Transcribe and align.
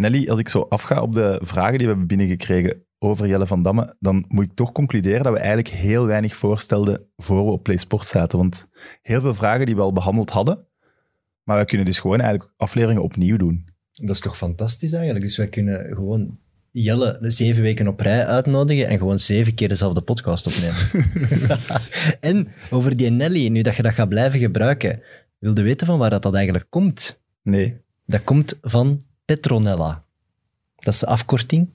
Nelly, 0.00 0.28
als 0.28 0.38
ik 0.38 0.48
zo 0.48 0.66
afga 0.68 1.02
op 1.02 1.14
de 1.14 1.38
vragen 1.42 1.72
die 1.72 1.86
we 1.86 1.92
hebben 1.92 2.06
binnengekregen 2.06 2.84
over 2.98 3.26
Jelle 3.26 3.46
van 3.46 3.62
Damme, 3.62 3.96
dan 3.98 4.24
moet 4.28 4.44
ik 4.44 4.54
toch 4.54 4.72
concluderen 4.72 5.22
dat 5.22 5.32
we 5.32 5.38
eigenlijk 5.38 5.68
heel 5.68 6.06
weinig 6.06 6.36
voorstelden 6.36 7.06
voor 7.16 7.44
we 7.44 7.50
op 7.50 7.62
PlaySport 7.62 8.06
zaten. 8.06 8.38
Want 8.38 8.68
heel 9.02 9.20
veel 9.20 9.34
vragen 9.34 9.66
die 9.66 9.74
we 9.74 9.80
al 9.80 9.92
behandeld 9.92 10.30
hadden, 10.30 10.66
maar 11.42 11.58
we 11.58 11.64
kunnen 11.64 11.86
dus 11.86 11.98
gewoon 11.98 12.20
eigenlijk 12.20 12.52
afleveringen 12.56 13.02
opnieuw 13.02 13.36
doen. 13.36 13.64
Dat 13.92 14.14
is 14.14 14.20
toch 14.20 14.36
fantastisch 14.36 14.92
eigenlijk? 14.92 15.24
Dus 15.24 15.36
wij 15.36 15.48
kunnen 15.48 15.94
gewoon 15.94 16.38
Jelle 16.70 17.18
zeven 17.20 17.62
weken 17.62 17.88
op 17.88 18.00
rij 18.00 18.26
uitnodigen 18.26 18.88
en 18.88 18.98
gewoon 18.98 19.18
zeven 19.18 19.54
keer 19.54 19.68
dezelfde 19.68 20.00
podcast 20.00 20.46
opnemen. 20.46 21.10
en 22.20 22.48
over 22.70 22.96
die 22.96 23.10
Nelly, 23.10 23.48
nu 23.48 23.62
dat 23.62 23.76
je 23.76 23.82
dat 23.82 23.92
gaat 23.92 24.08
blijven 24.08 24.40
gebruiken, 24.40 25.02
wilde 25.38 25.62
weten 25.62 25.86
van 25.86 25.98
waar 25.98 26.10
dat, 26.10 26.22
dat 26.22 26.34
eigenlijk 26.34 26.66
komt? 26.70 27.22
Nee. 27.42 27.80
Dat 28.06 28.24
komt 28.24 28.58
van 28.62 29.00
Petronella. 29.30 30.04
Dat 30.76 30.94
is 30.94 31.00
de 31.00 31.06
afkorting. 31.06 31.68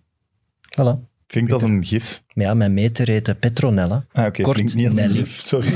Voilà. 0.70 1.00
Klinkt 1.28 1.52
als 1.52 1.64
een 1.64 1.84
gif. 1.84 2.24
Ja, 2.34 2.54
mijn 2.54 2.74
meter 2.74 3.08
heet 3.08 3.40
Petronella. 3.40 4.06
Ah, 4.12 4.26
oké. 4.26 4.42
Kort 4.42 4.56
Klinkt 4.56 4.76
niet 4.76 4.88
als 4.88 4.98
een 4.98 5.10
gif, 5.10 5.42
sorry. 5.42 5.68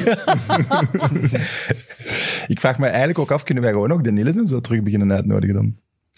ik 2.54 2.60
vraag 2.60 2.80
me 2.80 2.88
eigenlijk 2.88 3.20
ook 3.20 3.32
af, 3.32 3.44
kunnen 3.44 3.64
wij 3.64 3.72
gewoon 3.72 3.92
ook 3.92 4.04
de 4.04 4.12
Niels 4.12 4.36
en 4.36 4.48
zo 4.48 4.62
terug 4.62 4.84
beginnen 4.84 5.12
uitnodigen 5.12 5.56
dan? 5.56 5.76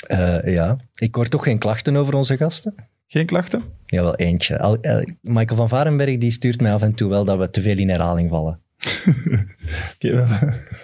Eh, 0.07 0.53
ja, 0.53 0.77
ik 0.95 1.15
hoor 1.15 1.27
toch 1.27 1.43
geen 1.43 1.57
klachten 1.57 1.95
over 1.95 2.13
onze 2.13 2.37
gasten? 2.37 2.75
Geen 3.07 3.25
klachten? 3.25 3.63
Jawel, 3.85 4.15
eentje. 4.15 4.55
Eh, 4.55 5.03
Michael 5.21 5.57
van 5.57 5.69
Varenberg 5.69 6.17
die 6.17 6.31
stuurt 6.31 6.61
mij 6.61 6.73
af 6.73 6.81
en 6.81 6.93
toe 6.93 7.09
wel 7.09 7.25
dat 7.25 7.37
we 7.37 7.49
te 7.49 7.61
veel 7.61 7.77
in 7.77 7.89
herhaling 7.89 8.29
vallen. 8.29 8.59
We, 9.99 10.07
hebben, 10.07 10.27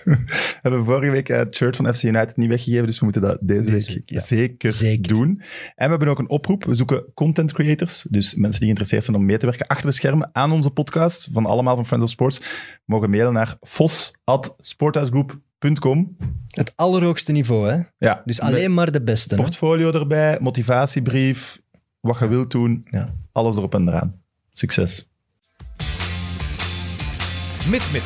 we 0.04 0.26
hebben 0.62 0.86
vorige 0.86 1.12
week 1.12 1.30
eh, 1.30 1.38
het 1.38 1.56
shirt 1.56 1.76
van 1.76 1.96
FC 1.96 2.04
United 2.04 2.38
niet 2.38 2.50
weggegeven, 2.50 2.86
dus 2.86 2.98
we 3.00 3.04
moeten 3.04 3.22
dat 3.23 3.38
deze, 3.42 3.70
Deze 3.70 3.94
week, 3.94 4.10
ja. 4.10 4.20
zeker, 4.22 4.72
Zeker. 4.72 5.08
doen. 5.16 5.28
En 5.76 5.86
we 5.86 5.90
hebben 5.90 6.08
ook 6.08 6.20
een 6.20 6.30
oproep. 6.30 6.64
We 6.64 6.76
zoeken 6.76 7.04
content 7.14 7.54
creators, 7.54 8.02
dus 8.10 8.26
mensen 8.26 8.50
die 8.52 8.60
geïnteresseerd 8.60 9.04
zijn 9.04 9.18
om 9.18 9.26
mee 9.26 9.38
te 9.38 9.45
werken 9.45 9.67
achter 9.67 9.86
de 9.89 9.95
schermen 9.95 10.30
aan 10.34 10.52
onze 10.52 10.70
podcast, 10.70 11.28
van 11.31 11.45
allemaal 11.45 11.76
van 11.76 11.86
Friends 11.86 12.06
of 12.06 12.12
Sports, 12.12 12.42
mogen 12.86 13.09
mailen 13.09 13.34
naar 13.34 13.56
fos.sporthuisgroep.com. 13.62 16.17
Het 16.48 16.73
allerhoogste 16.76 17.32
niveau, 17.32 17.70
hè? 17.70 17.80
Ja, 17.98 18.22
Dus 18.26 18.42
alleen 18.42 18.73
maar 18.73 18.92
de 18.92 19.04
beste. 19.04 19.36
hè? 19.36 19.42
portfolio 19.42 19.92
erbij, 19.92 20.38
motivatiebrief, 20.42 21.61
wat 22.00 22.20
je 22.20 22.28
wilt 22.28 22.52
doen, 22.52 22.88
Ja. 22.92 23.14
alles 23.32 23.56
erop 23.56 23.76
en 23.76 23.88
eraan. 23.88 24.22
Succes. 24.52 25.09
MidMid, 27.70 28.04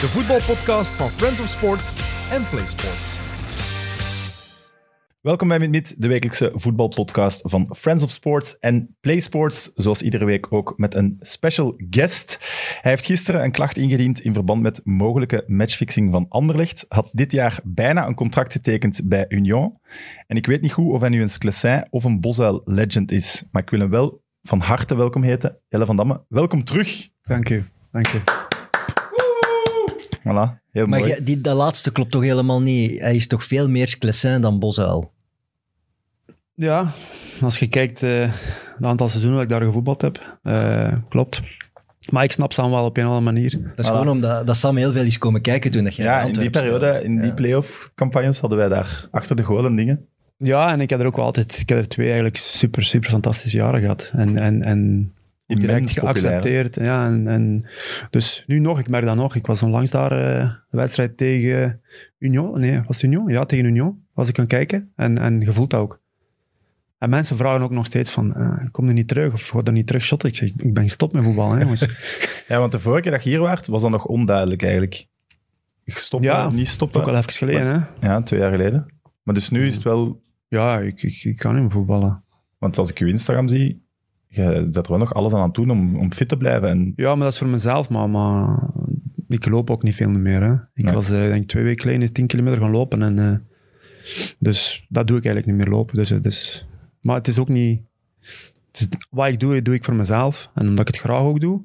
de 0.00 0.06
voetbalpodcast 0.06 0.90
van 0.90 1.10
Friends 1.10 1.40
of 1.40 1.48
Sports 1.48 1.94
en 2.30 2.48
Play 2.48 2.66
Sports. 2.66 3.16
Welkom 5.20 5.48
bij 5.48 5.68
Mit, 5.68 5.94
de 5.98 6.08
wekelijkse 6.08 6.50
voetbalpodcast 6.54 7.50
van 7.50 7.74
Friends 7.76 8.02
of 8.02 8.10
Sports 8.10 8.58
en 8.58 8.96
Play 9.00 9.20
Sports. 9.20 9.72
Zoals 9.74 10.02
iedere 10.02 10.24
week 10.24 10.52
ook 10.52 10.74
met 10.76 10.94
een 10.94 11.16
special 11.20 11.74
guest. 11.90 12.38
Hij 12.80 12.90
heeft 12.90 13.04
gisteren 13.04 13.44
een 13.44 13.50
klacht 13.50 13.78
ingediend 13.78 14.20
in 14.20 14.32
verband 14.32 14.62
met 14.62 14.80
mogelijke 14.84 15.44
matchfixing 15.46 16.12
van 16.12 16.26
Anderlecht. 16.28 16.84
Had 16.88 17.10
dit 17.12 17.32
jaar 17.32 17.60
bijna 17.64 18.06
een 18.06 18.14
contract 18.14 18.52
getekend 18.52 19.00
bij 19.04 19.24
Union. 19.28 19.78
En 20.26 20.36
ik 20.36 20.46
weet 20.46 20.60
niet 20.60 20.72
goed 20.72 20.92
of 20.92 21.00
hij 21.00 21.08
nu 21.08 21.22
een 21.22 21.30
Sclessin 21.30 21.86
of 21.90 22.04
een 22.04 22.20
Bosuil 22.20 22.62
legend 22.64 23.12
is. 23.12 23.44
Maar 23.50 23.62
ik 23.62 23.70
wil 23.70 23.80
hem 23.80 23.90
wel 23.90 24.22
van 24.42 24.60
harte 24.60 24.96
welkom 24.96 25.22
heten. 25.22 25.60
Jelle 25.68 25.86
van 25.86 25.96
Damme, 25.96 26.24
welkom 26.28 26.64
terug. 26.64 27.08
Dank 27.22 27.48
u, 27.48 27.64
dank 27.90 28.12
u. 28.12 28.35
Voilà, 30.26 30.60
heel 30.72 30.86
Maar 30.86 30.98
mooi. 31.00 31.16
die, 31.24 31.40
dat 31.40 31.56
laatste 31.56 31.92
klopt 31.92 32.10
toch 32.10 32.22
helemaal 32.22 32.60
niet? 32.62 33.00
Hij 33.00 33.14
is 33.16 33.26
toch 33.26 33.44
veel 33.44 33.68
meer 33.68 33.88
Sclessin 33.88 34.40
dan 34.40 34.58
Bosuil? 34.58 35.12
Ja, 36.54 36.92
als 37.40 37.58
je 37.58 37.66
kijkt 37.68 38.02
uh, 38.02 38.20
het 38.76 38.86
aantal 38.86 39.08
seizoenen 39.08 39.38
dat 39.40 39.50
ik 39.50 39.56
daar 39.58 39.66
gevoetbald 39.66 40.02
heb, 40.02 40.38
uh, 40.42 40.92
klopt. 41.08 41.42
Maar 42.10 42.24
ik 42.24 42.32
snap 42.32 42.52
Sam 42.52 42.70
wel 42.70 42.84
op 42.84 42.96
een 42.96 43.06
of 43.06 43.12
andere 43.12 43.32
manier. 43.32 43.50
Dat 43.50 43.78
is 43.84 43.86
Voilà. 43.86 43.88
gewoon 43.90 44.08
omdat 44.08 44.46
dat 44.46 44.56
Sam 44.56 44.76
heel 44.76 44.92
veel 44.92 45.04
is 45.04 45.18
komen 45.18 45.40
kijken 45.40 45.70
toen 45.70 45.84
dat 45.84 45.94
jij 45.94 46.04
Ja, 46.06 46.20
in 46.20 46.32
die 46.32 46.50
periode, 46.50 46.86
speelde. 46.86 47.04
in 47.04 47.16
die 47.16 47.26
Ja. 47.28 47.34
play-off-campagnes 47.34 48.40
hadden 48.40 48.58
wij 48.58 48.68
daar 48.68 49.08
achter 49.10 49.36
de 49.36 49.42
goal 49.42 49.64
en 49.66 49.76
dingen. 49.76 50.06
Ja, 50.38 50.72
en 50.72 50.80
ik 50.80 50.90
heb 50.90 51.00
er 51.00 51.06
ook 51.06 51.16
wel 51.16 51.24
altijd, 51.24 51.58
ik 51.58 51.68
heb 51.68 51.78
er 51.78 51.88
twee 51.88 52.06
eigenlijk 52.06 52.36
super, 52.36 52.84
super 52.84 53.10
fantastische 53.10 53.56
jaren 53.56 53.80
gehad. 53.80 54.12
En, 54.16 54.38
en, 54.38 54.62
en 54.62 55.12
direct 55.46 55.94
populair. 55.94 56.18
geaccepteerd. 56.18 56.74
Ja, 56.74 57.06
en, 57.06 57.28
en, 57.28 57.66
dus 58.10 58.44
nu 58.46 58.58
nog, 58.58 58.78
ik 58.78 58.88
merk 58.88 59.04
dat 59.04 59.16
nog. 59.16 59.34
Ik 59.34 59.46
was 59.46 59.62
onlangs 59.62 59.90
daar 59.90 60.12
uh, 60.12 60.50
de 60.70 60.76
wedstrijd 60.76 61.16
tegen 61.16 61.80
Union. 62.18 62.60
Nee, 62.60 62.82
was 62.86 62.96
het 62.96 63.02
Union? 63.04 63.28
Ja, 63.28 63.44
tegen 63.44 63.64
Union. 63.64 64.04
Was 64.14 64.28
ik 64.28 64.38
aan 64.38 64.44
het 64.44 64.52
kijken 64.52 64.92
en, 64.96 65.18
en 65.18 65.44
gevoeld 65.44 65.70
dat 65.70 65.80
ook. 65.80 66.00
En 66.98 67.10
mensen 67.10 67.36
vragen 67.36 67.62
ook 67.62 67.70
nog 67.70 67.86
steeds 67.86 68.10
van, 68.10 68.34
uh, 68.36 68.70
kom 68.70 68.88
er 68.88 68.94
niet 68.94 69.08
terug 69.08 69.32
of 69.32 69.48
ga 69.48 69.60
er 69.64 69.72
niet 69.72 69.86
terug 69.86 70.04
shotten? 70.04 70.28
Ik 70.28 70.36
zeg, 70.36 70.48
ik 70.56 70.74
ben 70.74 70.84
gestopt 70.84 71.12
met 71.12 71.24
voetbal, 71.24 71.52
hè, 71.52 71.60
jongens. 71.60 71.86
Ja, 72.48 72.58
want 72.58 72.72
de 72.72 72.80
vorige 72.80 73.02
keer 73.02 73.10
dat 73.10 73.22
je 73.24 73.30
hier 73.30 73.40
waart, 73.40 73.66
was 73.66 73.82
dat 73.82 73.90
nog 73.90 74.04
onduidelijk 74.04 74.62
eigenlijk. 74.62 75.06
Stoppen, 75.84 76.30
Ja, 76.30 76.50
niet 76.50 76.68
stoppen. 76.68 77.00
ook 77.00 77.08
al 77.08 77.16
even 77.16 77.32
geleden, 77.32 77.66
hè. 77.66 78.06
Ja, 78.06 78.22
twee 78.22 78.40
jaar 78.40 78.50
geleden. 78.50 78.86
Maar 79.22 79.34
dus 79.34 79.50
nu 79.50 79.66
is 79.66 79.74
het 79.74 79.82
wel... 79.82 80.22
Ja, 80.48 80.78
ik, 80.78 81.02
ik, 81.02 81.24
ik 81.24 81.36
kan 81.36 81.52
niet 81.52 81.62
meer 81.62 81.70
voetballen. 81.70 82.24
Want 82.58 82.78
als 82.78 82.90
ik 82.90 82.98
je 82.98 83.06
Instagram 83.06 83.48
zie, 83.48 83.85
je 84.36 84.66
zet 84.70 84.84
er 84.84 84.90
wel 84.90 84.98
nog 85.00 85.14
alles 85.14 85.32
aan 85.32 85.40
aan 85.40 85.52
doen 85.52 85.70
om, 85.70 85.96
om 85.96 86.12
fit 86.12 86.28
te 86.28 86.36
blijven. 86.36 86.68
En 86.68 86.92
Ja, 86.96 87.14
maar 87.14 87.24
dat 87.24 87.32
is 87.32 87.38
voor 87.38 87.48
mezelf, 87.48 87.88
maar, 87.88 88.10
maar 88.10 88.58
ik 89.28 89.46
loop 89.46 89.70
ook 89.70 89.82
niet 89.82 89.94
veel 89.94 90.10
meer. 90.10 90.42
Hè. 90.42 90.52
Ik 90.52 90.84
Nee. 90.84 90.94
was, 90.94 91.10
eh, 91.10 91.20
denk 91.20 91.48
twee 91.48 91.64
weken 91.64 91.80
geleden 91.80 92.02
is 92.02 92.12
10 92.12 92.26
kilometer 92.26 92.60
gaan 92.60 92.70
lopen. 92.70 93.02
En, 93.02 93.18
eh, 93.18 93.34
dus 94.38 94.86
dat 94.88 95.06
doe 95.06 95.16
ik 95.18 95.24
eigenlijk 95.24 95.56
niet 95.56 95.66
meer 95.66 95.74
lopen. 95.76 95.96
Dus, 95.96 96.10
eh, 96.10 96.20
dus, 96.20 96.66
maar 97.00 97.16
het 97.16 97.28
is 97.28 97.38
ook 97.38 97.48
niet... 97.48 97.80
Het 98.72 98.78
is, 98.78 98.88
wat 99.10 99.26
ik 99.26 99.40
doe, 99.40 99.62
doe 99.62 99.74
ik 99.74 99.84
voor 99.84 99.94
mezelf. 99.94 100.50
En 100.54 100.68
omdat 100.68 100.88
ik 100.88 100.94
het 100.94 101.02
graag 101.04 101.20
ook 101.20 101.40
doe. 101.40 101.60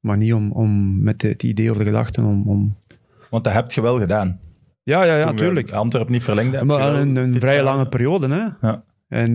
Maar 0.00 0.16
niet 0.16 0.34
om, 0.34 0.52
om 0.52 1.02
met 1.02 1.22
het 1.22 1.42
idee 1.42 1.70
of 1.70 1.76
de 1.76 1.84
gedachten 1.84 2.24
om... 2.24 2.48
om 2.48 2.76
Want 3.30 3.44
dat 3.44 3.52
heb 3.52 3.70
je 3.72 3.80
wel 3.80 3.98
gedaan. 3.98 4.40
ja, 4.82 5.04
ja, 5.04 5.16
ja, 5.16 5.26
Toen 5.26 5.36
we 5.36 5.42
tuurlijk. 5.42 5.70
Antwerpen 5.72 6.12
niet 6.12 6.22
verlengde. 6.22 6.52
heb 6.56 6.60
je 6.60 6.66
Maar 6.66 6.78
wel 6.78 6.96
een, 7.00 7.16
een 7.16 7.40
vrij 7.40 7.62
lange 7.62 7.88
periode, 7.88 8.28
hè. 8.28 8.68
Ja. 8.68 8.84
En, 9.08 9.34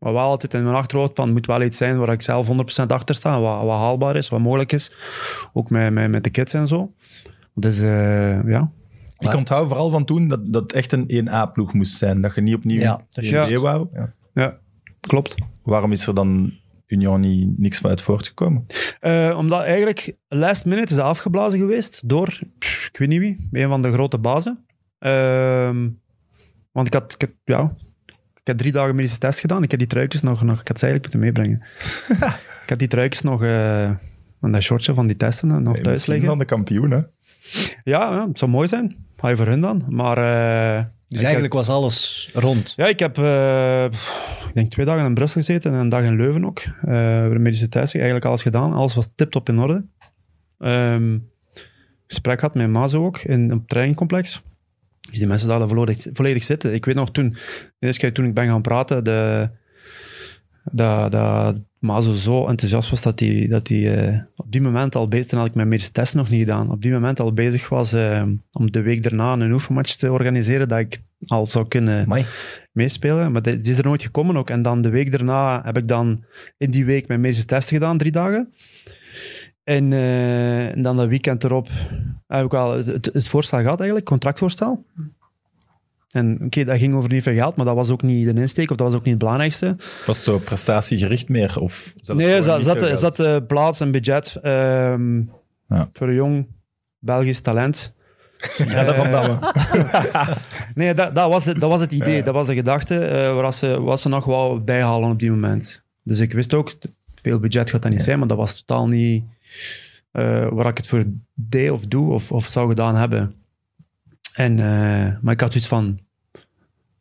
maar 0.00 0.12
wel 0.12 0.22
altijd 0.22 0.54
in 0.54 0.62
mijn 0.62 0.74
achterhoofd 0.74 1.12
van, 1.14 1.24
het 1.24 1.34
moet 1.34 1.46
wel 1.46 1.62
iets 1.62 1.76
zijn 1.76 1.98
waar 1.98 2.12
ik 2.12 2.22
zelf 2.22 2.48
100% 2.82 2.86
achter 2.86 3.14
sta, 3.14 3.40
wat, 3.40 3.64
wat 3.64 3.78
haalbaar 3.78 4.16
is, 4.16 4.28
wat 4.28 4.40
mogelijk 4.40 4.72
is. 4.72 4.94
Ook 5.52 5.70
met, 5.70 5.92
met, 5.92 6.10
met 6.10 6.24
de 6.24 6.30
kids 6.30 6.54
en 6.54 6.68
zo. 6.68 6.92
Dus 7.54 7.80
eh, 7.80 8.44
ja. 8.44 8.70
Ik 9.18 9.34
onthoud 9.34 9.68
vooral 9.68 9.90
van 9.90 10.04
toen 10.04 10.28
dat 10.28 10.52
dat 10.52 10.62
het 10.62 10.72
echt 10.72 10.92
een 10.92 11.28
1A-ploeg 11.28 11.72
moest 11.72 11.96
zijn. 11.96 12.20
Dat 12.20 12.34
je 12.34 12.40
niet 12.40 12.54
opnieuw 12.54 12.80
Ja, 12.80 13.06
dat. 13.08 13.48
B 13.48 13.56
wou. 13.56 13.86
Ja. 13.90 14.14
ja, 14.34 14.58
klopt. 15.00 15.34
Waarom 15.62 15.92
is 15.92 16.06
er 16.06 16.14
dan 16.14 16.52
Union 16.86 17.20
niet, 17.20 17.58
niks 17.58 17.78
van 17.78 17.90
uit 17.90 18.02
voortgekomen? 18.02 18.66
Eh, 19.00 19.36
omdat 19.38 19.62
eigenlijk 19.62 20.16
last 20.28 20.64
minute 20.64 20.90
is 20.90 20.96
dat 20.96 21.04
afgeblazen 21.04 21.58
geweest 21.58 22.08
door, 22.08 22.38
pff, 22.58 22.88
ik 22.88 22.98
weet 22.98 23.08
niet 23.08 23.18
wie, 23.18 23.48
een 23.52 23.68
van 23.68 23.82
de 23.82 23.92
grote 23.92 24.18
bazen. 24.18 24.64
Ehm, 24.98 25.88
want 26.72 26.86
ik 26.86 26.92
had, 26.92 27.12
ik, 27.12 27.20
had, 27.20 27.30
ja, 27.44 27.76
ik 28.42 28.46
had 28.48 28.58
drie 28.58 28.72
dagen 28.72 28.94
medische 28.94 29.18
test 29.18 29.40
gedaan. 29.40 29.62
Ik 29.62 29.70
heb 29.70 29.78
die 29.80 29.88
truikjes 29.88 30.22
nog, 30.22 30.42
nog 30.42 30.60
ik 30.60 30.68
had 30.68 30.78
ze 30.78 30.86
eigenlijk 30.86 31.14
moeten 31.14 31.20
meebrengen. 31.32 31.62
ik 32.62 32.68
had 32.68 32.78
die 32.78 32.88
truikjes 32.88 33.22
nog 33.22 33.42
eh 33.42 33.90
aan 34.40 34.52
dat 34.52 34.62
shortje 34.62 34.94
van 34.94 35.06
die 35.06 35.16
testen 35.16 35.50
eh, 35.50 35.56
nog 35.56 35.74
thuis 35.74 35.86
Misschien 35.86 36.12
liggen. 36.12 36.30
van 36.30 36.38
de 36.38 36.44
kampioen, 36.44 36.90
hè? 36.90 36.96
Ja, 37.84 38.12
ja, 38.14 38.26
het 38.28 38.38
zou 38.38 38.50
mooi 38.50 38.68
zijn. 38.68 38.96
Ga 39.16 39.28
je 39.28 39.36
voor 39.36 39.46
hun 39.46 39.60
dan. 39.60 39.84
Maar 39.88 40.18
eh, 40.78 40.84
Dus 41.06 41.22
eigenlijk 41.22 41.52
was 41.52 41.68
alles 41.68 42.30
rond. 42.34 42.72
Ja, 42.76 42.86
ik 42.86 42.98
heb 42.98 43.18
eh, 43.18 43.84
ik 44.48 44.54
denk 44.54 44.70
twee 44.70 44.86
dagen 44.86 45.06
in 45.06 45.14
Brussel 45.14 45.40
gezeten 45.40 45.72
en 45.72 45.78
een 45.78 45.88
dag 45.88 46.02
in 46.02 46.16
Leuven 46.16 46.44
ook. 46.44 46.58
eh 46.58 47.20
voor 47.24 47.34
de 47.34 47.38
medische 47.38 47.68
test. 47.68 47.94
Eigenlijk 47.94 48.24
alles 48.24 48.42
gedaan. 48.42 48.72
Alles 48.72 48.94
was 48.94 49.08
tip-top 49.14 49.48
in 49.48 49.58
orde. 49.58 49.84
Ehm, 50.58 51.18
gesprek 52.06 52.40
had 52.40 52.54
met 52.54 52.68
Mazo 52.68 53.04
ook 53.06 53.18
in 53.18 53.52
op 53.52 53.58
het 53.58 53.68
trainingcomplex. 53.68 54.42
Dus 55.10 55.18
die 55.18 55.28
mensen 55.28 55.48
daar 55.48 55.68
volledig, 55.68 56.06
volledig 56.12 56.44
zitten. 56.44 56.74
Ik 56.74 56.84
weet 56.84 56.94
nog 56.94 57.10
toen, 57.10 57.30
de 57.30 57.86
eerste 57.86 58.00
keer 58.00 58.12
toen 58.12 58.24
ik 58.24 58.34
ben 58.34 58.46
gaan 58.46 58.62
praten, 58.62 59.04
de, 59.04 59.50
dat, 60.72 61.12
dat 61.12 61.62
Mazo 61.78 62.14
zo 62.14 62.46
enthousiast 62.46 62.90
was 62.90 63.02
dat 63.02 63.20
hij 63.20 63.46
dat 63.48 63.68
hij, 63.68 64.08
eh, 64.08 64.18
op 64.36 64.52
die 64.52 64.60
moment 64.60 64.94
al 64.94 65.06
bezig, 65.08 65.26
toen 65.26 65.38
had 65.38 65.48
ik 65.48 65.54
mijn 65.54 65.68
medische 65.68 65.92
test 65.92 66.14
nog 66.14 66.30
niet 66.30 66.40
gedaan, 66.40 66.70
op 66.70 66.82
die 66.82 66.92
moment 66.92 67.20
al 67.20 67.32
bezig 67.32 67.68
was 67.68 67.92
eh, 67.92 68.22
om 68.52 68.70
de 68.70 68.80
week 68.80 69.02
daarna 69.02 69.32
een 69.32 69.52
oefenmatch 69.52 69.94
te 69.94 70.12
organiseren, 70.12 70.68
dat 70.68 70.78
ik 70.78 71.02
al 71.26 71.46
zou 71.46 71.68
kunnen 71.68 72.04
Amai. 72.04 72.26
meespelen. 72.72 73.32
Maar 73.32 73.42
die 73.42 73.60
is 73.60 73.78
er 73.78 73.84
nooit 73.84 74.02
gekomen 74.02 74.36
ook. 74.36 74.50
En 74.50 74.62
dan 74.62 74.82
de 74.82 74.88
week 74.88 75.10
daarna 75.10 75.62
heb 75.64 75.76
ik 75.76 75.88
dan 75.88 76.24
in 76.58 76.70
die 76.70 76.84
week 76.84 77.08
mijn 77.08 77.20
medische 77.20 77.44
testen 77.44 77.76
gedaan, 77.76 77.98
drie 77.98 78.12
dagen. 78.12 78.52
En, 79.64 79.92
eh, 79.92 80.68
en 80.68 80.82
dan 80.82 80.96
dat 80.96 81.08
weekend 81.08 81.44
erop 81.44 81.68
heb 82.36 82.44
ik 82.44 82.50
wel 82.50 82.72
het, 82.72 82.86
het, 82.86 83.10
het 83.12 83.28
voorstel 83.28 83.58
gehad 83.58 83.78
eigenlijk, 83.78 84.08
contractvoorstel. 84.08 84.84
En 86.10 86.38
oké, 86.44 86.64
dat 86.64 86.78
ging 86.78 86.94
over 86.94 87.10
niet 87.10 87.22
veel 87.22 87.34
geld, 87.34 87.56
maar 87.56 87.66
dat 87.66 87.74
was 87.74 87.90
ook 87.90 88.02
niet 88.02 88.34
de 88.34 88.40
insteek 88.40 88.70
of 88.70 88.76
dat 88.76 88.86
was 88.86 88.96
ook 88.96 89.02
niet 89.02 89.10
het 89.10 89.22
belangrijkste. 89.22 89.76
Was 90.06 90.16
het 90.16 90.24
zo 90.24 90.38
prestatiegericht 90.38 91.28
meer? 91.28 91.60
Of 91.60 91.94
nee, 92.02 92.42
zat, 92.42 92.98
zat 92.98 93.20
eh, 93.20 93.36
plaats 93.46 93.80
en 93.80 93.90
budget 93.90 94.38
ehm, 94.42 95.16
Ja. 95.68 95.90
voor 95.92 96.08
een 96.08 96.14
jong 96.14 96.46
Belgisch 96.98 97.40
talent. 97.40 97.94
Redder 98.56 98.94
van 98.94 99.10
Damme. 99.10 99.38
Nee, 100.74 100.94
dat, 100.94 101.14
dat, 101.14 101.28
was, 101.30 101.44
het, 101.44 101.60
dat 101.60 101.70
was 101.70 101.80
het 101.80 101.92
idee, 101.92 102.22
dat 102.22 102.34
was 102.34 102.46
de 102.46 102.54
gedachte, 102.54 103.06
eh, 103.06 103.34
waar 103.34 103.52
ze, 103.52 103.80
wat 103.80 104.00
ze 104.00 104.08
nog 104.08 104.24
wou 104.24 104.60
bijhalen 104.60 105.10
op 105.10 105.18
die 105.18 105.30
moment. 105.30 105.82
Dus 106.02 106.20
ik 106.20 106.32
wist 106.32 106.54
ook, 106.54 106.74
veel 107.14 107.38
budget 107.38 107.70
gaat 107.70 107.82
dat 107.82 107.92
niet 107.92 108.02
zijn, 108.02 108.18
maar 108.18 108.28
dat 108.28 108.36
was 108.36 108.54
totaal 108.62 108.88
niet 108.88 109.24
eh, 110.10 110.48
waar 110.48 110.66
ik 110.66 110.76
het 110.76 110.88
voor 110.88 111.04
deed 111.34 111.70
of 111.70 111.86
doe 111.86 112.12
of, 112.12 112.32
of 112.32 112.46
zou 112.46 112.68
gedaan 112.68 112.94
hebben. 112.94 113.34
En, 114.34 114.58
eh, 114.58 115.16
maar 115.20 115.32
ik 115.32 115.40
had 115.40 115.52
zoiets 115.52 115.68
van, 115.68 115.98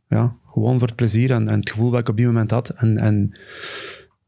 ja, 0.08 0.36
gewoon 0.46 0.80
voor 0.80 0.88
het 0.88 0.96
plezier 0.96 1.32
en, 1.32 1.48
en 1.48 1.60
het 1.60 1.70
gevoel 1.70 1.90
dat 1.90 2.00
ik 2.00 2.10
op 2.10 2.18
die 2.18 2.26
moment 2.26 2.52
had. 2.52 2.70
En, 2.70 2.98
en 2.98 3.38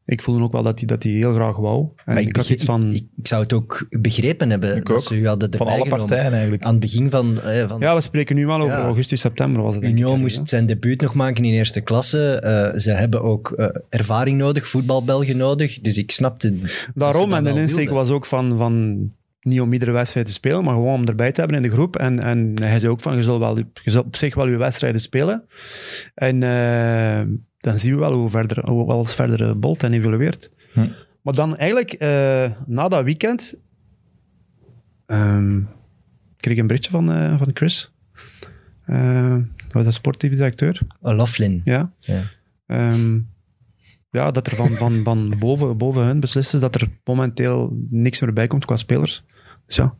ik 0.04 0.22
voelde 0.22 0.42
ook 0.42 0.52
wel 0.52 0.62
dat 0.62 0.78
hij 0.78 0.88
dat 0.88 1.02
die 1.02 1.16
heel 1.16 1.34
graag 1.34 1.56
wou. 1.56 1.88
En 2.04 2.16
ik, 2.16 2.36
had 2.36 2.46
zoiets 2.46 2.64
van... 2.64 2.94
ik, 2.94 3.06
ik 3.16 3.26
zou 3.26 3.42
het 3.42 3.52
ook 3.52 3.86
begrepen 3.90 4.50
hebben 4.50 4.76
Ik 4.76 4.86
dat 4.86 4.96
ook. 4.96 5.02
ze 5.02 5.16
u 5.16 5.26
hadden 5.26 5.56
Van 5.56 5.66
alle 5.66 5.88
partijen 5.88 6.32
eigenlijk. 6.32 6.62
Aan 6.62 6.70
het 6.70 6.80
begin 6.80 7.10
van, 7.10 7.40
eh, 7.40 7.68
van 7.68 7.80
ja, 7.80 7.94
we 7.94 8.00
spreken 8.00 8.36
nu 8.36 8.46
wel 8.46 8.60
over 8.60 8.78
Ja. 8.78 8.84
augustus, 8.84 9.20
september 9.20 9.62
was 9.62 9.74
het 9.74 9.84
Union 9.84 10.20
moest 10.20 10.48
zijn 10.48 10.66
debuut 10.66 11.00
nog 11.00 11.14
maken 11.14 11.44
in 11.44 11.52
eerste 11.52 11.80
klasse. 11.80 12.40
Eh, 12.40 12.78
ze 12.78 12.90
hebben 12.90 13.22
ook 13.22 13.50
eh, 13.50 13.66
ervaring 13.88 14.38
nodig, 14.38 14.66
voetbalbelgen 14.66 15.36
nodig. 15.36 15.80
Dus 15.80 15.98
ik 15.98 16.10
snapte. 16.10 16.54
Daarom, 16.94 17.32
en 17.32 17.44
de 17.44 17.50
insteek 17.50 17.90
was 17.90 18.10
ook 18.10 18.26
van, 18.26 18.56
van 18.58 18.98
niet 19.40 19.60
om 19.60 19.72
iedere 19.72 19.90
wedstrijd 19.90 20.26
te 20.26 20.32
spelen, 20.32 20.64
maar 20.64 20.74
gewoon 20.74 20.94
om 20.94 21.06
erbij 21.06 21.32
te 21.32 21.40
hebben 21.40 21.58
in 21.58 21.62
de 21.62 21.70
groep. 21.70 21.96
En, 21.96 22.20
en 22.20 22.54
hij 22.62 22.78
zei 22.78 22.92
ook 22.92 23.00
van, 23.00 23.14
je 23.14 23.22
zult, 23.22 23.38
wel, 23.38 23.56
je 23.56 23.66
zult 23.84 24.06
op 24.06 24.16
zich 24.16 24.34
wel 24.34 24.48
je 24.48 24.56
wedstrijden 24.56 25.00
spelen. 25.00 25.44
En 26.14 26.42
eh, 26.42 27.20
dan 27.62 27.78
zien 27.78 27.92
we 27.92 27.98
wel 27.98 28.12
hoe, 28.12 28.30
verder, 28.30 28.70
hoe 28.70 28.90
alles 28.90 29.14
verder 29.14 29.48
eh, 29.48 29.54
bolt 29.54 29.82
en 29.82 29.92
evolueert. 29.92 30.50
Hm. 30.72 30.88
Maar 31.22 31.34
dan 31.34 31.56
eigenlijk, 31.56 31.92
eh, 31.92 32.50
na 32.66 32.88
dat 32.88 33.04
weekend, 33.04 33.56
ehm, 35.06 35.60
kreeg 36.36 36.54
ik 36.54 36.60
een 36.60 36.66
berichtje 36.66 36.90
van, 36.90 37.12
eh, 37.12 37.38
van 37.38 37.50
Chris. 37.54 37.92
Dat 38.86 39.72
was 39.72 39.84
de 39.84 39.90
sportief 39.90 40.30
directeur. 40.30 40.80
Oh, 41.00 41.16
Laughlin. 41.16 41.60
Ja. 41.64 41.92
Ja. 41.98 42.22
Ehm, 42.66 43.20
ja, 44.10 44.30
dat 44.30 44.46
er 44.46 44.56
van, 44.56 44.70
van, 44.70 45.00
van 45.04 45.34
boven, 45.38 45.76
boven 45.76 46.04
hun 46.04 46.20
beslissen 46.20 46.60
dat 46.60 46.74
er 46.74 46.88
momenteel 47.04 47.76
niks 47.90 48.20
meer 48.20 48.32
bij 48.32 48.46
komt 48.46 48.64
qua 48.64 48.76
spelers. 48.76 49.24
Dus 49.66 49.76
ja, 49.76 49.94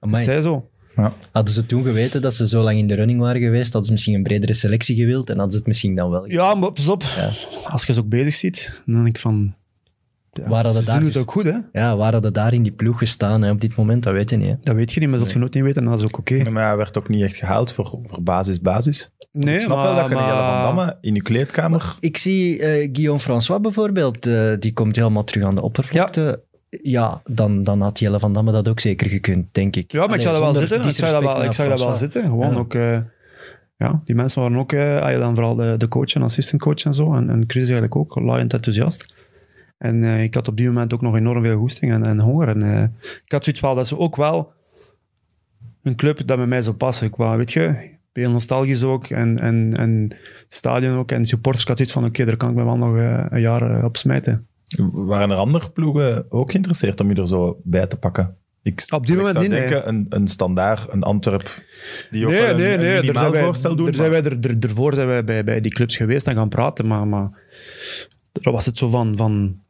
Amai. 0.00 0.22
zij 0.22 0.40
zo. 0.40 0.70
Ja. 0.96 1.12
Hadden 1.32 1.54
ze 1.54 1.66
toen 1.66 1.84
geweten 1.84 2.22
dat 2.22 2.34
ze 2.34 2.48
zo 2.48 2.62
lang 2.62 2.78
in 2.78 2.86
de 2.86 2.94
running 2.94 3.20
waren 3.20 3.40
geweest, 3.40 3.64
hadden 3.64 3.84
ze 3.84 3.92
misschien 3.92 4.14
een 4.14 4.22
bredere 4.22 4.54
selectie 4.54 4.96
gewild 4.96 5.28
en 5.30 5.34
hadden 5.34 5.52
ze 5.52 5.58
het 5.58 5.66
misschien 5.66 5.94
dan 5.94 6.10
wel. 6.10 6.30
Ja, 6.30 6.54
maar 6.54 6.72
pas 6.72 6.88
op. 6.88 7.02
Ja. 7.16 7.30
Als 7.64 7.84
je 7.84 7.92
ze 7.92 8.00
ook 8.00 8.08
bezig 8.08 8.34
ziet, 8.34 8.82
dan 8.86 8.94
denk 8.94 9.06
ik 9.16 9.18
van... 9.18 9.54
Ja, 10.32 10.48
Waar 10.48 10.64
hadden 10.64 10.84
daar 10.84 11.02
het 11.02 11.16
ook 11.16 11.30
goed, 11.30 11.44
hè? 11.44 11.56
Ja, 11.72 11.96
waar 11.96 12.12
hadden 12.12 12.32
daar 12.32 12.52
in 12.54 12.62
die 12.62 12.72
ploeg 12.72 12.98
gestaan 12.98 13.42
hè, 13.42 13.50
op 13.50 13.60
dit 13.60 13.76
moment, 13.76 14.02
dat 14.02 14.12
weet 14.12 14.30
je 14.30 14.36
niet. 14.36 14.48
Hè. 14.48 14.54
Dat 14.60 14.74
weet 14.74 14.92
je 14.92 15.00
niet, 15.00 15.08
maar 15.08 15.18
dat 15.18 15.32
je 15.32 15.38
nooit 15.38 15.54
niet 15.54 15.62
weten, 15.62 15.82
en 15.82 15.88
dat 15.88 15.98
is 15.98 16.04
ook 16.04 16.18
oké. 16.18 16.50
Maar 16.50 16.66
hij 16.66 16.76
werd 16.76 16.98
ook 16.98 17.08
niet 17.08 17.22
echt 17.22 17.36
gehaald 17.36 17.72
voor, 17.72 17.98
voor 18.04 18.22
basis-basis. 18.22 19.10
Nee, 19.32 19.54
ik 19.54 19.60
snap 19.60 19.76
maar, 19.76 19.86
wel 19.86 19.94
dat 19.94 20.08
je 20.08 20.14
een 20.14 20.20
maar- 20.20 20.62
van 20.66 20.76
Damme 20.76 20.98
in 21.00 21.14
je 21.14 21.22
kleedkamer... 21.22 21.96
Ik 22.00 22.16
zie 22.16 22.58
eh, 22.62 22.88
Guillaume 22.92 23.20
François 23.20 23.60
bijvoorbeeld, 23.60 24.26
eh, 24.26 24.52
die 24.58 24.72
komt 24.72 24.96
helemaal 24.96 25.24
terug 25.24 25.44
aan 25.44 25.54
de 25.54 25.62
oppervlakte. 25.62 26.20
Ja, 26.20 26.55
dan, 27.30 27.62
dan 27.62 27.80
had 27.80 27.98
Jelle 27.98 28.18
van 28.18 28.32
Damme 28.32 28.52
dat 28.52 28.68
ook 28.68 28.80
zeker 28.80 29.08
gekund, 29.08 29.54
denk 29.54 29.76
ik. 29.76 29.92
Ja, 29.92 30.06
maar 30.06 30.16
ik 30.16 30.22
zou 30.22 30.34
dat 30.34 30.42
wel 30.42 30.54
zitten. 30.54 30.82
Ik 30.88 30.90
zou 30.90 31.12
dat 31.12 31.22
wel, 31.22 31.44
ik 31.44 31.52
zou 31.52 31.68
dat 31.68 31.80
wel 31.80 31.96
zitten. 31.96 32.22
Gewoon 32.22 32.50
Ja. 32.52 32.56
ook... 32.58 32.74
eh, 32.74 32.98
ja, 33.76 34.00
die 34.04 34.14
mensen 34.14 34.42
waren 34.42 34.56
ook... 34.56 34.70
ja, 34.70 35.18
dan 35.18 35.34
vooral 35.34 35.54
de, 35.54 35.74
de 35.78 35.88
coach 35.88 36.14
en 36.14 36.22
assistant 36.22 36.62
coach 36.62 36.84
en 36.84 36.94
zo. 36.94 37.14
En, 37.14 37.30
en 37.30 37.44
Chris 37.46 37.62
eigenlijk 37.62 37.96
ook, 37.96 38.14
laaiend 38.20 38.52
enthousiast. 38.52 39.14
En 39.78 40.04
eh, 40.04 40.22
ik 40.22 40.34
had 40.34 40.48
op 40.48 40.56
die 40.56 40.66
moment 40.66 40.94
ook 40.94 41.00
nog 41.00 41.16
enorm 41.16 41.44
veel 41.44 41.58
goesting 41.58 41.92
en, 41.92 42.04
en 42.06 42.20
honger. 42.20 42.48
En 42.48 42.92
ik 43.24 43.32
had 43.32 43.44
zoiets 43.44 43.62
wel 43.62 43.74
dat 43.74 43.86
ze 43.86 43.98
ook 43.98 44.16
wel 44.16 44.52
een 45.82 45.96
club 45.96 46.26
dat 46.26 46.36
bij 46.36 46.46
mij 46.46 46.62
zou 46.62 46.76
passen. 46.76 47.10
Wou, 47.16 47.36
weet 47.36 47.52
je, 47.52 47.90
heel 48.12 48.30
nostalgisch 48.30 48.82
ook. 48.82 49.06
En, 49.06 49.40
en, 49.40 49.74
en 49.76 50.08
het 50.10 50.54
stadion 50.54 50.96
ook. 50.96 51.12
En 51.12 51.26
supporters, 51.26 51.62
ik 51.62 51.68
had 51.68 51.76
zoiets 51.76 51.94
van, 51.94 52.04
oké, 52.04 52.24
daar 52.24 52.36
kan 52.36 52.50
ik 52.50 52.56
me 52.56 52.64
wel 52.64 52.76
nog 52.76 52.94
een 53.30 53.40
jaar 53.40 53.84
op 53.84 53.96
smijten. 53.96 54.46
Waren 54.92 55.30
er 55.30 55.36
andere 55.36 55.70
ploegen 55.70 56.26
ook 56.28 56.50
geïnteresseerd 56.50 57.00
om 57.00 57.08
je 57.08 57.20
er 57.20 57.26
zo 57.26 57.60
bij 57.64 57.86
te 57.86 57.96
pakken? 57.96 58.36
Ik, 58.62 58.84
Op 58.94 59.06
die 59.06 59.16
ik 59.16 59.20
moment 59.22 59.36
zou 59.36 59.48
niet, 59.48 59.58
nee. 59.58 59.68
denken, 59.68 59.88
een, 59.88 60.06
een 60.08 60.28
standaard, 60.28 60.92
een 60.92 61.02
Antwerp, 61.02 61.62
die 62.10 62.24
ook 62.24 62.30
Nee, 62.30 62.46
een, 62.48 62.56
nee, 62.56 62.72
een 62.74 62.80
nee. 62.80 62.88
Daar 62.88 63.00
minimaal 63.00 63.22
zijn 63.22 63.32
wij, 63.32 63.44
voorstel 63.44 63.76
doen. 63.76 63.84
daar 63.84 63.94
zijn 63.94 64.10
wij 64.10 64.22
er, 64.22 64.38
er, 64.40 64.56
ervoor 64.60 64.94
zijn 64.94 65.06
wij 65.06 65.24
bij, 65.24 65.44
bij 65.44 65.60
die 65.60 65.72
clubs 65.72 65.96
geweest 65.96 66.26
en 66.28 66.34
gaan 66.34 66.48
praten. 66.48 66.86
Maar, 66.86 67.06
maar 67.06 67.30
daar 68.32 68.52
was 68.52 68.66
het 68.66 68.76
zo 68.76 68.88
van, 68.88 69.16
van... 69.16 69.64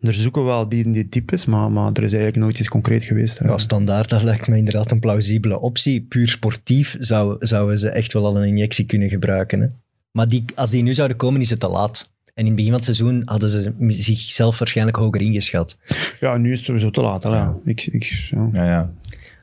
Er 0.00 0.14
zoeken 0.14 0.44
wel 0.44 0.68
die, 0.68 0.90
die 0.90 1.08
types, 1.08 1.44
maar, 1.46 1.70
maar 1.70 1.92
er 1.92 2.02
is 2.02 2.12
eigenlijk 2.12 2.42
nooit 2.42 2.58
iets 2.58 2.68
concreet 2.68 3.04
geweest. 3.04 3.38
hè. 3.38 3.48
Ja, 3.48 3.58
standaard, 3.58 4.08
dat 4.08 4.22
lijkt 4.22 4.48
me 4.48 4.56
inderdaad 4.56 4.90
een 4.90 5.00
plausibele 5.00 5.60
optie. 5.60 6.02
Puur 6.02 6.28
sportief 6.28 6.96
zou, 7.00 7.36
zouden 7.38 7.78
ze 7.78 7.88
echt 7.88 8.12
wel 8.12 8.26
al 8.26 8.36
een 8.36 8.48
injectie 8.48 8.84
kunnen 8.84 9.08
gebruiken. 9.08 9.60
Hè. 9.60 9.66
Maar 10.10 10.28
die, 10.28 10.44
als 10.54 10.70
die 10.70 10.82
nu 10.82 10.94
zouden 10.94 11.16
komen, 11.16 11.40
is 11.40 11.50
het 11.50 11.60
te 11.60 11.68
laat. 11.68 12.14
En 12.36 12.42
in 12.42 12.46
het 12.46 12.54
begin 12.56 12.70
van 12.70 12.80
het 12.80 12.96
seizoen 12.96 13.22
hadden 13.24 13.48
ze 13.50 13.74
zichzelf 13.88 14.58
waarschijnlijk 14.58 14.96
hoger 14.96 15.20
ingeschat. 15.20 15.76
Ja, 16.20 16.36
nu 16.36 16.50
is 16.52 16.56
het 16.56 16.66
sowieso 16.66 16.90
te 16.90 17.00
laat. 17.00 17.22
hè. 17.22 17.28
Ja. 17.28 17.56
Ik, 17.64 17.86
ik, 17.86 18.04
ja. 18.04 18.48
Ja, 18.52 18.64
ja. 18.64 18.92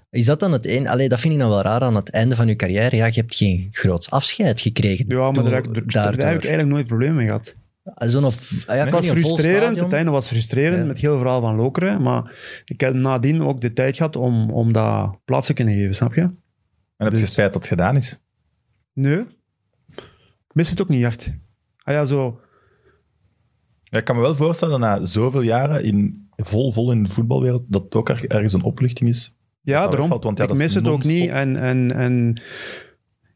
Is 0.09 0.25
dat 0.25 0.39
dan 0.39 0.51
het 0.51 0.65
een? 0.67 0.87
Allee, 0.87 1.09
dat 1.09 1.19
vind 1.19 1.33
ik 1.33 1.39
dan 1.39 1.49
wel 1.49 1.61
raar 1.61 1.81
aan 1.81 1.95
het 1.95 2.09
einde 2.09 2.35
van 2.35 2.47
je 2.47 2.55
carrière. 2.55 2.95
Ja, 2.95 3.05
je 3.05 3.11
hebt 3.13 3.35
geen 3.35 3.67
groots 3.71 4.09
afscheid 4.09 4.61
gekregen. 4.61 5.05
Ja, 5.07 5.17
maar 5.17 5.33
door- 5.33 5.43
daar, 5.43 5.53
heb 5.53 5.65
ik- 5.65 5.73
daar, 5.73 5.83
daar 5.85 6.03
daardoor. 6.03 6.25
heb 6.25 6.35
ik 6.37 6.41
eigenlijk 6.43 6.73
nooit 6.73 6.87
problemen 6.87 7.15
mee 7.15 7.25
gehad. 7.25 7.55
Zo'n, 7.95 8.31
v- 8.31 8.67
ah 8.69 8.75
ja, 8.75 8.83
Het 8.83 8.93
was 8.93 9.09
frustrerend, 9.09 9.79
het 9.79 9.93
einde 9.93 10.11
was 10.11 10.27
frustrerend 10.27 10.77
Ja. 10.81 10.85
met 10.85 10.97
heel 10.97 11.17
verhaal 11.17 11.41
van 11.41 11.55
Lokeren, 11.55 12.01
maar 12.01 12.31
ik 12.65 12.79
heb 12.79 12.93
nadien 12.93 13.41
ook 13.43 13.61
de 13.61 13.73
tijd 13.73 13.95
gehad 13.95 14.15
om, 14.15 14.49
om 14.51 14.71
dat 14.73 15.17
plaats 15.25 15.47
te 15.47 15.53
kunnen 15.53 15.73
geven, 15.73 15.95
snap 15.95 16.13
je? 16.13 16.21
En 16.21 16.35
heb 16.97 17.11
je 17.11 17.17
Dus- 17.17 17.31
spijt 17.31 17.53
dat 17.53 17.61
het 17.61 17.71
gedaan 17.71 17.95
is? 17.95 18.19
Nee. 18.93 19.17
Ik 20.47 20.53
mis 20.53 20.69
het 20.69 20.81
ook 20.81 20.89
niet 20.89 21.03
echt. 21.03 21.33
Ah 21.83 21.93
ja, 21.93 22.05
zo... 22.05 22.39
Ja, 23.93 23.99
ik 23.99 24.05
kan 24.05 24.15
me 24.15 24.21
wel 24.21 24.35
voorstellen 24.35 24.79
dat 24.79 24.89
na 24.99 25.05
zoveel 25.05 25.41
jaren 25.41 25.83
in, 25.83 26.27
vol, 26.35 26.71
vol 26.71 26.91
in 26.91 27.03
de 27.03 27.09
voetbalwereld, 27.09 27.63
dat 27.67 27.83
het 27.83 27.95
ook 27.95 28.09
er- 28.09 28.27
ergens 28.27 28.53
een 28.53 28.63
opluchting 28.63 29.09
is. 29.09 29.35
Ja, 29.61 29.79
daarom. 29.79 29.97
wegvalt, 29.97 30.23
want 30.23 30.37
ja, 30.37 30.43
ik 30.43 30.53
mis 30.53 30.73
het 30.73 30.87
ook 30.87 31.03
niet. 31.03 31.29
En, 31.29 31.55
en, 31.57 31.91
en 31.91 32.41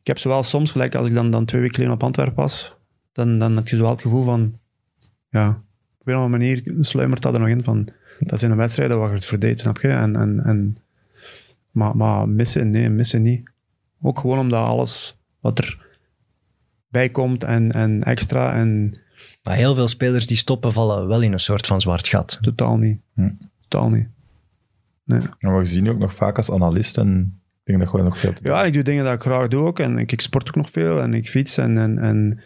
ik 0.01 0.07
heb 0.07 0.17
zowel 0.17 0.43
soms, 0.43 0.71
gelijk 0.71 0.95
als 0.95 1.07
ik 1.07 1.13
dan, 1.13 1.31
dan 1.31 1.45
twee 1.45 1.61
weken 1.61 1.75
geleden 1.75 1.95
op 1.95 2.03
Antwerpen 2.03 2.35
was, 2.35 2.75
dan, 3.11 3.39
dan 3.39 3.55
heb 3.55 3.67
je 3.67 3.77
wel 3.77 3.89
het 3.89 4.01
gevoel 4.01 4.23
van, 4.23 4.59
ja, 5.29 5.49
op 5.99 6.07
een 6.07 6.15
of 6.15 6.21
andere 6.21 6.37
manier 6.37 6.85
sluimert 6.85 7.21
dat 7.21 7.33
er 7.33 7.39
nog 7.39 7.49
in 7.49 7.63
van, 7.63 7.87
dat 8.19 8.39
zijn 8.39 8.51
de 8.51 8.57
wedstrijden 8.57 8.99
waar 8.99 9.09
je 9.09 9.15
het 9.15 9.25
voor 9.25 9.39
deed, 9.39 9.59
snap 9.59 9.77
je? 9.77 9.87
En, 9.87 10.15
en, 10.15 10.41
en, 10.45 10.75
maar, 11.71 11.95
maar 11.95 12.29
missen, 12.29 12.69
nee, 12.69 12.89
missen 12.89 13.21
niet. 13.21 13.51
Ook 14.01 14.19
gewoon 14.19 14.39
omdat 14.39 14.63
alles 14.63 15.17
wat 15.39 15.59
er 15.59 15.85
bij 16.89 17.09
komt 17.09 17.43
en, 17.43 17.71
en 17.71 18.03
extra 18.03 18.53
en 18.55 18.91
Maar 19.43 19.55
heel 19.55 19.75
veel 19.75 19.87
spelers 19.87 20.27
die 20.27 20.37
stoppen 20.37 20.71
vallen 20.71 21.07
wel 21.07 21.21
in 21.21 21.33
een 21.33 21.39
soort 21.39 21.65
van 21.65 21.81
zwart 21.81 22.07
gat. 22.07 22.37
totaal 22.41 22.77
niet. 22.77 22.99
Hm. 23.13 23.29
Totaal 23.67 23.89
niet. 23.89 24.07
Nee. 25.03 25.21
En 25.39 25.57
we 25.57 25.65
zien 25.65 25.83
je 25.83 25.91
ook 25.91 25.97
nog 25.97 26.13
vaak 26.13 26.37
als 26.37 26.51
analist 26.51 26.97
en 26.97 27.39
ik 27.67 27.73
denk 27.73 27.79
dat 27.79 27.89
gewoon 27.89 28.05
nog 28.05 28.19
veel 28.19 28.33
te 28.33 28.43
doen. 28.43 28.53
Ja, 28.53 28.63
ik 28.63 28.73
doe 28.73 28.83
dingen 28.83 29.03
dat 29.03 29.13
ik 29.13 29.21
graag 29.21 29.47
doe 29.47 29.65
ook. 29.65 29.79
En 29.79 29.97
ik, 29.97 30.11
ik 30.11 30.21
sport 30.21 30.47
ook 30.47 30.55
nog 30.55 30.69
veel 30.69 31.01
en 31.01 31.13
ik 31.13 31.29
fiets. 31.29 31.57
En, 31.57 31.77
en, 31.77 31.99
en 31.99 32.39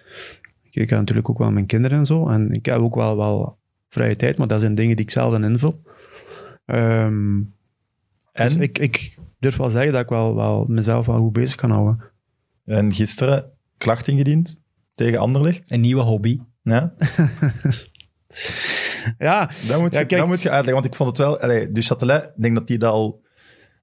ik, 0.71 0.89
heb 0.89 0.99
natuurlijk 0.99 1.29
ook 1.29 1.37
wel 1.37 1.51
mijn 1.51 1.65
kinderen 1.65 1.97
en 1.97 2.05
zo. 2.05 2.27
En 2.29 2.51
ik 2.51 2.65
heb 2.65 2.79
ook 2.79 2.95
wel, 2.95 3.17
wel 3.17 3.57
vrije 3.89 4.15
tijd, 4.15 4.37
maar 4.37 4.47
dat 4.47 4.59
zijn 4.59 4.75
dingen 4.75 4.95
die 4.95 5.05
ik 5.05 5.11
zelf 5.11 5.31
dan 5.31 5.43
invul. 5.43 5.81
Ehm, 6.65 7.37
En, 8.31 8.47
dus 8.47 8.55
ik, 8.55 8.79
ik 8.79 9.17
durf 9.39 9.57
wel 9.57 9.69
zeggen 9.69 9.91
dat 9.91 10.01
ik 10.01 10.09
wel, 10.09 10.35
wel 10.35 10.65
mezelf 10.67 11.05
wel 11.05 11.17
goed 11.17 11.33
bezig 11.33 11.55
kan 11.55 11.71
houden. 11.71 12.03
en 12.65 12.93
gisteren 12.93 13.51
klacht 13.77 14.07
ingediend 14.07 14.59
tegen 14.93 15.19
Anderlecht. 15.19 15.71
Een 15.71 15.81
nieuwe 15.81 16.01
hobby. 16.01 16.39
Ja, 16.61 16.93
Ja, 19.17 19.49
dat 19.67 19.79
moet, 19.79 19.93
je, 19.93 19.99
Ja, 20.07 20.17
dat 20.17 20.27
moet 20.27 20.41
je 20.41 20.49
uitleggen, 20.49 20.73
want 20.73 20.85
ik 20.85 20.95
vond 20.95 21.09
het 21.09 21.17
wel... 21.17 21.39
Allee, 21.39 21.71
du 21.71 21.81
Châtelet, 21.81 22.23
ik 22.23 22.31
denk 22.41 22.55
dat 22.55 22.67
die 22.67 22.77
dat 22.77 22.91
al 22.91 23.21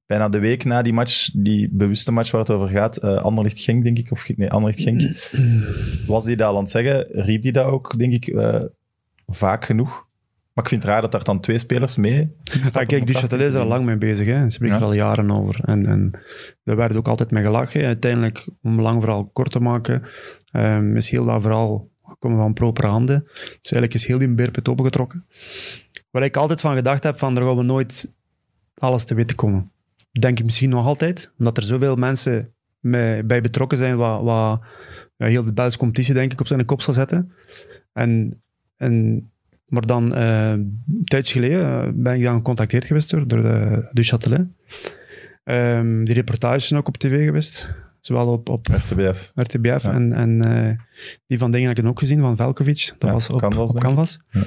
bijna 0.06 0.28
de 0.28 0.38
week 0.38 0.64
na 0.64 0.82
die 0.82 0.92
match, 0.92 1.30
die 1.32 1.68
bewuste 1.72 2.12
match 2.12 2.30
waar 2.30 2.40
het 2.40 2.50
over 2.50 2.68
gaat, 2.68 2.96
eh 2.96 3.16
Anderlecht 3.16 3.60
Genk, 3.60 3.84
denk 3.84 3.98
ik, 3.98 4.10
of 4.10 4.28
nee, 4.36 4.50
Anderlecht 4.50 4.82
Genk, 4.82 5.00
was 6.06 6.24
die 6.24 6.36
dat 6.36 6.48
al 6.48 6.54
aan 6.54 6.60
het 6.60 6.70
zeggen, 6.70 7.06
riep 7.10 7.42
die 7.42 7.52
dat 7.52 7.66
ook, 7.66 7.98
denk 7.98 8.12
ik, 8.12 8.26
eh, 8.26 8.62
vaak 9.26 9.64
genoeg. 9.64 10.06
Maar 10.52 10.64
ik 10.66 10.72
vind 10.72 10.82
het 10.82 10.92
raar 10.92 11.00
dat 11.00 11.12
daar 11.12 11.24
dan 11.24 11.40
twee 11.40 11.58
spelers 11.58 11.96
mee... 11.96 12.32
Ja, 12.72 12.84
kijk, 12.84 13.06
Duchatelet 13.06 13.48
is 13.48 13.54
er 13.54 13.60
al 13.60 13.66
lang 13.66 13.84
mee 13.84 13.98
bezig. 13.98 14.26
Hè. 14.26 14.32
Hij 14.34 14.50
spreekt 14.50 14.72
Ja. 14.74 14.78
er 14.80 14.86
al 14.86 14.92
jaren 14.92 15.30
over. 15.30 15.60
En, 15.64 15.86
en 15.86 16.10
daar 16.64 16.76
werd 16.76 16.96
ook 16.96 17.08
altijd 17.08 17.30
mee 17.30 17.44
gelachen. 17.44 17.84
Uiteindelijk, 17.84 18.48
om 18.62 18.80
lang 18.80 19.02
verhaal 19.02 19.30
kort 19.32 19.50
te 19.50 19.60
maken, 19.60 20.02
ehm, 20.50 20.96
is 20.96 21.10
heel 21.10 21.24
dat 21.24 21.42
verhaal 21.42 21.88
gekomen 22.08 22.54
van 22.54 22.90
handen. 22.90 23.22
Dus 23.34 23.70
eigenlijk 23.72 23.94
is 23.94 24.06
heel 24.06 24.18
die 24.18 24.34
beerput 24.34 24.68
opengetrokken. 24.68 25.26
Waar 26.10 26.22
ik 26.22 26.36
altijd 26.36 26.60
van 26.60 26.74
gedacht 26.74 27.02
heb, 27.02 27.18
van, 27.18 27.36
er 27.36 27.42
gaan 27.42 27.56
we 27.56 27.62
nooit 27.62 28.12
alles 28.74 29.04
te 29.04 29.14
weten 29.14 29.36
komen. 29.36 29.70
Denk 30.20 30.38
ik 30.38 30.44
misschien 30.44 30.70
nog 30.70 30.86
altijd, 30.86 31.32
omdat 31.38 31.56
er 31.56 31.62
zoveel 31.62 31.96
mensen 31.96 32.52
mee, 32.80 33.22
bij 33.22 33.40
betrokken 33.40 33.78
zijn, 33.78 33.96
wat, 33.96 34.22
wat 34.22 34.60
ja, 35.16 35.26
heel 35.26 35.44
de 35.44 35.52
Belgische 35.52 35.78
competitie 35.78 36.14
denk 36.14 36.32
ik 36.32 36.40
op 36.40 36.46
zijn 36.46 36.64
kop 36.64 36.82
zal 36.82 36.94
zetten. 36.94 37.32
En, 37.92 38.42
en, 38.76 39.30
maar 39.66 39.86
dan, 39.86 40.14
eh, 40.14 40.50
een 40.50 41.02
tijdje 41.04 41.32
geleden, 41.32 41.82
eh, 41.82 41.88
ben 41.94 42.14
ik 42.14 42.22
dan 42.22 42.36
gecontacteerd 42.36 42.84
geweest 42.84 43.10
door, 43.10 43.28
de, 43.28 43.88
de. 43.92 44.46
Ehm, 45.44 46.04
die 46.04 46.14
reportages 46.14 46.66
zijn 46.66 46.80
ook 46.80 46.88
op 46.88 46.96
tv 46.96 47.24
geweest. 47.24 47.76
Zowel 48.08 48.26
op, 48.32 48.48
op 48.48 48.66
RTBF. 48.66 49.32
RTBF 49.34 49.82
Ja. 49.82 49.92
en, 49.92 50.12
en 50.12 50.44
eh, 50.44 50.78
die 51.26 51.38
van 51.38 51.50
dingen 51.50 51.68
heb 51.68 51.78
ik 51.78 51.86
ook 51.86 51.98
gezien, 51.98 52.20
van 52.20 52.36
Velkovic. 52.36 52.92
Dat 52.98 53.08
Ja, 53.08 53.12
was 53.12 53.30
op 53.30 53.40
Canvas, 53.40 53.72
op. 53.74 53.80
Canvas. 53.80 54.18
Ja. 54.30 54.44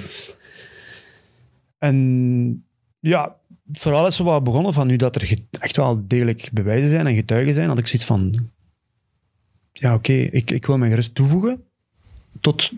En 1.78 2.64
ja, 3.00 3.36
verhaal 3.72 4.06
is 4.06 4.16
zo 4.16 4.24
wat 4.24 4.44
begonnen 4.44 4.72
van 4.72 4.86
nu 4.86 4.96
dat 4.96 5.16
er 5.16 5.38
echt 5.60 5.76
wel 5.76 6.02
degelijk 6.06 6.50
bewijzen 6.52 6.90
zijn 6.90 7.06
en 7.06 7.14
getuigen 7.14 7.54
zijn, 7.54 7.68
had 7.68 7.78
ik 7.78 7.86
zoiets 7.86 8.08
van, 8.08 8.48
ja 9.72 9.94
oké, 9.94 10.12
ik, 10.12 10.50
ik 10.50 10.66
wil 10.66 10.78
mij 10.78 10.88
gerust 10.88 11.14
toevoegen 11.14 11.64
tot 12.40 12.72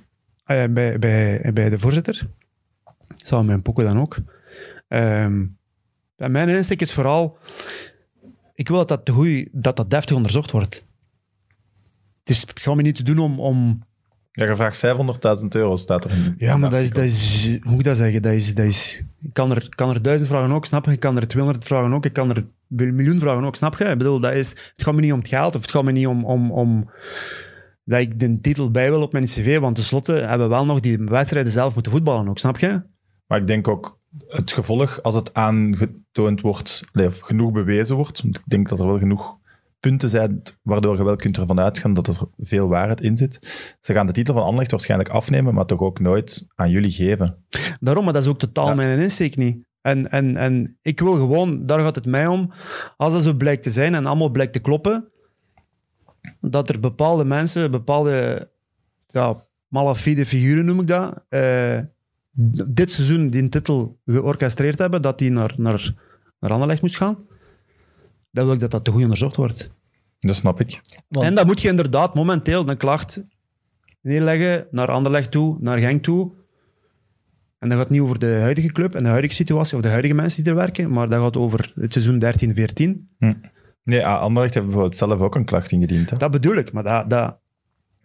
eh, 0.45 0.65
bij, 0.71 0.99
bij, 0.99 1.51
bij 1.55 1.71
de 1.71 1.79
voorzitter. 1.79 2.27
Samen 3.17 3.47
met 3.47 3.63
Pokken 3.63 3.85
dan 3.85 4.01
ook. 4.01 4.17
Ehm, 4.89 5.45
en 6.17 6.31
mijn 6.31 6.49
insteek 6.49 6.81
is 6.81 6.93
vooral, 6.93 7.39
ik 8.55 8.69
wil 8.69 8.87
dat 8.87 8.89
dat, 8.89 9.15
goed, 9.15 9.49
dat, 9.53 9.77
dat 9.77 9.91
deftig 9.91 10.17
onderzocht 10.17 10.51
wordt. 10.51 10.85
Het 12.25 12.31
is, 12.31 12.47
me 12.65 12.83
niet 12.83 12.97
te 12.97 13.03
doen 13.03 13.19
om, 13.19 13.41
om 13.41 13.85
Ja, 14.33 14.45
je 14.45 14.57
vraagt 14.57 14.87
500.000 15.43 15.49
euro, 15.49 15.77
staat 15.77 16.05
er 16.05 16.11
in. 16.11 16.35
ja, 16.39 16.57
maar 16.57 16.71
dat 16.71 16.81
is, 16.81 16.91
dat 16.91 17.05
is, 17.05 17.47
hoe 17.47 17.71
moet 17.71 17.79
ik 17.79 17.85
dat 17.85 17.97
zeggen? 17.97 18.23
Dat 18.23 18.33
is, 18.33 18.55
dat 18.55 18.65
is, 18.65 19.05
ik 19.23 19.33
kan 19.33 19.51
er, 19.51 19.69
kan 19.75 19.91
er 19.91 20.03
duizend 20.03 20.31
vragen 20.31 20.51
ook, 20.51 20.67
snap 20.67 20.85
je? 20.85 20.93
Ik 20.93 21.01
kan 21.01 21.17
er 21.17 21.29
200 21.29 21.65
vragen 21.65 21.93
ook, 21.93 22.05
ik 22.05 22.13
kan 22.13 22.31
er 22.31 22.47
een 22.77 22.95
miljoen 22.95 23.19
vragen 23.19 23.45
ook, 23.45 23.57
snap 23.57 23.79
je? 23.79 23.85
Ik 23.85 23.99
bedoel, 23.99 24.21
dat 24.21 24.33
is, 24.33 24.51
het 24.51 24.73
gaat 24.77 24.95
me 24.95 25.01
niet 25.01 25.13
om 25.13 25.19
het 25.19 25.29
geld, 25.29 25.55
of 25.55 25.61
het 25.61 25.71
gaat 25.71 25.85
me 25.85 25.93
niet 25.93 26.07
om, 26.07 26.25
om, 26.25 26.53
om 26.53 26.91
dat 27.85 28.01
ik 28.01 28.21
de 28.21 28.41
titel 28.41 28.71
bij 28.71 28.91
wil 28.91 29.03
op 29.03 29.13
mijn 29.13 29.25
cv, 29.25 29.59
want 29.59 29.75
tenslotte 29.75 30.13
hebben 30.13 30.49
we 30.49 30.55
wel 30.55 30.65
nog 30.65 30.81
die 30.81 30.99
wedstrijden 30.99 31.53
zelf 31.53 31.75
moeten 31.75 31.93
voetballen 31.93 32.29
ook, 32.29 32.39
snap 32.39 32.59
je? 32.59 32.83
Maar 33.27 33.39
ik 33.39 33.47
denk 33.47 33.69
ook 33.69 33.99
het 34.29 34.53
gevolg, 34.53 35.03
als 35.03 35.15
het 35.15 35.35
aangetoond 35.35 36.41
wordt, 36.41 36.85
of 36.93 37.21
genoeg 37.21 37.53
bewezen 37.53 37.97
wordt, 37.97 38.23
want 38.23 38.37
ik 38.39 38.45
denk 38.47 38.69
dat 38.69 38.81
er 38.81 38.87
wel 38.87 38.99
genoeg 38.99 39.37
punten 39.81 40.09
zijn 40.09 40.43
waardoor 40.63 40.97
je 40.97 41.05
wel 41.05 41.17
kunt 41.17 41.37
ervan 41.37 41.61
uitgaan 41.61 41.95
dat 41.95 42.07
er 42.07 42.17
veel 42.39 42.69
waarheid 42.69 43.01
in 43.01 43.17
zit. 43.17 43.39
Ze 43.81 43.93
gaan 43.93 44.07
de 44.07 44.13
titel 44.13 44.35
van 44.35 44.43
Anderlecht 44.43 44.71
waarschijnlijk 44.71 45.11
afnemen, 45.11 45.55
maar 45.55 45.67
toch 45.67 45.81
ook 45.81 46.01
nooit 46.01 46.47
aan 46.55 46.71
jullie 46.71 46.91
geven. 46.91 47.37
Daarom, 47.81 48.05
maar 48.05 48.13
dat 48.13 48.23
is 48.23 48.29
ook 48.29 48.39
totaal 48.39 48.69
Ja. 48.69 48.75
mijn 48.75 48.99
insteek 48.99 49.37
niet. 49.37 49.65
En, 49.81 50.11
en, 50.11 50.37
en 50.37 50.79
ik 50.83 51.01
wil 51.01 51.15
gewoon, 51.15 51.67
daar 51.67 51.81
gaat 51.81 51.95
het 51.95 52.07
mij 52.07 52.27
om, 52.27 52.51
als 52.97 53.13
dat 53.13 53.23
zo 53.23 53.33
blijkt 53.33 53.63
te 53.63 53.71
zijn 53.71 53.95
en 53.95 54.07
allemaal 54.07 54.29
blijkt 54.31 54.53
te 54.53 54.59
kloppen, 54.59 55.09
dat 56.41 56.69
er 56.69 56.81
bepaalde 56.81 57.25
mensen, 57.25 57.71
bepaalde 57.71 58.49
ja, 59.07 59.37
malafide 59.69 60.27
figuren 60.27 60.65
noem 60.65 60.81
ik 60.81 60.87
dat, 60.87 61.25
eh, 61.29 61.79
dit 62.69 62.91
seizoen 62.93 63.31
die 63.31 63.49
titel 63.49 63.99
georchestreerd 64.07 64.79
hebben, 64.79 65.03
dat 65.03 65.19
die 65.19 65.31
naar, 65.31 65.55
naar, 65.57 65.95
naar 66.41 66.51
Anderlecht 66.53 66.83
moest 66.83 66.97
gaan. 66.97 67.17
Dan 68.31 68.45
wil 68.45 68.55
ik 68.55 68.61
dat 68.61 68.71
dat 68.71 68.85
te 68.85 68.91
goed 68.91 69.03
onderzocht 69.03 69.37
wordt. 69.37 69.71
Dat 70.19 70.37
snap 70.37 70.61
ik. 70.61 70.81
Want- 71.09 71.27
En 71.27 71.35
dan 71.35 71.47
moet 71.47 71.61
je 71.61 71.69
inderdaad 71.69 72.15
momenteel 72.15 72.69
een 72.69 72.77
klacht 72.77 73.25
neerleggen 74.01 74.67
naar 74.71 74.91
Anderlecht 74.91 75.31
toe, 75.31 75.57
naar 75.61 75.79
Genk 75.79 76.03
toe. 76.03 76.33
En 77.59 77.69
dat 77.69 77.79
gaat 77.79 77.91
niet 77.91 78.01
over 78.01 78.19
de 78.19 78.27
huidige 78.41 78.73
club 78.73 78.95
en 78.95 79.03
de 79.03 79.09
huidige 79.09 79.35
situatie 79.35 79.77
of 79.77 79.83
de 79.83 79.89
huidige 79.89 80.15
mensen 80.15 80.43
die 80.43 80.53
er 80.53 80.59
werken, 80.59 80.91
maar 80.91 81.09
dat 81.09 81.21
gaat 81.23 81.37
over 81.37 81.73
het 81.75 81.93
seizoen 81.93 82.19
13-14. 82.19 83.09
Nee, 83.85 84.07
ah, 84.07 84.21
Anderlecht 84.21 84.55
heeft 84.55 84.67
bijvoorbeeld 84.67 84.97
zelf 84.97 85.21
ook 85.21 85.35
een 85.35 85.45
klacht 85.45 85.73
ingediend. 85.73 86.11
Hè? 86.11 86.17
Dat 86.17 86.31
bedoel 86.31 86.55
ik, 86.57 86.73
maar 86.73 86.83
dat, 86.83 87.11
dat, 87.11 87.41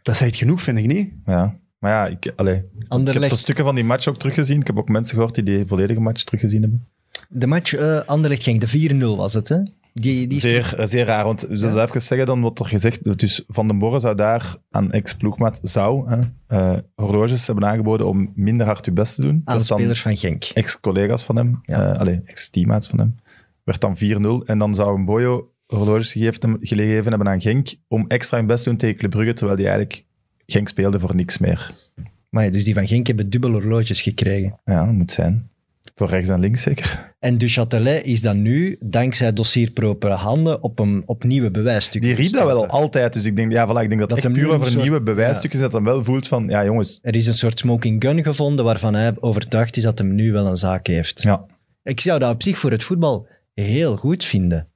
dat 0.01 0.17
zegt 0.17 0.35
genoeg, 0.35 0.61
vind 0.61 0.77
ik 0.77 0.85
niet. 0.85 1.13
Ja. 1.25 1.59
Maar 1.79 1.91
ja, 1.91 2.07
ik, 2.07 2.33
allee, 2.35 2.55
ik 2.55 2.63
heb 2.79 2.91
Anderlecht, 2.91 3.29
zo 3.29 3.35
stukken 3.35 3.63
van 3.65 3.75
die 3.75 3.83
match 3.83 4.07
ook 4.07 4.17
teruggezien. 4.17 4.59
Ik 4.59 4.67
heb 4.67 4.77
ook 4.77 4.89
mensen 4.89 5.15
gehoord 5.15 5.35
die 5.35 5.43
die 5.43 5.65
volledige 5.65 5.99
match 5.99 6.23
teruggezien 6.23 6.61
hebben. 6.61 6.87
de 7.29 7.47
match 7.47 7.73
eh 7.73 7.99
Anderlecht 8.05 8.43
ging, 8.43 8.59
de 8.59 8.93
4-0 9.13 9.17
was 9.17 9.33
het, 9.33 9.47
hè? 9.49 9.57
Die, 9.93 10.27
die 10.27 10.39
zeer, 10.39 10.75
zeer 10.83 11.05
raar, 11.05 11.23
want 11.25 11.41
we 11.41 11.57
zullen 11.57 11.83
even 11.83 12.01
zeggen 12.01 12.27
dan 12.27 12.41
wat 12.41 12.59
er 12.59 12.65
gezegd 12.65 13.19
Dus 13.19 13.43
Van 13.47 13.67
den 13.67 13.77
Borre 13.79 13.99
zou 13.99 14.15
daar 14.15 14.55
aan 14.71 14.91
ex-ploegmaat 14.91 15.59
zou 15.63 16.09
hè, 16.09 16.19
eh, 16.47 16.77
horloges 16.95 17.47
hebben 17.47 17.65
aangeboden 17.65 18.07
om 18.07 18.31
minder 18.35 18.65
hard 18.65 18.85
je 18.85 18.91
best 18.91 19.15
te 19.15 19.21
doen. 19.21 19.41
aan 19.45 19.57
de 19.57 19.63
spelers 19.63 20.01
van 20.01 20.17
Genk. 20.17 20.43
ex-collega's 20.43 21.23
van 21.23 21.35
hem, 21.35 21.59
Ja. 21.61 21.99
eh, 21.99 22.17
ex-teammaats 22.25 22.87
van 22.87 22.99
hem, 22.99 23.15
werd 23.63 23.81
dan 23.81 23.97
4-0. 23.97 24.45
En 24.45 24.59
dan 24.59 24.75
zou 24.75 24.95
een 24.97 25.05
Boyo 25.05 25.51
horloges 25.65 26.11
gegeven, 26.11 26.57
gegeven 26.61 27.09
hebben 27.09 27.27
aan 27.27 27.41
Genk 27.41 27.75
om 27.87 28.05
extra 28.07 28.37
hun 28.37 28.47
best 28.47 28.63
te 28.63 28.69
doen 28.69 28.77
tegen 28.77 28.95
Club 28.95 29.11
Brugge, 29.11 29.33
terwijl 29.33 29.57
die 29.57 29.67
eigenlijk 29.67 30.05
Genk 30.51 30.67
speelde 30.67 30.99
voor 30.99 31.15
niks 31.15 31.37
meer. 31.37 31.73
Maar 32.29 32.51
dus 32.51 32.63
die 32.63 32.73
van 32.73 32.87
Genk 32.87 33.07
hebben 33.07 33.29
dubbele 33.29 33.53
horloges 33.53 34.01
gekregen. 34.01 34.59
Ja, 34.65 34.85
dat 34.85 34.93
moet 34.93 35.11
zijn. 35.11 35.49
Voor 35.95 36.09
rechts 36.09 36.29
en 36.29 36.39
links 36.39 36.61
zeker. 36.61 37.13
En 37.19 37.37
Du 37.37 37.47
Châtelet 37.49 38.03
is 38.03 38.21
dan 38.21 38.41
nu, 38.41 38.77
dankzij 38.79 39.33
dossier 39.33 39.71
propere 39.71 40.13
handen, 40.13 40.63
op 40.63 40.79
een 40.79 41.03
op 41.05 41.23
nieuwe 41.23 41.51
bewijsstukken 41.51 42.09
Die 42.09 42.19
riep 42.19 42.31
dat 42.31 42.45
wel 42.45 42.67
altijd, 42.67 43.13
dus 43.13 43.25
ik 43.25 43.35
denk, 43.35 43.51
ja, 43.51 43.67
voilà, 43.67 43.81
ik 43.81 43.87
denk 43.89 43.99
dat, 43.99 44.09
Dat 44.09 44.17
echt 44.17 44.31
puur 44.33 44.49
over 44.51 44.67
soort- 44.67 44.81
nieuwe 44.81 45.01
bewijsstukken 45.01 45.59
dat 45.59 45.71
hij 45.71 45.81
wel 45.81 46.03
voelt 46.03 46.27
van, 46.27 46.47
ja 46.47 46.65
jongens, 46.65 46.99
Er 47.01 47.15
is 47.15 47.27
een 47.27 47.33
soort 47.33 47.59
smoking 47.59 48.03
gun 48.03 48.23
gevonden 48.23 48.65
waarvan 48.65 48.93
hij 48.93 49.13
overtuigd 49.19 49.77
is 49.77 49.83
dat 49.83 49.97
hem 49.97 50.15
nu 50.15 50.31
wel 50.31 50.47
een 50.47 50.57
zaak 50.57 50.87
heeft. 50.87 51.21
ja, 51.21 51.45
Ik 51.83 51.99
zou 51.99 52.19
dat 52.19 52.33
op 52.33 52.43
zich 52.43 52.57
voor 52.57 52.71
het 52.71 52.83
voetbal 52.83 53.27
heel 53.53 53.95
goed 53.97 54.23
vinden. 54.25 54.67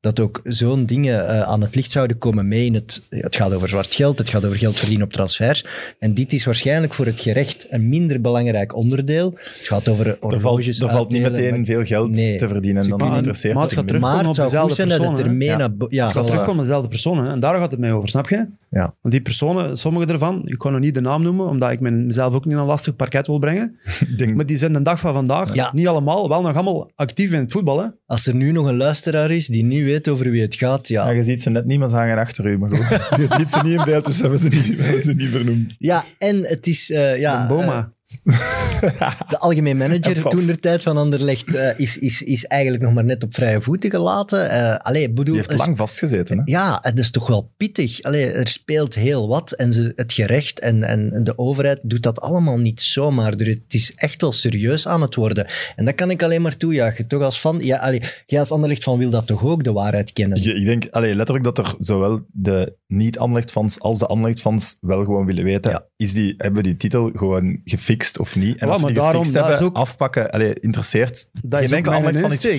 Dat 0.00 0.20
ook 0.20 0.40
zo'n 0.44 0.84
dingen 0.84 1.28
eh, 1.28 1.42
aan 1.42 1.60
het 1.60 1.74
licht 1.74 1.90
zouden 1.90 2.18
komen 2.18 2.48
mee 2.48 2.64
in 2.64 2.74
het... 2.74 3.02
Het 3.08 3.36
gaat 3.36 3.52
over 3.52 3.68
zwart 3.68 3.94
geld, 3.94 4.18
het 4.18 4.28
gaat 4.28 4.44
over 4.44 4.58
geld 4.58 4.78
verdienen 4.78 5.06
op 5.06 5.12
transfers. 5.12 5.64
En 5.98 6.14
dit 6.14 6.32
is 6.32 6.44
waarschijnlijk 6.44 6.94
voor 6.94 7.06
het 7.06 7.20
gerecht 7.20 7.66
een 7.70 7.88
minder 7.88 8.20
belangrijk 8.20 8.74
onderdeel. 8.76 9.34
Het 9.36 9.68
gaat 9.68 9.88
over 9.88 10.06
er 10.06 10.16
valt, 10.20 10.32
horloges 10.34 10.80
er 10.80 10.90
valt 10.90 11.12
niet 11.12 11.22
uitdelen, 11.22 11.44
meteen 11.50 11.56
maar- 11.56 11.66
veel 11.66 11.84
geld 11.98 12.10
Nee. 12.10 12.36
te 12.36 12.48
verdienen 12.48 12.88
dan 12.88 12.98
kunnen- 12.98 13.16
interesseert 13.16 13.54
maar 13.54 13.62
dat 13.62 13.70
het 13.70 13.78
gaat 13.78 13.88
terug- 13.88 14.02
Maar 14.02 14.10
het 14.24 14.34
Terugkomen 14.34 14.50
zou 14.50 14.62
op 14.62 14.68
goed 14.68 14.76
zijn 14.76 14.88
dat 14.88 14.98
het 14.98 15.06
dezelfde 15.08 15.30
er 15.30 15.36
mee 15.36 15.48
persoon, 15.48 15.68
naar... 15.68 15.76
bo- 15.76 15.86
Ja, 15.88 16.08
Ik 16.08 16.14
ga 16.14 16.22
voilà. 16.22 16.26
terugkomen 16.26 16.64
dezelfde 16.64 16.88
personen. 16.88 17.30
En 17.30 17.40
daar 17.40 17.58
gaat 17.58 17.70
het 17.70 17.80
mij 17.80 17.92
over, 17.92 18.08
snap 18.08 18.28
je? 18.28 18.46
Ja. 18.70 18.94
Want 19.02 19.14
die 19.14 19.20
personen, 19.20 19.76
sommige 19.78 20.12
ervan, 20.12 20.42
ik 20.44 20.58
kan 20.58 20.72
nog 20.72 20.80
niet 20.80 20.94
de 20.94 21.00
naam 21.00 21.22
noemen, 21.22 21.46
omdat 21.48 21.70
ik 21.70 21.80
mijn- 21.80 22.06
mezelf 22.06 22.34
ook 22.34 22.44
niet 22.44 22.54
in 22.54 22.60
een 22.60 22.66
lastig 22.66 22.96
parket 22.96 23.26
wil 23.26 23.38
brengen. 23.38 23.78
Ik 24.00 24.18
denk, 24.18 24.34
Maar 24.34 24.46
die 24.46 24.58
zijn 24.58 24.72
de 24.72 24.82
dag 24.82 24.98
van 25.00 25.12
vandaag, 25.12 25.54
Ja. 25.54 25.70
niet 25.74 25.86
allemaal, 25.88 26.28
wel 26.28 26.42
nog 26.42 26.54
allemaal 26.54 26.90
actief 26.94 27.32
in 27.32 27.38
het 27.38 27.52
voetbal. 27.52 27.80
Hè? 27.80 27.86
Als 28.06 28.26
er 28.26 28.34
nu 28.34 28.52
nog 28.52 28.66
een 28.66 28.76
luisteraar 28.76 29.30
is 29.30 29.46
die 29.46 29.64
niet 29.64 29.82
weet 29.96 30.08
over 30.08 30.30
wie 30.30 30.42
het 30.42 30.54
gaat, 30.54 30.88
ja. 30.88 31.04
ja, 31.06 31.10
je 31.10 31.22
ziet 31.22 31.42
ze 31.42 31.50
net 31.50 31.64
niet 31.64 31.78
meer 31.78 31.88
hangen 31.88 32.18
achter 32.18 32.46
u, 32.46 32.58
maar 32.58 32.70
goed. 32.70 32.88
je 33.22 33.26
ziet 33.36 33.50
ze 33.50 33.60
niet 33.62 33.78
in 33.78 33.84
beeld, 33.84 34.04
dus 34.04 34.20
hebben 34.20 34.38
ze 34.38 34.48
niet, 34.48 34.78
hebben 34.78 35.00
ze 35.00 35.12
niet 35.12 35.30
vernoemd. 35.30 35.74
Ja, 35.78 36.04
en 36.18 36.46
het 36.46 36.66
is... 36.66 36.90
eh, 36.90 37.18
ja, 37.18 37.40
Een 37.42 37.48
Boma. 37.48 37.92
De 39.28 39.38
algemeen 39.38 39.80
En 39.82 39.88
manager 39.90 40.22
toen 40.28 40.46
de 40.46 40.58
tijd 40.58 40.82
van 40.82 40.96
Anderlecht 40.96 41.54
eh, 41.54 41.78
is, 41.78 41.98
is, 41.98 42.22
is 42.22 42.44
eigenlijk 42.44 42.82
nog 42.82 42.92
maar 42.94 43.04
net 43.04 43.22
op 43.24 43.34
vrije 43.34 43.60
voeten 43.60 43.90
gelaten. 43.90 44.50
Eh 44.50 44.74
allee, 44.76 45.08
bedoel, 45.08 45.34
Die 45.34 45.44
heeft 45.48 45.58
lang 45.58 45.76
vastgezeten. 45.76 46.36
Hè? 46.38 46.42
Ja, 46.44 46.78
het 46.80 46.98
is 46.98 47.10
toch 47.10 47.26
wel 47.26 47.52
pittig. 47.56 48.02
Allee, 48.02 48.30
er 48.30 48.48
speelt 48.48 48.94
heel 48.94 49.28
wat 49.28 49.52
en 49.52 49.72
ze, 49.72 49.92
het 49.96 50.12
gerecht 50.12 50.60
en, 50.60 50.82
en 50.82 51.20
de 51.24 51.38
overheid 51.38 51.78
doet 51.82 52.02
dat 52.02 52.20
allemaal 52.20 52.58
niet 52.58 52.80
zomaar. 52.82 53.32
Er- 53.34 53.44
Het 53.46 53.74
is 53.74 53.92
echt 53.94 54.20
wel 54.20 54.32
serieus 54.32 54.88
aan 54.88 55.02
het 55.02 55.14
worden. 55.14 55.46
En 55.76 55.84
dat 55.84 55.94
kan 55.94 56.10
ik 56.10 56.22
alleen 56.22 56.42
maar 56.42 56.56
toejuichen. 56.56 57.06
Toch 57.06 57.22
als 57.22 57.38
fan, 57.38 57.58
ja, 57.60 57.76
allee, 57.78 58.02
jij 58.26 58.38
als 58.40 58.50
Anderlecht 58.50 58.84
van 58.84 58.98
wil 58.98 59.10
dat 59.10 59.26
toch 59.26 59.44
ook 59.44 59.64
de 59.64 59.72
waarheid 59.72 60.12
kennen? 60.12 60.38
Ik, 60.38 60.44
ik 60.44 60.64
denk 60.64 60.84
allee, 60.90 61.14
letterlijk 61.14 61.44
dat 61.44 61.58
er 61.58 61.74
zowel 61.80 62.26
de 62.32 62.72
niet-Anderlecht-fans 62.86 63.80
als 63.80 63.98
de 63.98 64.06
Anderlecht-fans 64.06 64.76
wel 64.80 65.04
gewoon 65.04 65.26
willen 65.26 65.44
weten, 65.44 65.70
Ja. 65.70 65.86
is 65.96 66.12
die, 66.12 66.34
hebben 66.38 66.62
we 66.62 66.68
die 66.68 66.76
titel 66.76 67.10
gewoon 67.14 67.60
gefixt 67.64 68.18
of 68.18 68.36
niet? 68.36 68.56
En 68.56 68.66
Ja, 68.66 68.72
als 68.72 68.80
we 68.80 68.86
die 68.86 68.96
daarom, 68.96 69.24
gefixt 69.24 69.34
hebben, 69.46 69.66
ook- 69.66 69.76
afpakken, 69.76 70.30
allee, 70.30 70.54
interesseert 70.60 71.28
Dat 71.32 71.60
is 71.62 71.70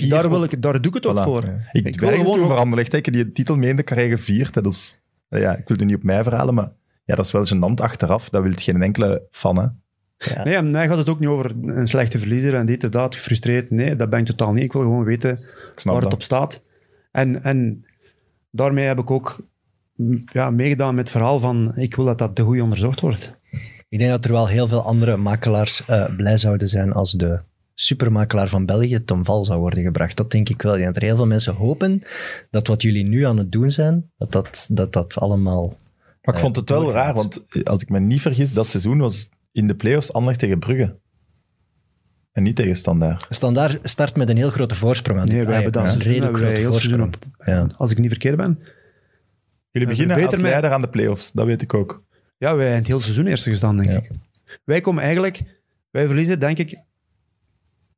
Daar, 0.10 0.30
wil 0.30 0.44
ik, 0.44 0.62
daar 0.62 0.82
doe 0.82 0.88
ik 0.88 0.94
het 0.94 1.06
ook 1.06 1.20
Voilà. 1.20 1.24
voor. 1.24 1.44
Ik, 1.44 1.86
Ik 1.86 1.88
ik 1.88 2.00
wil 2.00 2.10
ben 2.10 2.20
gewoon- 2.20 2.48
voor 2.48 2.58
Anderlecht. 2.58 2.94
Ik 2.94 3.14
die 3.14 3.32
titel 3.32 3.56
mee 3.58 3.70
in 3.70 3.76
de 3.76 3.84
carrière 3.84 4.10
gevierd. 4.18 4.56
hè. 4.56 4.62
Dat 4.62 4.74
is, 4.74 5.00
ja, 5.30 5.52
ik 5.52 5.68
wil 5.68 5.78
het 5.78 5.80
nu 5.80 5.86
niet 5.86 5.96
op 5.96 6.04
mij 6.04 6.24
verhalen, 6.24 6.54
maar 6.54 6.72
ja, 7.06 7.16
dat 7.16 7.26
is 7.26 7.32
wel 7.32 7.46
gênant 7.46 7.82
achteraf. 7.82 8.30
Dat 8.30 8.44
wil 8.44 8.52
geen 8.56 8.82
enkele 8.82 9.22
fan. 9.32 9.58
Hè. 9.58 9.66
Ja. 10.18 10.44
Nee, 10.44 10.56
en 10.56 10.72
mij 10.72 10.88
gaat 10.88 10.98
het 10.98 11.10
ook 11.10 11.20
niet 11.20 11.30
over 11.30 11.52
een 11.66 11.88
slechte 11.88 12.20
verliezer 12.20 12.54
en 12.56 12.66
dit 12.66 12.84
of 12.84 12.90
dat, 12.90 13.16
gefrustreerd. 13.16 13.72
Nee, 13.72 13.96
dat 13.96 14.10
ben 14.10 14.20
ik 14.20 14.26
totaal 14.26 14.54
niet. 14.54 14.64
Ik 14.64 14.74
wil 14.74 14.82
gewoon 14.82 15.04
weten 15.04 15.40
waar 15.84 16.02
het 16.02 16.14
op 16.14 16.22
staat. 16.24 16.64
En, 17.12 17.44
en 17.44 17.86
daarmee 18.52 18.86
heb 18.86 19.00
ik 19.00 19.12
ook 19.12 19.40
ja, 20.26 20.50
meegedaan 20.50 20.96
met 20.96 21.04
het 21.08 21.18
verhaal 21.18 21.40
van 21.40 21.72
ik 21.76 21.96
wil 21.96 22.06
dat 22.06 22.18
dat 22.18 22.36
te 22.36 22.42
goed 22.44 22.62
onderzocht 22.62 23.00
wordt. 23.00 23.36
Ik 23.90 24.00
denk 24.00 24.12
dat 24.12 24.26
er 24.26 24.32
wel 24.32 24.48
heel 24.48 24.68
veel 24.68 24.82
andere 24.82 25.18
makelaars 25.18 25.86
eh, 25.86 26.16
blij 26.16 26.38
zouden 26.38 26.70
zijn 26.70 26.92
als 26.94 27.12
de 27.12 27.40
supermakelaar 27.74 28.50
van 28.50 28.66
België 28.66 29.04
ten 29.04 29.26
val 29.26 29.44
zou 29.44 29.60
worden 29.60 29.84
gebracht. 29.84 30.18
Dat 30.18 30.32
denk 30.32 30.50
ik 30.50 30.62
wel. 30.62 30.74
Ik 30.74 30.80
denk 30.82 30.94
dat 30.94 31.02
er 31.02 31.08
heel 31.08 31.18
veel 31.18 31.28
mensen 31.28 31.54
hopen 31.54 32.00
dat 32.50 32.68
wat 32.68 32.82
jullie 32.82 33.08
nu 33.08 33.24
aan 33.26 33.38
het 33.38 33.52
doen 33.52 33.72
zijn, 33.72 34.12
dat 34.18 34.32
dat, 34.32 34.68
dat, 34.72 34.94
dat 34.94 35.20
allemaal... 35.20 35.78
Maar 36.22 36.36
ik 36.36 36.42
vond 36.42 36.56
het 36.56 36.70
wel 36.70 36.92
raar, 36.92 37.14
want 37.14 37.46
als 37.64 37.82
ik 37.82 37.90
me 37.90 38.00
niet 38.00 38.22
vergis, 38.22 38.54
dat 38.54 38.68
seizoen 38.68 38.98
was 38.98 39.30
in 39.52 39.68
de 39.68 39.76
play-offs 39.76 40.14
Anderlecht 40.14 40.40
tegen 40.40 40.60
Brugge. 40.60 40.96
En 42.32 42.44
niet 42.44 42.56
tegen 42.56 42.76
Standaard. 42.76 43.26
Standaard 43.30 43.80
start 43.84 44.16
met 44.16 44.30
een 44.30 44.38
heel 44.38 44.50
grote 44.50 44.76
voorsprong 44.76 45.20
aan. 45.20 45.28
Nee, 45.28 45.40
we 45.42 45.48
Ah, 45.48 45.54
hebben 45.54 45.72
dat 45.72 45.90
een 45.94 46.00
redelijk 46.00 46.38
wij 46.38 46.52
grote 46.54 46.68
voorsprong. 46.68 47.16
op, 47.16 47.26
Ja. 47.46 47.68
Als 47.78 47.92
ik 47.92 47.98
niet 47.98 48.10
verkeerd 48.10 48.36
ben. 48.38 48.60
Jullie 49.80 49.88
beginnen 49.88 50.16
beter 50.16 50.32
als 50.32 50.42
met- 50.42 50.50
leider 50.52 50.72
aan 50.72 50.82
de 50.82 50.88
play-offs, 50.90 51.32
dat 51.32 51.46
weet 51.46 51.62
ik 51.62 51.74
ook. 51.74 52.04
Ja, 52.38 52.56
wij 52.56 52.60
hebben 52.66 52.76
het 52.76 52.88
hele 52.88 53.02
seizoen 53.02 53.28
eerste 53.28 53.50
gestaan, 53.50 53.78
denk 53.78 53.90
Ja. 53.90 53.98
ik. 53.98 54.10
Wij 54.64 54.82
komen 54.82 55.04
eigenlijk... 55.04 55.42
Wij 55.92 56.06
verliezen, 56.08 56.40
denk 56.40 56.58
ik... 56.58 56.78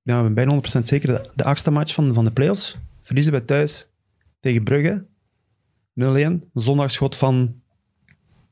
Ja, 0.01 0.21
ben 0.21 0.33
bijna 0.33 0.55
100% 0.55 0.59
zeker 0.83 1.07
de, 1.07 1.29
de 1.35 1.43
achtste 1.43 1.71
match 1.71 1.93
van, 1.93 2.13
van 2.13 2.25
de 2.25 2.31
playoffs. 2.31 2.77
Verliezen 3.01 3.31
wij 3.31 3.41
thuis 3.41 3.87
tegen 4.39 4.63
Brugge. 4.63 5.05
0-1. 6.01 6.49
Zondagschot 6.53 7.15
van... 7.15 7.55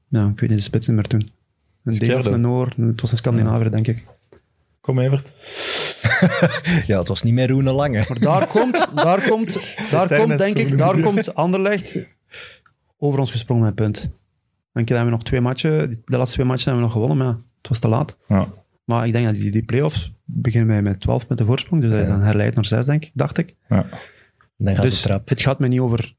Ja, 0.07 0.27
ik 0.27 0.39
weet 0.39 0.49
niet 0.49 0.57
de 0.57 0.63
spits 0.63 0.87
niet 0.87 0.95
meer 0.95 1.05
toen. 1.05 1.19
Een 1.19 1.29
Deen 1.83 1.91
of 1.93 1.97
Scherder. 1.97 2.33
een 2.33 2.41
Noor. 2.41 2.73
Het 2.79 3.01
was 3.01 3.11
een 3.11 3.17
Scandinaviër, 3.17 3.71
denk 3.71 3.87
ik. 3.87 4.05
Kom, 4.81 4.99
Evert. 4.99 5.33
Ja, 6.87 6.97
het 6.99 7.07
was 7.07 7.23
niet 7.23 7.33
meer 7.33 7.47
Roene 7.49 7.71
Lange. 7.71 8.05
Maar 8.07 8.19
daar 8.19 8.47
komt, 8.47 8.87
daar 8.95 9.27
komt, 9.29 9.59
daar 9.91 10.17
komt 10.19 10.37
denk 10.37 10.57
ik, 10.57 10.77
daar 10.77 10.99
komt 10.99 11.35
Anderlecht 11.35 11.99
over 12.97 13.19
ons 13.19 13.31
gesprongen 13.31 13.63
met 13.63 13.79
een 13.79 13.85
punt. 13.85 14.11
Dan 14.73 14.85
hebben 14.85 15.05
we 15.05 15.11
nog 15.11 15.23
twee 15.23 15.41
matchen, 15.41 15.89
de 16.05 16.17
laatste 16.17 16.35
twee 16.35 16.47
matchen 16.47 16.71
hebben 16.71 16.89
we 16.89 16.93
nog 16.93 17.03
gewonnen, 17.03 17.25
maar 17.25 17.35
het 17.57 17.67
was 17.67 17.79
te 17.79 17.87
laat. 17.87 18.17
Ja. 18.27 18.47
Maar 18.83 19.07
ik 19.07 19.13
denk 19.13 19.25
dat 19.25 19.35
die, 19.35 19.51
die 19.51 19.63
play-offs 19.63 20.11
beginnen 20.23 20.69
wij 20.69 20.81
met 20.81 20.99
12 20.99 21.27
punten 21.27 21.45
voorsprong, 21.45 21.81
dus 21.81 21.91
dat 21.91 21.99
is 21.99 22.07
dan 22.07 22.21
herleid 22.21 22.55
naar 22.55 22.65
6, 22.65 22.85
denk 22.85 23.05
ik, 23.05 23.11
dacht 23.13 23.37
ik. 23.37 23.55
Ja. 23.69 23.85
Dan 24.57 24.75
gaat 24.75 24.83
dus 24.83 25.01
de 25.01 25.07
trap. 25.07 25.29
het 25.29 25.41
gaat 25.41 25.59
me 25.59 25.67
niet 25.67 25.79
over... 25.79 26.13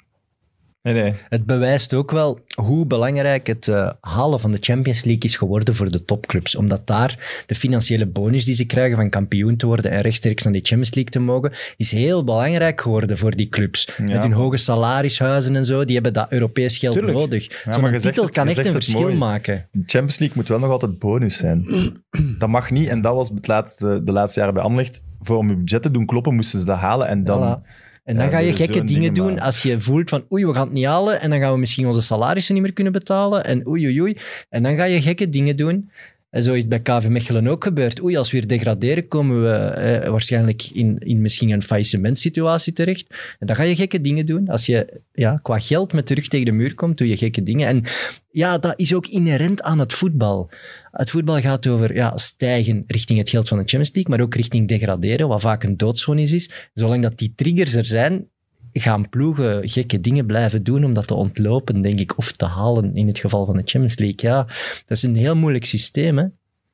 Nee, 0.92 1.02
nee. 1.02 1.14
Het 1.28 1.46
bewijst 1.46 1.94
ook 1.94 2.10
wel 2.10 2.40
hoe 2.54 2.86
belangrijk 2.86 3.46
het 3.46 3.68
eh, 3.68 3.90
halen 4.00 4.40
van 4.40 4.50
de 4.50 4.58
Champions 4.60 5.04
League 5.04 5.22
is 5.22 5.36
geworden 5.36 5.74
voor 5.74 5.90
de 5.90 6.04
topclubs. 6.04 6.56
Omdat 6.56 6.86
daar 6.86 7.42
de 7.46 7.54
financiële 7.54 8.06
bonus 8.06 8.44
die 8.44 8.54
ze 8.54 8.64
krijgen 8.64 8.96
van 8.96 9.10
kampioen 9.10 9.56
te 9.56 9.66
worden 9.66 9.90
en 9.90 10.00
rechtstreeks 10.00 10.42
naar 10.42 10.52
die 10.52 10.62
Champions 10.64 10.94
League 10.94 11.12
te 11.12 11.20
mogen, 11.20 11.52
is 11.76 11.90
heel 11.90 12.24
belangrijk 12.24 12.80
geworden 12.80 13.18
voor 13.18 13.36
die 13.36 13.48
clubs. 13.48 13.88
Met 13.98 14.22
hun 14.22 14.32
hoge 14.32 14.56
salarishuizen 14.56 15.56
en 15.56 15.64
zo, 15.64 15.84
die 15.84 15.94
hebben 15.94 16.12
dat 16.12 16.32
Europees 16.32 16.78
geld 16.78 16.94
Tuurlijk. 16.94 17.16
nodig. 17.18 17.64
maar 17.64 17.74
Zo'n 17.74 17.82
je 17.84 17.88
zegt 17.90 18.02
titel 18.02 18.24
het- 18.24 18.34
kan 18.34 18.48
echt 18.48 18.66
een 18.66 18.72
verschil 18.72 19.00
mooi. 19.00 19.14
maken. 19.16 19.66
De 19.72 19.82
Champions 19.86 20.18
League 20.18 20.36
moet 20.36 20.48
wel 20.48 20.58
nog 20.58 20.70
altijd 20.70 20.98
bonus 20.98 21.36
zijn. 21.36 21.66
Dat 22.38 22.48
mag 22.48 22.70
niet. 22.70 22.88
En 22.88 23.00
dat 23.00 23.14
was 23.14 23.28
het 23.28 23.46
laatste, 23.46 24.00
de 24.04 24.12
laatste 24.12 24.38
jaren 24.40 24.54
bij 24.54 24.62
Anderlecht. 24.64 25.02
Voor 25.20 25.36
om 25.36 25.48
je 25.48 25.56
budget 25.56 25.82
te 25.82 25.90
doen 25.90 26.06
kloppen, 26.06 26.34
moesten 26.34 26.58
ze 26.58 26.64
dat 26.64 26.78
halen. 26.78 27.08
En 27.08 27.24
dan... 27.24 27.60
Voilà. 27.62 27.86
En 28.08 28.16
dan 28.16 28.24
Ja, 28.24 28.30
ga 28.30 28.38
je 28.38 28.52
gekke 28.54 28.72
dingen 28.72 28.86
dingen, 28.86 29.14
doen 29.14 29.34
maar- 29.34 29.42
als 29.42 29.62
je 29.62 29.80
voelt 29.80 30.08
van 30.08 30.24
oei, 30.32 30.46
we 30.46 30.54
gaan 30.54 30.64
het 30.64 30.72
niet 30.72 30.84
halen 30.86 31.20
en 31.20 31.30
dan 31.30 31.40
gaan 31.40 31.52
we 31.52 31.58
misschien 31.58 31.86
onze 31.86 32.00
salarissen 32.00 32.54
niet 32.54 32.62
meer 32.62 32.72
kunnen 32.72 32.92
betalen 32.92 33.44
en 33.44 33.66
oei, 33.68 33.86
oei, 33.86 34.00
oei. 34.00 34.16
En 34.48 34.62
dan 34.62 34.76
ga 34.76 34.84
je 34.84 35.02
gekke 35.02 35.28
dingen 35.28 35.56
doen. 35.56 35.90
En 36.30 36.42
zo 36.42 36.52
is 36.52 36.60
het 36.60 36.68
bij 36.68 36.80
KV 36.80 37.08
Mechelen 37.08 37.46
ook 37.46 37.64
gebeurd. 37.64 38.02
Oei, 38.02 38.16
als 38.16 38.30
we 38.30 38.38
weer 38.38 38.46
degraderen, 38.46 39.08
komen 39.08 39.42
we 39.42 39.48
eh, 39.48 40.10
waarschijnlijk 40.10 40.70
in, 40.72 40.98
in 40.98 41.20
misschien 41.20 41.50
een 41.50 41.62
faillissementsituatie 41.62 42.72
terecht. 42.72 43.36
En 43.38 43.46
dan 43.46 43.56
ga 43.56 43.62
je 43.62 43.76
gekke 43.76 44.00
dingen 44.00 44.26
doen. 44.26 44.48
Als 44.48 44.66
je 44.66 45.00
ja, 45.12 45.38
qua 45.42 45.58
geld 45.58 45.92
met 45.92 46.08
de 46.08 46.14
rug 46.14 46.28
tegen 46.28 46.46
de 46.46 46.52
muur 46.52 46.74
komt, 46.74 46.98
doe 46.98 47.08
je 47.08 47.16
gekke 47.16 47.42
dingen. 47.42 47.68
En 47.68 47.82
ja, 48.30 48.58
dat 48.58 48.72
is 48.76 48.94
ook 48.94 49.06
inherent 49.06 49.62
aan 49.62 49.78
het 49.78 49.92
voetbal. 49.92 50.50
Het 50.90 51.10
voetbal 51.10 51.40
gaat 51.40 51.66
over 51.66 51.94
ja, 51.94 52.16
stijgen 52.16 52.84
richting 52.86 53.18
het 53.18 53.30
geld 53.30 53.48
van 53.48 53.58
de 53.58 53.64
Champions 53.64 53.94
League, 53.94 54.16
maar 54.16 54.26
ook 54.26 54.34
richting 54.34 54.68
degraderen, 54.68 55.28
wat 55.28 55.40
vaak 55.40 55.62
een 55.62 55.76
doodzone 55.76 56.22
is. 56.22 56.50
Zolang 56.74 57.02
dat 57.02 57.18
die 57.18 57.32
triggers 57.36 57.74
er 57.74 57.84
zijn, 57.84 58.28
gaan 58.72 59.08
ploegen 59.08 59.68
gekke 59.68 60.00
dingen 60.00 60.26
blijven 60.26 60.62
doen 60.62 60.84
om 60.84 60.94
dat 60.94 61.06
te 61.06 61.14
ontlopen, 61.14 61.80
denk 61.82 62.00
ik, 62.00 62.18
of 62.18 62.32
te 62.32 62.44
halen 62.44 62.94
in 62.94 63.06
het 63.06 63.18
geval 63.18 63.44
van 63.46 63.56
de 63.56 63.62
Champions 63.64 63.98
League. 63.98 64.30
Ja, 64.30 64.44
dat 64.86 64.96
is 64.96 65.02
een 65.02 65.16
heel 65.16 65.36
moeilijk 65.36 65.64
systeem, 65.64 66.18
hè. 66.18 66.24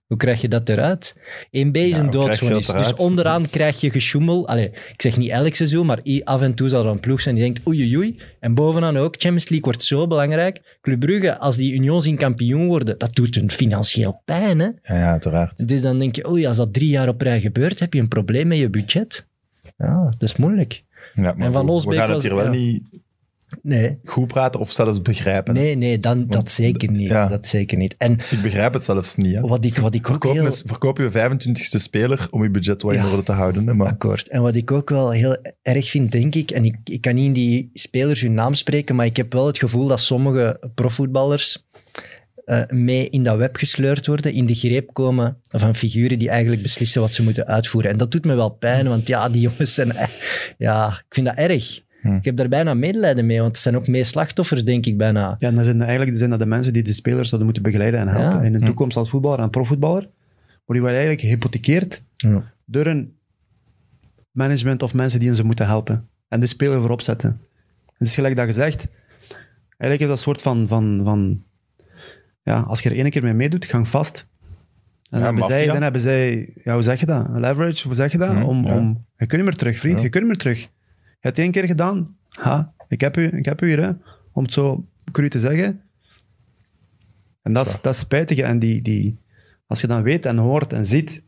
Hoe 0.04 0.16
krijg 0.16 0.40
je 0.40 0.48
dat 0.48 0.68
eruit? 0.68 1.14
1B 1.46 1.70
is 1.72 1.96
Ja, 1.96 1.98
een 1.98 2.10
doodzone. 2.10 2.56
is. 2.56 2.66
Dus 2.66 2.94
onderaan 2.94 3.50
krijg 3.50 3.80
je 3.80 3.90
gesjoemel. 3.90 4.48
Allee, 4.48 4.66
ik 4.68 4.94
zeg 5.02 5.16
niet 5.16 5.30
elk 5.30 5.54
seizoen, 5.54 5.86
maar 5.86 6.00
af 6.24 6.42
en 6.42 6.54
toe 6.54 6.68
zal 6.68 6.84
er 6.84 6.90
een 6.90 7.00
ploeg 7.00 7.20
zijn 7.20 7.34
die 7.34 7.44
denkt 7.44 7.68
oei 7.68 7.80
oei 7.80 7.96
oei. 7.96 8.18
En 8.40 8.54
bovenaan 8.54 8.96
ook, 8.96 9.14
Champions 9.18 9.48
League 9.48 9.66
wordt 9.66 9.82
zo 9.82 10.06
belangrijk. 10.06 10.78
Club 10.80 11.00
Brugge, 11.00 11.38
als 11.38 11.56
die 11.56 11.72
Union 11.74 12.02
zien 12.02 12.16
kampioen 12.16 12.66
worden, 12.66 12.98
dat 12.98 13.14
doet 13.14 13.34
hun 13.34 13.50
financieel 13.50 14.22
pijn. 14.24 14.58
Hè? 14.58 14.66
Ja, 14.66 14.98
ja, 14.98 15.10
uiteraard. 15.10 15.68
Dus 15.68 15.82
dan 15.82 15.98
denk 15.98 16.16
je, 16.16 16.28
oei, 16.30 16.46
als 16.46 16.56
dat 16.56 16.72
drie 16.72 16.88
jaar 16.88 17.08
op 17.08 17.20
rij 17.20 17.40
gebeurt, 17.40 17.78
heb 17.80 17.94
je 17.94 18.00
een 18.00 18.08
probleem 18.08 18.46
met 18.46 18.58
je 18.58 18.70
budget. 18.70 19.26
Ja, 19.76 20.04
dat 20.04 20.22
is 20.22 20.36
moeilijk. 20.36 20.82
Ja, 21.14 21.22
maar 21.22 21.46
En 21.46 21.52
Van 21.52 21.66
we- 21.66 21.80
gaan 21.94 22.00
het 22.00 22.08
was- 22.08 22.22
hier 22.22 22.34
wel 22.34 22.44
ja. 22.44 22.50
niet 22.50 22.82
Nee, 23.62 23.98
goed 24.04 24.26
praten 24.26 24.60
of 24.60 24.72
zelfs 24.72 25.02
begrijpen. 25.02 25.54
nee, 25.54 25.76
nee 25.76 25.98
dan, 25.98 26.26
dat 26.26 26.50
zeker 26.50 26.90
niet. 26.90 27.08
ja. 27.08 27.26
Dat 27.28 27.46
zeker 27.46 27.76
niet. 27.78 27.94
En 27.98 28.12
Ik 28.12 28.42
begrijp 28.42 28.72
het 28.72 28.84
zelfs 28.84 29.14
niet. 29.14 29.34
Hè. 29.34 29.40
wat 29.40 29.64
ik, 29.64 29.76
wat 29.78 29.94
ik 29.94 30.00
ook 30.00 30.10
Verkoop, 30.10 30.32
heel... 30.32 30.46
een- 30.46 30.52
verkoop 30.52 30.98
je 30.98 31.10
25ste 31.10 31.78
speler 31.78 32.26
om 32.30 32.42
je 32.42 32.50
budget 32.50 32.82
wel 32.82 32.92
in 32.92 33.04
orde 33.04 33.22
te 33.22 33.32
houden. 33.32 33.66
Hè, 33.66 33.74
maar 33.74 33.86
Akkoord. 33.86 34.28
En 34.28 34.42
wat 34.42 34.54
ik 34.54 34.70
ook 34.70 34.90
wel 34.90 35.10
heel 35.10 35.36
erg 35.62 35.88
vind, 35.90 36.12
denk 36.12 36.34
ik, 36.34 36.50
en 36.50 36.64
ik, 36.64 36.76
ik 36.84 37.00
kan 37.00 37.14
niet 37.14 37.24
in 37.26 37.32
die 37.32 37.70
spelers 37.74 38.20
hun 38.20 38.34
naam 38.34 38.54
spreken, 38.54 38.94
maar 38.96 39.06
ik 39.06 39.16
heb 39.16 39.32
wel 39.32 39.46
het 39.46 39.58
gevoel 39.58 39.86
dat 39.88 40.00
sommige 40.00 40.70
profvoetballers 40.74 41.63
eh, 42.44 42.62
mee 42.68 43.08
in 43.10 43.22
dat 43.22 43.36
web 43.36 43.56
gesleurd 43.56 44.06
worden, 44.06 44.32
in 44.32 44.46
de 44.46 44.54
greep 44.54 44.92
komen 44.92 45.36
van 45.48 45.74
figuren 45.74 46.18
die 46.18 46.28
eigenlijk 46.28 46.62
beslissen 46.62 47.00
wat 47.00 47.12
ze 47.12 47.22
moeten 47.22 47.46
uitvoeren. 47.46 47.90
En 47.90 47.96
dat 47.96 48.10
doet 48.12 48.24
me 48.24 48.34
wel 48.34 48.48
pijn, 48.50 48.88
want 48.88 49.08
ja, 49.08 49.28
die 49.28 49.40
jongens 49.40 49.74
zijn... 49.74 49.92
Ja, 50.58 50.88
ik 50.88 51.14
vind 51.14 51.26
dat 51.26 51.36
erg. 51.36 51.82
Hm. 52.02 52.14
Ik 52.16 52.24
heb 52.24 52.36
daar 52.36 52.48
bijna 52.48 52.74
medelijden 52.74 53.26
mee, 53.26 53.38
want 53.40 53.50
het 53.52 53.60
zijn 53.60 53.76
ook 53.76 53.86
mee 53.88 54.04
slachtoffers, 54.04 54.64
denk 54.64 54.86
ik, 54.86 54.96
bijna. 54.96 55.36
Ja, 55.38 55.48
en 55.48 55.54
dan 55.54 55.64
zijn 55.64 55.78
dat 55.78 55.86
eigenlijk 55.86 56.18
zijn 56.18 56.30
dat 56.30 56.38
de 56.38 56.46
mensen 56.46 56.72
die 56.72 56.82
de 56.82 56.92
spelers 56.92 57.28
zouden 57.28 57.44
moeten 57.44 57.62
begeleiden 57.62 58.00
en 58.00 58.08
helpen 58.08 58.38
Ja. 58.40 58.44
in 58.46 58.52
de 58.52 58.58
Hm. 58.58 58.64
toekomst 58.64 58.96
als 58.96 59.10
voetballer 59.10 59.38
en 59.38 59.50
profvoetballer. 59.50 60.02
Maar 60.46 60.76
die 60.76 60.80
worden 60.80 60.98
eigenlijk 60.98 61.20
gehypothekeerd 61.20 62.02
Ja. 62.16 62.52
door 62.66 62.86
een 62.86 63.12
management 64.30 64.82
of 64.82 64.94
mensen 64.94 65.18
die 65.18 65.28
hen 65.28 65.36
ze 65.36 65.44
moeten 65.44 65.66
helpen. 65.66 66.08
En 66.28 66.40
de 66.40 66.46
speler 66.46 66.80
voorop 66.80 67.02
zetten. 67.02 67.40
Het 67.98 68.08
is 68.08 68.14
gelijk 68.14 68.36
dat 68.36 68.44
gezegd. 68.46 68.86
Eigenlijk 69.76 70.00
is 70.00 70.06
dat 70.06 70.16
een 70.16 70.22
soort 70.22 70.42
van... 70.42 70.68
van, 70.68 71.00
van 71.04 71.42
ja, 72.44 72.60
als 72.60 72.80
je 72.80 72.90
er 72.90 72.96
één 72.96 73.10
keer 73.10 73.22
mee 73.22 73.32
meedoet, 73.32 73.64
gang 73.64 73.88
vast. 73.88 74.28
En 75.10 75.18
dan, 75.18 75.22
hebben 75.22 75.44
zij, 75.44 75.66
dan 75.66 75.82
hebben 75.82 76.00
zij... 76.00 76.52
Ja, 76.64 76.72
hoe 76.72 76.82
zeg 76.82 77.00
je 77.00 77.06
dat? 77.06 77.28
Leverage, 77.28 77.86
hoe 77.86 77.96
zeg 77.96 78.12
je 78.12 78.18
dat? 78.18 78.32
Hm, 78.32 78.42
om, 78.42 78.66
om, 78.66 79.06
je 79.16 79.26
kunt 79.26 79.32
niet 79.32 79.50
meer 79.50 79.56
terug, 79.58 79.78
vriend. 79.78 80.00
Je 80.00 80.08
kunt 80.08 80.24
niet 80.24 80.32
meer 80.32 80.42
terug. 80.42 80.60
Je 80.60 80.68
hebt 81.20 81.36
het 81.36 81.38
één 81.38 81.50
keer 81.50 81.64
gedaan. 81.64 82.16
Ha, 82.28 82.74
ik 82.88 83.00
heb 83.00 83.16
u, 83.16 83.26
ik 83.26 83.44
heb 83.44 83.62
u 83.62 83.66
hier, 83.66 83.82
hè. 83.82 83.92
Om 84.32 84.42
het 84.42 84.52
zo 84.52 84.86
cru 85.12 85.28
te 85.28 85.38
zeggen. 85.38 85.80
En 87.42 87.52
dat 87.52 87.66
is, 87.66 87.80
dat 87.80 87.94
is 87.94 88.00
spijtig. 88.00 88.38
En 88.38 88.58
die, 88.58 88.82
die, 88.82 89.18
als 89.66 89.80
je 89.80 89.86
dan 89.86 90.02
weet 90.02 90.26
en 90.26 90.36
hoort 90.36 90.72
en 90.72 90.86
ziet 90.86 91.24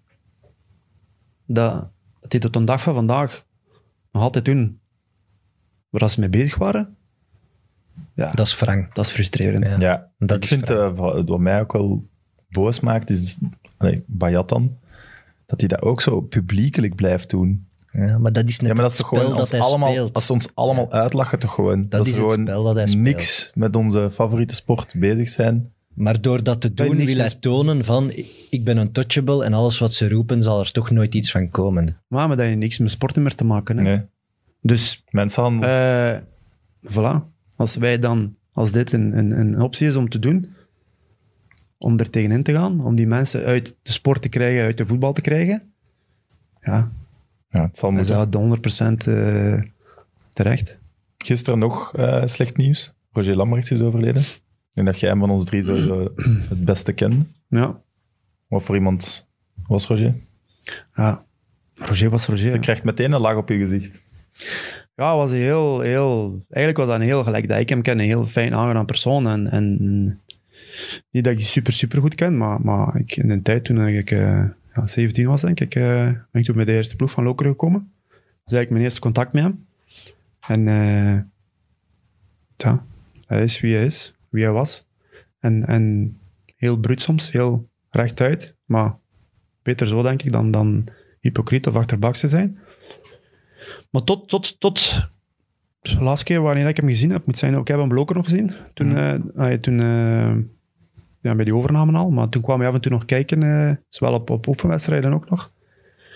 dat, 1.47 1.91
dat 2.21 2.31
die 2.31 2.41
tot 2.41 2.57
een 2.57 2.65
dag 2.65 2.81
van 2.81 2.95
vandaag 2.95 3.47
nog 4.13 4.23
altijd 4.23 4.45
doen 4.45 4.81
waar 5.89 6.11
ze 6.11 6.21
mee 6.21 6.29
bezig 6.29 6.57
waren, 6.57 6.96
ja, 8.17 8.27
dat, 8.27 8.37
Dat 8.37 8.47
is 8.47 8.59
wrang. 8.61 8.95
is 8.95 9.11
frustrerend. 9.11 9.65
Ja. 9.65 9.77
ja, 9.79 10.11
Dat 10.19 10.37
ik 10.37 10.43
is 10.43 10.49
vind 10.49 10.71
eh, 10.71 10.91
wat 11.27 11.39
mij 11.39 11.61
ook 11.61 11.73
wel 11.73 12.09
boos 12.49 12.81
maakt, 12.81 13.11
is 13.11 13.39
allee, 13.77 14.05
Bayat 14.07 14.49
dan, 14.49 14.79
dat 15.47 15.61
hij 15.61 15.69
dat 15.69 15.83
ook 15.83 16.01
zo 16.01 16.21
publiekelijk 16.21 16.95
blijft 16.95 17.31
doen. 17.31 17.67
Ja, 17.93 18.19
maar 18.19 18.33
dat 18.33 18.49
is 18.49 18.61
net 18.61 18.69
Ja, 18.69 18.75
maar 18.75 18.83
dat 18.83 18.93
het 18.93 19.01
is 19.01 19.07
spel 19.07 19.19
gewoon 19.19 19.31
dat 19.31 19.41
als, 19.41 19.51
hij 19.51 19.61
allemaal, 19.61 19.91
speelt. 19.93 20.15
als 20.15 20.27
ze 20.27 20.33
ons 20.33 20.49
allemaal 20.55 20.93
uitlachen, 20.93 21.39
toch 21.39 21.55
gewoon. 21.55 21.89
Dat 21.89 22.07
is 22.07 22.17
het 22.17 22.21
gewoon 22.25 22.41
spel 22.41 22.63
dat 22.63 22.75
hij 22.75 22.87
speelt. 22.87 23.05
niks 23.05 23.51
met 23.55 23.77
onze 23.77 24.09
favoriete 24.13 24.55
sport 24.55 24.95
bezig 24.99 25.29
zijn. 25.29 25.73
Maar 25.95 26.21
door 26.21 26.43
dat 26.43 26.61
te 26.61 26.75
doen 26.75 26.97
wil 26.97 27.17
hij 27.17 27.35
tonen 27.41 27.85
van 27.85 28.11
ik 28.51 28.65
ben 28.65 28.77
untouchable 28.79 29.45
en 29.45 29.53
alles 29.53 29.79
wat 29.79 29.95
ze 29.95 30.09
roepen 30.09 30.43
zal 30.43 30.61
er 30.61 30.73
toch 30.73 30.91
nooit 30.91 31.15
iets 31.15 31.31
van 31.31 31.51
komen. 31.51 31.85
Maar, 32.09 32.29
maar 32.29 32.37
dat 32.37 32.47
heeft 32.47 32.59
niks 32.59 32.79
met 32.79 32.91
sporten 32.91 33.23
meer 33.23 33.35
te 33.35 33.45
maken. 33.45 33.77
Hè. 33.77 33.83
Nee. 33.83 34.03
Dus, 34.63 35.05
Mensenhandel. 35.11 35.69
eh 35.69 36.19
voilà. 36.89 37.36
Als 37.57 37.77
wij 37.77 37.99
dan, 37.99 38.37
als 38.53 38.73
dit 38.73 38.93
een, 38.93 39.19
een, 39.19 39.39
een 39.39 39.61
optie 39.61 39.89
is 39.89 39.97
om 39.97 40.09
te 40.09 40.19
doen, 40.19 40.55
om 41.79 41.99
er 41.99 42.11
tegenin 42.11 42.43
te 42.43 42.53
gaan, 42.53 42.81
om 42.85 42.97
die 42.97 43.07
mensen 43.07 43.45
uit 43.45 43.77
de 43.83 43.93
sport 43.93 44.23
te 44.23 44.29
krijgen, 44.29 44.65
uit 44.65 44.79
de 44.79 44.87
voetbal 44.87 45.13
te 45.13 45.21
krijgen, 45.21 45.73
ja, 46.63 46.91
ja, 47.49 47.63
het 47.63 47.79
zal 47.79 47.91
dan 47.91 48.01
is 48.01 48.11
moeten. 48.11 48.31
dat 48.31 49.05
100% 49.05 49.09
eh, 49.09 49.63
terecht. 50.33 50.79
Gisteren 51.19 51.59
nog 51.59 51.95
eh, 51.97 52.23
slecht 52.27 52.57
nieuws. 52.57 52.93
Roger 53.13 53.37
Lambrechts 53.37 53.71
is 53.71 53.81
overleden. 53.81 54.25
Denk 54.73 54.87
dat 54.87 55.01
jij 55.01 55.09
hem 55.11 55.19
van 55.19 55.31
ons 55.31 55.45
drie 55.45 55.63
sowieso 55.63 56.13
het 56.49 56.65
beste 56.65 56.93
kende. 56.93 57.27
Ja, 57.49 57.81
Wat 58.49 58.63
voor 58.63 58.75
iemand 58.75 59.29
was 59.67 59.87
Roger? 59.87 60.15
ja. 60.95 61.25
Roger 61.75 62.11
was 62.11 62.27
Roger. 62.27 62.53
Je 62.53 62.59
krijgt 62.59 62.85
meteen 62.85 63.13
een 63.13 63.21
lach 63.21 63.37
op 63.37 63.49
je 63.49 63.59
gezicht. 63.59 64.03
Ja, 64.97 65.17
was 65.17 65.31
heel, 65.31 65.81
heel... 65.81 66.45
Eigenlijk 66.49 66.77
was 66.77 66.87
dat 66.87 66.95
een 66.95 67.07
heel, 67.07 67.25
gelijk 67.25 67.49
dat 67.49 67.61
ik 67.61 67.69
hem 67.69 67.83
ken, 67.83 67.99
een 67.99 68.05
heel 68.05 68.27
fijn, 68.27 68.55
aangenaam 68.55 68.87
persoon. 68.87 69.29
En, 69.29 69.51
en 69.51 70.21
niet 71.11 71.25
dat 71.25 71.33
ik 71.33 71.41
super, 71.41 71.73
super 71.73 72.01
goed 72.01 72.15
ken, 72.15 72.37
maar, 72.37 72.61
maar 72.61 72.97
ik, 72.97 73.17
in 73.17 73.29
de 73.29 73.43
tijd 73.43 73.65
toen 73.65 73.87
ik 73.89 74.11
eh, 74.11 74.45
ja, 74.75 74.87
17 74.87 75.27
was, 75.27 75.41
denk 75.41 75.61
ik, 75.61 75.75
eh, 75.75 76.05
ben 76.05 76.41
ik 76.41 76.45
toen 76.45 76.55
bij 76.55 76.65
de 76.65 76.73
eerste 76.73 76.97
ploeg 76.97 77.11
van 77.11 77.25
Lokeren 77.25 77.53
gekomen. 77.53 77.93
Dat 78.09 78.19
was 78.45 78.53
eigenlijk 78.53 78.71
mijn 78.71 78.83
eerste 78.83 79.01
contact 79.01 79.33
met 79.33 79.43
hem. 79.43 79.67
En 80.41 80.69
eh, 80.69 81.21
ja, 82.57 82.85
hij 83.27 83.43
is 83.43 83.61
wie 83.61 83.75
hij 83.75 83.85
is, 83.85 84.15
wie 84.29 84.43
hij 84.45 84.53
was. 84.53 84.87
En, 85.41 85.67
en 85.67 86.17
heel 86.57 86.77
bruut 86.77 87.01
soms, 87.01 87.33
heel 87.33 87.69
rechtuit, 87.91 88.57
maar 88.65 88.97
beter 89.63 89.87
zo, 89.87 90.03
denk 90.03 90.23
ik, 90.23 90.33
dan, 90.33 90.51
dan 90.51 90.85
hypocriet 91.21 91.67
of 91.67 91.77
achterbaks 91.77 92.21
te 92.21 92.29
zijn. 92.29 92.59
Maar 93.91 94.03
tot, 94.05 94.29
tot, 94.29 94.61
tot 94.61 95.09
de 95.81 96.03
laatste 96.03 96.25
keer 96.25 96.43
wanneer 96.43 96.69
ik 96.69 96.77
hem 96.77 96.89
gezien 96.89 97.11
heb, 97.11 97.27
moet 97.27 97.39
zijn, 97.39 97.55
ook 97.55 97.61
ik 97.61 97.69
heb 97.69 97.79
hem 97.79 97.89
Bloker 97.89 98.17
nog 98.17 98.25
gezien. 98.25 98.51
Toen, 98.75 98.91
ja, 98.91 99.59
toen 99.61 99.81
eh, 99.81 100.35
ja, 101.21 101.35
bij 101.35 101.45
die 101.45 101.55
overname 101.55 101.99
al. 101.99 102.11
Maar 102.11 102.29
toen 102.29 102.43
kwam 102.43 102.59
hij 102.59 102.69
af 102.69 102.75
en 102.75 102.81
toe 102.81 102.93
nog 102.93 103.05
kijken, 103.05 103.43
eh, 103.43 103.77
zowel 103.89 104.15
op, 104.15 104.31
op 104.31 104.47
oefenwedstrijden 104.47 105.13
ook 105.13 105.31
nog. 105.31 105.53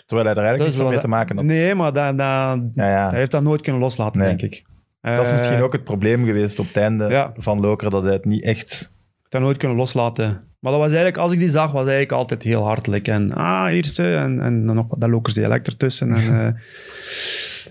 Terwijl 0.07 0.29
hij 0.29 0.37
er 0.37 0.45
eigenlijk 0.45 0.77
niets 0.77 0.91
mee 0.91 1.01
te 1.01 1.09
maken 1.09 1.37
had. 1.37 1.45
Nee, 1.45 1.75
maar 1.75 1.93
dat, 1.93 2.19
dat, 2.19 2.61
Ja, 2.75 2.91
ja. 2.91 3.09
hij 3.09 3.19
heeft 3.19 3.31
dat 3.31 3.43
nooit 3.43 3.61
kunnen 3.61 3.81
loslaten, 3.81 4.21
Nee. 4.21 4.37
denk 4.37 4.53
ik. 4.53 4.65
Dat 5.01 5.25
is 5.25 5.33
misschien 5.33 5.63
ook 5.63 5.73
het 5.73 5.85
probleem 5.85 6.25
geweest 6.25 6.59
op 6.59 6.67
het 6.67 6.77
einde 6.77 7.33
van 7.37 7.61
Loker, 7.61 7.91
dat 7.91 8.03
hij 8.03 8.13
het 8.13 8.25
niet 8.25 8.43
echt... 8.43 8.93
dat 9.29 9.41
nooit 9.41 9.57
kunnen 9.57 9.77
loslaten. 9.77 10.45
Maar 10.61 10.73
dat 10.73 10.81
was 10.81 10.91
eigenlijk, 10.93 11.17
als 11.17 11.33
ik 11.33 11.39
die 11.39 11.49
zag, 11.49 11.73
was 11.73 11.81
eigenlijk 11.81 12.13
altijd 12.13 12.43
heel 12.43 12.65
hartelijk. 12.65 13.09
En 13.09 13.33
ah, 13.33 13.71
hier 13.71 13.85
ze, 13.87 14.15
en, 14.15 14.41
en 14.41 14.67
dan 14.67 14.77
nog 14.77 14.87
dat 14.89 15.09
lokers 15.09 15.35
dialect 15.35 15.67
ertussen. 15.67 16.15
En, 16.15 16.23
eh, 16.47 16.61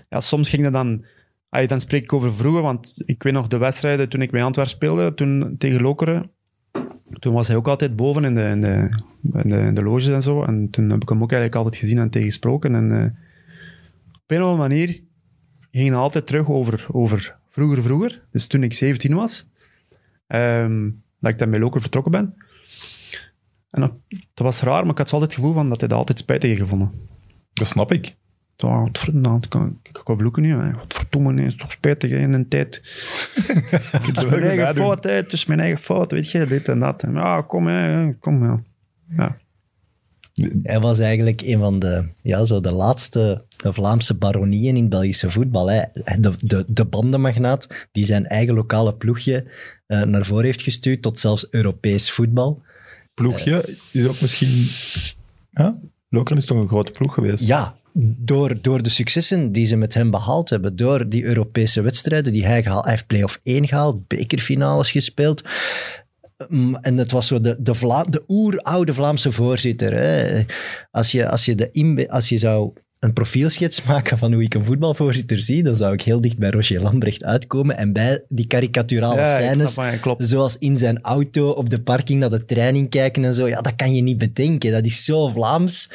ja, 0.08 0.20
soms 0.20 0.48
ging 0.48 0.62
dat 0.62 0.72
dan... 0.72 1.04
ah, 1.48 1.68
dan 1.68 1.80
spreek 1.80 2.02
ik 2.02 2.12
over 2.12 2.34
vroeger, 2.34 2.62
want 2.62 2.92
ik 2.96 3.22
weet 3.22 3.32
nog 3.32 3.48
de 3.48 3.58
wedstrijden 3.58 4.08
toen 4.08 4.22
ik 4.22 4.30
bij 4.30 4.42
Antwerpen 4.42 4.74
speelde, 4.74 5.14
toen 5.14 5.54
tegen 5.58 5.82
Lokeren. 5.82 6.30
Toen 7.18 7.34
was 7.34 7.48
hij 7.48 7.56
ook 7.56 7.68
altijd 7.68 7.96
boven 7.96 8.24
in 8.24 8.34
de, 8.34 8.42
in 8.42 8.60
de, 8.60 8.88
in 9.32 9.48
de, 9.48 9.58
in 9.58 9.74
de 9.74 9.82
loges 9.82 10.08
en 10.08 10.22
zo. 10.22 10.44
En 10.44 10.70
toen 10.70 10.90
heb 10.90 11.02
ik 11.02 11.08
hem 11.08 11.22
ook 11.22 11.32
eigenlijk 11.32 11.62
altijd 11.62 11.82
gezien 11.82 11.98
en 11.98 12.10
tegensproken. 12.10 12.74
En 12.74 12.92
eh, 12.92 13.04
op 14.14 14.30
een 14.30 14.42
of 14.42 14.48
andere 14.48 14.68
manier 14.68 15.00
ging 15.70 15.88
het 15.88 15.98
altijd 15.98 16.26
terug 16.26 16.48
over, 16.48 16.86
over 16.92 17.36
vroeger, 17.48 17.82
vroeger. 17.82 18.22
Dus 18.30 18.46
toen 18.46 18.62
ik 18.62 18.72
17 18.72 19.14
was. 19.14 19.48
Ehm, 20.26 20.90
dat 21.18 21.30
ik 21.30 21.38
dan 21.38 21.50
bij 21.50 21.60
Loker 21.60 21.80
vertrokken 21.80 22.12
ben. 22.12 22.34
En 23.70 23.80
dat, 23.80 23.92
dat 24.08 24.46
was 24.46 24.60
raar, 24.60 24.82
maar 24.82 24.92
ik 24.92 24.98
had 24.98 25.08
zo 25.08 25.14
altijd 25.14 25.32
het 25.32 25.40
gevoel 25.40 25.56
van 25.56 25.68
dat 25.68 25.80
hij 25.80 25.88
dat 25.88 25.98
altijd 25.98 26.18
spijtig 26.18 26.48
heeft 26.48 26.62
gevonden. 26.62 26.92
Dat 27.52 27.66
snap 27.66 27.92
ik. 27.92 28.18
Wat 28.56 29.08
nou, 29.12 29.36
ik 29.36 29.48
kan, 29.48 29.78
ik 29.82 30.00
kan 30.04 30.18
vloeken 30.18 30.42
nu. 30.42 30.54
hè. 30.54 30.72
Wat 30.72 30.94
verdomme, 30.94 31.32
nee, 31.32 31.46
is 31.46 31.56
toch 31.56 31.72
spijtig 31.72 32.10
hè, 32.10 32.18
in 32.18 32.32
een 32.32 32.48
tijd. 32.48 32.76
Het 33.90 34.16
is 34.16 34.26
mijn 34.26 34.42
eigen 34.42 34.74
fout, 34.74 35.04
hè. 35.04 35.10
het 35.10 35.32
is 35.32 35.46
mijn 35.46 35.60
eigen 35.60 35.78
fout, 35.78 36.10
weet 36.10 36.30
je, 36.30 36.46
dit 36.46 36.68
en 36.68 36.78
dat. 36.78 37.04
Ja, 37.12 37.42
kom, 37.42 37.66
hè, 37.66 38.12
kom, 38.12 38.44
ja. 38.44 38.62
ja. 39.16 39.36
Hij 40.62 40.80
was 40.80 40.98
eigenlijk 40.98 41.40
een 41.40 41.58
van 41.58 41.78
de, 41.78 42.08
ja, 42.22 42.44
zo 42.44 42.60
de 42.60 42.72
laatste 42.72 43.44
Vlaamse 43.56 44.14
baronieën 44.14 44.76
in 44.76 44.88
Belgische 44.88 45.30
voetbal. 45.30 45.70
Hè. 45.70 45.82
De, 46.18 46.32
de, 46.38 46.64
de 46.66 46.84
bandenmagnaat 46.84 47.88
die 47.92 48.04
zijn 48.04 48.26
eigen 48.26 48.54
lokale 48.54 48.94
ploegje 48.94 49.50
eh, 49.86 50.02
naar 50.02 50.24
voren 50.24 50.44
heeft 50.44 50.62
gestuurd 50.62 51.02
tot 51.02 51.18
zelfs 51.18 51.50
Europees 51.50 52.10
voetbal. 52.10 52.62
Ploegje 53.20 53.76
is 53.90 54.06
ook 54.06 54.20
misschien... 54.20 54.68
Ja? 55.50 55.78
Loker 56.08 56.36
is 56.36 56.44
toch 56.44 56.58
een 56.58 56.68
grote 56.68 56.90
ploeg 56.90 57.14
geweest? 57.14 57.46
Ja, 57.46 57.76
door, 57.92 58.60
door 58.60 58.82
de 58.82 58.90
successen 58.90 59.52
die 59.52 59.66
ze 59.66 59.76
met 59.76 59.94
hem 59.94 60.10
behaald 60.10 60.50
hebben, 60.50 60.76
door 60.76 61.08
die 61.08 61.24
Europese 61.24 61.80
wedstrijden 61.80 62.32
die 62.32 62.46
hij 62.46 62.62
gehaald 62.62 62.84
hij 62.84 62.92
heeft 62.92 63.06
play-off 63.06 63.40
1 63.42 63.68
gehaald, 63.68 64.06
bekerfinales 64.06 64.90
gespeeld. 64.90 65.42
Mm, 66.48 66.74
En 66.74 66.96
het 66.96 67.10
was 67.10 67.26
zo 67.26 67.40
de, 67.40 67.56
de, 67.58 67.74
Vla 67.74 68.02
de 68.02 68.24
oeroude 68.28 68.94
Vlaamse 68.94 69.32
voorzitter. 69.32 69.92
Hè. 69.92 70.44
Als, 70.90 71.12
je, 71.12 71.28
als, 71.28 71.44
je 71.44 71.54
de 71.54 72.06
als 72.08 72.28
je 72.28 72.38
zou 72.38 72.72
een 73.00 73.12
profielschets 73.12 73.82
maken 73.82 74.18
van 74.18 74.32
hoe 74.32 74.42
ik 74.42 74.54
een 74.54 74.64
voetbalvoorzitter 74.64 75.38
zie, 75.42 75.62
dan 75.62 75.76
zou 75.76 75.92
ik 75.92 76.02
heel 76.02 76.20
dicht 76.20 76.38
bij 76.38 76.50
Roger 76.50 76.82
Lambrecht 76.82 77.24
uitkomen. 77.24 77.76
En 77.76 77.92
bij 77.92 78.24
die 78.28 78.46
karikaturale 78.46 79.20
Ja, 79.20 79.34
scènes, 79.36 79.78
zoals 80.18 80.58
in 80.58 80.76
zijn 80.76 81.00
auto 81.00 81.50
op 81.50 81.70
de 81.70 81.82
parking 81.82 82.20
naar 82.20 82.30
de 82.30 82.44
training 82.44 82.90
kijken 82.90 83.24
en 83.24 83.34
zo, 83.34 83.48
ja, 83.48 83.60
dat 83.60 83.74
kan 83.76 83.94
je 83.94 84.02
niet 84.02 84.18
bedenken. 84.18 84.72
Dat 84.72 84.84
is 84.84 85.04
zo 85.04 85.28
Vlaams. 85.28 85.90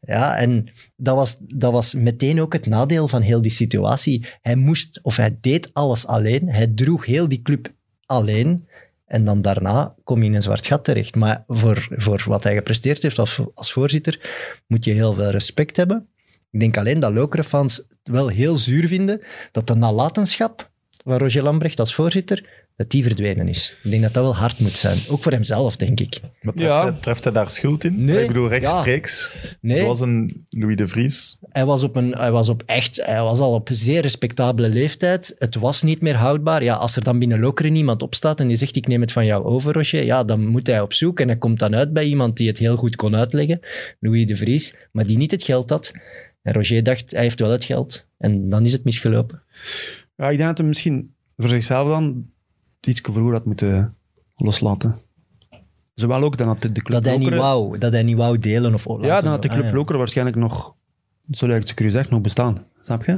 Ja, 0.00 0.36
en 0.36 0.68
dat 0.96 1.14
was, 1.14 1.36
dat 1.40 1.72
was 1.72 1.94
meteen 1.94 2.40
ook 2.40 2.52
het 2.52 2.66
nadeel 2.66 3.08
van 3.08 3.22
heel 3.22 3.42
die 3.42 3.50
situatie. 3.50 4.26
Hij 4.42 4.56
moest, 4.56 5.00
of 5.02 5.16
hij 5.16 5.36
deed 5.40 5.70
alles 5.72 6.06
alleen. 6.06 6.48
Hij 6.48 6.66
droeg 6.66 7.06
heel 7.06 7.28
die 7.28 7.42
club 7.42 7.72
alleen. 8.06 8.66
En 9.06 9.24
dan 9.24 9.42
daarna 9.42 9.94
kom 10.04 10.22
je 10.22 10.28
in 10.28 10.34
een 10.34 10.42
zwart 10.42 10.66
gat 10.66 10.84
terecht. 10.84 11.14
Maar 11.14 11.44
voor, 11.46 11.88
voor 11.90 12.22
wat 12.26 12.44
hij 12.44 12.54
gepresteerd 12.54 13.02
heeft 13.02 13.18
als, 13.18 13.40
als 13.54 13.72
voorzitter, 13.72 14.20
moet 14.66 14.84
je 14.84 14.92
heel 14.92 15.12
veel 15.12 15.30
respect 15.30 15.76
hebben. 15.76 16.08
Ik 16.50 16.60
denk 16.60 16.76
alleen 16.76 17.00
dat 17.00 17.12
Lokeren-fans 17.12 17.76
het 17.76 17.86
wel 18.02 18.28
heel 18.28 18.56
zuur 18.56 18.88
vinden 18.88 19.20
dat 19.52 19.66
de 19.66 19.74
nalatenschap 19.74 20.70
van 21.04 21.16
Roger 21.18 21.42
Lambrecht 21.42 21.80
als 21.80 21.94
voorzitter, 21.94 22.66
dat 22.76 22.90
die 22.90 23.02
verdwenen 23.02 23.48
is. 23.48 23.76
Ik 23.82 23.90
denk 23.90 24.02
dat 24.02 24.12
dat 24.12 24.22
wel 24.22 24.36
hard 24.36 24.58
moet 24.58 24.76
zijn. 24.76 24.98
Ook 25.08 25.22
voor 25.22 25.32
hemzelf, 25.32 25.76
denk 25.76 26.00
ik. 26.00 26.18
Maar 26.42 26.54
treft, 26.54 26.72
Ja. 26.72 26.82
hij, 26.82 26.92
treft 27.00 27.24
hij 27.24 27.32
daar 27.32 27.50
schuld 27.50 27.84
in? 27.84 28.04
Nee. 28.04 28.20
Ik 28.20 28.26
bedoel, 28.26 28.48
rechtstreeks. 28.48 29.34
Nee. 29.60 29.76
Zoals 29.76 30.00
een 30.00 30.46
Louis 30.48 30.76
de 30.76 30.86
Vries. 30.86 31.38
Hij 31.48 31.64
was, 31.64 31.82
op 31.82 31.96
een, 31.96 32.12
hij 32.12 32.30
was 32.30 32.48
op 32.48 32.62
echt, 32.66 33.06
hij 33.06 33.20
was 33.22 33.38
al 33.38 33.52
op 33.52 33.68
een 33.68 33.74
zeer 33.74 34.00
respectabele 34.00 34.68
leeftijd. 34.68 35.34
Het 35.38 35.54
was 35.54 35.82
niet 35.82 36.00
meer 36.00 36.14
houdbaar. 36.16 36.62
Ja, 36.62 36.74
als 36.74 36.96
er 36.96 37.04
dan 37.04 37.18
binnen 37.18 37.40
Lokeren 37.40 37.74
iemand 37.76 38.02
opstaat 38.02 38.40
en 38.40 38.46
die 38.46 38.56
zegt 38.56 38.76
ik 38.76 38.86
neem 38.86 39.00
het 39.00 39.12
van 39.12 39.24
jou 39.26 39.44
over, 39.44 39.72
Roger, 39.72 40.04
ja, 40.04 40.24
dan 40.24 40.46
moet 40.46 40.66
hij 40.66 40.80
op 40.80 40.92
zoek 40.92 41.20
en 41.20 41.28
hij 41.28 41.38
komt 41.38 41.58
dan 41.58 41.76
uit 41.76 41.92
bij 41.92 42.04
iemand 42.04 42.36
die 42.36 42.48
het 42.48 42.58
heel 42.58 42.76
goed 42.76 42.96
kon 42.96 43.16
uitleggen, 43.16 43.60
Louis 44.00 44.26
de 44.26 44.36
Vries, 44.36 44.74
maar 44.92 45.04
die 45.06 45.16
niet 45.16 45.30
het 45.30 45.42
geld 45.42 45.70
had. 45.70 45.92
En 46.42 46.52
Roger 46.52 46.82
dacht, 46.82 47.10
hij 47.10 47.22
heeft 47.22 47.40
wel 47.40 47.50
het 47.50 47.64
geld. 47.64 48.08
En 48.18 48.48
dan 48.48 48.64
is 48.64 48.72
het 48.72 48.84
misgelopen. 48.84 49.42
Ja, 50.16 50.28
ik 50.30 50.36
denk 50.36 50.48
dat 50.48 50.58
hij 50.58 50.66
misschien 50.66 51.14
voor 51.36 51.48
zichzelf 51.48 51.88
dan 51.88 52.30
iets 52.80 53.00
vroeger 53.00 53.32
had 53.32 53.44
moeten 53.44 53.96
loslaten. 54.36 54.96
Zowel 55.94 56.22
ook 56.22 56.36
dan 56.36 56.46
had 56.46 56.62
de, 56.62 56.72
club 56.72 57.02
Dat 57.02 57.04
hij, 57.04 57.16
niet 57.18 57.34
wou, 57.34 57.78
dat 57.78 57.92
hij 57.92 58.02
niet 58.02 58.16
wou 58.16 58.38
delen 58.38 58.74
of 58.74 58.86
laten. 58.86 59.06
Ja, 59.06 59.20
dan 59.20 59.30
had 59.30 59.42
de 59.42 59.48
Ah, 59.48 59.54
club 59.54 59.66
ja. 59.66 59.74
Lokeren 59.74 59.98
waarschijnlijk 59.98 60.36
nog, 60.36 60.74
zoals 61.30 61.54
ik 61.70 61.78
het 61.78 61.92
zeg, 61.92 62.10
nog 62.10 62.20
bestaan. 62.20 62.64
Snap 62.80 63.04
je? 63.04 63.12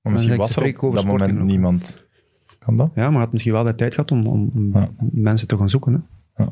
Maar 0.00 0.12
misschien 0.12 0.36
was 0.36 0.56
er 0.56 0.82
op 0.82 0.94
dat 0.94 1.04
moment 1.06 1.42
niemand. 1.42 2.04
Kan 2.58 2.76
dat? 2.76 2.90
Ja, 2.94 3.02
maar 3.02 3.10
hij 3.10 3.20
had 3.20 3.32
misschien 3.32 3.52
wel 3.52 3.64
de 3.64 3.74
tijd 3.74 3.94
gehad 3.94 4.10
om, 4.10 4.26
om 4.26 4.70
Ja. 4.72 4.90
mensen 4.98 5.48
te 5.48 5.56
gaan 5.56 5.68
zoeken. 5.68 6.06
Hè? 6.34 6.44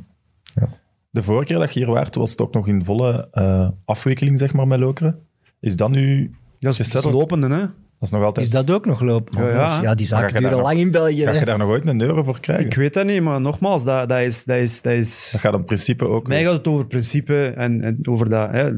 De 1.10 1.22
vorige 1.22 1.44
keer 1.44 1.58
dat 1.58 1.74
je 1.74 1.80
hier 1.80 1.90
waart, 1.90 2.14
was 2.14 2.30
het 2.30 2.40
ook 2.40 2.54
nog 2.54 2.68
in 2.68 2.84
volle 2.84 3.28
eh, 3.32 3.68
afwikkeling, 3.84 4.38
zeg 4.38 4.52
maar, 4.52 4.66
met 4.66 4.78
Lokeren. 4.78 5.26
Is 5.64 5.76
dat 5.76 5.90
nu... 5.90 6.20
Dat 6.20 6.30
is, 6.30 6.36
dat 6.60 6.70
is 6.70 6.76
Gesetteld. 6.76 7.14
lopende, 7.14 7.48
hè? 7.48 7.60
Dat 7.60 7.68
is 8.00 8.10
nog 8.10 8.22
altijd... 8.22 8.46
Is 8.46 8.52
dat 8.52 8.70
ook 8.70 8.86
nog 8.86 9.00
lopen? 9.00 9.42
Ja, 9.42 9.48
ja. 9.50 9.82
ja 9.82 9.94
die 9.94 10.06
zaken 10.06 10.36
duren 10.36 10.50
nog- 10.50 10.62
lang 10.62 10.78
in 10.78 10.90
België. 10.90 11.22
Ga 11.22 11.32
hè. 11.32 11.38
je 11.38 11.44
daar 11.44 11.58
nog 11.58 11.68
ooit 11.68 11.88
een 11.88 12.00
euro 12.00 12.22
voor 12.22 12.40
krijgen? 12.40 12.64
Ik 12.66 12.74
weet 12.74 12.94
dat 12.94 13.06
niet, 13.06 13.22
maar 13.22 13.40
nogmaals, 13.40 13.84
dat, 13.84 14.08
dat 14.08 14.20
is... 14.20 14.44
Dat 14.44 14.56
is, 14.56 14.82
dat 14.82 14.92
is 14.92 15.28
Dat 15.32 15.40
gaat 15.40 15.54
in 15.54 15.64
principe 15.64 16.08
ook... 16.08 16.26
mij 16.26 16.42
gaat 16.42 16.52
het 16.52 16.68
over 16.68 16.86
principe 16.86 17.46
en, 17.56 17.82
en 17.82 17.98
over 18.08 18.28
dat, 18.30 18.50
hè, 18.50 18.70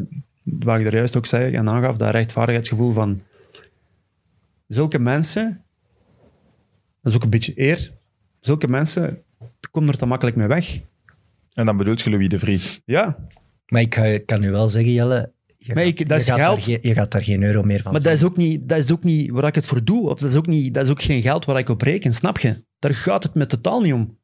wat 0.43 0.79
ik 0.79 0.87
er 0.87 0.95
juist 0.95 1.17
ook 1.17 1.27
zei 1.27 1.55
en 1.55 1.69
aangaf, 1.69 1.97
dat 1.97 2.11
rechtvaardigheidsgevoel 2.11 2.93
van 2.93 3.21
zulke 4.67 4.99
mensen, 4.99 5.63
dat 7.03 7.13
is 7.13 7.15
ook 7.15 7.25
een 7.25 7.31
beetje 7.31 7.53
eer, 7.57 7.93
zulke 8.41 8.69
mensen 8.69 9.23
komen 9.71 9.89
er 9.89 9.99
te 9.99 10.07
makkelijk 10.07 10.37
mee 10.37 10.47
weg. 10.47 10.81
En 11.55 11.67
dan 11.67 11.77
bedoelt 11.77 12.01
je 12.01 12.11
Louis 12.11 12.29
de 12.29 12.39
Vries. 12.39 12.81
Ja, 12.85 13.17
Maar 13.67 13.81
ik 13.81 14.23
kan 14.27 14.43
u 14.43 14.51
wel 14.51 14.69
zeggen, 14.69 14.93
Jelle, 14.93 15.33
je, 15.67 15.75
Maar 15.75 15.83
gaat, 15.85 16.01
ik- 16.01 16.09
dat 16.09 16.17
je 16.17 16.23
is 16.23 16.29
gaat 16.29 16.39
geld. 16.39 16.55
Daar 16.57 16.65
geen, 16.65 16.79
je 16.83 16.95
gaat 16.95 17.13
daar 17.13 17.25
geen 17.25 17.43
euro 17.43 17.63
meer 17.63 17.83
van 17.83 17.93
maar 17.93 18.03
dat 18.03 18.13
is, 18.13 18.23
ook 18.25 18.37
niet, 18.37 18.69
dat 18.69 18.79
is 18.79 18.93
ook 18.93 19.05
niet 19.05 19.31
waar 19.31 19.47
ik 19.47 19.55
het 19.55 19.65
voor 19.65 19.85
doe, 19.85 20.09
of 20.11 20.19
dat 20.19 20.31
is 20.31 20.37
ook, 20.37 20.47
niet, 20.47 20.75
dat 20.75 20.85
is 20.85 20.91
ook 20.91 21.03
geen 21.03 21.23
geld 21.23 21.45
waar 21.45 21.59
ik 21.59 21.69
op 21.69 21.83
reken, 21.83 22.13
snap 22.13 22.39
je? 22.39 22.65
Daar 22.79 22.95
gaat 22.95 23.23
het 23.23 23.35
me 23.35 23.47
totaal 23.47 23.81
niet 23.81 23.93
om. 23.93 24.19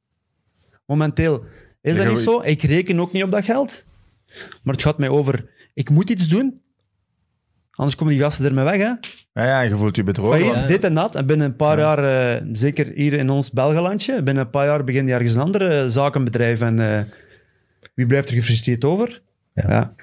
Momenteel 0.86 1.44
is 1.80 1.96
dat 1.96 2.06
niet 2.08 2.18
zo. 2.18 2.40
Ik 2.44 2.62
reken 2.62 3.00
ook 3.00 3.12
niet 3.12 3.22
op 3.24 3.30
dat 3.30 3.44
geld. 3.44 3.84
Maar 4.62 4.74
het 4.74 4.82
gaat 4.82 4.98
mij 4.98 5.08
over, 5.08 5.50
ik 5.74 5.90
moet 5.90 6.10
iets 6.10 6.28
doen, 6.28 6.60
anders 7.70 7.96
komen 7.96 8.12
die 8.14 8.22
gasten 8.22 8.44
ermee 8.44 8.64
weg, 8.64 8.76
hè. 8.76 8.92
Ja, 9.34 9.46
ja, 9.48 9.62
en 9.62 9.68
je 9.68 9.76
voelt 9.76 9.96
je 9.96 10.02
bedrogen. 10.04 10.54
Van 10.54 10.66
dit 10.66 10.84
en 10.84 10.94
dat. 10.94 11.14
En 11.14 11.26
binnen 11.26 11.46
een 11.46 11.56
paar 11.56 11.78
jaar, 11.78 12.34
eh, 12.38 12.42
zeker 12.52 12.92
hier 12.94 13.12
in 13.12 13.30
ons 13.30 13.50
Belgelandje, 13.50 14.22
binnen 14.22 14.44
een 14.44 14.50
paar 14.50 14.66
jaar 14.66 14.84
begin 14.84 15.06
je 15.06 15.12
ergens 15.12 15.34
een 15.34 15.40
andere 15.40 15.90
zakenbedrijf. 15.90 16.60
En 16.60 16.80
eh, 16.96 17.02
wie 17.94 18.06
blijft 18.06 18.28
er 18.28 18.34
gefrustreerd 18.34 18.84
over? 18.84 19.22
Ja. 19.54 19.70
Ja. 19.70 19.94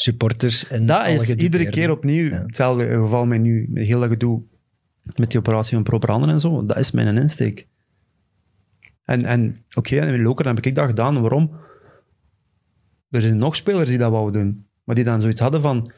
Supporters 0.00 0.66
en 0.68 0.86
Dat 0.86 1.06
is 1.06 1.30
iedere 1.34 1.70
keer 1.70 1.90
opnieuw 1.90 2.28
Ja. 2.30 2.42
hetzelfde 2.42 2.88
geval 2.88 3.26
met 3.26 3.40
nu, 3.40 3.66
met 3.70 3.86
heel 3.86 4.00
dat 4.00 4.08
gedoe 4.08 4.42
met 5.16 5.30
die 5.30 5.38
operatie 5.40 5.74
van 5.74 5.82
proper 5.82 6.10
handen 6.10 6.30
en 6.30 6.40
zo. 6.40 6.64
Dat 6.64 6.76
is 6.76 6.90
mijn 6.90 7.16
insteek. 7.16 7.66
En, 9.04 9.24
en 9.24 9.64
oké, 9.74 9.98
en 9.98 10.14
in 10.14 10.22
Lokeren 10.22 10.54
heb 10.54 10.64
ik 10.64 10.74
dat 10.74 10.86
gedaan. 10.86 11.20
Waarom? 11.20 11.56
Er 13.10 13.20
zijn 13.20 13.38
nog 13.38 13.56
spelers 13.56 13.88
die 13.88 13.98
dat 13.98 14.10
wouden 14.10 14.42
doen. 14.42 14.66
Maar 14.84 14.94
die 14.94 15.04
dan 15.04 15.20
zoiets 15.20 15.40
hadden 15.40 15.60
van... 15.60 15.92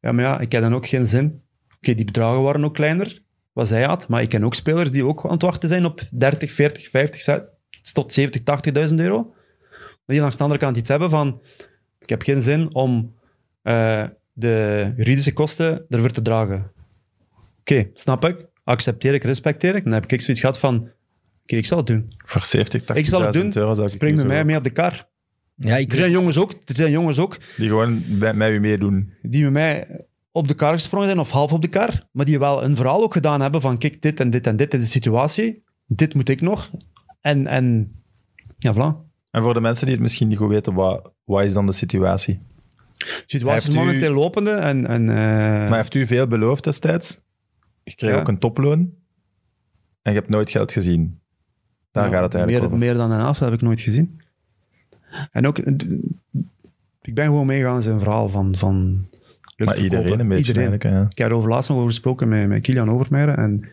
Ja, 0.00 0.12
maar 0.12 0.24
ja, 0.24 0.40
ik 0.40 0.52
heb 0.52 0.62
dan 0.62 0.74
ook 0.74 0.86
geen 0.86 1.06
zin. 1.06 1.42
Oké, 1.76 1.94
die 1.94 2.04
bedragen 2.04 2.42
waren 2.42 2.64
ook 2.64 2.74
kleiner, 2.74 3.22
wat 3.52 3.68
zij 3.68 3.82
had. 3.82 4.08
Maar 4.08 4.22
ik 4.22 4.28
ken 4.28 4.44
ook 4.44 4.54
spelers 4.54 4.90
die 4.90 5.04
ook 5.06 5.24
aan 5.24 5.30
het 5.30 5.42
wachten 5.42 5.68
zijn 5.68 5.84
op 5.84 6.00
30, 6.10 6.52
40, 6.52 6.88
50, 6.88 7.22
ze- 7.22 7.44
tot 7.92 8.12
70, 8.12 8.40
80.000 8.90 8.94
euro. 9.00 9.22
Maar 9.70 10.00
die 10.06 10.20
langs 10.20 10.36
de 10.36 10.42
andere 10.42 10.60
kant 10.60 10.76
iets 10.76 10.88
hebben 10.88 11.10
van... 11.10 11.40
Ik 11.98 12.08
heb 12.08 12.22
geen 12.22 12.42
zin 12.42 12.74
om 12.74 13.14
eh, 13.62 14.04
de 14.32 14.92
juridische 14.96 15.32
kosten 15.32 15.84
ervoor 15.88 16.10
te 16.10 16.22
dragen. 16.22 16.72
Oké, 17.60 17.90
snap 17.94 18.24
ik. 18.24 18.46
Accepteer 18.64 19.14
ik, 19.14 19.24
respecteer 19.24 19.74
ik. 19.74 19.84
Dan 19.84 19.92
heb 19.92 20.06
ik 20.06 20.20
zoiets 20.20 20.40
gehad 20.40 20.58
van... 20.58 20.88
Oké, 21.42 21.56
ik 21.56 21.66
zal 21.66 21.78
het 21.78 21.86
doen. 21.86 22.12
Voor 22.24 22.44
70, 22.44 22.82
80.000 22.82 22.86
Ik 22.94 23.06
zal 23.06 23.20
het 23.20 23.32
doen. 23.32 23.56
euro 23.56 23.74
zou 23.74 23.86
ik 23.86 23.92
Spring 23.92 24.16
met 24.16 24.26
mij 24.26 24.44
mee 24.44 24.56
op 24.56 24.64
de 24.64 24.70
kar. 24.70 25.08
Ja, 25.54 25.76
ik 25.76 25.90
Er 25.90 25.96
zijn 25.96 26.10
jongens 26.10 26.38
ook, 26.38 26.50
er 26.50 26.76
zijn 26.76 26.90
jongens 26.90 27.18
ook 27.18 27.38
Die 27.56 27.68
gewoon 27.68 28.02
bij, 28.08 28.34
met 28.34 28.50
u 28.50 28.60
meedoen. 28.60 29.12
die 29.22 29.42
met 29.42 29.52
mij 29.52 29.86
op 30.32 30.48
de 30.48 30.54
kar 30.54 30.72
gesprongen 30.72 31.06
zijn, 31.06 31.18
of 31.18 31.30
half 31.30 31.52
op 31.52 31.62
de 31.62 31.68
kar, 31.68 32.08
maar 32.12 32.24
die 32.24 32.38
wel 32.38 32.64
een 32.64 32.76
verhaal 32.76 33.02
ook 33.02 33.12
gedaan 33.12 33.40
hebben 33.40 33.60
van 33.60 33.78
kijk, 33.78 34.02
dit 34.02 34.20
en 34.20 34.30
dit 34.30 34.46
en 34.46 34.56
dit 34.56 34.74
is 34.74 34.80
de 34.80 34.86
situatie, 34.86 35.62
dit 35.86 36.14
moet 36.14 36.28
ik 36.28 36.40
nog. 36.40 36.70
En, 37.20 37.46
en 37.46 37.92
ja, 38.58 38.74
voilà. 38.74 39.08
En 39.30 39.42
voor 39.42 39.54
de 39.54 39.60
mensen 39.60 39.84
die 39.84 39.94
het 39.94 40.02
misschien 40.02 40.28
niet 40.28 40.38
goed 40.38 40.48
weten, 40.48 40.74
wat, 40.74 41.12
wat 41.24 41.44
is 41.44 41.52
dan 41.52 41.66
de 41.66 41.72
situatie? 41.72 42.40
De 43.00 43.22
situatie 43.26 43.68
is 43.68 43.74
u- 43.74 43.78
momenteel 43.78 44.12
lopende 44.12 44.50
en... 44.50 44.86
en 44.86 45.08
eh, 45.08 45.16
Maar 45.68 45.74
heeft 45.76 45.94
u 45.94 46.06
veel 46.06 46.26
beloofd 46.26 46.64
destijds? 46.64 47.20
Je 47.84 47.94
kreeg 47.94 48.10
Ja. 48.10 48.20
ook 48.20 48.28
een 48.28 48.38
toploon. 48.38 48.78
En 50.02 50.12
je 50.12 50.18
hebt 50.18 50.28
nooit 50.30 50.50
geld 50.50 50.72
gezien. 50.72 51.18
Daar 51.92 52.04
Ja, 52.04 52.10
gaat 52.10 52.22
het 52.22 52.34
eigenlijk 52.34 52.64
meer, 52.64 52.72
over. 52.74 52.86
meer 52.86 52.94
dan 52.94 53.10
een 53.12 53.18
helft 53.24 53.40
heb 53.40 53.52
ik 53.52 53.60
nooit 53.60 53.80
gezien. 53.80 54.20
En 55.30 55.46
ook, 55.46 55.58
ik 57.02 57.14
ben 57.14 57.24
gewoon 57.24 57.46
meegegaan 57.46 57.74
in 57.76 57.82
zijn 57.82 57.98
verhaal 58.00 58.28
van... 58.28 58.54
van 58.56 59.06
maar 59.56 59.78
iedereen 59.78 60.20
een 60.20 60.28
beetje 60.28 60.46
Iedereen. 60.46 60.92
Ja. 60.92 61.06
Ik 61.10 61.18
heb 61.18 61.28
er 61.28 61.34
over 61.34 61.50
laatst 61.50 61.68
nog 61.68 61.78
over 61.78 61.90
gesproken 61.90 62.28
met, 62.28 62.48
met 62.48 62.62
Kilian 62.62 62.90
Overmeijer 62.90 63.38
en 63.38 63.68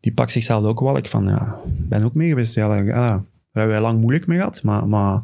die 0.00 0.12
pakt 0.12 0.30
zichzelf 0.30 0.64
ook 0.64 0.80
wel. 0.80 0.96
Ik 0.96 1.08
van, 1.08 1.24
ja, 1.28 1.56
ben 1.66 2.04
ook 2.04 2.14
mee 2.14 2.28
geweest. 2.28 2.54
Ja, 2.54 2.68
daar, 2.68 2.84
ja, 2.84 2.94
daar 2.94 3.22
hebben 3.52 3.72
wij 3.72 3.80
lang 3.82 4.00
moeilijk 4.00 4.26
mee 4.26 4.38
gehad, 4.38 4.62
maar... 4.62 4.86
maar 4.88 5.22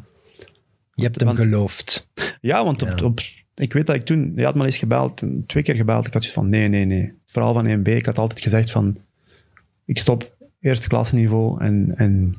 Je 0.93 1.03
hebt 1.03 1.15
hem 1.15 1.25
Want- 1.27 1.39
geloofd. 1.39 2.07
Ja, 2.45 2.63
want 2.63 2.81
op, 2.81 2.99
Ja. 2.99 3.05
op, 3.05 3.19
ik 3.55 3.73
weet 3.73 3.85
dat 3.85 3.95
ik 3.95 4.01
toen... 4.03 4.33
Je 4.35 4.43
had 4.43 4.55
me 4.55 4.65
eens 4.65 4.77
gebeld, 4.77 5.23
twee 5.47 5.63
keer 5.63 5.75
gebeld. 5.75 6.07
Ik 6.07 6.13
had 6.13 6.23
zoiets 6.23 6.39
van, 6.39 6.49
nee, 6.49 6.67
nee, 6.67 6.85
nee. 6.85 7.01
Het 7.01 7.31
verhaal 7.31 7.53
van 7.53 7.79
1B, 7.79 7.87
ik 7.87 8.05
had 8.05 8.17
altijd 8.17 8.41
gezegd 8.41 8.71
van... 8.71 8.97
Ik 9.85 9.99
stop 9.99 10.35
eerste 10.59 10.87
klasse 10.87 11.15
niveau 11.15 11.61
en, 11.61 11.93
en 11.97 12.35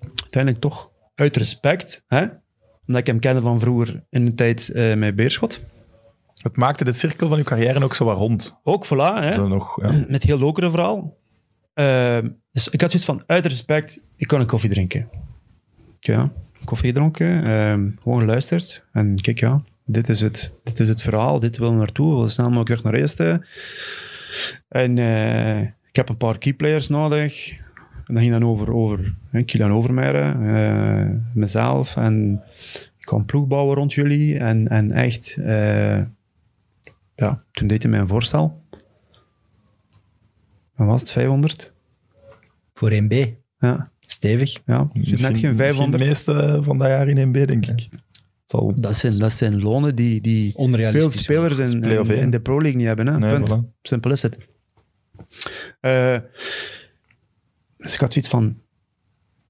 uiteindelijk 0.00 0.62
toch 0.62 0.90
uit 1.14 1.36
respect, 1.36 2.04
hè, 2.06 2.26
omdat 2.86 3.00
ik 3.00 3.06
hem 3.06 3.18
kende 3.18 3.40
van 3.40 3.60
vroeger 3.60 4.04
in 4.10 4.24
de 4.24 4.34
tijd 4.34 4.70
eh, 4.70 4.94
met 4.94 5.16
Beerschot. 5.16 5.60
Het 6.34 6.56
maakte 6.56 6.84
de 6.84 6.92
cirkel 6.92 7.28
van 7.28 7.38
uw 7.38 7.44
carrière 7.44 7.84
ook 7.84 7.94
zo 7.94 8.04
wat 8.04 8.16
rond. 8.18 8.60
Ook, 8.62 8.86
voilà, 8.86 9.22
hè, 9.22 9.32
Zo 9.32 9.48
nog, 9.48 9.82
ja. 9.82 10.04
met 10.08 10.22
heel 10.22 10.38
lokere 10.38 10.70
verhaal. 10.70 11.16
Eh, 11.74 12.18
dus 12.52 12.68
ik 12.68 12.80
had 12.80 12.90
zoiets 12.90 13.08
van, 13.08 13.22
uit 13.26 13.46
respect, 13.46 14.00
ik 14.16 14.26
kon 14.26 14.40
een 14.40 14.46
koffie 14.46 14.70
drinken. 14.70 15.08
Ja, 16.00 16.32
koffie 16.64 16.88
gedronken, 16.88 17.44
eh, 17.44 18.02
gewoon 18.02 18.20
geluisterd. 18.20 18.84
En 18.92 19.20
kijk, 19.20 19.40
ja, 19.40 19.62
dit 19.84 20.08
is 20.08 20.20
het, 20.20 20.54
dit 20.62 20.80
is 20.80 20.88
het 20.88 21.02
verhaal, 21.02 21.38
dit 21.38 21.58
willen 21.58 21.72
we 21.72 21.78
naartoe, 21.78 22.08
we 22.08 22.14
willen 22.14 22.30
snel 22.30 22.46
mogelijk 22.46 22.68
terug 22.68 22.84
naar 22.84 23.00
eerste. 23.00 23.46
En 24.68 24.98
eh, 24.98 25.60
ik 25.60 25.96
heb 25.96 26.08
een 26.08 26.16
paar 26.16 26.38
keyplayers 26.38 26.88
nodig. 26.88 27.50
En 28.06 28.14
dat 28.14 28.18
ging 28.18 28.32
dan 28.32 28.44
over, 28.44 28.72
over 28.72 29.14
hè, 29.30 29.42
Kilian 29.42 29.88
eh, 29.88 31.06
mezelf. 31.34 31.96
En 31.96 32.42
ik 32.98 33.04
kan 33.04 33.24
ploeg 33.24 33.46
bouwen 33.46 33.76
rond 33.76 33.92
jullie. 33.92 34.38
En, 34.38 34.68
en 34.68 34.92
echt, 34.92 35.36
eh, 35.36 35.98
ja, 37.14 37.44
toen 37.50 37.66
deed 37.68 37.82
hij 37.82 37.90
mij 37.90 38.00
een 38.00 38.08
voorstel. 38.08 38.62
Wat 40.74 40.86
was 40.86 41.00
het, 41.00 41.10
500? 41.10 41.72
Voor 42.74 42.90
1B. 42.90 43.14
Ja, 43.58 43.91
Stevig. 44.12 44.58
ja. 44.66 44.90
Misschien- 44.92 45.10
net 45.10 45.20
geen 45.20 45.30
Misschien 45.32 45.56
500. 45.56 45.98
de 45.98 46.04
meeste 46.04 46.58
van 46.62 46.78
dat 46.78 46.88
jaar 46.88 47.08
in 47.08 47.16
1B, 47.28 47.32
denk 47.46 47.66
ik. 47.66 47.88
Zal, 48.44 48.72
Dat 48.76 48.94
zijn, 48.96 49.18
dat 49.18 49.32
zijn 49.32 49.62
lonen 49.62 49.96
die, 49.96 50.20
die 50.20 50.52
veel 50.90 51.10
spelers 51.10 51.58
in, 51.58 51.82
in, 51.84 52.04
in 52.10 52.30
de 52.30 52.40
Pro 52.40 52.60
League 52.60 52.76
niet 52.76 52.86
hebben. 52.86 53.06
Hè? 53.06 53.18
Nee, 53.18 53.32
Punt. 53.40 53.50
voilà. 53.50 53.80
Simpel 53.82 54.10
is 54.10 54.22
het. 54.22 54.38
Eh, 55.80 56.18
dus 57.76 57.94
ik 57.94 58.00
had 58.00 58.12
zoiets 58.12 58.30
van... 58.30 58.58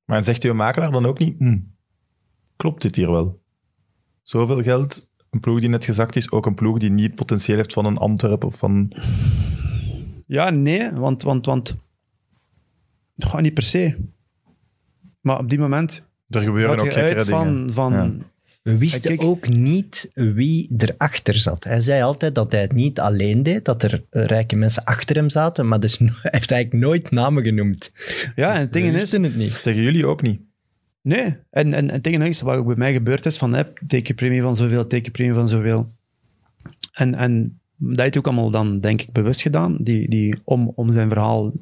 Maar 0.05 0.25
zegt 0.25 0.43
uw 0.45 0.55
makelaar 0.55 0.91
dan 0.91 1.07
ook 1.07 1.19
niet, 1.19 1.35
hm, 1.39 1.59
klopt 2.57 2.83
dit 2.83 2.97
hier 2.97 3.11
wel? 3.11 3.41
Zoveel 4.23 4.63
geld, 4.63 5.09
een 5.31 5.41
ploeg 5.41 5.61
die 5.61 5.69
net 5.69 5.85
gezakt 5.85 6.17
is, 6.17 6.31
ook 6.31 6.47
een 6.47 6.55
ploeg 6.55 6.79
die 6.79 6.91
niet 6.91 7.07
het 7.07 7.15
potentieel 7.15 7.57
heeft 7.57 7.73
van 7.73 7.85
een 7.85 7.99
Antwerpen 7.99 8.49
of 8.49 8.57
van... 8.57 8.93
Ja, 10.27 10.51
nee, 10.51 10.91
want... 10.93 11.23
want, 11.23 11.47
want 11.47 11.77
Goh, 13.19 13.41
niet 13.41 13.55
per 13.55 13.63
se. 13.63 13.97
Maar 15.23 15.39
op 15.39 15.49
die 15.49 15.59
moment 15.59 16.05
Er 16.29 16.41
gebeuren 16.41 16.79
ook 16.79 16.93
gekkere 16.93 17.25
dingen. 17.25 17.27
van... 17.27 17.71
van 17.73 17.93
Ja. 17.93 18.31
We 18.63 18.79
wisten 18.79 19.17
kijk- 19.17 19.23
ook 19.29 19.49
niet 19.49 20.11
wie 20.15 20.71
erachter 20.77 21.35
zat. 21.35 21.65
Hij 21.65 21.81
zei 21.81 22.03
altijd 22.03 22.35
dat 22.35 22.53
hij 22.53 22.61
het 22.61 22.73
niet 22.73 23.01
alleen 23.01 23.43
deed, 23.43 23.65
dat 23.65 23.83
er 23.83 24.05
rijke 24.11 24.57
mensen 24.57 24.85
achter 24.85 25.17
hem 25.17 25.31
zaten, 25.31 25.69
maar 25.69 25.81
dus, 25.81 25.99
hij 25.99 26.09
heeft 26.23 26.51
eigenlijk 26.51 26.85
nooit 26.85 27.11
namen 27.11 27.45
genoemd. 27.45 27.93
Ja, 28.35 28.55
en 28.55 28.61
het 28.61 28.73
ding 28.73 28.87
is... 28.87 28.93
wisten 28.93 29.23
het 29.23 29.37
niet. 29.37 29.63
Tegen 29.63 29.83
jullie 29.83 30.07
ook 30.07 30.23
niet. 30.23 30.41
Nee, 31.01 31.23
en, 31.23 31.39
en, 31.51 31.73
en 31.75 31.91
het 31.91 32.05
ding 32.05 32.25
is, 32.25 32.41
wat 32.41 32.57
ook 32.57 32.67
bij 32.67 32.77
mij 32.77 32.93
gebeurd 32.93 33.27
is, 33.27 33.37
van 33.37 33.55
hè, 33.55 33.63
tekenpremie 33.87 34.43
van 34.43 34.57
zoveel, 34.57 34.87
tekenpremie 34.87 35.35
van 35.35 35.49
zoveel. 35.49 35.93
En, 36.93 37.15
en 37.15 37.61
dat 37.77 37.99
heeft 37.99 38.15
hij 38.15 38.19
ook 38.19 38.27
allemaal 38.27 38.51
dan, 38.51 38.81
denk 38.81 39.03
ik, 39.03 39.13
bewust 39.13 39.41
gedaan, 39.41 39.77
die, 39.81 40.09
die, 40.09 40.41
om, 40.45 40.73
om 40.75 40.93
zijn 40.93 41.09
verhaal... 41.09 41.53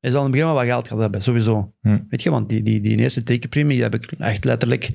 Hij 0.00 0.10
zal 0.10 0.18
in 0.18 0.26
het 0.26 0.32
begin 0.32 0.46
wel 0.46 0.56
wat 0.56 0.64
geld 0.64 0.86
gehad 0.86 1.02
hebben, 1.02 1.22
sowieso. 1.22 1.72
Hm. 1.80 1.98
Weet 2.08 2.22
je, 2.22 2.30
want 2.30 2.48
die, 2.48 2.62
die, 2.62 2.80
die 2.80 2.96
eerste 2.96 3.22
tekenpremie 3.22 3.74
die 3.74 3.82
heb 3.82 3.94
ik 3.94 4.12
echt 4.12 4.44
letterlijk 4.44 4.90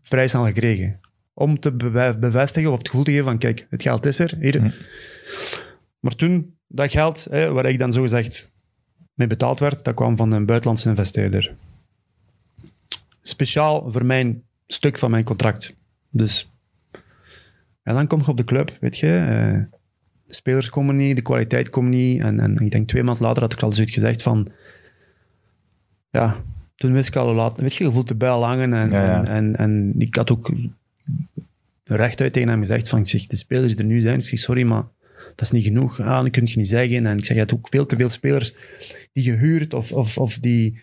vrij 0.00 0.28
snel 0.28 0.44
gekregen. 0.44 1.00
Om 1.34 1.60
te 1.60 1.72
bevestigen 2.18 2.72
of 2.72 2.78
het 2.78 2.88
gevoel 2.88 3.04
te 3.04 3.10
geven 3.10 3.24
van, 3.24 3.38
kijk, 3.38 3.66
het 3.70 3.82
geld 3.82 4.06
is 4.06 4.18
er, 4.18 4.36
hier. 4.40 4.60
Hm. 4.60 4.70
Maar 6.00 6.14
toen, 6.14 6.56
dat 6.66 6.90
geld, 6.90 7.26
hè, 7.30 7.52
waar 7.52 7.66
ik 7.66 7.78
dan 7.78 7.92
zogezegd 7.92 8.50
mee 9.14 9.26
betaald 9.26 9.58
werd, 9.58 9.84
dat 9.84 9.94
kwam 9.94 10.16
van 10.16 10.32
een 10.32 10.46
buitenlandse 10.46 10.88
investeerder 10.88 11.54
speciaal 13.28 13.90
voor 13.90 14.04
mijn 14.04 14.42
stuk 14.66 14.98
van 14.98 15.10
mijn 15.10 15.24
contract. 15.24 15.76
Dus. 16.10 16.50
En 17.82 17.94
dan 17.94 18.06
kom 18.06 18.20
je 18.20 18.26
op 18.26 18.36
de 18.36 18.44
club, 18.44 18.76
weet 18.80 18.98
je. 18.98 19.06
eh, 19.08 19.75
de 20.26 20.34
spelers 20.34 20.68
komen 20.68 20.96
niet, 20.96 21.16
de 21.16 21.22
kwaliteit 21.22 21.70
komt 21.70 21.88
niet. 21.88 22.20
En, 22.20 22.40
en 22.40 22.56
ik 22.58 22.70
denk 22.70 22.88
twee 22.88 23.02
maanden 23.02 23.22
later 23.22 23.42
had 23.42 23.52
ik 23.52 23.62
al 23.62 23.72
zoiets 23.72 23.92
gezegd 23.92 24.22
van... 24.22 24.48
Ja, 26.10 26.36
toen 26.74 26.92
wist 26.92 27.08
ik 27.08 27.16
al 27.16 27.34
laat... 27.34 27.58
Weet 27.60 27.74
je, 27.74 27.84
je 27.84 27.90
voelt 27.90 28.08
de 28.08 28.14
bel 28.14 28.44
hangen. 28.44 28.74
En, 28.74 28.90
Ja, 28.90 29.04
ja. 29.04 29.18
En, 29.18 29.26
en, 29.26 29.56
en 29.56 29.94
ik 29.98 30.14
had 30.14 30.30
ook 30.30 30.52
rechtuit 31.84 32.32
tegen 32.32 32.48
hem 32.48 32.60
gezegd 32.60 32.88
van... 32.88 32.98
Ik 32.98 33.08
zeg, 33.08 33.26
de 33.26 33.36
spelers 33.36 33.72
die 33.72 33.84
er 33.84 33.90
nu 33.90 34.00
zijn, 34.00 34.18
ik 34.18 34.24
zeg, 34.24 34.38
sorry, 34.38 34.62
maar 34.62 34.84
dat 35.36 35.40
is 35.40 35.50
niet 35.50 35.64
genoeg. 35.64 36.00
Ah, 36.00 36.22
dat 36.22 36.30
kun 36.30 36.46
je 36.46 36.58
niet 36.58 36.68
zeggen. 36.68 37.06
En 37.06 37.18
ik 37.18 37.24
zeg, 37.24 37.34
je 37.34 37.42
hebt 37.42 37.54
ook 37.54 37.68
veel 37.70 37.86
te 37.86 37.96
veel 37.96 38.10
spelers 38.10 38.54
die 39.12 39.22
gehuurd 39.22 39.74
of, 39.74 39.92
of, 39.92 40.18
of 40.18 40.38
die 40.38 40.80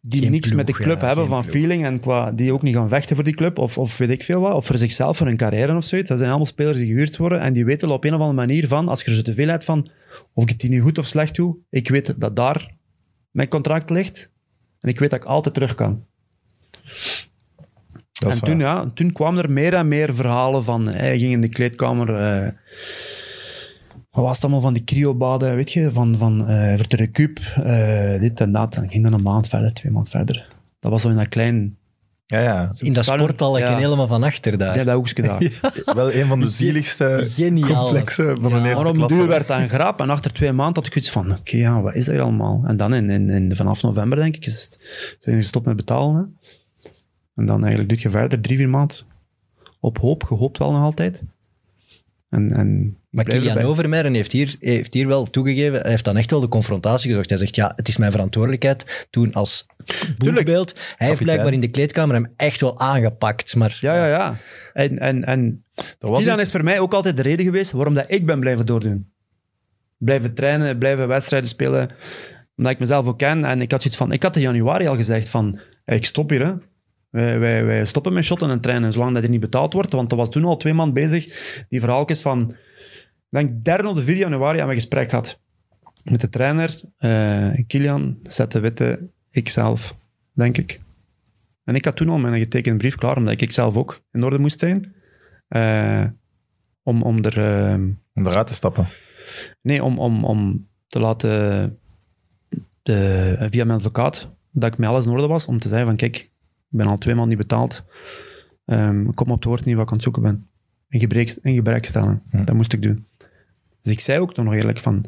die 0.00 0.22
Geen 0.22 0.30
niks 0.30 0.52
met 0.52 0.66
de 0.66 0.72
club 0.72 1.00
ja, 1.00 1.06
hebben 1.06 1.26
van 1.26 1.40
ploeg. 1.40 1.54
feeling 1.54 1.84
en 1.84 2.00
qua, 2.00 2.32
die 2.32 2.52
ook 2.52 2.62
niet 2.62 2.74
gaan 2.74 2.88
vechten 2.88 3.14
voor 3.14 3.24
die 3.24 3.34
club 3.34 3.58
of, 3.58 3.78
of 3.78 3.98
weet 3.98 4.10
ik 4.10 4.22
veel 4.22 4.40
wat, 4.40 4.54
of 4.54 4.66
voor 4.66 4.78
zichzelf, 4.78 5.16
voor 5.16 5.26
hun 5.26 5.36
carrière 5.36 5.76
of 5.76 5.84
zoiets. 5.84 6.08
Dat 6.08 6.18
zijn 6.18 6.30
allemaal 6.30 6.48
spelers 6.48 6.78
die 6.78 6.86
gehuurd 6.86 7.16
worden 7.16 7.40
en 7.40 7.52
die 7.52 7.64
weten 7.64 7.90
op 7.90 8.04
een 8.04 8.14
of 8.14 8.20
andere 8.20 8.46
manier 8.46 8.68
van, 8.68 8.88
als 8.88 9.00
je 9.00 9.06
er 9.06 9.16
zo 9.16 9.22
te 9.22 9.34
veel 9.34 9.48
hebt 9.48 9.64
van, 9.64 9.88
of 10.32 10.42
ik 10.42 10.48
het 10.48 10.60
die 10.60 10.70
nu 10.70 10.80
goed 10.80 10.98
of 10.98 11.06
slecht 11.06 11.34
doe, 11.34 11.56
ik 11.70 11.88
weet 11.88 12.14
dat 12.16 12.36
daar 12.36 12.74
mijn 13.30 13.48
contract 13.48 13.90
ligt 13.90 14.30
en 14.80 14.88
ik 14.88 14.98
weet 14.98 15.10
dat 15.10 15.20
ik 15.22 15.26
altijd 15.26 15.54
terug 15.54 15.74
kan. 15.74 16.04
Dat 18.12 18.34
en 18.34 18.40
toen, 18.40 18.58
waar. 18.58 18.66
ja, 18.66 18.90
toen 18.94 19.12
kwamen 19.12 19.42
er 19.42 19.50
meer 19.50 19.74
en 19.74 19.88
meer 19.88 20.14
verhalen 20.14 20.64
van, 20.64 20.88
hij 20.88 21.18
ging 21.18 21.32
in 21.32 21.40
de 21.40 21.48
kleedkamer... 21.48 22.14
eh, 22.14 22.48
wat 24.14 24.24
was 24.24 24.34
het 24.34 24.42
allemaal 24.42 24.60
van 24.60 24.74
die 24.74 24.84
cryobaden, 24.84 25.54
weet 25.54 25.72
je, 25.72 25.90
van, 25.92 26.16
van 26.16 26.48
eh 26.48 26.74
voor 26.74 26.88
de 26.88 26.96
recup, 26.96 27.38
eh, 27.38 28.20
dit 28.20 28.40
en 28.40 28.52
dat. 28.52 28.76
En 28.76 28.90
ging 28.90 29.04
dan 29.04 29.12
een 29.12 29.22
maand 29.22 29.48
verder, 29.48 29.72
twee 29.72 29.92
maanden 29.92 30.10
verder. 30.12 30.46
Dat 30.80 30.90
was 30.90 31.02
zo 31.02 31.08
in 31.08 31.16
dat 31.16 31.28
klein... 31.28 31.76
Ja, 32.26 32.40
ja. 32.40 32.70
In 32.78 32.92
dat 32.92 33.04
sporthalletje 33.04 33.68
ja. 33.68 33.76
helemaal 33.76 34.06
van 34.06 34.22
achter 34.22 34.58
daar. 34.58 34.76
Ja, 34.76 34.84
dat 34.84 34.94
hoekje 34.94 35.22
daar. 35.22 35.60
Wel 35.94 36.12
een 36.12 36.26
van 36.26 36.40
de 36.40 36.48
zieligste 36.48 37.20
Geniaal. 37.24 37.84
complexen 37.84 38.40
van 38.40 38.50
Ja, 38.50 38.56
een 38.56 38.64
eerste 38.64 38.82
Maar 38.82 38.92
om 38.92 38.96
klasse. 38.96 39.16
duur 39.16 39.26
werd 39.26 39.46
dat 39.46 39.58
een 39.58 39.68
grap. 39.68 40.00
En 40.00 40.10
achter 40.10 40.32
twee 40.32 40.52
maanden 40.52 40.74
had 40.74 40.86
ik 40.86 40.96
iets 40.96 41.10
van, 41.10 41.32
oké, 41.32 41.56
ja, 41.56 41.80
wat 41.80 41.94
is 41.94 42.04
dat 42.04 42.14
hier 42.14 42.22
allemaal? 42.24 42.62
En 42.66 42.76
dan 42.76 42.94
in, 42.94 43.10
in, 43.10 43.30
in, 43.30 43.56
vanaf 43.56 43.82
november, 43.82 44.18
denk 44.18 44.36
ik, 44.36 44.46
is 44.46 44.62
het, 44.62 44.78
zijn 45.18 45.36
we 45.36 45.42
gestopt 45.42 45.66
met 45.66 45.76
betalen. 45.76 46.14
Hè. 46.16 46.50
En 47.34 47.46
dan 47.46 47.60
eigenlijk 47.60 47.88
doe 47.88 47.98
je 48.02 48.10
verder, 48.10 48.40
drie, 48.40 48.56
vier 48.56 48.68
maanden. 48.68 48.96
Op 49.80 49.98
hoop, 49.98 50.22
gehoopt 50.22 50.58
wel 50.58 50.72
nog 50.72 50.82
altijd. 50.82 51.22
En, 52.34 52.50
en 52.50 52.96
Maar 53.10 53.24
Kilian 53.24 53.48
erbij. 53.48 53.64
Overmeijer 53.64 54.12
heeft 54.12 54.32
hier, 54.32 54.56
heeft 54.60 54.94
hier 54.94 55.06
wel 55.06 55.30
toegegeven, 55.30 55.80
hij 55.80 55.90
heeft 55.90 56.04
dan 56.04 56.16
echt 56.16 56.30
wel 56.30 56.40
de 56.40 56.48
confrontatie 56.48 57.08
gezocht. 57.08 57.28
Hij 57.28 57.38
zegt, 57.38 57.56
ja, 57.56 57.72
het 57.76 57.88
is 57.88 57.96
mijn 57.96 58.12
verantwoordelijkheid. 58.12 59.06
Toen 59.10 59.32
als 59.32 59.66
boegbeeld, 60.18 60.74
hij 60.96 61.08
heeft 61.08 61.22
blijkbaar 61.22 61.52
in 61.52 61.60
de 61.60 61.68
kleedkamer 61.68 62.14
hem 62.14 62.32
echt 62.36 62.60
wel 62.60 62.78
aangepakt. 62.78 63.56
Maar 63.56 63.78
Ja, 63.80 63.94
ja, 63.94 64.06
ja. 64.06 64.36
En, 64.72 64.98
en, 64.98 65.24
en 65.24 65.64
Er 65.98 66.08
was 66.08 66.18
Kilian 66.18 66.40
is 66.40 66.50
voor 66.50 66.64
mij 66.64 66.80
ook 66.80 66.94
altijd 66.94 67.16
de 67.16 67.22
reden 67.22 67.44
geweest 67.44 67.72
waarom 67.72 67.94
dat 67.94 68.04
ik 68.08 68.26
ben 68.26 68.40
blijven 68.40 68.66
doordoen. 68.66 69.12
Blijven 69.98 70.34
trainen, 70.34 70.78
blijven 70.78 71.08
wedstrijden 71.08 71.48
spelen. 71.48 71.88
Omdat 72.56 72.72
ik 72.72 72.78
mezelf 72.78 73.06
ook 73.06 73.18
ken. 73.18 73.44
En 73.44 73.60
ik 73.60 73.70
had 73.70 73.82
zoiets 73.82 74.00
van... 74.00 74.12
Ik 74.12 74.22
had 74.22 74.36
in 74.36 74.42
januari 74.42 74.86
al 74.86 74.96
gezegd 74.96 75.28
van... 75.28 75.58
ik 75.84 76.06
stop 76.06 76.30
hier, 76.30 76.46
hè. 76.46 76.52
Wij, 77.14 77.38
wij, 77.38 77.64
wij 77.64 77.84
stoppen 77.84 78.12
met 78.12 78.24
shotten 78.24 78.50
en 78.50 78.60
trainen, 78.60 78.92
zolang 78.92 79.14
dat 79.14 79.22
er 79.22 79.28
niet 79.28 79.40
betaald 79.40 79.72
wordt. 79.72 79.92
Want 79.92 80.10
er 80.10 80.16
was 80.16 80.30
toen 80.30 80.44
al 80.44 80.56
twee 80.56 80.74
maanden 80.74 80.94
bezig. 80.94 81.24
Die 81.68 81.80
verhaaltjes 81.80 82.20
van... 82.20 82.50
Ik 83.30 83.40
denk 83.40 83.64
derde 83.64 83.88
of 83.88 83.94
de 83.94 84.02
vierde 84.02 84.20
januari 84.20 84.58
hebben 84.58 84.66
we 84.66 84.74
een 84.74 84.80
gesprek 84.80 85.08
gehad. 85.10 85.40
Met 86.04 86.20
de 86.20 86.28
trainer, 86.28 86.80
eh 86.98 87.64
Kilian, 87.66 88.18
Zette 88.22 88.60
Witte, 88.60 89.08
ikzelf, 89.30 89.96
denk 90.32 90.58
ik. 90.58 90.80
En 91.64 91.74
ik 91.74 91.84
had 91.84 91.96
toen 91.96 92.08
al 92.08 92.18
mijn 92.18 92.42
getekende 92.42 92.78
brief 92.78 92.94
klaar, 92.94 93.16
omdat 93.16 93.40
ik 93.40 93.52
zelf 93.52 93.76
ook 93.76 94.02
in 94.12 94.24
orde 94.24 94.38
moest 94.38 94.58
zijn. 94.58 94.94
Eh, 95.48 96.04
om, 96.82 97.02
om 97.02 97.24
er... 97.24 97.38
eh, 97.38 97.74
Om 98.14 98.26
eruit 98.26 98.46
te 98.46 98.54
stappen. 98.54 98.88
nee, 99.62 99.84
om, 99.84 99.98
om, 99.98 100.24
om 100.24 100.68
te 100.88 101.00
laten... 101.00 101.78
De, 102.82 103.36
via 103.50 103.64
mijn 103.64 103.78
advocaat, 103.78 104.30
dat 104.50 104.72
ik 104.72 104.78
met 104.78 104.88
alles 104.88 105.04
in 105.04 105.10
orde 105.10 105.26
was, 105.26 105.46
om 105.46 105.58
te 105.58 105.68
zeggen 105.68 105.86
van, 105.86 105.96
kijk, 105.96 106.30
ben 106.76 106.86
al 106.86 106.98
twee 106.98 107.14
maanden 107.14 107.36
niet 107.38 107.46
betaald. 107.46 107.84
Ik 109.06 109.14
kom 109.14 109.30
op 109.30 109.36
het 109.36 109.44
woord 109.44 109.64
niet 109.64 109.74
wat 109.74 109.82
ik 109.82 109.88
aan 109.88 109.94
het 109.94 110.02
zoeken 110.02 110.22
ben. 110.22 110.48
In 110.88 111.00
gebrek, 111.00 111.36
in 111.42 111.54
gebrek 111.54 111.86
stellen. 111.86 112.22
Dat 112.30 112.54
moest 112.54 112.72
ik 112.72 112.82
doen. 112.82 113.06
Dus 113.80 113.92
ik 113.92 114.00
zei 114.00 114.20
ook 114.20 114.36
nog 114.36 114.54
eerlijk 114.54 114.80
van, 114.80 115.04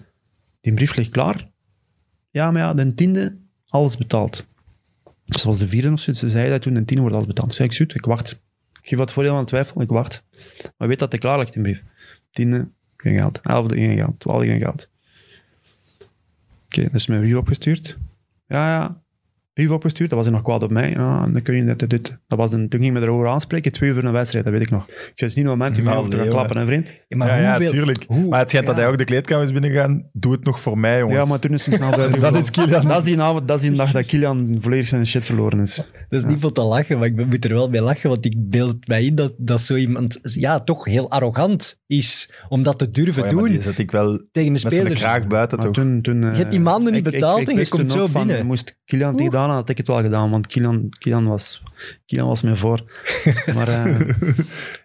die 0.60 0.74
brief 0.74 0.96
ligt 0.96 1.10
klaar. 1.10 1.48
ja, 2.30 2.50
maar 2.50 2.62
ja, 2.62 2.74
de 2.74 2.94
tiende, 2.94 3.36
alles 3.68 3.96
betaald. 3.96 4.46
Dus 5.04 5.36
dat 5.36 5.42
was 5.42 5.58
de 5.58 5.68
vierde 5.68 5.92
of 5.92 6.00
zo. 6.00 6.12
Ze 6.12 6.30
zei 6.30 6.50
dat 6.50 6.62
toen, 6.62 6.74
de 6.74 6.84
tiende 6.84 7.00
wordt 7.00 7.14
alles 7.14 7.26
betaald. 7.26 7.48
Dus 7.48 7.56
zei 7.56 7.68
ik, 7.68 7.74
zoet, 7.74 7.94
ik 7.94 8.04
wacht. 8.04 8.30
Ik 8.80 8.88
geef 8.88 8.98
wat 8.98 9.12
voordeel 9.12 9.36
aan 9.36 9.44
twijfel, 9.44 9.80
ik 9.80 9.88
wacht. 9.88 10.24
Maar 10.76 10.88
weet 10.88 10.98
dat 10.98 11.12
het 11.12 11.20
klaar 11.20 11.38
ligt 11.38 11.54
in 11.54 11.62
brief. 11.62 11.82
Tiende, 12.30 12.68
geen 12.96 13.16
geld. 13.16 13.40
Elfde, 13.42 13.76
geen 13.76 13.96
geld. 13.96 14.20
Twaalfde, 14.20 14.46
geen 14.46 14.58
geld. 14.58 14.88
Oké, 16.64 16.88
dus 16.92 17.06
mijn 17.06 17.20
brief 17.20 17.36
opgestuurd. 17.36 17.98
Ja, 18.46 18.68
ja. 18.68 19.02
Brief 19.56 19.70
opgestuurd, 19.70 20.08
dat 20.08 20.18
was 20.18 20.26
hij 20.26 20.36
nog 20.36 20.44
kwaad 20.44 20.62
op 20.62 20.70
mij. 20.70 20.90
Ja, 20.90 21.26
dan 21.26 21.42
kun 21.42 21.54
je 21.56 21.64
dit, 21.64 21.78
dit, 21.78 21.90
dit. 21.90 22.18
Dat 22.26 22.38
was 22.38 22.52
een, 22.52 22.68
toen 22.68 22.80
ging 22.80 22.94
ik 22.94 23.00
me 23.00 23.06
erover 23.06 23.28
aanspreken, 23.28 23.72
twee 23.72 23.88
uur 23.88 23.94
voor 23.94 24.04
een 24.04 24.12
wedstrijd, 24.12 24.44
dat 24.44 24.54
weet 24.54 24.62
ik 24.62 24.70
nog. 24.70 24.82
Ik 24.86 24.92
zei, 24.94 25.08
het 25.14 25.22
is 25.30 25.34
niet 25.34 25.44
een 25.44 25.50
moment 25.50 25.78
om 25.78 25.84
me 25.84 26.08
te 26.08 26.16
gaan 26.16 26.28
klappen, 26.28 26.58
hè, 26.58 26.66
vriend. 26.66 26.94
Ja, 27.08 27.16
maar 27.16 27.28
ja, 27.28 27.36
ja, 27.36 27.48
hoeveel- 27.50 27.70
tuurlijk. 27.70 28.04
hoe- 28.08 28.28
maar 28.28 28.38
het 28.38 28.48
schijnt 28.48 28.66
dat 28.66 28.76
hij 28.76 28.88
ook 28.88 28.98
de 28.98 29.04
kleedkamer 29.04 29.44
is 29.44 29.52
binnengegaan. 29.52 30.08
Doe 30.12 30.32
het 30.32 30.44
nog 30.44 30.60
voor 30.60 30.78
mij, 30.78 30.98
jongens. 30.98 31.18
Ja, 31.18 31.24
maar 31.24 31.38
toen 31.38 31.52
is 31.52 31.66
hij 31.66 31.76
snel 31.76 31.90
buiten 31.90 32.20
Dat 32.20 32.36
is 32.36 32.50
Kylian. 32.50 32.86
Dat 32.88 32.98
is 32.98 33.04
die 33.04 33.20
avond, 33.20 33.48
dat 33.48 33.56
is 33.62 33.68
die 33.68 33.76
dag 33.76 33.92
dat 33.92 34.06
Kilian 34.06 34.56
volledig 34.60 34.86
zijn 34.86 35.06
shit 35.06 35.24
verloren 35.24 35.60
is. 35.60 35.74
Dat 36.08 36.20
is 36.20 36.26
niet 36.26 36.40
voor 36.40 36.52
te 36.52 36.62
lachen, 36.62 36.98
maar 36.98 37.08
ik 37.08 37.26
moet 37.26 37.44
er 37.44 37.54
wel 37.54 37.70
bij 37.70 37.80
lachen, 37.80 38.08
want 38.10 38.24
ik 38.24 38.50
beeld 38.50 38.88
mij 38.88 39.04
in 39.04 39.14
dat, 39.14 39.34
dat 39.36 39.60
zo 39.60 39.74
iemand 39.74 40.18
ja, 40.22 40.60
toch 40.60 40.84
heel 40.84 41.10
arrogant 41.10 41.80
is 41.86 42.30
om 42.48 42.62
dat 42.62 42.78
te 42.78 42.90
durven 42.90 43.22
Oh 43.22 43.28
doen 43.28 43.48
Die 43.48 43.60
zet 43.62 43.78
ik 43.78 43.90
wel 43.90 44.20
tegen 44.32 44.52
de 44.52 44.58
spelers. 44.58 45.02
buiten, 45.26 45.28
Maar 45.58 45.66
toch? 45.66 45.72
toen, 45.74 46.02
toen, 46.02 46.22
eh, 46.24 46.30
Je 46.32 46.36
hebt 46.38 46.50
die 46.50 46.60
maanden 46.60 46.92
niet 46.92 47.06
ik- 47.06 47.06
ik- 47.06 47.12
betaald 47.12 47.40
ik 47.40 47.48
en 47.48 47.56
je 47.56 47.68
komt 47.68 47.90
zo 47.90 48.06
binnen. 48.12 48.46
Moest 48.46 48.76
Kilian 48.84 49.08
het 49.08 49.18
gedaan 49.48 49.60
had 49.60 49.68
ik 49.68 49.76
het 49.76 49.86
wel 49.86 50.02
gedaan, 50.02 50.30
want 50.30 50.46
Kilian, 50.46 51.26
was, 51.26 51.62
Kilian 52.06 52.28
was 52.28 52.42
me 52.42 52.56
voor. 52.56 52.84
Maar 53.54 53.68
eh, 53.68 54.00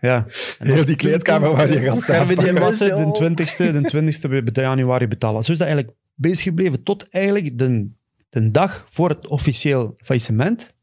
ja. 0.01 0.25
Heel 0.59 0.75
dat- 0.75 0.85
die 0.85 0.95
kleedkamer 0.95 1.51
waar 1.51 1.67
die 1.67 1.79
gast 1.79 2.03
Gerben 2.03 2.37
die 2.37 2.51
was 2.53 2.77
de 2.77 3.33
20ste, 3.35 3.57
de 3.57 4.11
20ste 4.25 4.29
bij 4.29 4.43
bij 4.43 4.63
januari 4.63 5.07
betalen. 5.07 5.43
Zo 5.43 5.51
is 5.51 5.57
dat 5.57 5.67
eigenlijk 5.67 5.97
bezig 6.15 6.43
gebleven 6.43 6.83
tot 6.83 7.09
eigenlijk 7.09 7.57
de, 7.57 7.89
de 8.29 8.51
dag 8.51 8.85
voor 8.89 9.09
het 9.09 9.27
officieel 9.27 9.93
faillissement. 9.97 10.73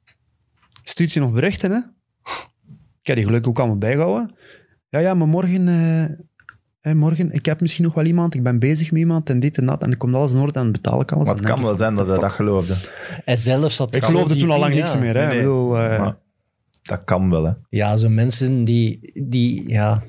Stuurt 0.83 1.12
je 1.12 1.21
nog 1.21 1.33
berichten, 1.33 1.71
hè? 1.71 1.79
Ik 3.01 3.07
heb 3.07 3.17
die 3.17 3.25
gelukkig 3.25 3.51
ook 3.51 3.59
allemaal 3.59 3.79
bijgehouden. 3.79 4.35
Ja, 4.88 4.99
ja, 4.99 5.14
maar 5.14 5.29
morgen, 5.29 5.69
eh, 5.69 6.19
morgen, 6.94 7.33
ik 7.33 7.46
heb 7.46 7.61
misschien 7.61 7.85
nog 7.85 7.94
wel 7.94 8.05
iemand, 8.05 8.35
ik 8.35 8.42
ben 8.42 8.59
bezig 8.59 8.90
met 8.90 9.01
iemand 9.01 9.31
en 9.31 9.40
dit 9.40 9.59
en 9.59 9.66
dat, 9.66 9.83
en 9.83 9.88
dan 9.88 9.98
komt 9.98 10.14
alles 10.14 10.33
in 10.33 10.38
orde 10.38 10.59
en 10.59 10.72
betaal 10.72 11.01
ik 11.01 11.12
alles. 11.12 11.27
Maar 11.27 11.37
En 11.37 11.42
het 11.42 11.53
kan 11.53 11.62
wel 11.62 11.77
zijn 11.77 11.94
dat 11.94 12.09
hij 12.09 12.18
dat 12.18 12.31
geloofde. 12.31 12.77
Hij 13.24 13.37
zelf 13.37 13.72
zat 13.72 13.94
Ik 13.94 14.05
geloofde 14.05 14.37
toen 14.37 14.51
al 14.51 14.59
lang 14.59 14.74
niks 14.74 14.96
meer. 14.98 15.16
Hè? 15.16 15.20
Nee, 15.20 15.29
nee. 15.29 15.37
Ik 15.37 15.42
bedoel, 15.42 15.79
eh, 15.79 15.98
Maar 15.98 16.16
dat 16.83 17.05
kan 17.05 17.31
wel, 17.31 17.44
hè. 17.44 17.53
Ja, 17.68 17.96
zo 17.96 18.09
mensen 18.09 18.64
die, 18.64 19.12
die 19.29 19.68
ja... 19.68 20.03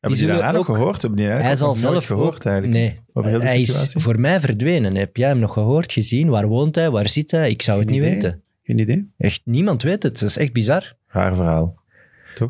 Hebben 0.00 0.18
die, 0.18 0.28
zullen 0.28 0.34
daarna 0.34 0.58
nog 0.58 0.66
gehoord? 0.66 1.02
Hebben 1.02 1.18
die 1.18 1.28
Hij 1.28 1.56
zal 1.56 1.74
zelf 1.74 2.06
gehoord, 2.06 2.34
ook... 2.34 2.44
eigenlijk? 2.44 2.74
Nee, 2.74 3.00
Over 3.12 3.30
heel 3.30 3.40
de 3.40 3.46
hij 3.46 3.60
is 3.60 3.94
voor 3.96 4.20
mij 4.20 4.40
verdwenen. 4.40 4.94
Heb 4.94 5.16
jij 5.16 5.28
hem 5.28 5.38
nog 5.38 5.52
gehoord, 5.52 5.92
gezien? 5.92 6.28
Waar 6.28 6.46
woont 6.46 6.74
hij? 6.74 6.90
Waar 6.90 7.08
zit 7.08 7.30
hij? 7.30 7.50
Ik 7.50 7.62
zou 7.62 7.78
het 7.78 7.88
niet 7.88 7.98
idee. 7.98 8.10
weten. 8.10 8.42
geen 8.62 8.78
idee. 8.78 9.12
Echt, 9.18 9.40
niemand 9.44 9.82
weet 9.82 10.02
het. 10.02 10.20
Dat 10.20 10.28
is 10.28 10.36
echt 10.36 10.52
bizar. 10.52 10.96
Raar 11.06 11.34
verhaal. 11.34 11.74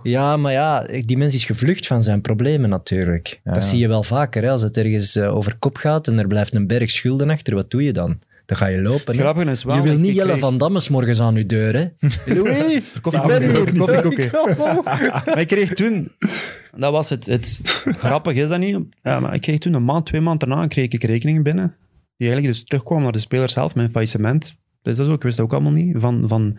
Ja, 0.02 0.36
maar 0.36 0.52
ja, 0.52 0.86
die 1.04 1.16
mens 1.16 1.34
is 1.34 1.44
gevlucht 1.44 1.86
van 1.86 2.02
zijn 2.02 2.20
problemen 2.20 2.70
natuurlijk. 2.70 3.40
Ja, 3.44 3.52
dat 3.52 3.62
ja. 3.62 3.68
zie 3.68 3.78
je 3.78 3.88
wel 3.88 4.02
vaker. 4.02 4.42
Hè? 4.42 4.50
Als 4.50 4.62
het 4.62 4.76
ergens 4.76 5.16
eh, 5.16 5.34
over 5.34 5.56
kop 5.58 5.76
gaat 5.76 6.08
en 6.08 6.18
er 6.18 6.26
blijft 6.26 6.54
een 6.54 6.66
berg 6.66 6.90
schulden 6.90 7.30
achter, 7.30 7.54
wat 7.54 7.70
doe 7.70 7.84
je 7.84 7.92
dan? 7.92 8.18
Dan 8.46 8.56
ga 8.56 8.66
je 8.66 8.82
lopen. 8.82 9.14
Grappige 9.14 9.50
is 9.50 9.64
wel... 9.64 9.76
Je 9.76 9.82
wil 9.82 9.98
niet 9.98 10.14
Jelle 10.14 10.28
kreeg- 10.28 10.40
van 10.40 10.58
Damme 10.58 10.80
's 10.80 10.88
morgens 10.88 11.20
aan 11.20 11.34
je 11.34 11.46
deur, 11.46 11.74
hè? 11.76 11.86
Louis, 12.34 12.82
Koffie-. 13.00 14.30
Maar 15.26 15.38
ik 15.38 15.46
kreeg 15.46 15.74
toen, 15.74 16.12
dat 16.76 16.92
was 16.92 17.08
het, 17.08 17.26
het 17.26 17.60
grappig 17.98 18.34
is 18.34 18.48
dat 18.48 18.58
niet, 18.58 18.78
ja, 19.02 19.20
maar 19.20 19.34
ik 19.34 19.40
kreeg 19.40 19.58
toen 19.58 19.74
een 19.74 19.84
maand, 19.84 20.06
twee 20.06 20.20
maanden 20.20 20.48
daarna, 20.48 20.66
kreeg 20.66 20.88
ik 20.88 21.04
rekeningen 21.04 21.42
binnen, 21.42 21.74
die 22.16 22.28
eigenlijk 22.28 22.46
dus 22.46 22.64
terugkwamen 22.64 23.04
naar 23.04 23.12
de 23.12 23.18
speler 23.18 23.50
zelf, 23.50 23.74
mijn 23.74 23.90
faillissement. 23.90 24.56
Dus 24.82 24.96
dat 24.96 25.06
is 25.06 25.12
ook, 25.12 25.16
ik 25.18 25.22
wist 25.22 25.36
dat 25.36 25.46
ook 25.46 25.52
allemaal 25.52 25.72
niet, 25.72 25.96
van, 25.98 26.24
van, 26.28 26.58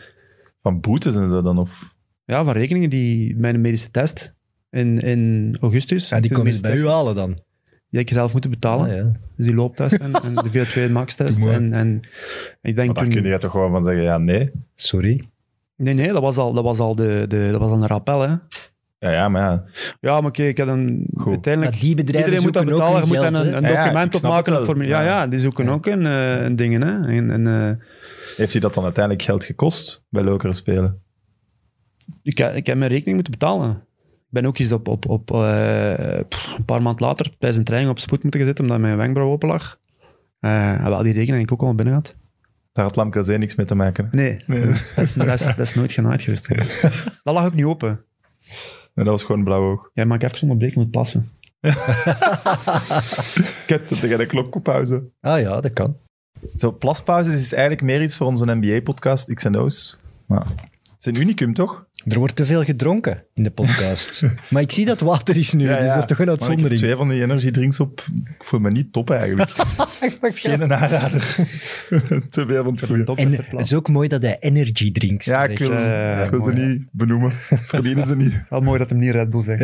Van 0.62 0.80
boetes 0.80 1.16
en 1.16 1.30
zo 1.30 1.42
dan? 1.42 1.58
Of... 1.58 1.96
ja, 2.28 2.44
van 2.44 2.54
rekeningen 2.54 2.90
die, 2.90 3.36
mijn 3.38 3.62
medische 3.62 3.92
test 3.92 4.34
in, 4.70 5.00
in 5.00 5.58
augustus, 5.62 6.10
Ja, 6.10 6.20
die 6.20 6.44
de 6.44 6.52
ze 6.52 6.62
bij 6.62 6.78
u 6.78 6.88
halen 6.88 7.16
dan. 7.16 7.28
die 7.30 7.40
heb 7.90 8.02
ik 8.02 8.10
zelf 8.10 8.32
moeten 8.32 8.50
betalen. 8.50 8.90
Ah, 8.90 8.96
ja. 8.96 9.12
Dus 9.36 9.46
die 9.46 9.56
looptest 9.56 9.94
en, 9.94 10.12
en 10.14 10.34
de 10.34 10.66
VO2 10.88 10.92
max 10.92 11.16
test. 11.16 11.38
Doe 11.40 11.46
maar. 11.48 11.56
En, 11.56 11.74
en 11.74 11.96
ik 12.62 12.76
denk 12.76 12.94
Maar 12.96 13.04
daar 13.06 13.14
kun 13.14 13.24
je 13.32 13.38
toch 13.38 13.52
gewoon 13.52 13.72
van 13.72 13.84
zeggen, 13.84 14.04
ja, 14.04 14.18
nee. 14.18 14.52
Sorry. 14.76 15.28
nee, 15.76 15.94
nee, 15.94 16.08
dat 16.12 16.22
was 16.22 16.38
al, 16.38 16.54
dat 16.54 16.64
was 16.64 16.80
al 16.80 16.96
de, 16.96 17.26
de, 17.28 17.48
dat 17.52 17.60
was 17.60 17.72
al 17.72 17.78
een 17.82 17.88
rappel, 17.88 18.22
hè. 18.22 18.36
Ja, 19.00 19.12
ja, 19.12 19.30
maar 19.30 19.42
ja. 19.42 19.64
Ja, 20.00 20.22
maar 20.22 20.32
kijk, 20.32 20.50
ik 20.50 20.58
heb 20.58 20.68
een, 20.68 21.08
Goed. 21.18 21.28
uiteindelijk... 21.32 21.74
Maar 21.74 21.82
die 21.84 21.96
bedrijven 21.96 22.34
Iedereen 22.34 22.44
moet 22.44 22.54
dat 22.54 22.66
betalen. 22.66 23.02
Je 23.02 23.08
moet 23.08 23.16
dan 23.18 23.36
een, 23.36 23.62
Ja, 23.62 23.70
ja, 23.70 23.84
document 23.84 24.16
snap 24.16 24.32
opmaken. 24.32 24.64
formulier. 24.66 24.92
Ja, 24.92 25.02
Ja. 25.02 25.08
ja, 25.08 25.28
die 25.28 25.40
zoeken 25.40 25.70
ook 25.70 25.86
een, 25.86 26.06
eh, 26.06 26.44
een 26.44 26.56
dingen. 26.56 26.82
Hè. 26.82 27.16
En, 27.18 27.32
en, 27.32 27.48
eh, 27.48 27.86
Heeft 28.38 28.52
hij 28.52 28.62
dat 28.62 28.74
dan 28.74 28.84
uiteindelijk 28.84 29.24
geld 29.26 29.46
gekost 29.46 30.06
bij 30.10 30.24
Lokeren 30.24 30.56
spelen? 30.56 31.02
Ik, 32.24 32.38
heb- 32.38 32.56
ik 32.56 32.66
heb 32.66 32.78
mijn 32.78 32.90
rekening 32.92 33.16
moeten 33.16 33.34
betalen. 33.34 33.72
Ik 34.02 34.34
ben 34.34 34.46
ook 34.46 34.58
eens 34.58 34.72
op, 34.72 34.88
op, 34.88 35.10
op 35.10 35.32
eh, 35.34 36.20
pff, 36.30 36.54
een 36.58 36.66
paar 36.66 36.82
maanden 36.82 37.06
later 37.08 37.26
tijdens 37.38 37.58
een 37.58 37.64
training 37.66 37.92
op 37.92 38.00
spoed 38.00 38.24
moeten 38.24 38.46
zitten 38.46 38.64
omdat 38.66 38.80
mijn 38.80 38.98
wenkbrauw 38.98 39.32
open 39.32 39.48
lag. 39.50 39.80
Eh, 40.40 40.70
en 40.72 40.90
wel, 40.90 41.04
die 41.04 41.14
rekening 41.14 41.44
ik 41.44 41.52
ook 41.52 41.62
al 41.62 41.76
binnen 41.76 41.94
gehad. 42.02 42.16
Daar 42.74 42.86
had 42.86 42.96
Lamke 42.96 43.24
Zee 43.24 43.38
niks 43.38 43.56
mee 43.56 43.66
te 43.66 43.76
maken. 43.76 44.08
hè? 44.12 44.18
Nee, 44.18 44.38
Dat, 44.48 45.04
is, 45.04 45.14
dat, 45.14 45.28
is, 45.40 45.46
dat 45.46 45.60
is 45.60 45.76
nooit 45.76 45.92
genaaid 45.92 46.22
geweest. 46.22 46.48
Dat 47.24 47.34
lag 47.34 47.46
ook 47.46 47.54
niet 47.54 47.66
open. 47.66 48.04
Nee, 48.94 49.06
dat 49.06 49.08
was 49.08 49.24
gewoon 49.24 49.44
blauw 49.44 49.72
oog. 49.72 49.90
Ja, 49.94 50.06
maar 50.06 50.16
ik 50.16 50.22
heb 50.22 50.32
even 50.32 50.44
onderbreken 50.44 50.80
met 50.80 50.92
plassen. 50.92 51.30
Kut. 53.68 53.88
Zit 53.88 54.00
jij 54.10 54.18
de 54.18 54.26
klok 54.26 54.56
op 54.56 54.64
pauze? 54.64 55.04
Ah 55.22 55.40
ja, 55.40 55.62
dat 55.62 55.74
kan. 55.74 55.98
Zo, 56.56 56.72
plaspauzes 56.72 57.34
is 57.36 57.52
eigenlijk 57.54 57.82
meer 57.84 58.02
iets 58.02 58.18
voor 58.18 58.28
onze 58.28 58.56
NBA-podcast, 58.56 59.34
X 59.34 59.44
en 59.46 59.56
O's. 59.58 60.00
Maar 60.26 60.46
het 60.48 60.96
is 61.00 61.06
een 61.06 61.22
unicum, 61.22 61.54
toch? 61.54 61.87
Er 62.06 62.18
wordt 62.20 62.36
te 62.36 62.46
veel 62.46 62.64
gedronken 62.64 63.24
in 63.34 63.44
de 63.44 63.52
podcast. 63.52 64.24
maar 64.50 64.62
ik 64.62 64.72
zie 64.72 64.86
dat 64.86 65.00
water 65.00 65.38
is 65.38 65.54
nu, 65.54 65.64
Ja, 65.64 65.70
ja. 65.72 65.80
dus 65.80 65.94
dat 65.94 65.98
is 65.98 66.06
toch 66.06 66.20
een 66.20 66.26
Maar 66.26 66.34
ik 66.34 66.40
heb 66.40 66.50
uitzondering. 66.50 66.82
twee 66.82 66.96
van 66.96 67.10
die 67.10 67.22
energiedrinks 67.22 67.80
op. 67.80 68.06
Ik 68.26 68.44
voel 68.44 68.60
me 68.60 68.72
niet 68.72 68.94
top 68.94 69.10
eigenlijk. 69.10 69.52
Het 70.00 70.18
is 70.22 70.40
geen 70.40 70.62
aanrader. 70.74 71.22
te 72.30 72.44
veel 72.48 72.64
van 72.64 72.74
het 72.74 72.86
goede. 72.86 73.14
En 73.16 73.34
het 73.34 73.54
is 73.66 73.74
ook 73.74 73.90
mooi 73.90 74.08
dat 74.08 74.22
hij 74.22 74.38
energy 74.40 74.92
drinks 74.92 75.26
Ja, 75.26 75.44
ik 75.46 75.58
wil, 75.60 75.72
ik 76.24 76.30
wil 76.30 76.42
ze 76.42 76.52
niet 76.54 76.88
benoemen. 76.92 77.32
Verdienen 77.64 78.08
ze 78.08 78.16
niet. 78.16 78.42
Wel 78.50 78.62
mooi 78.62 78.80
dat 78.80 78.90
hem 78.90 78.98
niet 78.98 79.12
Red 79.12 79.30
Bull 79.30 79.44
zegt. 79.44 79.62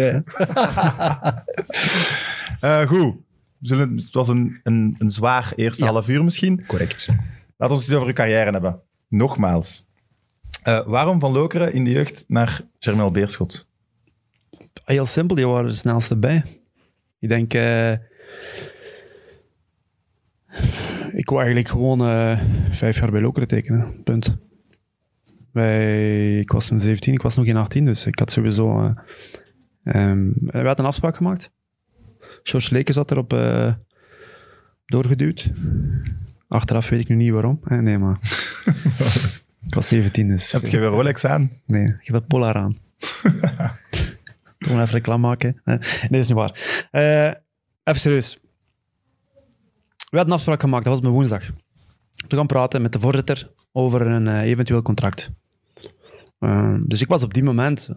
Eh, 2.60 2.88
goed. 2.88 3.13
We 3.60 3.67
Zullen, 3.67 3.96
het 3.96 4.10
was 4.12 4.28
een, 4.28 4.60
een, 4.63 4.96
een 4.98 5.10
zwaar 5.10 5.54
eerste 5.56 5.84
Ja. 5.84 5.91
half 5.91 6.10
uur 6.10 6.24
misschien. 6.24 6.63
Correct. 6.67 7.08
Laten 7.08 7.26
we 7.58 7.65
het 7.65 7.72
eens 7.82 7.91
over 7.91 8.08
uw 8.08 8.13
carrière 8.13 8.52
hebben. 8.52 8.80
Nogmaals. 9.08 9.86
Eh, 10.63 10.86
waarom 10.86 11.19
van 11.19 11.32
Lokeren 11.32 11.73
in 11.73 11.84
de 11.84 11.91
jeugd 11.91 12.26
naar 12.28 12.62
Germel 12.80 13.12
Beerschot? 13.12 13.67
Heel 14.86 15.06
simpel, 15.06 15.36
die 15.36 15.47
waren 15.47 15.69
er 15.69 15.76
snelste 15.76 16.17
bij. 16.17 16.43
Ik 17.19 17.30
denk... 17.30 17.54
eh, 17.54 17.91
ik 21.12 21.30
wou 21.30 21.38
eigenlijk 21.43 21.67
gewoon 21.67 22.02
eh, 22.02 22.41
vijf 22.71 22.99
jaar 22.99 23.12
bij 23.12 23.21
Lokeren 23.21 23.47
tekenen. 23.47 24.04
Punt. 24.04 24.38
Wij, 25.52 26.39
ik 26.39 26.52
was 26.52 26.67
toen 26.67 26.80
17, 26.80 27.13
ik 27.13 27.21
was 27.21 27.36
nog 27.36 27.45
geen 27.45 27.58
18, 27.58 27.86
dus 27.86 28.06
ik 28.06 28.19
had 28.19 28.32
sowieso... 28.32 28.84
eh 28.84 28.91
ehm, 29.84 30.30
we 30.36 30.58
hadden 30.58 30.80
een 30.80 30.86
afspraak 30.86 31.15
gemaakt. 31.15 31.52
George 32.43 32.73
Leken 32.73 32.93
zat 32.93 33.12
erop 33.12 33.34
eh, 33.34 33.73
doorgeduwd. 34.86 35.52
Achteraf 36.47 36.89
weet 36.89 36.99
ik 36.99 37.08
nu 37.08 37.15
niet 37.15 37.32
waarom. 37.32 37.60
Nee, 37.63 37.97
maar... 37.97 38.19
ik 39.67 39.73
was 39.76 39.88
17, 39.88 40.28
dus... 40.28 40.52
Heb 40.52 40.65
je 40.65 40.80
weer 40.80 40.89
Rolex 40.89 41.26
aan? 41.26 41.52
Nee, 41.65 41.86
je 42.02 42.12
hebt 42.13 42.28
Polar 42.28 42.56
aan. 42.56 42.78
Gewoon 44.60 44.82
even 44.82 44.93
reclame 44.93 45.28
maken. 45.28 45.62
hè. 45.63 45.71
Nee, 45.76 46.10
dat 46.10 46.19
is 46.19 46.28
niet 46.28 46.38
waar. 46.38 46.88
Eh, 46.91 47.26
even 47.84 47.99
serieus. 47.99 48.38
We 50.10 50.19
hadden 50.19 50.28
een 50.28 50.38
afspraak 50.39 50.60
gemaakt, 50.62 50.84
dat 50.84 50.93
was 50.93 51.02
mijn 51.02 51.13
woensdag. 51.13 51.43
We 52.28 52.36
gaan 52.36 52.47
praten 52.47 52.82
met 52.82 52.91
de 52.91 52.99
voorzitter 52.99 53.51
over 53.72 54.01
een 54.01 54.28
eh, 54.28 54.41
eventueel 54.41 54.82
contract. 54.82 55.32
Eh, 56.39 56.76
dus 56.86 57.01
ik 57.01 57.07
was 57.07 57.24
op 57.24 57.34
die 57.34 57.43
moment, 57.43 57.89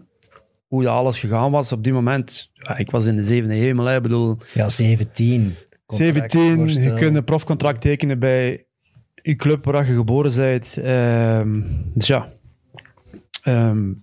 hoe 0.67 0.83
dat 0.83 0.93
alles 0.93 1.19
gegaan 1.19 1.51
was, 1.51 1.71
op 1.71 1.83
die 1.83 1.93
moment, 1.93 2.49
ja, 2.53 2.77
ik 2.77 2.91
was 2.91 3.05
in 3.05 3.15
de 3.15 3.23
zevende 3.23 3.55
hemel. 3.55 3.85
hè. 3.85 3.95
Ik 3.95 4.01
bedoel, 4.01 4.37
Ja, 4.53 4.69
17. 4.69 5.55
Contract, 5.85 6.31
17, 6.31 6.83
je 6.83 6.93
kunt 6.93 7.15
een 7.15 7.23
profcontract 7.23 7.81
tekenen 7.81 8.19
bij 8.19 8.65
je 9.27 9.35
club 9.35 9.65
waar 9.65 9.87
je 9.87 9.95
geboren 9.95 10.35
bent. 10.35 10.77
Ehm, 10.77 11.61
dus 11.93 12.07
ja. 12.07 12.33
Ehm, 13.41 13.93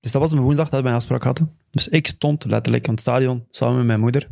dus 0.00 0.12
dat 0.12 0.22
was 0.22 0.30
mijn 0.30 0.42
woensdag 0.42 0.68
dat 0.68 0.78
we 0.78 0.84
mijn 0.84 0.96
afspraak 0.96 1.22
hadden. 1.22 1.56
Dus 1.70 1.88
ik 1.88 2.06
stond 2.06 2.44
letterlijk 2.44 2.86
aan 2.86 2.92
het 2.92 3.02
stadion 3.02 3.46
samen 3.50 3.76
met 3.76 3.86
mijn 3.86 4.00
moeder. 4.00 4.28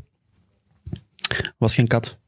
Er 1.29 1.55
was 1.59 1.75
geen 1.75 1.87
kat. 1.87 2.19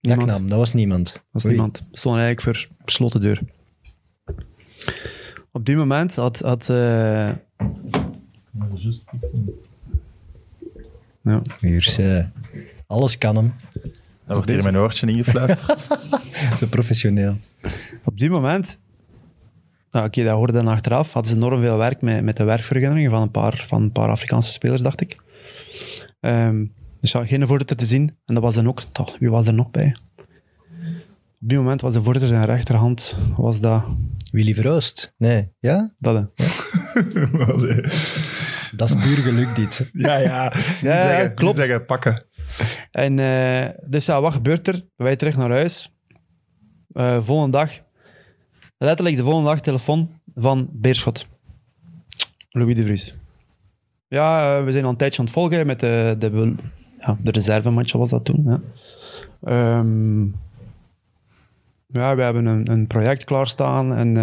Niemand. 0.00 0.48
dat 0.48 0.58
was 0.58 0.72
niemand. 0.72 1.22
was 1.30 1.44
Oei. 1.44 1.54
niemand. 1.54 1.86
We 1.90 1.98
stonden 1.98 2.22
eigenlijk 2.22 2.58
voor 2.58 2.76
gesloten 2.84 3.20
deur. 3.20 3.42
Op 5.52 5.64
die 5.64 5.76
moment 5.76 6.16
had... 6.16 6.40
had 6.40 6.68
eh, 6.70 6.76
ja. 11.22 11.40
Hier 11.60 11.76
is, 11.76 11.98
eh, 11.98 12.24
alles 12.86 13.18
kan 13.18 13.36
hem. 13.36 13.54
Dat 14.34 14.44
wordt 14.46 14.48
hier 14.48 14.58
in 14.68 14.72
mijn 14.72 14.84
oortje 14.84 15.06
ingefluisterd. 15.06 15.86
Zo 16.58 16.66
professioneel. 16.66 17.36
Op 18.04 18.18
die 18.18 18.30
moment, 18.30 18.78
nou, 19.90 20.06
oké, 20.06 20.24
dat 20.24 20.34
hoorde 20.34 20.52
dan 20.52 20.68
achteraf, 20.68 21.12
hadden 21.12 21.30
ze 21.32 21.36
enorm 21.36 21.60
veel 21.60 21.76
werk 21.76 22.00
met, 22.00 22.22
met 22.24 22.36
de 22.36 22.44
werkvergunningen 22.44 23.10
van 23.10 23.22
een 23.22 23.30
paar, 23.30 23.64
van 23.68 23.82
een 23.82 23.92
paar 23.92 24.08
Afrikaanse 24.08 24.52
spelers, 24.52 24.82
dacht 24.82 25.00
ik. 25.00 25.16
Ehm, 26.20 26.64
dus 27.00 27.12
ja, 27.12 27.26
geen 27.26 27.46
voorzitter 27.46 27.76
te 27.76 27.86
zien. 27.86 28.16
En 28.26 28.34
dat 28.34 28.42
was 28.42 28.54
dan 28.54 28.68
ook, 28.68 28.82
toch, 28.82 29.18
wie 29.18 29.30
was 29.30 29.46
er 29.46 29.54
nog 29.54 29.70
bij? 29.70 29.96
Op 31.40 31.48
die 31.48 31.58
moment 31.58 31.80
was 31.80 31.92
de 31.92 32.02
voorzitter 32.02 32.30
zijn 32.30 32.44
rechterhand, 32.44 33.16
was 33.36 33.60
dat, 33.60 33.84
Willy 34.30 34.54
Verhoost. 34.54 35.14
Nee, 35.18 35.52
ja? 35.58 35.92
dat 35.98 36.14
hè. 36.36 36.44
Dat 38.76 38.88
is 38.88 38.94
puur 38.94 39.16
geluk, 39.16 39.54
dit. 39.54 39.90
ja, 39.92 40.16
ja. 40.16 40.48
Die 40.48 40.60
Ja, 40.80 40.94
ja, 40.94 41.00
zeggen, 41.06 41.26
die 41.26 41.34
klopt. 41.34 41.56
zeggen 41.56 41.84
pakken. 41.84 42.24
En 42.90 43.18
eh, 43.18 43.68
dus 43.84 44.06
ja, 44.06 44.20
wat 44.20 44.32
gebeurt 44.32 44.68
er? 44.68 44.84
Wij 44.96 45.16
terug 45.16 45.36
naar 45.36 45.50
huis. 45.50 45.92
Eh, 46.92 47.20
volgende 47.20 47.58
dag, 47.58 47.70
letterlijk 48.78 49.16
de 49.16 49.22
volgende 49.22 49.48
dag, 49.48 49.60
telefoon 49.60 50.10
van 50.34 50.68
Beerschot. 50.72 51.26
Louis 52.50 52.76
de 52.76 52.84
Vries. 52.84 53.14
Ja, 54.08 54.58
eh, 54.58 54.64
we 54.64 54.72
zijn 54.72 54.84
al 54.84 54.90
een 54.90 54.96
tijdje 54.96 55.18
aan 55.18 55.24
het 55.24 55.34
volgen 55.34 55.66
met 55.66 55.80
de, 55.80 56.16
de, 56.18 56.54
ja, 57.00 57.16
de 57.22 57.98
was 57.98 58.10
dat 58.10 58.24
toen. 58.24 58.42
Ja. 58.44 58.60
Ehm, 59.42 60.24
ja, 61.86 62.16
we 62.16 62.22
hebben 62.22 62.46
een, 62.46 62.70
een 62.70 62.86
project 62.86 63.24
klaarstaan 63.24 63.94
en 63.94 64.14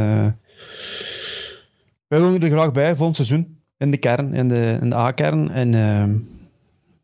wij 2.07 2.21
willen 2.21 2.41
er 2.41 2.49
graag 2.49 2.71
bij 2.71 2.95
volgend 2.95 3.15
seizoen 3.15 3.57
in 3.77 3.91
de 3.91 3.97
kern, 3.97 4.33
in 4.33 4.47
de, 4.47 4.77
in 4.81 4.89
de 4.89 4.95
A-kern. 4.95 5.51
En 5.51 5.73
ehm, 5.73 6.15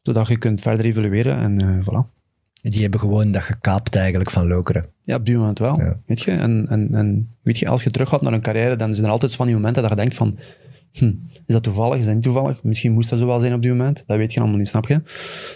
zodat 0.05 0.27
je 0.27 0.37
kunt 0.37 0.61
verder 0.61 0.85
evalueren 0.85 1.37
en 1.37 1.61
eh, 1.61 1.85
voilà. 1.87 2.13
Die 2.61 2.81
hebben 2.81 2.99
gewoon 2.99 3.31
dat 3.31 3.41
gekaapt 3.41 3.95
eigenlijk 3.95 4.29
van 4.29 4.47
Lokeren. 4.47 4.85
Ja, 5.03 5.15
op 5.15 5.25
die 5.25 5.37
moment 5.37 5.59
wel. 5.59 5.79
Ja. 5.79 5.99
Weet 6.05 6.21
je? 6.21 6.31
En, 6.31 6.65
en, 6.69 6.93
en 6.93 7.29
weet 7.41 7.57
je, 7.57 7.67
als 7.67 7.83
je 7.83 7.91
terug 7.91 8.09
gaat 8.09 8.21
naar 8.21 8.33
een 8.33 8.41
carrière, 8.41 8.75
dan 8.75 8.93
zijn 8.95 9.05
er 9.07 9.11
altijd 9.11 9.35
van 9.35 9.45
die 9.45 9.55
momenten 9.55 9.81
dat 9.81 9.91
je 9.91 9.97
denkt 9.97 10.15
van, 10.15 10.37
hm, 10.91 11.05
is 11.45 11.53
dat 11.53 11.63
toevallig, 11.63 11.97
is 11.97 12.05
dat 12.05 12.13
niet 12.13 12.23
toevallig? 12.23 12.63
Misschien 12.63 12.91
moest 12.91 13.09
dat 13.09 13.19
zo 13.19 13.25
wel 13.25 13.39
zijn 13.39 13.53
op 13.53 13.61
die 13.61 13.71
moment. 13.71 14.03
Dat 14.07 14.17
weet 14.17 14.33
je 14.33 14.39
allemaal 14.39 14.57
niet, 14.57 14.67
snap 14.67 14.87
je? 14.87 15.01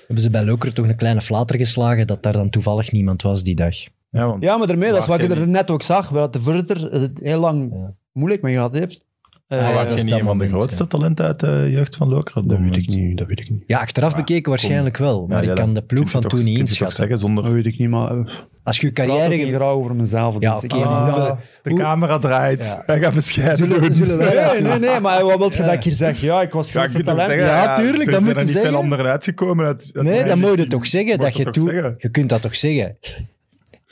Hebben 0.08 0.24
ze 0.24 0.30
bij 0.30 0.46
Lokeren 0.46 0.76
toch 0.76 0.88
een 0.88 0.96
kleine 0.96 1.22
flater 1.22 1.58
geslagen 1.58 2.08
dat 2.08 2.24
daar 2.24 2.34
dan 2.34 2.50
toevallig 2.50 2.92
niemand 2.92 3.22
was 3.22 3.44
die 3.44 3.56
dag. 3.56 3.76
Ja, 4.10 4.28
want 4.28 4.44
Ja, 4.44 4.58
maar 4.58 4.68
daarmee, 4.68 4.90
dat 4.90 4.98
is 5.00 5.06
wat 5.08 5.22
je 5.22 5.28
er 5.28 5.48
net 5.48 5.70
ook 5.72 5.82
zag, 5.84 6.10
waar 6.10 6.32
de 6.32 6.42
voorzitter 6.42 6.92
het 7.02 7.20
heel 7.20 7.40
lang 7.40 7.70
Ja. 7.74 7.94
moeilijk 8.12 8.42
mee 8.42 8.54
gehad 8.54 8.74
heeft. 8.74 9.06
Eh, 9.50 9.68
Ah, 9.68 9.74
ja, 9.74 9.80
dat 9.80 9.88
je 9.88 9.94
is 9.96 10.02
niet 10.02 10.12
dat 10.12 10.20
een 10.20 10.26
van 10.26 10.38
de 10.38 10.48
grootste 10.48 10.88
talenten 10.88 11.26
uit 11.26 11.40
de 11.40 11.68
jeugd 11.72 11.96
van 11.96 12.10
Lokeren? 12.10 12.48
dat 12.48 12.58
dat 12.58 12.68
weet 12.70 12.78
ik 12.78 12.88
niet, 12.88 13.18
dat 13.18 13.28
weet 13.28 13.40
ik 13.40 13.50
niet. 13.50 13.64
Ja, 13.68 13.80
achteraf 13.80 14.16
bekeken 14.16 14.50
waarschijnlijk 14.50 14.98
wel. 14.98 15.26
Maar 15.28 15.36
Ja, 15.44 15.52
ik 15.52 15.58
ja, 15.58 15.64
kan 15.64 15.74
de 15.74 15.74
dat 15.74 15.88
ploeg 15.88 16.10
van 16.10 16.22
je 16.22 16.28
toen 16.28 16.44
niet 16.44 16.54
je 16.54 16.60
inschatten. 16.60 16.98
zeggen 16.98 17.18
zonder... 17.18 17.44
Dat 17.44 17.54
weet 17.54 17.66
ik 17.66 17.78
niet, 17.80 17.90
maar... 17.90 18.12
eh, 18.12 18.26
Als 18.64 18.76
je 18.76 18.82
je 18.82 18.88
Ik 18.88 18.94
carrière... 18.94 19.38
ge- 19.46 19.48
graag 19.54 19.62
over 19.62 19.96
mezelf. 19.96 20.36
Ja, 20.40 20.54
dus 20.54 20.64
ik- 20.64 20.74
oké, 20.74 20.84
Ah, 20.84 21.04
hoeveel- 21.04 21.38
de 21.64 21.70
hoe- 21.70 21.80
camera 21.80 22.20
draait. 22.20 22.64
Ja. 22.66 22.84
Hij 22.86 23.00
gaat 23.02 23.14
bescheiden 23.14 23.58
Zullen, 23.58 23.82
doen. 23.82 23.94
zullen 23.94 24.18
wij 24.18 24.34
dat 24.34 24.54
Nee, 24.54 24.62
nee, 24.62 24.80
nee, 24.90 25.00
maar 25.00 25.26
wat 25.26 25.38
wil 25.38 25.52
je 25.52 25.58
dat 25.64 25.74
ik 25.74 25.84
hier 25.84 25.94
zeg? 25.94 26.22
Ja, 26.22 26.42
ik 26.42 26.52
was 26.52 26.68
ik 26.68 26.74
grootste 26.74 26.98
je 26.98 27.04
talent. 27.04 27.28
zeggen? 27.30 27.46
Ja, 27.48 27.76
tuurlijk, 27.76 28.06
er 28.06 28.12
dat 28.12 28.14
zijn 28.14 28.24
moet 28.24 28.32
er 28.34 28.38
je 28.40 28.44
niet 28.46 28.52
zeggen. 28.54 28.72
veel 28.72 28.80
anderen 28.82 29.06
uitgekomen. 29.12 29.66
Uit, 29.66 29.92
uit 29.94 30.06
Nee, 30.06 30.24
dan 30.24 30.40
moet 30.40 30.58
je 30.58 30.68
toch 30.68 30.88
zeggen 30.88 31.20
dat 31.20 31.38
je 31.38 31.44
dat 31.44 31.54
toe... 31.54 31.70
zeggen? 31.70 31.96
Je 31.98 32.10
kunt 32.10 32.30
dat 32.30 32.42
toch 32.42 32.56
zeggen? 32.56 32.98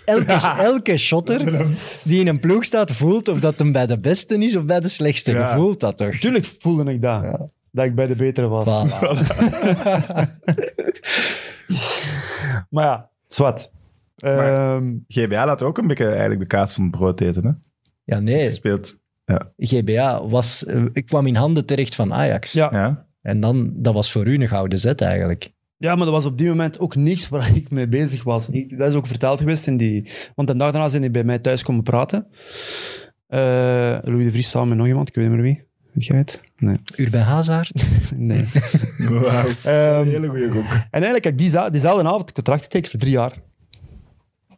Elke, 0.07 0.33
elke 0.57 0.97
shotter 0.97 1.65
die 2.03 2.19
in 2.19 2.27
een 2.27 2.39
ploeg 2.39 2.63
staat 2.63 2.91
voelt 2.91 3.27
of 3.27 3.39
dat 3.39 3.59
hem 3.59 3.71
bij 3.71 3.85
de 3.85 3.99
beste 3.99 4.37
is 4.37 4.55
of 4.55 4.65
bij 4.65 4.79
de 4.79 4.87
slechtste. 4.87 5.31
Ja. 5.31 5.39
Je 5.41 5.47
voelt 5.55 5.79
dat 5.79 5.97
toch? 5.97 6.09
Tuurlijk 6.15 6.45
voelde 6.45 6.91
ik 6.91 7.01
dat. 7.01 7.49
Dat 7.71 7.85
ik 7.85 7.95
bij 7.95 8.07
de 8.07 8.15
betere 8.15 8.47
was. 8.47 8.65
Voilà. 8.89 9.17
Maar 12.69 12.85
ja, 12.85 13.09
zwart. 13.27 13.71
Ehm, 14.15 14.95
GBA 15.07 15.45
laat 15.45 15.61
ook 15.61 15.77
een 15.77 15.87
beetje 15.87 16.07
eigenlijk 16.09 16.39
de 16.39 16.45
kaas 16.47 16.73
van 16.73 16.83
het 16.83 16.91
brood 16.91 17.21
eten. 17.21 17.43
Hè? 17.45 17.51
Ja, 18.03 18.19
nee. 18.19 18.49
speelt... 18.49 18.99
GBA 19.57 20.27
was... 20.27 20.65
eh, 20.65 20.83
Ik 20.93 21.05
kwam 21.05 21.25
in 21.27 21.35
handen 21.35 21.65
terecht 21.65 21.95
van 21.95 22.13
Ajax. 22.13 22.51
ja. 22.51 22.69
Ja. 22.71 23.05
En 23.21 23.39
dan, 23.39 23.71
dat 23.75 23.93
was 23.93 24.11
voor 24.11 24.27
u 24.27 24.33
een 24.33 24.47
gouden 24.47 24.79
zet 24.79 25.01
eigenlijk. 25.01 25.53
Ja, 25.77 25.95
maar 25.95 26.05
dat 26.05 26.13
was 26.13 26.25
op 26.25 26.37
die 26.37 26.47
moment 26.47 26.79
ook 26.79 26.95
niks 26.95 27.29
waar 27.29 27.55
ik 27.55 27.69
mee 27.71 27.87
bezig 27.87 28.23
was. 28.23 28.49
Ik- 28.49 28.77
dat 28.77 28.89
is 28.89 28.95
ook 28.95 29.07
verteld 29.07 29.39
geweest 29.39 29.67
in 29.67 29.77
die... 29.77 30.09
Want 30.35 30.47
de 30.47 30.55
dag 30.55 30.71
daarna 30.71 30.89
zijn 30.89 31.01
die 31.01 31.11
bij 31.11 31.23
mij 31.23 31.39
thuis 31.39 31.63
komen 31.63 31.83
praten. 31.83 32.27
Eh, 33.27 33.39
Louis 34.03 34.25
de 34.25 34.31
Vries 34.31 34.49
samen 34.49 34.67
met 34.67 34.77
nog 34.77 34.87
iemand, 34.87 35.07
ik 35.09 35.15
weet 35.15 35.25
niet 35.25 35.33
meer 35.33 35.43
wie. 35.43 35.65
Weet 35.93 36.05
jij 36.05 36.17
het? 36.17 36.41
Nee. 36.57 36.77
Urban 36.95 37.21
Hazard. 37.21 37.85
nee. 38.15 38.45
Wauw. 39.09 39.45
Ehm, 39.63 40.01
een 40.01 40.07
hele 40.07 40.27
goede 40.27 40.51
gok. 40.51 40.63
En 40.63 40.87
eigenlijk 40.91 41.23
heb 41.23 41.33
ik 41.33 41.39
die, 41.39 41.69
diezelfde 41.71 42.07
avond 42.07 42.31
contract 42.31 42.63
getekend 42.63 42.91
voor 42.91 42.99
drie 42.99 43.11
jaar. 43.11 43.33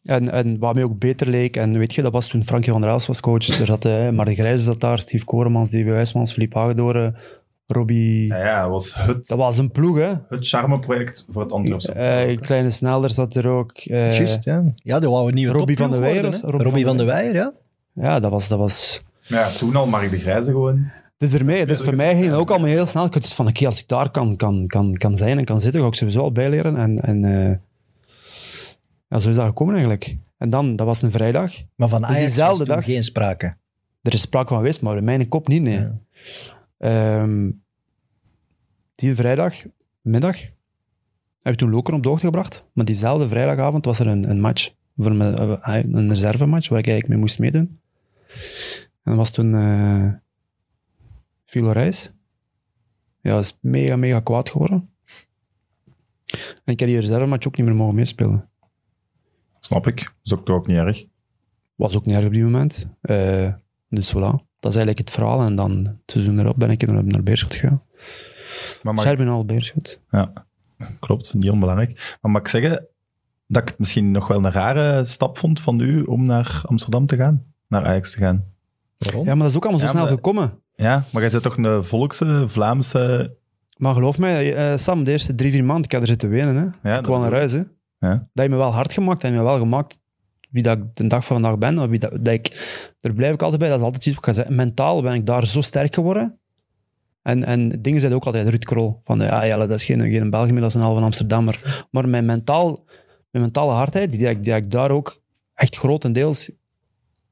En, 0.04 0.32
en 0.32 0.60
wat 0.60 0.74
mij 0.74 0.84
ook 0.84 1.00
beter 1.00 1.30
leek, 1.30 1.56
en 1.58 1.78
weet 1.78 1.94
je, 1.94 2.02
dat 2.02 2.12
was 2.12 2.28
toen 2.28 2.44
Frankie 2.46 2.72
van 2.72 2.82
der 2.82 2.90
Els 2.90 3.06
was 3.08 3.20
coach. 3.20 3.60
Er 3.60 3.66
zat 3.66 3.86
uh, 3.86 4.10
Mark 4.10 4.34
Grijze 4.34 4.64
zat 4.64 4.80
daar, 4.80 5.00
Steve 5.00 5.26
Koremans, 5.26 5.70
Davy 5.70 5.90
Huismans, 5.90 6.32
Philippe 6.34 6.58
Hagedoren, 6.58 7.16
Robbie... 7.72 8.28
Ja, 8.28 8.38
ja, 8.46 8.62
dat 8.62 8.70
was 8.72 8.94
het, 8.96 9.28
Dat 9.28 9.38
was 9.38 9.58
een 9.58 9.72
ploeg, 9.72 9.98
hè. 9.98 10.14
het 10.30 10.48
charmeproject 10.48 11.26
voor 11.30 11.42
het 11.42 11.52
Antwerpse. 11.52 11.92
Eh, 11.92 12.38
Kleine 12.38 12.70
Snelder 12.70 13.10
zat 13.10 13.36
er 13.36 13.48
ook. 13.48 13.72
eh, 13.78 14.18
Juist, 14.18 14.44
ja. 14.44 14.64
Ja, 14.76 15.00
dat 15.00 15.12
wou 15.12 15.28
een 15.28 15.34
nieuwe 15.34 15.54
Robbie 15.54 15.78
van 15.78 15.92
der 15.92 16.00
Weijer. 16.00 16.24
Robbie 16.42 16.64
Robbie 16.64 16.86
van 16.86 16.98
der 16.98 17.06
Weijer, 17.06 17.34
ja. 17.34 17.54
Ja, 17.94 18.20
dat 18.20 18.32
was... 18.32 18.48
Dat 18.48 18.60
was 18.60 19.02
Maar 19.30 19.40
ja, 19.40 19.50
toen 19.50 19.76
al 19.76 19.88
Mark 19.88 20.12
de 20.12 20.18
Grijze 20.20 20.52
gewoon. 20.52 20.86
dus 21.18 21.34
ermee, 21.34 21.66
dus 21.66 21.82
voor 21.82 21.96
mij 21.96 22.14
ging 22.14 22.26
het 22.26 22.34
ook 22.36 22.50
allemaal 22.50 22.68
heel 22.68 22.86
snel. 22.88 23.06
Ik 23.06 23.14
had 23.14 23.24
iets 23.24 23.34
van, 23.34 23.48
oké, 23.48 23.66
als 23.66 23.80
ik 23.80 23.88
daar 23.88 24.10
kan, 24.12 24.36
kan, 24.36 24.68
kan, 24.68 24.98
kan 24.98 25.18
zijn 25.18 25.38
en 25.38 25.46
kan 25.46 25.60
zitten, 25.60 25.82
ga 25.82 25.88
ik 25.88 25.94
sowieso 25.94 26.22
al 26.22 26.32
bijleren. 26.32 26.76
En, 26.78 27.02
en 27.02 27.26
eh, 27.26 27.56
ja, 29.10 29.20
zo 29.20 29.30
is 29.30 29.36
dat 29.36 29.46
gekomen 29.46 29.74
eigenlijk. 29.74 30.18
En 30.38 30.50
dan, 30.50 30.76
dat 30.76 30.86
was 30.88 31.02
een 31.02 31.12
vrijdag. 31.12 31.52
Maar 31.76 31.88
van 31.88 32.00
Dus 32.02 32.10
Ajax 32.10 32.24
diezelfde 32.26 32.58
was 32.58 32.68
toen 32.68 32.76
dag- 32.76 32.86
geen 32.86 33.04
sprake. 33.04 33.56
Er 34.02 34.14
is 34.14 34.22
sprake 34.22 34.48
van 34.48 34.58
geweest, 34.58 34.82
maar 34.82 34.98
in 34.98 35.04
mijn 35.04 35.28
kop 35.28 35.48
niet, 35.48 35.62
nee. 35.62 35.74
Ja. 35.80 35.98
Ehm, 36.80 37.52
die 38.96 39.16
vrijdag, 39.16 39.56
middag, 40.02 40.42
heb 41.42 41.54
ik 41.54 41.60
toen 41.60 41.70
Lokeren 41.70 41.98
op 41.98 42.04
de 42.04 42.10
hoogte 42.10 42.26
gebracht. 42.26 42.64
Maar 42.74 42.86
diezelfde 42.86 43.28
vrijdagavond 43.28 43.86
was 43.86 44.00
er 44.00 44.08
een, 44.08 44.30
een 44.30 44.40
match, 44.40 44.74
voor 44.98 45.16
me, 45.16 45.60
eh, 45.62 45.76
een 45.76 46.10
reservematch, 46.10 46.70
waar 46.70 46.80
ik 46.80 46.88
eigenlijk 46.88 47.08
mee 47.08 47.18
moest 47.18 47.40
meedoen. 47.40 47.80
En 49.04 49.16
dat 49.16 49.16
was 49.16 49.32
toen 49.32 49.54
uh, 49.54 50.14
Reis. 51.72 52.12
Ja, 53.22 53.34
dat 53.34 53.44
is 53.44 53.58
mega, 53.62 53.96
mega 53.96 54.20
kwaad 54.20 54.50
geworden. 54.50 54.90
En 56.64 56.74
ik 56.74 56.80
heb 56.80 56.90
die 56.90 57.00
reservematch 57.00 57.48
ook 57.48 57.58
niet 57.58 57.66
meer 57.66 57.76
mogen 57.76 57.96
meespelen. 57.96 58.50
Snap 59.60 59.88
ik. 59.88 60.04
Dat 60.04 60.14
is 60.24 60.34
ook 60.34 60.46
toch 60.46 60.56
ook 60.56 60.68
niet 60.68 60.78
erg. 60.78 61.06
Was 61.76 61.96
ook 61.96 62.06
niet 62.06 62.16
erg 62.16 62.26
op 62.26 62.34
die 62.34 62.44
moment. 62.44 62.88
Eh, 63.02 63.54
dus 63.90 64.16
voilà. 64.16 64.49
Dat 64.60 64.72
is 64.72 64.78
eigenlijk 64.78 64.98
het 65.08 65.10
verhaal. 65.12 65.42
En 65.42 65.56
dan 65.56 65.72
het 65.86 65.96
seizoen 66.06 66.40
erop 66.40 66.56
ben 66.58 66.70
ik 66.70 66.88
naar, 66.88 67.04
naar 67.04 67.24
Beerschot 67.24 67.54
gegaan. 67.56 67.82
Maar 68.84 68.94
mag, 68.94 69.04
Sherbinal 69.04 69.46
Beerschot. 69.46 70.00
ja, 70.12 70.34
klopt. 71.00 71.34
Niet 71.34 71.50
onbelangrijk. 71.50 72.18
Maar 72.22 72.32
mag 72.32 72.42
ik 72.42 72.48
zeggen 72.48 72.88
dat 73.48 73.62
ik 73.62 73.68
het 73.68 73.80
misschien 73.80 74.12
nog 74.12 74.28
wel 74.28 74.46
een 74.46 74.52
rare 74.52 75.06
stap 75.06 75.38
vond 75.38 75.60
van 75.60 75.80
u 75.80 76.04
om 76.04 76.26
naar 76.26 76.62
Amsterdam 76.66 77.06
te 77.06 77.16
gaan? 77.16 77.44
Naar 77.68 77.86
Ajax 77.86 78.12
te 78.12 78.18
gaan? 78.18 78.44
Waarom? 78.98 79.26
Ja, 79.26 79.32
maar 79.34 79.42
dat 79.42 79.50
is 79.50 79.56
ook 79.56 79.64
allemaal 79.64 79.80
zo 79.82 79.86
Ja, 79.86 79.92
snel 79.92 80.04
maar- 80.06 80.14
gekomen. 80.14 80.62
Ja, 80.76 81.06
maar 81.12 81.22
jij 81.22 81.32
bent 81.32 81.44
toch 81.44 81.58
een 81.58 81.84
volkse, 81.84 82.44
Vlaamse... 82.48 83.38
Maar 83.78 83.94
geloof 83.94 84.18
mij, 84.18 84.56
eh, 84.56 84.78
Sam, 84.78 85.04
de 85.04 85.12
eerste 85.12 85.36
drie, 85.36 85.52
vier 85.52 85.64
maanden, 85.64 85.86
ik 85.86 85.92
heb 85.92 86.02
er 86.02 86.08
zitten 86.08 86.30
wenen. 86.30 86.56
Hè. 86.56 86.90
Ja, 86.92 86.98
ik 86.98 87.04
kwam 87.04 87.22
naar 87.22 87.32
huis. 87.32 87.52
Hè. 87.52 87.58
Ja. 88.00 88.10
Dat 88.10 88.20
heeft 88.34 88.50
me 88.50 88.56
wel 88.56 88.74
hard 88.74 88.94
gemaakt. 88.94 89.22
Dat 89.22 89.32
heeft 89.32 89.44
me 89.44 89.48
wel 89.50 89.58
gemaakt 89.60 90.00
wie 90.50 90.64
dat 90.64 90.78
ik 90.78 90.84
de 90.94 91.08
dag 91.08 91.26
van 91.26 91.42
vandaag 91.42 91.58
ben. 91.58 91.80
of 91.84 91.90
Wie 91.90 92.00
dat, 92.00 92.12
dat 92.12 92.34
ik, 92.34 92.68
daar 93.02 93.14
blijf 93.14 93.34
ik 93.34 93.42
altijd 93.42 93.60
bij. 93.60 93.70
Dat 93.70 93.78
is 93.80 93.84
altijd 93.84 94.06
iets 94.06 94.16
wat 94.16 94.28
ik 94.28 94.30
ga 94.30 94.36
zeggen. 94.42 94.56
Mentaal 94.56 95.02
ben 95.02 95.14
ik 95.14 95.26
daar 95.26 95.48
zo 95.48 95.62
sterk 95.62 95.94
geworden. 95.96 96.38
En, 97.22 97.44
en 97.44 97.70
dingen 97.82 98.00
zeiden 98.00 98.20
ook 98.20 98.26
altijd 98.26 98.48
Ruud 98.50 98.64
Krol. 98.66 99.02
Van 99.04 99.20
ja, 99.20 99.44
ja, 99.44 99.58
dat 99.58 99.70
is 99.72 99.84
geen, 99.86 100.00
geen 100.02 100.30
België 100.30 100.52
meer, 100.52 100.62
dat 100.62 100.70
is 100.70 100.76
een 100.76 100.82
halve 100.82 101.04
Amsterdammer. 101.04 101.86
Maar 101.92 102.10
mijn, 102.10 102.26
mentaal, 102.26 102.86
mijn 103.32 103.44
mentale 103.44 103.72
hardheid, 103.72 104.12
die, 104.12 104.28
ik- 104.30 104.44
die 104.44 104.54
ik 104.56 104.72
daar 104.72 104.92
ook 104.92 105.22
echt 105.54 105.76
grotendeels... 105.76 106.52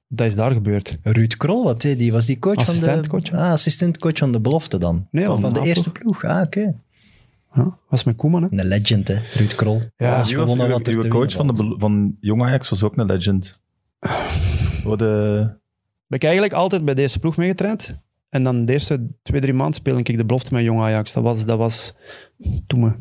Dat 0.10 0.28
is 0.28 0.36
daar 0.36 0.52
gebeurd. 0.52 0.98
Ruud 1.04 1.38
Krol, 1.38 1.64
wat 1.64 1.82
die? 1.82 2.12
Was 2.12 2.26
die 2.26 2.40
coach 2.40 2.54
van 2.56 2.64
de... 2.66 2.72
Assistentcoach. 2.72 3.32
Ah, 3.32 3.52
assistentcoach 3.52 4.18
van 4.18 4.32
de 4.32 4.42
belofte 4.42 4.78
dan? 4.78 5.08
Nee, 5.12 5.24
Of 5.26 5.32
van 5.32 5.42
van 5.42 5.54
de 5.54 5.60
de 5.60 5.66
eerste 5.68 5.92
ploeg. 5.92 6.24
Ah, 6.24 6.42
oké. 6.42 6.76
Ja, 7.54 7.78
was 7.90 8.04
met 8.04 8.16
Koeman, 8.16 8.44
hè. 8.44 8.48
Een 8.52 8.68
legend, 8.68 9.08
hè. 9.08 9.20
Ruud 9.34 9.56
Krol. 9.56 9.82
Ja, 9.96 10.24
Wie 10.24 10.38
was 10.38 10.56
wat 10.56 10.88
uw 10.88 11.02
te 11.02 11.08
coach 11.08 11.32
van, 11.32 11.48
de, 11.48 11.76
van 11.78 12.18
Jong 12.20 12.44
Ajax 12.44 12.70
was 12.70 12.84
ook 12.84 12.98
een 12.98 13.06
legend. 13.06 13.60
De... 14.84 15.50
ben 16.08 16.18
ik 16.18 16.24
eigenlijk 16.24 16.54
altijd 16.54 16.86
bij 16.86 16.94
deze 16.94 17.20
ploeg 17.20 17.38
meegetraind. 17.38 18.00
En 18.30 18.44
dan 18.44 18.66
de 18.66 18.74
eerste 18.74 19.08
twee, 19.22 19.42
drie 19.42 19.54
maanden 19.54 19.76
speelde 19.76 20.00
ik 20.00 20.18
de 20.18 20.26
belofte 20.26 20.54
met 20.54 20.64
Jong 20.64 20.80
Ajax. 20.80 21.14
Dat 21.14 21.24
was, 21.24 21.46
dat 21.46 21.58
was 21.58 21.94
toen 22.68 22.80
me. 22.80 22.92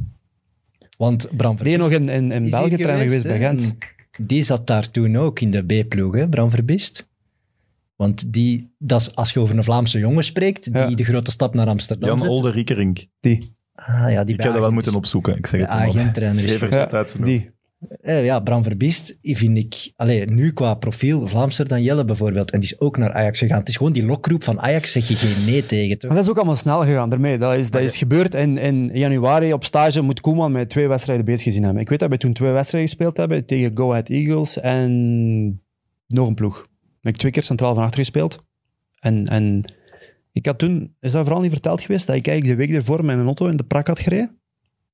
Want 0.98 1.36
Bram 1.36 1.56
Die 1.56 1.76
nog 1.76 1.90
in, 1.90 2.08
in, 2.08 2.50
België 2.50 2.76
trainen 2.76 3.08
geweest 3.08 3.26
bij. 3.26 3.38
Gent. 3.38 3.62
En 3.62 4.26
Die 4.26 4.42
zat 4.42 4.66
daar 4.66 4.90
toen 4.90 5.16
ook 5.16 5.40
in 5.40 5.50
de 5.50 5.62
B-ploeg, 5.62 6.14
hè, 6.14 6.28
Bram 6.28 6.50
Verbist. 6.50 7.08
Want 7.96 8.32
die, 8.32 8.74
dat 8.78 9.00
is, 9.00 9.14
als 9.14 9.32
je 9.32 9.40
over 9.40 9.56
een 9.56 9.64
Vlaamse 9.64 9.98
jongen 9.98 10.24
spreekt, 10.24 10.72
die 10.72 10.82
Ja. 10.82 10.94
de 10.94 11.04
grote 11.04 11.30
stap 11.30 11.54
naar 11.54 11.66
Amsterdam 11.66 12.08
Jan 12.08 12.18
zet. 12.18 12.28
Olde 12.28 12.50
Riekerink. 12.50 13.06
Die. 13.20 13.55
Ah 13.76 14.10
ja, 14.10 14.24
die 14.24 14.34
Ik 14.34 14.42
heb 14.42 14.52
dat 14.52 14.60
wel 14.60 14.72
moeten 14.72 14.94
opzoeken. 14.94 15.36
Ik 15.36 15.46
zeg 15.46 15.60
het 15.60 15.68
agenttrainer 15.68 16.48
zijn 16.48 17.24
Die. 17.24 17.50
eh, 18.00 18.24
ja, 18.24 18.40
Bram 18.40 18.62
Verbiest 18.62 19.18
vind 19.22 19.58
ik, 19.58 19.92
allee, 19.96 20.26
nu 20.26 20.52
qua 20.52 20.74
profiel, 20.74 21.26
Vlaamser 21.26 21.68
dan 21.68 21.82
Jelle 21.82 22.04
bijvoorbeeld, 22.04 22.50
en 22.50 22.60
die 22.60 22.72
is 22.72 22.80
ook 22.80 22.96
naar 22.96 23.12
Ajax 23.12 23.38
gegaan. 23.38 23.58
Het 23.58 23.68
is 23.68 23.76
gewoon 23.76 23.92
die 23.92 24.06
lokroep 24.06 24.44
van 24.44 24.60
Ajax, 24.60 24.92
zeg 24.92 25.08
je 25.08 25.16
geen 25.16 25.44
nee 25.44 25.66
tegen, 25.66 25.98
toch? 25.98 26.08
Maar 26.08 26.16
dat 26.16 26.24
is 26.24 26.30
ook 26.30 26.36
allemaal 26.36 26.56
snel 26.56 26.82
gegaan 26.82 27.08
daarmee. 27.10 27.38
Dat 27.38 27.54
is, 27.54 27.70
dat 27.70 27.82
is 27.82 27.96
gebeurd 27.96 28.34
in, 28.34 28.58
in 28.58 28.90
januari 28.92 29.52
op 29.52 29.64
stage. 29.64 30.02
Moet 30.02 30.20
Koeman 30.20 30.52
met 30.52 30.68
twee 30.68 30.88
wedstrijden 30.88 31.24
bezig 31.24 31.42
gezien 31.42 31.62
hebben. 31.62 31.82
Ik 31.82 31.88
weet 31.88 31.98
dat 31.98 32.10
we 32.10 32.18
toen 32.18 32.32
twee 32.32 32.52
wedstrijden 32.52 32.90
gespeeld 32.90 33.16
hebben 33.16 33.46
tegen 33.46 33.70
Go 33.74 33.90
Ahead 33.90 34.08
Eagles 34.08 34.60
en 34.60 35.62
nog 36.06 36.28
een 36.28 36.34
ploeg. 36.34 36.66
Ik 37.02 37.16
twee 37.16 37.32
keer 37.32 37.42
centraal 37.42 37.74
van 37.74 37.82
achter 37.82 37.98
gespeeld. 37.98 38.44
En, 39.00 39.26
en 39.26 39.64
ik 40.36 40.46
had 40.46 40.58
toen, 40.58 40.94
is 41.00 41.12
dat 41.12 41.24
vooral 41.24 41.42
niet 41.42 41.50
verteld 41.52 41.80
geweest, 41.80 42.06
dat 42.06 42.16
ik 42.16 42.26
eigenlijk 42.26 42.58
de 42.58 42.66
week 42.66 42.76
ervoor 42.76 43.04
met 43.04 43.18
een 43.18 43.24
auto 43.24 43.46
in 43.46 43.56
de 43.56 43.64
prak 43.64 43.86
had 43.86 43.98
gereden? 43.98 44.38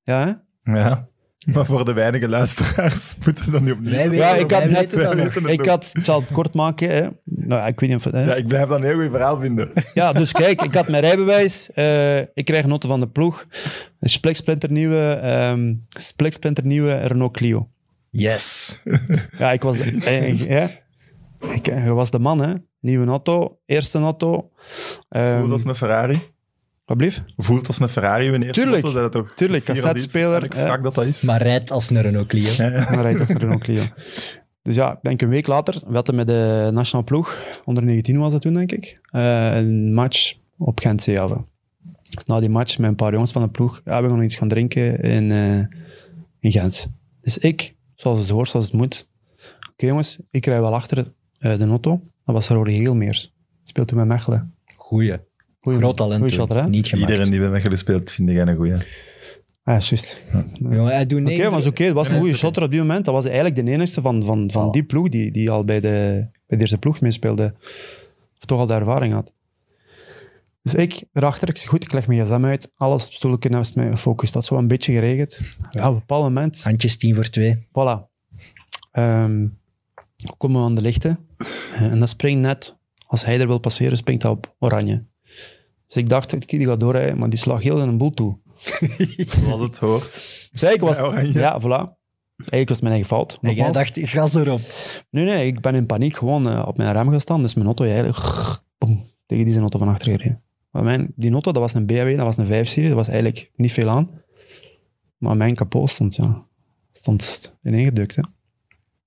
Ja, 0.02 0.40
hè? 0.64 0.72
Ja. 0.78 1.08
Maar 1.52 1.66
voor 1.66 1.84
de 1.84 1.92
weinige 1.92 2.28
luisteraars 2.28 3.16
moeten 3.24 3.44
we 3.44 3.50
dat 3.50 3.60
niet 3.60 3.72
opnieuw 3.72 3.90
weten, 3.92 4.14
Ja, 4.14 4.34
ik 4.34 4.50
had 4.50 4.64
net- 4.64 4.92
het 4.92 5.36
Ik 5.48 5.64
had, 5.66 5.90
ik 5.98 6.04
zal 6.04 6.20
het 6.20 6.32
kort 6.32 6.54
maken, 6.54 6.88
hè. 6.94 7.08
Nou, 7.24 7.66
ik 7.68 7.80
weet 7.80 7.90
niet 7.90 7.98
of... 8.06 8.12
Hè? 8.12 8.24
Ja, 8.24 8.34
ik 8.34 8.46
blijf 8.46 8.68
dat 8.68 8.78
een 8.78 8.84
heel 8.86 9.00
goed 9.00 9.10
verhaal 9.10 9.38
vinden. 9.38 9.70
Ja, 9.94 10.12
dus 10.12 10.32
kijk, 10.32 10.62
ik 10.62 10.74
had 10.74 10.88
mijn 10.88 11.02
rijbewijs. 11.02 11.72
eh, 11.72 12.18
ik 12.18 12.44
krijg 12.44 12.64
een 12.64 12.70
auto 12.70 12.88
van 12.88 13.00
de 13.00 13.08
ploeg. 13.08 13.46
Een 14.00 14.08
spliksplinternieuwe, 14.10 15.12
ehm 15.12 15.74
spliksplinternieuwe 15.88 16.94
Renault 16.94 17.32
Clio. 17.36 17.68
Yes. 18.10 18.78
Ja, 19.38 19.52
ik 19.52 19.62
was 19.62 19.76
de, 19.76 19.98
eh, 20.04 20.48
ja. 20.48 20.70
ik, 21.54 21.68
eh, 21.68 21.82
je 21.84 21.92
was 21.92 22.10
de 22.10 22.18
man, 22.18 22.40
hè. 22.40 22.52
Nieuwe 22.82 23.06
auto, 23.06 23.58
eerste 23.66 23.98
auto. 23.98 24.50
Ehm, 25.08 25.38
Voelt 25.38 25.52
als 25.52 25.64
een 25.64 25.74
Ferrari. 25.74 26.20
wat? 26.84 27.22
Voelt 27.36 27.66
als 27.66 27.80
een 27.80 27.88
Ferrari 27.88 28.26
in 28.26 28.42
eerste 28.42 28.60
Tuurlijk. 28.62 28.82
auto, 28.84 29.00
dat 29.00 29.14
het 29.14 29.24
toch 29.24 29.34
Tuurlijk, 29.36 29.64
cassettespeler, 29.64 30.46
vak 30.56 30.82
dat 30.82 30.94
dat 30.94 31.04
is. 31.04 31.22
Maar 31.22 31.42
rijdt 31.42 31.70
als 31.70 31.90
een 31.90 32.00
Renault 32.00 32.26
Clio. 32.28 32.50
Ja, 32.56 32.66
ja. 32.66 32.90
Maar 32.90 33.02
rijdt 33.02 33.20
als 33.20 33.28
een 33.28 33.38
Renault 33.38 33.62
Clio. 33.62 33.82
Dus 34.62 34.74
ja, 34.74 34.92
ik 34.92 34.98
denk 35.02 35.22
een 35.22 35.28
week 35.28 35.46
later, 35.46 35.82
we 35.86 35.94
hadden 35.94 36.14
met 36.14 36.26
de 36.26 36.70
nationale 36.72 37.04
ploeg, 37.06 37.42
onder 37.64 37.84
19 37.84 38.18
was 38.18 38.32
dat 38.32 38.40
toen, 38.40 38.52
denk 38.54 38.72
ik, 38.72 39.00
eh, 39.10 39.56
een 39.56 39.94
match 39.94 40.34
op 40.58 40.80
Gent 40.80 41.02
Zeehaven. 41.02 41.46
Na 42.26 42.40
die 42.40 42.48
match 42.48 42.78
met 42.78 42.90
een 42.90 42.96
paar 42.96 43.12
jongens 43.12 43.32
van 43.32 43.42
de 43.42 43.48
ploeg, 43.48 43.80
ja, 43.84 44.02
we 44.02 44.06
gaan 44.08 44.16
nog 44.16 44.24
iets 44.24 44.34
gaan 44.34 44.48
drinken 44.48 45.00
in, 45.00 45.30
eh, 45.30 45.58
in 46.40 46.50
Gent. 46.52 46.92
Dus 47.20 47.38
ik, 47.38 47.74
zoals 47.94 48.18
het 48.18 48.28
hoort, 48.28 48.48
zoals 48.48 48.66
het 48.66 48.74
moet. 48.74 49.08
Oké 49.72 49.86
jongens, 49.86 50.18
ik 50.30 50.46
rij 50.46 50.60
wel 50.60 50.74
achter 50.74 51.12
eh, 51.38 51.54
de 51.56 51.66
auto. 51.66 52.02
Dat 52.24 52.34
was 52.34 52.48
Rory 52.48 52.72
Heelmeers. 52.74 53.34
Speelt 53.62 53.88
toen 53.88 53.98
met 53.98 54.06
Mechelen. 54.06 54.54
Goeie. 54.76 55.18
Goeie 55.60 55.78
Groot 55.78 55.96
talent. 55.96 56.34
Goeie 56.34 56.54
hè? 56.62 56.68
Niet 56.68 56.86
gemaakt. 56.86 57.10
Iedereen 57.10 57.30
die 57.30 57.40
bij 57.40 57.48
Mechelen 57.50 57.78
speelt, 57.78 58.12
vind 58.12 58.28
ik 58.30 58.36
een 58.36 58.56
goeie. 58.56 58.74
Ah, 58.74 58.80
ja, 59.64 59.72
juist. 59.84 60.18
Jongen, 60.58 60.86
hij 60.86 61.06
doet 61.06 61.20
Oké, 61.20 61.56
is 61.56 61.66
oké. 61.66 61.84
Het 61.84 61.92
was 61.92 62.08
een 62.08 62.18
goede 62.18 62.34
shotter 62.34 62.62
op 62.62 62.70
die 62.70 62.80
moment. 62.80 63.04
Dat 63.04 63.14
was 63.14 63.24
eigenlijk 63.24 63.54
de 63.54 63.62
enigste 63.70 64.00
van, 64.00 64.24
van, 64.24 64.50
van 64.50 64.66
Oh. 64.66 64.72
die 64.72 64.84
ploeg 64.84 65.08
die, 65.08 65.30
die 65.30 65.50
al 65.50 65.64
bij 65.64 65.80
de, 65.80 66.26
bij 66.46 66.56
de 66.56 66.58
eerste 66.58 66.78
ploeg 66.78 67.00
meespeelde. 67.00 67.54
Of 68.38 68.44
toch 68.46 68.58
al 68.58 68.66
de 68.66 68.74
ervaring 68.74 69.14
had. 69.14 69.32
Dus 70.62 70.74
ik 70.74 71.04
erachter, 71.12 71.48
ik 71.48 71.56
zeg 71.56 71.68
goed, 71.68 71.84
ik 71.84 71.92
leg 71.92 72.06
mijn 72.06 72.26
gsm 72.26 72.44
uit. 72.44 72.70
Alles 72.76 73.04
stoeltje 73.04 73.48
naast 73.48 73.76
mij 73.76 73.88
gefocust. 73.88 74.32
Dat 74.32 74.42
is 74.42 74.48
zo 74.48 74.56
een 74.56 74.68
beetje 74.68 74.92
geregeld. 74.92 75.40
Ja, 75.70 75.88
op 75.88 75.92
een 75.92 75.98
bepaald 75.98 76.22
moment, 76.22 76.62
Handjes 76.62 76.96
10 76.96 77.14
voor 77.14 77.28
2. 77.28 77.66
voilà. 77.68 78.10
Ehm, 78.92 79.46
komen 80.36 80.60
we 80.60 80.66
aan 80.66 80.74
de 80.74 80.80
lichten. 80.80 81.18
Eh, 81.74 81.82
En 81.82 81.98
dat 81.98 82.08
springt 82.08 82.40
net, 82.40 82.76
als 83.06 83.24
hij 83.24 83.40
er 83.40 83.46
wil 83.46 83.58
passeren, 83.58 83.96
springt 83.96 84.22
dat 84.22 84.32
op 84.32 84.54
oranje. 84.58 85.04
Dus 85.86 85.96
ik 85.96 86.08
dacht, 86.08 86.48
die 86.48 86.66
gaat 86.66 86.80
doorrijden, 86.80 87.18
maar 87.18 87.30
die 87.30 87.38
slag 87.38 87.62
heel 87.62 87.82
in 87.82 87.88
een 87.88 87.98
boel 87.98 88.10
toe. 88.10 88.38
Zoals 89.42 89.60
het 89.60 89.78
hoort. 89.78 90.48
Dus 90.52 90.76
was, 90.76 90.98
oranje. 90.98 91.38
ja, 91.38 91.60
voilà. 91.60 92.00
Eigenlijk 92.36 92.68
was 92.68 92.76
het 92.76 92.80
mijn 92.80 92.94
eigen 92.94 93.08
fout. 93.08 93.38
En 93.40 93.54
jij 93.54 93.72
dacht, 93.72 93.98
gas 94.02 94.34
erop. 94.34 94.60
Nee, 95.10 95.24
nee, 95.24 95.46
ik 95.46 95.60
ben 95.60 95.74
in 95.74 95.86
paniek 95.86 96.16
gewoon 96.16 96.48
eh, 96.48 96.64
op 96.66 96.76
mijn 96.76 96.92
rem 96.92 97.10
gestaan. 97.10 97.42
Dus 97.42 97.54
mijn 97.54 97.66
auto 97.66 97.84
eigenlijk 97.84 98.18
boem, 98.78 99.10
tegen 99.26 99.44
die 99.44 99.52
zijn 99.52 99.60
auto 99.60 99.78
van 99.78 99.88
achter 99.88 100.12
gereden. 100.12 100.42
Maar 100.70 100.82
mijn, 100.82 101.12
die 101.16 101.32
auto, 101.32 101.52
dat 101.52 101.62
was 101.62 101.74
een 101.74 101.86
BMW, 101.86 102.16
dat 102.16 102.24
was 102.24 102.36
een 102.36 102.64
5-serie, 102.66 102.88
dat 102.88 102.96
was 102.96 103.08
eigenlijk 103.08 103.50
niet 103.56 103.72
veel 103.72 103.88
aan. 103.88 104.10
Maar 105.16 105.36
mijn 105.36 105.54
kapot 105.54 105.90
stond, 105.90 106.14
ja, 106.14 106.46
stond 106.92 107.54
ineengedrukt. 107.62 108.16
Hè. 108.16 108.22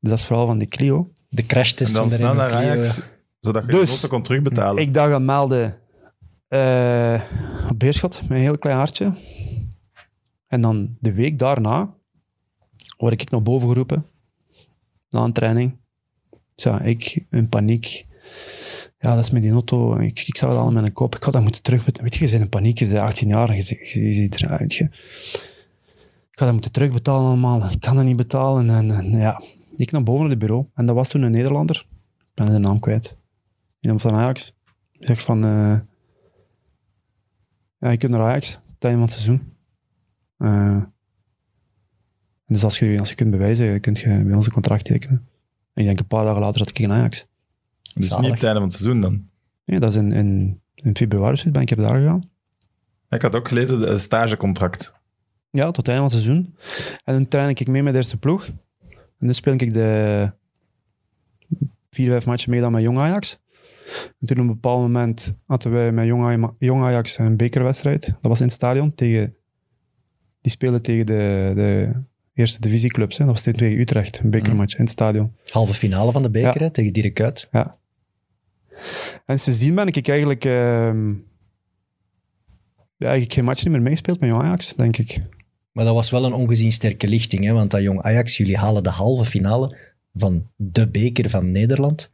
Dus 0.05 0.13
dat 0.13 0.23
is 0.23 0.29
vooral 0.29 0.47
van 0.47 0.57
die 0.57 0.67
Clio. 0.67 1.11
De 1.29 1.45
crashtest 1.45 1.95
van 1.95 2.07
de 2.07 2.13
snel 2.13 2.31
Renault 2.31 2.51
Clio. 2.51 2.69
Ajax, 2.69 3.01
zodat 3.39 3.65
je 3.65 3.71
Dus, 3.71 3.85
de 3.85 3.91
auto 3.91 4.07
kon 4.07 4.23
terugbetalen. 4.23 4.83
Ik 4.83 4.93
dacht 4.93 5.13
aan 5.13 5.25
melden 5.25 5.77
eh, 6.47 7.21
op 7.69 7.79
Beerschot, 7.79 8.21
met 8.21 8.31
een 8.31 8.43
heel 8.43 8.57
klein 8.57 8.77
hartje. 8.77 9.13
En 10.47 10.61
dan 10.61 10.95
de 10.99 11.13
week 11.13 11.39
daarna 11.39 11.93
word 12.97 13.21
ik 13.21 13.29
naar 13.29 13.41
boven 13.41 13.67
geroepen. 13.67 14.05
Na 15.09 15.23
een 15.23 15.33
training. 15.33 15.77
Dus 16.55 16.63
ja, 16.63 16.81
ik 16.81 17.25
in 17.31 17.49
paniek. 17.49 18.05
Ja, 18.99 19.15
dat 19.15 19.23
is 19.23 19.31
met 19.31 19.41
die 19.41 19.51
auto. 19.51 19.97
Ik, 19.97 20.27
ik 20.27 20.37
zag 20.37 20.49
het 20.49 20.59
al 20.59 20.67
in 20.67 20.73
mijn 20.73 20.93
kop. 20.93 21.15
Ik 21.15 21.23
had 21.23 21.33
dat 21.33 21.41
moeten 21.41 21.61
terugbetalen. 21.61 22.09
Weet 22.09 22.19
je, 22.19 22.25
je 22.25 22.31
bent 22.31 22.43
in 22.43 22.49
paniek. 22.49 22.79
Je 22.79 22.87
bent 22.87 22.99
18 22.99 23.27
jaar. 23.27 23.55
Je, 23.55 23.77
je, 23.93 24.05
je 24.05 24.13
ziet 24.13 24.41
eruit. 24.41 24.73
Je. 24.73 24.83
Ik 26.31 26.41
had 26.41 26.47
dat 26.47 26.51
moeten 26.51 26.71
terugbetalen 26.71 27.27
allemaal. 27.27 27.63
Ik 27.71 27.79
kan 27.79 27.95
dat 27.95 28.05
niet 28.05 28.15
betalen. 28.15 28.69
En, 28.69 28.91
en 28.91 29.11
ja, 29.11 29.41
ik 29.75 29.91
naar 29.91 30.03
boven 30.03 30.21
naar 30.21 30.29
het 30.29 30.39
bureau. 30.39 30.65
En 30.73 30.85
dat 30.85 30.95
was 30.95 31.09
toen 31.09 31.21
een 31.21 31.31
Nederlander. 31.31 31.85
Ik 32.19 32.25
ben 32.33 32.45
de 32.45 32.57
naam 32.57 32.79
kwijt. 32.79 33.17
Iemand 33.79 34.01
van 34.01 34.13
Ajax. 34.13 34.53
Ik 34.91 35.07
zeg 35.07 35.21
van... 35.21 35.43
eh, 35.43 35.79
ja, 37.79 37.89
je 37.89 37.97
kunt 37.97 38.11
naar 38.11 38.21
Ajax. 38.21 38.49
Het 38.49 38.83
einde 38.83 38.97
van 38.99 39.07
het 39.07 39.11
seizoen. 39.11 39.53
Eh, 40.37 40.83
dus 42.47 42.63
als 42.63 42.79
je, 42.79 42.99
als 42.99 43.09
je 43.09 43.15
kunt 43.15 43.31
bewijzen, 43.31 43.81
kun 43.81 43.93
je 43.93 44.23
bij 44.23 44.35
ons 44.35 44.45
een 44.45 44.51
contract 44.51 44.85
tekenen. 44.85 45.27
En 45.73 45.81
ik 45.81 45.85
denk 45.85 45.99
een 45.99 46.07
paar 46.07 46.25
dagen 46.25 46.41
later 46.41 46.57
zat 46.57 46.69
ik 46.69 46.79
in 46.79 46.91
Ajax. 46.91 47.25
dus 47.93 48.07
Zalig. 48.07 48.21
niet 48.23 48.31
op 48.31 48.35
het 48.35 48.43
einde 48.43 48.59
van 48.59 48.69
het 48.69 48.77
seizoen 48.77 49.01
dan. 49.01 49.29
Nee, 49.65 49.79
dat 49.79 49.89
is 49.89 49.95
in, 49.95 50.11
in, 50.11 50.61
in 50.75 50.95
februari 50.95 51.51
ben 51.51 51.61
ik 51.61 51.71
er 51.71 51.77
daar 51.77 51.95
gegaan. 51.95 52.21
Ik 53.09 53.21
had 53.21 53.35
ook 53.35 53.47
gelezen, 53.47 53.91
een 53.91 53.99
stagecontract. 53.99 54.95
Ja, 55.49 55.65
tot 55.65 55.77
het 55.77 55.87
einde 55.87 56.09
van 56.09 56.17
het 56.17 56.25
seizoen. 56.25 56.55
En 57.03 57.13
dan 57.13 57.27
train 57.27 57.49
ik 57.49 57.67
mee 57.67 57.83
met 57.83 57.91
de 57.93 57.97
eerste 57.99 58.17
ploeg. 58.17 58.49
En 59.19 59.25
dan 59.25 59.35
speel 59.35 59.53
ik 59.53 59.73
de 59.73 60.31
vier, 61.89 62.09
vijf 62.09 62.25
matchen 62.25 62.49
mee 62.51 62.59
dan 62.59 62.71
met 62.71 62.81
Jong 62.81 62.97
Ajax. 62.97 63.39
En 64.19 64.27
toen 64.27 64.37
op 64.37 64.43
een 64.43 64.47
bepaald 64.47 64.81
moment 64.81 65.33
hadden 65.45 65.71
wij 65.71 65.91
met 65.91 66.05
Jong 66.05 66.23
Aj- 66.23 66.53
Jong 66.59 66.83
Ajax 66.83 67.17
een 67.17 67.37
bekerwedstrijd. 67.37 68.05
Dat 68.05 68.17
was 68.21 68.39
in 68.39 68.45
het 68.45 68.55
stadion. 68.55 68.95
Tegen, 68.95 69.35
die 70.41 70.51
speelden 70.51 70.81
tegen 70.81 71.05
de, 71.05 71.51
de 71.55 71.91
eerste 72.33 72.59
divisieclubs. 72.61 73.17
Hè. 73.17 73.25
Dat 73.25 73.33
was 73.33 73.43
tegen 73.43 73.79
Utrecht, 73.79 74.19
een 74.19 74.29
bekermatch 74.29 74.75
in 74.75 74.81
het 74.83 74.91
stadion. 74.91 75.35
Halve 75.49 75.73
finale 75.73 76.11
van 76.11 76.21
de 76.21 76.29
beker 76.29 76.61
Ja. 76.61 76.69
tegen 76.69 76.93
Dirk 76.93 77.13
Kuyt. 77.13 77.47
Ja. 77.51 77.77
En 79.25 79.39
sindsdien 79.39 79.75
ben 79.75 79.87
ik 79.87 80.07
eigenlijk, 80.07 80.45
ehm, 80.45 81.09
ja, 82.97 83.07
eigenlijk 83.07 83.33
geen 83.33 83.43
match 83.43 83.65
meer 83.65 83.81
meegespeeld 83.81 84.19
met 84.19 84.29
Jong 84.29 84.41
Ajax, 84.43 84.73
denk 84.75 84.97
ik. 84.97 85.19
Maar 85.75 85.85
dat 85.85 85.93
was 85.93 86.09
wel 86.11 86.25
een 86.25 86.33
ongezien 86.33 86.71
sterke 86.71 87.07
lichting. 87.07 87.43
Hè, 87.43 87.53
want 87.53 87.71
dat 87.71 87.81
jong 87.81 88.01
Ajax, 88.01 88.37
jullie 88.37 88.57
halen 88.57 88.83
de 88.83 88.89
halve 88.89 89.25
finale 89.25 89.75
van 90.13 90.47
de 90.55 90.87
beker 90.87 91.29
van 91.29 91.51
Nederland. 91.51 92.11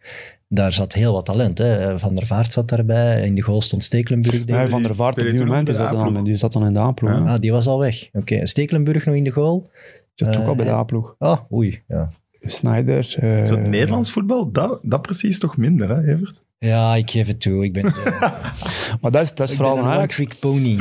Daar 0.47 0.73
zat 0.73 0.93
heel 0.93 1.13
wat 1.13 1.25
talent. 1.25 1.57
Hè. 1.57 1.99
Van 1.99 2.15
der 2.15 2.25
Vaart 2.25 2.53
zat 2.53 2.69
daarbij. 2.69 3.25
In 3.25 3.35
de 3.35 3.41
goal 3.41 3.61
stond 3.61 3.83
Stekelenburg, 3.83 4.35
denk 4.37 4.49
Ja, 4.49 4.61
ik. 4.61 4.69
van 4.69 4.81
der 4.83 4.95
Vaart 4.95 5.17
op 5.21 5.25
die 5.25 5.45
moment, 5.45 5.65
die 5.65 5.75
de 5.75 5.81
zat, 5.81 5.97
dan, 5.97 6.23
die 6.23 6.35
zat 6.35 6.53
dan 6.53 6.65
in 6.65 6.73
de 6.73 6.79
A-ploeg. 6.79 7.11
Ja. 7.11 7.17
Ah, 7.33 7.39
die 7.39 7.51
was 7.51 7.67
al 7.67 7.79
weg. 7.79 8.09
Oké, 8.13 8.35
en 8.35 8.47
Stekelenburg 8.47 9.05
nog 9.05 9.15
in 9.15 9.23
de 9.23 9.29
goal. 9.31 9.69
Die 10.15 10.27
zat 10.27 10.35
ook 10.35 10.41
Eh, 10.41 10.47
al 10.47 10.55
bij 10.55 10.65
de 10.65 10.71
en- 10.71 10.77
A-ploeg. 10.77 11.15
Ah, 11.17 11.39
oei. 11.51 11.81
Ja. 11.87 12.11
Snyder. 12.41 13.15
eh, 13.19 13.45
Zo 13.45 13.55
het 13.57 13.67
Nederlands 13.67 14.11
voetbal, 14.11 14.51
dat, 14.51 14.79
dat 14.83 15.01
precies 15.01 15.39
toch 15.39 15.57
minder, 15.57 15.89
hè, 15.89 16.13
Evert? 16.13 16.43
ja, 16.57 16.95
ik 16.95 17.11
geef 17.11 17.27
het 17.27 17.41
toe. 17.41 17.63
Ik 17.63 17.73
ben, 17.73 17.85
eh, 17.85 18.21
Maar 19.01 19.11
dat 19.11 19.21
is, 19.21 19.33
dat 19.35 19.47
is 19.47 19.51
ik 19.53 19.57
vooral 19.59 19.77
een 19.77 19.83
Ajax. 19.83 20.21
pony. 20.39 20.79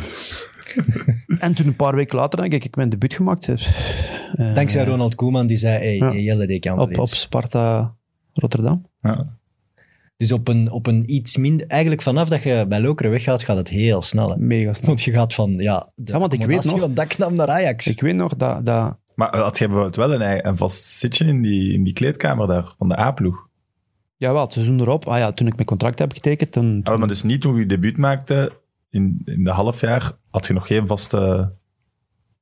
En 1.39 1.55
toen 1.55 1.67
een 1.67 1.77
paar 1.77 1.95
weken 1.95 2.17
later, 2.17 2.41
denk 2.41 2.53
ik, 2.53 2.65
ik 2.65 2.77
mijn 2.77 2.89
debuut 2.89 3.15
gemaakt. 3.15 3.47
heb. 3.47 3.59
Eh, 4.35 4.55
Dankzij 4.55 4.85
Ronald 4.85 5.15
Koeman, 5.15 5.47
die 5.47 5.57
zei, 5.57 5.79
hey, 5.79 5.97
Ja. 5.97 6.13
Jelle, 6.13 6.47
die 6.47 6.61
kan 6.61 6.77
wel 6.77 6.85
op, 6.85 6.99
op. 6.99 7.07
Sparta 7.07 7.97
Rotterdam. 8.33 8.87
Ja. 9.01 9.39
Dus 10.17 10.33
op 10.33 10.49
een, 10.49 10.71
op 10.71 10.87
een 10.87 11.13
iets 11.15 11.37
minder... 11.37 11.67
Eigenlijk 11.67 12.03
vanaf 12.03 12.29
dat 12.29 12.43
je 12.43 12.65
bij 12.69 12.81
Lokeren 12.81 13.11
weggaat, 13.13 13.43
gaat 13.43 13.57
het 13.57 13.69
heel 13.69 14.03
snel. 14.03 14.31
Hè? 14.31 14.37
Mega 14.39 14.73
snel. 14.73 14.87
Want 14.87 15.03
je 15.03 15.11
gaat 15.13 15.35
van, 15.35 15.51
ja, 15.59 15.91
de 15.95 16.13
Ja, 16.13 16.19
want 16.19 16.33
ik 16.33 16.45
weet 16.45 16.65
nog- 16.65 16.81
van 16.81 16.95
Daknam 16.95 17.35
naar 17.35 17.49
Ajax. 17.49 17.87
Ik 17.87 18.01
weet 18.01 18.15
nog 18.15 18.37
dat... 18.37 18.67
dat 18.67 18.97
Maar 19.15 19.37
had 19.37 19.59
jij 19.59 19.69
bijvoorbeeld 19.69 19.97
wel 20.09 20.21
een, 20.21 20.47
een 20.49 20.57
vast 20.57 20.83
zitje 20.85 21.25
in 21.25 21.43
die, 21.43 21.73
in 21.73 21.85
die 21.85 21.93
kleedkamer 21.93 22.47
daar, 22.47 22.75
van 22.79 22.89
de 22.89 22.99
A-ploeg? 22.99 23.49
jawel, 24.17 24.43
het 24.43 24.53
seizoen 24.53 24.81
erop, 24.81 25.09
ah 25.09 25.19
ja, 25.19 25.33
toen 25.33 25.47
ik 25.47 25.55
mijn 25.55 25.67
contract 25.67 25.99
heb 25.99 26.13
getekend, 26.13 26.53
toen... 26.53 26.81
Ah, 26.85 26.99
maar 26.99 27.09
dus 27.09 27.23
niet 27.23 27.41
toen 27.41 27.57
je 27.57 27.67
debuut 27.67 27.97
maakte, 27.97 28.53
in, 28.91 29.23
in 29.25 29.45
de 29.45 29.51
halfjaar, 29.51 30.13
had 30.31 30.47
je 30.47 30.53
nog 30.53 30.67
geen 30.67 30.87
vaste... 30.87 31.53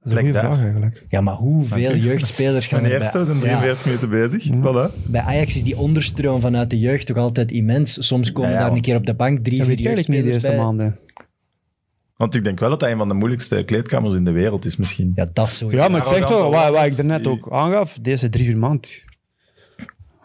dat 0.02 0.22
is 0.22 0.30
vraag 0.30 0.60
eigenlijk. 0.60 1.04
Ja, 1.08 1.20
maar 1.20 1.34
hoeveel 1.34 1.94
jeugdspelers 1.96 2.66
gaan 2.66 2.80
Mijn 2.82 2.92
er 2.92 3.00
eerste 3.00 3.18
bij... 3.18 3.26
zijn 3.26 3.38
Ja, 3.38 3.58
43 3.58 3.84
minuten 3.84 4.10
bezig. 4.10 4.56
Voilà. 4.56 5.10
bij 5.10 5.20
Ajax 5.20 5.56
is 5.56 5.62
die 5.62 5.76
onderstroom 5.76 6.40
vanuit 6.40 6.70
de 6.70 6.78
jeugd 6.78 7.06
toch 7.06 7.16
altijd 7.16 7.50
immens. 7.50 8.06
Soms 8.06 8.32
komen 8.32 8.50
Ja, 8.50 8.56
ja, 8.56 8.62
daar 8.62 8.72
een 8.72 8.80
keer 8.80 8.96
op 8.96 9.06
de 9.06 9.14
bank 9.14 9.44
drie, 9.44 9.58
vier 9.58 9.68
niet 9.68 9.76
de 9.76 9.82
jeugdspelers 9.82 10.26
eerste 10.26 10.48
bij. 10.48 10.56
maanden. 10.56 10.98
Want 12.16 12.34
ik 12.34 12.44
denk 12.44 12.58
wel 12.60 12.70
dat 12.70 12.80
hij 12.80 12.92
een 12.92 12.98
van 12.98 13.08
de 13.08 13.14
moeilijkste 13.14 13.62
kleedkamers 13.62 14.14
in 14.14 14.24
de 14.24 14.30
wereld 14.30 14.64
is 14.64 14.76
misschien. 14.76 15.12
Ja, 15.14 15.26
dat 15.32 15.46
is 15.46 15.58
zo. 15.58 15.70
Ja, 15.70 15.88
maar 15.88 16.00
ik 16.00 16.06
zeg 16.06 16.26
toch, 16.26 16.50
wat, 16.50 16.70
wat 16.70 16.84
ik 16.84 16.96
daarnet 16.96 17.26
ook 17.26 17.52
aangaf, 17.52 17.98
deze 18.02 18.28
drie, 18.28 18.44
vier 18.44 18.58
maanden. 18.58 18.90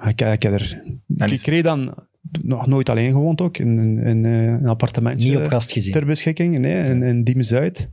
Ik, 0.05 0.21
ik, 0.21 0.43
er, 0.43 0.83
ik 1.07 1.39
kreeg 1.41 1.63
dan 1.63 1.95
nog 2.41 2.67
nooit 2.67 2.89
alleen 2.89 3.11
gewoond 3.11 3.41
ook, 3.41 3.57
in, 3.57 3.79
in, 3.79 3.99
in 3.99 4.25
eh, 4.25 4.45
een 4.47 4.67
appartementje. 4.67 5.29
Niet 5.29 5.37
op 5.37 5.47
gast 5.47 5.71
gezien. 5.71 5.93
Ter 5.93 6.05
beschikking, 6.05 6.57
nee, 6.59 6.83
in, 6.83 7.03
in 7.03 7.23
Diemen-Zuid. 7.23 7.89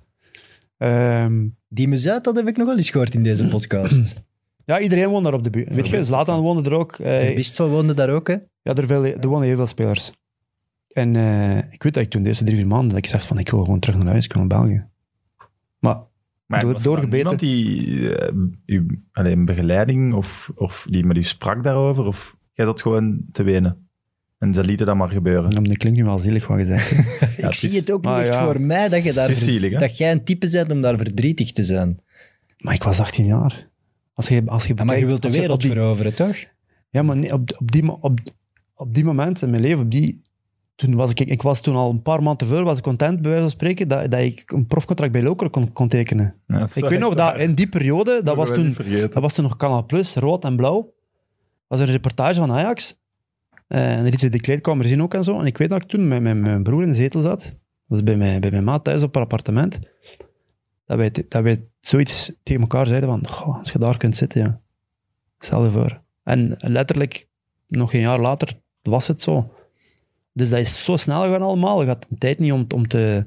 Ehm, 0.77 1.47
Die 1.69 1.89
muziek, 1.89 2.25
dat 2.25 2.37
heb 2.37 2.49
ik 2.49 2.57
nog 2.57 2.67
wel 2.67 2.77
eens 2.77 2.91
gehoord 2.91 3.15
in 3.15 3.23
deze 3.23 3.49
podcast. 3.49 4.23
ja, 4.67 4.81
iedereen 4.81 5.09
woont 5.09 5.25
daar 5.25 5.35
op 5.35 5.43
de 5.45 5.51
buurt. 5.51 5.75
Weet 5.75 5.89
je. 5.89 6.05
Zlatan 6.05 6.41
woonde 6.41 6.71
er 6.71 6.77
ook. 6.77 6.93
eh, 6.99 7.19
Verbist 7.21 7.59
woonde 7.59 7.95
daar 7.95 8.11
ook, 8.11 8.29
hè? 8.29 8.37
ja, 8.63 8.75
er, 8.75 8.87
veel, 8.87 9.05
er 9.05 9.29
wonen 9.29 9.47
heel 9.47 9.57
veel 9.57 9.67
spelers. 9.67 10.13
En 10.93 11.17
eh, 11.17 11.59
ik 11.59 11.83
weet 11.83 11.95
dat 11.95 12.03
ik 12.03 12.11
toen 12.11 12.23
deze 12.23 12.45
drie, 12.45 12.57
vier 12.57 12.67
maanden, 12.67 12.89
dat 12.89 12.99
ik 12.99 13.07
zeg 13.07 13.27
van, 13.27 13.39
ik 13.39 13.51
wil 13.51 13.65
gewoon 13.65 13.79
terug 13.81 13.99
naar 13.99 14.11
huis, 14.13 14.25
ik 14.25 14.33
wil 14.33 14.45
naar 14.45 14.59
België. 14.61 14.85
Maar 15.79 15.99
Maar 16.47 16.61
Door- 16.61 16.73
was 16.73 16.81
er 16.81 16.85
dan 16.91 16.95
doorgebeten. 16.95 17.19
Iemand 17.19 17.41
die 17.41 18.15
eh, 18.17 18.35
uw 18.67 18.87
allee, 19.13 19.33
een 19.33 19.45
begeleiding 19.45 20.15
of, 20.15 20.53
of 20.55 20.87
die 20.91 21.05
met 21.05 21.17
u 21.17 21.23
sprak 21.23 21.63
daarover? 21.63 22.05
Of 22.05 22.37
jij 22.53 22.67
zat 22.67 22.83
gewoon 22.83 23.21
te 23.33 23.43
wenen? 23.43 23.89
En 24.41 24.55
ze 24.55 24.65
lieten 24.65 24.87
dat 24.87 24.97
maar 24.97 25.09
gebeuren. 25.09 25.51
dat 25.51 25.77
klinkt 25.77 25.99
nu 25.99 26.05
wel 26.05 26.19
zielig 26.19 26.47
wat 26.47 26.59
gezegd. 26.59 26.91
ik 27.39 27.45
het 27.45 27.57
zie 27.57 27.69
is- 27.71 27.77
het 27.77 27.91
ook 27.93 28.03
niet 28.05 28.13
Ah, 28.13 28.21
echt 28.21 28.35
ja. 28.35 28.45
voor 28.45 28.61
mij 28.61 28.89
dat 28.89 29.05
je 29.05 29.13
daar... 29.13 29.35
Zielig, 29.35 29.79
dat 29.79 29.97
jij 29.99 30.11
een 30.13 30.25
type 30.25 30.51
bent 30.51 30.73
om 30.73 30.81
daar 30.81 30.97
verdrietig 30.97 31.53
te 31.53 31.63
zijn. 31.65 32.01
maar 32.59 32.75
ik 32.75 32.83
was 32.83 33.01
18 33.01 33.25
jaar. 33.25 33.69
Als 34.15 34.29
je, 34.29 34.43
als 34.47 34.67
je 34.67 34.73
Ja, 34.77 34.85
maar 34.85 34.99
je 34.99 35.07
wilt 35.07 35.23
de 35.23 35.31
je 35.31 35.39
wereld 35.41 35.61
die- 35.61 35.71
veroveren, 35.71 36.15
toch? 36.15 36.37
Ja, 36.91 37.03
maar 37.03 37.17
nee, 37.17 37.33
op, 37.33 37.57
op, 37.59 37.71
die, 37.73 37.91
op, 38.01 38.19
op 38.75 38.95
die 38.95 39.05
moment 39.05 39.43
in 39.43 39.51
mijn 39.51 39.63
leven, 39.63 39.81
op 39.85 39.91
die, 39.91 40.23
toen 40.75 40.95
was 40.95 41.11
ik, 41.11 41.21
ik 41.21 41.43
was 41.43 41.61
toen 41.61 41.75
al 41.77 41.91
een 41.91 42.03
paar 42.03 42.19
maanden 42.23 42.37
tevoren, 42.37 42.65
was 42.65 42.77
ik 42.77 42.83
content, 42.83 43.15
bij 43.15 43.25
wijze 43.31 43.41
van 43.43 43.51
spreken, 43.51 43.89
dat, 43.89 44.11
dat 44.11 44.21
ik 44.21 44.51
een 44.53 44.67
profcontract 44.67 45.13
bij 45.13 45.23
Lokeren 45.23 45.53
kon, 45.53 45.73
kon 45.73 45.89
tekenen. 45.89 46.35
Ja, 46.47 46.69
Ik 46.75 46.89
weet 46.89 46.99
nog 46.99 47.15
dat 47.15 47.39
in 47.39 47.55
die 47.55 47.69
periode, 47.69 48.21
dat 48.25 48.37
was, 48.37 48.49
toen, 48.53 48.77
dat 49.11 49.13
was 49.23 49.35
toen 49.35 49.45
nog 49.45 49.57
Canal 49.57 49.87
Plus, 49.87 50.15
rood 50.15 50.45
en 50.45 50.57
blauw. 50.57 50.93
was 51.67 51.81
een 51.81 51.87
reportage 51.87 52.41
van 52.41 52.53
Ajax. 52.53 53.00
Eh, 53.71 53.93
en 53.93 54.05
er 54.05 54.11
liet 54.11 54.21
ze 54.21 54.29
de 54.29 54.41
kleedkamer 54.41 54.85
zien 54.85 55.03
ook 55.03 55.15
en 55.15 55.25
zo. 55.25 55.39
En 55.39 55.47
ik 55.47 55.59
weet 55.59 55.69
dat 55.69 55.83
ik 55.83 55.89
toen 55.89 56.09
met, 56.09 56.23
met 56.23 56.37
mijn 56.37 56.63
broer 56.63 56.83
in 56.83 56.89
de 56.89 56.95
zetel 56.95 57.21
zat. 57.21 57.43
Dat 57.43 57.55
was 57.87 58.03
bij 58.03 58.17
mijn, 58.17 58.41
bij 58.41 58.51
mijn 58.51 58.65
maat 58.65 58.85
thuis 58.85 59.03
op 59.03 59.15
haar 59.15 59.23
appartement. 59.23 59.79
Dat 60.87 60.97
wij, 60.97 61.11
dat 61.29 61.43
wij 61.43 61.65
zoiets 61.81 62.33
tegen 62.43 62.61
elkaar 62.61 62.87
zeiden 62.87 63.09
van, 63.09 63.29
"Goh, 63.29 63.59
als 63.59 63.73
je 63.73 63.79
daar 63.79 63.97
kunt 63.97 64.17
zitten, 64.17 64.41
ja. 64.41 64.61
Stel 65.39 65.65
je 65.65 65.71
voor. 65.71 66.01
En 66.23 66.55
letterlijk, 66.59 67.29
nog 67.67 67.93
een 67.93 68.01
jaar 68.01 68.21
later, 68.21 68.61
was 68.83 69.09
het 69.09 69.21
zo. 69.21 69.53
Dus 70.33 70.51
dat 70.51 70.59
is 70.59 70.85
zo 70.85 70.97
snel 70.97 71.23
gegaan 71.23 71.43
allemaal. 71.43 71.81
Je 71.81 71.89
had 71.89 72.07
de 72.09 72.19
tijd 72.19 72.39
niet 72.39 72.53
om, 72.53 72.67
om 72.75 72.89
te... 72.89 73.27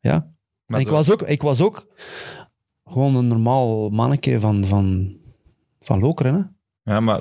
Ja. 0.00 0.30
Maar 0.66 0.80
en 0.80 0.86
ik 0.86 0.92
was, 0.92 1.10
ook, 1.10 1.22
ik 1.22 1.42
was 1.42 1.60
ook 1.60 1.86
gewoon 2.84 3.16
een 3.16 3.28
normaal 3.28 3.90
manneke 3.90 4.40
van, 4.40 4.64
van, 4.64 5.16
van 5.80 6.00
Lokeren, 6.00 6.34
hè. 6.34 6.92
Ja, 6.92 7.00
maar 7.00 7.20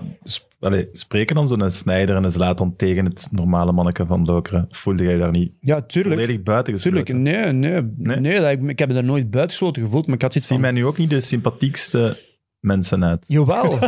allee, 0.59 0.89
spreken 0.91 1.35
dan 1.35 1.47
zo'n 1.47 1.71
Snijder 1.71 2.15
en 2.15 2.23
een 2.23 2.31
Zlatan 2.31 2.75
tegen 2.75 3.05
het 3.05 3.27
normale 3.31 3.71
manneke 3.71 4.05
van 4.05 4.25
Lokeren? 4.25 4.65
Voelde 4.69 5.03
jij 5.03 5.13
je 5.13 5.19
daar 5.19 5.31
niet 5.31 5.51
Ja, 5.59 5.81
tuurlijk. 5.81 6.15
volledig 6.15 6.43
buiten 6.43 6.75
Tuurlijk, 6.75 7.13
nee, 7.13 7.51
nee. 7.51 7.81
Nee? 7.97 8.19
nee? 8.19 8.39
dat, 8.39 8.51
ik, 8.51 8.61
ik 8.61 8.79
heb 8.79 8.89
me 8.89 8.95
er 8.95 9.03
nooit 9.03 9.29
buitengesloten 9.29 9.81
gevoeld, 9.81 10.05
maar 10.05 10.15
ik 10.15 10.21
had 10.21 10.31
zoiets 10.31 10.51
Zie 10.51 10.59
van... 10.59 10.73
mij 10.73 10.81
nu 10.81 10.85
ook 10.85 10.97
niet 10.97 11.09
de 11.09 11.19
sympathiekste 11.19 12.17
mensen 12.59 13.05
uit. 13.05 13.25
Jawel, 13.27 13.71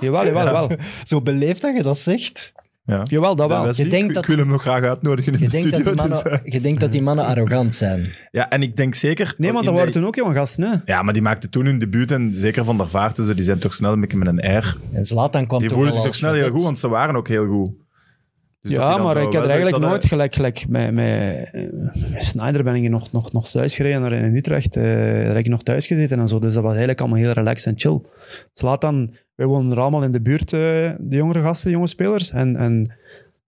jawel, 0.00 0.24
jawel, 0.24 0.44
jawel. 0.44 0.70
Zo 1.04 1.20
beleefd 1.20 1.62
dat 1.62 1.76
je 1.76 1.82
dat 1.82 1.98
zegt. 1.98 2.52
Ja. 2.86 3.00
Jawel, 3.04 3.36
dat 3.36 3.48
wel. 3.48 3.66
Je 3.66 3.88
denkt 3.88 4.08
ik, 4.08 4.14
dat- 4.14 4.22
ik 4.22 4.28
wil 4.28 4.38
hem 4.38 4.46
nog 4.48 4.62
graag 4.62 4.82
uitnodigen 4.82 5.32
in 5.32 5.38
Je 5.38 5.44
de 5.44 5.50
denkt, 5.50 5.70
dat 5.70 5.80
studio. 5.80 5.94
die 5.94 6.08
dus, 6.08 6.22
mannen, 6.22 6.42
eh, 6.44 6.52
je 6.52 6.60
denkt 6.60 6.80
dat 6.80 6.92
die 6.92 7.02
mannen 7.02 7.24
arrogant 7.24 7.74
zijn. 7.74 8.12
ja, 8.30 8.48
en 8.48 8.62
ik 8.62 8.76
denk 8.76 8.94
zeker... 8.94 9.34
Nee, 9.38 9.52
maar 9.52 9.60
in 9.62 9.66
er 9.68 9.72
de- 9.74 9.78
waren 9.78 9.92
toen 9.94 10.06
ook 10.06 10.14
jonge 10.14 10.34
gasten, 10.34 10.64
hè. 10.70 10.92
Ja, 10.92 11.02
maar 11.02 11.12
die 11.12 11.22
maakten 11.22 11.50
toen 11.50 11.64
hun 11.64 11.78
debuut 11.78 12.10
en 12.10 12.34
zeker 12.34 12.64
Van 12.64 12.76
der 12.76 12.88
Vaart, 12.88 13.16
dus 13.16 13.34
die 13.34 13.44
zijn 13.44 13.58
toch 13.58 13.74
snel 13.74 13.92
een 13.92 14.00
beetje 14.00 14.18
met 14.18 14.26
een 14.28 14.58
R. 14.58 14.76
En 14.92 15.04
Zlatan 15.04 15.46
kwam 15.46 15.60
Die 15.60 15.68
voelden 15.68 15.86
wel 15.92 15.94
zich 15.96 16.04
toch 16.04 16.14
snel 16.14 16.32
heel 16.32 16.50
goed, 16.50 16.62
want 16.62 16.78
ze 16.78 16.88
waren 16.88 17.16
ook 17.16 17.28
heel 17.28 17.46
goed. 17.46 17.70
Dus 18.60 18.74
ja, 18.74 18.90
dan 18.96 19.02
maar 19.02 19.16
ik 19.22 19.32
heb 19.32 19.42
er 19.42 19.48
eigenlijk 19.50 19.78
nooit 19.82 20.04
gelijk, 20.06 20.34
gelijk 20.34 20.64
met, 20.68 20.94
met, 20.94 21.48
met 22.12 22.24
Snyder 22.24 22.64
ben 22.64 22.74
ik 22.74 22.90
nog, 22.90 23.12
nog, 23.12 23.32
nog 23.32 23.50
thuis 23.50 23.74
gereden 23.76 24.00
naar 24.00 24.12
in 24.12 24.34
Utrecht. 24.36 24.76
eh 24.76 24.82
daar 24.82 25.24
heb 25.26 25.36
ik 25.36 25.48
nog 25.48 25.62
thuis 25.62 25.86
gezeten 25.86 26.18
en 26.18 26.28
zo. 26.28 26.38
Dus 26.38 26.52
dat 26.52 26.62
was 26.62 26.70
eigenlijk 26.70 27.00
allemaal 27.00 27.18
heel 27.18 27.30
relaxed 27.32 27.66
en 27.72 27.80
chill. 27.80 28.00
Zlatan, 28.52 29.14
wij 29.36 29.46
wonen 29.46 29.72
er 29.72 29.80
allemaal 29.80 30.02
in 30.02 30.12
de 30.12 30.20
buurt, 30.20 30.52
eh, 30.52 30.58
de 30.98 31.16
jongere 31.16 31.42
gasten, 31.42 31.70
jonge 31.70 31.86
spelers. 31.86 32.30
En, 32.30 32.56
en 32.56 32.84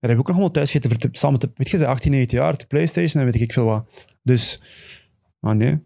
daar 0.01 0.11
heb 0.11 0.11
ik 0.11 0.19
ook 0.19 0.27
nog 0.27 0.37
gewoon 0.37 0.51
thuis 0.51 0.71
gezeten, 0.71 1.09
samen 1.13 1.39
te, 1.39 1.51
weet 1.55 1.69
je, 1.69 1.79
ze 1.79 1.87
18, 1.87 2.11
19 2.11 2.39
jaar, 2.39 2.57
de 2.57 2.67
Playstation 2.67 3.23
en 3.23 3.31
weet 3.31 3.41
ik 3.41 3.53
veel 3.53 3.65
wat. 3.65 3.89
Dus, 4.23 4.63
maar 5.39 5.57
nee. 5.57 5.79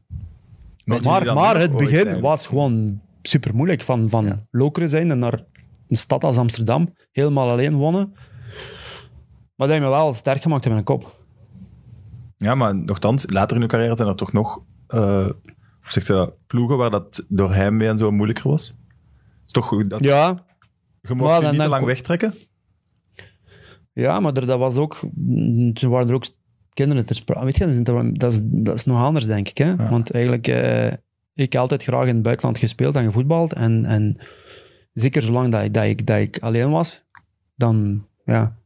Maar, 0.84 1.34
maar 1.34 1.60
het 1.60 1.76
begin 1.76 2.20
was 2.20 2.46
gewoon 2.46 3.00
super 3.22 3.54
moeilijk. 3.54 3.82
Van, 3.82 4.08
van 4.08 4.46
Lokeren 4.50 4.88
zijn 4.88 5.10
en 5.10 5.18
naar 5.18 5.44
een 5.88 5.96
stad 5.96 6.24
als 6.24 6.36
Amsterdam. 6.36 6.94
Helemaal 7.12 7.50
alleen 7.50 7.74
wonen. 7.74 8.12
Maar 9.54 9.68
dat 9.68 9.70
heeft 9.70 9.82
me 9.82 9.88
wel 9.88 10.12
sterk 10.12 10.42
gemaakt 10.42 10.64
in 10.64 10.72
mijn 10.72 10.84
kop. 10.84 11.20
Ja, 12.36 12.54
maar 12.54 12.76
nogthans, 12.76 13.30
later 13.30 13.56
in 13.56 13.62
uw 13.62 13.68
carrière 13.68 13.96
zijn 13.96 14.08
er 14.08 14.16
toch 14.16 14.32
nog 14.32 14.62
hoe 15.82 15.92
zegt 15.92 16.06
je 16.06 16.12
dat, 16.12 16.34
ploegen 16.46 16.76
waar 16.76 16.90
dat 16.90 17.24
door 17.28 17.54
heimwee 17.54 17.88
en 17.88 17.98
zo 17.98 18.10
moeilijker 18.10 18.48
was. 18.48 18.76
Toch 19.52 19.66
goed 19.66 19.90
dat 19.90 20.04
Ja, 20.04 20.44
je 21.00 21.14
mocht 21.14 21.50
niet 21.50 21.60
te 21.60 21.68
lang 21.68 21.84
wegtrekken. 21.84 22.34
ja 23.92 24.20
maar 24.20 24.32
er, 24.32 24.46
dat 24.46 24.58
was 24.58 24.76
ook... 24.76 25.00
Toen 25.72 25.90
waren 25.90 26.08
er 26.08 26.14
ook 26.14 26.24
kinderen 26.72 27.04
ter 27.06 27.16
sprake. 27.16 27.44
Weet 27.44 27.56
je, 27.56 27.82
dat 28.12 28.32
is, 28.32 28.40
dat 28.44 28.74
is, 28.74 28.84
nog 28.84 29.02
anders, 29.02 29.26
denk 29.26 29.48
ik. 29.48 29.58
Hè? 29.58 29.76
Want 29.76 30.10
eigenlijk... 30.10 30.46
eh, 30.46 30.86
ik 31.34 31.52
heb 31.52 31.60
altijd 31.60 31.82
graag 31.82 32.06
in 32.06 32.14
het 32.14 32.22
buitenland 32.22 32.58
gespeeld 32.58 32.94
en 32.94 33.04
gevoetbald. 33.04 33.52
En, 33.52 33.84
en 33.84 34.16
zeker 34.92 35.22
zolang 35.22 35.52
dat 35.52 35.64
ik, 35.64 35.74
dat, 35.74 35.84
ik, 35.84 36.06
dat 36.06 36.18
ik 36.18 36.38
alleen 36.38 36.70
was, 36.70 37.04
dan... 37.54 38.06
Ja, 38.24 38.56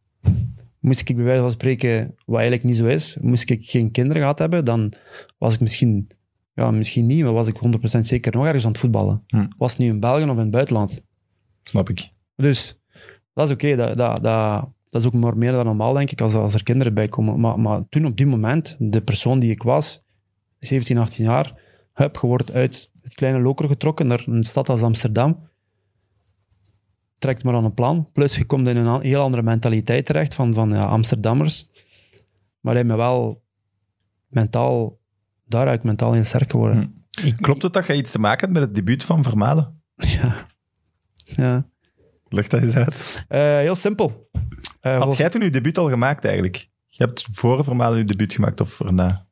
moest 0.80 1.09
ik 1.09 1.16
bij 1.16 1.24
wijze 1.24 1.41
van 1.41 1.51
spreken, 1.51 2.14
wat 2.24 2.37
eigenlijk 2.37 2.64
niet 2.64 2.76
zo 2.76 2.87
is, 2.87 3.16
moest 3.20 3.51
ik 3.51 3.70
geen 3.70 3.91
kinderen 3.91 4.22
gehad 4.22 4.39
hebben, 4.39 4.64
dan 4.64 4.93
was 5.39 5.55
ik 5.55 5.61
misschien... 5.61 6.09
Ja, 6.57 6.70
misschien 6.70 7.07
niet, 7.07 7.22
maar 7.22 7.32
was 7.32 7.48
ik 7.48 7.57
100% 7.96 7.98
zeker 8.00 8.32
nog 8.32 8.44
ergens 8.44 8.64
aan 8.64 8.70
het 8.70 8.80
voetballen. 8.80 9.22
Hm. 9.26 9.46
Was 9.59 9.70
het 9.70 9.80
nu 9.80 9.86
in 9.86 10.00
België 10.00 10.22
of 10.22 10.30
in 10.30 10.38
het 10.38 10.50
buitenland. 10.50 11.02
Snap 11.62 11.88
ik. 11.88 12.11
Dus 12.36 12.78
dat 13.34 13.46
is 13.46 13.52
oké. 13.52 13.76
Dat, 13.76 13.96
dat, 13.96 14.22
dat, 14.22 14.68
dat 14.90 15.02
is 15.02 15.07
ook 15.07 15.14
maar 15.14 15.36
meer 15.36 15.52
dan 15.52 15.64
normaal, 15.64 15.92
denk 15.92 16.11
ik, 16.11 16.20
als, 16.20 16.34
als 16.34 16.54
er 16.54 16.62
kinderen 16.62 16.94
bij 16.94 17.09
komen. 17.09 17.40
Maar, 17.40 17.61
maar 17.61 17.88
toen 17.88 18.07
op 18.07 18.16
die 18.16 18.26
moment, 18.26 18.76
de 18.78 19.02
persoon 19.02 19.38
die 19.38 19.50
ik 19.50 19.62
was, 19.62 20.04
17, 20.59 20.98
18 20.98 21.24
jaar, 21.24 21.61
heb 21.92 22.18
je 22.20 22.26
wordt 22.26 22.52
uit 22.52 22.90
het 23.02 23.14
kleine 23.14 23.40
loker 23.40 23.68
getrokken 23.68 24.07
naar 24.07 24.24
een 24.26 24.42
stad 24.42 24.68
als 24.68 24.82
Amsterdam. 24.82 25.48
Trekt 27.18 27.44
maar 27.44 27.54
aan 27.54 27.64
een 27.64 27.74
plan. 27.74 28.09
Plus 28.12 28.36
je 28.36 28.44
komt 28.44 28.68
in 28.68 28.76
een 28.76 29.00
heel 29.00 29.22
andere 29.22 29.42
mentaliteit 29.42 30.07
terecht 30.07 30.34
van, 30.34 30.54
van 30.54 30.70
ja, 30.70 30.84
Amsterdammers. 30.84 31.70
Maar 32.61 32.74
hij 32.74 32.84
me 32.84 32.96
wel 32.96 33.42
mentaal, 34.26 34.98
daaruit 35.47 35.82
mentaal 35.82 36.12
heel 36.12 36.24
sterk 36.24 36.51
geworden. 36.51 37.05
Klopt 37.40 37.62
het 37.62 37.72
dat 37.72 37.86
je 37.86 37.94
iets 37.97 38.11
te 38.11 38.18
maken 38.18 38.40
hebt 38.40 38.53
met 38.59 38.62
het 38.62 38.74
debuut 38.74 39.05
van 39.05 39.22
Vermalen? 39.22 39.82
Ja. 40.18 40.47
ja. 41.24 41.68
Leg 42.28 42.49
dat 42.49 42.62
eens 42.62 42.76
uit. 42.76 43.24
Eh, 43.28 43.40
heel 43.40 43.74
simpel. 43.74 44.28
Eh, 44.32 44.40
Had 44.92 44.97
volgens- 45.01 45.18
jij 45.18 45.28
toen 45.28 45.42
je 45.42 45.51
debuut 45.51 45.78
al 45.78 45.88
gemaakt 45.88 46.24
eigenlijk? 46.24 46.57
Je 46.86 47.05
hebt 47.05 47.26
voor 47.30 47.64
Vermalen 47.64 47.99
je 47.99 48.05
debuut 48.05 48.32
gemaakt 48.32 48.61
of 48.61 48.80
erna? 48.80 49.26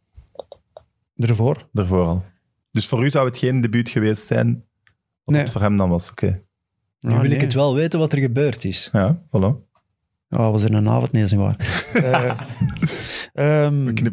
Ervoor. 1.17 1.69
Daarvoor 1.73 2.05
al. 2.07 2.25
Dus 2.71 2.87
voor 2.87 3.05
u 3.05 3.11
zou 3.11 3.27
het 3.27 3.39
geen 3.39 3.61
debuut 3.61 3.89
geweest 3.89 4.27
zijn, 4.27 4.65
wat 5.25 5.35
Nee. 5.35 5.43
het 5.43 5.51
voor 5.53 5.61
hem 5.61 5.77
dan 5.77 5.89
was. 5.89 6.11
Oké. 6.11 6.43
Nu 7.01 7.11
Ah, 7.11 7.17
wil 7.17 7.25
nee. 7.29 7.35
ik 7.35 7.41
het 7.41 7.55
wel 7.55 7.75
weten 7.75 7.99
wat 7.99 8.13
er 8.13 8.19
gebeurd 8.19 8.65
is. 8.65 8.89
Ja, 8.93 9.23
voilà. 9.27 9.73
Oh, 10.39 10.51
was 10.51 10.63
er 10.63 10.75
een 10.75 10.89
avond? 10.89 11.13
Nee, 11.13 11.27
waar. 11.37 11.57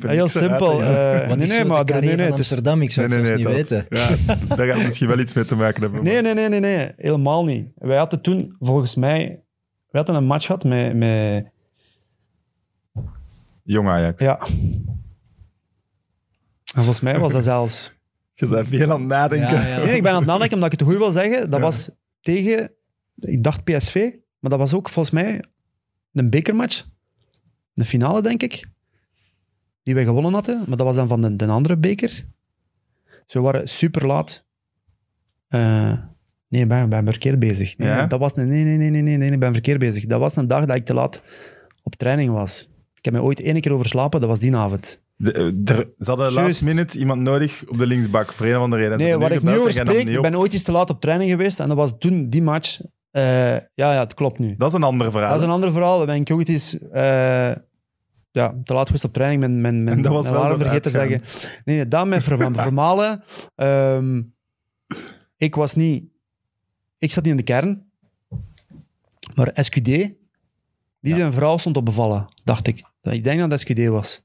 Heel 0.08 0.28
simpel. 0.30 0.82
eh, 0.84 1.28
Wat 1.28 1.38
nee, 1.38 1.48
nee, 1.48 1.66
maar 1.66 1.86
nee, 1.86 2.02
nee, 2.02 2.10
het 2.10 2.20
is- 2.20 2.32
Amsterdam? 2.32 2.82
Ik 2.82 2.92
zou 2.92 3.06
het 3.06 3.16
zelfs 3.28 3.32
niet 3.32 3.44
dat- 3.44 3.54
weten. 3.54 3.86
Ja, 3.90 4.36
daar 4.56 4.68
gaat 4.68 4.84
misschien 4.84 5.08
wel 5.08 5.20
iets 5.20 5.34
mee 5.34 5.46
te 5.46 5.56
maken 5.56 5.82
hebben. 5.82 6.04
nee, 6.04 6.22
nee, 6.22 6.34
nee, 6.34 6.50
nee, 6.50 6.60
nee, 6.60 6.92
helemaal 6.98 7.46
niet. 7.46 7.68
Wij 7.76 7.98
hadden 7.98 8.22
toen, 8.22 8.56
volgens 8.60 8.96
mij, 8.96 9.44
we 9.90 9.98
hadden 9.98 10.16
een 10.16 10.26
match 10.26 10.46
gehad 10.46 10.64
met, 10.64 10.96
met 10.96 11.46
Jong 13.64 13.88
Ajax. 13.88 14.22
ja. 14.24 14.40
En 16.76 16.84
volgens 16.84 17.00
mij 17.00 17.20
was 17.20 17.32
dat 17.34 17.44
zelfs... 17.44 17.92
Je 18.34 18.48
bent 18.48 18.68
veel 18.68 18.92
aan 18.92 19.00
het 19.00 19.08
nadenken. 19.10 19.56
Ja, 19.56 19.68
ja. 19.68 19.84
Nee, 19.84 19.96
ik 19.96 20.04
ben 20.04 20.12
aan 20.12 20.18
het 20.18 20.28
nadenken 20.28 20.54
omdat 20.56 20.74
ik 20.74 20.80
het 20.80 20.88
goed 20.90 20.98
wil 20.98 21.12
zeggen. 21.12 21.50
Dat 21.50 21.60
was 21.60 21.90
tegen, 22.22 22.72
ik 23.20 23.44
dacht 23.44 23.64
PSV, 23.64 23.96
maar 24.40 24.50
dat 24.52 24.60
was 24.60 24.74
ook 24.74 24.90
volgens 24.90 25.14
mij 25.16 25.44
een 26.14 26.30
bekermatch. 26.30 26.86
De 27.74 27.86
finale, 27.86 28.22
denk 28.22 28.43
ik. 28.43 28.70
Die 29.84 29.93
wij 29.93 30.03
gewonnen 30.03 30.34
hadden, 30.34 30.64
maar 30.68 30.78
dat 30.78 30.86
was 30.88 30.95
dan 30.95 31.07
van 31.07 31.22
de, 31.22 31.36
de 31.36 31.47
andere 31.47 31.78
beker. 31.78 32.26
Dus 33.26 33.34
we 33.34 33.39
waren 33.39 33.68
super 33.68 34.05
laat. 34.07 34.45
Eh, 35.47 35.93
nee, 36.47 36.62
ik 36.62 36.68
ben, 36.68 36.89
ben 36.89 37.05
verkeerd 37.05 37.39
bezig. 37.39 37.78
Nee, 37.78 37.88
Ja? 37.88 38.05
dat 38.07 38.20
was, 38.20 38.32
een- 38.36 38.47
nee, 38.47 38.64
nee, 38.64 38.78
nee, 38.78 38.89
nee, 38.89 39.01
nee, 39.01 39.18
nee, 39.18 39.32
ik 39.32 39.39
ben 39.39 39.53
verkeerd 39.53 39.80
bezig. 39.80 40.05
Dat 40.05 40.20
was 40.20 40.36
een 40.36 40.47
dag 40.47 40.66
dat 40.66 40.76
ik 40.78 40.86
te 40.86 40.93
laat 40.93 41.22
op 41.84 41.95
training 41.95 42.32
was. 42.32 42.70
Ik 42.95 43.05
heb 43.05 43.14
me 43.14 43.22
ooit 43.22 43.39
één 43.41 43.62
keer 43.62 43.72
overslapen, 43.74 44.20
dat 44.20 44.30
was 44.30 44.39
die 44.39 44.55
avond. 44.55 45.01
De, 45.16 45.32
er, 45.66 45.76
ze 45.97 46.09
hadden 46.09 46.32
Juist. 46.32 46.36
last 46.47 46.64
minute 46.64 46.97
iemand 46.99 47.22
nodig 47.22 47.64
op 47.68 47.78
de 47.78 47.88
linksbak, 47.88 48.34
voor 48.34 48.45
een 48.45 48.55
of 48.55 48.62
andere 48.62 48.82
reden. 48.82 48.97
En 48.97 49.03
ze 49.03 49.09
Nee, 49.09 49.18
waar 49.18 49.32
ik 49.32 49.41
nu 49.41 49.57
over 49.57 49.74
spreek, 49.74 50.07
ik 50.09 50.22
ben 50.22 50.36
ooit 50.38 50.53
eens 50.53 50.64
te 50.64 50.72
laat 50.72 50.89
op 50.89 51.01
training 51.01 51.30
geweest 51.32 51.59
en 51.59 51.68
dat 51.68 51.78
was 51.78 51.93
toen 51.99 52.30
die 52.30 52.41
match. 52.41 52.80
Eh, 53.12 53.51
ja, 53.53 53.64
ja, 53.93 53.99
het 53.99 54.14
klopt 54.14 54.39
nu. 54.39 54.55
Dat 54.57 54.68
is 54.70 54.74
een 54.76 54.84
ander 54.84 55.12
verhaal. 55.12 55.30
Dat 55.32 55.39
is 55.39 55.45
een 55.45 55.51
ander 55.51 55.72
verhaal. 55.72 55.97
Dan 55.97 56.05
ben 56.05 56.16
ik 56.16 56.32
ook 56.32 56.47
eens 56.47 56.78
eh, 56.80 57.51
ja, 58.32 58.55
te 58.64 58.74
laat 58.74 58.86
geweest 58.86 59.03
op 59.03 59.14
training. 59.14 59.39
Mijn, 59.41 59.62
mijn, 59.62 59.84
mijn, 59.84 59.97
En 59.97 60.03
dat 60.03 60.12
was 60.14 60.30
mijn 60.30 60.43
wel 60.47 60.57
vergeten 60.57 60.82
te 60.82 60.89
zeggen. 60.89 61.22
Nee, 61.66 61.76
nee, 61.76 61.88
dat 61.88 62.07
met 62.07 62.24
Verma- 62.24 62.62
Vermalen. 62.64 63.24
ehm, 63.55 64.22
ik 65.38 65.55
was 65.55 65.74
niet... 65.76 66.03
Ik 66.97 67.12
zat 67.12 67.24
niet 67.24 67.32
in 67.32 67.38
de 67.38 67.43
kern. 67.43 67.89
Maar 69.36 69.51
SQD, 69.55 69.84
die 70.99 71.14
zijn 71.16 71.34
vrouw 71.34 71.57
stond 71.57 71.78
op 71.78 71.86
bevallen, 71.86 72.28
dacht 72.43 72.68
ik. 72.68 72.84
Ik 73.01 73.24
denk 73.24 73.39
dat 73.39 73.51
het 73.51 73.59
SQD 73.59 73.88
was. 73.88 74.22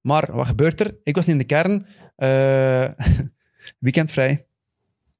Maar 0.00 0.32
wat 0.32 0.46
gebeurt 0.46 0.80
er? 0.80 0.96
Ik 1.04 1.14
was 1.14 1.26
niet 1.26 1.34
in 1.34 1.40
de 1.40 1.54
kern. 1.54 1.86
Eh, 2.16 2.88
weekend 3.78 4.10
vrij. 4.10 4.46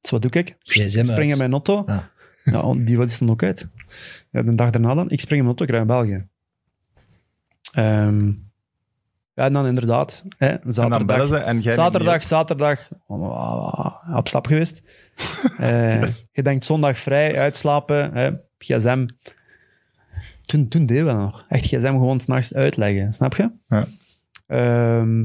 Dus 0.00 0.10
wat 0.10 0.22
doe 0.22 0.30
ik? 0.30 0.56
Spring 0.62 1.30
in 1.32 1.38
mijn 1.38 1.52
auto. 1.52 1.82
Ah. 1.86 1.98
Ja, 2.52 2.74
die 2.76 2.96
was 2.96 3.18
dan 3.18 3.30
ook 3.30 3.42
uit. 3.42 3.68
Ja, 4.30 4.42
de 4.42 4.56
dag 4.56 4.70
daarna 4.70 4.94
dan. 4.94 5.10
Ik 5.10 5.20
spring 5.20 5.40
in 5.40 5.46
mijn 5.46 5.56
auto, 5.58 5.64
ik 5.64 5.70
rij 5.70 5.78
naar 5.78 5.86
België. 5.86 6.26
Ehm, 7.72 8.26
ja, 9.34 9.44
en 9.44 9.52
dan 9.52 9.66
inderdaad. 9.66 10.24
Hè, 10.38 10.46
en 10.46 10.60
dan 10.62 10.72
zaterdag, 10.72 11.30
en 11.32 11.60
jij 11.60 11.74
zaterdag, 11.74 12.24
zaterdag. 12.24 12.88
Op 14.16 14.28
stap 14.28 14.46
geweest. 14.46 14.82
Eh, 15.58 16.00
Yes. 16.00 16.26
Je 16.32 16.42
denkt 16.42 16.64
zondag 16.64 16.98
vrij, 16.98 17.38
uitslapen, 17.38 18.12
hè, 18.14 18.30
gsm. 18.58 19.06
Toen, 20.42 20.68
toen 20.68 20.86
deden 20.86 21.04
we 21.06 21.10
dat 21.12 21.20
nog. 21.20 21.44
Echt 21.48 21.64
gsm 21.64 21.86
gewoon 21.86 22.20
s'nachts 22.20 22.54
uitleggen, 22.54 23.12
snap 23.12 23.36
je? 23.36 23.50
Ja. 23.68 23.86
Ehm, 24.46 25.24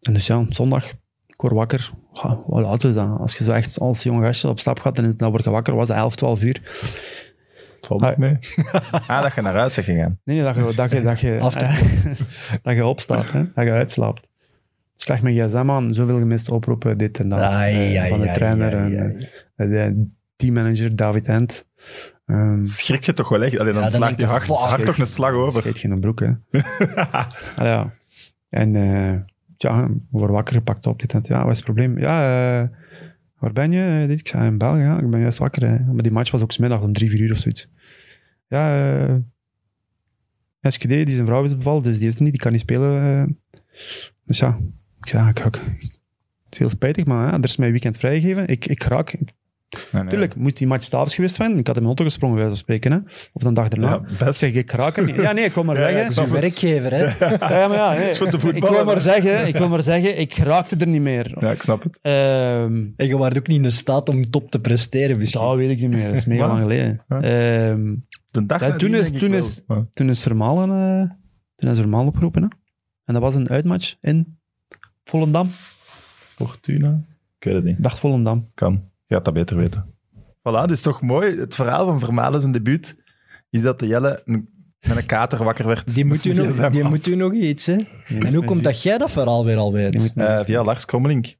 en 0.00 0.12
dus 0.12 0.26
ja, 0.26 0.44
zondag, 0.48 0.92
ik 1.34 1.40
word 1.40 1.52
wakker. 1.52 1.90
Ja, 2.12 2.40
Hoe 2.44 2.60
laat 2.60 2.84
is 2.84 2.94
dat? 2.94 3.18
Als 3.18 3.36
je 3.36 3.44
zo 3.44 3.52
echt 3.52 3.78
als 3.80 4.02
jong 4.02 4.24
gastje 4.24 4.48
op 4.48 4.60
stap 4.60 4.80
gaat, 4.80 4.96
dan, 4.96 5.04
is- 5.04 5.16
dan 5.16 5.30
word 5.30 5.44
je 5.44 5.50
wakker. 5.50 5.74
was 5.74 5.88
het 5.88 5.96
11, 5.96 6.16
12 6.16 6.42
uur. 6.42 6.60
Ook 7.88 8.16
mee. 8.16 8.38
ah, 9.06 9.22
dat 9.22 9.34
je 9.34 9.40
naar 9.40 9.54
huis 9.54 9.74
gegaan. 9.74 10.18
Nee, 10.24 10.36
nee 10.36 10.44
dat 10.44 10.54
je, 10.54 10.72
dat 10.74 10.90
je, 10.90 11.02
dat 11.02 11.20
je, 11.20 11.36
dat 12.62 12.74
je 12.76 12.84
opstaat, 12.86 13.30
hè? 13.32 13.44
dat 13.54 13.64
je 13.64 13.72
uitslaapt. 13.72 14.20
Dus 14.94 15.02
ik 15.02 15.08
leg 15.08 15.22
mijn 15.22 15.44
gsm 15.44 15.70
aan, 15.70 15.94
zoveel 15.94 16.18
gemiste 16.18 16.54
oproepen, 16.54 16.98
dit 16.98 17.18
en 17.20 17.28
dat. 17.28 17.40
Ai, 17.40 17.94
eh, 17.94 18.00
ai, 18.00 18.08
van 18.10 18.20
de 18.20 18.26
ai, 18.28 18.34
trainer 18.34 18.74
ai, 18.76 18.94
en 18.96 19.00
ai. 19.16 19.28
eh, 19.56 19.68
de 19.68 20.06
teammanager 20.36 20.96
David 20.96 21.28
Ent. 21.28 21.66
Ehm 22.26 22.64
Schrik 22.64 23.04
je 23.04 23.12
toch 23.12 23.28
wel 23.28 23.42
echt? 23.42 23.58
Allee, 23.58 23.72
dan 23.72 23.82
Ja, 23.82 23.88
dan 23.88 23.98
slaat 24.00 24.20
je 24.20 24.26
je, 24.26 24.54
hart 24.54 24.84
toch 24.84 24.98
een 24.98 25.06
slag 25.06 25.32
over. 25.32 25.60
scheet 25.60 25.78
geen 25.78 26.00
broek, 26.00 26.20
hè. 26.20 26.30
Ah, 27.10 27.26
ja. 27.56 27.92
En 28.50 28.76
eh 28.76 29.14
tja, 29.56 29.88
we 29.88 29.98
worden 30.10 30.36
wakker 30.36 30.54
gepakt 30.54 30.86
op 30.86 31.00
dit 31.00 31.14
en. 31.14 31.20
Ja, 31.22 31.42
wat 31.42 31.50
is 31.50 31.56
het 31.56 31.64
probleem? 31.64 31.98
Ja, 31.98 32.20
eh, 32.62 32.68
waar 33.38 33.52
ben 33.52 33.72
je? 33.72 34.00
Eh, 34.02 34.08
Dit, 34.08 34.20
ik 34.20 34.28
zei 34.28 34.46
in 34.46 34.58
België, 34.58 34.80
ja, 34.80 34.98
ik 34.98 35.10
ben 35.10 35.20
juist 35.20 35.38
wakker. 35.38 35.68
Hè. 35.68 35.78
Maar 35.78 36.02
die 36.02 36.12
match 36.12 36.30
was 36.30 36.42
ook 36.42 36.52
smiddag 36.52 36.82
om 36.82 36.92
drie, 36.92 37.10
vier 37.10 37.20
uur 37.20 37.32
of 37.32 37.38
zoiets. 37.38 37.70
Ja, 38.48 38.94
eh 39.06 39.14
SQD, 40.70 40.88
die 40.88 41.08
zijn 41.14 41.26
vrouw 41.26 41.44
is 41.44 41.56
bevallen, 41.56 41.82
dus 41.82 41.98
die 41.98 42.08
is 42.08 42.16
er 42.16 42.22
niet, 42.22 42.32
die 42.32 42.40
kan 42.40 42.52
niet 42.52 42.60
spelen. 42.60 43.38
Dus 44.24 44.38
ja, 44.38 44.58
ik 45.00 45.08
zei, 45.08 45.24
ja. 45.24 45.44
Het 46.44 46.52
is 46.52 46.58
heel 46.58 46.68
spijtig, 46.68 47.04
maar 47.04 47.30
ja, 47.30 47.38
er 47.38 47.44
is 47.44 47.56
mij 47.56 47.70
weekend 47.70 47.96
vrijgegeven. 47.96 48.46
Ik, 48.48 48.66
ik 48.66 48.82
raak. 48.82 49.18
Nee, 49.92 50.02
nee. 50.02 50.10
Tuurlijk, 50.10 50.36
moest 50.36 50.56
die 50.56 50.66
match 50.66 50.84
s'avonds 50.84 51.14
geweest 51.14 51.34
zijn. 51.34 51.58
Ik 51.58 51.66
had 51.66 51.76
in 51.76 51.82
mijn 51.82 51.86
auto 51.86 52.04
gesprongen, 52.04 52.36
bij 52.36 52.44
wijze 52.44 52.64
van 52.64 52.74
spreken. 52.76 52.92
Hè. 52.92 52.98
Of 53.32 53.42
dan 53.42 53.54
dag 53.54 53.68
erna. 53.68 53.88
Ja, 53.90 54.00
Ik 54.12 54.18
best. 54.18 54.38
zeg, 54.38 54.54
ik 54.54 54.70
raak 54.70 54.96
er 54.96 55.04
niet. 55.04 55.14
Ja, 55.14 55.32
nee, 55.32 55.44
ik 55.44 55.52
wil 55.52 55.64
maar 55.64 55.78
Ja, 55.80 55.88
ja, 55.88 56.10
zeggen... 56.10 56.24
is 56.24 56.30
uw 56.32 56.40
werkgever, 56.40 56.90
hè? 56.90 57.04
Ja, 57.54 57.68
maar 57.68 57.76
ja, 57.76 57.90
nee. 57.92 58.52
Ik, 58.54 58.64
wil 58.64 58.84
maar 58.84 59.00
zeggen, 59.00 59.46
ik 59.46 59.56
wil 59.56 59.68
maar 59.68 59.82
zeggen, 59.82 60.18
ik 60.20 60.34
raakte 60.34 60.76
er 60.76 60.86
niet 60.86 61.00
meer. 61.00 61.36
Ja, 61.40 61.50
ik 61.50 61.62
snap 61.62 61.82
het. 61.82 61.98
Ehm, 62.02 62.84
En 62.96 63.06
je 63.06 63.16
was 63.18 63.34
ook 63.36 63.46
niet 63.46 63.62
in 63.62 63.70
staat 63.70 64.08
om 64.08 64.30
top 64.30 64.50
te 64.50 64.60
presteren, 64.60 65.18
misschien. 65.18 65.40
dat 65.40 65.56
weet 65.56 65.70
ik 65.70 65.80
niet 65.80 65.90
meer, 65.90 66.08
dat 66.08 66.16
is 66.16 66.24
mega 66.24 66.46
lang 66.46 66.58
geleden. 66.58 67.02
Ja. 67.08 67.16
Ehm, 67.20 67.94
De 68.30 68.46
dag 68.46 68.60
Ja, 68.60 68.76
toen 68.76 68.94
is- 68.94 69.10
ik 69.10 69.18
toen 69.18 69.34
is- 69.34 69.62
Ja. 69.68 69.86
toen 69.90 70.08
is 70.10 70.20
Vermalen, 70.22 70.70
eh, 70.70 71.10
toen 71.56 71.70
is 71.70 71.78
Vermalen 71.78 72.06
opgeroepen. 72.08 72.42
Hè. 72.42 72.48
En 73.04 73.12
dat 73.14 73.22
was 73.22 73.34
een 73.34 73.48
uitmatch 73.48 73.94
in 74.00 74.38
Volendam. 75.04 75.50
Fortuna? 76.36 77.00
Ik 77.38 77.44
weet 77.44 77.54
het 77.54 77.64
niet. 77.64 77.82
Dacht 77.82 77.98
Volendam. 77.98 78.48
Kan. 78.54 78.82
Je 79.06 79.14
gaat 79.14 79.24
dat 79.24 79.34
beter 79.34 79.56
weten. 79.56 79.94
Voilà, 80.38 80.64
dus 80.66 80.80
toch 80.82 81.00
mooi. 81.02 81.38
Het 81.38 81.54
verhaal 81.54 81.86
van 81.86 82.00
Vermalen 82.00 82.40
zijn 82.40 82.52
debuut 82.52 83.02
is 83.50 83.62
dat 83.62 83.78
de 83.78 83.86
Jelle 83.86 84.22
een- 84.24 84.48
met 84.88 84.96
een 84.96 85.06
kater 85.06 85.44
wakker 85.44 85.66
werd. 85.66 85.94
Die 85.94 86.04
moet, 86.04 86.24
u 86.24 86.32
nog, 86.32 86.70
die 86.70 86.82
af. 86.84 86.90
moet 86.90 87.06
u 87.06 87.14
nog 87.14 87.32
iets, 87.32 87.66
hè? 87.66 87.76
En 88.06 88.34
hoe 88.34 88.44
komt 88.44 88.64
dat 88.64 88.82
jij 88.82 88.98
dat 88.98 89.10
verhaal 89.10 89.44
weer 89.44 89.56
al 89.56 89.72
weet? 89.72 90.12
Eh, 90.14 90.40
via 90.40 90.64
Lars 90.64 90.84
Krommelink. 90.84 91.34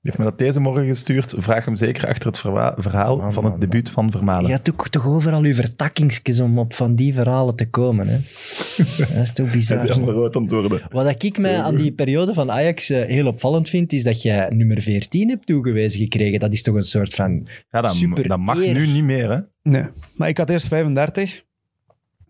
Heeft 0.00 0.18
me 0.18 0.24
dat 0.24 0.38
deze 0.38 0.60
morgen 0.60 0.86
gestuurd. 0.86 1.34
Vraag 1.38 1.64
hem 1.64 1.76
zeker 1.76 2.08
achter 2.08 2.26
het 2.28 2.38
verwa- 2.38 2.74
verhaal 2.78 3.16
Man, 3.16 3.32
van 3.32 3.42
man, 3.42 3.52
het 3.52 3.60
debuut 3.60 3.90
van 3.90 4.10
Vermalen. 4.10 4.46
Je 4.46 4.52
hebt 4.52 4.70
ook 4.70 4.88
toch 4.88 5.06
overal 5.06 5.42
uw 5.42 5.54
vertakkingsjes 5.54 6.40
om 6.40 6.58
op 6.58 6.72
van 6.72 6.94
die 6.94 7.14
verhalen 7.14 7.56
te 7.56 7.68
komen, 7.70 8.08
hè? 8.08 8.18
Dat 8.98 9.10
is 9.10 9.32
toch 9.32 9.46
Hij 9.50 9.58
is 9.58 9.68
bizar. 9.68 9.78
helemaal 9.88 10.14
rood 10.14 10.36
aan 10.36 10.42
het 10.42 10.50
worden. 10.50 10.82
Wat 10.90 11.22
ik 11.22 11.38
mij 11.38 11.60
aan 11.60 11.76
die 11.76 11.92
periode 11.92 12.34
van 12.34 12.50
Ajax 12.50 12.90
eh, 12.90 13.04
heel 13.06 13.26
opvallend 13.26 13.68
vind, 13.68 13.92
is 13.92 14.02
dat 14.02 14.22
jij 14.22 14.48
nummer 14.50 14.80
14 14.80 15.28
hebt 15.28 15.46
toegewezen 15.46 16.00
gekregen. 16.00 16.40
Dat 16.40 16.52
is 16.52 16.62
toch 16.62 16.74
een 16.74 16.82
soort 16.82 17.14
van... 17.14 17.46
Ja, 17.70 17.80
dat, 17.80 17.94
Super 17.94 18.28
dat 18.28 18.38
mag 18.38 18.58
eer. 18.58 18.74
nu 18.74 18.86
niet 18.86 19.04
meer, 19.04 19.30
hè? 19.30 19.38
Nee, 19.62 19.84
maar 20.16 20.28
ik 20.28 20.38
had 20.38 20.50
eerst 20.50 20.68
35, 20.68 21.44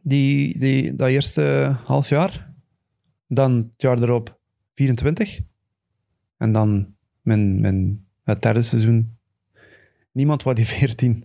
die, 0.03 0.59
die, 0.59 0.95
dat 0.97 1.09
eerste 1.09 1.77
half 1.85 2.09
jaar. 2.09 2.53
Dan 3.29 3.53
het 3.57 3.67
jaar 3.77 4.03
erop 4.03 4.39
24. 4.75 5.39
En 6.39 6.53
dan 6.53 6.95
mijn, 7.23 7.61
mijn, 7.61 8.05
het 8.25 8.43
derde 8.43 8.63
seizoen. 8.63 9.17
Niemand 10.13 10.43
wou 10.43 10.57
die 10.57 10.67
14. 10.67 11.25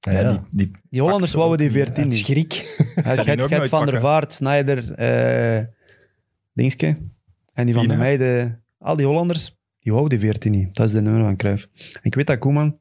Ja, 0.00 0.12
Ja, 0.12 0.30
die, 0.30 0.40
die, 0.50 0.70
Die 0.90 1.00
Hollanders 1.00 1.32
wouden 1.34 1.58
die 1.58 1.68
ook 1.68 1.74
niet, 1.74 1.84
14 1.84 2.04
het 2.04 2.12
niet. 2.12 2.24
schrik. 2.24 3.36
Nooit 3.50 3.68
van 3.68 3.86
der. 3.86 4.00
Vaart, 4.00 4.32
Snyder, 4.34 4.92
eh 4.92 5.64
Dingske. 6.52 6.98
En 7.52 7.66
die 7.66 7.74
van 7.74 7.88
de 7.88 7.96
meiden, 7.96 8.62
al 8.78 8.96
die 8.96 9.06
Hollanders, 9.06 9.56
die 9.80 9.92
wouden 9.92 10.18
die 10.18 10.28
14 10.28 10.50
niet. 10.52 10.74
Dat 10.76 10.86
is 10.86 10.92
de 10.92 11.00
nummer 11.00 11.22
van 11.22 11.36
Cruijff. 11.36 11.68
En 11.92 12.00
ik 12.02 12.14
weet 12.14 12.26
dat 12.26 12.38
Koeman 12.38 12.78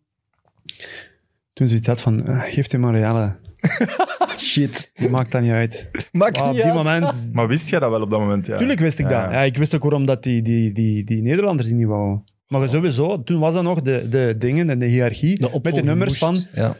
toen 1.54 1.68
zoiets 1.70 1.88
had 1.88 2.02
van, 2.02 2.28
eh, 2.28 2.42
geef 2.42 2.72
hem 2.72 2.82
maar 2.82 3.00
Jelle. 3.00 3.36
Shit. 4.38 4.92
Die 4.94 5.10
maakt 5.10 5.32
dat 5.32 5.42
niet 5.42 5.52
uit. 5.52 5.90
Maakt 6.12 6.38
Maar 6.38 6.48
op 6.48 6.54
niet 6.54 6.64
die 6.64 6.72
uit. 6.72 6.84
moment... 6.84 7.34
maar 7.34 7.48
wist 7.48 7.70
jij 7.70 7.80
dat 7.80 7.90
wel 7.90 8.02
op 8.02 8.10
dat 8.10 8.20
moment? 8.20 8.46
Ja. 8.46 8.58
Tuurlijk 8.58 8.80
wist 8.80 9.00
ik 9.00 9.10
Ja. 9.10 9.22
dat. 9.24 9.32
Ja, 9.32 9.40
ik 9.42 9.58
wist 9.58 9.76
ook 9.76 9.82
waarom 9.82 10.06
dat 10.06 10.24
die, 10.24 10.42
die, 10.42 10.72
die, 10.72 11.04
die 11.04 11.22
Nederlanders 11.22 11.68
die 11.68 11.78
niet 11.78 11.88
wouden. 11.88 12.24
Maar 12.60 12.70
sowieso, 12.70 13.24
toen 13.24 13.40
was 13.40 13.54
dat 13.54 13.64
nog 13.64 13.82
de, 13.82 14.08
de 14.10 14.36
dingen 14.38 14.70
en 14.70 14.80
de 14.80 14.86
hiërarchie. 14.86 15.40
De 15.40 15.60
met 15.64 15.76
de 15.76 15.84
nummers 15.84 16.22
moest. 16.22 16.50
van 16.54 16.64
Ja. 16.64 16.78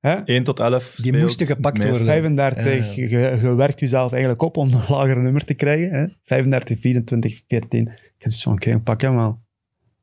hè, 0.00 0.14
1 0.24 0.42
tot 0.44 0.60
11 0.60 0.94
Die 0.96 1.16
moesten 1.16 1.46
gepakt 1.46 1.76
het 1.76 1.88
worden. 1.88 2.06
35. 2.06 2.94
Ja, 2.96 3.02
Je, 3.02 3.38
je 3.42 3.54
werkt 3.54 3.80
jezelf 3.80 4.10
eigenlijk 4.12 4.42
op 4.42 4.56
om 4.56 4.72
een 4.72 4.80
lager 4.88 5.18
nummer 5.22 5.44
te 5.44 5.54
krijgen. 5.54 5.90
Hè. 5.98 6.06
35, 6.24 6.80
24, 6.80 7.40
14. 7.48 7.80
Ik 7.82 7.88
heb 8.18 8.30
dus 8.30 8.42
van, 8.42 8.52
oké, 8.52 8.78
pak 8.80 9.00
hem 9.00 9.14
wel. 9.14 9.40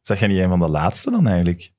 Zeg 0.02 0.20
jij 0.20 0.28
niet 0.28 0.40
een 0.40 0.50
van 0.50 0.60
de 0.60 0.70
laatste 0.70 1.12
dan 1.12 1.28
eigenlijk? 1.28 1.72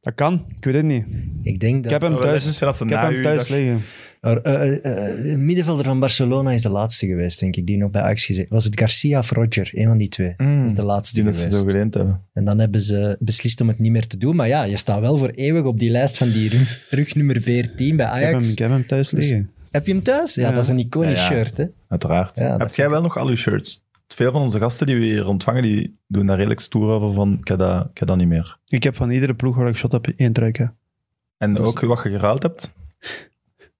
Dat 0.00 0.14
kan, 0.14 0.44
ik 0.56 0.64
weet 0.64 0.74
het 0.74 0.84
niet. 0.84 1.06
Ik 1.42 1.60
denk 1.60 1.76
Ik 1.76 1.82
dat... 1.82 1.92
heb 1.92 2.00
hem 2.10 2.20
thuis, 2.20 2.60
ik 2.80 2.88
heb 2.88 3.00
hem 3.00 3.22
thuis 3.22 3.38
dat- 3.38 3.48
liggen. 3.48 3.80
Er, 4.22 4.40
eh, 4.42 4.62
eh, 4.84 5.18
eh, 5.18 5.22
de 5.22 5.38
middenvelder 5.38 5.84
van 5.84 6.00
Barcelona 6.00 6.50
is 6.52 6.62
de 6.62 6.70
laatste 6.70 7.06
geweest, 7.06 7.40
denk 7.40 7.56
ik, 7.56 7.66
die 7.66 7.78
nog 7.78 7.90
bij 7.90 8.02
Ajax 8.02 8.24
gezeten. 8.24 8.54
Was 8.54 8.64
het 8.64 8.78
Garcia 8.78 9.18
of 9.18 9.30
Roger? 9.30 9.70
Een 9.74 9.86
van 9.86 9.98
die 9.98 10.08
twee. 10.08 10.34
Dat 10.36 10.46
is 10.66 10.74
de 10.74 10.84
laatste 10.84 11.14
die 11.14 11.24
dat 11.24 11.34
ze 11.36 11.44
geweest. 11.44 11.60
zo 11.62 11.68
geleend 11.68 11.94
hebben. 11.94 12.20
En 12.32 12.44
dan 12.44 12.58
hebben 12.58 12.82
ze 12.82 13.16
beslist 13.20 13.60
om 13.60 13.68
het 13.68 13.78
niet 13.78 13.92
meer 13.92 14.06
te 14.06 14.16
doen. 14.18 14.36
Maar 14.36 14.48
ja, 14.48 14.62
je 14.64 14.76
staat 14.76 15.00
wel 15.00 15.16
voor 15.16 15.28
eeuwig 15.28 15.64
op 15.64 15.78
die 15.78 15.90
lijst 15.90 16.16
van 16.16 16.30
die 16.30 16.48
rug, 16.48 16.86
rug 16.90 17.14
nummer 17.14 17.40
14 17.40 17.96
bij 17.96 18.06
Ik 18.06 18.12
heb, 18.12 18.22
hem, 18.22 18.34
Ajax. 18.34 18.52
ik 18.52 18.58
heb 18.58 18.70
hem 18.70 18.86
thuis 18.86 19.10
liggen. 19.10 19.50
Heb 19.70 19.86
je 19.86 19.92
hem 19.92 20.02
thuis? 20.02 20.34
Ja, 20.34 20.48
Ja. 20.48 20.54
dat 20.54 20.62
is 20.62 20.68
een 20.68 20.78
iconisch 20.78 21.18
Ja, 21.18 21.24
ja. 21.24 21.30
shirt, 21.44 21.56
hè? 21.56 21.64
Uiteraard. 21.88 22.36
Heb 22.38 22.74
jij 22.74 22.84
ik- 22.84 22.90
wel 22.90 23.02
nog 23.02 23.16
al 23.16 23.26
uw 23.26 23.34
shirts? 23.36 23.84
Veel 24.08 24.32
van 24.32 24.40
onze 24.42 24.58
gasten 24.58 24.86
die 24.86 24.96
we 24.96 25.04
hier 25.04 25.26
ontvangen, 25.26 25.62
die 25.62 25.90
doen 26.06 26.26
daar 26.26 26.36
redelijk 26.36 26.60
stoer 26.60 26.90
over 26.90 27.14
van, 27.14 27.36
ik 27.40 27.48
heb 27.48 27.58
dat, 27.58 27.86
ik 27.90 27.98
heb 27.98 28.08
dat 28.08 28.16
niet 28.16 28.28
meer. 28.28 28.58
Ik 28.66 28.82
heb 28.82 28.96
van 28.96 29.10
iedere 29.10 29.34
ploeg 29.34 29.56
waar 29.56 29.68
ik 29.68 29.76
shot 29.76 29.92
heb 29.92 30.06
één 30.16 30.32
trui. 30.32 30.52
hè. 30.56 30.64
En 31.38 31.54
Dus- 31.54 31.66
ook 31.66 31.80
wat 31.80 32.02
je 32.02 32.08
geruild 32.10 32.42
hebt? 32.42 32.72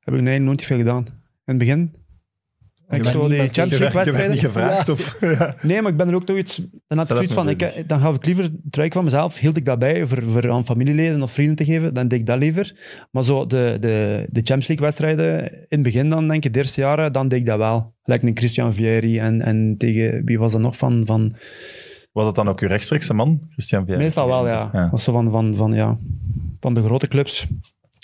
Heb 0.05 0.15
ik 0.15 0.21
nee, 0.21 0.39
nooit 0.39 0.57
niet 0.59 0.67
veel 0.67 0.77
gedaan. 0.77 1.05
In 1.05 1.13
het 1.45 1.59
begin. 1.59 1.95
Ik 2.93 3.05
zo 3.05 3.29
die 3.29 3.39
Champions 3.39 3.79
League 3.79 4.05
wedstrijden. 4.05 4.39
gevraagd 4.39 4.89
of... 4.89 5.17
Ja. 5.21 5.57
Nee, 5.63 5.83
maar 5.83 5.91
ik 5.91 5.97
ben 5.97 6.09
er 6.09 6.15
ook 6.15 6.27
toch 6.27 6.37
iets... 6.37 6.57
Dan 6.87 6.99
had 6.99 7.11
ik 7.11 7.17
Zelf 7.17 7.19
zoiets 7.19 7.33
van, 7.33 7.49
ik, 7.49 7.59
bezig. 7.59 7.87
dan 7.87 8.01
gaf 8.01 8.15
ik 8.15 8.27
liever 8.27 8.49
trui 8.71 8.91
van 8.93 9.05
mezelf, 9.05 9.39
hield 9.39 9.57
ik 9.57 9.65
dat 9.65 9.79
bij 9.79 10.07
voor, 10.07 10.23
voor 10.23 10.51
aan 10.51 10.65
familieleden 10.65 11.23
of 11.23 11.33
vrienden 11.33 11.57
te 11.57 11.65
geven, 11.65 11.95
dan 11.95 12.09
deed 12.09 12.21
ik 12.21 12.27
dat 12.27 12.39
liever. 12.39 12.75
Maar 13.11 13.25
zo 13.25 13.47
de, 13.47 13.77
de, 13.81 14.27
de 14.31 14.41
Champions 14.41 14.67
League 14.67 14.87
wedstrijden, 14.87 15.53
in 15.53 15.67
het 15.69 15.83
begin 15.83 16.09
dan 16.09 16.29
denk 16.29 16.45
ik, 16.45 16.53
de 16.53 16.59
eerste 16.59 16.81
jaren, 16.81 17.13
dan 17.13 17.29
deed 17.29 17.39
ik 17.41 17.47
dat 17.47 17.59
wel. 17.59 17.95
Lijkt 18.03 18.25
een 18.25 18.37
Christian 18.37 18.75
Vieri 18.75 19.19
en, 19.19 19.43
en 19.43 19.75
tegen, 19.79 20.25
wie 20.25 20.39
was 20.39 20.53
dat 20.53 20.61
nog 20.61 20.77
van... 20.77 21.03
van 21.07 21.37
Was 22.13 22.27
het 22.27 22.35
dan 22.35 22.49
ook 22.49 22.61
uw 22.61 22.69
rechtstreekse 22.69 23.15
man, 23.15 23.41
Christian 23.51 23.87
Vier? 23.87 23.97
meestal 23.97 24.27
wel, 24.29 24.47
ja. 24.47 24.71
ja. 24.73 24.91
Was 24.91 25.05
zo 25.05 25.13
van, 25.13 25.31
van, 25.31 25.55
van, 25.55 25.73
ja. 25.73 25.99
Van 26.61 26.75
de 26.75 26.83
grote 26.83 27.09
clubs 27.09 27.47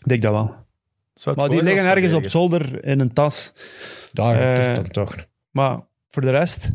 deed 0.05 0.17
ik 0.17 0.23
dat 0.23 0.33
wel. 0.33 0.67
Maar 1.25 1.49
die 1.49 1.63
liggen 1.63 1.91
ergens 1.91 2.13
op 2.13 2.29
zolder 2.29 2.85
in 2.85 3.01
een 3.01 3.13
tas. 3.13 3.53
Daar, 4.13 4.37
Eh, 4.37 4.57
dat 4.57 4.67
is 4.69 4.75
dan 4.75 4.89
toch. 4.89 5.17
Maar 5.51 5.81
voor 6.09 6.23
de 6.23 6.31
rest, 6.31 6.73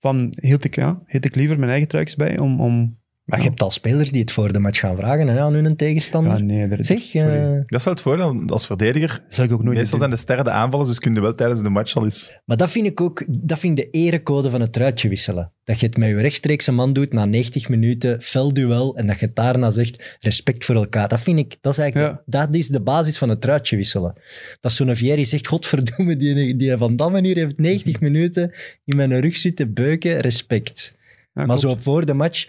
van, 0.00 0.32
hield 0.40 0.64
ik, 0.64 0.74
ja, 0.74 1.02
hield 1.06 1.24
ik 1.24 1.34
liever 1.34 1.58
mijn 1.58 1.70
eigen 1.70 1.88
truikjes 1.88 2.16
bij 2.16 2.38
om... 2.38 2.60
om 2.60 2.98
Maar 3.26 3.38
je 3.38 3.44
hebt 3.44 3.62
al 3.62 3.70
spelers 3.70 4.10
die 4.10 4.20
het 4.20 4.30
voor 4.32 4.52
de 4.52 4.58
match 4.58 4.78
gaan 4.80 4.96
vragen 4.96 5.28
hè, 5.28 5.40
aan 5.40 5.52
hun 5.54 5.76
tegenstander. 5.76 6.32
ja, 6.38 6.44
nee, 6.44 6.68
daar, 6.68 6.84
zeg, 6.84 7.02
sorry. 7.02 7.28
eh, 7.28 7.50
Dat 7.66 7.78
is 7.78 7.84
wel 7.84 7.94
het 7.94 8.02
voordeel 8.02 8.42
als 8.46 8.66
verdediger. 8.66 9.22
zou 9.28 9.46
ik 9.48 9.54
ook 9.54 9.62
nooit 9.62 9.76
Meestal 9.78 9.98
zijn 9.98 10.10
de 10.10 10.16
sterren 10.16 10.44
de 10.44 10.50
aanvallers, 10.50 10.88
dus 10.88 10.98
kun 10.98 11.14
je 11.14 11.20
wel 11.20 11.34
tijdens 11.34 11.62
de 11.62 11.70
match 11.70 11.96
al 11.96 12.04
eens... 12.04 12.38
maar 12.44 12.56
dat 12.56 12.70
vind 12.70 12.86
ik 12.86 13.00
ook 13.00 13.24
dat 13.28 13.58
vind 13.58 13.78
ik 13.78 13.84
de 13.92 13.98
erecode 13.98 14.50
van 14.50 14.60
het 14.60 14.72
truitje 14.72 15.08
wisselen. 15.08 15.50
Dat 15.64 15.80
je 15.80 15.86
het 15.86 15.96
met 15.96 16.08
je 16.08 16.14
rechtstreekse 16.20 16.72
man 16.72 16.92
doet 16.92 17.12
na 17.12 17.24
90 17.24 17.68
minuten, 17.68 18.22
fel 18.22 18.52
duel, 18.52 18.96
en 18.96 19.06
dat 19.06 19.20
je 19.20 19.30
daarna 19.34 19.70
zegt 19.70 20.16
respect 20.20 20.64
voor 20.64 20.74
elkaar. 20.74 21.08
Dat 21.08 21.20
vind 21.20 21.38
ik, 21.38 21.56
dat 21.60 21.72
is 21.72 21.78
eigenlijk, 21.78 22.22
dat 22.26 22.54
is 22.54 22.68
de 22.68 22.80
basis 22.80 23.18
van 23.18 23.28
het 23.28 23.40
truitje 23.40 23.76
wisselen. 23.76 24.12
Dat 24.60 24.72
zo'n 24.72 24.96
Vieri 24.96 25.24
zegt, 25.24 25.46
godverdomme, 25.46 26.16
die, 26.16 26.56
die 26.56 26.76
Van 26.76 26.96
Damme 26.96 27.20
hier 27.20 27.36
heeft 27.36 27.58
90 27.58 28.00
minuten 28.00 28.50
in 28.84 28.96
mijn 28.96 29.20
rug 29.20 29.36
zitten 29.36 29.72
beuken, 29.72 30.20
respect. 30.20 30.94
Ja, 30.96 31.44
maar 31.46 31.58
klopt. 31.58 31.60
zo 31.60 31.90
voor 31.90 32.06
de 32.06 32.14
match, 32.14 32.46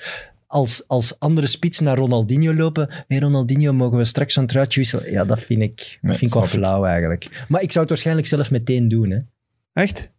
als, 0.47 0.87
als 0.87 1.19
andere 1.19 1.47
spits 1.47 1.79
naar 1.79 1.97
Ronaldinho 1.97 2.53
lopen, 2.53 2.89
hey 3.07 3.19
Ronaldinho, 3.19 3.73
mogen 3.73 3.97
we 3.97 4.05
straks 4.05 4.35
een 4.35 4.47
truitje 4.47 4.79
wisselen? 4.79 5.11
Ja, 5.11 5.25
dat 5.25 5.39
vind 5.39 5.61
ik, 5.61 5.75
dat 5.77 5.97
Nee, 6.01 6.17
vind 6.17 6.29
ik 6.29 6.33
wel 6.33 6.43
ik. 6.43 6.49
flauw 6.49 6.85
eigenlijk. 6.85 7.45
Maar 7.47 7.61
ik 7.61 7.69
zou 7.71 7.79
het 7.79 7.89
waarschijnlijk 7.89 8.27
zelf 8.27 8.51
meteen 8.51 8.87
doen. 8.87 9.09
Hè. 9.09 9.19
Echt? 9.73 10.11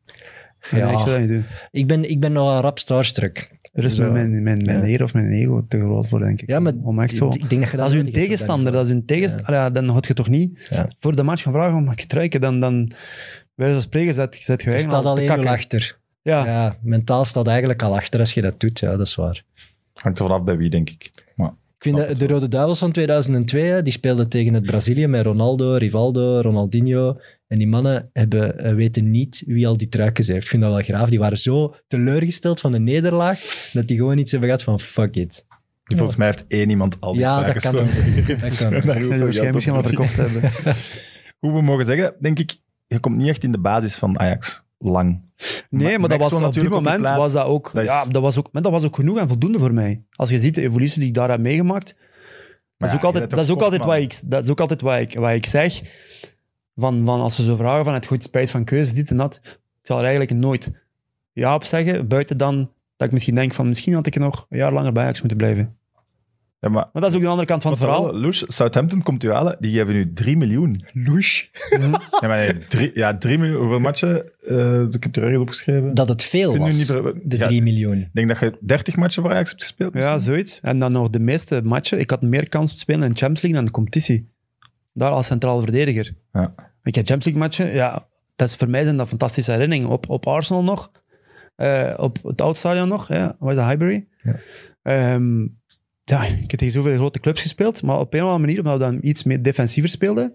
Ja, 0.71 0.79
Ja. 0.79 0.91
ik 0.91 0.99
zou 0.99 1.11
dat 1.11 1.19
niet 1.21 1.29
doen. 1.29 1.45
Ik 1.71 1.87
ben, 1.87 2.11
ik 2.11 2.21
ben 2.21 2.33
nogal 2.33 2.61
rap 2.61 2.79
starstruck. 2.79 3.57
Er 3.73 3.85
is 3.85 3.95
Zo. 3.95 4.11
mijn, 4.11 4.31
mijn, 4.31 4.43
mijn, 4.43 4.63
mijn 4.65 4.79
Ja. 4.79 4.85
eer 4.87 5.03
of 5.03 5.15
mijn 5.15 5.31
ego 5.31 5.65
te 5.69 5.81
groot 5.81 6.09
voor, 6.09 6.19
denk 6.19 6.41
ik. 6.43 6.49
Ja, 6.49 6.61
maar 6.61 6.73
Om 6.83 7.01
echt 7.01 7.17
zo... 7.17 7.29
ik 7.29 7.51
denk 7.51 7.61
dat 7.63 7.71
je 7.71 7.77
dat 7.77 7.85
Als 7.87 7.95
een 7.95 8.13
tegenstander, 8.13 8.73
dat 8.73 8.89
u 8.89 8.91
een 8.91 9.05
tegenstander, 9.05 9.55
ja. 9.55 9.71
dan 9.71 9.89
had 9.89 10.07
je 10.07 10.15
toch 10.15 10.29
niet 10.29 10.69
voor 10.99 11.17
de 11.17 11.23
match 11.23 11.43
gaan 11.43 11.53
vragen 11.53 11.77
om 11.77 11.85
mag 11.85 12.01
je 12.01 12.07
truiken, 12.07 12.41
dan, 12.41 12.61
dan 12.61 12.93
wij 13.55 13.75
als 13.75 13.83
spreken 13.83 14.15
zet, 14.15 14.35
zet 14.35 14.61
je 14.63 14.71
Je 14.71 14.77
eigenlijk 14.77 15.05
staat 15.05 15.39
al 15.39 15.47
achter. 15.49 15.99
Ja. 16.23 16.77
mentaal 16.83 17.25
staat 17.25 17.47
eigenlijk 17.47 17.83
al 17.83 17.95
achter 17.97 18.21
als 18.21 18.33
je 18.35 18.41
dat 18.41 18.61
doet. 18.61 18.79
Ja, 18.79 18.97
dat 18.97 19.07
is 19.07 19.15
waar. 19.15 19.45
Hangt 20.03 20.19
er 20.19 20.27
vanaf 20.27 20.43
bij 20.43 20.57
wie, 20.57 20.71
denk 20.71 20.91
ik. 20.91 21.11
Maar, 21.37 21.49
Ik 21.49 21.85
vind 21.85 21.97
dat 21.97 22.19
de 22.19 22.27
Rode 22.27 22.49
Duivels 22.49 22.79
van 22.79 22.93
2002, 22.93 23.65
hè, 23.65 23.83
die 23.83 23.93
speelden 23.93 24.29
tegen 24.29 24.55
het 24.55 24.65
Brazilië 24.65 25.07
met 25.07 25.23
Ronaldo, 25.25 25.75
Rivaldo, 25.75 26.41
Ronaldinho. 26.41 27.17
En 27.47 27.59
die 27.59 27.69
mannen 27.69 28.11
hebben, 28.13 28.59
eh, 28.59 28.75
weten 28.75 29.11
niet 29.11 29.43
wie 29.47 29.67
al 29.67 29.77
die 29.77 29.89
truikens 29.89 30.29
heeft. 30.29 30.43
Ik 30.43 30.49
vind 30.49 30.63
dat 30.63 30.73
wel 30.73 30.83
graaf. 30.83 31.09
Die 31.09 31.19
waren 31.19 31.39
zo 31.39 31.75
teleurgesteld 31.87 32.61
van 32.61 32.73
de 32.73 32.79
nederlaag, 32.79 33.71
dat 33.73 33.87
die 33.87 33.97
gewoon 33.97 34.19
iets 34.19 34.31
hebben 34.31 34.49
gehad 34.49 34.65
van 34.65 34.81
fuck 34.81 35.17
it. 35.17 35.47
die 35.85 35.97
volgens 35.97 36.19
mij 36.19 36.27
heeft 36.27 36.45
één 36.49 36.71
iemand 36.71 36.97
al 37.01 37.13
die 37.13 37.21
Ja, 37.21 37.43
dat 37.43 37.63
kan. 37.63 37.75
Dat 38.41 38.57
kan. 38.57 38.71
Waarschijnlijk 38.73 39.55
misschien 39.55 39.75
wat 39.75 39.87
verkocht 39.87 40.17
hebben. 40.17 40.51
Hoe 41.41 41.53
we 41.53 41.63
mogen 41.63 41.85
zeggen, 41.85 42.15
denk 42.21 42.39
ik, 42.39 42.57
je 42.87 42.99
komt 42.99 43.17
niet 43.17 43.29
echt 43.29 43.45
in 43.45 43.53
de 43.53 43.61
basis 43.61 43.97
van 43.97 44.19
Ajax. 44.19 44.67
Lang. 44.79 45.21
Nee, 45.71 45.99
maar 45.99 46.09
dat 46.09 46.19
was, 46.19 46.33
op 46.41 46.53
die 46.53 46.63
op 46.65 46.69
moment 46.71 47.05
was 47.17 47.33
dat 47.33 47.47
ook, 47.47 47.71
Dat 47.75 47.83
is- 47.83 47.89
ja, 47.91 48.05
dat 48.05 48.23
was 48.23 48.39
ook, 48.39 48.49
maar 48.53 48.63
dat 48.63 48.73
was 48.73 48.85
ook 48.85 48.95
genoeg 48.95 49.19
en 49.19 49.29
voldoende 49.29 49.59
voor 49.59 49.75
mij. 49.75 50.03
Als 50.13 50.31
je 50.31 50.39
ziet 50.39 50.55
de 50.55 50.63
evolutie 50.63 50.99
die 50.99 51.09
ik 51.09 51.15
daar 51.15 51.31
heb 51.31 51.41
meegemaakt, 51.41 51.97
dat 52.77 52.89
is, 52.89 52.95
ook 52.95 53.03
altijd, 53.05 53.13
bent 53.25 53.31
dat 53.31 53.41
is 53.41 53.47
toch 53.47 53.57
ook 53.57 53.63
altijd 53.63 53.85
wat 53.85 53.97
ik, 53.97 54.21
dat 54.31 54.45
is 54.45 54.51
ook 54.51 54.61
altijd 54.61 54.81
wat 54.81 54.99
ik, 54.99 55.15
wat 55.19 55.31
ik 55.33 55.47
zeg. 55.47 55.83
Van, 56.77 57.03
van 57.05 57.21
als 57.21 57.35
ze 57.37 57.45
zo 57.45 57.57
vragen 57.57 57.85
van 57.85 57.95
het 57.95 58.07
goed 58.07 58.23
spijt 58.23 58.51
van 58.51 58.65
keuzes, 58.65 58.95
dit 58.95 59.11
en 59.11 59.17
dat. 59.17 59.41
Ik 59.45 59.59
zal 59.83 59.97
er 59.97 60.03
eigenlijk 60.05 60.33
nooit 60.41 60.71
ja 61.33 61.55
op 61.55 61.65
zeggen, 61.65 62.09
buiten 62.09 62.37
dan 62.37 62.57
dat 62.97 63.07
ik 63.07 63.13
misschien 63.13 63.35
denk 63.35 63.55
van 63.55 63.69
misschien 63.69 63.95
had 63.95 64.07
ik 64.07 64.17
nog 64.19 64.47
een 64.49 64.59
jaar 64.59 64.73
langer 64.73 64.93
bij 64.93 65.03
Ajax 65.03 65.19
moeten 65.21 65.39
blijven. 65.39 65.78
Ja, 66.61 66.69
maar 66.69 66.89
Maar 66.93 67.03
dat 67.03 67.11
is 67.11 67.17
ook 67.17 67.23
de 67.23 67.29
andere 67.29 67.47
kant 67.47 67.63
van 67.63 67.71
het 67.71 67.81
verhaal. 67.81 68.15
Loes, 68.15 68.45
Southampton 68.47 69.03
komt 69.03 69.25
u 69.25 69.33
halen, 69.33 69.57
die 69.61 69.73
geven 69.73 69.95
nu 69.95 70.13
3 70.13 70.37
miljoen. 70.37 70.85
Loes. 70.93 71.51
Ja, 72.21 72.29
maar 72.29 72.37
nee, 72.37 72.59
drie, 72.59 72.91
ja, 72.95 73.19
3 73.19 73.39
miljoen. 73.39 73.61
Hoeveel 73.61 73.79
matchen? 73.79 74.33
Eh, 74.47 74.81
ik 74.81 75.03
heb 75.03 75.17
er 75.17 75.23
ergens 75.23 75.41
opgeschreven. 75.41 75.95
Dat 75.95 76.09
het 76.09 76.23
veel 76.23 76.51
Kun 76.51 76.61
was, 76.61 76.77
niet 76.77 76.87
de 76.89 77.37
Ja, 77.37 77.47
3 77.47 77.63
miljoen. 77.63 77.99
Ik 77.99 78.11
denk 78.13 78.29
dat 78.29 78.39
je 78.39 78.57
30 78.61 78.97
matchen 78.97 79.23
voor 79.23 79.33
Ajax 79.33 79.49
hebt 79.49 79.63
gespeeld. 79.63 79.95
Ja, 79.95 80.19
zoiets. 80.19 80.61
En 80.61 80.79
dan 80.79 80.93
nog 80.93 81.11
de 81.11 81.21
meeste 81.21 81.61
matchen. 81.65 81.99
Ik 81.99 82.11
had 82.11 82.23
meer 82.23 82.49
kans 82.49 82.73
te 82.73 82.79
spelen 82.79 83.03
in 83.03 83.11
de 83.11 83.17
Champions 83.17 83.43
League 83.43 83.61
dan 83.61 83.65
de 83.67 83.73
competitie. 83.73 84.29
Daar 84.93 85.11
als 85.11 85.27
centraal 85.27 85.61
verdediger. 85.61 86.15
Ja. 86.33 86.55
Ik 86.83 86.95
heb 86.95 87.07
Champions 87.07 87.25
League 87.25 87.43
matchen, 87.43 87.75
ja, 87.75 88.07
dat 88.37 88.49
is, 88.49 88.57
voor 88.57 88.71
mij 88.71 88.85
zijn 88.85 88.97
dat 88.97 89.09
fantastische 89.09 89.53
herinneringen. 89.53 89.91
Op, 89.91 90.09
op 90.09 90.27
Arsenal 90.27 90.63
nog, 90.63 90.91
eh, 91.57 91.95
op 91.97 92.19
het 92.23 92.41
oudstadion 92.41 92.89
nog, 92.89 93.09
ja, 93.09 93.37
waar 93.39 93.51
is 93.51 93.57
dat, 93.57 93.67
Highbury? 93.67 94.07
Ja. 94.23 94.37
Ehm, 94.83 95.47
ja, 96.11 96.25
ik 96.25 96.51
heb 96.51 96.61
tegen 96.61 96.73
zoveel 96.73 96.95
grote 96.97 97.21
clubs 97.21 97.43
gespeeld, 97.43 97.83
maar 97.83 97.99
op 97.99 98.15
een 98.15 98.21
of 98.23 98.27
andere 98.31 98.47
manier, 98.47 98.59
omdat 98.59 98.73
we 98.79 98.85
dan 98.95 98.99
iets 99.09 99.23
meer 99.23 99.43
defensiever 99.43 99.91
speelden, 99.91 100.33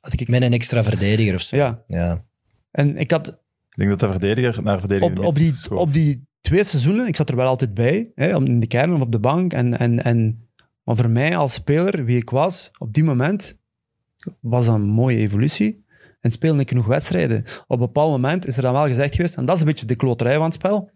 had 0.00 0.20
ik... 0.20 0.28
Met 0.28 0.42
een 0.42 0.52
extra 0.52 0.82
verdediger 0.84 1.34
of 1.34 1.40
zo. 1.40 1.56
Ja, 1.56 1.82
Ja. 1.86 2.24
en 2.70 2.96
ik 2.96 3.10
had 3.10 3.26
Ik 3.28 3.36
denk 3.76 3.90
dat 3.90 4.00
de 4.00 4.08
verdediger 4.10 4.62
naar 4.62 4.78
verdediger 4.78 5.18
op, 5.18 5.24
op, 5.24 5.34
die, 5.34 5.54
op 5.70 5.92
die 5.92 6.26
twee 6.40 6.64
seizoenen, 6.64 7.06
ik 7.06 7.16
zat 7.16 7.28
er 7.28 7.36
wel 7.36 7.46
altijd 7.46 7.74
bij, 7.74 8.10
hè, 8.14 8.36
om- 8.36 8.44
in 8.46 8.60
de 8.60 8.66
kern 8.66 8.92
of 8.92 9.00
op 9.00 9.12
de 9.12 9.18
bank. 9.18 9.52
En, 9.52 9.78
en, 9.78 10.04
en, 10.04 10.48
maar 10.84 10.96
voor 10.96 11.10
mij 11.10 11.36
als 11.36 11.52
speler, 11.52 12.04
wie 12.04 12.16
ik 12.16 12.30
was, 12.30 12.70
op 12.78 12.92
die 12.94 13.04
moment, 13.04 13.56
was 14.40 14.66
dat 14.66 14.74
een 14.74 14.80
mooie 14.86 15.16
evolutie. 15.16 15.84
En 16.20 16.30
speelde 16.30 16.60
ik 16.60 16.68
genoeg 16.68 16.86
wedstrijden. 16.86 17.38
Op 17.66 17.70
een 17.80 17.86
bepaald 17.86 18.10
moment 18.10 18.46
is 18.46 18.56
er 18.56 18.62
dan 18.62 18.72
wel 18.72 18.86
gezegd 18.86 19.14
geweest, 19.14 19.36
en 19.36 19.44
dat 19.46 19.54
is 19.54 19.60
een 19.60 19.66
beetje 19.66 19.86
de 19.86 19.94
kloterij 19.96 20.34
van 20.34 20.44
het 20.44 20.54
spel, 20.54 20.90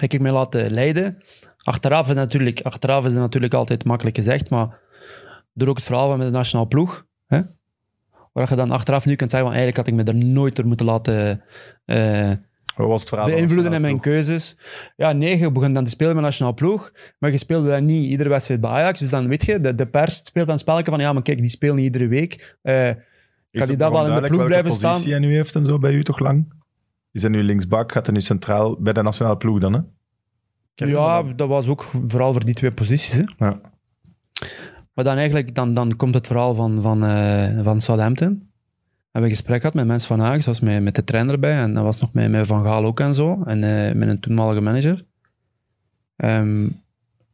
heb 0.00 0.12
ik 0.12 0.20
mij 0.20 0.32
laten 0.32 0.70
leiden. 0.70 1.18
Achteraf 1.62 2.08
is, 2.08 2.14
natuurlijk, 2.14 2.60
achteraf 2.60 3.04
is 3.06 3.12
het 3.12 3.20
natuurlijk 3.20 3.54
altijd 3.54 3.84
makkelijk 3.84 4.16
gezegd, 4.16 4.50
maar 4.50 4.78
door 5.52 5.68
ook 5.68 5.76
het 5.76 5.84
verhaal 5.84 6.08
van 6.08 6.18
met 6.18 6.26
de 6.26 6.32
nationale 6.32 6.68
ploeg, 6.68 7.06
hè, 7.26 7.40
waar 8.32 8.48
je 8.50 8.56
dan 8.56 8.70
achteraf 8.70 9.06
nu 9.06 9.14
kunt 9.16 9.30
zeggen, 9.30 9.48
van, 9.48 9.58
eigenlijk 9.58 9.76
had 9.88 9.98
ik 9.98 10.04
me 10.06 10.12
er 10.12 10.26
nooit 10.26 10.56
door 10.56 10.66
moeten 10.66 10.86
laten... 10.86 11.42
eh, 11.84 12.30
Hoe 12.74 12.86
was 12.86 13.00
het 13.00 13.08
verhaal? 13.08 13.26
beïnvloeden 13.28 13.72
in 13.72 13.80
mijn 13.80 14.00
ploeg? 14.00 14.14
keuzes. 14.14 14.58
Ja, 14.96 15.12
nee, 15.12 15.38
je 15.38 15.52
begon 15.52 15.72
dan 15.72 15.84
te 15.84 15.90
spelen 15.90 16.14
met 16.14 16.24
nationale 16.24 16.54
ploeg, 16.54 16.92
maar 17.18 17.30
je 17.30 17.38
speelde 17.38 17.68
dan 17.68 17.84
niet 17.86 18.10
iedere 18.10 18.28
wedstrijd 18.28 18.60
bij 18.60 18.70
Ajax. 18.70 19.00
Dus 19.00 19.10
dan 19.10 19.28
weet 19.28 19.44
je, 19.44 19.60
de, 19.60 19.74
de 19.74 19.86
pers 19.86 20.16
speelt 20.24 20.46
dan 20.46 20.58
spelletje 20.58 20.90
van, 20.90 21.00
ja, 21.00 21.12
maar 21.12 21.22
kijk, 21.22 21.38
die 21.38 21.48
spelen 21.48 21.74
niet 21.74 21.84
iedere 21.84 22.06
week. 22.08 22.56
Eh, 22.62 22.88
Is 23.50 23.66
die 23.66 23.76
daar 23.76 23.90
nog 23.90 24.00
wel 24.02 24.14
in 24.16 24.22
de 24.22 24.28
ploeg 24.28 24.44
blijven 24.46 24.72
staan? 24.74 24.90
positie 24.90 25.12
hij 25.12 25.20
nu 25.20 25.34
heeft 25.34 25.54
en 25.54 25.64
zo 25.64 25.78
bij 25.78 25.92
u 25.92 26.04
toch 26.04 26.18
lang? 26.18 26.52
Is 27.12 27.22
hij 27.22 27.30
nu 27.30 27.42
linksbak? 27.42 27.92
Gaat 27.92 28.06
hij 28.06 28.14
nu 28.14 28.20
centraal 28.20 28.76
bij 28.80 28.92
de 28.92 29.02
nationale 29.02 29.36
ploeg 29.36 29.58
dan? 29.60 29.72
Hè? 29.72 29.80
Ja, 30.86 31.22
dat? 31.22 31.48
was 31.48 31.68
ook 31.68 31.90
vooral 32.08 32.32
voor 32.32 32.44
die 32.44 32.54
twee 32.54 32.72
posities. 32.72 33.12
Hè. 33.12 33.22
Ja. 33.38 33.60
Maar 34.92 35.04
dan 35.04 35.16
eigenlijk, 35.16 35.54
dan, 35.54 35.74
dan 35.74 35.96
komt 35.96 36.14
het 36.14 36.26
verhaal 36.26 36.54
van, 36.54 36.82
van, 36.82 37.04
eh, 37.04 37.62
van 37.62 37.80
Southampton. 37.80 38.28
We 38.28 39.14
hebben 39.14 39.30
een 39.30 39.36
gesprek 39.36 39.60
gehad 39.60 39.74
met 39.74 39.86
mensen 39.86 40.08
van 40.08 40.26
Ajax, 40.26 40.46
was 40.46 40.60
met, 40.60 40.82
met 40.82 40.94
de 40.94 41.04
trainer 41.04 41.32
erbij 41.32 41.56
en 41.56 41.74
dat 41.74 41.84
was 41.84 42.00
nog 42.00 42.12
met, 42.12 42.30
met 42.30 42.46
Van 42.46 42.64
Gaal 42.64 42.84
ook 42.84 43.00
en 43.00 43.14
zo, 43.14 43.42
en 43.44 43.64
eh, 43.64 43.94
met 43.94 44.08
een 44.08 44.20
toenmalige 44.20 44.60
manager. 44.60 45.04
Ehm, 46.16 46.66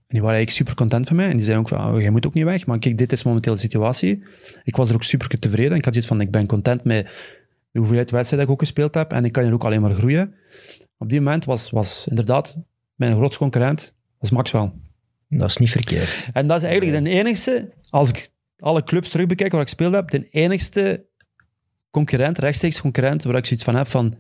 en 0.07 0.21
die 0.21 0.21
waren 0.21 0.37
eigenlijk 0.37 0.51
super 0.51 0.75
content 0.75 1.07
van 1.07 1.17
mij 1.17 1.29
en 1.29 1.37
die 1.37 1.45
zeiden 1.45 1.65
ook 1.65 1.69
van, 1.69 1.95
oh, 1.95 2.01
jij 2.01 2.11
moet 2.11 2.27
ook 2.27 2.35
niet 2.35 2.45
weg, 2.45 2.67
maar 2.67 2.79
kijk, 2.79 2.99
dit 2.99 3.13
is 3.13 3.23
momenteel 3.23 3.55
de 3.55 3.61
situatie. 3.61 4.23
Ik 4.65 4.77
was 4.77 4.89
er 4.89 4.95
ook 4.95 5.03
super 5.03 5.29
tevreden. 5.39 5.77
Ik 5.77 5.85
had 5.85 5.93
zoiets 5.93 6.11
van, 6.11 6.21
ik 6.21 6.31
ben 6.31 6.47
content 6.47 6.85
met 6.85 7.05
de 7.71 7.79
hoeveelheid 7.79 8.11
wedstrijden 8.11 8.47
dat 8.47 8.57
ik 8.57 8.63
ook 8.63 8.69
gespeeld 8.69 8.95
heb 8.95 9.13
en 9.13 9.25
ik 9.25 9.33
kan 9.33 9.43
hier 9.43 9.53
ook 9.53 9.65
alleen 9.65 9.81
maar 9.81 9.95
groeien. 9.95 10.35
Op 10.99 11.09
die 11.09 11.21
moment 11.21 11.45
was, 11.45 11.71
was 11.71 12.07
inderdaad 12.09 12.57
mijn 12.95 13.13
grootste 13.13 13.39
concurrent, 13.39 13.95
was 14.19 14.31
Maxwell. 14.31 14.73
Dat 15.29 15.49
is 15.49 15.57
niet 15.57 15.71
verkeerd. 15.71 16.29
En 16.33 16.47
dat 16.47 16.57
is 16.57 16.63
eigenlijk 16.63 17.05
de 17.05 17.11
enigste, 17.11 17.73
als 17.89 18.09
ik 18.09 18.31
alle 18.59 18.83
clubs 18.83 19.09
terug 19.09 19.27
bekijk 19.27 19.53
waar 19.53 19.61
ik 19.61 19.67
gespeeld 19.67 19.95
heb, 19.95 20.11
de 20.11 20.29
enigste 20.29 21.07
concurrent, 21.91 22.39
rechtstreeks 22.39 22.81
concurrent, 22.81 23.25
waar 23.25 23.37
ik 23.37 23.47
zoiets 23.47 23.65
van 23.65 23.75
heb 23.75 23.87
van... 23.87 24.15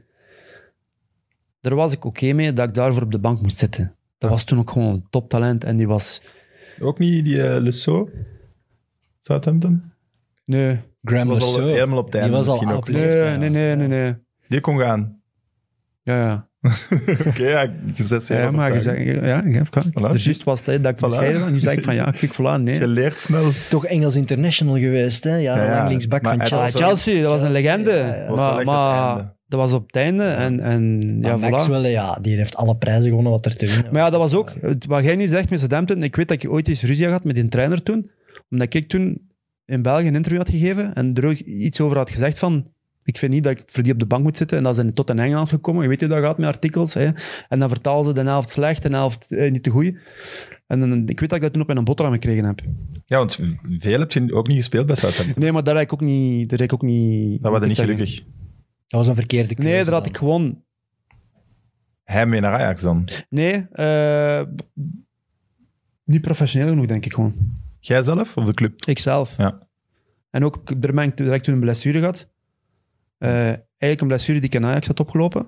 Daar 1.60 1.74
was 1.74 1.92
ik 1.92 2.04
oké 2.04 2.32
mee 2.32 2.52
dat 2.52 2.68
ik 2.68 2.74
daarvoor 2.74 3.02
op 3.02 3.12
de 3.12 3.18
bank 3.18 3.40
moest 3.40 3.58
zitten. 3.58 3.96
Dat 4.18 4.30
was 4.30 4.44
toen 4.44 4.58
ook 4.58 4.70
gewoon 4.70 4.88
een 4.88 5.06
toptalent 5.10 5.64
en 5.64 5.76
die 5.76 5.88
was... 5.88 6.22
Ook 6.80 6.98
niet 6.98 7.24
die 7.24 7.36
uh, 7.36 7.56
Lusso? 7.56 8.10
Southampton? 9.20 9.92
Nee, 10.44 10.80
Graham 11.02 11.28
Was 11.28 11.42
al 11.42 11.46
Lasso, 11.46 11.66
helemaal 11.66 11.98
op 11.98 12.12
die 12.12 12.30
was 12.30 12.46
al 12.46 12.76
op 12.76 12.88
nee, 12.88 13.02
leeftijd. 13.02 13.38
nee, 13.38 13.50
nee, 13.50 13.76
nee, 13.76 13.88
nee. 13.88 14.14
Die 14.48 14.60
kon 14.60 14.78
gaan. 14.78 15.22
Ja, 16.02 16.26
ja. 16.26 16.48
Oké, 17.28 17.48
ja, 17.48 17.60
je 17.94 18.04
zet 18.04 18.24
ze 18.24 18.34
Ja, 18.34 18.50
maar 18.50 18.72
je 18.72 18.80
zei, 18.80 19.26
ja, 19.26 19.44
ik 19.44 19.54
heb 19.54 19.66
Voilà. 19.84 20.10
Dus 20.12 20.24
juist 20.24 20.44
was 20.44 20.56
het 20.58 20.64
tijd 20.66 20.82
dat 20.84 20.92
ik 20.92 20.98
Voilà. 20.98 21.00
bescheiden 21.00 21.40
was. 21.40 21.50
Nu 21.50 21.58
zeg 21.58 21.74
ik 21.76 21.84
van, 21.84 21.94
ja, 21.94 22.10
kijk, 22.10 22.32
voilà, 22.34 22.62
nee. 22.62 22.78
Je 22.78 22.88
leert 22.88 23.20
snel. 23.20 23.50
Toch 23.70 23.86
Engels 23.86 24.14
international 24.16 24.74
geweest, 24.76 25.24
hè? 25.24 25.36
Ja, 25.36 25.56
Ja, 25.56 25.64
ja. 25.64 25.86
linksbak 25.88 26.22
Maar 26.22 26.30
van 26.30 26.40
was 26.40 26.48
Chelsea. 26.50 26.86
Chelsea, 26.86 27.20
dat 27.22 27.30
was 27.30 27.42
een 27.42 27.52
Chelsea, 27.52 27.62
legende. 27.76 27.90
ja. 27.90 28.26
Was 28.28 28.64
Maar, 28.64 29.34
dat 29.46 29.60
was 29.60 29.72
op 29.72 29.86
het 29.86 29.96
einde. 29.96 30.22
En, 30.24 30.60
en 30.60 31.00
ja, 31.20 31.36
Maar 31.36 31.48
voilà. 31.48 31.50
Maxwell, 31.50 31.90
ja, 31.90 32.18
die 32.22 32.36
heeft 32.36 32.56
alle 32.56 32.76
prijzen 32.76 33.08
gewonnen 33.08 33.32
wat 33.32 33.46
er 33.46 33.56
te 33.56 33.66
winnen 33.66 33.86
Maar 33.92 34.02
ja, 34.02 34.10
dat 34.10 34.20
was 34.20 34.30
Dus, 34.30 34.38
ook, 34.38 34.52
het- 34.60 34.86
wat 34.86 35.04
jij 35.04 35.16
nu 35.16 35.26
zegt 35.26 35.50
met 35.50 35.58
Southampton, 35.58 36.02
ik 36.02 36.16
weet 36.16 36.28
dat 36.28 36.42
ik 36.42 36.50
ooit 36.50 36.68
eens 36.68 36.82
ruzie 36.82 37.02
had 37.02 37.06
gehad 37.08 37.24
met 37.24 37.34
die 37.34 37.48
trainer 37.48 37.82
toen, 37.82 38.10
omdat 38.50 38.74
ik 38.74 38.88
toen 38.88 39.28
in 39.66 39.82
België 39.82 40.06
een 40.06 40.14
interview 40.14 40.38
had 40.40 40.50
gegeven 40.50 40.94
en 40.94 41.14
er 41.14 41.26
ook 41.26 41.32
iets 41.38 41.80
over 41.80 41.96
had 41.96 42.10
gezegd 42.10 42.38
van, 42.38 42.66
ik 43.04 43.18
vind 43.18 43.32
niet 43.32 43.44
dat 43.44 43.52
ik 43.52 43.62
voor 43.66 43.82
die 43.82 43.92
op 43.92 43.98
de 43.98 44.06
bank 44.06 44.22
moet 44.22 44.36
zitten. 44.36 44.56
En 44.58 44.62
dat 44.64 44.78
in- 44.78 44.92
tot 44.94 45.10
in 45.10 45.18
Engeland 45.18 45.48
gekomen. 45.48 45.82
Je 45.82 45.88
weet 45.88 46.00
hoe 46.00 46.08
dat 46.08 46.18
gaat 46.20 46.38
met 46.38 46.46
artikels. 46.46 46.94
Hè? 46.94 47.10
En 47.48 47.58
dan 47.58 47.68
vertalen 47.68 48.04
ze 48.04 48.12
de 48.12 48.20
helft 48.22 48.50
slecht 48.50 48.84
en 48.84 48.90
de 48.90 48.96
helft 48.96 49.32
eh, 49.32 49.50
niet 49.50 49.62
te 49.62 49.70
goed. 49.70 49.94
En 50.66 50.80
dan, 50.80 51.08
ik 51.08 51.20
weet 51.20 51.28
dat 51.28 51.32
ik 51.38 51.40
dat 51.40 51.52
toen 51.52 51.62
op 51.62 51.68
mijn 51.68 51.84
boterham 51.84 52.14
gekregen 52.14 52.44
heb. 52.44 52.60
Ja, 53.04 53.16
want 53.18 53.38
veel 53.78 53.98
heb 54.00 54.12
je 54.12 54.34
ook 54.34 54.46
niet 54.46 54.56
gespeeld 54.56 54.86
bij 54.86 54.96
Southampton. 54.96 55.42
Nee, 55.42 55.52
maar 55.52 55.64
daar 55.64 55.74
heb 55.74 55.84
ik 55.84 55.92
ook 55.92 56.00
niet... 56.00 56.48
Daar 56.48 56.58
heb 56.58 56.66
ik 56.68 56.74
ook 56.74 56.82
niet 56.82 57.42
Dat 57.42 57.52
was 57.52 57.60
niet 57.62 57.76
zeggen. 57.76 57.94
gelukkig. 57.96 58.24
Dat 58.86 59.00
was 59.00 59.06
een 59.08 59.14
verkeerde 59.14 59.54
keuze 59.54 59.70
Nee, 59.72 59.84
daar 59.84 59.94
had 59.94 60.06
ik 60.06 60.16
gewoon... 60.16 60.62
hij 62.04 62.26
mee 62.26 62.40
naar 62.40 62.52
Ajax 62.52 62.82
dan? 62.82 63.08
Nee, 63.28 63.66
eh, 63.72 64.42
niet 66.04 66.20
professioneel 66.20 66.68
genoeg, 66.68 66.86
denk 66.86 67.04
ik 67.06 67.12
gewoon. 67.14 67.34
Jij 67.80 68.02
zelf 68.02 68.36
of 68.36 68.44
de 68.44 68.54
club? 68.54 68.84
Ikzelf. 68.86 69.34
Ja. 69.36 69.58
En 70.30 70.44
ook, 70.44 70.82
daar 70.82 70.92
ben 70.92 71.04
ik 71.04 71.16
direct 71.16 71.44
toen 71.44 71.54
een 71.54 71.60
blessure 71.60 71.98
gehad. 71.98 72.32
Eh, 73.24 73.32
eigenlijk 73.78 74.00
een 74.00 74.06
blessure 74.06 74.38
die 74.40 74.48
ik 74.48 74.54
in 74.54 74.64
Ajax 74.64 74.86
had 74.86 75.00
opgelopen. 75.00 75.46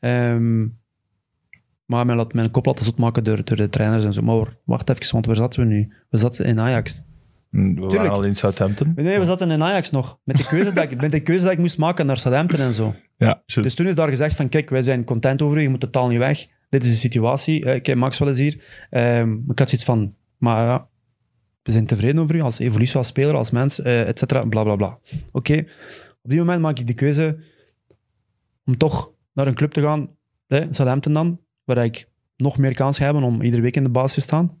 Ehm, 0.00 0.60
maar 1.86 2.06
mijn, 2.06 2.18
laat- 2.18 2.32
mijn 2.32 2.50
kop 2.50 2.66
laten 2.66 2.84
zot 2.84 2.98
maken 2.98 3.24
door, 3.24 3.44
door 3.44 3.56
de 3.56 3.68
trainers 3.68 4.04
en 4.04 4.12
zo. 4.12 4.22
Maar 4.22 4.56
wacht 4.64 4.90
even, 4.90 5.12
want 5.12 5.26
waar 5.26 5.34
zaten 5.36 5.60
we 5.60 5.66
nu? 5.74 5.92
We 6.10 6.18
zaten 6.18 6.44
in 6.44 6.60
Ajax. 6.60 7.02
Hm, 7.50 7.74
We 7.74 7.80
waren 7.80 8.10
al 8.10 8.22
in 8.24 8.34
Southampton. 8.34 8.92
Nee, 8.96 9.18
we 9.18 9.24
zaten 9.24 9.50
in 9.50 9.62
Ajax 9.62 9.90
nog. 9.90 10.18
Met 10.24 10.36
de 10.36 10.46
keuze 10.46 10.72
dat 10.72 10.90
ik, 10.90 11.00
met 11.00 11.12
de 11.12 11.20
keuze 11.20 11.42
dat 11.44 11.52
ik 11.52 11.58
moest 11.58 11.78
maken 11.78 12.06
naar 12.06 12.16
Southampton 12.16 12.60
en 12.60 12.72
zo. 12.74 12.94
Ja, 13.16 13.42
Dus 13.46 13.74
toen 13.74 13.86
is 13.86 13.94
daar 13.94 14.08
gezegd 14.08 14.36
van, 14.36 14.48
kijk, 14.48 14.70
wij 14.70 14.82
zijn 14.82 15.04
content 15.04 15.42
over 15.42 15.56
u, 15.56 15.60
je 15.60 15.68
moet 15.68 15.80
totaal 15.80 16.08
niet 16.08 16.18
weg. 16.18 16.46
Dit 16.68 16.84
is 16.84 16.90
de 16.90 16.96
situatie. 16.96 17.64
Eh, 17.64 17.82
Kijk, 17.82 17.98
Max 17.98 18.18
wel 18.18 18.28
eens 18.28 18.38
hier. 18.38 18.86
Ehm, 18.90 19.32
ik 19.32 19.58
had 19.58 19.68
zoiets 19.68 19.84
van, 19.84 20.14
maar 20.38 20.66
ja, 20.66 20.88
we 21.62 21.72
zijn 21.72 21.86
tevreden 21.86 22.22
over 22.22 22.34
u 22.34 22.40
als 22.40 22.58
evolutie, 22.58 22.96
als 22.96 23.06
speler, 23.06 23.34
als 23.34 23.50
mens, 23.50 23.82
eh 23.82 24.08
et 24.08 24.18
cetera, 24.18 24.44
bla 24.44 24.62
bla 24.62 24.76
bla. 24.76 24.98
Oké, 25.32 25.64
op 26.28 26.34
die 26.34 26.42
moment 26.42 26.62
maak 26.62 26.78
ik 26.78 26.86
de 26.86 26.94
keuze 26.94 27.38
om 28.66 28.76
toch 28.76 29.10
naar 29.32 29.46
een 29.46 29.54
club 29.54 29.72
te 29.72 29.82
gaan, 29.82 30.08
hè, 30.46 30.66
Southampton 30.70 31.12
dan, 31.12 31.40
waar 31.64 31.84
ik 31.84 32.08
nog 32.36 32.58
meer 32.58 32.74
kans 32.74 32.98
ga 32.98 33.04
hebben 33.04 33.22
om 33.22 33.42
iedere 33.42 33.62
week 33.62 33.76
in 33.76 33.82
de 33.84 33.90
basis 33.90 34.14
te 34.14 34.20
staan. 34.20 34.60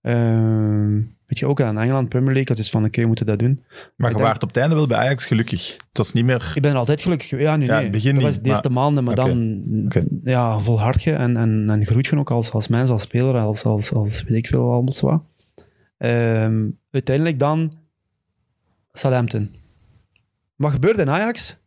Ehm, 0.00 0.94
weet 1.26 1.38
je, 1.38 1.46
ook 1.46 1.60
aan 1.60 1.78
Engeland, 1.78 2.08
Premier 2.08 2.32
League, 2.32 2.48
het 2.48 2.58
is 2.58 2.70
van, 2.70 2.84
oké, 2.84 3.00
we 3.00 3.06
moeten 3.06 3.26
dat 3.26 3.38
doen. 3.38 3.64
Maar 3.96 4.10
je 4.10 4.16
waart 4.16 4.42
op 4.42 4.48
het 4.48 4.56
einde 4.56 4.74
wel 4.74 4.86
bij 4.86 4.98
Ajax 4.98 5.26
gelukkig. 5.26 5.72
Het 5.72 5.98
was 5.98 6.12
niet 6.12 6.24
meer... 6.24 6.52
Ik 6.54 6.62
ben 6.62 6.76
altijd 6.76 7.00
gelukkig. 7.00 7.30
Ja, 7.30 7.56
nu 7.56 7.64
Ja, 7.64 7.70
nee. 7.70 7.78
in 7.78 7.82
het 7.82 7.92
begin 7.92 8.14
dat 8.14 8.22
was 8.22 8.40
de 8.40 8.48
eerste 8.48 8.70
maar- 8.70 8.82
maanden, 8.82 9.04
maar 9.04 9.14
dan 9.14 9.64
ja, 10.24 10.58
volhard 10.58 11.02
je 11.02 11.12
en, 11.12 11.36
en, 11.36 11.70
en 11.70 11.86
groeit 11.86 12.06
je 12.06 12.18
ook 12.18 12.30
als, 12.30 12.50
als 12.50 12.68
mens, 12.68 12.90
als 12.90 13.02
speler, 13.02 13.36
als, 13.36 13.64
als, 13.64 13.92
als 13.92 14.22
weet 14.22 14.36
ik 14.36 14.46
veel, 14.46 14.72
allemaal 14.72 14.92
zo. 14.92 15.26
Ehm, 15.98 16.68
uiteindelijk 16.90 17.38
dan 17.38 17.72
Southampton. 18.92 19.60
Wat 20.62 20.72
gebeurde 20.72 21.02
in 21.02 21.10
Ajax? 21.10 21.60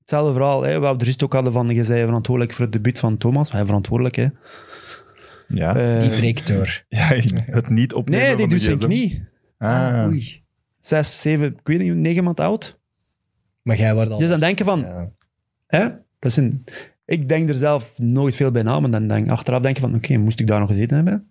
Hetzelfde 0.00 0.32
verhaal. 0.32 0.62
Hè? 0.62 0.80
We 0.80 0.86
hebben 0.86 1.06
rust 1.06 1.22
ook 1.24 1.32
hadden 1.32 1.52
van, 1.52 1.68
je 1.68 1.84
zei 1.84 2.04
verantwoordelijk 2.04 2.54
voor 2.54 2.64
het 2.64 2.72
debuut 2.72 2.98
van 2.98 3.16
Thomas. 3.18 3.52
Hij 3.52 3.64
verantwoordelijk, 3.64 4.16
hè. 4.16 4.28
Ja, 5.48 5.76
Eh, 5.76 6.00
Die 6.00 6.10
wreekt 6.10 6.46
door. 6.46 6.84
ja 6.88 7.06
het 7.46 7.68
niet 7.68 7.94
opnemen 7.94 8.26
nee, 8.26 8.36
die 8.36 8.48
doet 8.48 8.62
zijn 8.62 8.76
gsm. 8.78 8.86
knie. 8.86 9.28
Ah, 9.58 10.04
Oei. 10.08 10.42
Zes, 10.78 11.20
zeven, 11.20 11.46
ik 11.46 11.60
weet 11.66 11.78
niet, 11.80 11.94
negen 11.94 12.24
maand 12.24 12.40
oud. 12.40 12.78
Maar 13.62 13.76
jij 13.76 13.94
wordt 13.94 14.10
al... 14.10 14.18
Dus 14.18 14.28
dan 14.28 14.40
denken 14.40 14.64
van, 14.64 14.80
Ja. 14.80 15.10
Hè? 15.66 15.80
Dat 16.18 16.30
is 16.30 16.36
een, 16.36 16.64
ik 17.04 17.28
denk 17.28 17.48
er 17.48 17.54
zelf 17.54 17.98
nooit 17.98 18.34
veel 18.34 18.50
bij 18.50 18.62
na, 18.62 18.80
maar 18.80 18.90
dan 18.90 19.08
denk, 19.08 19.30
achteraf 19.30 19.62
denk 19.62 19.74
je 19.74 19.80
van, 19.80 19.94
oké, 19.94 20.16
moest 20.16 20.40
ik 20.40 20.46
daar 20.46 20.60
nog 20.60 20.68
gezeten 20.68 20.96
hebben? 20.96 21.29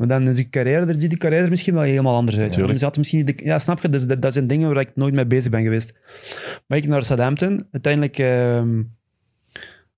Maar 0.00 0.08
dan 0.08 0.28
is 0.28 0.36
die 0.36 0.48
carrière 0.48 0.86
er, 0.86 0.98
die 0.98 1.16
carrière 1.16 1.42
er 1.44 1.48
misschien 1.50 1.74
wel 1.74 1.82
helemaal 1.82 2.14
anders 2.14 2.38
uit. 2.38 2.54
Dan 2.66 2.78
zat 2.78 2.96
misschien 2.96 3.24
niet 3.24 3.38
de- 3.38 3.44
ja, 3.44 3.58
snap 3.58 3.80
je? 3.80 3.88
Dus 3.88 4.06
dat, 4.06 4.22
dat 4.22 4.32
zijn 4.32 4.46
dingen 4.46 4.68
waar 4.74 4.80
ik 4.82 4.96
nooit 4.96 5.14
mee 5.14 5.26
bezig 5.26 5.50
ben 5.50 5.62
geweest. 5.62 5.94
Maar 6.66 6.78
ik 6.78 6.86
naar 6.86 7.04
Southampton. 7.04 7.66
Uiteindelijk, 7.72 8.18
ehm, 8.18 8.82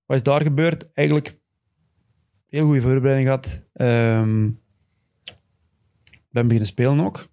wat 0.05 0.15
is 0.17 0.23
daar 0.23 0.41
gebeurd? 0.41 0.89
Eigenlijk 0.93 1.37
heel 2.49 2.65
goede 2.65 2.81
voorbereiding 2.81 3.25
gehad. 3.27 3.61
Ehm 3.73 4.49
ben 6.29 6.43
beginnen 6.43 6.65
spelen 6.67 6.99
ook. 6.99 7.27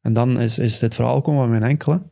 En 0.00 0.12
dan 0.12 0.40
is, 0.40 0.58
is 0.58 0.78
dit 0.78 0.94
verhaal 0.94 1.20
komen 1.20 1.40
van 1.40 1.50
mijn 1.50 1.62
enkele. 1.70 2.02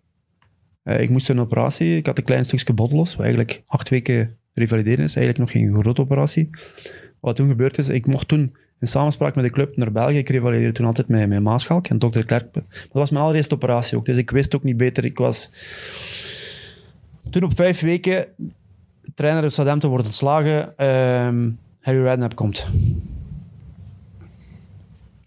Eh, 0.82 1.00
ik 1.00 1.10
moest 1.10 1.28
een 1.28 1.40
operatie. 1.40 1.96
Ik 1.96 2.06
had 2.06 2.18
een 2.18 2.24
klein 2.24 2.44
stukje 2.44 2.72
botlos, 2.72 3.10
wat 3.14 3.24
eigenlijk 3.24 3.62
acht 3.66 3.88
weken 3.88 4.36
revalideren 4.52 5.04
is. 5.04 5.16
Eigenlijk 5.16 5.38
nog 5.38 5.50
geen 5.62 5.74
grote 5.82 6.00
operatie. 6.00 6.50
Wat 7.20 7.36
toen 7.36 7.48
gebeurd 7.48 7.78
is, 7.78 7.88
ik 7.88 8.06
mocht 8.06 8.28
toen 8.28 8.56
in 8.80 8.86
samenspraak 8.86 9.34
met 9.34 9.44
de 9.44 9.50
club 9.50 9.76
naar 9.76 9.92
België. 9.92 10.18
Ik 10.18 10.28
revalideerde 10.28 10.72
toen 10.72 10.86
altijd 10.86 11.08
met, 11.08 11.28
met 11.28 11.42
Maaschalk 11.42 11.86
en 11.86 11.98
dokter 11.98 12.24
Klerk. 12.24 12.54
Dat 12.54 12.64
was 12.92 13.10
mijn 13.10 13.24
allereerste 13.24 13.54
operatie 13.54 13.96
ook, 13.96 14.04
dus 14.04 14.16
ik 14.16 14.30
wist 14.30 14.56
ook 14.56 14.62
niet 14.62 14.76
beter. 14.76 15.04
Ik 15.04 15.18
was 15.18 15.50
toen 17.30 17.42
op 17.42 17.56
vijf 17.56 17.80
weken 17.80 18.26
trainer 19.14 19.44
in 19.44 19.50
Southampton 19.50 19.90
wordt 19.90 20.06
ontslagen. 20.06 20.78
Ehm, 20.78 21.50
Harry 21.80 22.02
Redknapp 22.02 22.34
komt. 22.34 22.68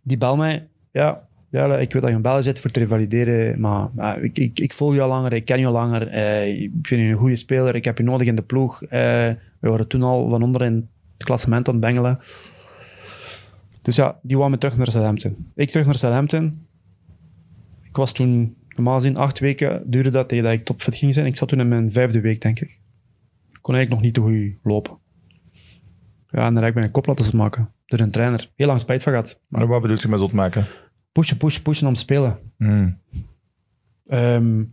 Die 0.02 0.18
bel 0.18 0.36
mij. 0.36 0.68
Ja, 0.92 1.28
ja, 1.50 1.78
ik 1.78 1.94
weet 1.94 2.02
dat 2.02 2.10
je 2.12 2.16
een 2.16 2.22
bel 2.22 2.44
zit 2.44 2.60
voor 2.60 2.72
te 2.72 2.80
revalideren, 2.80 3.60
maar 3.60 4.24
ik, 4.24 4.38
ik, 4.38 4.60
ik 4.60 4.74
volg 4.74 4.94
je 4.94 5.02
al 5.02 5.08
langer, 5.10 5.34
ik 5.34 5.46
ken 5.46 5.60
je 5.60 5.70
langer. 5.70 6.08
eh, 6.08 6.48
ik 6.62 6.72
vind 6.82 7.02
je 7.02 7.08
een 7.08 7.14
goede 7.18 7.36
speler, 7.36 7.76
ik 7.76 7.86
heb 7.86 7.98
je 7.98 8.04
nodig 8.04 8.28
in 8.28 8.36
de 8.36 8.42
ploeg. 8.42 8.84
Eh, 8.84 8.90
we 9.60 9.70
waren 9.70 9.88
toen 9.88 10.04
al 10.04 10.30
van 10.30 10.44
onder 10.44 10.62
in 10.62 10.90
het 11.18 11.24
klassement 11.28 11.68
aan 11.68 11.74
het 11.74 11.84
bengelen. 11.84 12.20
Dus 13.82 13.96
ja, 13.96 14.20
die 14.22 14.38
wou 14.38 14.50
me 14.50 14.58
terug 14.58 14.78
naar 14.78 14.88
Southampton. 14.92 15.52
Ik 15.56 15.70
terug 15.70 15.86
naar 15.86 15.96
Southampton. 15.96 16.68
Ik 17.84 17.96
was 17.96 18.12
toen, 18.12 18.56
normaal 18.76 18.96
gezien, 18.96 19.18
acht 19.18 19.40
weken 19.40 19.84
duurde 19.86 20.10
dat 20.10 20.30
tegen 20.30 20.44
dat 20.44 20.54
ik 20.54 20.66
topfit 20.66 20.96
ging 20.96 21.14
zijn. 21.14 21.26
Ik 21.26 21.38
zat 21.38 21.50
toen 21.50 21.60
in 21.60 21.68
mijn 21.68 21.92
vijfde 21.92 22.22
week, 22.22 22.42
denk 22.42 22.60
ik. 22.60 22.70
Ik 23.52 23.60
kon 23.62 23.76
eigenlijk 23.76 23.90
nog 23.90 24.02
niet 24.02 24.14
te 24.14 24.22
goed 24.22 24.72
lopen. 24.72 24.98
Ja, 26.30 26.46
en 26.46 26.54
dan 26.54 26.64
heb 26.64 26.68
ik 26.68 26.80
mijn 26.80 26.92
kop 26.92 27.06
laten 27.06 27.24
zot 27.24 27.34
maken. 27.34 27.72
Door 27.86 28.00
een 28.00 28.12
trainer. 28.12 28.52
Heel 28.56 28.68
lang 28.68 28.80
spijt 28.80 29.04
van 29.04 29.12
gehad. 29.14 29.40
Maar 29.48 29.68
wat 29.68 29.82
bedoelt 29.82 30.02
je 30.02 30.08
met 30.08 30.20
zot 30.20 30.32
maken? 30.32 30.66
Pushen, 31.12 31.38
pushen, 31.38 31.62
pushen 31.62 31.88
om 31.88 31.94
te 31.94 32.00
spelen. 32.00 32.40
Hmm. 32.58 32.98
Ehm, 34.08 34.64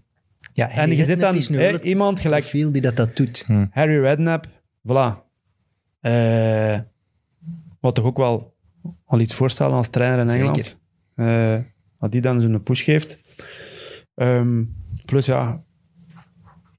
Ja, 0.52 0.68
en 0.70 0.96
je 0.96 1.04
zit 1.04 1.20
dan 1.20 1.34
het 1.34 1.82
iemand 1.82 2.20
gelijk 2.20 2.42
profiel 2.42 2.72
die 2.72 2.82
dat, 2.82 2.96
dat 2.96 3.16
doet. 3.16 3.46
Harry 3.70 4.00
Redknapp, 4.00 4.46
voilà. 4.88 5.24
Eh, 6.00 6.80
wat 7.80 7.94
toch 7.94 8.04
ook 8.04 8.16
wel 8.16 8.55
al 9.04 9.20
iets 9.20 9.34
voorstellen 9.34 9.74
als 9.76 9.88
trainer 9.88 10.18
in 10.18 10.28
Zeker. 10.30 10.44
Engeland. 10.46 10.78
Eh, 11.14 11.58
wat 11.98 12.12
die 12.12 12.20
dan 12.20 12.40
zo'n 12.40 12.62
push 12.62 12.84
geeft. 12.84 13.20
Ehm, 14.14 14.64
plus 15.04 15.26
ja, 15.26 15.62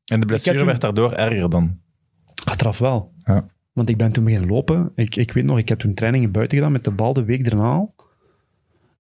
En 0.05 0.19
de 0.19 0.25
blessure 0.25 0.57
toen- 0.57 0.65
werd 0.65 0.81
daardoor 0.81 1.11
erger 1.13 1.49
dan. 1.49 1.79
achteraf 2.45 2.77
wel. 2.77 3.13
Ja. 3.23 3.47
Want 3.73 3.89
ik 3.89 3.97
ben 3.97 4.11
toen 4.11 4.23
beginnen 4.23 4.49
lopen. 4.49 4.91
Ik, 4.95 5.15
ik 5.15 5.31
weet 5.31 5.43
nog, 5.45 5.57
ik 5.57 5.69
heb 5.69 5.79
toen 5.79 5.93
trainingen 5.93 6.31
buiten 6.31 6.57
gedaan 6.57 6.71
met 6.73 6.83
de 6.83 6.91
bal 6.91 7.13
de 7.13 7.23
week 7.25 7.49
daarna. 7.49 7.87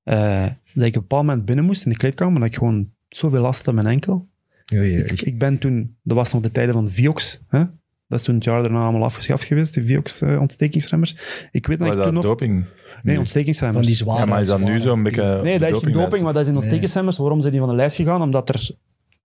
Eh, 0.03 0.45
dat 0.73 0.85
ik 0.85 0.95
op 0.95 0.95
een 0.95 1.01
bepaald 1.01 1.25
moment 1.25 1.45
binnen 1.45 1.65
moest 1.65 1.85
in 1.85 1.91
de 1.91 1.97
kleedkamer, 1.97 2.39
dat 2.39 2.49
ik 2.49 2.55
gewoon 2.55 2.91
zoveel 3.09 3.41
last 3.41 3.57
had 3.57 3.67
aan 3.67 3.75
mijn 3.83 3.87
enkel. 3.93 4.29
Oei, 4.73 4.81
oei. 4.81 5.03
Ik, 5.03 5.21
ik 5.21 5.39
ben 5.39 5.57
toen, 5.57 5.97
dat 6.03 6.17
was 6.17 6.33
nog 6.33 6.41
de 6.41 6.51
tijden 6.51 6.73
van 6.73 6.85
de 6.85 6.91
Viox. 6.91 7.41
Hè? 7.47 7.63
Dat 8.07 8.19
is 8.19 8.25
toen 8.25 8.35
het 8.35 8.43
jaar 8.43 8.61
daarna 8.61 8.83
allemaal 8.83 9.03
afgeschaft 9.03 9.43
geweest, 9.43 9.73
de 9.73 9.85
Viox-ontstekingsremmers. 9.85 11.11
ik 11.51 11.67
weet 11.67 11.79
dat 11.79 11.87
Was 11.87 11.97
ik 11.97 12.03
dat 12.03 12.05
toen 12.05 12.13
nog... 12.13 12.23
doping? 12.23 12.65
Nee, 13.03 13.19
ontstekingsremmers. 13.19 13.77
Van 13.79 13.87
die 13.87 13.95
zware... 13.95 14.19
Ja, 14.19 14.25
maar 14.25 14.41
is 14.41 14.47
dat 14.47 14.59
nu 14.59 14.79
zo'n 14.79 15.03
beetje... 15.03 15.41
Nee, 15.43 15.59
dat 15.59 15.69
is 15.69 15.77
geen 15.77 15.93
doping, 15.93 16.23
maar 16.23 16.33
dat 16.33 16.41
is 16.41 16.47
in 16.47 16.55
ontstekingsremmers. 16.55 17.17
Waarom 17.17 17.41
zijn 17.41 17.51
die 17.51 17.61
van 17.61 17.69
de 17.69 17.75
lijst 17.75 17.95
gegaan? 17.95 18.21
Omdat 18.21 18.49
er 18.49 18.69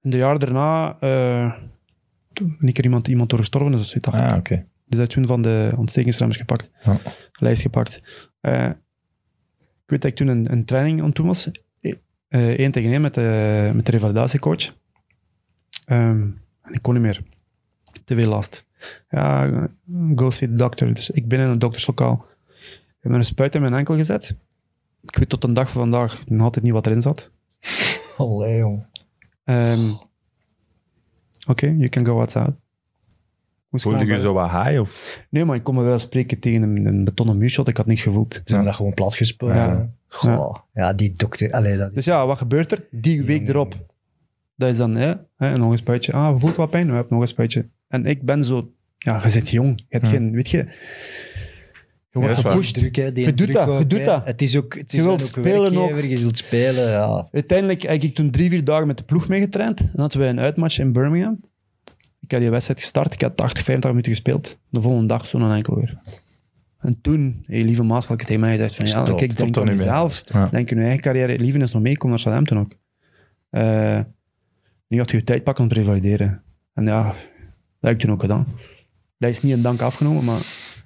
in 0.02 0.10
de 0.10 0.16
jaar 0.16 0.38
daarna 0.38 0.96
eh 1.00 1.52
toen 2.32 2.56
een 2.60 2.72
keer 2.72 2.84
iemand, 2.84 3.08
iemand 3.08 3.30
door 3.30 3.38
gestorven 3.38 3.74
is 3.74 3.80
of 3.80 3.86
zoiets. 3.86 4.08
Ah, 4.08 4.36
oké. 4.36 4.54
Dus 4.86 4.98
dat 4.98 5.08
is 5.08 5.14
toen 5.14 5.26
van 5.26 5.42
de 5.42 5.72
ontstekingsremmers 5.76 6.38
gepakt. 6.38 6.70
Ja. 6.84 6.98
Lijst 7.32 7.62
gepakt. 7.62 8.02
Eh, 8.40 8.66
ik 9.84 9.86
weet 9.86 10.00
dat 10.02 10.10
ik 10.10 10.16
toen 10.16 10.28
een, 10.28 10.52
een 10.52 10.64
training 10.64 11.00
aan 11.00 11.06
het 11.06 11.14
doen 11.14 11.26
was. 11.26 11.50
Eh, 12.28 12.48
één 12.48 12.70
tegen 12.70 12.90
één 12.90 13.00
met 13.00 13.14
de, 13.14 13.70
met 13.74 13.86
de 13.86 13.92
revalidatiecoach. 13.92 14.74
Ehm, 15.84 16.20
en 16.62 16.72
ik 16.72 16.82
kon 16.82 16.94
niet 16.94 17.02
meer. 17.02 17.22
Te 18.04 18.14
veel 18.14 18.28
last. 18.28 18.66
Ja, 19.10 19.50
go 20.16 20.30
see 20.30 20.48
the 20.48 20.54
doctor. 20.54 20.94
Dus 20.94 21.10
ik 21.10 21.28
ben 21.28 21.40
in 21.40 21.48
het 21.48 21.60
dokterslokaal. 21.60 22.24
Ik 22.68 22.98
heb 23.00 23.12
er 23.12 23.18
een 23.18 23.24
spuit 23.24 23.54
in 23.54 23.60
mijn 23.60 23.74
enkel 23.74 23.94
gezet. 23.94 24.36
Ik 25.02 25.16
weet 25.16 25.28
tot 25.28 25.42
de 25.42 25.52
dag 25.52 25.70
van 25.70 25.80
vandaag 25.80 26.22
nog 26.26 26.42
altijd 26.42 26.64
niet 26.64 26.72
wat 26.72 26.86
erin 26.86 27.02
zat. 27.02 27.30
Allee, 28.16 28.56
jong. 28.56 28.84
Ehm, 29.44 29.90
Oké, 31.46 31.66
you 31.66 31.88
can 31.88 32.06
go 32.06 32.18
outside. 32.18 32.54
Moest 33.68 33.84
Voelde 33.84 34.06
je 34.06 34.18
zo 34.18 34.32
wat 34.32 34.50
high? 34.50 34.80
Of? 34.80 35.20
Nee, 35.28 35.44
maar 35.44 35.56
ik 35.56 35.62
kon 35.62 35.74
me 35.74 35.82
wel 35.82 35.98
spreken 35.98 36.38
tegen 36.38 36.62
een, 36.62 36.86
een 36.86 37.04
betonnen 37.04 37.38
muurshot. 37.38 37.68
Ik 37.68 37.76
had 37.76 37.86
niks 37.86 38.02
gevoeld. 38.02 38.34
Ze 38.34 38.42
hebben 38.44 38.64
dat 38.64 38.74
gewoon 38.74 38.94
plat 38.94 39.14
gespoten. 39.14 39.56
Ja. 39.56 39.90
Goh, 40.06 40.56
ja. 40.72 40.92
die 40.92 41.12
dokter... 41.16 41.50
Allee, 41.50 41.76
dat 41.76 41.88
is... 41.88 41.94
Dus 41.94 42.04
ja, 42.04 42.26
wat 42.26 42.38
gebeurt 42.38 42.72
er? 42.72 42.84
Die 42.90 43.24
week 43.24 43.48
erop. 43.48 43.74
Dat 44.54 44.68
is 44.68 44.76
dan, 44.76 44.94
hè, 44.94 45.14
hè, 45.36 45.52
nog 45.52 45.70
een 45.70 45.76
spuitje. 45.76 46.12
Ah, 46.12 46.40
voelt 46.40 46.56
wat 46.56 46.70
pijn? 46.70 46.86
We 46.86 46.92
hebben 46.92 47.12
nog 47.12 47.20
een 47.20 47.26
spuitje. 47.26 47.68
En 47.92 48.06
ik 48.06 48.22
ben 48.22 48.44
zo... 48.44 48.72
Ja, 48.98 49.20
je 49.22 49.28
zit 49.28 49.48
jong. 49.48 49.78
Je 49.78 49.84
hebt 49.88 50.04
Ja. 50.04 50.10
geen... 50.10 50.32
Weet 50.32 50.50
je... 50.50 50.56
Je 52.10 52.18
wordt 52.18 52.42
waar. 52.42 52.52
gepusht. 52.52 52.74
druk, 52.74 52.96
hè. 52.96 53.12
Die 53.12 53.24
Je 53.24 53.34
doet 53.34 53.52
dat, 53.52 53.64
je 53.64 53.70
ook, 53.70 53.90
doet 53.90 53.98
hè. 53.98 54.04
dat. 54.04 54.26
Het 54.26 54.42
is 54.42 54.56
ook, 54.56 54.74
het 54.74 54.92
Je 54.92 54.98
is 54.98 55.04
wilt 55.04 55.20
ook 55.20 55.26
spelen 55.26 55.74
werkgever, 55.74 56.06
je 56.06 56.18
wilt 56.18 56.38
spelen, 56.38 56.90
ja. 56.90 57.28
Uiteindelijk 57.32 57.82
heb 57.82 58.02
ik 58.02 58.14
toen 58.14 58.30
drie, 58.30 58.50
vier 58.50 58.64
dagen 58.64 58.86
met 58.86 58.96
de 58.96 59.04
ploeg 59.04 59.28
meegetraind. 59.28 59.78
Dan 59.78 60.00
hadden 60.00 60.20
wij 60.20 60.28
een 60.28 60.40
uitmatch 60.40 60.78
in 60.78 60.92
Birmingham. 60.92 61.40
Ik 62.20 62.30
had 62.30 62.40
die 62.40 62.50
wedstrijd 62.50 62.80
gestart. 62.80 63.14
Ik 63.14 63.20
had 63.20 63.36
80, 63.36 63.64
85 63.64 63.90
minuten 63.90 64.12
gespeeld. 64.12 64.58
De 64.68 64.80
volgende 64.82 65.06
dag 65.06 65.26
zo'n 65.26 65.52
enkel 65.52 65.74
weer. 65.74 66.00
En 66.78 66.98
toen, 67.00 67.44
hey, 67.46 67.62
lieve 67.62 67.96
is 67.96 68.06
tegen 68.06 68.40
mij 68.40 68.50
gezegd 68.50 68.74
van, 68.74 68.84
ja, 68.84 69.04
Stop, 69.04 69.18
kijk, 69.18 69.36
denk 69.36 69.56
aan 69.56 69.66
jezelf. 69.66 70.22
Ja. 70.32 70.48
Denk 70.48 70.70
in 70.70 70.76
je 70.76 70.82
eigen 70.82 71.02
carrière. 71.02 71.38
Lieve 71.38 71.58
is 71.58 71.72
nog 71.72 71.82
mee, 71.82 71.96
kom 71.96 72.08
naar 72.08 72.18
Southampton 72.18 72.58
ook. 72.58 72.72
Eh, 73.50 74.00
nu 74.88 74.98
had 74.98 75.10
je 75.10 75.16
je 75.16 75.24
tijd 75.24 75.44
pakken 75.44 75.64
om 75.64 75.70
te 75.70 75.74
revalideren. 75.74 76.42
En 76.74 76.84
ja, 76.84 77.14
Dat 77.82 77.90
heb 77.90 77.92
ik 77.92 78.00
toen 78.00 78.10
ook 78.12 78.20
gedaan. 78.20 78.46
Dat 79.18 79.30
is 79.30 79.40
niet 79.42 79.52
een 79.52 79.62
dank 79.62 79.80
afgenomen, 79.80 80.24
maar 80.24 80.40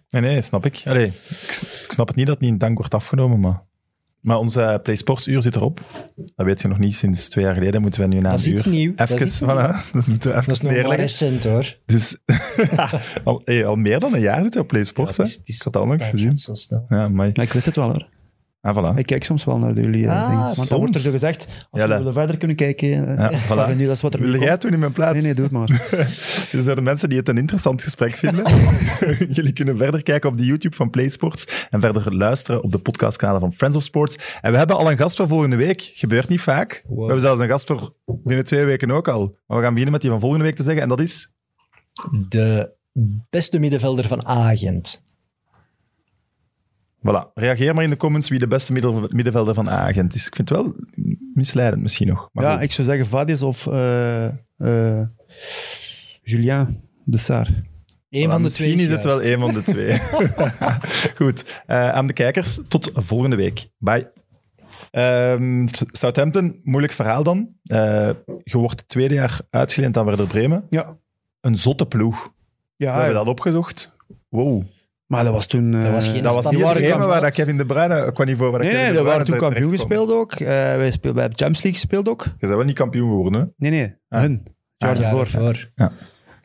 Nee, 0.09 0.23
nee, 0.23 0.41
snap 0.43 0.67
ik. 0.67 0.83
Allee, 0.85 1.07
ik, 1.07 1.63
snap 1.89 2.07
het 2.07 2.17
niet 2.17 2.27
dat 2.27 2.35
het 2.35 2.45
niet 2.45 2.53
in 2.53 2.59
dank 2.59 2.79
wordt 2.79 2.95
afgenomen, 2.95 3.41
maar... 3.41 3.63
Maar 4.21 4.39
onze 4.39 4.81
Play 4.83 4.97
Sports 4.97 5.27
uur 5.27 5.43
zit 5.43 5.57
erop. 5.57 5.81
Dat 6.37 6.47
weet 6.47 6.61
je 6.61 6.69
nog 6.69 6.79
niet. 6.79 6.97
Sinds 6.97 7.29
twee 7.29 7.45
jaar 7.45 7.55
geleden 7.55 7.81
moeten 7.81 8.01
we 8.01 8.07
nu 8.07 8.21
na 8.21 8.31
Dat 8.31 8.39
is 8.39 8.47
een 8.47 8.53
iets 8.53 8.67
uur... 8.67 8.73
nieuw. 8.73 8.95
Dat 8.95 9.09
is 9.09 9.15
Even, 9.15 9.27
iets 9.27 9.43
voilà. 9.43 9.47
Dat 9.93 10.07
moeten 10.07 10.31
we 10.31 10.37
even 10.37 10.49
Dat 10.49 10.57
is 10.57 10.61
nog 10.61 10.87
maar 10.87 10.97
recent 10.97 11.45
hoor. 11.45 11.77
Dus 11.87 12.17
al, 13.25 13.43
hey, 13.45 13.67
al 13.67 13.77
meer 13.77 14.01
dan 14.01 14.15
een 14.15 14.21
jaar 14.21 14.43
zit 14.43 14.55
je 14.55 14.61
op 14.61 14.67
Play 14.69 14.85
Sports, 14.85 15.17
Ja, 15.17 15.23
hè? 15.23 15.29
het 15.29 15.39
is- 15.39 15.39
het 15.39 15.49
is 15.49 15.57
ik 15.57 15.63
had 15.63 15.75
het 15.75 15.83
al 15.83 15.89
nog 15.89 16.09
gezien. 16.11 16.29
gaat 16.29 16.39
zo 16.41 16.55
snel. 16.55 16.87
Ja, 16.89 17.09
maar... 17.09 17.31
maar 17.35 17.45
ik 17.45 17.53
wist 17.53 17.67
het 17.67 17.77
wel 17.77 17.85
hoor. 17.91 18.09
Ah, 18.67 18.77
voilà. 18.77 18.99
Ik 18.99 19.07
kijk 19.07 19.25
soms 19.25 19.45
wel 19.45 19.59
naar 19.59 19.75
jullie 19.75 20.07
eh, 20.07 20.23
Ah, 20.23 20.29
dingen. 20.31 20.57
Want 20.57 20.69
dan 20.69 20.79
wordt 20.79 20.95
er 20.95 21.01
zo 21.01 21.11
gezegd, 21.11 21.47
als 21.47 21.81
Jelle. 21.81 21.93
we 21.93 21.99
willen 21.99 22.13
verder 22.13 22.37
kunnen 22.37 22.57
kijken, 22.57 22.89
eh, 23.09 23.17
Ja, 23.17 23.31
eh, 23.31 23.43
voilà. 23.45 23.77
nu, 23.77 23.87
dat 23.87 23.97
is 23.97 24.03
wat 24.03 24.15
er 24.15 24.21
Wil 24.21 24.41
jij 24.41 24.59
toen 24.59 24.73
in 24.73 24.79
mijn 24.79 24.93
plaats? 24.93 25.13
Nee, 25.13 25.23
nee, 25.23 25.35
doe 25.35 25.45
het 25.45 25.53
maar. 25.53 25.67
Dus 26.53 26.65
voor 26.65 26.75
de 26.75 26.81
mensen 26.81 27.09
die 27.09 27.19
het 27.19 27.29
een 27.29 27.39
interessant 27.39 27.83
gesprek 27.83 28.13
vinden, 28.13 28.45
jullie 29.37 29.53
kunnen 29.53 29.77
verder 29.77 30.03
kijken 30.03 30.31
op 30.31 30.37
de 30.37 30.45
YouTube 30.45 30.77
van 30.77 30.91
PlaySports 30.91 31.67
en 31.71 31.81
verder 31.81 32.17
luisteren 32.17 32.63
op 32.63 32.73
de 32.73 32.79
podcastkanalen 32.79 33.41
van 33.41 33.53
Friends 33.53 33.77
of 33.77 33.83
Sports. 33.83 34.19
En 34.41 34.53
we 34.53 34.59
hebben 34.59 34.77
al 34.77 34.91
een 34.91 34.99
gast 34.99 35.17
voor 35.17 35.29
volgende 35.29 35.57
week. 35.57 35.91
Gebeurt 35.95 36.29
niet 36.29 36.41
vaak. 36.41 36.83
We 36.89 36.99
hebben 37.01 37.21
zelfs 37.21 37.41
een 37.41 37.49
gast 37.49 37.67
voor 37.67 37.93
binnen 38.07 38.45
twee 38.45 38.65
weken 38.65 38.91
ook 38.91 39.09
al. 39.09 39.37
Maar 39.47 39.57
we 39.57 39.63
gaan 39.63 39.73
beginnen 39.73 39.93
met 39.93 40.01
die 40.01 40.11
van 40.11 40.21
volgende 40.21 40.45
week 40.45 40.57
te 40.57 40.63
zeggen. 40.63 40.83
En 40.83 40.89
dat 40.89 41.01
is... 41.01 41.35
De 42.29 42.75
beste 43.31 43.59
middenvelder 43.59 44.07
van 44.07 44.27
A-agent. 44.27 45.03
Voilà. 47.09 47.33
Reageer 47.35 47.75
maar 47.75 47.85
in 47.85 47.91
de 47.91 47.97
comments 47.97 48.29
wie 48.29 48.39
de 48.39 48.47
beste 48.47 48.73
middenvelder 49.13 49.55
van 49.55 49.69
A-agent 49.69 50.15
is. 50.15 50.27
Ik 50.27 50.35
vind 50.37 50.49
het 50.49 50.59
wel 50.59 50.75
misleidend 51.35 51.83
misschien 51.83 52.09
nog. 52.09 52.29
Maar 52.33 52.45
ja, 52.45 52.53
goed. 52.53 52.63
ik 52.63 52.73
zou 52.73 52.89
zeggen 52.89 53.07
Vadius 53.07 53.43
of 53.43 53.67
eh, 53.67 54.25
eh, 54.57 55.03
Julien 56.23 56.81
de 57.05 57.19
Saar. 57.19 57.49
Eén 58.11 58.29
Voilà, 58.29 58.33
van 58.33 58.43
de 58.43 58.51
twee 58.51 58.69
Misschien 58.73 58.89
is 58.89 58.95
het 58.95 59.05
wel 59.05 59.23
één 59.23 59.39
van 59.39 59.55
de 59.55 59.63
twee. 59.63 59.99
Goed. 61.25 61.63
Eh, 61.67 61.89
aan 61.89 62.07
de 62.07 62.13
kijkers, 62.13 62.61
tot 62.69 62.91
volgende 62.95 63.37
week. 63.37 63.69
Bye. 63.79 64.13
Ehm, 64.91 65.67
Southampton, 65.93 66.61
moeilijk 66.63 66.93
verhaal 66.93 67.23
dan. 67.23 67.49
Eh, 67.63 68.11
je 68.45 68.59
wordt 68.59 68.81
het 68.81 68.89
tweede 68.89 69.15
jaar 69.15 69.41
uitgeleend 69.51 69.97
aan 69.97 70.05
Werder 70.05 70.27
Bremen. 70.27 70.67
Ja. 70.71 70.97
Een 71.41 71.57
zotte 71.57 71.87
ploeg. 71.87 72.33
Ja, 72.77 72.93
We 72.93 72.99
hebben 72.99 73.15
dat 73.15 73.27
opgezocht. 73.27 73.97
Wow. 74.29 74.65
Maar 75.07 75.25
dat 75.25 75.33
was 75.33 75.47
toen... 75.47 75.71
Dat 75.71 75.91
was 75.91 76.07
eh, 76.07 76.13
geen 76.13 76.23
Dat 76.23 76.35
was 76.35 76.51
niet 76.51 76.61
waar 76.61 77.21
dat. 77.21 77.35
Kevin 77.35 77.57
De 77.57 77.67
Bruyne, 77.67 78.13
qua 78.13 78.25
niveau 78.25 78.51
waar 78.51 78.61
dat 78.61 78.69
Nee, 78.73 78.77
nee, 78.77 78.87
Kevin 78.87 78.93
we 78.93 78.99
De 78.99 79.05
waren 79.09 79.25
Bruyne 79.25 79.41
toen 79.41 79.49
kampioen 79.51 79.71
gespeeld 79.79 80.11
ook. 80.11 80.33
Eh 80.33 80.47
wij 80.49 80.91
speelden 80.91 81.15
bij 81.21 81.29
de 81.29 81.35
Champions 81.37 81.63
League 81.63 81.81
gespeeld 81.81 82.09
ook. 82.09 82.25
Je 82.25 82.33
bent 82.39 82.53
wel 82.53 82.63
niet 82.63 82.75
kampioen 82.75 83.09
geworden, 83.09 83.41
hè? 83.41 83.47
Nee, 83.57 83.71
nee, 83.71 83.95
Ah. 84.09 84.21
hun. 84.21 84.43
Jaar 84.77 84.91
Ah, 84.91 85.55
Ja. 85.75 85.93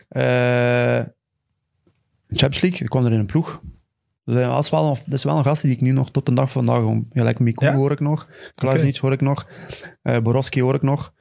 Eh, 0.10 1.06
Champions 2.28 2.62
League, 2.62 2.80
ik 2.80 2.90
kwam 2.90 3.06
er 3.06 3.12
in 3.12 3.20
een 3.20 3.26
ploeg. 3.26 3.62
Dat, 4.26 4.64
is 4.64 4.70
wel, 4.70 4.98
dat 5.06 5.14
is 5.14 5.24
wel 5.24 5.38
een 5.38 5.44
gast 5.44 5.62
die 5.62 5.72
ik 5.72 5.82
nu 5.82 5.92
nog 5.92 6.12
tot 6.12 6.26
de 6.26 6.34
dag 6.34 6.52
van 6.52 6.66
vandaag... 6.66 6.86
om- 6.86 7.08
Gelijk 7.12 7.40
Miku 7.40 7.66
Ja? 7.66 7.74
hoor 7.74 7.92
ik 7.92 8.00
nog. 8.00 8.28
Klasnic 8.56 8.98
hoor 8.98 9.12
ik 9.12 9.22
nog. 9.22 9.48
eh 10.02 10.20
Borowski 10.20 10.62
hoor 10.62 10.76
ik 10.76 10.82
nog. 10.82 11.14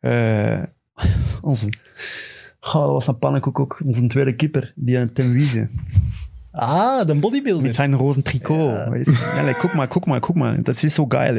Eh, 0.00 0.62
onze... 1.40 1.68
Oh, 2.60 2.72
dat 2.72 2.90
was 2.90 3.06
een 3.06 3.18
pannenkoek 3.18 3.58
ook. 3.60 3.80
Onze 3.84 4.06
tweede 4.06 4.34
keeper, 4.34 4.72
die 4.76 4.96
een 4.96 5.12
Tim 5.12 5.32
Wiese. 5.32 5.68
Ah, 6.60 7.06
de 7.06 7.14
bodybuilder. 7.14 7.62
Met 7.66 7.74
zijn 7.74 7.94
roze 7.94 8.22
tricot. 8.22 8.70
Ja. 8.70 8.90
weet 8.90 9.04
je. 9.04 9.32
Ja, 9.36 9.44
like, 9.44 9.58
guck 9.60 9.72
mal, 9.74 9.86
guck 9.86 10.06
mal, 10.06 10.20
guck 10.20 10.34
mal. 10.34 10.62
Dat 10.62 10.82
is 10.82 10.94
zo 10.94 11.04
geil, 11.08 11.34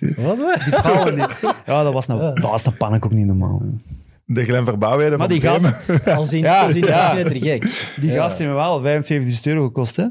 je. 0.00 0.14
Wat? 0.16 0.36
Die 0.64 0.72
vrouwen, 0.72 1.14
die... 1.14 1.24
Ja, 1.66 1.82
dat 1.82 1.92
was, 1.92 2.08
een, 2.08 2.16
Ja. 2.16 2.30
dat 2.32 2.50
was 2.50 2.66
een 2.66 2.76
pannenkoek 2.76 3.12
niet 3.12 3.26
normaal. 3.26 3.62
De 4.26 4.44
Glen 4.44 4.64
Verbouwheden 4.64 5.18
Maar 5.18 5.28
die 5.28 5.40
gast, 5.40 5.66
Als 6.06 6.32
in, 6.32 6.38
Ja, 6.48 6.62
als 6.64 6.74
in 6.74 6.86
ja. 6.86 7.16
ja. 7.16 7.28
gek. 7.28 7.92
die 8.00 8.10
Ja. 8.10 8.22
gast 8.22 8.38
heeft 8.38 8.50
me 8.50 8.56
wel 8.56 8.80
75 8.80 9.52
euro 9.52 9.64
gekost, 9.64 9.96
hè. 9.96 10.06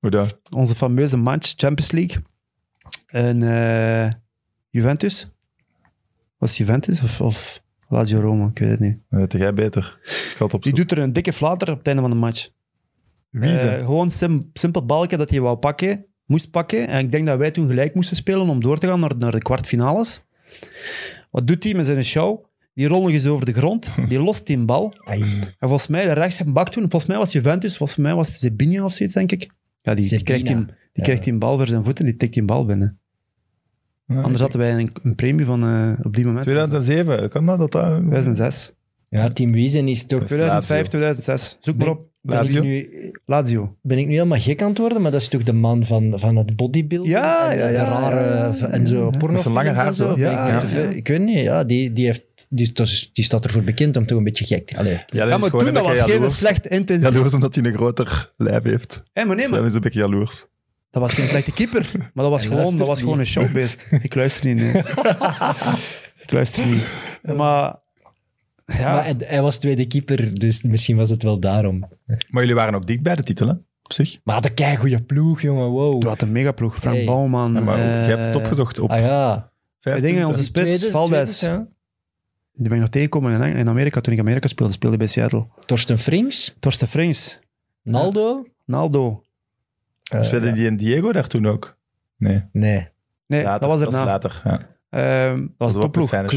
Hoe 0.00 0.10
dat? 0.10 0.38
onze 0.50 0.74
fameuze 0.74 1.16
match 1.16 1.52
Champions 1.56 1.92
League. 1.92 2.22
En 3.06 3.42
eh, 3.42 4.10
Juventus. 4.70 5.30
Was 6.38 6.48
het 6.50 6.58
Juventus 6.58 7.02
of, 7.02 7.20
of 7.20 7.62
Lazio 7.88 8.20
Roma? 8.20 8.46
Ik 8.54 8.58
weet 8.58 8.70
het 8.70 8.80
niet. 8.80 8.98
Dat 9.10 9.20
weet 9.20 9.32
jij 9.32 9.54
beter. 9.54 9.98
Ik 10.52 10.62
Die 10.62 10.72
doet 10.74 10.90
er 10.90 10.98
een 10.98 11.12
dikke 11.12 11.32
flater 11.32 11.70
op 11.70 11.78
het 11.78 11.86
einde 11.86 12.02
van 12.02 12.10
de 12.10 12.16
match. 12.16 12.48
Eh, 13.40 13.84
gewoon 13.84 14.10
sim, 14.10 14.40
simpel 14.52 14.84
balken 14.86 15.18
dat 15.18 15.30
hij 15.30 15.40
wou 15.40 15.56
pakken, 15.56 16.04
moest 16.26 16.50
pakken. 16.50 16.88
En 16.88 16.98
ik 17.04 17.12
denk 17.12 17.26
dat 17.26 17.38
wij 17.38 17.50
toen 17.50 17.66
gelijk 17.66 17.94
moesten 17.94 18.16
spelen 18.16 18.48
om 18.48 18.60
door 18.62 18.78
te 18.78 18.86
gaan 18.86 19.00
naar, 19.00 19.16
naar 19.18 19.30
de 19.32 19.42
kwartfinales. 19.42 20.22
Wat 21.30 21.46
doet 21.46 21.64
hij 21.64 21.74
met 21.74 21.86
zijn 21.86 22.04
show? 22.04 22.44
Die 22.74 22.88
rollen 22.88 23.12
eens 23.12 23.26
over 23.26 23.46
de 23.46 23.52
grond, 23.52 23.88
die 24.08 24.20
lost 24.20 24.46
die 24.46 24.58
bal. 24.64 24.94
En 25.04 25.24
volgens 25.58 25.86
mij, 25.86 26.02
de 26.02 26.12
rechtsbak 26.12 26.68
toen, 26.68 26.82
volgens 26.82 27.06
mij 27.06 27.16
was 27.18 27.32
Juventus, 27.32 27.76
volgens 27.76 27.98
mij 27.98 28.14
was 28.14 28.28
het 28.28 28.36
Zebinia 28.36 28.84
of 28.84 28.92
zoiets, 28.92 29.14
denk 29.14 29.32
ik. 29.32 29.50
Ja, 29.82 29.94
die, 29.94 30.22
krijgt, 30.22 30.46
die, 30.46 30.54
die, 30.56 30.66
Ja. 30.92 31.02
krijgt 31.02 31.24
die 31.24 31.38
bal 31.38 31.56
voor 31.56 31.66
zijn 31.66 31.84
voeten, 31.84 32.04
die 32.04 32.16
tikt 32.16 32.34
die 32.34 32.44
bal 32.44 32.64
binnen. 32.64 32.98
Ja, 34.06 34.20
Anders 34.22 34.40
hadden 34.40 34.60
wij 34.60 34.78
een, 34.78 34.90
een 35.02 35.14
premie 35.14 35.44
van 35.44 35.62
eh, 35.64 36.04
op 36.06 36.14
die 36.16 36.24
moment. 36.24 36.42
2007, 36.44 37.28
kan 37.28 37.46
dat? 37.46 37.58
dat, 37.58 37.72
dat 37.72 37.96
2006. 37.96 38.72
Ja, 39.12 39.30
Team 39.30 39.52
Wiesen 39.52 39.88
is 39.88 40.06
toch... 40.06 40.24
2005, 40.24 40.86
2006. 40.86 41.56
Zoek 41.60 41.76
maar 41.76 41.88
op. 41.88 42.00
Ben 42.20 42.36
ik, 42.36 42.42
Lazio? 42.42 42.62
nu, 42.62 42.88
Lazio. 43.26 43.76
ben 43.82 43.98
ik 43.98 44.06
nu 44.06 44.12
helemaal 44.12 44.38
gek 44.38 44.62
aan 44.62 44.68
het 44.68 44.78
worden? 44.78 45.02
Maar 45.02 45.10
dat 45.10 45.20
is 45.20 45.28
toch 45.28 45.42
de 45.42 45.52
man 45.52 45.84
van, 45.84 46.12
van 46.16 46.36
het 46.36 46.56
bodybuilding? 46.56 47.12
Ja, 47.14 47.50
en 47.50 47.58
ja, 47.58 47.66
de 47.66 47.72
ja, 47.72 47.84
rare... 47.84 48.56
ja. 48.58 48.68
En 48.68 48.86
zo 48.86 49.10
zijn 49.34 49.54
lange 49.54 49.70
haar 49.70 49.94
zo. 49.94 50.14
Ja, 50.16 50.62
ik, 50.90 51.08
weet 51.08 51.20
niet, 51.20 51.38
ja, 51.38 51.64
die, 51.64 51.92
die, 51.92 52.06
heeft, 52.06 52.22
die, 52.48 52.72
die 53.12 53.24
staat 53.24 53.44
ervoor 53.44 53.62
bekend 53.62 53.96
om 53.96 54.06
toch 54.06 54.18
een 54.18 54.24
beetje 54.24 54.44
gek 54.44 54.66
te 54.66 54.78
Allee. 54.78 54.92
Ja, 54.92 55.24
dat 55.24 55.34
is 55.34 55.40
maar 55.40 55.50
gewoon 55.50 55.64
toen 55.64 55.74
dat 55.74 55.84
was 55.84 56.00
geen 56.00 56.30
slecht 56.30 56.66
intensief. 56.66 57.12
Jaloers 57.12 57.34
omdat 57.34 57.54
hij 57.54 57.64
een 57.64 57.74
groter 57.74 58.32
lijf 58.36 58.62
heeft. 58.62 59.02
Hé, 59.12 59.24
maar 59.24 59.36
nee, 59.36 59.48
Dat 59.48 59.58
maar 59.58 59.66
is 59.66 59.74
een 59.74 59.80
beetje 59.80 60.00
jaloers. 60.00 60.46
dat 60.90 61.02
was 61.02 61.14
geen 61.14 61.28
slechte 61.28 61.52
keeper. 61.52 61.90
Maar 62.14 62.24
dat 62.24 62.30
was, 62.30 62.46
gewoon, 62.46 62.76
dat 62.76 62.86
was 62.86 63.00
gewoon 63.00 63.18
een 63.18 63.26
showbeest. 63.26 63.86
Ik 64.02 64.14
luister 64.14 64.54
niet, 64.54 64.56
nee. 64.56 64.82
ik 66.24 66.32
luister 66.32 66.66
niet. 66.66 66.82
Maar... 67.36 67.80
Ja, 68.78 68.92
Maar 68.92 69.04
hij, 69.04 69.14
hij 69.18 69.42
was 69.42 69.58
tweede 69.58 69.86
keeper, 69.86 70.38
dus 70.38 70.62
misschien 70.62 70.96
was 70.96 71.10
het 71.10 71.22
wel 71.22 71.40
daarom. 71.40 71.78
Maar 72.06 72.40
jullie 72.42 72.54
waren 72.54 72.74
ook 72.74 72.86
dicht 72.86 73.02
bij 73.02 73.14
de 73.14 73.22
titel, 73.22 73.46
hè? 73.46 73.52
Op 73.82 73.92
zich. 73.92 74.18
Maar 74.24 74.34
had 74.34 74.44
een 74.44 74.54
keigoeie 74.54 75.02
ploeg, 75.02 75.40
jongen, 75.40 75.66
wow. 75.68 76.02
wat 76.02 76.22
een 76.22 76.32
megaploeg. 76.32 76.76
Frank 76.78 76.96
Hey. 76.96 77.04
Bouwman. 77.04 77.52
Ja, 77.52 77.60
maar 77.60 77.78
eh, 77.78 77.82
jij 77.84 78.16
hebt 78.16 78.26
het 78.26 78.36
opgezocht 78.36 78.78
op 78.78 78.90
Ah 78.90 78.98
ja. 79.00 79.50
vijf 79.78 80.00
dingen, 80.00 80.26
onze 80.26 80.42
spits, 80.42 80.86
Valdes. 80.86 81.40
ja. 81.40 81.66
Die 82.54 82.62
ben 82.68 82.72
ik 82.72 82.80
nog 82.80 82.88
tegengekomen 82.88 83.42
in, 83.42 83.56
in 83.56 83.68
Amerika 83.68 84.00
toen 84.00 84.12
ik 84.12 84.20
Amerika 84.20 84.46
speelde. 84.46 84.72
Speelde 84.72 84.96
bij 84.96 85.06
Seattle. 85.06 85.46
Torsten 85.66 85.98
Frings, 85.98 86.54
Torsten 86.60 86.88
Frings. 86.88 87.38
Naldo. 87.82 88.46
Naldo. 88.64 89.22
Eh, 90.10 90.22
Speelde 90.22 90.52
die 90.52 90.66
in 90.66 90.76
Diego 90.76 91.12
daar 91.12 91.26
toen 91.26 91.46
ook? 91.46 91.76
Nee. 92.16 92.44
nee. 92.52 92.82
Nee, 93.26 93.42
Later, 93.42 93.60
dat 93.60 93.68
was 93.68 93.80
is 93.80 93.94
erna. 93.94 94.04
later. 94.04 94.42
Ja. 94.44 94.60
Ehm, 94.90 95.40
dat 95.40 95.50
was 95.56 95.72
de 95.72 95.78
topploeg. 95.80 96.08
fijne 96.08 96.28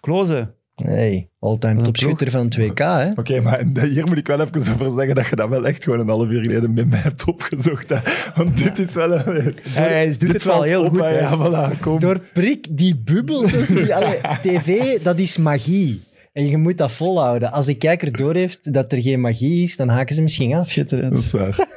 Klozen? 0.00 0.54
Nee, 0.76 1.28
all-time 1.38 1.82
topschutter 1.82 2.30
van 2.30 2.52
2K, 2.58 2.74
hè? 2.74 3.10
Oké, 3.10 3.40
maar 3.40 3.62
hier 3.82 4.04
moet 4.06 4.16
ik 4.16 4.26
wel 4.26 4.40
even 4.40 4.72
over 4.74 4.90
zeggen 4.90 5.14
dat 5.14 5.26
je 5.26 5.36
dat 5.36 5.48
wel 5.48 5.66
echt 5.66 5.84
gewoon 5.84 6.00
een 6.00 6.08
half 6.08 6.28
uur 6.28 6.42
geleden 6.42 6.72
met 6.72 6.88
mij 6.90 6.98
hebt 6.98 7.24
opgezocht. 7.28 7.88
Hè. 7.88 7.98
Want 8.34 8.56
dit 8.56 8.78
is 8.78 8.94
wel... 8.94 9.12
Een, 9.12 9.54
Hij 9.64 10.16
doet 10.18 10.32
het 10.32 10.42
wel 10.44 10.62
heel 10.62 10.84
op, 10.84 10.90
goed. 10.90 11.00
hè. 11.00 11.18
Ja, 11.18 11.36
voilà, 11.38 11.80
kom. 11.80 11.98
Door 11.98 12.20
prik, 12.32 12.66
die 12.70 12.96
bubbel. 12.96 13.40
toch? 13.40 13.66
Die, 13.66 13.94
allee, 13.96 14.20
tv, 14.42 14.98
dat 15.02 15.18
is 15.18 15.36
magie. 15.36 16.02
En 16.32 16.46
je 16.46 16.56
moet 16.56 16.78
dat 16.78 16.92
volhouden. 16.92 17.52
Als 17.52 17.66
de 17.66 17.74
kijker 17.74 18.12
doorheeft 18.16 18.72
dat 18.72 18.92
er 18.92 19.02
geen 19.02 19.20
magie 19.20 19.62
is, 19.62 19.76
dan 19.76 19.88
haken 19.88 20.14
ze 20.14 20.22
misschien 20.22 20.54
af. 20.54 20.66
Schitterend. 20.66 21.12
Dat 21.12 21.22
is 21.22 21.32
waar. 21.32 21.56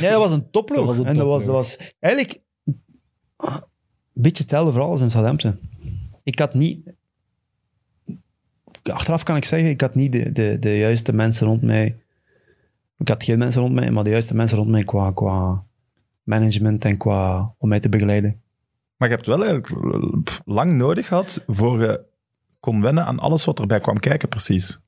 Nee, 0.00 0.10
dat 0.10 0.18
was 0.18 0.30
een 0.30 0.50
topploeg. 0.50 0.78
Dat 0.78 0.86
was 0.86 0.98
een 0.98 1.04
en 1.04 1.14
dat 1.14 1.26
was, 1.26 1.44
dat 1.44 1.54
was 1.54 1.76
eigenlijk 2.00 2.40
een 3.36 3.52
beetje 4.12 4.42
hetzelfde 4.42 4.72
verhaal 4.72 4.90
als 4.90 5.00
in 5.00 5.10
Southampton. 5.10 5.58
Ik 6.24 6.38
had 6.38 6.54
niet... 6.54 6.94
Achteraf 8.88 9.22
kan 9.22 9.36
ik 9.36 9.44
zeggen, 9.44 9.68
ik 9.68 9.80
had 9.80 9.94
niet 9.94 10.12
de, 10.12 10.32
de, 10.32 10.56
de 10.60 10.78
juiste 10.78 11.12
mensen 11.12 11.46
rond 11.46 11.62
mij. 11.62 11.96
Ik 12.98 13.08
had 13.08 13.24
geen 13.24 13.38
mensen 13.38 13.60
rond 13.60 13.74
mij, 13.74 13.90
maar 13.90 14.04
de 14.04 14.10
juiste 14.10 14.34
mensen 14.34 14.58
rond 14.58 14.70
mij 14.70 14.84
qua, 14.84 15.10
qua 15.10 15.64
management 16.22 16.84
en 16.84 16.96
qua 16.96 17.54
om 17.58 17.68
mij 17.68 17.80
te 17.80 17.88
begeleiden. 17.88 18.40
Maar 18.96 19.08
je 19.08 19.14
hebt 19.14 19.26
wel 19.26 19.44
eigenlijk 19.44 19.74
lang 20.44 20.72
nodig 20.72 21.06
gehad 21.06 21.44
voor 21.46 21.80
je 21.80 22.04
kon 22.60 22.80
wennen 22.80 23.04
aan 23.04 23.18
alles 23.18 23.44
wat 23.44 23.60
erbij 23.60 23.80
kwam 23.80 23.98
kijken, 23.98 24.28
precies. 24.28 24.80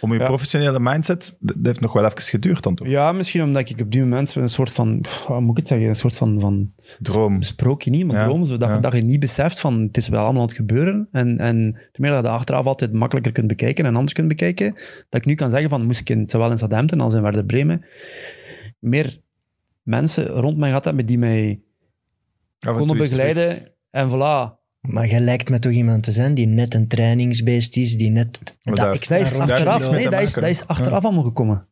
Om 0.00 0.12
je 0.12 0.18
Ja. 0.18 0.24
professionele 0.24 0.80
mindset, 0.80 1.36
dat 1.40 1.56
heeft 1.62 1.80
nog 1.80 1.92
wel 1.92 2.04
even 2.04 2.22
geduurd 2.22 2.62
dan 2.62 2.74
toch? 2.74 2.86
Ja, 2.88 3.12
misschien 3.12 3.42
omdat 3.42 3.70
ik 3.70 3.80
op 3.80 3.90
die 3.90 4.00
moment 4.00 4.34
een 4.34 4.48
soort 4.48 4.72
van, 4.72 5.04
hoe 5.26 5.40
moet 5.40 5.50
ik 5.50 5.56
het 5.56 5.68
zeggen, 5.68 5.88
een 5.88 5.94
soort 5.94 6.16
van, 6.16 6.40
van 6.40 6.72
Droom. 6.98 7.42
sprookje 7.42 7.90
niet, 7.90 8.06
maar 8.06 8.16
Ja, 8.16 8.24
droom, 8.24 8.46
zodat 8.46 8.68
ja. 8.68 8.78
dat 8.80 8.92
je 8.92 9.02
niet 9.02 9.20
beseft 9.20 9.60
van 9.60 9.80
het 9.80 9.96
is 9.96 10.08
wel 10.08 10.22
allemaal 10.22 10.40
aan 10.42 10.46
het 10.48 10.56
gebeuren. 10.56 11.08
En, 11.12 11.38
en 11.38 11.72
ten 11.92 12.02
meer 12.02 12.10
dat 12.10 12.22
je 12.22 12.28
achteraf 12.28 12.66
altijd 12.66 12.92
makkelijker 12.92 13.32
kunt 13.32 13.46
bekijken 13.46 13.84
en 13.86 13.94
anders 13.94 14.12
kunt 14.12 14.28
bekijken, 14.28 14.72
dat 15.08 15.20
ik 15.20 15.24
nu 15.26 15.34
kan 15.34 15.50
zeggen 15.50 15.68
van, 15.70 15.84
moest 15.86 16.00
ik 16.00 16.10
in, 16.10 16.28
zowel 16.28 16.50
in 16.50 16.58
Southampton 16.58 17.00
als 17.00 17.14
in 17.14 17.22
Werder 17.22 17.44
Bremen 17.44 17.84
meer 18.78 19.16
mensen 19.82 20.26
rond 20.26 20.56
mij 20.56 20.68
gehad 20.68 20.84
hebben 20.84 21.06
die 21.06 21.18
mij 21.18 21.60
konden 22.60 22.86
terug. 22.86 23.08
begeleiden. 23.08 23.68
En 23.90 24.08
voilà. 24.10 24.55
Maar 24.86 25.06
jij 25.06 25.20
lijkt 25.20 25.48
me 25.48 25.58
toch 25.58 25.72
iemand 25.72 26.02
te 26.02 26.12
zijn 26.12 26.34
die 26.34 26.46
net 26.46 26.74
een 26.74 26.88
trainingsbeest 26.88 27.76
is, 27.76 27.96
die 27.96 28.10
net 28.10 28.40
dat 28.62 28.76
daar- 28.76 28.92
extra 28.92 29.18
Dat 29.18 29.26
is 29.26 29.38
achteraf, 29.38 29.90
nee, 29.90 30.08
dat 30.10 30.20
is, 30.20 30.32
dat 30.32 30.44
is 30.44 30.66
achteraf 30.66 31.04
allemaal 31.04 31.22
gekomen. 31.24 31.66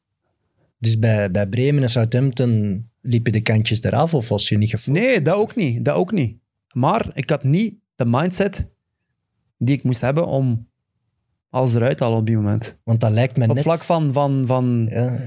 Dus 0.79 0.99
bij, 0.99 1.31
bij 1.31 1.47
Bremen 1.49 1.83
en 1.83 1.91
Southampton 1.91 2.85
liepen 3.01 3.33
de 3.33 3.41
kantjes 3.41 3.83
eraf 3.83 4.15
of 4.15 4.29
was 4.29 4.49
je 4.49 4.59
niet 4.59 4.71
gevoeld? 4.71 4.97
Nee, 4.99 5.23
dat 5.23 5.35
ook 5.35 5.55
niet. 5.55 5.85
Dat 5.85 5.95
ook 5.95 6.13
niet. 6.13 6.37
Maar 6.73 7.11
ik 7.15 7.31
had 7.31 7.45
niet 7.45 7.75
de 7.95 8.05
mindset 8.07 8.67
die 9.59 9.77
ik 9.77 9.83
moest 9.83 10.01
hebben 10.01 10.27
om 10.27 10.69
alles 11.51 11.75
eruit 11.75 11.97
te 11.97 12.05
halen 12.05 12.19
op 12.19 12.27
die 12.27 12.37
moment. 12.37 12.79
Want 12.85 13.01
dat 13.01 13.11
lijkt 13.11 13.37
me 13.37 13.49
Op 13.49 13.55
net... 13.55 13.63
vlak 13.63 13.79
van, 13.83 14.13
van, 14.13 14.43
van 14.47 14.87
Ja, 14.91 15.21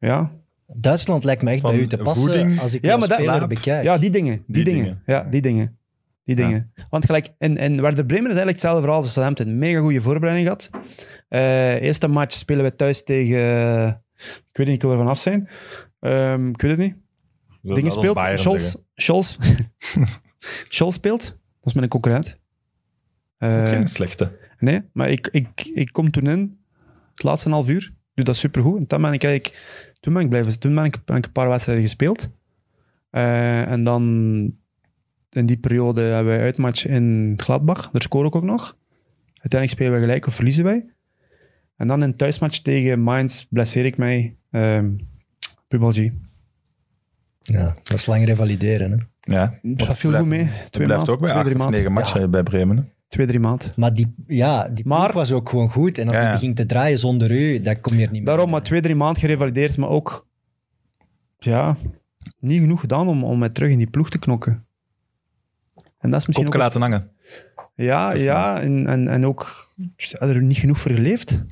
ja. 0.00 0.30
Duitsland 0.66 1.24
lijkt 1.24 1.42
me 1.42 1.50
echt 1.50 1.60
Van 1.60 1.70
bij 1.70 1.80
u 1.80 1.86
te 1.86 1.96
passen 1.96 2.30
voeding. 2.32 2.60
als 2.60 2.74
ik 2.74 2.84
Ja, 2.84 2.90
ja, 2.90 2.96
maar 2.96 3.08
dat- 3.08 3.16
speler 3.18 3.34
slaap. 3.36 3.48
bekijk. 3.48 3.82
ja, 3.84 3.98
die 3.98 4.10
dingen. 4.10 4.34
Die, 4.34 4.54
Die 4.54 4.64
dingen. 4.64 4.82
dingen. 4.84 5.02
Ja, 5.06 5.22
die 5.30 5.40
dingen. 5.40 5.78
Die 6.24 6.36
Ja. 6.36 6.46
dingen. 6.46 6.72
Want 6.90 7.04
gelijk, 7.04 7.28
in, 7.38 7.56
in 7.56 7.80
Werder 7.80 8.04
Bremen 8.06 8.30
is 8.30 8.36
eigenlijk 8.36 8.56
hetzelfde 8.56 8.80
verhaal 8.82 9.00
als 9.00 9.12
Southampton. 9.12 9.58
Mega 9.58 9.78
goede 9.80 10.00
voorbereiding 10.00 10.46
gehad. 10.46 10.70
Eh, 11.28 11.82
eerste 11.82 12.08
match 12.08 12.36
spelen 12.36 12.64
we 12.64 12.76
thuis 12.76 13.04
tegen... 13.04 13.36
eh, 13.36 13.86
ik 14.26 14.56
weet 14.56 14.66
niet, 14.66 14.76
ik 14.76 14.82
wil 14.82 14.90
er 14.90 14.96
vanaf 14.96 15.18
zijn. 15.20 15.48
Ehm, 16.00 16.48
ik 16.48 16.60
weet 16.60 16.70
het 16.70 16.80
niet. 16.80 16.94
Dingen 17.62 17.90
speelt. 17.92 18.18
Scholz. 18.34 18.74
Scholz, 18.94 19.36
Scholz 20.68 20.94
speelt. 20.94 21.22
Dat 21.22 21.36
is 21.62 21.72
mijn 21.72 21.88
concurrent. 21.88 22.38
Eh, 23.38 23.68
Geen 23.68 23.88
slechte. 23.88 24.38
Nee, 24.58 24.82
maar 24.92 25.10
ik, 25.10 25.28
ik, 25.32 25.70
ik 25.74 25.92
kom 25.92 26.10
toen 26.10 26.26
in, 26.26 26.58
het 27.14 27.22
laatste 27.22 27.50
half 27.50 27.68
uur, 27.68 27.92
doe 28.14 28.24
dat 28.24 28.36
supergoed. 28.36 28.80
En 28.80 28.86
toen 28.86 29.02
ben 29.02 29.12
ik 29.12 29.24
eigenlijk, 29.24 29.62
toen 30.00 30.12
ben 30.12 30.22
ik 30.22 30.28
blijven, 30.28 30.60
toen 30.60 30.74
ben 30.74 30.84
ik, 30.84 31.04
ben 31.04 31.16
ik 31.16 31.24
een 31.24 31.32
paar 31.32 31.48
wedstrijden 31.48 31.84
gespeeld. 31.84 32.30
Eh, 33.10 33.70
en 33.70 33.84
dan 33.84 34.54
in 35.34 35.46
die 35.46 35.56
periode 35.56 36.00
hebben 36.00 36.32
wij 36.34 36.42
uitmatch 36.42 36.86
in 36.86 37.34
Gladbach, 37.36 37.90
daar 37.90 38.02
scoor 38.02 38.26
ik 38.26 38.36
ook 38.36 38.42
nog. 38.44 38.76
Uiteindelijk 39.26 39.70
spelen 39.80 39.92
we 39.92 40.06
gelijk 40.06 40.26
of 40.26 40.34
verliezen 40.34 40.64
wij. 40.64 40.84
En 41.76 41.86
dan 41.86 42.02
in 42.02 42.08
een 42.08 42.16
thuismatch 42.16 42.58
tegen 42.58 43.00
Mainz 43.00 43.44
blesseer 43.48 43.84
ik 43.84 43.96
mij, 43.96 44.34
ehm 44.50 44.90
pubalgie. 45.68 46.20
Ja, 47.40 47.76
dat 47.82 47.98
is 47.98 48.06
lang 48.06 48.24
revalideren. 48.24 48.90
Hè. 48.90 49.32
Ja. 49.34 49.58
Dat 49.62 49.98
viel 49.98 50.12
goed 50.12 50.26
mee. 50.26 50.48
Twee 50.70 50.86
blijft 50.86 51.06
maanden, 51.06 51.14
ook 51.14 51.20
bij 51.20 51.30
twee, 51.30 51.42
drie 51.44 51.56
maanden. 51.56 51.76
negen 51.76 51.92
matchen 51.92 52.30
bij 52.30 52.42
Bremen. 52.42 52.76
hè. 52.76 52.82
Twee, 53.08 53.26
drie 53.26 53.40
maanden. 53.40 53.72
Maar 53.76 53.94
die, 53.94 54.14
ja, 54.26 54.68
die 54.68 54.86
Maar- 54.86 55.00
ploeg 55.00 55.14
was 55.14 55.32
ook 55.32 55.48
gewoon 55.48 55.70
goed. 55.70 55.98
En 55.98 56.06
als 56.08 56.16
Ja, 56.16 56.22
die 56.22 56.32
begint 56.32 56.56
te 56.56 56.66
draaien 56.66 56.98
zonder 56.98 57.30
u, 57.30 57.60
dan 57.60 57.80
kom 57.80 57.96
je 57.96 58.02
er 58.04 58.10
niet 58.12 58.22
meer 58.22 58.24
Daarom 58.24 58.50
maar 58.50 58.62
twee, 58.62 58.80
drie 58.80 58.94
maanden 58.94 59.20
gerevalideerd, 59.20 59.76
maar 59.76 59.88
ook 59.88 60.26
ja, 61.38 61.76
niet 62.38 62.60
genoeg 62.60 62.80
gedaan 62.80 63.08
om, 63.08 63.24
om 63.24 63.38
mij 63.38 63.48
terug 63.48 63.70
in 63.70 63.78
die 63.78 63.90
ploeg 63.90 64.10
te 64.10 64.18
knokken. 64.18 64.66
En 66.04 66.10
dat 66.10 66.20
is 66.20 66.26
misschien 66.26 66.46
Kopje 66.46 66.60
laten 66.60 66.80
hangen. 66.80 67.10
Ja, 67.74 68.14
ja 68.14 68.60
en, 68.60 68.86
en, 68.86 69.08
en 69.08 69.26
ook 69.26 69.72
ja, 69.96 70.18
er 70.20 70.42
niet 70.42 70.56
genoeg 70.56 70.78
voor 70.78 70.90
geleefd. 70.90 71.44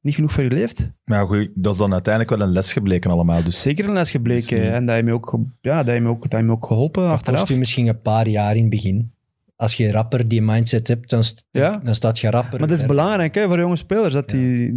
Niet 0.00 0.14
genoeg 0.14 0.32
voor 0.32 0.42
geleefd. 0.42 0.90
Maar 1.04 1.20
ja, 1.20 1.26
goed, 1.26 1.50
dat 1.54 1.72
is 1.72 1.78
dan 1.78 1.92
uiteindelijk 1.92 2.36
wel 2.36 2.46
een 2.46 2.52
les 2.52 2.72
gebleken 2.72 3.10
allemaal. 3.10 3.42
Dus 3.44 3.62
Zeker 3.62 3.84
een 3.84 3.92
les 3.92 4.10
gebleken. 4.10 4.56
Dus, 4.56 4.66
eh, 4.66 4.74
en 4.74 4.86
dat 4.86 4.94
heeft 4.94 5.06
me 5.06 5.12
ook, 5.12 5.38
ja, 5.60 5.76
dat 5.76 5.86
heeft 5.86 6.02
me 6.02 6.08
ook, 6.08 6.22
dat 6.22 6.32
heeft 6.32 6.44
me 6.44 6.52
ook 6.52 6.66
geholpen 6.66 7.02
Dat 7.02 7.12
achteraf. 7.12 7.40
kost 7.40 7.52
u 7.52 7.58
misschien 7.58 7.86
een 7.86 8.00
paar 8.00 8.28
jaar 8.28 8.54
in 8.54 8.60
het 8.60 8.70
begin. 8.70 9.12
Als 9.56 9.74
je 9.74 9.90
rapper 9.90 10.28
die 10.28 10.42
mindset 10.42 10.88
hebt, 10.88 11.10
dan, 11.10 11.24
st- 11.24 11.44
Ja. 11.50 11.80
dan 11.84 11.94
staat 11.94 12.18
je 12.18 12.30
rapper. 12.30 12.58
Maar 12.60 12.68
dat 12.68 12.78
is 12.80 12.86
belangrijk 12.86 13.34
hè, 13.34 13.46
voor 13.46 13.58
jonge 13.58 13.76
spelers. 13.76 14.12
Dat, 14.14 14.28
die, 14.28 14.70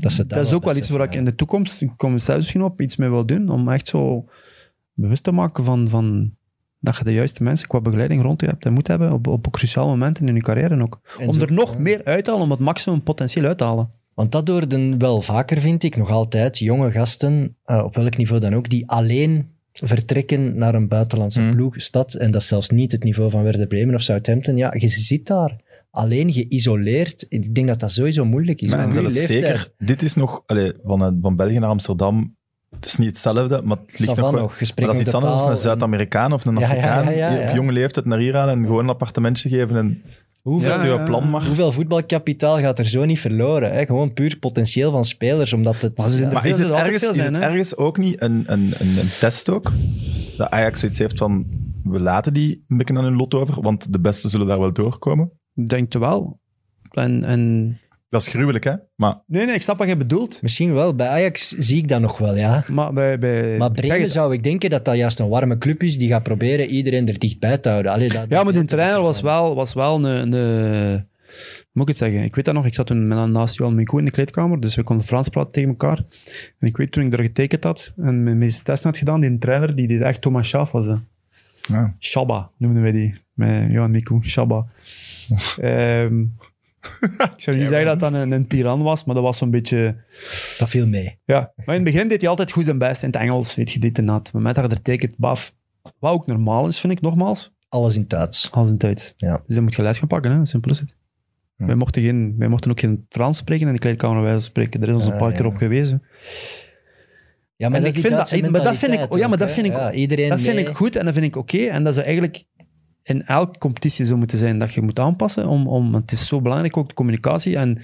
Dat 0.00 0.12
ze 0.12 0.26
dat 0.26 0.38
dat 0.38 0.46
is 0.46 0.52
ook 0.52 0.64
wel 0.64 0.76
iets 0.76 0.88
waar 0.88 1.02
ik 1.06 1.14
in 1.14 1.24
de 1.24 1.34
toekomst, 1.34 1.80
ik 1.80 1.90
kom 1.96 2.12
er 2.12 2.20
zelfs 2.20 2.40
misschien 2.40 2.62
op, 2.62 2.80
iets 2.80 2.96
mee 2.96 3.08
wil 3.08 3.26
doen. 3.26 3.48
Om 3.48 3.68
echt 3.68 3.86
zo 3.88 4.24
bewust 4.92 5.22
te 5.22 5.32
maken 5.32 5.64
van, 5.64 5.88
van 5.88 6.36
dat 6.80 6.96
je 6.96 7.04
de 7.04 7.12
juiste 7.12 7.42
mensen 7.42 7.68
qua 7.68 7.80
begeleiding 7.80 8.22
rond 8.22 8.40
je 8.40 8.46
hebt 8.46 8.64
en 8.64 8.72
moet 8.72 8.88
hebben 8.88 9.12
op, 9.12 9.26
op 9.26 9.50
cruciale 9.50 9.88
momenten 9.88 10.28
in 10.28 10.34
je 10.34 10.40
carrière 10.40 10.82
ook. 10.82 11.00
En 11.18 11.26
om 11.26 11.32
zo- 11.32 11.40
er 11.40 11.52
nog 11.52 11.72
ja. 11.72 11.78
meer 11.78 12.00
uit 12.04 12.24
te 12.24 12.30
halen, 12.30 12.44
om 12.44 12.50
het 12.50 12.60
maximum 12.60 13.02
potentieel 13.02 13.44
uit 13.46 13.58
te 13.58 13.64
halen. 13.64 13.90
Want 14.14 14.32
dat 14.32 14.48
worden 14.48 14.98
wel 14.98 15.20
vaker, 15.20 15.58
vind 15.60 15.82
ik, 15.82 15.96
nog 15.96 16.10
altijd 16.10 16.58
jonge 16.58 16.90
gasten, 16.90 17.56
eh, 17.64 17.82
op 17.84 17.94
welk 17.94 18.16
niveau 18.16 18.40
dan 18.40 18.54
ook, 18.54 18.68
die 18.68 18.88
alleen 18.88 19.48
vertrekken 19.72 20.58
naar 20.58 20.74
een 20.74 20.88
buitenlandse 20.88 21.40
Hmm. 21.40 21.50
ploeg, 21.50 21.74
stad. 21.80 22.14
En 22.14 22.30
dat 22.30 22.40
is 22.40 22.48
zelfs 22.48 22.68
niet 22.70 22.92
het 22.92 23.04
niveau 23.04 23.30
van 23.30 23.42
Werder 23.42 23.66
Bremen 23.66 23.94
of 23.94 24.02
Southampton. 24.02 24.56
Ja, 24.56 24.74
je 24.78 24.88
zit 24.88 25.26
daar 25.26 25.56
alleen 25.90 26.32
geïsoleerd. 26.32 27.26
Ik 27.28 27.54
denk 27.54 27.66
dat 27.68 27.80
dat 27.80 27.90
sowieso 27.92 28.24
moeilijk 28.24 28.60
is. 28.60 28.70
Maar 28.70 28.78
en 28.80 28.84
Op 28.86 28.90
uw 28.92 29.00
zelfs 29.00 29.14
leeftijd. 29.14 29.42
zeker, 29.44 29.68
dit 29.78 30.02
is 30.02 30.14
nog, 30.14 30.42
allee, 30.46 30.72
van, 30.84 31.02
eh, 31.04 31.10
van 31.20 31.36
België 31.36 31.58
naar 31.58 31.68
Amsterdam, 31.70 32.36
het 32.70 32.84
is 32.84 32.96
niet 32.96 33.08
hetzelfde, 33.08 33.62
maar 33.64 33.76
het 33.86 33.98
ligt 33.98 34.16
nog 34.16 34.32
Maar 34.32 34.40
dat 34.74 34.94
is 34.94 35.00
iets 35.00 35.10
de 35.10 35.16
anders 35.16 35.42
dan 35.42 35.50
een 35.50 35.56
Zuid-Amerikaan 35.56 36.32
of 36.32 36.44
een 36.44 36.54
Ja, 36.54 36.60
ja, 36.60 36.66
Afrikaan 36.66 37.04
ja, 37.04 37.10
ja, 37.10 37.38
die 37.38 37.48
op 37.48 37.54
jonge 37.54 37.72
leeftijd 37.72 38.06
naar 38.06 38.18
hier 38.18 38.36
halen 38.36 38.54
en 38.54 38.64
gewoon 38.64 38.84
een 38.84 38.90
appartementje 38.90 39.48
geven 39.48 39.76
en 39.76 40.02
Hoeveel, 40.42 40.84
Ja, 40.84 41.04
plan 41.04 41.30
maar. 41.30 41.46
hoeveel 41.46 41.72
voetbalkapitaal 41.72 42.58
gaat 42.58 42.78
er 42.78 42.86
zo 42.86 43.04
niet 43.04 43.20
verloren? 43.20 43.72
Hè? 43.72 43.86
Gewoon 43.86 44.12
puur 44.12 44.36
potentieel 44.38 44.90
van 44.90 45.04
spelers, 45.04 45.52
omdat 45.52 45.82
het... 45.82 45.98
Maar 45.98 46.10
ja. 46.10 46.42
Is 46.42 46.58
het, 46.58 46.70
ergens, 46.70 47.02
is 47.02 47.14
zijn, 47.14 47.76
ook 47.76 47.98
niet 47.98 48.22
een, 48.22 48.44
een, 48.46 48.74
een, 48.78 48.98
een 48.98 49.08
test 49.20 49.50
ook? 49.50 49.72
Dat 50.36 50.50
Ajax 50.50 50.80
zoiets 50.80 50.98
heeft 50.98 51.18
van, 51.18 51.46
we 51.84 52.00
laten 52.00 52.34
die 52.34 52.64
een 52.68 52.76
beetje 52.76 52.96
aan 52.96 53.04
hun 53.04 53.16
lot 53.16 53.34
over, 53.34 53.62
want 53.62 53.92
de 53.92 54.00
beste 54.00 54.28
zullen 54.28 54.46
daar 54.46 54.58
wel 54.58 54.72
doorkomen. 54.72 55.30
Ik 55.54 55.66
denk 55.66 55.92
het 55.92 56.02
wel. 56.02 56.40
En, 56.90 57.24
en... 57.24 57.78
Dat 58.08 58.20
is 58.20 58.28
gruwelijk, 58.28 58.64
hè? 58.64 58.72
Maar 58.96 59.22
Nee, 59.26 59.46
nee, 59.46 59.54
ik 59.54 59.62
snap 59.62 59.78
wat 59.78 59.88
je 59.88 59.96
bedoelt. 59.96 60.42
Misschien 60.42 60.74
wel. 60.74 60.94
Bij 60.94 61.08
Ajax 61.08 61.48
zie 61.48 61.76
ik 61.76 61.88
dat 61.88 62.00
nog 62.00 62.18
wel, 62.18 62.36
ja. 62.36 62.64
Maar 62.68 62.92
bij... 62.92 63.18
bij 63.18 63.56
Maar 63.58 63.70
Bremen 63.70 64.00
het, 64.00 64.10
zou 64.10 64.32
ik 64.32 64.42
denken 64.42 64.70
dat 64.70 64.84
dat 64.84 64.96
juist 64.96 65.18
een 65.20 65.28
warme 65.28 65.58
club 65.58 65.82
is 65.82 65.98
die 65.98 66.08
gaat 66.08 66.22
proberen 66.22 66.66
iedereen 66.66 67.08
er 67.08 67.18
dichtbij 67.18 67.58
te 67.58 67.68
houden. 67.68 67.92
Allee, 67.92 68.08
dat, 68.08 68.26
Ja, 68.28 68.42
maar 68.42 68.52
de 68.52 68.64
trainer 68.64 69.00
was 69.00 69.20
wel, 69.20 69.54
was 69.54 69.74
wel 69.74 70.04
een, 70.04 70.32
een... 70.32 71.06
Moet 71.72 71.82
ik 71.82 71.88
het 71.88 71.96
zeggen? 71.96 72.22
Ik 72.22 72.34
weet 72.34 72.44
dat 72.44 72.54
nog. 72.54 72.66
Ik 72.66 72.74
zat 72.74 72.86
toen 72.86 73.02
met, 73.02 73.28
naast 73.28 73.56
Johan 73.56 73.74
Mico 73.74 73.98
in 73.98 74.04
de 74.04 74.10
kleedkamer, 74.10 74.60
dus 74.60 74.74
we 74.74 74.82
konden 74.82 75.06
Frans 75.06 75.28
praten 75.28 75.52
tegen 75.52 75.68
elkaar. 75.68 76.04
En 76.58 76.68
ik 76.68 76.76
weet 76.76 76.92
toen 76.92 77.04
ik 77.04 77.10
daar 77.10 77.24
getekend 77.24 77.64
had 77.64 77.92
en 77.96 78.22
mijn 78.22 78.38
medische 78.38 78.62
test 78.62 78.84
had 78.84 78.96
gedaan, 78.96 79.20
die 79.20 79.38
trainer, 79.38 79.76
die 79.76 79.88
deed 79.88 80.02
echt 80.02 80.20
Thomas 80.20 80.48
Schaaf 80.48 80.72
was. 80.72 80.86
ja. 81.68 81.94
Shabba 81.98 82.50
noemden 82.56 82.82
wij 82.82 82.92
die. 82.92 83.20
Met 83.32 83.70
Johan 83.70 83.90
Mico, 83.90 84.20
Shabba. 84.22 84.66
Ehm, 85.60 86.24
ik 87.00 87.32
zou 87.36 87.56
niet 87.56 87.68
zeggen 87.68 87.86
dat 87.86 88.00
dat 88.00 88.12
een, 88.12 88.30
een 88.30 88.46
tiran 88.46 88.82
was, 88.82 89.04
maar 89.04 89.14
dat 89.14 89.24
was 89.24 89.38
zo'n 89.38 89.50
beetje... 89.50 89.96
Dat 90.58 90.68
viel 90.68 90.88
mee. 90.88 91.18
Ja, 91.24 91.52
maar 91.56 91.74
in 91.76 91.84
het 91.84 91.92
begin 91.92 92.08
deed 92.08 92.20
hij 92.20 92.30
altijd 92.30 92.50
goed 92.52 92.64
zijn 92.64 92.78
best 92.78 93.02
in 93.02 93.08
het 93.10 93.20
Engels, 93.20 93.54
weet 93.54 93.70
je, 93.72 93.78
dit 93.78 93.98
en 93.98 94.06
dat. 94.06 94.32
Moment 94.32 94.54
dat 94.56 94.64
je 94.64 94.70
er 94.76 94.82
tekent, 94.82 95.14
baf. 95.16 95.54
Wat 95.98 96.12
ook 96.12 96.26
normaal 96.26 96.66
is, 96.66 96.80
vind 96.80 96.92
ik, 96.92 97.00
nogmaals, 97.00 97.54
Alles 97.68 97.96
in 97.96 98.04
Duits. 98.06 98.50
als 98.50 98.70
een 98.70 98.78
tijd. 98.78 99.12
Ja. 99.16 99.42
Dus 99.46 99.54
dan 99.54 99.64
moet 99.64 99.74
je 99.74 99.82
les 99.82 99.98
gaan 99.98 100.08
pakken, 100.08 100.30
hè. 100.32 100.46
simpel 100.46 100.70
is 100.70 100.78
het. 100.80 100.96
Ja. 101.56 101.66
Wij, 101.66 101.74
mochten 101.74 102.02
geen, 102.02 102.34
wij 102.38 102.48
mochten 102.48 102.70
ook 102.70 102.80
geen 102.80 103.06
Frans 103.08 103.36
spreken 103.38 103.66
in 103.66 103.72
de 103.72 103.78
kleedkamer 103.78 104.20
wijze 104.22 104.34
van 104.34 104.42
spreken. 104.44 104.80
Daar 104.80 104.88
is 104.88 104.94
ons 104.94 105.06
een 105.06 105.12
Ah, 105.12 105.18
paar 105.18 105.32
keer 105.32 105.46
op 105.46 105.56
gewezen. 105.56 106.02
Ja, 107.56 107.68
maar 107.68 107.80
dat 107.80 107.88
ik 107.88 107.94
is 107.94 108.00
vind 108.00 108.14
dat- 108.14 108.28
Duitse 108.28 108.50
maar 108.50 108.62
dat 108.62 108.76
vind 108.76 108.92
ik- 108.94 109.12
oh 109.14 109.18
ja, 109.18 109.28
maar 109.28 109.38
dat 109.38 109.50
vind 109.50 109.66
ik- 109.66 109.72
Ja, 109.72 109.92
iedereen 109.92 110.28
Dat 110.28 110.40
vind 110.40 110.58
ik 110.58 110.68
goed 110.68 110.96
en 110.96 111.04
dat 111.04 111.14
vind 111.14 111.26
ik 111.26 111.36
oké. 111.36 111.58
En 111.58 111.84
dat 111.84 111.94
zou 111.94 112.06
eigenlijk 112.06 112.44
in 113.08 113.26
elke 113.26 113.58
competitie 113.58 114.06
zo 114.06 114.16
moeten 114.16 114.38
zijn 114.38 114.58
dat 114.58 114.74
je 114.74 114.82
moet 114.82 114.98
aanpassen. 114.98 115.46
Om, 115.46 115.66
om, 115.66 115.94
het 115.94 116.12
is 116.12 116.26
zo 116.26 116.40
belangrijk, 116.40 116.76
ook 116.76 116.88
de 116.88 116.94
communicatie. 116.94 117.56
En 117.56 117.82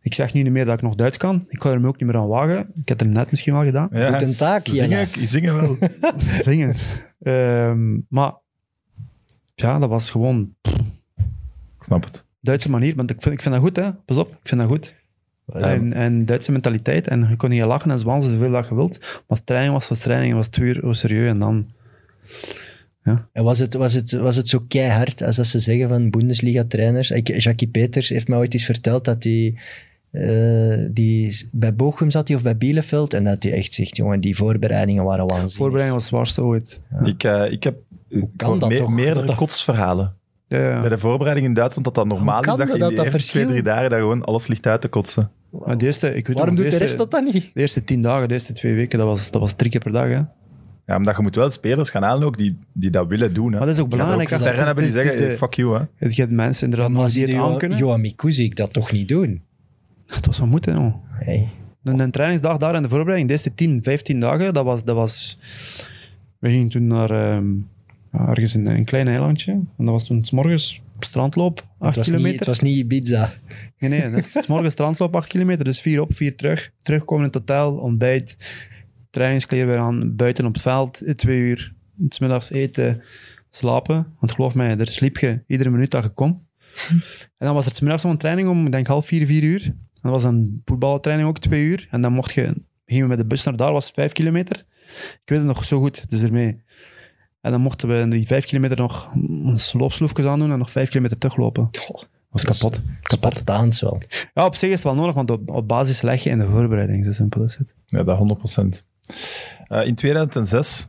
ik 0.00 0.14
zeg 0.14 0.32
nu 0.32 0.42
niet 0.42 0.52
meer 0.52 0.64
dat 0.64 0.74
ik 0.74 0.82
nog 0.82 0.94
Duits 0.94 1.16
kan. 1.16 1.44
Ik 1.48 1.62
ga 1.62 1.70
er 1.70 1.80
me 1.80 1.88
ook 1.88 2.00
niet 2.00 2.10
meer 2.10 2.20
aan 2.20 2.28
wagen. 2.28 2.70
Ik 2.74 2.88
heb 2.88 2.98
het 2.98 3.08
net 3.08 3.30
misschien 3.30 3.52
wel 3.52 3.64
gedaan. 3.64 3.88
ja. 3.92 4.10
Goed 4.10 4.22
een 4.22 4.36
taak. 4.36 4.68
Zingen, 4.68 5.06
zingen 5.06 5.54
wel. 5.54 5.76
Zingen. 6.44 6.74
Ehm, 7.22 7.98
maar 8.08 8.32
ja, 9.54 9.78
dat 9.78 9.88
was 9.88 10.10
gewoon 10.10 10.54
Ik 11.78 11.84
snap 11.84 12.04
het. 12.04 12.24
Duitse 12.40 12.70
manier. 12.70 12.94
Want 12.94 13.10
ik 13.10 13.22
vind, 13.22 13.34
ik 13.34 13.42
vind 13.42 13.54
dat 13.54 13.64
goed, 13.64 13.76
hè. 13.76 13.92
Pas 13.92 14.16
op, 14.16 14.30
ik 14.30 14.48
vind 14.48 14.60
dat 14.60 14.70
goed. 14.70 14.94
En, 15.52 15.92
en 15.92 16.26
Duitse 16.26 16.52
mentaliteit. 16.52 17.08
En 17.08 17.26
je 17.28 17.36
kon 17.36 17.50
hier 17.50 17.66
lachen 17.66 17.90
en 17.90 17.98
zwansen 17.98 18.32
zoveel 18.32 18.50
dat 18.50 18.68
je 18.68 18.74
wilt. 18.74 18.98
Maar 19.00 19.22
als 19.26 19.40
training 19.44 19.72
was, 19.72 19.88
was 19.88 19.98
training. 19.98 20.34
was 20.34 20.46
het 20.46 20.56
weer 20.56 20.86
oh, 20.86 20.92
serieus. 20.92 21.28
En 21.28 21.38
dan... 21.38 21.66
En 23.32 23.44
was 23.44 23.58
het, 23.58 23.74
was, 23.74 23.94
het, 23.94 24.12
was 24.12 24.36
het 24.36 24.48
zo 24.48 24.58
keihard 24.68 25.22
als 25.22 25.36
dat 25.36 25.46
ze 25.46 25.58
zeggen 25.58 25.88
van 25.88 26.10
Bundesliga-trainers? 26.10 27.10
Ik- 27.10 27.40
Jackie 27.40 27.68
Peters 27.68 28.08
heeft 28.08 28.28
mij 28.28 28.38
ooit 28.38 28.52
eens 28.54 28.64
verteld 28.64 29.04
dat 29.04 29.24
hij 29.24 29.54
eh, 30.10 30.86
die 30.90 31.36
bij 31.52 31.74
Bochum 31.74 32.10
zat 32.10 32.28
hij 32.28 32.36
of 32.36 32.42
bij 32.42 32.56
Bielefeld 32.56 33.14
en 33.14 33.24
dat 33.24 33.42
hij 33.42 33.52
echt 33.52 33.72
zegt, 33.74 33.96
jongen, 33.96 34.20
die 34.20 34.36
voorbereidingen 34.36 35.04
waren 35.04 35.26
waanzinnig. 35.26 35.56
Voorbereiding 35.56 35.92
was 35.94 36.02
het 36.02 36.12
zwaarste 36.14 36.42
ooit. 36.42 36.80
Ik, 37.04 37.24
eh, 37.24 37.52
ik 37.52 37.62
heb 37.62 37.76
kan 38.36 38.54
ik 38.54 38.60
dat 38.60 38.68
me- 38.68 38.76
toch? 38.76 38.90
meerdere 38.90 39.14
Dat 39.18 39.26
dat- 39.26 39.36
kotsverhalen. 39.36 40.16
Ja, 40.48 40.58
ja. 40.68 40.80
Bij 40.80 40.88
de 40.88 40.98
voorbereiding 40.98 41.46
in 41.46 41.54
Duitsland 41.54 41.84
dat 41.84 41.94
dat 41.94 42.06
normaal 42.06 42.40
is 42.40 42.46
kan 42.46 42.58
dat 42.58 42.66
je 42.66 42.72
dat, 42.72 42.74
in 42.74 42.80
dat 42.80 42.90
de 42.90 42.94
dat 42.96 43.04
eerste 43.04 43.20
verschil? 43.20 43.40
twee, 43.40 43.52
drie 43.52 43.74
dagen 43.74 43.90
dat 43.90 43.98
gewoon 43.98 44.24
alles 44.24 44.46
ligt 44.46 44.66
uit 44.66 44.80
te 44.80 44.88
kotsen. 44.88 45.30
Maar 45.50 45.78
de 45.78 45.86
eerste, 45.86 46.14
ik 46.14 46.26
weet 46.26 46.36
Waarom 46.36 46.54
nog, 46.54 46.62
doet 46.64 46.72
de 46.72 46.78
eerste, 46.78 46.78
rest 46.84 46.96
dat 46.96 47.10
dan 47.10 47.24
niet? 47.24 47.50
De 47.54 47.60
eerste 47.60 47.84
tien 47.84 48.02
dagen, 48.02 48.28
de 48.28 48.34
eerste 48.34 48.52
twee 48.52 48.74
weken, 48.74 48.98
dat 48.98 49.06
was, 49.06 49.30
dat 49.30 49.40
was 49.40 49.52
drie 49.56 49.70
keer 49.70 49.80
per 49.80 49.92
dag. 49.92 50.08
Hè. 50.08 50.20
Ja, 50.88 50.96
omdat 50.96 51.16
je 51.16 51.22
moet 51.22 51.34
wel 51.34 51.50
spelers 51.50 51.90
gaan 51.90 52.02
halen 52.02 52.26
ook 52.26 52.38
die, 52.38 52.56
die 52.72 52.90
dat 52.90 53.06
willen 53.08 53.32
doen. 53.32 53.52
Hè. 53.52 53.58
Maar 53.58 53.66
dat 53.66 53.76
is 53.76 53.82
ook 53.82 53.88
belangrijk. 53.90 54.32
ook 54.32 54.38
sterren 54.38 54.64
hebben 54.66 54.84
die 54.84 54.92
Het 54.94 55.02
zeggen, 55.02 55.12
het 55.20 55.22
is 55.32 55.38
hey, 55.38 55.48
fuck 55.48 55.54
you. 55.54 55.78
Hè. 55.78 55.84
de- 56.08 56.14
Je 56.14 56.20
hebt 56.20 56.32
mensen 56.32 56.64
inderdaad 56.64 56.90
Maar 56.90 57.02
die 57.02 57.10
zie 57.10 57.22
het 57.22 57.56
kunnen. 57.58 57.78
Johan 57.78 58.00
ik 58.44 58.56
dat 58.56 58.72
toch 58.72 58.92
niet 58.92 59.08
doen? 59.08 59.42
Het 60.06 60.26
was 60.26 60.38
wat 60.38 60.48
moeten, 60.48 60.74
joh. 60.74 60.94
Hey. 61.10 61.48
Een, 61.84 62.00
een 62.00 62.10
trainingsdag 62.10 62.56
daar 62.56 62.74
in 62.74 62.82
de 62.82 62.88
voorbereiding, 62.88 63.26
de 63.28 63.34
eerste 63.34 63.54
10, 63.54 63.82
15 63.82 64.20
dagen, 64.20 64.54
dat 64.54 64.64
was... 64.64 64.84
Dat 64.84 64.94
was 64.96 65.38
we 66.38 66.50
gingen 66.50 66.68
toen 66.68 66.86
naar... 66.86 67.10
ehm, 67.10 67.46
ergens 68.12 68.54
in 68.54 68.66
een 68.66 68.84
klein 68.84 69.08
eilandje. 69.08 69.52
En 69.52 69.68
dat 69.76 69.88
was 69.88 70.06
toen 70.06 70.24
's 70.24 70.30
morgens 70.30 70.82
strandloop, 70.98 71.58
8 71.58 71.66
Het 71.78 71.96
was, 71.96 71.96
niet, 71.96 72.04
kilometer. 72.06 72.38
het 72.38 72.46
was 72.48 72.60
niet 72.60 72.76
Ibiza. 72.76 73.32
Nee, 73.78 73.90
nee, 73.90 74.10
dat 74.10 74.24
's 74.24 74.46
morgens 74.46 74.72
strandloop 74.72 75.16
8 75.16 75.28
kilometer, 75.28 75.64
dus 75.64 75.80
vier 75.80 76.00
op, 76.00 76.14
vier 76.14 76.36
terug. 76.36 76.70
Terugkomen 76.82 77.24
in 77.24 77.30
het 77.32 77.38
hotel, 77.38 77.74
ontbijt, 77.76 78.36
trainingskleren 79.18 79.66
weer 79.66 79.78
aan, 79.78 80.16
buiten 80.16 80.46
op 80.46 80.52
het 80.52 80.62
veld, 80.62 81.02
twee 81.16 81.38
uur, 81.38 81.74
's 82.08 82.18
middags 82.18 82.50
eten, 82.50 83.02
slapen. 83.50 84.06
Want 84.20 84.32
geloof 84.32 84.54
mij, 84.54 84.76
daar 84.76 84.86
sliep 84.86 85.16
je 85.18 85.42
iedere 85.46 85.70
minuut 85.70 85.90
dat 85.90 86.02
je 86.02 86.08
kon. 86.08 86.46
En 86.88 87.46
dan 87.46 87.54
was 87.54 87.66
er 87.66 87.72
's 87.72 87.80
middags 87.80 88.02
nog 88.02 88.12
een 88.12 88.18
training 88.18 88.48
om, 88.48 88.66
ik 88.66 88.72
denk 88.72 88.86
half 88.86 89.06
vier, 89.06 89.26
vier 89.26 89.42
uur. 89.42 89.62
En 89.64 89.74
dan 90.02 90.12
was 90.12 90.24
een 90.24 90.62
voetbaltraining 90.64 91.28
ook 91.28 91.38
twee 91.38 91.64
uur. 91.64 91.86
En 91.90 92.00
dan 92.00 92.12
mocht 92.12 92.32
je, 92.34 92.54
gingen 92.86 93.02
we 93.02 93.08
met 93.08 93.18
de 93.18 93.26
bus 93.26 93.44
naar 93.44 93.56
daar, 93.56 93.72
was 93.72 93.86
het 93.86 93.94
vijf 93.94 94.12
kilometer. 94.12 94.64
Ik 94.96 95.20
weet 95.24 95.38
het 95.38 95.46
nog 95.46 95.64
zo 95.64 95.78
goed, 95.80 96.10
dus 96.10 96.22
ermee. 96.22 96.62
En 97.40 97.50
dan 97.50 97.60
mochten 97.60 97.88
we 97.88 97.94
in 97.94 98.10
die 98.10 98.26
vijf 98.26 98.44
kilometer 98.44 98.76
nog 98.76 99.12
een 99.14 99.58
sloopsloefjes 99.58 100.26
aandoen 100.26 100.52
en 100.52 100.58
nog 100.58 100.70
vijf 100.70 100.88
kilometer 100.88 101.18
teruglopen. 101.18 101.68
Goh, 101.78 102.02
was 102.30 102.42
Dat 102.42 102.54
is- 102.54 102.60
kapot. 102.60 102.80
Spartaans 103.02 103.80
wel. 103.80 104.02
Ja, 104.34 104.44
op 104.44 104.54
zich 104.56 104.68
is 104.68 104.74
het 104.74 104.84
wel 104.84 104.94
nodig, 104.94 105.14
want 105.14 105.30
op, 105.30 105.50
op 105.50 105.68
basis 105.68 106.02
leg 106.02 106.22
je 106.22 106.30
in 106.30 106.38
de 106.38 106.48
voorbereiding. 106.48 107.04
Zo 107.04 107.12
simpel 107.12 107.44
is 107.44 107.56
het. 107.56 107.74
Ja, 107.86 108.02
dat 108.02 108.18
100%. 108.18 108.84
Eh, 109.68 109.86
in 109.86 109.94
2006, 109.94 110.86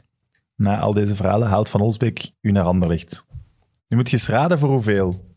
na 0.55 0.79
al 0.79 0.93
deze 0.93 1.15
verhalen, 1.15 1.47
haalt 1.47 1.69
Van 1.69 1.81
Olsbeek 1.81 2.31
u 2.41 2.51
naar 2.51 2.63
Anderlecht. 2.63 3.25
Nu 3.87 3.97
moet 3.97 4.09
je 4.09 4.15
eens 4.15 4.27
raden 4.27 4.59
voor 4.59 4.69
hoeveel. 4.69 5.27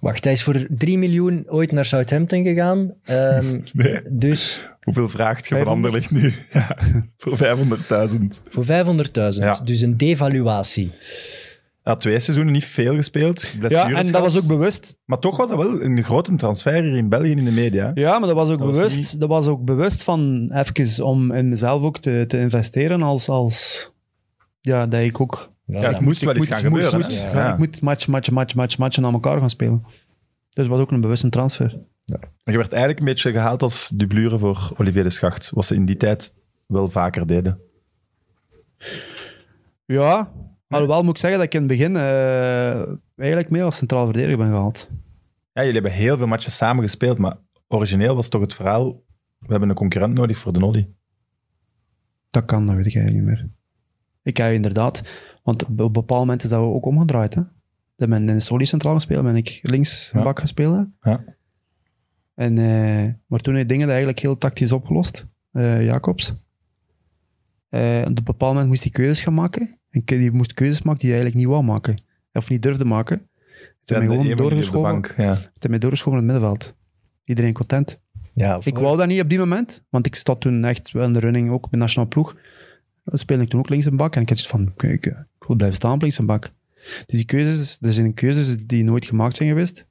Wacht, 0.00 0.24
hij 0.24 0.32
is 0.32 0.42
voor 0.42 0.66
3 0.70 0.98
miljoen 0.98 1.44
ooit 1.48 1.72
naar 1.72 1.84
Southampton 1.84 2.42
gegaan. 2.44 2.94
Ehm, 3.02 3.60
Nee. 3.72 4.00
dus 4.10 4.68
Hoeveel 4.80 5.08
vraagt 5.08 5.48
je 5.48 5.54
van 5.54 5.64
500? 5.64 5.94
Anderlecht 5.94 6.10
nu? 6.10 6.34
Ja, 6.60 6.76
voor 7.16 7.38
500.000. 8.10 8.42
voor 8.48 8.64
500.000. 8.64 9.38
Ja. 9.38 9.60
Dus 9.64 9.80
een 9.80 9.96
devaluatie. 9.96 10.92
Ja, 11.86 11.96
twee 11.96 12.20
seizoenen 12.20 12.52
niet 12.52 12.64
veel 12.64 12.94
gespeeld. 12.94 13.54
Ja, 13.68 13.88
en 13.92 14.12
dat 14.12 14.22
was 14.22 14.36
ook 14.36 14.46
bewust. 14.46 14.96
Maar 15.04 15.18
toch 15.18 15.36
was 15.36 15.48
dat 15.48 15.58
wel 15.58 15.82
een 15.82 16.04
grote 16.04 16.34
transfer 16.34 16.82
hier 16.82 16.96
in 16.96 17.08
België 17.08 17.30
in 17.30 17.44
de 17.44 17.50
media. 17.50 17.90
Ja, 17.94 18.18
maar 18.18 18.28
dat 18.28 18.36
was 18.36 18.50
ook, 18.50 18.58
Dat 18.58 18.66
was 18.66 18.76
bewust, 18.76 18.96
niet- 18.96 19.20
dat 19.20 19.28
was 19.28 19.46
ook 19.46 19.64
bewust 19.64 20.02
van 20.02 20.50
even 20.52 21.04
om 21.04 21.32
in 21.32 21.48
mezelf 21.48 21.82
ook 21.82 21.98
te, 21.98 22.24
te 22.28 22.38
investeren 22.38 23.02
als, 23.02 23.28
als 23.28 23.92
ja, 24.60 24.86
dat 24.86 25.00
ik 25.00 25.20
ook 25.20 25.52
Ja, 25.66 25.80
het 25.80 25.90
dat- 25.92 26.00
moest 26.00 26.20
wel 26.20 26.34
eens 26.34 26.48
moet- 26.48 26.58
gaan 26.60 26.70
moet- 26.70 26.84
gebeuren. 26.84 27.10
ja, 27.12 27.32
Ja. 27.32 27.52
Ik 27.52 27.58
moet 27.58 27.80
match, 27.80 28.06
match, 28.06 28.30
match, 28.30 28.54
match, 28.56 28.78
matchen 28.78 29.04
aan 29.04 29.12
elkaar 29.12 29.38
gaan 29.38 29.50
spelen. 29.50 29.82
Dus 30.50 30.64
het 30.64 30.66
was 30.66 30.80
ook 30.80 30.90
een 30.90 31.00
bewuste 31.00 31.28
transfer. 31.28 31.72
En 32.44 32.52
je 32.52 32.56
werd 32.58 32.70
eigenlijk 32.72 32.98
een 33.00 33.06
beetje 33.06 33.32
gehaald 33.32 33.62
als 33.62 33.88
dublure 33.94 34.38
voor 34.38 34.72
Olivier 34.76 35.02
de 35.02 35.10
Schacht. 35.10 35.50
Wat 35.54 35.64
ze 35.64 35.74
in 35.74 35.84
die 35.84 35.96
tijd 35.96 36.34
wel 36.66 36.88
vaker 36.88 37.26
deden. 37.26 37.58
Ja, 39.86 40.32
alhoewel 40.68 41.02
moet 41.02 41.14
ik 41.14 41.20
zeggen 41.20 41.38
dat 41.38 41.46
ik 41.48 41.54
in 41.54 41.68
het 41.68 41.68
begin 41.68 41.96
eh, 41.96 42.94
eigenlijk 43.16 43.50
meer 43.50 43.64
als 43.64 43.76
centraal 43.76 44.04
verdediger 44.04 44.36
ben 44.36 44.46
gehaald. 44.48 44.88
Ja, 45.52 45.62
jullie 45.62 45.72
hebben 45.80 45.92
heel 45.92 46.16
veel 46.16 46.26
matches 46.26 46.56
samen 46.56 46.82
gespeeld, 46.82 47.18
maar 47.18 47.36
origineel 47.68 48.14
was 48.14 48.28
toch 48.28 48.40
het 48.40 48.54
verhaal... 48.54 49.04
We 49.38 49.46
hebben 49.52 49.68
een 49.68 49.74
concurrent 49.74 50.14
nodig 50.14 50.38
voor 50.38 50.52
de 50.52 50.58
Noddy. 50.58 50.86
Dat 52.30 52.44
kan, 52.44 52.66
dat 52.66 52.76
weet 52.76 52.86
ik 52.86 52.94
eigenlijk 52.94 53.26
niet 53.26 53.36
meer. 53.36 53.48
Ik 54.22 54.36
heb 54.36 54.52
inderdaad, 54.52 55.02
want 55.42 55.62
op 55.62 55.68
een 55.68 55.92
bepaald 55.92 56.20
moment 56.20 56.42
is 56.42 56.50
dat 56.50 56.60
ook 56.60 56.86
omgedraaid. 56.86 57.34
Hè? 57.34 57.42
Dat 57.96 58.08
men 58.08 58.28
in 58.28 58.40
Soli 58.42 58.66
centraal 58.66 58.94
gespeeld, 58.94 59.24
ben 59.24 59.36
ik 59.36 59.58
links 59.62 60.10
Ja. 60.14 60.22
bak 60.22 60.40
gespeeld. 60.40 60.86
Ja. 61.00 61.24
En, 62.34 62.58
eh, 62.58 63.12
maar 63.26 63.40
toen 63.40 63.54
heeft 63.54 63.68
dingen 63.68 63.88
eigenlijk 63.88 64.18
heel 64.18 64.38
tactisch 64.38 64.72
opgelost, 64.72 65.26
eh, 65.52 65.84
Jacobs. 65.84 66.32
Eh, 67.68 67.98
op 68.00 68.06
een 68.06 68.14
bepaald 68.14 68.52
moment 68.52 68.68
moest 68.68 68.82
hij 68.82 68.92
keuzes 68.92 69.22
gaan 69.22 69.34
maken. 69.34 69.78
En 70.04 70.18
die 70.18 70.30
moest 70.32 70.54
keuzes 70.54 70.82
maken 70.82 71.00
die 71.00 71.10
hij 71.10 71.18
eigenlijk 71.20 71.46
niet 71.48 71.54
wou 71.56 71.72
maken. 71.72 72.02
Of 72.32 72.48
niet 72.48 72.62
durfde 72.62 72.84
maken. 72.84 73.16
Toen 73.18 73.26
Ja, 73.82 73.98
ben 73.98 74.00
de 74.00 74.22
gewoon 74.24 74.36
doorgeschoven. 74.36 74.90
bank, 74.92 75.14
ja. 75.16 75.32
Ik 75.60 75.80
doorgeschoven 75.80 76.20
in 76.20 76.28
het 76.28 76.32
middenveld. 76.32 76.74
Iedereen 77.24 77.52
content. 77.52 78.00
Ja, 78.34 78.58
Ik 78.62 78.78
wou 78.78 78.96
dat 78.96 79.06
niet 79.06 79.20
op 79.20 79.28
die 79.28 79.38
moment, 79.38 79.84
want 79.90 80.06
ik 80.06 80.14
zat 80.14 80.40
toen 80.40 80.64
echt 80.64 80.90
wel 80.92 81.04
in 81.04 81.12
de 81.12 81.18
running, 81.18 81.50
ook 81.50 81.70
bij 81.70 81.78
nationale 81.80 82.08
ploeg. 82.10 82.36
Dan 83.04 83.18
speelde 83.18 83.42
ik 83.42 83.48
toen 83.48 83.60
ook 83.60 83.68
links 83.68 83.86
een 83.86 83.96
bak 83.96 84.14
en 84.16 84.22
ik 84.22 84.28
had 84.28 84.38
zoiets 84.38 84.66
van, 84.66 84.74
kijk, 84.76 85.06
ik 85.06 85.46
wil 85.46 85.56
blijven 85.56 85.76
staan 85.76 85.92
op 85.92 86.00
links 86.00 86.18
een 86.18 86.26
bak. 86.26 86.50
Dus 86.84 87.04
die 87.06 87.24
keuzes, 87.24 87.78
er 87.80 87.92
zijn 87.92 88.14
keuzes 88.14 88.56
die 88.66 88.84
nooit 88.84 89.04
gemaakt 89.04 89.36
zijn 89.36 89.48
geweest. 89.48 89.86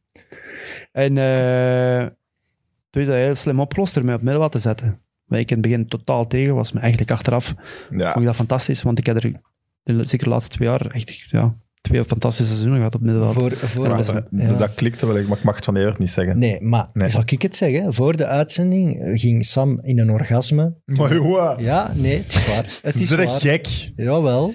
En 0.91 1.17
eh 1.17 2.05
toen 2.89 3.01
is 3.01 3.07
dat 3.07 3.15
heel 3.17 3.35
slim 3.35 3.59
opgelost 3.59 3.93
door 3.93 4.05
mij 4.05 4.13
op 4.15 4.21
middenveld 4.21 4.51
te 4.51 4.59
zetten. 4.59 4.99
Waar 5.25 5.39
ik 5.39 5.49
in 5.51 5.57
het 5.57 5.65
begin 5.65 5.87
totaal 5.87 6.27
tegen 6.27 6.55
was, 6.55 6.71
maar 6.71 6.81
eigenlijk 6.81 7.11
achteraf 7.11 7.53
Ja. 7.89 8.05
vond 8.07 8.17
ik 8.19 8.25
dat 8.25 8.35
fantastisch, 8.35 8.81
want 8.83 8.97
ik 8.99 9.05
heb 9.05 9.23
er 9.23 9.41
de, 9.85 10.03
zeker 10.03 10.25
de 10.25 10.31
laatste 10.31 10.55
twee 10.55 10.67
jaar 10.67 10.85
echt 10.91 11.15
ja, 11.29 11.55
twee 11.81 12.03
fantastische 12.05 12.51
seizoenen 12.51 12.77
gehad 12.77 12.95
op 12.95 13.01
middenveld. 13.01 13.33
voor, 13.35 13.51
voor 13.69 13.87
Ja, 13.87 13.95
de- 13.95 14.13
dat, 14.13 14.23
ja. 14.31 14.53
dat 14.53 14.73
klikte 14.73 15.05
wel, 15.05 15.23
maar 15.23 15.37
ik 15.37 15.43
mag 15.43 15.55
het 15.55 15.65
van 15.65 15.75
Evert 15.75 15.97
niet 15.99 16.11
zeggen. 16.11 16.37
Nee, 16.37 16.61
maar 16.61 16.89
Nee. 16.93 17.09
zal 17.09 17.21
ik 17.25 17.41
het 17.41 17.55
zeggen? 17.55 17.93
Voor 17.93 18.17
de 18.17 18.25
uitzending 18.25 19.01
ging 19.19 19.45
Sam 19.45 19.79
in 19.83 19.99
een 19.99 20.11
orgasme. 20.11 20.75
Maar 20.85 21.13
jongen, 21.13 21.63
Ja, 21.63 21.93
nee, 21.95 22.17
het 22.17 22.33
is 22.33 22.47
waar. 22.47 22.79
Het 22.81 23.01
is 23.01 23.15
waar. 23.15 23.27
gek. 23.39 23.67
Jawel. 23.95 24.53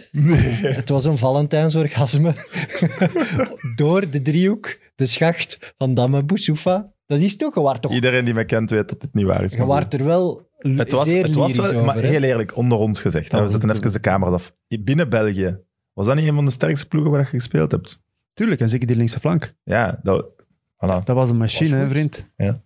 Het 0.62 0.88
was 0.88 1.04
een 1.04 1.18
Valentijnsorgasme. 1.18 2.32
Door 3.76 4.10
de 4.10 4.22
driehoek, 4.22 4.78
de 4.94 5.06
schacht 5.06 5.74
van 5.78 5.94
Damme 5.94 6.24
Boussoufa. 6.24 6.92
Dat 7.10 7.18
is 7.20 7.36
toch, 7.36 7.54
je 7.54 7.60
waart 7.60 7.82
toch... 7.82 7.92
Iedereen 7.92 8.24
die 8.24 8.34
me 8.34 8.44
kent 8.44 8.70
weet 8.70 8.88
dat 8.88 9.00
dit 9.00 9.14
niet 9.14 9.24
waar 9.26 9.44
is. 9.44 9.52
Je 9.52 9.58
maar 9.58 9.66
waart 9.66 9.94
er 9.94 10.04
wel 10.04 10.48
Het 10.56 10.92
was, 10.92 11.08
zeer 11.10 11.22
het 11.24 11.34
was 11.34 11.56
wel, 11.56 11.84
maar 11.84 11.98
heel 11.98 12.22
eerlijk, 12.22 12.56
onder 12.56 12.78
ons 12.78 13.00
gezegd. 13.00 13.32
hè. 13.32 13.38
Oh, 13.38 13.44
we 13.44 13.50
zetten 13.50 13.70
even 13.70 13.92
de 13.92 14.00
camera's 14.00 14.34
af. 14.34 14.52
Binnen 14.80 15.08
België, 15.08 15.58
was 15.92 16.06
dat 16.06 16.16
niet 16.16 16.28
een 16.28 16.34
van 16.34 16.44
de 16.44 16.50
sterkste 16.50 16.88
ploegen 16.88 17.10
waar 17.10 17.20
je 17.20 17.26
gespeeld 17.26 17.70
hebt? 17.70 18.02
Tuurlijk, 18.34 18.60
en 18.60 18.68
zeker 18.68 18.86
die 18.86 18.96
linkse 18.96 19.20
flank. 19.20 19.54
Ja, 19.64 20.00
dat, 20.02 20.26
voilà. 20.76 21.04
Dat 21.04 21.16
was 21.16 21.30
een 21.30 21.36
machine, 21.36 21.70
Was 21.70 21.78
hè, 21.78 21.88
vriend. 21.88 22.26
Ja. 22.36 22.62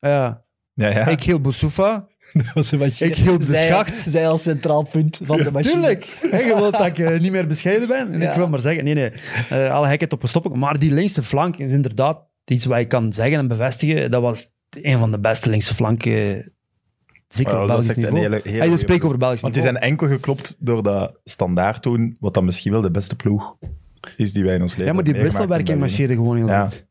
Ja, 0.00 0.26
Ah. 0.26 0.34
Ja, 0.74 0.88
ja. 0.88 1.06
ik 1.06 1.22
hield 1.22 1.42
Boussoufa. 1.42 2.06
Dat 2.32 2.52
was 2.54 2.72
een 2.72 2.78
machine. 2.78 3.10
Ik 3.10 3.16
hield 3.16 3.40
de 3.40 3.46
Zij- 3.46 3.66
schacht. 3.66 3.96
Zij 3.96 4.28
als 4.28 4.42
centraal 4.42 4.82
punt 4.82 5.20
van 5.22 5.36
de 5.36 5.50
machine. 5.52 5.72
Tuurlijk. 5.74 6.04
Hè, 6.30 6.38
je 6.38 6.54
wilt 6.54 6.72
dat 6.72 6.86
ik 6.86 6.98
eh, 6.98 7.20
niet 7.20 7.32
meer 7.32 7.46
bescheiden 7.46 7.88
ben. 7.88 8.12
En 8.12 8.20
Ja. 8.20 8.30
ik 8.30 8.36
wil 8.36 8.48
maar 8.48 8.58
zeggen, 8.58 8.84
nee, 8.84 8.94
nee. 8.94 9.10
eh 9.50 9.70
alle 9.70 9.88
gekheid 9.88 10.12
op 10.12 10.22
een 10.22 10.28
stoppen. 10.28 10.58
Maar 10.58 10.78
die 10.78 10.92
linkse 10.92 11.22
flank 11.22 11.56
is 11.56 11.70
inderdaad 11.72 12.18
iets 12.50 12.64
wat 12.64 12.78
ik 12.78 12.88
kan 12.88 13.12
zeggen 13.12 13.38
en 13.38 13.48
bevestigen. 13.48 14.10
Dat 14.10 14.22
was 14.22 14.48
een 14.70 14.98
van 14.98 15.10
de 15.10 15.18
beste 15.20 15.50
linkse 15.50 15.74
flanken. 15.74 16.52
Zeker 17.28 17.54
op 17.56 17.60
is 17.62 17.66
Belgisch 17.66 17.94
niveau. 17.94 18.18
hele- 18.18 18.28
hele 18.34 18.42
Hey, 18.42 18.52
je 18.52 18.60
goeie 18.60 18.76
spreekt 18.76 18.86
ploeg. 19.00 19.04
over 19.04 19.18
Belgisch 19.18 19.40
Want 19.40 19.54
die 19.54 19.62
niveau. 19.62 19.80
zijn 19.84 19.92
enkel 19.92 20.16
geklopt 20.16 20.56
door 20.58 20.82
dat 20.82 21.18
standaard 21.24 21.82
toen, 21.82 22.16
wat 22.20 22.34
dan 22.34 22.44
misschien 22.44 22.72
wel 22.72 22.80
de 22.80 22.90
beste 22.90 23.16
ploeg 23.16 23.56
is 24.16 24.32
die 24.32 24.44
wij 24.44 24.54
in 24.54 24.60
ons 24.60 24.72
leven 24.72 24.86
Ja, 24.86 24.92
maar 24.92 25.04
die 25.04 25.14
wisselwerking 25.22 25.78
marcheerde 25.78 26.14
gewoon 26.14 26.36
heel 26.36 26.46
Ja. 26.46 26.66
goed. 26.66 26.86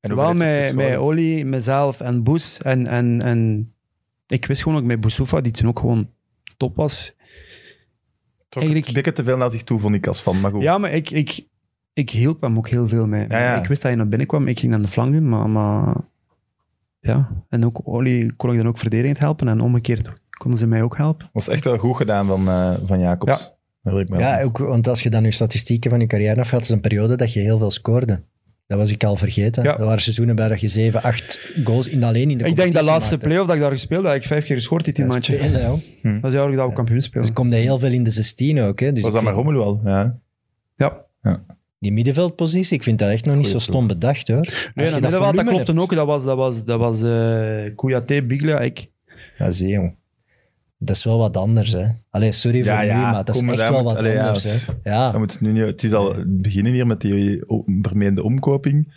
En 0.00 0.10
Zowel 0.10 0.34
met, 0.34 0.74
met? 0.74 0.96
Oli, 0.96 1.44
mezelf 1.44 2.00
en 2.00 2.22
Boes. 2.22 2.62
En, 2.62 2.86
en, 2.86 3.22
en 3.22 3.72
ik 4.26 4.46
wist 4.46 4.62
gewoon 4.62 4.78
ook 4.78 4.84
met 4.84 5.00
Boussoufa, 5.00 5.40
die 5.40 5.52
toen 5.52 5.68
ook 5.68 5.78
gewoon 5.78 6.10
top 6.56 6.76
was. 6.76 7.14
Trok 8.48 8.62
eigenlijk- 8.62 9.14
te 9.14 9.24
veel 9.24 9.36
naar 9.36 9.50
zich 9.50 9.62
toe, 9.64 9.78
vond 9.78 9.94
ik 9.94 10.06
als 10.06 10.20
fan. 10.20 10.40
Maar 10.40 10.50
goed. 10.50 10.62
Ja, 10.62 10.78
maar 10.78 10.92
ik, 10.92 11.10
ik, 11.10 11.46
ik 11.98 12.10
hielp 12.10 12.40
hem 12.40 12.56
ook 12.56 12.68
heel 12.68 12.88
veel 12.88 13.06
mee. 13.06 13.24
Ja, 13.28 13.38
ja. 13.38 13.56
Ik 13.56 13.66
wist 13.66 13.82
dat 13.82 13.90
hij 13.90 13.94
naar 14.00 14.08
binnen 14.08 14.26
kwam, 14.26 14.48
ik 14.48 14.58
ging 14.58 14.74
aan 14.74 14.82
de 14.82 14.88
flank 14.88 15.12
doen, 15.12 15.28
maar, 15.28 15.48
maar 15.48 15.94
ja. 17.00 17.28
En 17.48 17.64
ook 17.64 17.80
Oli 17.84 18.32
kon 18.36 18.50
ik 18.50 18.56
dan 18.56 18.66
ook 18.68 18.78
verdedigend 18.78 19.18
helpen 19.18 19.48
en 19.48 19.60
omgekeerd 19.60 20.10
konden 20.38 20.58
ze 20.58 20.66
mij 20.66 20.82
ook 20.82 20.96
helpen. 20.96 21.30
was 21.32 21.48
echt 21.48 21.64
wel 21.64 21.78
goed 21.78 21.96
gedaan 21.96 22.26
van, 22.26 22.48
eh, 22.48 22.74
van 22.84 22.98
Jacobs. 23.00 23.54
Daar 23.82 23.92
wil 23.94 24.02
ik 24.02 24.08
mee 24.08 24.20
Ja, 24.20 24.42
ook, 24.42 24.58
want 24.58 24.88
als 24.88 25.02
je 25.02 25.10
dan 25.10 25.22
je 25.24 25.30
statistieken 25.30 25.90
van 25.90 26.00
je 26.00 26.06
carrière 26.06 26.40
afgaat, 26.40 26.60
is 26.60 26.68
een 26.68 26.80
periode 26.80 27.16
dat 27.16 27.32
je 27.32 27.40
heel 27.40 27.58
veel 27.58 27.70
scoorde. 27.70 28.20
Dat 28.66 28.78
was 28.78 28.90
ik 28.92 29.04
al 29.04 29.16
vergeten. 29.16 29.62
Ja. 29.62 29.78
Er 29.78 29.84
waren 29.84 30.00
seizoenen 30.00 30.36
bij 30.36 30.48
dat 30.48 30.60
je 30.60 30.68
7, 30.68 31.02
8 31.02 31.52
goals 31.64 31.88
in, 31.88 32.04
alleen 32.04 32.30
in 32.30 32.38
de 32.38 32.44
ik 32.44 32.56
denk 32.56 32.72
dat 32.72 32.84
laatste 32.84 33.10
maakte. 33.12 33.26
play-off 33.26 33.46
dat 33.46 33.56
ik 33.56 33.62
daar 33.62 33.70
gespeeld 33.70 34.02
heb, 34.02 34.12
heb 34.12 34.20
ik 34.22 34.26
vijf 34.28 34.44
keer 34.44 34.56
gescoord 34.56 34.84
Dat 34.84 34.98
is 34.98 35.04
maandje. 35.04 35.50
joh. 35.50 35.60
Dat 36.20 36.30
is 36.30 36.36
jaar 36.36 36.50
dat 36.50 36.68
we 36.68 36.74
kampioen 36.74 36.96
Dus 36.96 37.04
spelen. 37.04 37.32
kom 37.32 37.48
je 37.48 37.54
heel 37.54 37.78
veel 37.78 37.92
in 37.92 38.02
de 38.02 38.10
16 38.10 38.60
ook. 38.60 38.80
Hè. 38.80 38.92
Dus 38.92 39.04
was 39.04 39.12
dat 39.12 39.22
maar 39.22 39.32
Romelu 39.32 39.58
al? 39.58 39.80
Ja. 39.84 40.18
Ja. 40.76 41.06
Die 41.78 41.92
middenveldpositie, 41.92 42.76
ik 42.76 42.82
vind 42.82 42.98
dat 42.98 43.10
echt 43.10 43.24
nog 43.24 43.36
niet 43.36 43.48
zo 43.48 43.58
stom 43.58 43.86
bedacht 43.86 44.28
hoor. 44.28 44.70
Nee, 44.74 44.90
dat, 44.90 45.00
klopte 45.46 45.72
hebt. 45.72 45.78
ook. 45.78 45.94
Dat 45.94 46.06
was, 46.06 46.24
dat 46.24 46.36
was, 46.36 46.64
dat 46.64 46.78
was 46.78 47.02
eh 47.02 47.74
Kouyaté, 47.76 48.22
Biglia, 48.22 48.60
ik. 48.60 48.90
Ja, 49.38 49.50
zie 49.50 49.68
jong. 49.68 49.94
Dat 50.78 50.96
is 50.96 51.04
wel 51.04 51.18
wat 51.18 51.36
anders, 51.36 51.72
hè. 51.72 51.86
Allee, 52.10 52.32
sorry 52.32 52.64
Ja, 52.64 52.76
voor 52.76 52.84
ja, 52.86 52.96
nu, 52.96 53.00
maar 53.02 53.24
dat 53.24 53.34
is 53.34 53.40
kom 53.40 53.50
echt 53.50 53.68
wel 53.68 53.72
moet- 53.82 53.82
wat 53.88 53.96
allee, 53.96 54.12
ja. 54.12 54.24
anders, 54.26 54.44
hè. 54.44 54.72
Ja, 54.82 55.10
Dan 55.10 55.20
moet 55.20 55.32
het, 55.32 55.40
nu 55.40 55.52
niet, 55.52 55.62
het 55.62 55.82
is 55.82 55.92
al 55.92 56.14
beginnen 56.26 56.72
hier 56.72 56.86
met 56.86 57.00
die 57.00 57.42
vermeende 57.82 58.22
omkoping. 58.22 58.92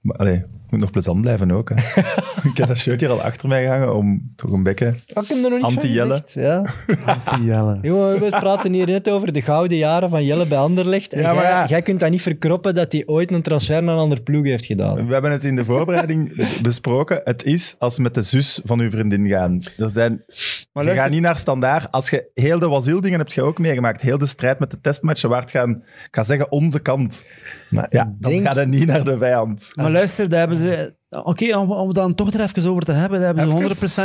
Maar, 0.00 0.16
allee, 0.16 0.42
moet 0.74 0.82
nog 0.82 0.92
plezant 0.92 1.20
blijven 1.20 1.50
ook. 1.50 1.70
Hè. 1.74 1.76
ik 2.50 2.56
heb 2.56 2.68
dat 2.68 2.78
shirt 2.78 3.00
hier 3.00 3.10
al 3.10 3.22
achter 3.22 3.48
mij 3.48 3.62
gehangen 3.62 3.94
om 3.94 4.32
toch 4.36 4.50
een 4.50 4.62
beetje... 4.62 4.86
Ik 5.06 5.14
heb 5.14 5.28
er 5.30 5.40
nog 5.40 5.50
niet 5.50 5.62
Anti-Jelle. 5.62 6.22
Ja. 6.24 6.64
Jelle. 7.46 7.78
Jongen, 7.82 8.20
we 8.20 8.28
praten 8.28 8.72
hier 8.72 8.86
net 8.86 9.10
over 9.10 9.32
de 9.32 9.42
gouden 9.42 9.76
jaren 9.76 10.10
van 10.10 10.24
Jelle 10.24 10.46
bij 10.46 10.58
Anderlecht. 10.58 11.12
En 11.12 11.20
Ja, 11.20 11.32
maar 11.34 11.42
jij, 11.42 11.50
ja. 11.52 11.66
jij 11.66 11.82
kunt 11.82 12.00
dat 12.00 12.10
niet 12.10 12.22
verkroppen 12.22 12.74
dat 12.74 12.92
hij 12.92 13.02
ooit 13.06 13.32
een 13.32 13.42
transfer 13.42 13.82
naar 13.82 13.94
een 13.94 14.00
ander 14.00 14.22
ploeg 14.22 14.44
heeft 14.44 14.64
gedaan. 14.66 15.06
We 15.06 15.12
hebben 15.12 15.30
het 15.30 15.44
in 15.44 15.56
de 15.56 15.64
voorbereiding 15.64 16.46
besproken. 16.62 17.20
Het 17.24 17.44
is 17.44 17.74
als 17.78 17.98
met 17.98 18.14
de 18.14 18.22
zus 18.22 18.60
van 18.64 18.80
uw 18.80 18.90
vriendin 18.90 19.28
gaan. 19.28 19.58
Er 19.78 19.90
zijn, 19.90 20.10
Maar 20.12 20.26
je 20.36 20.70
luister- 20.72 20.96
gaat 20.96 21.10
niet 21.10 21.20
naar 21.20 21.38
standaard. 21.38 21.90
Als 21.90 22.10
je 22.10 22.30
heel 22.34 22.58
de 22.58 22.68
Wasil-dingen 22.68 23.18
hebt 23.18 23.32
je 23.32 23.42
ook 23.42 23.58
meegemaakt. 23.58 24.00
Heel 24.00 24.18
de 24.18 24.26
strijd 24.26 24.58
met 24.58 24.70
de 24.70 24.80
testmatchen 24.80 25.28
waar 25.28 25.40
het 25.40 25.50
gaan, 25.50 25.70
ik 26.06 26.08
ga 26.10 26.22
zeggen, 26.22 26.52
onze 26.52 26.78
kant. 26.78 27.24
Maar 27.70 27.86
Ja, 27.90 28.14
dan 28.18 28.32
denk, 28.32 28.46
gaat 28.46 28.56
het 28.56 28.68
niet 28.68 28.86
naar 28.86 29.04
de 29.04 29.18
vijand. 29.18 29.70
Maar 29.74 29.90
luister, 29.90 30.28
daar 30.28 30.38
hebben 30.38 30.56
ze... 30.56 30.63
Oké, 31.10 31.56
om, 31.56 31.72
om 31.72 31.86
het 31.86 31.96
dan 31.96 32.14
toch 32.14 32.32
er 32.32 32.40
even 32.40 32.70
over 32.70 32.82
te 32.82 32.92
hebben, 32.92 33.20
daar 33.20 33.36
hebben 33.36 33.78
ze 33.78 34.00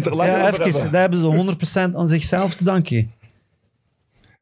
100%... 0.00 0.04
er 0.04 0.16
lang 0.16 0.30
ja, 0.30 0.48
over 0.48 0.66
even, 0.66 0.72
hebben. 0.72 0.92
daar 0.92 1.00
hebben 1.00 1.56
ze 1.58 1.90
100% 1.90 1.94
aan 1.94 2.08
zichzelf 2.08 2.54
te 2.54 2.64
danken. 2.64 3.10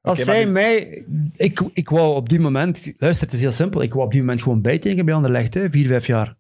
Als 0.01 0.25
zij 0.25 0.47
mij... 0.47 1.05
Ik, 1.37 1.63
ik 1.73 1.89
wou 1.89 2.15
op 2.15 2.29
die 2.29 2.41
moment... 2.41 2.93
Luister, 2.99 3.27
het 3.27 3.35
is 3.35 3.41
heel 3.41 3.53
simpel. 3.53 3.83
Ik 3.83 3.93
wou 3.93 4.05
op 4.05 4.13
die 4.13 4.21
moment 4.21 4.43
gewoon 4.43 4.63
bijtekenen 4.63 5.05
bij 5.05 5.15
Anderlecht, 5.15 5.55
hè, 5.55 5.71
vier, 5.71 5.87
vijf 5.87 6.07
jaar. 6.07 6.37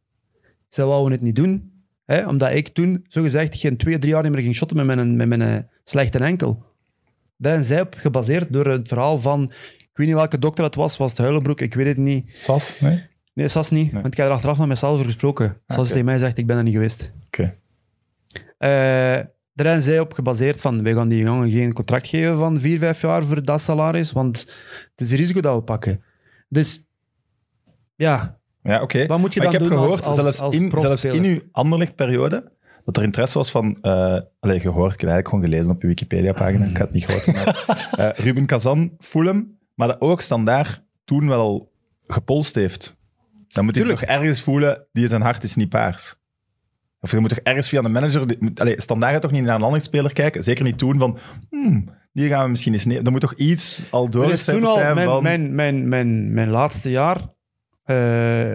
Zij 0.68 0.84
wouden 0.84 1.12
het 1.12 1.20
niet 1.20 1.36
doen, 1.36 1.72
hè, 2.04 2.26
omdat 2.26 2.52
ik 2.52 2.68
toen, 2.68 3.04
zogezegd, 3.08 3.56
geen 3.56 3.76
twee, 3.76 3.98
drie 3.98 4.12
jaar 4.12 4.22
niet 4.22 4.32
meer 4.32 4.42
ging 4.42 4.54
shotten 4.54 4.76
met 4.76 4.86
mijn, 4.86 5.16
met 5.16 5.28
mijn 5.28 5.42
eh, 5.42 5.56
slechte 5.84 6.18
enkel. 6.18 6.64
Daar 7.36 7.52
zijn 7.52 7.64
zij 7.64 7.80
op 7.80 7.94
gebaseerd 7.98 8.52
door 8.52 8.66
het 8.66 8.88
verhaal 8.88 9.18
van... 9.18 9.52
Ik 9.78 9.98
weet 9.98 10.06
niet 10.06 10.16
welke 10.16 10.38
dokter 10.38 10.64
het 10.64 10.74
was, 10.74 10.96
was 10.96 11.10
het 11.10 11.18
Huilenbroek, 11.18 11.60
ik 11.60 11.74
weet 11.74 11.86
het 11.86 11.96
niet. 11.96 12.32
Sas, 12.34 12.80
nee? 12.80 13.10
Nee, 13.34 13.48
Sas 13.48 13.70
niet, 13.70 13.92
want 13.92 14.06
ik 14.06 14.16
heb 14.16 14.26
er 14.26 14.32
achteraf 14.32 14.58
met 14.58 14.68
mezelf 14.68 14.92
over 14.92 15.04
gesproken. 15.04 15.56
Sas 15.66 15.78
oké. 15.78 15.88
tegen 15.88 16.04
mij 16.04 16.18
zegt, 16.18 16.38
ik 16.38 16.46
ben 16.46 16.56
er 16.56 16.62
niet 16.62 16.72
geweest. 16.74 17.12
Oké. 17.26 17.42
Eh, 18.58 18.68
daar 19.54 19.66
zijn 19.66 19.82
zij 19.82 20.00
op 20.00 20.12
gebaseerd 20.12 20.60
van, 20.60 20.82
wij 20.82 20.92
gaan 20.92 21.08
die 21.08 21.24
jongen 21.24 21.50
geen 21.50 21.72
contract 21.72 22.08
geven 22.08 22.36
van 22.36 22.60
vier, 22.60 22.78
vijf 22.78 23.00
jaar 23.00 23.24
voor 23.24 23.42
dat 23.44 23.60
salaris, 23.60 24.12
want 24.12 24.40
het 24.90 25.00
is 25.00 25.10
een 25.10 25.16
risico 25.16 25.40
dat 25.40 25.54
we 25.56 25.62
pakken. 25.62 26.02
Dus, 26.48 26.86
ja, 27.94 28.40
Ja, 28.62 28.82
oké. 28.82 29.06
Wat 29.06 29.18
moet 29.18 29.34
je 29.34 29.40
Maar 29.40 29.50
dan 29.52 29.60
ik 29.60 29.60
heb 29.60 29.70
doen 29.70 29.78
gehoord, 29.82 30.06
als- 30.06 30.16
zelfs, 30.16 30.40
als 30.40 30.54
in, 30.54 30.70
zelfs 30.80 31.04
in 31.04 31.24
uw 31.24 31.40
Anderlecht-periode, 31.52 32.52
dat 32.84 32.96
er 32.96 33.02
interesse 33.02 33.38
was 33.38 33.50
van... 33.50 33.78
eh 33.82 34.20
allee, 34.40 34.60
gehoord, 34.60 34.92
ik 34.92 35.00
heb 35.00 35.10
eigenlijk 35.10 35.28
gewoon 35.28 35.44
gelezen 35.44 35.70
op 35.72 35.80
je 35.82 35.86
Wikipedia-pagina. 35.88 36.64
Ik 36.66 36.76
had 36.76 36.86
het 36.86 36.94
niet 36.94 37.04
gehoord. 37.06 37.26
Maar, 37.26 37.64
eh, 38.16 38.24
Ruben 38.24 38.46
Kazan, 38.46 38.92
Fulham, 38.98 39.58
maar 39.74 39.88
dat 39.88 40.00
ook 40.00 40.20
standaard 40.20 40.82
toen 41.04 41.28
wel 41.28 41.72
gepolst 42.06 42.54
heeft. 42.54 43.00
Dan 43.52 43.64
moet 43.64 43.74
hij 43.74 43.84
toch 43.84 44.02
ergens 44.02 44.40
voelen, 44.42 44.86
die 44.92 45.06
zijn 45.06 45.22
hart 45.22 45.42
is 45.42 45.54
niet 45.56 45.68
paars. 45.68 46.14
Of 47.00 47.10
je 47.10 47.18
moet 47.18 47.28
toch 47.28 47.38
ergens 47.38 47.68
via 47.68 47.82
de 47.82 47.88
manager... 47.88 48.26
die 48.26 48.36
moet- 48.40 48.60
Allee, 48.60 48.80
standaard 48.80 49.22
toch 49.22 49.30
niet 49.30 49.42
naar 49.44 49.54
een 49.54 49.62
andere 49.62 49.82
speler 49.82 50.12
kijken? 50.12 50.42
Zeker 50.42 50.64
niet 50.64 50.78
toen 50.78 50.98
van... 50.98 51.18
Hmm, 51.50 51.88
die 52.12 52.28
gaan 52.28 52.44
we 52.44 52.50
misschien 52.50 52.72
eens 52.72 52.84
nemen. 52.84 53.04
Er 53.04 53.10
moet 53.12 53.20
toch 53.20 53.34
iets 53.34 53.86
al 53.90 54.00
er 54.02 54.06
is 54.08 54.12
doorgezet 54.14 54.54
toen 54.54 54.64
al, 54.64 54.74
zijn 54.76 54.94
mijn, 54.94 55.06
van... 55.06 55.22
mijn, 55.22 55.54
mijn, 55.54 55.88
mijn, 55.88 56.32
mijn 56.34 56.48
laatste 56.48 56.90
jaar, 56.90 57.20
eh, 57.84 58.52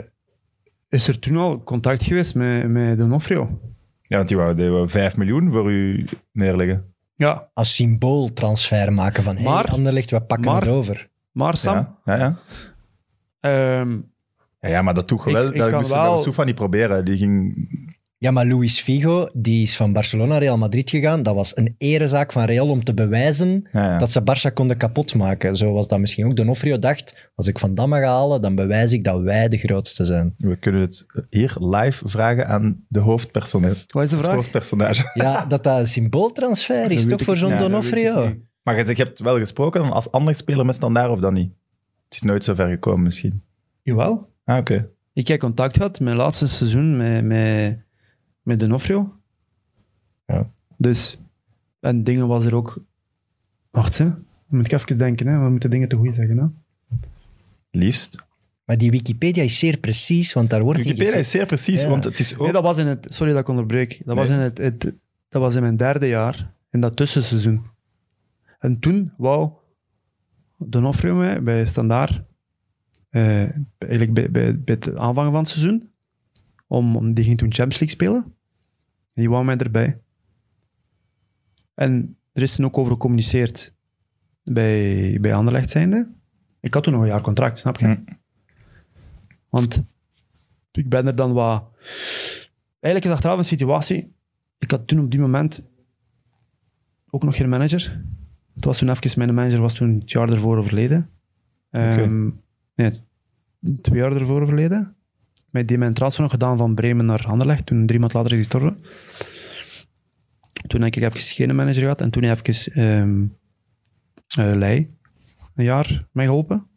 is 0.90 1.08
er 1.08 1.20
toen 1.20 1.38
al 1.38 1.64
contact 1.64 2.04
geweest 2.04 2.36
met, 2.36 2.68
met 2.70 2.98
Donofrio. 2.98 3.60
Ja, 4.02 4.18
want 4.18 4.28
die 4.28 4.38
wou, 4.38 4.54
die 4.56 4.70
wou 4.70 4.90
5 4.90 5.18
miljoen 5.18 5.52
voor 5.52 5.72
u 5.72 6.06
neerleggen. 6.32 6.94
Ja, 7.16 7.50
als 7.54 7.76
symbooltransfer 7.76 8.94
maken 8.94 9.24
van 9.24 9.36
hey, 9.36 9.44
Maar- 9.46 9.66
Anderlecht, 9.72 10.12
we 10.12 10.22
pakken 10.22 10.52
maar- 10.52 10.62
het 10.62 10.70
over. 10.70 11.10
maar 11.32 11.58
Sam, 11.58 11.76
Ja, 11.76 12.16
ja, 12.16 12.16
ja. 12.18 12.36
ehm, 13.80 13.98
Ja, 14.60 14.70
ja, 14.70 14.82
maar 14.82 14.94
dat 14.94 15.12
Ik- 15.12 15.22
wel. 15.22 15.48
ik 15.48 15.58
dat 15.58 15.70
kan 15.70 15.80
moest, 15.80 15.94
wel- 15.94 16.20
Soufa 16.20 16.44
niet 16.44 16.56
proberen. 16.56 17.06
Die 17.06 17.18
ging... 17.18 17.56
Ja, 18.20 18.32
maar 18.32 18.46
Luis 18.48 18.80
Figo, 18.80 19.30
die 19.34 19.62
is 19.64 19.76
van 19.76 19.94
Barcelona 19.94 20.30
naar 20.32 20.40
Real 20.40 20.58
Madrid 20.58 20.90
gegaan. 20.90 21.24
Dat 21.24 21.36
was 21.36 21.58
een 21.58 21.76
erezaak 21.78 22.32
van 22.32 22.44
Real 22.44 22.68
om 22.70 22.84
te 22.84 22.94
bewijzen 22.94 23.68
Ja, 23.72 23.84
ja. 23.92 23.98
dat 23.98 24.12
ze 24.12 24.22
Barça 24.22 24.54
konden 24.54 24.78
kapotmaken. 24.78 25.56
Zo 25.56 25.74
was 25.74 25.88
dat 25.88 26.00
misschien 26.00 26.26
ook. 26.26 26.36
Donofrio 26.36 26.80
dacht, 26.80 27.30
als 27.36 27.48
ik 27.48 27.60
Van 27.60 27.76
Damme 27.76 28.00
ga 28.00 28.06
halen, 28.08 28.42
dan 28.42 28.56
bewijs 28.56 28.92
ik 28.92 29.04
dat 29.04 29.22
wij 29.22 29.48
de 29.48 29.58
grootste 29.58 30.06
zijn. 30.06 30.36
We 30.38 30.56
kunnen 30.56 30.82
het 30.82 31.06
hier 31.30 31.56
live 31.60 32.10
vragen 32.10 32.48
aan 32.48 32.86
de 32.88 33.00
hoofdpersonage. 33.00 33.84
wat 33.88 34.04
is 34.04 34.10
de 34.10 34.16
Het 34.16 34.26
vraag? 34.26 34.36
hoofdpersonage. 34.36 35.12
Ja, 35.24 35.46
dat 35.46 35.64
dat 35.64 35.80
een 35.80 35.88
symbooltransfer 35.88 36.92
is, 36.92 37.06
toch, 37.06 37.20
ik 37.20 37.26
voor 37.26 37.38
zo'n 37.38 37.50
Ja, 37.50 37.58
Donofrio? 37.58 38.24
ik. 38.28 38.38
Maar 38.64 38.78
je 38.78 38.86
je 38.96 39.04
hebt 39.04 39.20
wel 39.20 39.38
gesproken 39.38 39.92
als 39.92 40.12
ander 40.12 40.36
speler 40.36 40.66
met 40.66 40.76
standaard 40.76 41.10
of 41.12 41.20
dan 41.20 41.34
niet? 41.34 41.52
Het 42.06 42.14
is 42.14 42.22
nooit 42.22 42.44
zo 42.44 42.54
ver 42.54 42.70
gekomen 42.70 43.04
misschien. 43.04 43.44
Jawel. 43.84 44.36
Ah, 44.48 44.58
oké. 44.58 44.90
Ik 45.14 45.28
heb 45.28 45.40
contact 45.40 45.76
gehad 45.76 46.00
mijn 46.00 46.16
laatste 46.16 46.48
seizoen 46.48 46.98
met, 46.98 47.24
met, 47.24 47.80
met 48.42 48.60
Donofrio. 48.60 49.14
Ja. 50.26 50.50
Dus, 50.78 51.18
en 51.80 52.04
dingen 52.04 52.28
was 52.28 52.46
er 52.46 52.56
ook... 52.56 52.82
Wacht, 53.72 53.98
hè. 53.98 54.06
Dan 54.06 54.20
moet 54.48 54.66
ik 54.66 54.72
even 54.72 54.98
denken, 54.98 55.28
hè. 55.28 55.40
We 55.44 55.50
moeten 55.50 55.70
dingen 55.70 55.88
te 55.88 55.96
goed 55.96 56.14
zeggen, 56.14 56.38
hè. 56.38 56.46
Liefst. 57.72 58.26
Maar 58.66 58.78
die 58.78 58.92
Wikipedia 58.92 59.44
is 59.44 59.60
zeer 59.60 59.78
precies, 59.78 60.34
want 60.34 60.50
daar 60.50 60.62
wordt 60.62 60.84
Wikipedia 60.84 61.16
is 61.16 61.30
zeer 61.30 61.46
precies, 61.46 61.82
Ja. 61.82 61.90
want 61.90 62.04
het 62.04 62.20
is 62.20 62.34
ook... 62.34 62.42
Nee, 62.42 62.52
dat 62.52 62.64
was 62.64 62.78
in 62.78 62.88
het... 62.88 63.06
Sorry 63.10 63.32
dat 63.32 63.42
ik 63.42 63.48
onderbreek. 63.48 64.02
Dat, 64.06 64.16
was 64.16 64.30
in 64.30 64.38
het, 64.38 64.58
het, 64.58 64.94
dat 65.30 65.42
was 65.42 65.56
in 65.56 65.62
mijn 65.62 65.78
derde 65.78 66.08
jaar, 66.08 66.54
in 66.72 66.80
dat 66.80 66.96
tussenseizoen. 66.96 67.66
En 68.60 68.80
toen 68.80 69.14
wou 69.18 69.52
Donofrio 70.58 71.16
mij 71.16 71.44
bij 71.44 71.66
Standaard, 71.66 72.22
eh, 73.18 73.50
eigenlijk 73.78 74.14
bij, 74.14 74.32
bij, 74.32 74.60
bij 74.60 74.76
het 74.80 74.96
aanvangen 74.96 75.32
van 75.32 75.40
het 75.40 75.50
seizoen, 75.50 75.92
om, 76.68 76.96
om, 76.96 77.14
die 77.14 77.24
ging 77.24 77.38
toen 77.38 77.54
Champions 77.54 77.80
League 77.80 77.98
spelen. 77.98 78.24
En 79.14 79.22
die 79.22 79.30
wou 79.30 79.46
mij 79.46 79.58
erbij. 79.58 80.00
En 81.74 82.18
er 82.34 82.42
is 82.42 82.56
toen 82.56 82.66
ook 82.66 82.78
over 82.78 82.92
gecommuniceerd 82.92 83.76
bij, 84.44 85.18
bij 85.22 85.34
Anderlecht 85.34 85.70
zijnde. 85.70 86.12
Ik 86.60 86.74
had 86.74 86.84
toen 86.84 86.94
nog 86.94 87.02
een 87.02 87.08
jaar 87.08 87.22
contract, 87.22 87.58
snap 87.58 87.78
je? 87.78 87.86
Hm. 87.86 88.02
Want 89.50 89.84
ik 90.72 90.90
ben 90.90 91.08
er 91.08 91.16
dan 91.16 91.34
wat... 91.34 91.64
Eigenlijk 92.80 93.06
is 93.06 93.12
achteraf 93.12 93.38
een 93.38 93.46
situatie... 93.46 94.16
Ik 94.58 94.72
had 94.72 94.88
toen 94.88 95.00
op 95.00 95.12
die 95.12 95.20
moment 95.20 95.64
ook 97.10 97.24
nog 97.24 97.36
geen 97.36 97.50
manager. 97.50 98.04
Het 98.56 98.66
was 98.66 98.78
toen 98.78 98.90
even... 98.90 99.20
Mijn 99.20 99.34
manager 99.34 99.62
was 99.62 99.74
toen 99.74 100.00
het 100.00 100.12
jaar 100.12 100.30
ervoor 100.30 100.58
overleden. 100.58 101.10
Ehm, 101.70 102.30
Nee, 102.78 103.02
twee 103.82 104.00
jaar 104.00 104.16
ervoor 104.16 104.42
overleden. 104.42 104.96
Met 105.50 105.68
die 105.68 105.78
mijn 105.78 105.94
transfer 105.94 106.24
nog 106.24 106.32
gedaan 106.32 106.58
van 106.58 106.76
Bremen 106.76 107.06
naar 107.06 107.26
Anderlecht. 107.28 107.66
Toen 107.66 107.86
drie 107.86 108.00
maanden 108.00 108.18
later 108.18 108.34
is 108.34 108.38
gestorven. 108.40 108.84
Toen 110.68 110.82
heb 110.82 110.96
ik 110.96 111.04
even 111.04 111.20
geen 111.20 111.56
manager 111.56 111.82
gehad. 111.82 112.02
En 112.02 112.10
toen 112.10 112.24
heb 112.24 112.38
ik 112.38 112.48
even 112.48 112.74
ehm 112.74 113.26
eh, 114.38 114.56
Lei 114.56 114.96
een 115.56 115.64
jaar 115.64 116.08
mij 116.12 116.26
geholpen. 116.26 116.68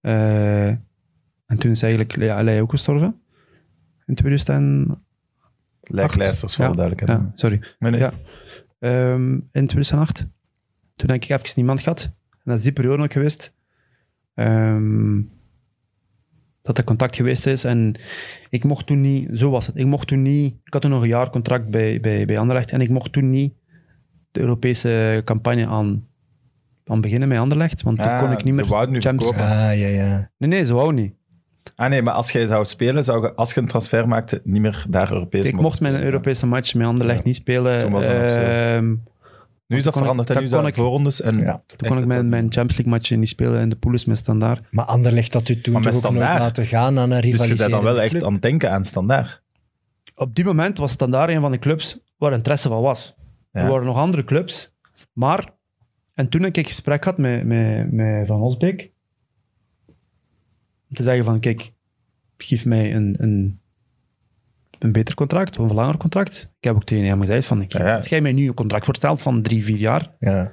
Eh, 0.00 0.66
en 1.46 1.58
toen 1.58 1.70
is 1.70 1.82
eigenlijk 1.82 2.16
ja, 2.16 2.42
Lei 2.42 2.60
ook 2.60 2.70
gestorven. 2.70 3.20
In 4.06 4.14
2000... 4.14 4.94
Lijklijsters, 5.80 6.54
voor 6.54 6.64
Ja, 6.64 6.70
de 6.70 6.76
duidelijkheid. 6.76 7.20
Ja, 7.20 7.32
sorry. 7.34 7.60
Nee, 7.78 7.90
nee. 7.90 8.00
Ja. 8.00 8.12
Ehm, 8.78 9.32
in 9.32 9.66
2008. 9.66 10.26
Toen 10.96 11.10
heb 11.10 11.22
ik 11.22 11.28
even 11.30 11.52
niemand 11.54 11.80
gehad. 11.80 12.04
En 12.30 12.40
dat 12.44 12.56
is 12.56 12.62
die 12.62 12.72
periode 12.72 13.02
ook 13.02 13.12
geweest. 13.12 13.54
ehm, 14.34 15.20
dat 16.62 16.78
er 16.78 16.84
contact 16.84 17.16
geweest 17.16 17.46
is. 17.46 17.64
En 17.64 17.94
ik 18.50 18.64
mocht 18.64 18.86
toen 18.86 19.00
niet... 19.00 19.28
Zo 19.32 19.50
was 19.50 19.66
het. 19.66 19.76
Ik 19.76 19.86
mocht 19.86 20.06
toen 20.08 20.22
niet... 20.22 20.54
Ik 20.64 20.72
had 20.72 20.82
toen 20.82 20.90
nog 20.90 21.02
een 21.02 21.08
jaar 21.08 21.30
contract 21.30 21.68
bij, 21.70 22.00
bij, 22.00 22.26
bij 22.26 22.38
Anderlecht. 22.38 22.70
En 22.70 22.80
ik 22.80 22.88
mocht 22.90 23.12
toen 23.12 23.30
niet 23.30 23.52
de 24.32 24.40
Europese 24.40 25.22
campagne 25.24 25.66
aan, 25.66 26.06
aan 26.86 27.00
beginnen 27.00 27.28
met 27.28 27.38
Anderlecht. 27.38 27.82
Want 27.82 27.96
toen 28.02 28.06
Ah, 28.10 28.20
kon 28.20 28.32
ik 28.32 28.44
niet 28.44 28.54
ze 28.54 28.60
meer... 28.60 28.70
wouden 28.70 28.92
nu 28.94 29.00
Champions- 29.00 29.32
verkopen. 29.36 29.56
Ah, 29.56 29.78
ja, 29.78 29.86
ja. 29.86 30.30
Nee, 30.38 30.48
nee, 30.50 30.64
zo 30.64 30.74
wou 30.74 30.92
niet. 30.92 31.14
Ah 31.76 31.90
nee, 31.90 32.02
maar 32.02 32.14
als 32.14 32.32
jij 32.32 32.46
zou 32.46 32.64
spelen, 32.64 33.04
zou 33.04 33.22
je, 33.22 33.34
als 33.34 33.54
je 33.54 33.60
een 33.60 33.66
transfer 33.66 34.08
maakte, 34.08 34.40
niet 34.44 34.60
meer 34.62 34.84
daar 34.88 35.12
Europees 35.12 35.46
Ik 35.46 35.60
mocht 35.60 35.80
mijn. 35.80 36.02
Europese 36.02 36.46
match 36.46 36.74
met 36.74 36.86
Anderlecht 36.86 37.18
Ja. 37.18 37.24
niet 37.26 37.36
spelen. 37.36 37.78
Toen 37.78 37.92
was 37.92 38.06
dat. 38.06 38.14
Ehm, 38.14 38.94
Nu 39.72 39.78
is 39.78 39.84
dat 39.84 39.96
veranderd, 39.96 40.28
en 40.28 40.34
dat 40.34 40.42
nu 40.42 40.48
zijn 40.48 40.66
ik- 40.66 40.74
voorrondes 40.74 41.20
en... 41.20 41.38
Ja. 41.38 41.62
toen 41.66 41.88
kon 41.88 41.98
ik 41.98 42.06
mijn, 42.06 42.28
mijn 42.28 42.42
Champions 42.42 42.76
League 42.76 42.92
matchen 42.92 43.18
niet 43.18 43.28
spelen 43.28 43.60
in 43.60 43.68
de 43.68 43.76
poules 43.76 44.04
met 44.04 44.18
standaard. 44.18 44.62
Maar 44.70 44.84
Anderlecht 44.84 45.32
had 45.32 45.48
u 45.48 45.60
toen 45.60 45.74
toch 45.74 45.84
met 45.84 45.94
ook 45.94 46.02
nooit 46.02 46.16
laten 46.16 46.66
gaan 46.66 46.98
aan 46.98 47.10
een 47.10 47.20
Dus 47.20 47.44
je 47.44 47.54
bent 47.54 47.70
dan 47.70 47.82
wel 47.82 48.00
echt 48.00 48.24
aan 48.24 48.32
het 48.32 48.42
denken 48.42 48.70
aan 48.70 48.84
standaard. 48.84 49.42
op 50.14 50.34
die 50.34 50.44
moment 50.44 50.78
was 50.78 50.90
Standaard 50.92 51.30
een 51.30 51.40
van 51.40 51.50
de 51.50 51.58
clubs 51.58 51.98
waar 52.16 52.32
interesse 52.32 52.68
van 52.68 52.82
was. 52.82 53.14
Ja. 53.52 53.60
Er 53.60 53.68
waren 53.70 53.86
nog 53.86 53.96
andere 53.96 54.24
clubs, 54.24 54.74
maar... 55.12 55.54
En 56.14 56.28
toen 56.28 56.42
heb 56.42 56.56
ik 56.56 56.68
gesprek 56.68 57.02
gehad 57.02 57.18
met, 57.18 57.44
met, 57.44 57.92
met 57.92 58.26
Van 58.26 58.40
Osbeek. 58.42 58.92
Om 60.88 60.96
te 60.96 61.02
zeggen 61.02 61.24
van, 61.24 61.40
kijk, 61.40 61.72
geef 62.36 62.64
mij 62.64 62.94
een, 62.94 63.14
een, 63.18 63.60
een 64.82 64.92
beter 64.92 65.14
contract, 65.14 65.58
of 65.58 65.68
een 65.68 65.74
langer 65.74 65.96
contract. 65.96 66.50
Ik 66.58 66.64
heb 66.64 66.74
ook 66.74 66.84
tegen 66.84 67.04
hem 67.04 67.20
gezegd 67.20 67.46
van, 67.46 67.62
ik, 67.62 67.72
Ja, 67.72 67.86
ja. 67.86 67.96
als 67.96 68.06
jij 68.08 68.20
mij 68.20 68.32
nu 68.32 68.46
een 68.48 68.54
contract 68.54 68.84
voorstelt 68.84 69.22
van 69.22 69.42
drie, 69.42 69.64
vier 69.64 69.76
jaar, 69.76 70.08
Ja. 70.18 70.52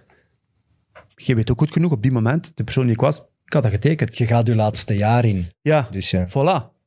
je 1.15 1.35
weet 1.35 1.51
ook 1.51 1.60
goed 1.60 1.72
genoeg, 1.72 1.91
op 1.91 2.01
die 2.01 2.11
moment, 2.11 2.51
de 2.56 2.64
persoon 2.64 2.84
die 2.85 2.93
ik 2.93 2.99
was, 3.01 3.18
ik 3.45 3.53
had 3.53 3.64
dat 3.64 3.72
getekend. 3.72 4.18
Je 4.18 4.26
gaat 4.26 4.47
uw 4.47 4.56
laatste 4.56 4.95
jaar 4.95 5.26
in. 5.26 5.47
Ja, 5.61 5.88
Dus 5.91 6.11
ja. 6.11 6.27
Voilà. 6.27 6.77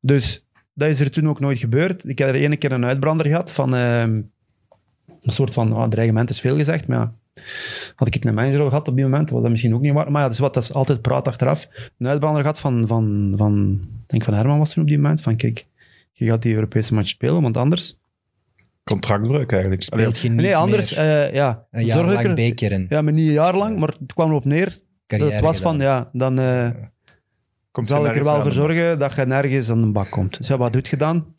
Dus 0.00 0.46
dat 0.74 0.88
is 0.88 1.00
er 1.00 1.10
toen 1.10 1.28
ook 1.28 1.40
nooit 1.40 1.58
gebeurd. 1.58 2.08
Ik 2.08 2.18
heb 2.18 2.28
er 2.28 2.34
ene 2.34 2.56
keer 2.56 2.72
een 2.72 2.84
uitbrander 2.84 3.26
gehad 3.26 3.52
van... 3.52 3.74
ehm, 3.74 4.20
een 5.22 5.32
soort 5.32 5.52
van, 5.54 5.72
oh, 5.76 5.88
dreigement 5.88 6.30
is 6.30 6.40
veel 6.40 6.56
gezegd, 6.56 6.86
maar 6.86 6.98
ja. 6.98 7.12
Had 7.94 8.14
ik 8.14 8.24
een 8.24 8.34
manager 8.34 8.68
gehad 8.68 8.88
op 8.88 8.94
die 8.94 9.04
moment, 9.04 9.30
was 9.30 9.42
dat 9.42 9.50
misschien 9.50 9.74
ook 9.74 9.80
niet 9.80 9.92
waar. 9.92 10.10
Maar 10.10 10.20
ja, 10.20 10.26
dat 10.26 10.32
is 10.32 10.38
wat, 10.38 10.54
dat 10.54 10.62
is 10.62 10.72
altijd 10.72 11.00
praat 11.02 11.28
achteraf. 11.28 11.68
Een 11.98 12.06
uitbrander 12.06 12.40
gehad 12.40 12.58
van, 12.60 12.86
van, 12.86 13.34
van 13.36 13.80
ik 14.02 14.08
denk 14.10 14.24
van 14.24 14.34
Herman 14.34 14.58
was 14.58 14.72
toen 14.72 14.82
op 14.82 14.88
die 14.88 14.98
moment, 14.98 15.20
van 15.20 15.36
kijk, 15.36 15.66
je 16.24 16.30
gaat 16.30 16.42
die 16.42 16.54
Europese 16.54 16.94
match 16.94 17.08
spelen, 17.08 17.42
want 17.42 17.56
anders... 17.56 18.00
Contractbreuk 18.84 19.50
eigenlijk. 19.52 19.82
Speelt 19.82 20.18
je 20.18 20.28
niet 20.28 20.40
nee, 20.40 20.56
anders, 20.56 20.94
meer 20.96 21.04
eh, 21.26 21.32
ja. 21.34 21.66
een 21.70 21.84
jaar 21.84 21.96
zorg 21.98 22.08
ik 22.10 22.14
lang 22.14 22.26
er- 22.28 22.34
bekeren. 22.34 22.86
Ja, 22.88 23.02
maar 23.02 23.12
niet 23.12 23.26
een 23.26 23.32
jaar 23.32 23.56
lang, 23.56 23.78
maar 23.78 23.88
het 23.88 24.12
kwam 24.12 24.28
erop 24.28 24.44
neer. 24.44 24.64
Dat 24.68 24.80
carrière 25.06 25.34
het 25.34 25.44
was 25.44 25.60
van, 25.60 25.78
ja, 25.78 26.08
dan 26.12 26.38
eh, 26.38 26.70
komt 27.70 27.86
zal 27.86 28.06
ik 28.06 28.16
er 28.16 28.24
wel 28.24 28.42
voor 28.42 28.52
zorgen 28.52 28.98
dat 28.98 29.14
je 29.14 29.26
nergens 29.26 29.70
aan 29.70 29.80
de 29.82 29.90
bak 29.90 30.10
komt. 30.10 30.36
Dus 30.36 30.48
ja, 30.48 30.56
wat 30.56 30.72
doet 30.72 30.88
je 30.88 30.96
dan? 30.96 31.34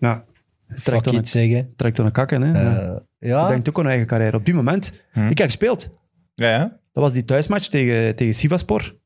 Ja, 0.00 0.24
Fuck 0.68 0.78
trekt 0.78 1.04
dan, 1.04 1.14
it 1.14 1.28
zeggen. 1.28 1.72
trekt 1.76 1.96
dan 1.96 2.06
een 2.06 2.12
kakken. 2.12 2.42
Hè? 2.42 2.62
ja. 2.62 2.80
Eh, 2.80 2.96
Je 3.18 3.26
ja, 3.28 3.48
denkt 3.48 3.68
ook 3.68 3.78
aan 3.78 3.86
eigen 3.86 4.06
carrière. 4.06 4.36
Op 4.36 4.44
die 4.44 4.54
moment, 4.54 5.04
Hm. 5.12 5.28
ik 5.28 5.38
heb 5.38 5.46
gespeeld. 5.46 5.88
Ja, 6.34 6.48
ja. 6.48 6.78
Dat 6.92 7.02
was 7.04 7.12
die 7.12 7.24
thuismatch 7.24 7.68
tegen, 7.68 8.16
tegen 8.16 8.34
Sivaspor. 8.34 8.96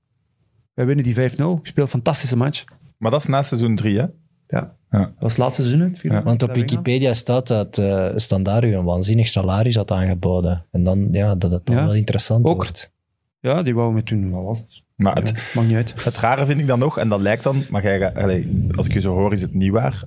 Wij 0.74 0.86
winnen 0.86 1.04
die 1.04 1.14
5-0. 1.14 1.16
Ik 1.58 1.66
speel 1.66 1.82
een 1.84 1.88
fantastische 1.90 2.36
match. 2.36 2.64
Maar 2.98 3.10
dat 3.10 3.20
is 3.20 3.26
na 3.26 3.42
seizoen 3.42 3.74
3, 3.74 3.98
hè? 3.98 4.06
Ja. 4.50 4.74
Ja. 4.90 4.98
Dat 4.98 5.12
was 5.18 5.32
het 5.32 5.40
laatste 5.40 5.62
seizoen. 5.62 5.86
het. 5.88 6.00
Ja. 6.02 6.22
want 6.22 6.42
op. 6.42 6.54
Wikipedia 6.54 7.14
staat 7.14 7.46
dat 7.46 7.78
eh 7.78 8.08
Standaard 8.16 8.64
u 8.64 8.74
een 8.74 8.84
waanzinnig 8.84 9.28
salaris 9.28 9.76
had 9.76 9.90
aangeboden. 9.90 10.66
En 10.70 10.82
dan, 10.84 11.08
ja, 11.10 11.34
dat 11.34 11.52
het 11.52 11.66
dan 11.66 11.76
Ja. 11.76 11.84
wel 11.84 11.94
interessant 11.94 12.46
Ook. 12.46 12.56
wordt. 12.56 12.92
Ja, 13.40 13.62
die 13.62 13.74
wou 13.74 13.92
me 13.92 14.02
toen... 14.02 14.30
Wat 14.30 14.44
was 14.44 14.58
het? 14.58 14.82
Maar 14.96 15.14
het, 15.14 15.32
maakt 15.54 15.68
niet 15.68 15.76
uit. 15.76 16.04
het 16.04 16.18
rare 16.18 16.46
vind 16.46 16.60
ik 16.60 16.66
dan 16.66 16.78
nog, 16.78 16.98
en 16.98 17.08
dat 17.08 17.20
lijkt 17.20 17.42
dan, 17.42 17.62
maar 17.70 17.82
jij, 17.82 18.14
allee, 18.14 18.66
als 18.76 18.86
ik 18.86 18.92
je 18.92 19.00
zo 19.00 19.14
hoor, 19.14 19.32
is 19.32 19.42
het 19.42 19.54
niet 19.54 19.70
waar. 19.72 20.04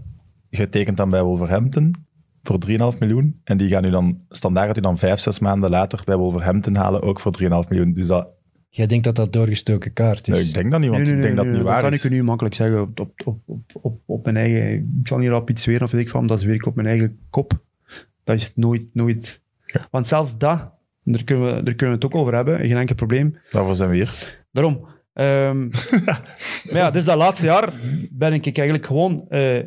Je 0.50 0.70
tekent 0.70 0.98
dan 0.98 1.10
bij 1.10 1.22
Wolverhampton 1.24 1.96
voor 2.44 2.58
3,5 2.68 2.98
miljoen. 3.00 3.40
En 3.44 3.58
die 3.58 3.70
gaan 3.70 3.82
nu 3.84 3.90
dan, 3.90 4.20
standaard 4.30 4.68
gaat 4.68 4.78
u 4.78 4.82
dan 4.82 4.98
vijf, 4.98 5.20
zes 5.20 5.40
maanden 5.40 5.70
later 5.70 6.02
bij 6.06 6.16
Wolverhampton 6.16 6.76
halen, 6.76 7.02
ook 7.02 7.20
voor 7.20 7.34
3,5 7.42 7.48
miljoen. 7.70 7.94
Dus 7.94 8.08
dat, 8.08 8.28
Jij 8.76 8.88
denkt 8.88 9.04
dat 9.04 9.16
dat 9.16 9.34
doorgestoken 9.34 9.94
kaart 9.94 10.28
is. 10.28 10.34
nee, 10.34 10.48
ik 10.48 10.54
denk 10.54 10.72
dat 10.72 10.80
niet, 10.80 10.90
want 10.90 11.08
ik 11.08 11.22
denk 11.22 11.36
dat 11.36 11.46
het 11.46 11.54
niet 11.54 11.64
dat 11.64 11.72
waar 11.72 11.82
kan 11.82 11.94
is. 11.94 12.04
ik 12.04 12.12
u 12.12 12.16
nu 12.16 12.24
makkelijk 12.24 12.56
zeggen 12.56 12.82
op, 12.82 13.00
op, 13.00 13.22
op, 13.26 13.60
op, 13.82 14.02
op, 14.06 14.24
mijn 14.24 14.36
eigen... 14.36 15.00
Ik 15.02 15.08
zal 15.08 15.18
niet 15.18 15.32
op 15.32 15.50
iets 15.50 15.64
zweren 15.64 15.84
of 15.84 15.92
weet 15.92 16.02
ik 16.02 16.10
van, 16.10 16.28
dat 16.28 16.38
is 16.38 16.44
weer 16.44 16.64
op 16.64 16.76
mijn 16.76 16.88
eigen 16.88 17.20
kop. 17.30 17.60
Dat 18.24 18.36
is 18.36 18.56
nooit, 18.56 18.84
nooit... 18.94 19.42
Want 19.92 20.08
zelfs 20.08 20.38
dat, 20.38 20.72
daar 21.04 21.24
kunnen, 21.24 21.46
we, 21.46 21.64
daar 21.64 21.74
kunnen 21.74 22.00
we 22.00 22.06
het 22.06 22.14
ook 22.14 22.22
over 22.22 22.36
hebben, 22.36 22.60
geen 22.60 22.78
enkel 22.78 22.96
probleem. 22.96 23.38
Daarvoor 23.52 23.76
zijn 23.76 23.90
we 23.90 23.96
hier. 23.96 24.44
Daarom. 24.52 24.88
Ehm, 25.14 25.68
maar 26.72 26.82
ja, 26.82 26.92
dus 26.92 27.06
dat 27.06 27.18
laatste 27.18 27.46
jaar 27.46 27.70
ben 28.10 28.34
ik 28.34 28.46
eigenlijk 28.46 28.86
gewoon 28.86 29.26
eh, 29.30 29.64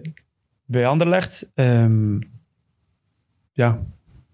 bij 0.64 0.86
Anderlecht. 0.86 1.50
ehm 1.54 2.18
ja, 3.52 3.82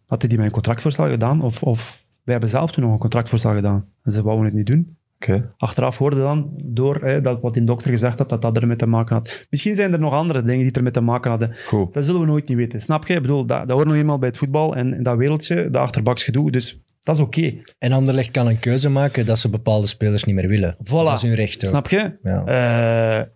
had 0.07 0.21
die 0.21 0.39
mijn 0.39 0.51
contractvoorstel 0.51 1.09
gedaan? 1.09 1.43
Of, 1.43 1.63
of 1.63 2.05
wij 2.23 2.33
hebben 2.33 2.51
zelf 2.51 2.73
toen 2.73 2.85
nog 2.85 2.93
een 2.93 2.99
contractvoorstel 2.99 3.55
gedaan. 3.55 3.92
En 4.03 4.13
ze 4.13 4.23
wouden 4.23 4.45
het 4.45 4.55
niet 4.55 4.67
doen. 4.67 4.97
Oké. 5.17 5.53
Achteraf 5.57 5.99
hoorde 5.99 6.17
dan 6.17 6.53
door 6.65 7.05
hè, 7.05 7.21
dat 7.21 7.41
wat 7.41 7.55
die 7.55 7.65
dokter 7.65 7.91
gezegd 7.91 8.19
had, 8.19 8.29
dat 8.29 8.43
dat 8.43 8.57
ermee 8.57 8.77
te 8.77 8.87
maken 8.87 9.17
had. 9.17 9.47
Misschien 9.51 9.75
zijn 9.75 9.93
er 9.93 9.99
nog 9.99 10.13
andere 10.13 10.43
dingen 10.43 10.63
die 10.63 10.73
ermee 10.73 10.93
te 10.93 11.01
maken 11.01 11.31
hadden. 11.31 11.55
Goed. 11.67 11.95
Dat 11.95 12.05
zullen 12.05 12.21
we 12.21 12.27
nooit 12.27 12.49
niet 12.49 12.57
weten. 12.57 12.81
Snap 12.81 13.07
je? 13.07 13.15
Ik 13.15 13.23
bedoel, 13.23 13.47
dat, 13.47 13.69
dat 13.69 13.71
hoort 13.71 13.87
nog 13.87 13.97
eenmaal 13.97 14.19
bij 14.19 14.29
het 14.29 14.39
voetbal 14.39 14.77
en, 14.77 14.95
en 14.95 15.03
dat 15.03 15.17
wereldje, 15.17 15.71
dat 15.71 15.83
achterbaksgedoe. 15.83 16.51
Dus 16.51 16.79
dat 17.03 17.15
is 17.15 17.21
oké. 17.21 17.55
En 17.79 17.93
Anderlecht 17.93 18.31
kan 18.31 18.47
een 18.47 18.59
keuze 18.59 18.89
maken 18.89 19.27
dat 19.27 19.39
ze 19.39 19.49
bepaalde 19.49 19.87
spelers 19.87 20.25
niet 20.25 20.35
meer 20.35 20.49
willen. 20.49 20.75
Voilà. 20.75 20.87
Dat 20.89 21.13
is 21.13 21.23
hun 21.23 21.35
recht 21.35 21.65
ook. 21.65 21.71
Snap 21.71 21.89
je? 21.89 22.19
Ja. 22.23 22.45
Eh, 22.45 23.27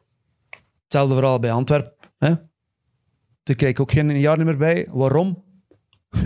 hetzelfde 0.82 1.14
verhaal 1.14 1.38
bij 1.38 1.52
Antwerpen. 1.52 1.93
Hè? 2.18 2.28
Daar 3.43 3.56
krijg 3.56 3.72
ik 3.72 3.80
ook 3.80 3.93
geen 3.93 4.20
jaar 4.20 4.44
meer 4.44 4.56
bij. 4.56 4.86
Waarom? 4.90 5.43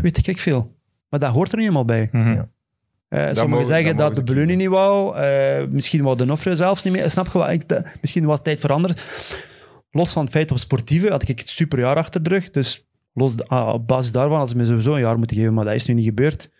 Weet 0.03 0.27
ik 0.27 0.39
veel. 0.39 0.75
Maar 1.09 1.21
dat 1.21 1.33
hoort 1.33 1.51
er 1.51 1.57
niet 1.57 1.67
helemaal 1.67 1.85
bij. 1.85 2.09
Mhm. 2.13 2.33
Ja. 2.33 2.49
Eh, 3.11 3.19
sommigen 3.25 3.49
mogen- 3.49 3.67
zeggen 3.67 3.97
dat 3.97 4.15
de 4.15 4.23
Beluni 4.23 4.57
niet 4.57 4.69
wou. 4.69 5.17
eh, 5.17 5.67
misschien 5.69 6.03
wou 6.03 6.17
de 6.17 6.25
Nofre 6.25 6.57
zelfs 6.57 6.83
niet 6.83 6.93
meer. 6.93 7.11
Snap 7.11 7.27
je 7.33 7.39
wat? 7.39 7.51
Ik, 7.51 7.69
de- 7.69 7.85
misschien 8.01 8.25
was 8.25 8.39
tijd 8.43 8.61
veranderd. 8.61 9.03
Los 9.91 10.13
van 10.13 10.23
het 10.23 10.33
feit 10.33 10.51
op 10.51 10.59
sportieve 10.59 11.11
had 11.11 11.29
ik 11.29 11.39
het 11.39 11.49
superjaar 11.49 11.97
achter 11.97 12.23
de 12.23 12.29
rug. 12.29 12.51
Dus 12.51 12.87
los, 13.13 13.37
de- 13.37 13.47
ah, 13.47 13.73
op 13.75 13.87
basis 13.87 14.13
daarvan 14.13 14.39
hadden 14.39 14.51
ze 14.57 14.57
me 14.63 14.65
sowieso 14.69 14.95
een 14.95 15.01
jaar 15.01 15.19
moeten 15.19 15.37
geven. 15.37 15.55
Maar 15.55 15.65
dat 15.65 15.75
is 15.75 15.87
nu 15.87 15.95
niet 15.95 16.05
gebeurd. 16.05 16.51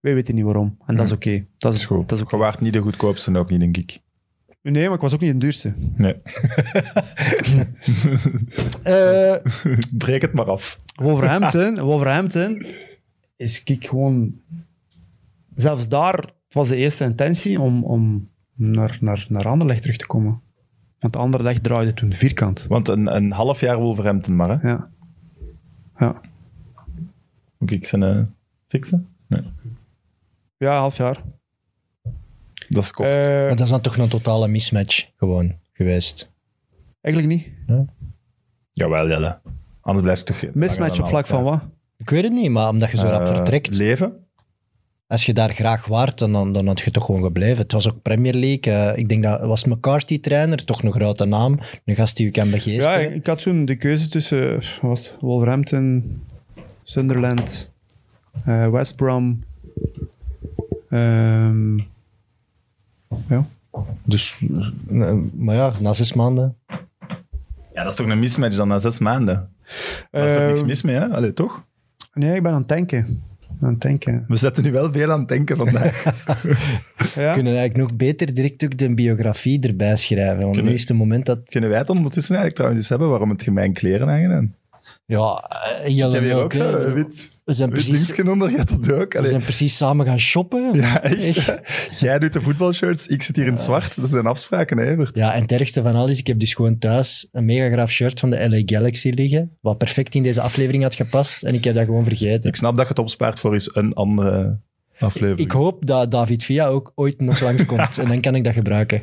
Wij 0.00 0.14
weten 0.14 0.34
niet 0.34 0.44
waarom. 0.44 0.78
En 0.86 0.96
dat 0.96 1.06
is 1.06 1.12
oké. 1.12 1.30
Dat 1.30 1.42
Dat 1.58 1.74
is 1.74 1.84
goed. 1.84 2.08
Dat 2.08 2.18
is. 2.20 2.24
Je 2.30 2.36
waart 2.36 2.60
niet 2.60 2.72
de 2.72 2.78
goedkoopste 2.80 3.38
ook 3.38 3.50
niet, 3.50 3.60
denk 3.60 3.76
ik. 3.76 3.98
Nee, 4.62 4.84
maar 4.86 4.94
ik 4.94 5.00
was 5.00 5.14
ook 5.14 5.20
niet 5.20 5.32
de 5.32 5.38
duurste. 5.38 5.72
Nee. 5.96 6.14
Eh, 8.82 9.34
Breek 9.92 10.22
het 10.22 10.32
maar 10.32 10.44
af. 10.50 10.76
Wolverhampton, 10.94 11.80
Wolverhampton 11.80 12.64
is 13.36 13.62
kijk 13.62 13.84
gewoon... 13.86 14.40
Zelfs 15.58 15.88
daar 15.88 16.24
was 16.50 16.68
de 16.68 16.76
eerste 16.76 17.04
intentie 17.04 17.60
om, 17.60 17.84
om 17.84 18.28
naar, 18.54 18.98
naar, 19.00 19.26
naar 19.28 19.48
Anderlecht 19.48 19.82
terug 19.82 19.96
te 19.96 20.06
komen. 20.06 20.40
Want 20.98 21.16
Anderlecht 21.16 21.62
draaide 21.62 21.94
toen 21.94 22.12
vierkant. 22.12 22.66
Want 22.68 22.88
een, 22.88 23.06
een 23.16 23.32
half 23.32 23.60
jaar 23.60 23.76
Wolverhampton 23.78 24.36
maar, 24.36 24.60
hè? 24.60 24.68
Ja. 24.68 24.86
Ja, 25.98 26.20
Moet 27.58 27.70
ik 27.70 27.86
zijn 27.86 28.02
eh, 28.02 28.20
fixen? 28.68 29.08
Nee. 29.26 29.42
ja 30.56 30.78
half 30.78 30.96
jaar. 30.96 31.22
Dat 32.68 32.82
is 32.82 32.90
kort. 32.92 33.08
Eh, 33.08 33.28
Maar 33.28 33.48
dat 33.48 33.60
is 33.60 33.68
dan 33.70 33.80
toch 33.80 33.96
een 33.96 34.08
totale 34.08 34.48
mismatch 34.48 35.06
gewoon 35.16 35.54
geweest. 35.72 36.32
eigenlijk 37.00 37.34
niet. 37.34 37.52
Jawel, 38.72 39.08
Jelle. 39.08 39.38
Anders 39.80 40.02
blijft 40.04 40.28
het 40.28 40.40
toch... 40.40 40.54
Mismatch 40.54 41.00
op 41.00 41.08
vlak 41.08 41.26
van 41.26 41.42
wat? 41.42 41.62
Ik 41.96 42.10
weet 42.10 42.22
het 42.24 42.32
niet, 42.32 42.50
maar 42.50 42.68
omdat 42.68 42.90
je 42.90 42.96
zo 42.96 43.08
rap 43.08 43.26
Eh, 43.26 43.34
vertrekt. 43.34 43.76
Leven? 43.76 44.26
Als 45.08 45.26
je 45.26 45.32
daar 45.32 45.52
graag 45.52 45.86
waart, 45.86 46.18
dan, 46.18 46.52
dan, 46.52 46.66
had 46.66 46.80
je 46.80 46.90
toch 46.90 47.04
gewoon 47.04 47.22
gebleven. 47.22 47.56
Het 47.58 47.72
was 47.72 47.88
ook 47.90 48.02
Premier 48.02 48.34
League. 48.34 48.72
eh, 48.74 48.98
ik 48.98 49.08
denk 49.08 49.22
dat 49.22 49.40
was 49.40 49.64
McCarthy 49.64 50.20
trainer, 50.20 50.64
toch 50.64 50.82
een 50.82 50.92
grote 50.92 51.24
naam. 51.24 51.58
Een 51.84 51.94
gast 51.96 52.16
die 52.16 52.26
u 52.26 52.30
kan 52.30 52.44
Ja, 52.46 52.50
begeesteren. 52.52 53.02
ik, 53.10 53.14
ik 53.14 53.26
had 53.26 53.40
toen 53.42 53.64
de 53.64 53.76
keuze 53.76 54.08
tussen 54.08 54.54
wat 54.54 54.64
was? 54.80 55.14
Wolverhampton, 55.20 56.20
Sunderland, 56.82 57.70
eh, 58.44 58.68
West 58.70 58.96
Brom. 58.96 59.44
Ehm, 60.90 61.76
ja. 63.28 63.46
Dus, 64.04 64.40
eh, 64.90 65.12
maar 65.34 65.54
ja, 65.54 65.72
na 65.80 65.92
zes 65.92 66.12
maanden. 66.12 66.56
Ja, 67.74 67.82
dat 67.82 67.92
is 67.92 67.98
toch 67.98 68.06
een 68.06 68.18
mismatch 68.18 68.56
dan 68.56 68.68
na 68.68 68.78
zes 68.78 68.98
maanden? 68.98 69.50
Daar 70.10 70.26
is 70.26 70.34
toch 70.34 70.46
niks 70.46 70.58
Ehm, 70.58 70.66
mis 70.66 70.82
mee, 70.82 70.94
hè? 70.94 71.08
Allee, 71.08 71.32
toch? 71.34 71.64
Nee, 72.14 72.36
ik 72.36 72.42
ben 72.42 72.52
aan 72.52 72.58
het 72.58 72.68
denken. 72.68 73.22
Aan 73.60 73.70
het 73.72 73.80
denken. 73.80 74.24
We 74.28 74.36
zetten 74.36 74.64
nu 74.64 74.72
wel 74.72 74.92
veel 74.92 75.10
aan 75.10 75.18
het 75.18 75.28
denken 75.28 75.56
vandaag. 75.56 76.02
Ja? 77.14 77.26
We 77.28 77.32
kunnen 77.32 77.56
eigenlijk 77.56 77.76
nog 77.76 77.96
beter 77.96 78.34
direct 78.34 78.64
ook 78.64 78.78
de 78.78 78.94
biografie 78.94 79.60
erbij 79.60 79.96
schrijven. 79.96 80.40
Want 80.40 80.52
Kunnen- 80.52 80.70
nu 80.70 80.78
is 80.78 80.88
het 80.88 80.96
moment 80.96 81.26
dat... 81.26 81.38
Kunnen 81.44 81.70
wij 81.70 81.78
het 81.78 81.90
ondertussen 81.90 82.36
eigenlijk 82.36 82.54
trouwens 82.54 82.80
eens 82.80 82.88
hebben 82.88 83.08
waarom 83.08 83.30
het 83.30 83.42
gemeen 83.42 83.72
kleren 83.72 84.08
aangedaan? 84.08 84.54
Ja, 85.08 85.50
eh, 85.82 85.96
Jelle 85.96 86.20
heb 86.20 86.32
ook. 86.32 86.52
hè. 86.52 86.58
zo 86.58 86.78
een 86.78 86.94
wit, 86.94 87.40
We 87.44 87.52
zijn 87.52 87.70
wit 87.70 87.84
precies, 87.84 88.16
dat 88.64 88.92
ook. 88.92 89.12
we 89.12 89.28
zijn 89.28 89.42
precies 89.42 89.76
samen 89.76 90.06
gaan 90.06 90.18
shoppen. 90.18 90.74
Ja, 90.74 91.02
echt. 91.02 91.54
Jij 92.00 92.18
doet 92.18 92.32
de 92.32 92.40
voetbalshirts, 92.40 93.06
ik 93.06 93.22
zit 93.22 93.36
hier 93.36 93.46
in 93.46 93.52
het 93.52 93.60
zwart. 93.60 94.00
Dat 94.00 94.10
zijn 94.10 94.26
afspraken, 94.26 94.78
hè, 94.78 94.90
Evert? 94.90 95.16
Ja, 95.16 95.34
en 95.34 95.42
het 95.42 95.52
ergste 95.52 95.82
van 95.82 95.94
alles, 95.94 96.18
ik 96.18 96.26
heb 96.26 96.38
dus 96.38 96.54
gewoon 96.54 96.78
thuis 96.78 97.28
een 97.32 97.44
mega 97.44 97.70
graaf 97.70 97.90
shirt 97.90 98.20
van 98.20 98.30
de 98.30 98.48
LA 98.48 98.62
Galaxy 98.64 99.10
liggen, 99.10 99.56
wat 99.60 99.78
perfect 99.78 100.14
in 100.14 100.22
deze 100.22 100.40
aflevering 100.40 100.82
had 100.82 100.94
gepast, 100.94 101.42
en 101.42 101.54
ik 101.54 101.64
heb 101.64 101.74
dat 101.74 101.84
gewoon 101.84 102.04
vergeten. 102.04 102.50
Ik 102.50 102.56
snap 102.56 102.72
dat 102.72 102.82
je 102.82 102.88
het 102.88 102.98
opspaart 102.98 103.40
voor 103.40 103.52
eens 103.52 103.74
een 103.74 103.94
andere 103.94 104.58
aflevering. 104.98 105.38
Ik 105.38 105.50
hoop 105.50 105.86
dat 105.86 106.10
David 106.10 106.44
Villa 106.44 106.66
ook 106.66 106.92
ooit 106.94 107.20
nog 107.20 107.40
langskomt, 107.40 107.98
en 108.02 108.06
dan 108.06 108.20
kan 108.20 108.34
ik 108.34 108.44
dat 108.44 108.52
gebruiken. 108.52 109.02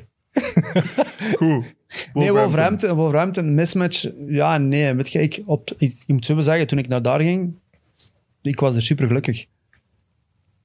Goed. 1.35 1.65
Nee, 2.13 2.31
Wolverhampton, 2.31 2.95
Wolverhampton, 2.95 3.55
mismatch. 3.55 4.09
Ja, 4.27 4.57
nee. 4.57 4.93
Weet 4.93 5.11
je, 5.11 5.21
ik, 5.21 5.41
op, 5.45 5.71
ik, 5.77 6.03
ik 6.05 6.07
moet 6.07 6.25
zo 6.25 6.39
zeggen, 6.39 6.67
toen 6.67 6.77
ik 6.77 6.87
naar 6.87 7.01
daar 7.01 7.21
ging, 7.21 7.55
ik 8.41 8.59
was 8.59 8.75
er 8.75 8.81
super 8.81 9.07
gelukkig. 9.07 9.45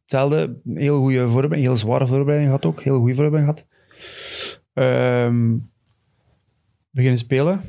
Hetzelfde, 0.03 0.57
heel 0.75 0.99
goede 0.99 1.21
voorbereiding, 1.21 1.63
heel 1.63 1.77
zware 1.77 2.07
voorbereiding 2.07 2.51
gehad 2.51 2.65
ook, 2.65 2.83
heel 2.83 2.99
goede 2.99 3.15
voorbereiding 3.15 3.57
gehad. 3.57 3.67
Ehm, 4.73 5.57
beginnen 6.91 7.19
spelen. 7.19 7.65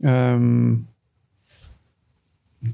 Ehm, 0.00 0.74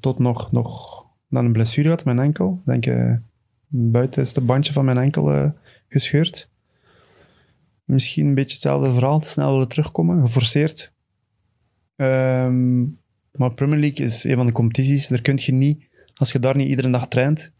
tot 0.01 0.19
nog, 0.19 0.53
nog 0.53 1.01
dan 1.29 1.45
een 1.45 1.53
blessure 1.53 1.89
had, 1.89 2.05
mijn 2.05 2.19
enkel. 2.19 2.61
Denk, 2.65 2.87
eh, 2.87 3.15
buiten 3.69 4.23
is 4.23 4.35
het 4.35 4.47
bandje 4.47 4.73
van 4.73 4.85
mijn 4.85 4.99
enkel 4.99 5.33
eh, 5.33 5.51
gescheurd. 5.89 6.51
Misschien 7.93 8.27
een 8.27 8.35
beetje 8.35 8.53
hetzelfde 8.53 8.93
verhaal, 8.93 9.21
te 9.21 9.29
snel 9.29 9.53
willen 9.53 9.69
terugkomen, 9.69 10.21
geforceerd. 10.27 10.93
Ehm, 11.97 12.81
maar 13.33 13.55
Premier 13.55 13.79
League 13.79 14.05
is 14.05 14.25
een 14.25 14.37
van 14.37 14.47
de 14.47 14.53
competities, 14.53 15.09
daar 15.09 15.23
kun 15.23 15.39
je 15.41 15.53
niet, 15.53 15.89
als 16.15 16.33
je 16.33 16.39
daar 16.39 16.57
niet 16.57 16.69
iedere 16.69 16.91
dag 16.91 17.09
traint, 17.09 17.53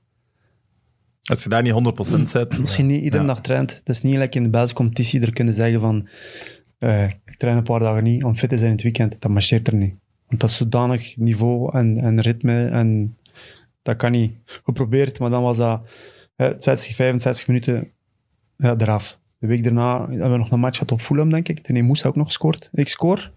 Als 1.23 1.43
je 1.43 1.49
daar 1.49 1.63
niet 1.63 1.73
100% 1.73 2.29
zet. 2.29 2.61
als 2.61 2.77
je 2.77 2.83
niet 2.83 3.03
iedere 3.03 3.23
Ja. 3.23 3.29
dag 3.29 3.41
traint, 3.41 3.81
dat 3.85 3.95
is 3.95 4.03
niet 4.03 4.17
lekker 4.17 4.37
in 4.37 4.43
de 4.43 4.51
Belgische 4.51 4.77
competitie, 4.77 5.21
daar 5.21 5.33
kun 5.33 5.47
je 5.47 5.53
zeggen 5.53 5.81
van, 5.81 6.09
eh, 6.79 7.05
ik 7.05 7.37
train 7.37 7.57
een 7.57 7.63
paar 7.63 7.81
dagen 7.81 8.03
niet 8.05 8.25
om 8.25 8.37
fit 8.37 8.49
te 8.49 8.57
zijn 8.57 8.69
in 8.69 8.75
het 8.75 8.83
weekend. 8.85 9.21
Dat 9.21 9.31
marcheert 9.31 9.69
er 9.69 9.75
niet. 9.75 9.95
Want 10.27 10.41
dat 10.41 10.51
is 10.51 10.57
zodanig 10.57 11.17
niveau 11.17 11.77
en, 11.79 11.99
en 11.99 12.21
ritme 12.21 12.67
en 12.69 13.17
dat 13.83 13.97
kan 13.97 14.11
niet. 14.11 14.33
Geprobeerd, 14.45 15.19
maar 15.19 15.31
dan 15.31 15.43
was 15.43 15.57
dat 15.57 15.89
eh, 16.37 16.51
60, 16.59 16.95
65 16.95 17.47
minuten 17.47 17.91
ja, 18.57 18.75
eraf. 18.79 19.21
De 19.43 19.49
week 19.49 19.65
daarna 19.65 20.09
hebben 20.09 20.31
we 20.31 20.37
nog 20.37 20.51
een 20.51 20.61
match 20.61 20.79
gehad 20.79 20.93
op 20.93 21.01
Fulham, 21.01 21.31
denk 21.31 21.49
ik. 21.49 21.59
Toen 21.59 21.75
heeft 21.75 21.87
Moussa 21.87 22.09
ook 22.09 22.17
nog 22.17 22.27
gescoord. 22.27 22.69
Ik 22.73 22.89
scoor. 22.89 23.33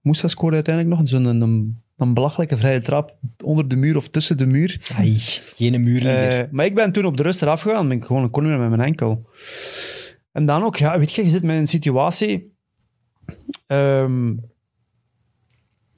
Moussa 0.00 0.28
scoorde 0.28 0.54
uiteindelijk 0.54 0.96
nog. 0.96 1.08
Zo'n 1.08 1.24
een, 1.24 1.82
een 1.96 2.14
belachelijke 2.14 2.56
vrije 2.56 2.80
trap 2.80 3.18
onder 3.44 3.68
de 3.68 3.76
muur 3.76 3.96
of 3.96 4.08
tussen 4.08 4.36
de 4.36 4.46
muur. 4.46 4.80
Ai, 4.94 5.14
geen 5.16 5.82
muurligger. 5.82 6.40
Eh, 6.40 6.50
maar 6.50 6.64
ik 6.64 6.74
ben 6.74 6.92
toen 6.92 7.04
op 7.04 7.16
de 7.16 7.22
rust 7.22 7.42
eraf 7.42 7.60
gegaan. 7.60 7.88
Ben 7.88 7.96
ik 7.96 8.04
gewoon 8.04 8.22
een 8.22 8.30
corner 8.30 8.58
met 8.58 8.68
mijn 8.68 8.80
enkel. 8.80 9.28
En 10.32 10.46
dan 10.46 10.62
ook, 10.62 10.76
ja, 10.76 10.98
weet 10.98 11.12
je, 11.12 11.24
je 11.24 11.30
zit 11.30 11.42
met 11.42 11.56
een 11.56 11.66
situatie. 11.66 12.56
Ehm, 13.66 14.34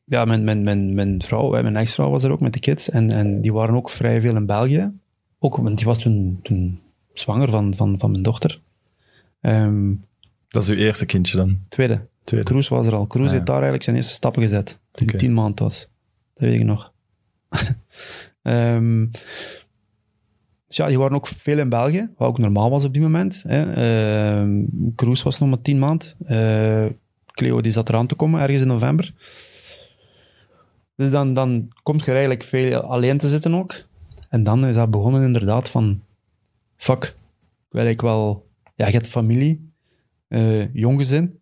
ja, 0.04 0.24
mijn, 0.24 0.44
mijn, 0.44 0.62
mijn, 0.62 0.94
mijn 0.94 1.22
vrouw, 1.22 1.50
mijn 1.50 1.76
ex-vrouw 1.76 2.10
was 2.10 2.22
er 2.22 2.32
ook 2.32 2.40
met 2.40 2.52
de 2.52 2.60
kids. 2.60 2.90
En, 2.90 3.10
en 3.10 3.40
die 3.40 3.52
waren 3.52 3.74
ook 3.74 3.90
vrij 3.90 4.20
veel 4.20 4.36
in 4.36 4.46
België. 4.46 4.92
Ook, 5.38 5.56
want 5.56 5.76
die 5.76 5.86
was 5.86 5.98
toen, 5.98 6.38
toen 6.42 6.80
zwanger 7.12 7.50
van, 7.50 7.74
van, 7.74 7.98
van 7.98 8.10
mijn 8.10 8.22
dochter. 8.22 8.66
Ehm, 9.40 9.94
Dat 10.48 10.62
is 10.62 10.68
uw 10.68 10.76
eerste 10.76 11.06
kindje 11.06 11.36
dan. 11.36 11.58
tweede. 11.68 12.06
Tweede. 12.24 12.46
Kroes 12.46 12.68
was 12.68 12.86
er 12.86 12.94
al. 12.94 13.06
Kroes 13.06 13.26
Ah, 13.26 13.32
heeft 13.32 13.46
daar 13.46 13.54
eigenlijk 13.54 13.84
zijn 13.84 13.96
eerste 13.96 14.12
stappen 14.12 14.42
gezet. 14.42 14.78
Toen 14.92 15.08
hij 15.08 15.18
tien 15.18 15.34
maanden 15.34 15.64
was. 15.64 15.88
Dat 16.34 16.42
weet 16.48 16.54
ik 16.54 16.64
nog. 16.64 16.92
Ehm, 18.42 19.06
dus 20.66 20.76
ja, 20.76 20.86
die 20.86 20.98
waren 20.98 21.16
ook 21.16 21.26
veel 21.26 21.58
in 21.58 21.68
België, 21.68 22.10
wat 22.16 22.28
ook 22.28 22.38
normaal 22.38 22.70
was 22.70 22.84
op 22.84 22.92
die 22.92 23.02
moment. 23.02 23.44
Hè. 23.46 23.72
Ehm, 23.72 24.64
was 25.22 25.38
nog 25.38 25.48
maar 25.48 25.62
tien 25.62 25.78
maanden. 25.78 26.08
Eh, 26.24 26.86
Cleo 27.26 27.60
die 27.60 27.72
zat 27.72 27.88
eraan 27.88 28.06
te 28.06 28.14
komen, 28.14 28.40
ergens 28.40 28.60
in 28.60 28.66
november. 28.66 29.14
Dus 30.96 31.10
dan, 31.10 31.34
dan 31.34 31.68
komt 31.82 32.00
je 32.00 32.06
er 32.06 32.16
eigenlijk 32.16 32.42
veel 32.44 32.80
alleen 32.80 33.18
te 33.18 33.28
zitten 33.28 33.54
ook. 33.54 33.74
En 34.28 34.42
dan 34.42 34.66
is 34.66 34.74
dat 34.74 34.90
begonnen 34.90 35.22
inderdaad 35.22 35.70
van... 35.70 36.02
Fuck, 36.76 37.04
ik 37.04 37.14
wil 37.70 37.82
eigenlijk 37.84 38.02
wel... 38.02 38.47
Ja, 38.78 38.86
je 38.86 38.92
hebt 38.92 39.06
familie, 39.06 39.72
eh, 40.28 40.74
jong 40.74 40.98
gezin. 40.98 41.40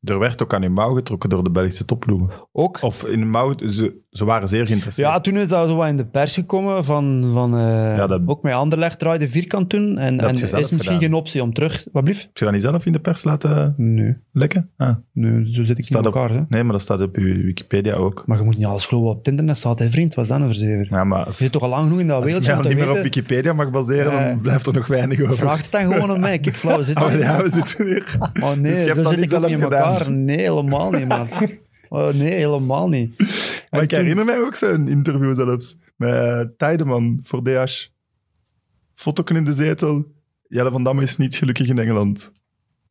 Er 0.00 0.18
werd 0.18 0.42
ook 0.42 0.54
aan 0.54 0.62
uw 0.62 0.70
mouw 0.70 0.94
getrokken 0.94 1.30
door 1.30 1.44
de 1.44 1.50
Belgische 1.50 1.84
topploegen. 1.84 2.48
Ook. 2.52 2.82
Of 2.82 3.06
in 3.06 3.20
de 3.20 3.26
mouw, 3.26 3.54
ze, 3.66 4.00
ze 4.16 4.24
waren 4.24 4.48
zeer 4.48 4.66
geïnteresseerd. 4.66 5.08
Ja, 5.08 5.20
toen 5.20 5.36
is 5.36 5.48
dat 5.48 5.68
zo 5.68 5.76
wat 5.76 5.88
in 5.88 5.96
de 5.96 6.04
pers 6.06 6.34
gekomen 6.34 6.84
van, 6.84 7.30
van 7.32 7.56
eh, 7.56 7.96
Ja, 7.96 8.06
dat- 8.06 8.20
ook 8.26 8.42
met 8.42 8.52
Anderlecht 8.54 8.98
draaide 8.98 9.28
vierkant 9.28 9.68
toen. 9.68 9.98
En, 9.98 10.20
en 10.20 10.36
je 10.36 10.42
is 10.42 10.52
misschien 10.52 10.78
gedaan. 10.78 10.98
geen 11.00 11.14
optie 11.14 11.42
om 11.42 11.52
terug... 11.52 11.86
Wat 11.92 12.04
blieft? 12.04 12.22
Heb 12.22 12.36
je 12.36 12.44
dat 12.44 12.52
niet 12.52 12.62
zelf 12.62 12.86
in 12.86 12.92
de 12.92 12.98
pers 13.00 13.24
laten 13.24 13.74
Nee, 13.76 14.16
lekken? 14.32 14.70
Ah, 14.76 14.94
nee, 15.12 15.52
zo 15.54 15.62
zit 15.62 15.78
ik 15.78 15.84
Staat 15.84 16.00
in 16.02 16.06
op- 16.08 16.14
elkaar. 16.14 16.30
Hè. 16.30 16.40
nee, 16.48 16.62
maar 16.62 16.72
dat 16.72 16.80
staat 16.80 17.00
op 17.00 17.16
uw 17.16 17.42
Wikipedia 17.44 17.94
ook. 17.94 18.22
Maar 18.26 18.38
je 18.38 18.44
moet 18.44 18.56
niet 18.56 18.66
alles 18.66 18.86
geloven 18.86 19.10
op 19.10 19.18
het 19.18 19.28
internet 19.28 19.56
staat, 19.56 19.78
hè, 19.78 19.90
vriend. 19.90 20.14
Wat 20.14 20.24
is 20.24 20.30
dat 20.30 20.40
een 20.40 20.46
verzever? 20.46 20.86
Ja, 20.90 21.04
maar 21.04 21.24
als, 21.24 21.38
Je 21.38 21.42
zit 21.42 21.52
toch 21.52 21.62
al 21.62 21.68
lang 21.68 21.82
genoeg 21.82 21.98
in 22.00 22.06
dat 22.06 22.16
als 22.16 22.24
ik 22.26 22.32
wereldje 22.32 22.50
mij 22.50 22.58
om 22.60 22.64
al 22.64 22.70
te 22.70 22.76
niet 22.76 22.86
meer 22.86 22.96
op. 22.96 23.02
Wikipedia 23.02 23.52
mag 23.52 23.70
baseren, 23.70 24.12
Eh, 24.12 24.28
dan 24.28 24.40
blijft 24.40 24.66
er 24.66 24.72
nog 24.74 24.86
weinig 24.86 25.20
over. 25.20 25.36
Vraag 25.36 25.62
het 25.62 25.70
dan 25.70 25.92
gewoon 25.92 26.10
aan 26.10 26.20
mij. 26.20 26.38
Kijk, 26.38 26.56
flauw, 26.56 26.76
we 26.76 26.82
zitten 26.92 27.06
Oh, 27.06 27.12
ja, 27.18 27.42
we 27.42 27.50
zitten 27.50 27.86
hier. 27.86 28.16
Oh 28.42 28.52
nee, 28.52 28.72
Dus 28.72 28.80
je 28.82 28.86
zo 28.94 29.02
dat 29.02 29.12
zit 29.12 29.20
niet 29.20 29.32
ik 29.32 29.40
niet 29.40 29.50
in 29.50 29.62
elkaar. 29.62 30.10
Nee, 30.10 30.38
helemaal 30.38 30.90
niet, 30.90 31.08
man. 31.08 31.28
Oh, 31.94 32.14
nee, 32.14 32.32
helemaal 32.32 32.88
niet. 32.88 33.18
Maar 33.18 33.28
En 33.70 33.82
ik 33.82 33.88
toen- 33.88 33.98
herinner 33.98 34.24
mij 34.24 34.38
ook 34.40 34.54
zo'n 34.54 34.88
interview 34.88 35.34
zelfs 35.34 35.76
met 35.96 36.14
eh, 36.14 36.40
Tijdeman 36.56 37.20
voor 37.22 37.42
DH. 37.44 37.86
Fotoken 38.94 39.36
in 39.36 39.44
de 39.44 39.52
zetel. 39.52 40.04
Jelle 40.48 40.70
van 40.70 40.82
Damme 40.84 41.02
is 41.02 41.16
niet 41.16 41.36
gelukkig 41.36 41.68
in 41.68 41.78
Engeland. 41.78 42.32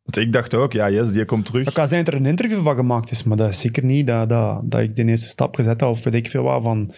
Want 0.04 0.26
ik 0.26 0.34
dacht 0.34 0.54
ook, 0.54 0.74
ja, 0.74 0.90
yes, 0.90 1.12
die 1.12 1.26
komt 1.26 1.46
terug. 1.46 1.66
Het 1.66 1.74
kan 1.74 1.88
zijn 1.88 2.04
dat 2.04 2.14
er 2.14 2.20
een 2.20 2.26
interview 2.26 2.62
van 2.64 2.76
gemaakt 2.76 3.12
is, 3.12 3.24
maar 3.24 3.38
dat 3.38 3.50
is 3.50 3.60
zeker 3.60 3.86
niet 3.86 4.08
dat, 4.08 4.30
dat, 4.30 4.72
dat 4.72 4.82
ik 4.82 4.96
de 4.96 5.06
eerste 5.06 5.28
stap 5.28 5.56
gezet 5.56 5.80
heb 5.80 5.90
of 5.90 6.04
weet 6.04 6.14
ik 6.14 6.28
veel 6.30 6.44
wat 6.44 6.64
van... 6.64 6.92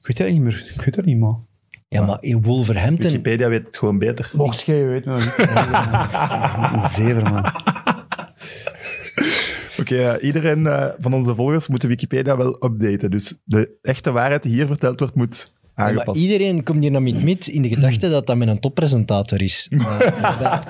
Ik 0.00 0.06
weet 0.06 0.18
het 0.18 0.28
niet 0.32 0.40
meer. 0.42 0.70
Ik 0.74 0.80
weet 0.84 0.96
het 0.96 1.04
niet, 1.04 1.18
man. 1.18 1.46
ja, 1.88 2.04
maar 2.06 2.18
in 2.20 2.42
Wolverhampton... 2.42 3.10
Wikipedia 3.10 3.48
weet 3.48 3.66
het 3.66 3.76
gewoon 3.76 3.98
beter. 3.98 4.30
Mocht 4.34 4.60
jij 4.66 4.86
weet 4.86 5.04
me 5.04 5.12
Een 6.74 6.88
zever, 6.88 7.22
man. 7.22 7.44
Oké, 9.92 10.10
eh, 10.10 10.26
iedereen 10.26 10.66
eh, 10.66 10.86
van 11.00 11.14
onze 11.14 11.34
volgers 11.34 11.68
moet 11.68 11.80
de 11.80 11.88
Wikipedia 11.88 12.36
wel 12.36 12.64
updaten. 12.64 13.10
Dus 13.10 13.34
de 13.44 13.78
echte 13.82 14.12
waarheid 14.12 14.42
die 14.42 14.52
hier 14.52 14.66
verteld 14.66 14.98
wordt, 14.98 15.14
moet 15.14 15.52
Ja, 15.62 15.70
maar 15.74 15.86
aangepast. 15.86 16.20
iedereen 16.20 16.62
komt 16.62 16.82
hier 16.82 16.90
naar 16.90 17.02
mit 17.02 17.46
in 17.46 17.62
de 17.62 17.68
gedachte 17.68 18.10
dat 18.10 18.26
dat 18.26 18.36
met 18.36 18.48
een 18.48 18.60
toppresentator 18.60 19.42
is. 19.42 19.68
Maar, 19.76 19.98
dat- 20.40 20.66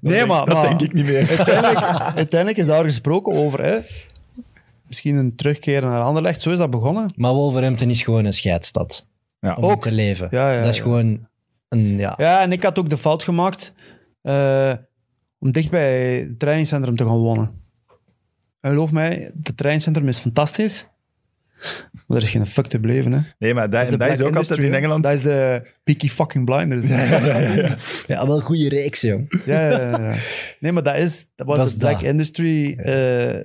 Nee, 0.00 0.26
maar... 0.26 0.44
dat 0.46 0.54
maar 0.54 0.68
denk 0.68 0.80
ik 0.80 0.92
niet 0.92 1.04
meer. 1.06 1.28
Uiteindelijk, 1.28 1.78
uiteindelijk 2.14 2.56
is 2.58 2.66
daar 2.66 2.84
gesproken 2.84 3.32
over, 3.32 3.62
hè. 3.64 3.78
Misschien 4.86 5.16
een 5.16 5.36
terugkeer 5.36 5.82
naar 5.82 6.00
Anderlecht. 6.00 6.40
Zo 6.40 6.50
is 6.50 6.58
dat 6.58 6.70
begonnen. 6.70 7.12
maar 7.16 7.32
Wolverhampton 7.32 7.90
is 7.90 8.02
gewoon 8.02 8.24
een 8.24 8.32
scheidstad 8.32 9.06
Ja. 9.40 9.54
om 9.54 9.64
Ook. 9.64 9.82
te 9.82 9.92
leven. 9.92 10.28
Ja, 10.30 10.52
ja, 10.52 10.60
dat 10.60 10.70
is 10.70 10.76
ja. 10.76 10.82
gewoon 10.82 11.26
een... 11.68 11.98
Ja, 11.98 12.14
Ja, 12.16 12.40
en 12.40 12.52
ik 12.52 12.62
had 12.62 12.78
ook 12.78 12.90
de 12.90 12.96
fout 12.96 13.22
gemaakt 13.22 13.74
eh, 14.22 14.72
om 15.42 15.52
dicht 15.52 15.70
bij 15.70 16.14
het 16.18 16.38
trainingscentrum 16.38 16.96
te 16.96 17.04
gaan 17.04 17.16
wonen. 17.18 17.50
En 18.60 18.70
geloof 18.70 18.92
mij, 18.92 19.30
het 19.42 19.56
trainingscentrum 19.56 20.08
is 20.08 20.18
fantastisch. 20.18 20.88
Maar 22.06 22.16
er 22.16 22.22
is 22.22 22.30
geen 22.30 22.46
fuck 22.46 22.66
te 22.66 22.80
beleven, 22.80 23.12
hè. 23.12 23.20
Nee, 23.38 23.54
maar 23.54 23.70
dat, 23.70 23.90
dat 23.98 24.10
is 24.10 24.20
ook 24.20 24.36
altijd 24.36 24.58
in. 24.58 24.74
Engeland. 24.74 25.02
Dat 25.04 25.12
is 25.12 25.22
de 25.22 25.62
Peaky 25.84 26.08
fucking 26.08 26.44
Blinders. 26.44 26.86
Ja, 26.86 27.02
ja 28.06 28.26
wel 28.26 28.40
goede 28.40 28.68
reeks, 28.68 29.00
jong. 29.00 29.42
ja, 29.44 29.70
ja, 29.70 30.00
ja. 30.00 30.14
Nee, 30.60 30.72
maar 30.72 30.82
dat 30.82 30.96
is, 30.96 31.26
dat 31.36 31.46
was 31.46 31.56
Dat 31.56 31.66
de 31.66 31.72
is 31.72 31.78
Black 31.78 31.92
dat. 32.00 32.02
Industry 32.02 32.74
eh, 32.78 33.44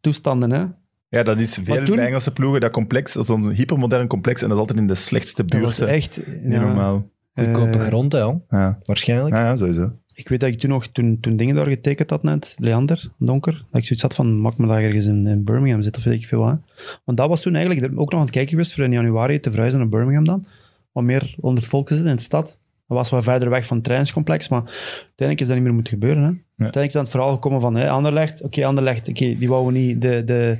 toestanden, 0.00 0.50
hè. 0.50 0.64
Ja, 1.08 1.22
dat 1.22 1.38
is 1.38 1.58
veel 1.62 1.84
toen- 1.84 1.96
bij 1.96 2.06
Engelse 2.06 2.32
ploegen, 2.32 2.60
dat 2.60 2.70
complex. 2.70 3.12
Dat 3.12 3.22
is 3.22 3.28
een 3.28 3.50
hypermodern 3.52 4.06
complex 4.06 4.42
en 4.42 4.46
dat 4.48 4.56
is 4.56 4.60
altijd 4.60 4.78
in 4.78 4.86
de 4.86 4.94
slechtste 4.94 5.44
Dat 5.44 5.50
buurt. 5.60 5.78
was 5.78 5.88
echt... 5.88 6.20
Niet 6.42 6.52
ja, 6.52 6.60
normaal. 6.60 7.10
Goedkope 7.34 7.78
eh, 7.78 7.84
grond, 7.86 8.12
hè. 8.12 8.18
Ja. 8.48 8.78
waarschijnlijk. 8.82 9.34
Ja, 9.36 9.42
ja, 9.44 9.56
sowieso. 9.56 9.92
Ik 10.20 10.28
weet 10.28 10.40
dat 10.40 10.48
ik 10.48 10.58
toen 10.58 10.70
nog, 10.70 10.86
toen, 10.86 11.18
toen 11.20 11.36
dingen 11.36 11.54
daar 11.54 11.66
getekend 11.66 12.10
had 12.10 12.22
net, 12.22 12.56
Leander, 12.58 13.10
Donker, 13.18 13.52
dat 13.52 13.80
ik 13.80 13.86
zoiets 13.86 14.02
had 14.02 14.14
van, 14.14 14.40
maak 14.40 14.58
me 14.58 14.66
daar 14.66 14.82
ergens 14.82 15.06
in, 15.06 15.26
in 15.26 15.44
Birmingham 15.44 15.82
zitten, 15.82 16.02
of 16.02 16.08
weet 16.08 16.18
ik 16.22 16.26
veel 16.26 16.40
wat. 16.40 16.58
Want 17.04 17.18
dat 17.18 17.28
was 17.28 17.42
toen 17.42 17.54
eigenlijk 17.54 17.98
ook 18.00 18.10
nog 18.10 18.20
aan 18.20 18.26
het 18.26 18.34
kijken 18.34 18.50
geweest 18.50 18.74
voor 18.74 18.84
in 18.84 18.92
januari 18.92 19.40
te 19.40 19.50
verhuizen 19.50 19.80
naar 19.80 19.88
Birmingham 19.88 20.24
dan. 20.24 20.44
Wat 20.92 21.04
meer 21.04 21.34
onder 21.40 21.60
het 21.60 21.70
volk 21.70 21.86
te 21.86 21.94
zitten 21.94 22.10
in 22.10 22.16
de 22.16 22.22
stad. 22.22 22.46
Dat 22.86 22.98
was 22.98 23.10
wat 23.10 23.24
verder 23.24 23.50
weg 23.50 23.66
van 23.66 23.76
het 23.76 23.84
trainingscomplex, 23.84 24.48
maar 24.48 24.62
uiteindelijk 24.96 25.40
is 25.40 25.46
dat 25.46 25.56
niet 25.56 25.64
meer 25.64 25.74
moeten 25.74 25.92
gebeuren. 25.92 26.22
Hè. 26.22 26.28
Uiteindelijk 26.64 26.86
is 26.86 26.92
dan 26.92 27.02
het 27.02 27.10
verhaal 27.10 27.32
gekomen 27.32 27.60
van, 27.60 27.74
hè, 27.74 27.90
Anderlecht, 27.90 28.42
oké, 28.42 28.66
Anderlecht, 28.66 29.08
oké, 29.08 29.34
die 29.34 29.48
wouden 29.48 29.72
niet 29.72 30.02
de, 30.02 30.24
de, 30.24 30.58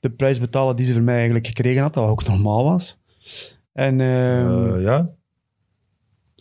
de 0.00 0.10
prijs 0.10 0.40
betalen 0.40 0.76
die 0.76 0.86
ze 0.86 0.92
voor 0.92 1.02
mij 1.02 1.14
eigenlijk 1.14 1.46
gekregen 1.46 1.82
had, 1.82 1.94
dat 1.94 2.08
ook 2.08 2.26
normaal 2.26 2.64
was. 2.64 2.98
En 3.72 4.00
ehm, 4.00 4.74
Eh, 4.74 4.82
ja. 4.82 5.10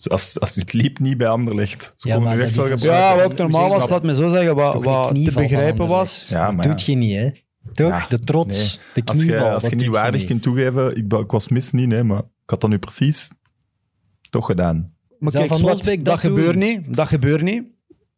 Dus 0.04 0.12
Als, 0.12 0.40
als 0.40 0.56
het 0.56 0.74
liep 0.74 1.00
niet 1.00 1.18
bij 1.18 1.28
Anderlecht. 1.28 1.94
Ze 1.98 2.08
Ja, 2.08 2.18
nu 2.20 2.26
dat 2.26 2.38
echt 2.38 2.56
wel 2.56 2.66
gebruiken. 2.66 3.08
ja, 3.08 3.16
wat 3.16 3.26
ook 3.32 3.38
normaal 3.38 3.70
was, 3.70 3.90
laat 3.90 4.04
me 4.04 4.16
zo 4.16 4.30
zeggen, 4.30 4.56
wat, 4.56 5.16
te 5.24 5.32
begrijpen 5.34 5.88
was. 5.88 5.90
Anderlecht. 5.90 6.30
Ja, 6.30 6.46
dat 6.46 6.56
maar 6.56 6.68
doet 6.68 6.86
je 6.86 6.96
niet, 6.96 7.16
hè. 7.16 7.30
Toch? 7.72 7.90
Ja, 7.90 8.06
de 8.10 8.20
trots, 8.20 8.80
de 8.94 9.02
Als 9.06 9.18
je, 9.18 9.28
knieval. 9.28 9.54
als 9.54 9.64
je 9.64 9.76
niet 9.76 9.88
waardig 9.88 10.26
kunt 10.26 10.42
toegeven, 10.42 10.96
ik, 10.96 11.32
was 11.32 11.48
mis 11.48 11.72
niet, 11.72 11.88
nee, 11.88 12.04
maar 12.04 12.18
ik 12.20 12.50
had 12.50 12.62
dat 12.62 12.70
nu 12.70 12.78
precies 12.78 13.32
toch 14.30 14.46
gedaan. 14.46 14.94
Maar 15.20 15.32
kijk, 15.32 15.48
Van 15.48 15.58
Slot, 15.58 15.74
Osbeek 15.74 16.06
dat, 16.06 16.20
gebeurt 16.20 16.56
niet. 16.56 16.96
Dat 16.96 17.08
gebeurt 17.08 17.42
niet. 17.42 17.64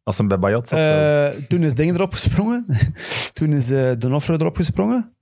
Als 0.03 0.17
hem 0.17 0.27
bij 0.27 0.39
Bayat 0.39 0.67
zat. 0.67 0.79
Eh, 0.79 1.41
toen 1.47 1.63
is 1.63 1.75
Ding 1.75 1.93
erop 1.95 2.13
gesprongen. 2.13 2.65
toen 3.33 3.53
is 3.53 3.67
De 3.67 3.97
Noffre 3.99 4.33
erop 4.33 4.55
gesprongen. 4.55 5.15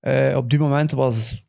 Eh, 0.00 0.36
op 0.36 0.50
die 0.50 0.58
moment 0.58 0.90
was 0.90 1.44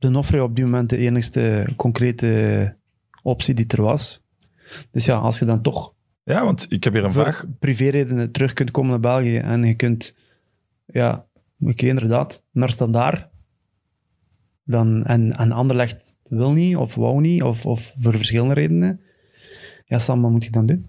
De 0.00 0.08
Noffre 0.08 0.42
op 0.42 0.54
die 0.56 0.64
moment 0.64 0.90
de 0.90 0.96
enigste 0.96 1.66
concrete 1.76 2.76
optie 3.22 3.54
die 3.54 3.66
er 3.66 3.82
was. 3.82 4.22
Dus 4.90 5.04
ja, 5.04 5.16
als 5.16 5.38
je 5.38 5.44
dan 5.44 5.62
toch 5.62 5.94
Ja, 6.24 6.44
want 6.44 6.66
ik 6.68 6.84
heb 6.84 6.92
hier 6.92 7.04
een 7.04 7.12
voor 7.12 7.22
vraag. 7.22 7.46
privéredenen 7.58 8.30
terug 8.30 8.52
kunt 8.52 8.70
komen 8.70 8.90
naar 8.90 9.00
België 9.00 9.36
en 9.36 9.64
je 9.64 9.74
kunt, 9.74 10.14
ja, 10.86 11.26
oké, 11.60 11.86
inderdaad, 11.86 12.44
naar 12.52 12.70
standaard. 12.70 13.28
Dan, 14.64 15.04
en, 15.04 15.36
en 15.36 15.52
Anderlecht 15.52 16.16
wil 16.28 16.52
niet, 16.52 16.76
of 16.76 16.94
wou 16.94 17.20
niet, 17.20 17.42
of, 17.42 17.66
of 17.66 17.94
voor 17.98 18.16
verschillende 18.16 18.54
redenen. 18.54 19.00
Ja, 19.84 19.98
Sam, 19.98 20.22
wat 20.22 20.30
moet 20.30 20.44
je 20.44 20.50
dan 20.50 20.66
doen? 20.66 20.86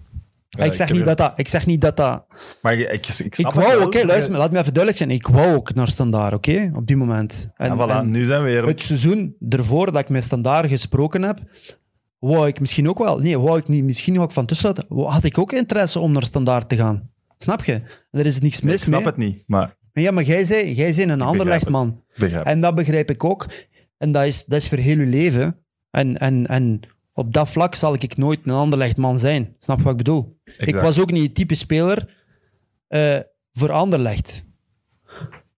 Ja, 0.58 0.64
ik, 0.64 0.74
zeg 0.74 0.92
niet 0.92 1.04
dat 1.04 1.16
dat, 1.16 1.32
ik 1.36 1.48
zeg 1.48 1.66
niet 1.66 1.80
dat 1.80 1.96
dat... 1.96 2.24
Maar 2.62 2.74
ik, 2.74 2.90
ik, 2.90 3.06
ik 3.18 3.38
Ik 3.38 3.50
wou, 3.50 3.82
oké, 3.82 4.04
luister, 4.04 4.36
laat 4.36 4.50
me 4.50 4.58
even 4.58 4.74
duidelijk 4.74 4.96
zijn. 4.96 5.10
Ik 5.10 5.26
wou 5.26 5.54
ook 5.56 5.74
naar 5.74 5.88
standaard, 5.88 6.34
oké, 6.34 6.70
op 6.74 6.86
die 6.86 6.96
moment. 6.96 7.50
En, 7.56 7.76
Ja, 7.76 7.86
voilà, 7.86 7.90
en 7.90 8.10
nu 8.10 8.24
zijn 8.24 8.42
we 8.42 8.48
weer... 8.50 8.66
het 8.66 8.82
seizoen 8.82 9.36
ervoor 9.48 9.92
dat 9.92 10.00
ik 10.00 10.08
met 10.08 10.24
standaard 10.24 10.68
gesproken 10.68 11.22
heb, 11.22 11.40
wou 12.18 12.46
ik 12.46 12.60
misschien 12.60 12.88
ook 12.88 12.98
wel... 12.98 13.18
Nee, 13.18 13.38
wou 13.38 13.58
ik 13.58 13.68
niet, 13.68 13.84
misschien 13.84 14.20
ook 14.20 14.32
van 14.32 14.46
tussenuit, 14.46 14.84
had 14.88 15.24
ik 15.24 15.38
ook 15.38 15.52
interesse 15.52 15.98
om 15.98 16.12
naar 16.12 16.24
standaard 16.24 16.68
te 16.68 16.76
gaan. 16.76 17.10
Snap 17.38 17.64
je? 17.64 17.80
Er 18.10 18.26
is 18.26 18.40
niks 18.40 18.60
mis 18.60 18.74
ik 18.74 18.80
snap 18.80 18.98
mee. 18.98 19.06
het 19.06 19.16
niet, 19.16 19.42
maar 19.46 19.76
Maar 19.92 20.02
ja, 20.02 20.10
maar 20.10 20.24
jij 20.24 20.44
zei, 20.44 20.74
jij 20.74 20.92
zei 20.92 21.10
een 21.10 21.20
Anderlecht 21.22 21.60
het. 21.60 21.70
man. 21.70 22.02
En 22.44 22.60
dat 22.60 22.74
begrijp 22.74 23.10
ik 23.10 23.24
ook. 23.24 23.46
En 23.98 24.12
dat 24.12 24.24
is, 24.24 24.44
dat 24.44 24.58
is 24.58 24.68
voor 24.68 24.78
heel 24.78 24.98
je 24.98 25.06
leven. 25.06 25.56
En, 25.90 26.18
en, 26.18 26.46
en 26.46 26.80
op 27.12 27.32
dat 27.32 27.48
vlak 27.50 27.74
zal 27.74 27.94
ik 27.94 28.16
nooit 28.16 28.40
een 28.44 28.52
Anderlecht-man 28.52 29.18
zijn. 29.18 29.54
Snap 29.58 29.76
je 29.76 29.82
wat 29.82 29.92
ik 29.92 29.98
bedoel? 29.98 30.38
Ik 30.58 30.74
was 30.74 31.00
ook 31.00 31.10
niet 31.12 31.22
het 31.22 31.34
type 31.34 31.54
speler 31.54 32.16
eh, 32.88 33.18
voor 33.52 33.70
Anderlecht. 33.72 34.44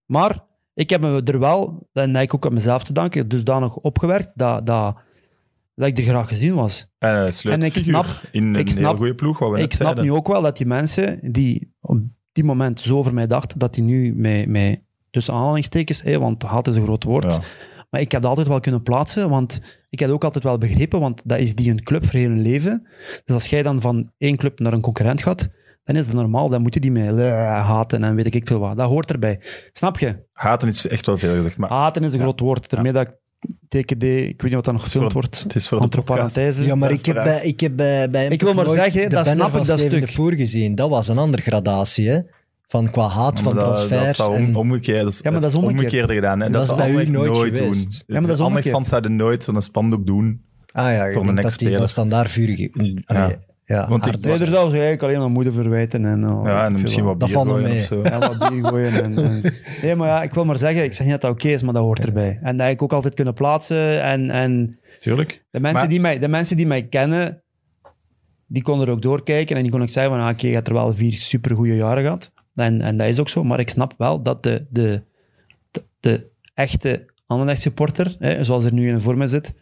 Maar 0.05 0.43
ik 0.73 0.89
heb 0.89 1.01
me 1.01 1.21
er 1.23 1.39
wel, 1.39 1.87
en 1.93 2.13
dat 2.13 2.21
ik 2.21 2.33
ook 2.33 2.45
aan 2.45 2.53
mezelf 2.53 2.83
te 2.83 2.93
danken, 2.93 3.27
dusdanig 3.27 3.75
opgewerkt 3.75 4.29
dat, 4.35 4.65
dat, 4.65 4.95
dat 5.75 5.87
ik 5.87 5.97
er 5.97 6.03
graag 6.03 6.27
gezien 6.27 6.55
was. 6.55 6.87
En, 6.97 7.31
En 7.43 7.61
ik 7.61 7.73
snap- 7.73 8.21
in 8.31 8.43
een 8.43 8.55
ik 8.55 8.69
snap- 8.69 8.97
goede 8.97 9.15
ploeg, 9.15 9.39
wat 9.39 9.51
we 9.51 9.57
Ik 9.59 9.73
snap 9.73 9.81
zeiden. 9.83 10.03
nu 10.03 10.11
ook 10.11 10.27
wel 10.27 10.41
dat 10.41 10.57
die 10.57 10.65
mensen 10.67 11.19
die 11.31 11.73
op 11.81 11.99
die 12.31 12.43
moment 12.43 12.79
zo 12.79 12.97
over 12.97 13.13
mij 13.13 13.27
dachten, 13.27 13.59
dat 13.59 13.73
die 13.73 13.83
nu 13.83 14.13
met, 14.15 14.47
met 14.47 14.79
tussen 15.11 15.33
aanhalingstekens, 15.33 16.01
want 16.03 16.43
haat 16.43 16.67
is 16.67 16.75
een 16.75 16.83
groot 16.83 17.03
woord, 17.03 17.33
Ja. 17.33 17.39
Maar 17.89 18.01
ik 18.01 18.11
heb 18.11 18.21
dat 18.21 18.29
altijd 18.29 18.47
wel 18.47 18.59
kunnen 18.59 18.83
plaatsen, 18.83 19.29
want 19.29 19.61
ik 19.89 19.99
heb 19.99 20.09
ook 20.09 20.23
altijd 20.23 20.43
wel 20.43 20.57
begrepen, 20.57 20.99
want 20.99 21.21
dat 21.23 21.39
is 21.39 21.55
die 21.55 21.71
een 21.71 21.83
club 21.83 22.05
voor 22.05 22.19
heel 22.19 22.29
hun 22.29 22.41
leven. 22.41 22.87
Dus 23.25 23.35
als 23.35 23.45
jij 23.45 23.63
dan 23.63 23.81
van 23.81 24.11
één 24.17 24.37
club 24.37 24.59
naar 24.59 24.73
een 24.73 24.81
concurrent 24.81 25.21
gaat, 25.21 25.49
dan 25.83 25.95
is 25.95 26.05
dat 26.05 26.15
normaal. 26.15 26.49
Dan 26.49 26.61
moet 26.61 26.73
je 26.73 26.79
die 26.79 26.91
mee 26.91 27.09
eh, 27.09 27.67
haten 27.67 28.03
en 28.03 28.15
weet 28.15 28.35
ik 28.35 28.47
veel 28.47 28.59
wat. 28.59 28.77
Dat 28.77 28.89
hoort 28.89 29.11
erbij. 29.11 29.39
Snap 29.71 29.99
je? 29.99 30.25
Haten 30.33 30.67
is 30.67 30.87
echt 30.87 31.05
wel 31.05 31.17
veel 31.17 31.35
gezegd, 31.35 31.57
maar 31.57 31.69
Haten 31.69 32.03
is 32.03 32.13
een 32.13 32.19
groot 32.19 32.39
woord. 32.39 32.69
Daarmee 32.69 32.91
dat 32.91 33.07
ik 33.07 33.13
TKD, 33.69 34.03
ik 34.03 34.41
weet 34.41 34.43
niet 34.43 34.53
wat 34.53 34.65
dat 34.65 34.73
nog 34.73 34.83
gefilmd 34.83 35.13
wordt, 35.13 35.43
het 35.43 35.55
is 35.55 35.67
voor 35.67 35.89
de 35.89 36.01
podcast. 36.01 36.59
Ja, 36.59 36.75
maar 36.75 36.91
ik 36.91 37.05
heb, 37.05 37.15
bij, 37.15 37.43
ik 37.43 37.59
heb 37.59 37.75
bij, 37.75 38.09
bij 38.09 38.21
hem 38.21 38.31
Ik 38.31 38.41
wil 38.41 38.53
maar 38.53 38.69
zeggen, 38.69 39.09
dat 39.09 39.27
snap 39.27 39.55
ik, 39.55 39.65
dat 39.65 39.79
stuk. 39.79 40.37
gezien. 40.37 40.75
Dat 40.75 40.89
was 40.89 41.07
een 41.07 41.17
andere 41.17 41.41
gradatie, 41.41 42.09
hè? 42.09 42.19
Van 42.67 42.89
qua 42.89 43.07
haat 43.07 43.41
van 43.41 43.55
Maar 43.55 43.63
dat, 43.63 43.75
dat 43.77 43.87
transfers. 43.87 44.17
zou 44.17 44.29
om, 44.31 44.35
en- 44.45 44.55
omgekeerd, 44.55 45.01
dat 45.03 45.11
is 45.11 45.19
Ja, 45.23 45.31
maar 45.31 45.41
dat 45.41 45.49
is 45.49 45.55
omgekeerd. 45.55 45.83
omgekeerde 45.83 46.13
gedaan. 46.13 46.41
En 46.41 46.51
Dat 46.51 46.51
dat, 46.51 46.61
is 46.61 46.67
zou 46.67 46.79
bij 46.79 46.89
u 47.05 47.09
nooit 47.09 47.31
nooit 47.31 47.57
geweest. 47.57 47.83
doen. 47.83 48.15
Ja, 48.15 48.19
maar 48.19 48.29
dat 48.29 48.39
is 48.39 48.45
omgekeerd. 48.45 48.75
fans 48.75 48.87
zouden 48.89 49.15
nooit 49.15 49.43
zo'n 49.43 49.61
spandoek 49.61 50.05
doen. 50.05 50.41
ah 50.71 50.91
ja, 50.91 51.11
voor 51.11 51.23
denk 51.23 51.41
dat 51.41 51.57
die 51.57 51.77
van 51.77 51.87
standaard 51.89 52.31
vurig... 52.31 52.69
Allee, 53.05 53.35
ja. 53.65 53.87
Want 53.89 54.05
ik- 54.05 54.19
Nee, 54.19 54.31
er 54.39 54.47
zou 54.47 54.69
ze 54.69 54.75
eigenlijk 54.75 55.03
alleen 55.03 55.17
aan 55.19 55.31
moeder 55.31 55.53
verwijten. 55.53 56.05
En, 56.05 56.29
oh, 56.29 56.45
Ja, 56.45 56.65
en 56.65 56.71
misschien 56.81 57.03
wat 57.03 57.19
Dat 57.19 57.29
bier 57.29 57.37
nog 57.37 57.47
gooien 57.47 57.69
mee. 57.69 57.79
of 57.79 57.85
zo. 57.85 58.01
Ja, 58.03 58.19
wat 58.19 58.49
bier 58.49 58.63
gooien. 58.65 59.03
En, 59.03 59.17
en- 59.25 59.53
Nee, 59.81 59.95
maar 59.95 60.07
ja, 60.07 60.23
ik 60.23 60.33
wil 60.33 60.45
maar 60.45 60.57
zeggen, 60.57 60.83
ik 60.83 60.93
zeg 60.93 61.01
niet 61.07 61.11
dat 61.11 61.21
dat 61.21 61.31
oké 61.31 61.47
is, 61.47 61.63
maar 61.63 61.73
dat 61.73 61.83
hoort 61.83 62.05
erbij. 62.05 62.39
En 62.41 62.57
dat 62.57 62.65
heb 62.65 62.75
ik 62.75 62.81
ook 62.81 62.93
altijd 62.93 63.13
kunnen 63.13 63.33
plaatsen. 63.33 64.03
En, 64.03 64.29
en 64.29 64.79
Tuurlijk. 64.99 65.45
de, 65.51 65.59
mensen 65.59 65.79
Maar- 65.79 65.89
die 65.89 65.99
mij, 65.99 66.19
de 66.19 66.27
mensen 66.27 66.57
die 66.57 66.67
mij 66.67 66.83
kennen, 66.87 67.43
die 68.47 68.61
konden 68.63 68.87
er 68.87 68.93
ook 68.93 69.01
doorkijken. 69.01 69.55
En 69.55 69.61
die 69.61 69.71
kon 69.71 69.81
ik 69.81 69.89
zeggen 69.89 70.13
van, 70.15 70.21
ah, 70.21 70.29
oké, 70.29 70.47
je 70.47 70.53
hebt 70.53 70.67
er 70.67 70.73
wel 70.73 70.93
vier 70.93 71.13
supergoeie 71.13 71.75
jaren 71.75 72.03
gehad. 72.03 72.31
En, 72.55 72.81
en 72.81 72.97
dat 72.97 73.07
is 73.07 73.19
ook 73.19 73.29
zo. 73.29 73.43
Maar 73.43 73.59
ik 73.59 73.69
snap 73.69 73.93
wel 73.97 74.21
dat 74.21 74.43
de, 74.43 74.65
de, 74.69 75.03
de, 75.71 75.83
de 75.99 76.27
echte 76.53 77.13
Anderlecht 77.27 77.61
supporter, 77.61 78.15
hè, 78.19 78.43
zoals 78.43 78.65
er 78.65 78.73
nu 78.73 78.89
in 78.89 79.01
voor 79.01 79.17
me 79.17 79.27
zit, 79.27 79.53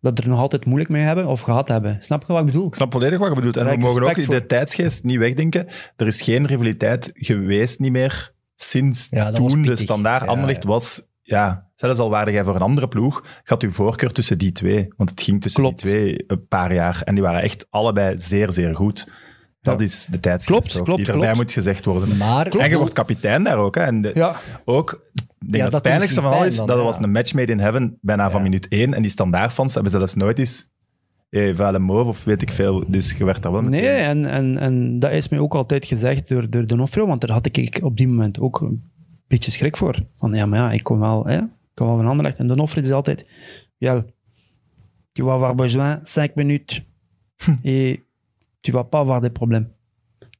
dat 0.00 0.18
er 0.18 0.28
nog 0.28 0.38
altijd 0.38 0.64
moeilijk 0.64 0.90
mee 0.90 1.02
hebben 1.02 1.26
of 1.26 1.40
gehad 1.40 1.68
hebben. 1.68 1.96
Snap 2.00 2.24
je 2.26 2.32
wat 2.32 2.40
ik 2.40 2.46
bedoel? 2.46 2.66
Ik 2.66 2.74
snap 2.74 2.92
volledig 2.92 3.18
wat 3.18 3.28
je 3.28 3.34
bedoelt. 3.34 3.56
En 3.56 3.66
we 3.66 3.76
mogen 3.76 4.02
ook 4.02 4.12
respect 4.12 4.40
de 4.40 4.46
tijdsgeest 4.46 5.04
niet 5.04 5.18
wegdenken. 5.18 5.66
Er 5.96 6.06
is 6.06 6.20
geen 6.20 6.46
rivaliteit 6.46 7.10
geweest 7.14 7.78
niet 7.78 7.92
meer 7.92 8.32
sinds 8.56 9.08
Ja, 9.10 9.30
toen 9.30 9.62
de 9.62 9.76
standaard 9.76 10.22
Ja, 10.22 10.28
Anderlecht 10.28 10.62
ja. 10.62 10.68
was... 10.68 11.06
Ja, 11.22 11.70
zelfs 11.74 11.98
al 11.98 12.10
waarde 12.10 12.32
jij 12.32 12.44
voor 12.44 12.54
een 12.54 12.60
andere 12.60 12.88
ploeg, 12.88 13.24
gaat 13.44 13.62
uw 13.62 13.70
voorkeur 13.70 14.12
tussen 14.12 14.38
die 14.38 14.52
twee. 14.52 14.88
Want 14.96 15.10
het 15.10 15.22
ging 15.22 15.40
tussen 15.42 15.62
Klopt. 15.62 15.82
die 15.82 15.90
twee 15.90 16.24
een 16.26 16.46
paar 16.46 16.74
jaar. 16.74 17.02
En 17.04 17.14
die 17.14 17.24
waren 17.24 17.42
echt 17.42 17.66
allebei 17.70 18.18
zeer, 18.18 18.52
zeer 18.52 18.74
goed. 18.74 19.08
Dat 19.70 19.80
is 19.80 20.06
de 20.10 20.20
tijdsgeest 20.20 20.60
Klopt, 20.68 20.84
klopt, 20.84 20.96
die 21.00 21.06
erbij 21.06 21.22
klopt. 21.22 21.36
moet 21.36 21.52
gezegd 21.52 21.84
worden. 21.84 22.16
Maar... 22.16 22.46
En 22.46 22.70
je 22.70 22.76
wordt 22.78 22.92
kapitein 22.92 23.44
daar 23.44 23.56
ook. 23.56 23.74
Hè. 23.74 23.80
En 23.82 24.00
de- 24.00 24.10
Ja. 24.14 24.36
ook, 24.64 24.92
ik 25.14 25.22
denk 25.38 25.54
Ja, 25.54 25.62
dat 25.64 25.72
het 25.72 25.82
pijnlijkste 25.82 26.20
van 26.22 26.32
alles 26.32 26.46
is, 26.46 26.56
dat 26.56 26.66
dan, 26.66 26.82
was 26.82 26.98
een 26.98 27.10
match 27.10 27.34
made 27.34 27.52
in 27.52 27.58
heaven, 27.58 27.98
bijna 28.00 28.30
van 28.30 28.42
minuut 28.42 28.68
één. 28.68 28.94
En 28.94 29.02
die 29.02 29.10
standaardfans 29.10 29.74
hebben 29.74 29.92
zelfs 29.92 30.14
nooit 30.14 30.38
eens 30.38 30.70
hey, 31.30 31.54
vuile 31.54 31.78
move 31.78 32.08
of 32.08 32.24
weet 32.24 32.42
ik 32.42 32.52
veel. 32.52 32.84
Dus 32.86 33.12
je 33.18 33.24
werd 33.24 33.42
daar 33.42 33.52
wel 33.52 33.62
meteen... 33.62 33.80
Nee, 33.82 33.90
en, 34.00 34.24
en, 34.26 34.58
en 34.58 34.98
dat 34.98 35.10
is 35.12 35.28
mij 35.28 35.38
ook 35.38 35.54
altijd 35.54 35.84
gezegd 35.84 36.28
door, 36.28 36.50
door 36.50 36.66
Donofrio, 36.66 37.06
want 37.06 37.20
daar 37.20 37.30
had 37.30 37.46
ik 37.56 37.78
op 37.82 37.96
die 37.96 38.08
moment 38.08 38.40
ook 38.40 38.60
een 38.60 38.90
beetje 39.26 39.50
schrik 39.50 39.76
voor. 39.76 39.96
Van 40.16 40.34
ja, 40.34 40.46
maar 40.46 40.58
ja, 40.58 40.72
ik 40.72 40.82
kom 40.82 40.98
wel, 40.98 41.26
hè, 41.26 41.36
ik 41.38 41.48
kom 41.74 41.86
wel 41.86 41.96
van 41.96 42.06
Anderlecht. 42.06 42.38
En 42.38 42.46
Donofrio 42.48 42.82
is 42.82 42.90
altijd, 42.92 43.26
ja, 43.76 44.04
tu 45.12 45.22
vas 45.22 45.32
avoir 45.32 45.54
besoin 45.54 45.98
5 46.02 46.34
minutes 46.34 46.82
et 47.62 48.00
tu 48.68 48.74
vas 48.74 48.84
pas 48.90 49.00
avoir 49.00 49.20
des 49.20 49.30
problèmes. 49.30 49.66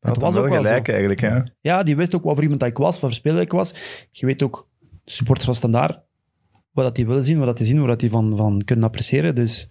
Dat 0.01 0.15
Het 0.15 0.23
was 0.23 0.37
ook 0.37 0.49
wel 0.49 0.63
gelijk 0.63 0.87
zo. 0.87 0.93
eigenlijk. 0.93 1.21
Hè? 1.21 1.41
Ja, 1.61 1.83
die 1.83 1.97
wist 1.97 2.15
ook 2.15 2.25
wat 2.25 2.35
voor 2.35 2.43
iemand 2.43 2.61
dat 2.61 2.69
ik 2.69 2.77
was, 2.77 2.91
wat 2.91 3.01
voor 3.01 3.13
speler 3.13 3.41
ik 3.41 3.53
was. 3.53 3.75
Je 4.11 4.27
weet 4.27 4.43
ook, 4.43 4.69
supporters 5.05 5.47
van 5.47 5.55
Standaard, 5.55 5.99
wat 6.73 6.85
dat 6.85 6.95
die 6.95 7.07
willen 7.07 7.23
zien, 7.23 7.39
wat 7.39 7.47
dat 7.47 7.57
die 7.59 7.67
zien, 7.67 7.79
wat 7.79 7.89
dat 7.89 8.01
die 8.01 8.11
van, 8.11 8.37
van 8.37 8.65
kunnen 8.65 8.85
appreciëren. 8.85 9.35
Dus. 9.35 9.69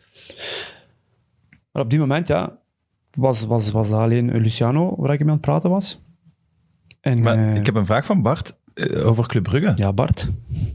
Maar 1.72 1.84
op 1.84 1.90
die 1.90 2.00
moment, 2.00 2.28
ja, 2.28 2.58
was, 3.14 3.46
was, 3.46 3.72
was 3.72 3.90
dat 3.90 4.00
alleen 4.00 4.38
Luciano 4.38 4.96
waar 4.98 5.14
ik 5.14 5.20
mee 5.20 5.28
aan 5.28 5.34
het 5.34 5.42
praten 5.42 5.70
was. 5.70 6.02
En, 7.02 7.22
Maar 7.22 7.38
eh, 7.38 7.56
ik 7.56 7.66
heb 7.66 7.76
een 7.76 7.86
vraag 7.86 8.06
van 8.06 8.22
Bart 8.22 8.58
eh, 8.74 9.08
over 9.08 9.28
Club 9.28 9.44
Brugge. 9.44 9.72
Ja, 9.76 9.94
Bart. 9.94 10.30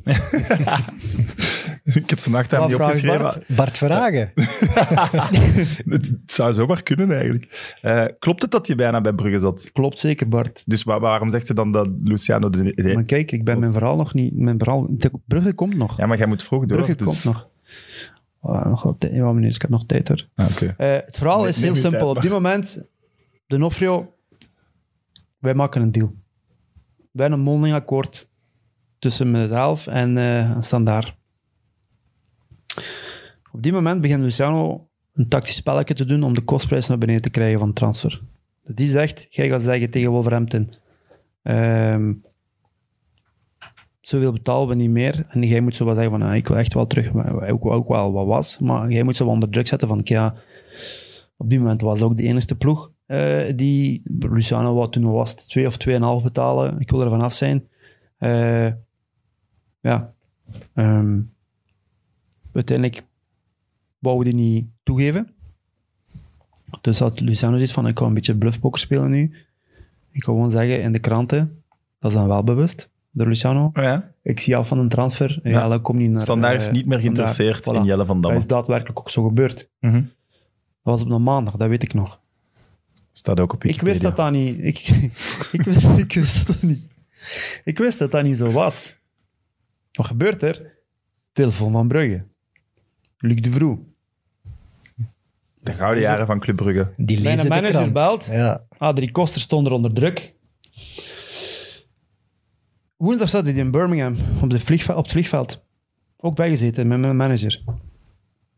ik 2.02 2.10
heb 2.10 2.18
vannacht 2.18 2.50
daar 2.50 2.60
Wat 2.60 2.68
niet 2.68 2.78
opgeschreven. 2.78 3.18
Bart? 3.20 3.44
Bart 3.56 3.78
Verhagen. 3.78 4.32
Het 5.94 6.10
zou 6.26 6.52
zomaar 6.52 6.82
kunnen 6.82 7.10
eigenlijk. 7.12 7.74
Eh, 7.82 8.04
klopt 8.18 8.42
het 8.42 8.50
dat 8.50 8.66
je 8.66 8.74
bijna 8.74 9.00
bij 9.00 9.12
Brugge 9.12 9.38
zat? 9.38 9.70
Klopt 9.72 9.98
zeker, 9.98 10.28
Bart. 10.28 10.62
Dus 10.66 10.82
wa- 10.82 11.00
waarom 11.00 11.30
zegt 11.30 11.46
ze 11.46 11.54
dan 11.54 11.72
dat 11.72 11.88
Luciano... 12.02 12.50
De, 12.50 12.72
de- 12.74 12.94
Maar 12.94 13.04
kijk, 13.04 13.32
ik 13.32 13.44
ben 13.44 13.58
mijn 13.58 13.72
verhaal 13.72 13.96
nog 13.96 14.14
niet... 14.14 14.36
Mijn 14.36 14.58
verhaal, 14.58 14.86
de 14.90 15.10
Brugge 15.26 15.54
komt 15.54 15.76
nog. 15.76 15.96
ja, 15.96 16.06
maar 16.06 16.18
jij 16.18 16.26
moet 16.26 16.42
vroeg 16.42 16.66
door. 16.66 16.76
Brugge 16.76 16.94
dus... 16.94 17.06
komt 17.06 17.24
nog. 17.34 17.48
Oh, 18.40 18.66
nog 18.66 18.82
wel 18.82 18.96
tijd. 18.98 19.14
Ja, 19.14 19.32
meneer, 19.32 19.54
ik 19.54 19.60
heb 19.62 19.70
nog 19.70 19.86
tijd 19.86 20.08
hoor. 20.08 20.28
Ah, 20.34 20.46
oké. 20.50 20.74
Eh, 20.76 20.92
het 21.06 21.16
verhaal 21.16 21.46
is 21.46 21.60
heel 21.60 21.74
simpel. 21.74 21.90
tijd, 21.90 22.16
Op 22.16 22.22
die 22.22 22.30
moment, 22.30 22.82
de 23.46 23.58
Nofrio, 23.58 24.14
wij 25.38 25.54
maken 25.54 25.82
een 25.82 25.92
deal. 25.92 26.14
Wij 27.12 27.20
hebben 27.26 27.38
een 27.38 27.44
mondeling 27.44 27.76
akkoord 27.76 28.28
tussen 28.98 29.30
mezelf 29.30 29.86
en 29.86 30.18
eh 30.18 30.56
Standaard. 30.58 31.14
Op 33.52 33.62
die 33.62 33.72
moment 33.72 34.00
begint 34.00 34.22
Luciano 34.22 34.88
een 35.12 35.28
tactisch 35.28 35.54
spelletje 35.54 35.94
te 35.94 36.04
doen 36.04 36.22
om 36.22 36.34
de 36.34 36.40
kostprijs 36.40 36.88
naar 36.88 36.98
beneden 36.98 37.22
te 37.22 37.30
krijgen 37.30 37.58
van 37.58 37.72
transfer. 37.72 38.22
Dus 38.62 38.74
die 38.74 38.88
zegt, 38.88 39.26
jij 39.30 39.48
gaat 39.48 39.62
zeggen 39.62 39.90
tegen 39.90 40.10
Wolverhampton, 40.10 40.68
ehm 41.42 42.12
zoveel 44.00 44.32
betalen 44.32 44.68
we 44.68 44.74
niet 44.74 44.90
meer. 44.90 45.26
En 45.28 45.42
jij 45.42 45.60
moet 45.60 45.76
zo 45.76 45.84
wat 45.84 45.96
zeggen 45.96 46.18
van, 46.18 46.28
ah, 46.28 46.34
ik 46.34 46.48
wil 46.48 46.56
echt 46.56 46.74
wel 46.74 46.86
terug, 46.86 47.12
maar 47.12 47.50
ook, 47.50 47.66
ook 47.66 47.88
wel 47.88 48.12
wat 48.12 48.26
was. 48.26 48.58
Maar 48.58 48.90
jij 48.90 49.02
moet 49.02 49.16
zo 49.16 49.26
onder 49.26 49.50
druk 49.50 49.66
zetten 49.66 49.88
van, 49.88 50.00
ja, 50.04 50.34
op 51.36 51.48
die 51.50 51.58
moment 51.58 51.80
was 51.80 52.02
ook 52.02 52.16
de 52.16 52.22
enige 52.22 52.54
ploeg 52.54 52.92
eh, 53.12 53.52
die, 53.56 54.02
Luciano 54.18 54.74
wou 54.74 54.90
toen 54.90 55.12
was 55.12 55.30
het 55.30 55.48
2 55.48 55.66
of 55.66 55.76
2,5 56.20 56.22
betalen. 56.22 56.80
Ik 56.80 56.90
wil 56.90 57.02
er 57.02 57.10
vanaf 57.10 57.32
zijn. 57.32 57.68
Eh, 58.18 58.66
ja. 59.80 60.14
Ehm, 60.74 61.20
uiteindelijk 62.52 63.06
wou 64.02 64.24
die 64.24 64.34
niet 64.34 64.66
toegeven. 64.82 65.32
Dus 66.80 66.98
had 66.98 67.20
Luciano 67.20 67.54
zoiets 67.54 67.72
van, 67.72 67.86
ik 67.86 67.98
ga 67.98 68.04
een 68.04 68.14
beetje 68.14 68.34
bluffpoker 68.36 68.80
spelen 68.80 69.10
nu. 69.10 69.22
Ik 70.10 70.24
ga 70.24 70.32
gewoon 70.32 70.50
zeggen 70.50 70.82
in 70.82 70.92
de 70.92 70.98
kranten, 70.98 71.62
dat 71.98 72.10
is 72.10 72.16
dan 72.16 72.26
wel 72.26 72.44
bewust, 72.44 72.90
door 73.10 73.26
Luciano. 73.26 73.64
Oh 73.74 73.82
ja? 73.82 74.10
Ik 74.22 74.40
zie 74.40 74.56
af 74.56 74.68
van 74.68 74.78
een 74.78 74.88
transfer. 74.88 75.40
Ja, 75.42 75.50
Ja. 75.50 75.68
dat 75.68 75.82
komt 75.82 75.98
niet 75.98 76.10
naar... 76.10 76.20
Standaard 76.20 76.60
is 76.60 76.66
eh, 76.66 76.72
niet 76.72 76.86
meer 76.86 77.00
geïnteresseerd 77.00 77.66
in 77.66 77.84
Jelle 77.84 78.04
van 78.04 78.14
Dat 78.16 78.22
Damme. 78.22 78.38
is 78.38 78.46
daadwerkelijk 78.46 78.98
ook 78.98 79.10
zo 79.10 79.26
gebeurd. 79.26 79.68
Mhm. 79.80 79.94
Dat 79.94 80.02
was 80.82 81.02
op 81.02 81.10
een 81.10 81.22
maandag, 81.22 81.56
dat 81.56 81.68
weet 81.68 81.82
ik 81.82 81.94
nog. 81.94 82.20
Staat 83.12 83.40
ook 83.40 83.52
op 83.52 83.64
Ik 83.64 83.80
Wikipedia. 83.80 83.90
wist 83.92 84.02
dat 84.02 84.16
dat 84.16 84.32
niet... 84.32 84.58
Ik, 84.58 84.78
ik, 85.56 85.62
wist, 85.62 85.86
ik 85.98 86.12
wist 86.12 86.46
dat 86.46 86.62
niet. 86.62 86.82
Ik 87.64 87.78
wist 87.78 87.98
dat 87.98 88.10
dat 88.10 88.24
niet 88.24 88.36
zo 88.36 88.50
was. 88.50 88.94
Wat 89.92 90.06
gebeurt 90.06 90.42
er? 90.42 90.72
Telefoon 91.32 91.72
van 91.72 91.88
Brugge. 91.88 92.24
Luc 93.18 93.40
de 93.40 93.50
Vroe. 93.50 93.78
De 95.62 95.72
gouden 95.72 96.02
jaren 96.02 96.26
van 96.26 96.40
Club 96.40 96.56
Brugge. 96.56 96.92
Die 96.96 97.20
Mijn 97.20 97.28
lezen 97.28 97.42
de 97.50 97.54
manager 97.54 97.76
krant. 97.76 97.92
belt. 97.92 98.28
Ja. 98.30 98.64
Adrie 98.78 99.10
Koster 99.10 99.40
stond 99.40 99.66
er 99.66 99.72
onder 99.72 99.92
druk. 99.92 100.34
Woensdag 102.96 103.30
zat 103.30 103.46
hij 103.46 103.54
in 103.54 103.70
Birmingham 103.70 104.16
op, 104.42 104.50
de 104.50 104.84
op 104.94 105.02
het 105.02 105.08
vliegveld. 105.12 105.64
Ook 106.16 106.36
bijgezeten 106.36 106.88
met 106.88 106.98
mijn 106.98 107.16
manager. 107.16 107.62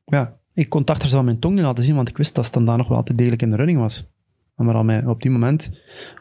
Ja, 0.05 0.37
ik 0.55 0.69
kon 0.69 0.81
het 0.81 0.91
achter 0.91 1.09
zo 1.09 1.19
aan 1.19 1.25
mijn 1.25 1.39
tong 1.39 1.55
niet 1.55 1.65
laten 1.65 1.85
zien, 1.85 1.95
want 1.95 2.09
ik 2.09 2.17
wist 2.17 2.35
dat 2.35 2.45
Standaard 2.45 2.79
nog 2.79 2.89
wel 2.89 2.97
altijd 2.97 3.19
degelijk 3.19 3.43
in 3.43 3.51
de 3.51 3.57
running 3.57 3.79
was. 3.79 4.07
Maar 4.55 4.75
aan 4.75 4.87
mij, 4.87 5.05
op 5.05 5.23
die 5.23 5.31
moment... 5.31 5.71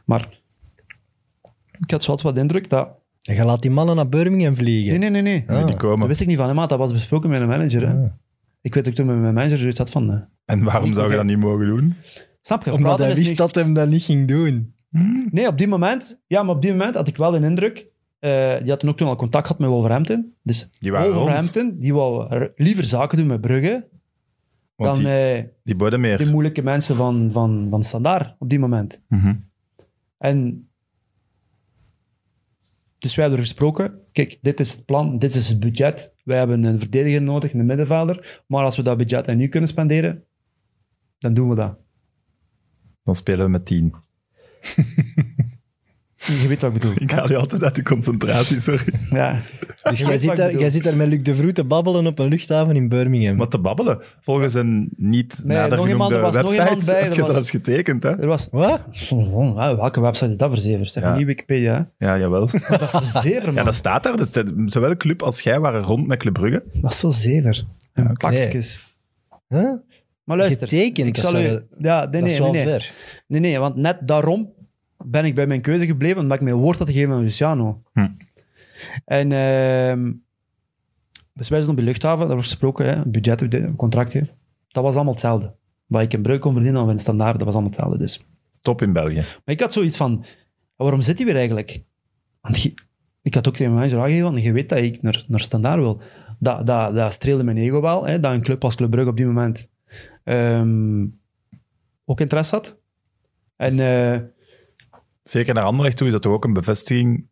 Maar 0.06 0.30
ik 1.80 1.92
had 1.92 2.04
zo 2.04 2.12
altijd 2.12 2.34
wat 2.34 2.44
indruk 2.44 2.70
dat... 2.70 2.90
En 3.24 3.36
je 3.36 3.44
laat 3.44 3.62
die 3.62 3.72
mannen 3.72 3.96
naar 3.96 4.10
Birmingham 4.10 4.56
vliegen. 4.56 5.00
Nee, 5.00 5.10
nee, 5.10 5.22
nee, 5.22 5.22
nee. 5.22 5.50
Ah. 5.50 5.58
Die 5.58 5.66
Dat 5.66 5.76
komen. 5.78 6.08
wist 6.08 6.22
ik 6.22 6.28
niet 6.28 6.38
van 6.38 6.46
hem, 6.48 6.56
maar 6.56 6.68
dat 6.68 6.78
was 6.78 6.92
besproken 6.94 7.30
met 7.30 7.42
een 7.42 7.48
manager. 7.48 7.88
Hè. 7.88 8.08
Ik 8.64 8.74
weet 8.74 8.88
ook 8.88 8.94
toen 8.94 9.06
met 9.06 9.16
mijn 9.18 9.34
manager 9.34 9.58
zoiets 9.58 9.78
had 9.78 9.90
van... 9.90 10.12
eh, 10.12 10.20
En 10.46 10.64
waarom 10.64 10.94
zou 10.94 11.10
je 11.10 11.16
dat 11.16 11.26
niet 11.26 11.38
mogen 11.38 11.66
doen? 11.66 11.96
snap 12.42 12.64
je? 12.66 12.74
Omdat 12.74 13.00
hij 13.00 13.12
is 13.12 13.18
wist 13.18 13.38
dat 13.38 13.56
hem 13.56 13.74
dat 13.74 13.90
niet 13.90 14.04
ging 14.04 14.28
doen. 14.28 14.74
Nee, 15.32 15.48
op 15.48 15.58
die 15.58 15.68
moment, 15.68 16.22
ja, 16.28 16.44
maar 16.44 16.56
op 16.56 16.62
die 16.62 16.72
moment 16.72 16.96
had 16.96 17.08
ik 17.08 17.18
wel 17.18 17.36
een 17.36 17.44
indruk. 17.44 17.88
eh, 18.20 18.30
die 18.60 18.70
hadden 18.70 18.90
ook 18.90 18.98
toen 18.98 19.08
al 19.08 19.16
contact 19.16 19.46
gehad 19.48 19.62
met 19.62 19.70
Wolverhampton. 19.70 20.34
Dus 20.42 20.70
Die 20.80 20.92
waren 20.92 21.14
Wolverhampton, 21.14 21.76
die 21.80 21.94
wou 21.94 22.30
er 22.30 22.52
liever 22.56 22.84
zaken 22.84 23.18
doen 23.18 23.28
met 23.28 23.42
Brugge 23.42 23.88
Want 24.76 24.96
dan 24.96 25.06
die, 25.06 25.14
met 25.14 25.54
die 25.64 25.76
boden 25.76 26.00
meer. 26.02 26.18
de 26.18 26.26
moeilijke 26.26 26.62
mensen 26.62 26.96
van, 26.96 27.30
van, 27.32 27.68
van 27.70 27.84
Standaard 27.84 28.36
op 28.40 28.50
die 28.50 28.60
moment. 28.60 29.02
Mhm. 29.08 29.36
En 30.18 30.68
dus 33.00 33.16
wij 33.16 33.24
hebben 33.26 33.42
er 33.44 33.48
gesproken. 33.48 34.00
Kijk, 34.12 34.38
dit 34.42 34.60
is 34.60 34.72
het 34.72 34.86
plan, 34.86 35.18
dit 35.20 35.36
is 35.36 35.50
het 35.50 35.60
budget. 35.60 36.13
Wij 36.24 36.38
hebben 36.38 36.64
een 36.64 36.80
verdediger 36.80 37.22
nodig, 37.22 37.54
een 37.54 37.66
middenvelder. 37.66 38.44
Maar 38.48 38.64
als 38.64 38.76
we 38.76 38.84
dat 38.84 38.98
budget 38.98 39.28
en 39.28 39.38
nu 39.38 39.48
kunnen 39.48 39.70
spenderen, 39.70 40.24
dan 41.18 41.34
doen 41.34 41.50
we 41.50 41.56
dat. 41.56 41.78
Dan 43.04 43.16
spelen 43.16 43.46
we 43.46 43.52
met 43.52 43.66
tien. 43.66 43.94
Je 46.26 46.48
weet 46.48 46.62
wat 46.62 46.74
ik 46.74 46.80
bedoel. 46.80 46.96
Ik 46.98 47.12
haal 47.12 47.30
je 47.30 47.38
altijd 47.38 47.64
uit 47.64 47.76
de 47.76 47.84
concentratie, 47.84 48.60
sorry. 48.60 48.84
Ja. 49.10 49.40
Dus 49.90 50.00
jij 50.00 50.18
zit, 50.18 50.36
daar, 50.36 50.58
jij 50.58 50.70
zit 50.70 50.84
daar 50.84 50.96
met 50.96 51.08
Luc 51.08 51.24
de 51.24 51.36
Vroet 51.36 51.56
te 51.56 51.64
babbelen 51.64 52.08
op 52.08 52.20
een 52.20 52.28
luchthaven 52.28 52.76
in 52.76 52.90
Birmingham. 52.90 53.38
Wat 53.38 53.52
te 53.52 53.60
babbelen. 53.60 54.00
Volgens 54.22 54.54
een 54.54 54.90
niet 54.98 55.42
Nee, 55.44 55.58
nader 55.58 55.78
nog 55.78 55.88
iemand- 55.88 56.12
genoemde 56.14 56.28
er 56.28 56.34
was 56.34 56.52
nog 56.52 56.52
website 56.52 56.70
iemand 56.70 56.86
bij, 56.86 57.00
had 57.00 57.10
er 57.10 57.16
je 57.16 57.22
was- 57.22 57.32
zelfs 57.34 57.50
getekend, 57.50 58.04
hè? 58.04 58.10
Er 58.22 58.28
was... 58.28 58.48
Wat? 58.52 58.84
Oh, 59.12 59.56
ja, 59.56 59.76
welke 59.76 60.02
website 60.02 60.30
is 60.32 60.38
dat 60.38 60.50
voor 60.50 60.58
zever? 60.58 60.90
Zeg 60.90 61.04
Ja. 61.04 61.16
niet 61.16 61.26
Wikipedia. 61.26 61.90
Ja, 61.98 62.18
jawel. 62.20 62.50
Dat 62.70 62.82
is 62.82 62.92
zo 62.92 63.20
zever, 63.22 63.46
man. 63.46 63.54
Ja, 63.56 63.64
dat 63.64 63.76
staat 63.76 64.04
daar. 64.04 64.18
Dus 64.18 64.32
de- 64.32 64.64
zowel 64.66 64.98
club 64.98 65.22
als 65.22 65.42
jij 65.42 65.60
waren 65.60 65.82
rond 65.82 66.08
met 66.08 66.20
Club 66.20 66.34
Brugge. 66.34 66.64
Dat 66.74 66.92
is 66.92 67.00
zo 67.00 67.10
zever. 67.10 67.66
Pakjes. 68.18 68.96
Huh? 69.48 69.72
Maar 70.24 70.38
luister. 70.38 70.68
Getekend, 70.68 71.08
ik 71.08 71.24
zal 71.24 71.40
u... 71.40 71.44
wel- 71.48 71.62
Ja, 71.80 72.00
nee, 72.00 72.10
dat 72.10 72.22
nee, 72.22 72.32
is 72.32 72.38
wel 72.40 72.52
nee, 72.52 72.66
nee. 72.66 72.74
ver. 72.80 72.92
Nee, 73.28 73.40
nee, 73.40 73.60
want 73.60 73.76
net 73.76 73.98
daarom 74.02 74.50
ben 75.06 75.26
ik 75.26 75.36
bij 75.36 75.48
mijn 75.48 75.62
keuze 75.62 75.86
gebleven, 75.86 76.22
omdat 76.22 76.38
ik 76.38 76.44
mijn 76.44 76.56
woord 76.56 76.78
had 76.78 76.90
gegeven 76.90 77.14
aan 77.14 77.22
Luciano. 77.22 77.82
Hm. 77.94 78.08
En 79.06 79.32
ehm, 79.32 80.12
dus 81.34 81.50
wij 81.50 81.60
zijn 81.60 81.72
op 81.72 81.78
de 81.78 81.84
luchthaven, 81.84 82.28
daar 82.28 82.36
was 82.36 82.46
gesproken, 82.46 82.86
hè, 82.86 83.06
budget, 83.06 83.54
een 83.54 83.76
contractje. 83.76 84.28
Dat 84.68 84.84
was 84.84 84.94
allemaal 84.96 85.14
hetzelfde. 85.14 85.54
Wat 85.86 86.02
ik 86.02 86.14
in 86.14 86.22
Breuk 86.22 86.42
kon 86.42 86.54
verdienen 86.54 86.82
of 86.84 86.90
in 86.90 86.98
Standaard, 87.00 87.36
dat 87.36 87.44
was 87.44 87.54
allemaal 87.54 87.72
hetzelfde. 87.72 87.98
Dus. 87.98 88.26
Top 88.62 88.82
in 88.82 88.94
België. 88.94 89.16
Maar 89.16 89.42
ik 89.56 89.60
had 89.60 89.74
zoiets 89.74 89.98
van, 89.98 90.26
waarom 90.76 91.02
zit 91.02 91.18
hij 91.18 91.26
weer 91.26 91.36
eigenlijk? 91.36 91.82
Want 92.42 92.62
je- 92.62 92.74
ik 93.22 93.34
had 93.34 93.48
ook 93.48 93.56
tegen 93.56 93.74
mijn 93.74 93.84
manager 93.86 94.04
aangegeven, 94.06 94.32
want 94.32 94.44
je 94.44 94.52
weet 94.52 94.70
dat 94.70 94.78
ik 94.80 95.02
naar, 95.02 95.26
naar 95.28 95.40
Standaard 95.40 95.80
wil. 95.80 96.02
Dat, 96.40 96.66
dat, 96.68 96.96
dat 96.96 97.14
streelde 97.14 97.44
mijn 97.44 97.58
ego 97.58 97.82
wel, 97.82 98.06
hè, 98.06 98.20
dat 98.20 98.34
een 98.34 98.42
club 98.42 98.64
als 98.64 98.76
Club 98.76 98.90
Brugge 98.92 99.10
op 99.10 99.18
die 99.18 99.26
moment 99.26 99.70
ehm, 100.24 101.06
ook 102.06 102.20
interesse 102.20 102.56
had. 102.56 102.78
En 103.56 103.70
eh, 103.80 104.20
Zeker 105.24 105.54
naar 105.54 105.64
Anderlecht 105.64 105.98
toe 105.98 106.08
is 106.08 106.14
dat 106.14 106.22
toch 106.22 106.34
ook 106.34 106.44
een 106.44 106.54
bevestiging 106.54 107.28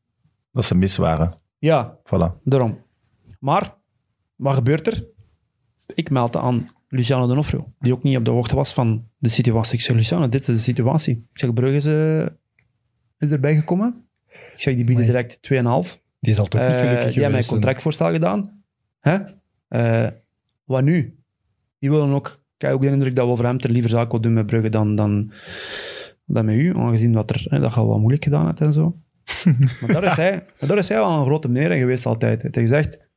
dat 0.51 0.65
ze 0.65 0.75
mis 0.77 0.97
waren. 0.97 1.33
ja, 1.57 1.97
Voilà. 2.03 2.41
daarom. 2.43 2.77
Maar, 3.39 3.75
wat 4.35 4.53
gebeurt 4.55 4.87
er? 4.87 5.05
Ik 5.95 6.09
meldde 6.09 6.39
aan 6.39 6.67
Luciano 6.87 7.27
Donofrio, 7.27 7.73
die 7.79 7.93
ook 7.93 8.03
niet 8.03 8.17
op 8.17 8.25
de 8.25 8.31
hoogte 8.31 8.55
was 8.55 8.73
van 8.73 9.07
de 9.17 9.29
situatie. 9.29 9.73
Ik 9.73 9.81
zeg, 9.81 9.95
Luciano, 9.95 10.27
dit 10.29 10.41
is 10.47 10.55
de 10.55 10.61
situatie. 10.61 11.15
Ik 11.33 11.39
zeg, 11.39 11.53
Brugge 11.53 11.75
is, 11.75 11.85
eh, 11.85 12.25
is 13.17 13.31
erbij 13.31 13.55
gekomen. 13.55 14.05
Ik 14.27 14.59
zeg, 14.59 14.75
die 14.75 14.83
bieden 14.85 15.07
Amai. 15.09 15.27
direct 15.27 15.41
2,5. 15.41 16.01
Die 16.19 16.33
zal 16.33 16.45
toch 16.45 16.61
niet 16.61 16.69
Eh, 16.69 16.79
gelukkig 16.79 17.13
die 17.13 17.21
hebben 17.21 17.21
mij 17.21 17.23
een 17.23 17.29
geweest 17.29 17.47
zijn. 17.49 17.59
contractvoorstel 17.61 18.11
gedaan. 18.11 18.63
Hè? 18.99 19.17
Eh, 19.67 20.11
wat 20.63 20.83
nu? 20.83 21.17
Die 21.79 21.89
willen 21.89 22.13
ook... 22.13 22.39
Ik 22.57 22.67
heb 22.67 22.75
ook 22.75 22.81
de 22.81 22.87
indruk 22.87 23.15
dat 23.15 23.25
Wolverhampton 23.25 23.71
liever 23.71 23.89
zaken 23.89 24.11
wil 24.11 24.21
doen 24.21 24.33
met 24.33 24.45
Brugge 24.45 24.69
dan, 24.69 24.95
dan, 24.95 25.31
dan 26.33 26.45
met 26.45 26.55
u, 26.55 26.77
aangezien 26.77 27.11
dat, 27.11 27.29
er, 27.29 27.45
hè, 27.49 27.59
dat 27.59 27.73
je 27.73 27.79
al 27.79 27.87
wat 27.87 27.99
moeilijk 27.99 28.23
gedaan 28.23 28.45
hebt 28.45 28.61
en 28.61 28.73
zo. 28.73 28.99
maar 29.81 29.91
daar 29.91 30.03
is, 30.03 30.15
hij, 30.15 30.45
daar 30.59 30.77
is 30.77 30.89
hij 30.89 30.97
wel 30.97 31.19
een 31.19 31.25
grote 31.25 31.49
meneer 31.49 31.77
geweest 31.77 32.05
altijd. 32.05 32.41
Hij 32.41 32.51
heeft 32.53 32.69
gezegd, 32.69 33.09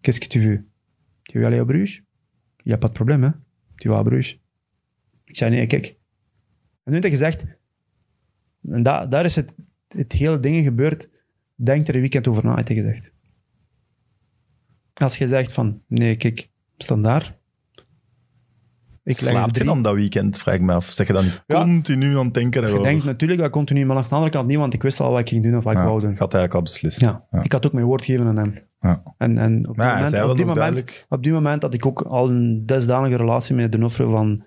qu'est-ce 0.00 0.20
que 0.20 0.28
tu 0.28 0.40
veux? 0.40 0.60
Tu 1.22 1.38
veux 1.38 1.46
aller 1.46 1.66
Bruges? 1.66 2.02
Je 2.56 2.70
hebt 2.70 2.80
pas 2.80 2.90
probleem, 2.90 3.22
hè? 3.22 3.30
Tu 3.74 3.88
vas 3.88 3.98
à 3.98 4.02
Bruges. 4.02 4.40
Ik 5.24 5.36
zei, 5.36 5.50
nee, 5.50 5.66
kijk. 5.66 5.86
En 5.86 6.92
nu 6.92 6.92
heeft 6.92 7.02
hij 7.02 7.10
gezegd, 7.10 7.44
en 8.68 8.82
da, 8.82 9.06
daar 9.06 9.24
is 9.24 9.36
het, 9.36 9.54
het 9.88 10.12
hele 10.12 10.40
ding 10.40 10.64
gebeurd, 10.64 11.08
denk 11.54 11.88
er 11.88 11.94
een 11.94 12.00
weekend 12.00 12.28
over 12.28 12.44
na, 12.44 12.54
heeft 12.54 12.68
hij 12.68 12.76
gezegd. 12.76 13.12
Als 14.94 15.18
je 15.18 15.28
zegt 15.28 15.52
van, 15.52 15.82
nee, 15.86 16.16
kijk, 16.16 16.50
standaard. 16.76 17.24
Leg 17.26 17.39
er 19.02 19.14
Slaapt 19.14 19.46
je 19.46 19.52
drie. 19.52 19.66
dan 19.66 19.82
dat 19.82 19.94
weekend, 19.94 20.38
vraag 20.38 20.54
ik 20.54 20.60
me 20.60 20.72
af. 20.72 20.84
Zeg 20.86 21.06
je 21.06 21.12
dan 21.12 21.24
Ja. 21.46 21.62
continu 21.62 22.18
aan 22.18 22.24
het 22.24 22.34
denken 22.34 22.60
Je 22.60 22.66
erover? 22.66 22.82
denkt 22.84 23.04
natuurlijk 23.04 23.40
dat 23.40 23.50
continu, 23.50 23.86
maar 23.86 23.96
aan 23.96 24.02
de 24.02 24.08
andere 24.10 24.30
kant 24.30 24.46
niet, 24.46 24.58
want 24.58 24.74
ik 24.74 24.82
wist 24.82 25.00
al 25.00 25.10
wat 25.10 25.20
ik 25.20 25.28
ging 25.28 25.42
doen 25.42 25.56
of 25.56 25.64
wat 25.64 25.72
ik 25.72 25.78
wou 25.78 26.00
doen. 26.00 26.10
ik 26.12 26.18
had 26.18 26.34
eigenlijk 26.34 26.54
al 26.54 26.62
beslist. 26.72 27.00
Ja. 27.00 27.26
Ja. 27.30 27.42
ik 27.42 27.52
had 27.52 27.66
ook 27.66 27.72
mijn 27.72 27.86
woord 27.86 28.04
gegeven 28.04 28.26
aan 28.26 28.36
hem. 28.36 28.54
Ja. 28.80 29.02
En, 29.18 29.38
en 29.38 29.58
op, 29.58 29.64
die 29.64 29.74
Maar 29.76 29.86
hij 29.86 29.94
moment, 29.94 30.12
wel 30.12 30.30
op, 30.30 30.36
die 30.36 30.46
moment, 30.46 31.06
op 31.08 31.22
die 31.22 31.32
moment 31.32 31.62
had 31.62 31.74
ik 31.74 31.86
ook 31.86 32.00
al 32.02 32.28
een 32.28 32.66
dusdanige 32.66 33.16
relatie 33.16 33.54
met 33.54 33.72
Donofrio 33.72 34.10
van, 34.10 34.44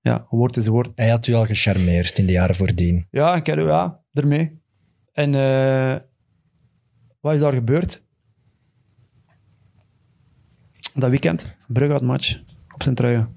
ja, 0.00 0.26
woord 0.30 0.56
is 0.56 0.66
woord. 0.66 0.90
Hij 0.94 1.08
had 1.08 1.26
u 1.26 1.32
al 1.34 1.44
gecharmeerd 1.44 2.18
in 2.18 2.26
de 2.26 2.32
jaren 2.32 2.54
voordien. 2.54 3.06
Ja, 3.10 3.34
ik 3.34 3.46
heb 3.46 3.58
ja, 3.58 4.00
ermee. 4.12 4.60
En 5.12 5.34
eh, 5.34 5.96
wat 7.20 7.34
is 7.34 7.40
daar 7.40 7.52
gebeurd? 7.52 8.04
Dat 10.94 11.10
weekend, 11.10 11.54
Brugge 11.68 11.92
had 11.92 12.02
match 12.02 12.40
op 12.74 12.82
zijn 12.82 12.94
truien. 12.94 13.35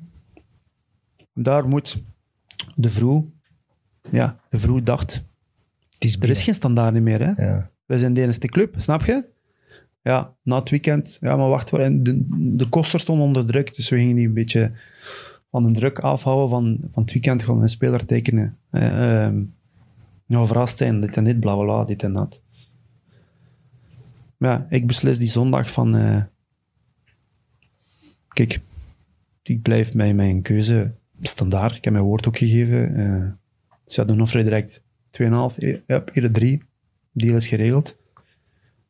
Daar 1.41 1.67
moet 1.67 2.01
de 2.75 2.89
vroeg, 2.89 3.23
ja, 4.11 4.39
de 4.49 4.59
vroeg 4.59 4.83
dacht, 4.83 5.23
Het 5.89 6.03
is 6.03 6.17
er 6.19 6.29
is 6.29 6.41
geen 6.41 6.53
standaard 6.53 7.01
meer, 7.01 7.19
hè? 7.25 7.45
Ja. 7.45 7.71
Wij 7.85 7.97
zijn 7.97 8.13
de 8.13 8.21
enige 8.21 8.47
club, 8.47 8.73
snap 8.77 9.03
je? 9.05 9.25
Ja, 10.01 10.35
na 10.43 10.59
het 10.59 10.69
weekend, 10.69 11.17
ja, 11.21 11.35
maar 11.35 11.49
wacht, 11.49 11.69
de, 11.69 12.25
de 12.55 12.69
koster 12.69 12.99
stond 12.99 13.21
onder 13.21 13.45
druk, 13.45 13.75
dus 13.75 13.89
we 13.89 13.97
gingen 13.97 14.15
die 14.15 14.27
een 14.27 14.33
beetje 14.33 14.71
van 15.51 15.63
de 15.63 15.79
druk 15.79 15.99
afhouden 15.99 16.49
van, 16.49 16.77
van 16.91 17.03
het 17.03 17.11
weekend, 17.11 17.43
gewoon 17.43 17.61
een 17.61 17.69
speler 17.69 18.05
tekenen. 18.05 18.57
Ehm, 18.71 19.43
nou, 20.25 20.47
verrast 20.47 20.77
zijn, 20.77 21.01
dit 21.01 21.17
en 21.17 21.23
dit, 21.23 21.39
bla 21.39 21.55
bla 21.55 21.83
dit 21.83 22.03
en 22.03 22.13
dat. 22.13 22.41
Ja, 24.37 24.67
ik 24.69 24.87
beslis 24.87 25.19
die 25.19 25.27
zondag 25.27 25.71
van, 25.71 25.95
eh, 25.95 26.23
kijk, 28.27 28.61
ik 29.43 29.61
blijf 29.61 29.91
bij 29.91 30.13
mijn 30.13 30.41
keuze 30.41 30.91
standaard. 31.21 31.75
Ik 31.75 31.83
heb 31.83 31.93
mijn 31.93 32.05
woord 32.05 32.27
ook 32.27 32.37
gegeven. 32.37 32.95
eh 32.95 33.31
ze 33.85 33.99
hadden 33.99 34.17
nog 34.17 34.29
vrij 34.29 34.43
direct 34.43 34.83
2,5, 35.11 35.57
eh, 35.57 35.77
ja, 35.87 36.03
eerder 36.13 36.31
3 36.31 36.63
deal 37.11 37.35
is 37.35 37.47
geregeld. 37.47 37.97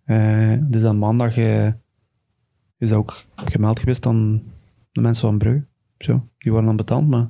Eh, 0.03 0.53
dus 0.61 0.81
dan 0.81 0.97
maandag 0.99 1.37
eh, 1.37 1.65
is 2.77 2.89
dat 2.89 2.97
ook 2.97 3.25
gemeld 3.35 3.79
geweest 3.79 4.05
aan 4.05 4.43
de 4.91 5.01
mensen 5.01 5.27
van 5.27 5.37
Brugge. 5.37 5.65
Zo, 5.97 6.27
die 6.37 6.51
worden 6.51 6.65
dan 6.69 6.77
betaald, 6.77 7.07
maar 7.07 7.29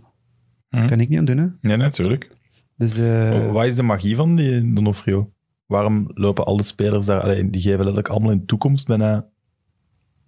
Hm. 0.70 0.88
kan 0.88 1.00
ik 1.00 1.10
niet 1.10 1.20
aan 1.20 1.26
doen. 1.26 1.38
Hè. 1.38 1.48
Nee, 1.62 1.78
natuurlijk. 1.78 2.30
Dus, 2.78 2.98
eh, 2.98 3.32
Oh, 3.34 3.52
Wat 3.52 3.66
is 3.66 3.76
de 3.76 3.84
magie 3.84 4.16
van 4.16 4.36
die 4.36 4.74
Donofrio? 4.74 5.32
Waarom 5.66 6.12
lopen 6.14 6.46
alle 6.46 6.64
spelers 6.64 7.06
daar... 7.06 7.22
Allee, 7.22 7.50
die 7.50 7.62
geven 7.62 7.78
letterlijk 7.78 8.08
allemaal 8.08 8.32
in 8.32 8.38
de 8.40 8.46
toekomst 8.46 8.88
bijna 8.88 9.28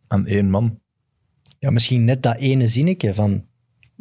aan 0.07 0.25
één 0.27 0.49
man. 0.49 0.79
ja, 1.59 1.69
misschien 1.69 2.03
net 2.05 2.23
dat 2.23 2.37
ene 2.37 2.67
zinnetje 2.67 3.13
van 3.13 3.45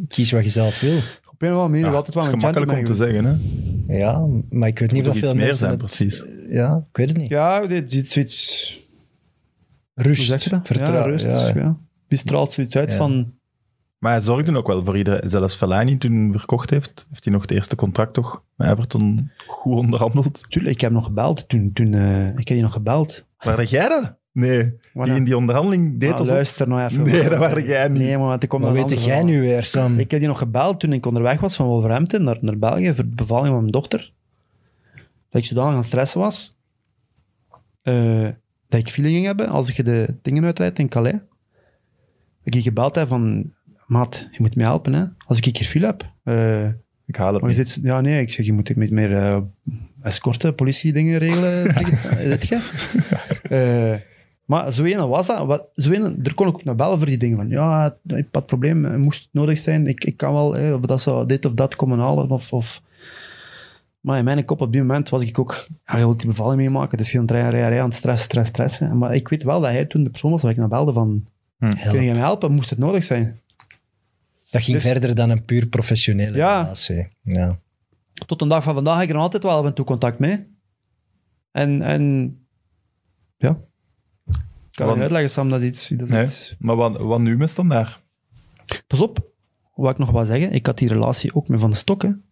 kies 0.09 0.31
wat 0.33 0.45
je 0.45 0.51
zelf 0.51 0.81
wil. 0.81 0.97
op 1.31 1.43
een 1.43 1.49
of 1.49 1.55
andere 1.55 1.69
manier 1.69 1.81
Ja, 1.85 1.89
is 1.91 1.95
altijd 1.95 2.15
dat 2.15 2.15
wel 2.15 2.23
is 2.25 2.29
een 2.33 2.41
gemakkelijk 2.53 2.79
om 2.79 2.85
te 2.85 2.95
zeggen, 2.95 3.25
hè? 3.25 3.97
Ja, 3.97 4.27
maar 4.51 4.69
ik 4.69 4.79
weet 4.79 4.93
niet 4.93 5.09
of 5.09 5.13
veel 5.19 5.23
iets 5.23 5.33
meer 5.33 5.37
mensen... 5.43 5.57
zijn, 5.59 5.71
het- 5.71 5.79
precies. 5.79 6.25
Ja, 6.49 6.85
ik 6.91 6.97
weet 6.97 7.09
het 7.09 7.17
niet. 7.19 7.29
Ja, 7.29 7.67
dit 7.67 7.93
is 7.93 8.11
zoiets... 8.13 8.79
Rust, 9.95 10.27
zeg 10.27 10.45
je 10.45 10.51
dat? 10.51 10.67
vertrouwen. 10.67 11.03
Ja, 11.03 11.11
rust. 11.11 11.55
ja. 11.55 11.61
Ja. 11.61 11.77
Die 12.09 12.19
straalt 12.19 12.53
zoiets 12.53 12.77
uit 12.77 12.91
Ja. 12.91 12.97
van... 12.97 13.39
Maar 13.99 14.13
hij 14.13 14.21
zorgde 14.21 14.57
ook 14.57 14.67
wel 14.67 14.85
voor 14.85 14.97
iedereen. 14.97 15.31
Zelfs 15.31 15.55
Fellaini 15.55 15.99
toen 15.99 16.33
verkocht 16.33 16.71
heeft, 16.71 17.07
heeft 17.11 17.25
hij 17.25 17.33
nog 17.33 17.43
het 17.43 17.51
eerste 17.51 17.77
contract 17.77 18.15
toch 18.15 18.43
met 18.57 18.69
Everton 18.71 19.31
goed 19.47 19.77
onderhandeld. 19.77 20.45
Tuurlijk, 20.51 20.75
ik 20.75 20.81
heb 20.81 20.93
nog 20.93 21.05
gebeld 21.05 21.49
toen... 21.49 21.71
toen 21.73 21.95
eh, 21.95 22.27
ik 22.29 22.35
heb 22.37 22.47
die 22.47 22.63
nog 22.63 22.73
gebeld. 22.73 23.27
Waren 23.39 23.65
jij 23.67 23.89
dat? 23.89 24.19
Nee. 24.41 24.73
Die 24.93 25.15
in 25.15 25.25
die 25.25 25.37
onderhandeling 25.37 25.99
deed 26.01 26.09
Maar 26.09 26.19
alsof... 26.19 26.35
luister 26.35 26.69
nou 26.69 26.83
even. 26.83 27.03
Nee, 27.03 27.29
dat 27.29 27.39
waren 27.39 27.65
jij 27.65 27.89
niet. 27.89 28.03
Nee, 28.03 28.19
maar 28.19 28.43
ik 28.43 28.49
kom 28.49 28.61
Wat 28.61 28.73
weet 28.73 29.05
jij 29.05 29.23
nu 29.23 29.41
weer, 29.41 29.65
Sam? 29.65 29.99
Ik 29.99 30.11
heb 30.11 30.21
die 30.21 30.29
nog 30.29 30.39
gebeld 30.39 30.81
toen 30.81 30.93
ik 30.93 31.07
onderweg 31.07 31.41
was 31.41 31.57
van 31.57 31.67
Wolverhampton 31.67 32.23
naar, 32.25 32.39
naar 32.41 32.59
België 32.59 32.95
voor 32.95 33.05
de 33.05 33.15
bevalling 33.15 33.49
van 33.49 33.59
mijn 33.59 33.71
dochter. 33.73 34.13
Dat 35.31 35.41
ik 35.43 35.49
zodanig 35.49 35.71
aan 35.73 35.77
het 35.77 35.87
stressen 35.87 36.21
was. 36.21 36.57
eh, 37.83 38.29
dat 38.69 38.81
ik 38.81 38.89
feeling 38.89 39.15
ging 39.15 39.27
hebben 39.27 39.49
als 39.49 39.71
je 39.71 39.83
de 39.83 40.17
dingen 40.23 40.45
uitrijdt 40.45 40.79
in 40.79 40.89
Calais. 40.89 41.17
Dat 42.45 42.55
ik 42.55 42.63
gebeld 42.63 42.95
heb 42.95 43.09
van... 43.09 43.53
Maat, 43.87 44.29
je 44.31 44.39
moet 44.41 44.57
me 44.57 44.63
helpen, 44.63 44.93
hè. 44.93 45.05
Als 45.27 45.39
ik 45.39 45.57
hier 45.57 45.67
file 45.69 45.87
heb. 45.87 46.13
Eh, 46.23 46.67
Ik 47.07 47.17
haal 47.17 47.33
het 47.33 47.43
maar 47.43 47.51
je 47.51 47.57
niet. 47.59 47.69
zit... 47.69 47.85
Ja, 47.85 48.01
nee, 48.01 48.21
ik 48.21 48.33
zeg, 48.33 48.47
je 48.47 48.53
moet 48.53 48.77
met 48.77 48.91
meer 48.91 49.17
eh 49.17 49.39
escorten, 50.03 50.55
politie-dingen 50.55 51.19
regelen. 51.19 51.63
weet 52.29 52.49
je? 52.49 52.59
Eh, 53.43 53.95
maar 54.51 54.73
zo 54.73 54.85
ene 54.85 55.07
was 55.07 55.27
dat. 55.27 55.47
Wat, 55.47 55.63
zo 55.75 55.91
ene, 55.91 56.17
er 56.23 56.35
kon 56.35 56.49
ik 56.49 56.55
ook 56.55 56.65
naar 56.65 56.75
bellen 56.75 56.97
voor 56.99 57.07
die 57.07 57.17
dingen. 57.17 57.37
Van, 57.37 57.49
ja, 57.49 57.87
ik 58.07 58.15
had 58.15 58.27
het 58.33 58.47
probleem, 58.47 58.85
het 58.85 58.99
moest 58.99 59.29
nodig 59.33 59.59
zijn. 59.59 59.87
Ik, 59.87 60.05
ik 60.05 60.17
kan 60.17 60.33
wel, 60.33 60.53
hè, 60.53 60.75
of 60.75 60.81
dat 60.81 61.01
zou 61.01 61.27
dit 61.27 61.45
of 61.45 61.53
dat 61.53 61.77
komen 61.77 61.99
halen. 61.99 62.31
Of, 62.31 62.53
of. 62.53 62.83
Maar 64.01 64.19
in 64.19 64.25
mijn 64.25 64.45
kop 64.45 64.61
op 64.61 64.73
die 64.73 64.81
moment 64.81 65.09
was 65.09 65.23
ik 65.23 65.39
ook... 65.39 65.67
Ja, 65.87 65.97
je 65.97 66.05
wilt 66.05 66.19
die 66.19 66.29
bevalling 66.29 66.61
meemaken. 66.61 66.99
Dus 66.99 67.13
je 67.13 67.21
het 67.21 67.31
rijden, 67.31 67.51
rijden, 67.51 67.69
rijden, 67.69 67.85
aan 67.85 67.89
het 67.91 67.99
stressen, 67.99 68.25
stressen, 68.27 68.55
stressen. 68.55 68.99
Maar 68.99 69.15
ik 69.15 69.29
weet 69.29 69.43
wel 69.43 69.61
dat 69.61 69.71
hij 69.71 69.85
toen 69.85 70.05
de 70.05 70.11
persoon 70.11 70.31
was 70.31 70.43
waar 70.43 70.51
ik 70.51 70.57
naar 70.57 70.69
belde 70.69 70.93
van... 70.93 71.27
Hm. 71.59 71.71
Kun 71.91 72.03
je 72.05 72.13
me 72.13 72.19
helpen? 72.19 72.53
Moest 72.53 72.71
het 72.71 72.79
nodig 72.79 73.05
zijn? 73.05 73.41
Dat 74.49 74.63
ging 74.63 74.77
Dus- 74.77 74.87
verder 74.87 75.15
dan 75.15 75.31
een 75.31 75.45
puur 75.45 75.67
professionele 75.67 76.37
Ja. 76.37 76.63
relatie. 76.63 77.09
Ja. 77.23 77.59
tot 78.27 78.39
de 78.39 78.47
dag 78.47 78.63
van 78.63 78.75
vandaag 78.75 78.95
heb 78.95 79.03
ik 79.03 79.09
er 79.09 79.15
nog 79.15 79.25
altijd 79.25 79.43
wel 79.43 79.53
af 79.53 79.65
en 79.65 79.75
toe 79.75 79.85
contact 79.85 80.19
mee. 80.19 80.47
En, 81.51 81.83
en 81.83 82.37
ja. 83.37 83.59
Ik 84.81 84.87
kan 84.87 84.97
Want- 84.97 84.97
je 84.97 85.03
uitleggen, 85.03 85.31
Sam, 85.31 85.51
dat 85.51 85.61
is 85.61 85.69
iets... 85.69 85.89
Dat 85.89 86.01
is 86.01 86.09
Nee. 86.11 86.23
iets- 86.25 86.57
Maar 86.59 86.77
wat, 86.77 86.99
wat 86.99 87.21
nu 87.21 87.37
met 87.37 87.51
standaard? 87.51 88.03
Pas 88.87 89.01
op, 89.01 89.31
wat 89.75 89.91
ik 89.91 89.99
nog 89.99 90.11
wil 90.11 90.25
zeggen, 90.25 90.53
ik 90.53 90.67
had 90.67 90.79
die 90.79 90.89
relatie 90.89 91.35
ook 91.35 91.49
met 91.49 91.61
Van 91.61 91.71
de 91.71 91.77
Stokken. 91.77 92.25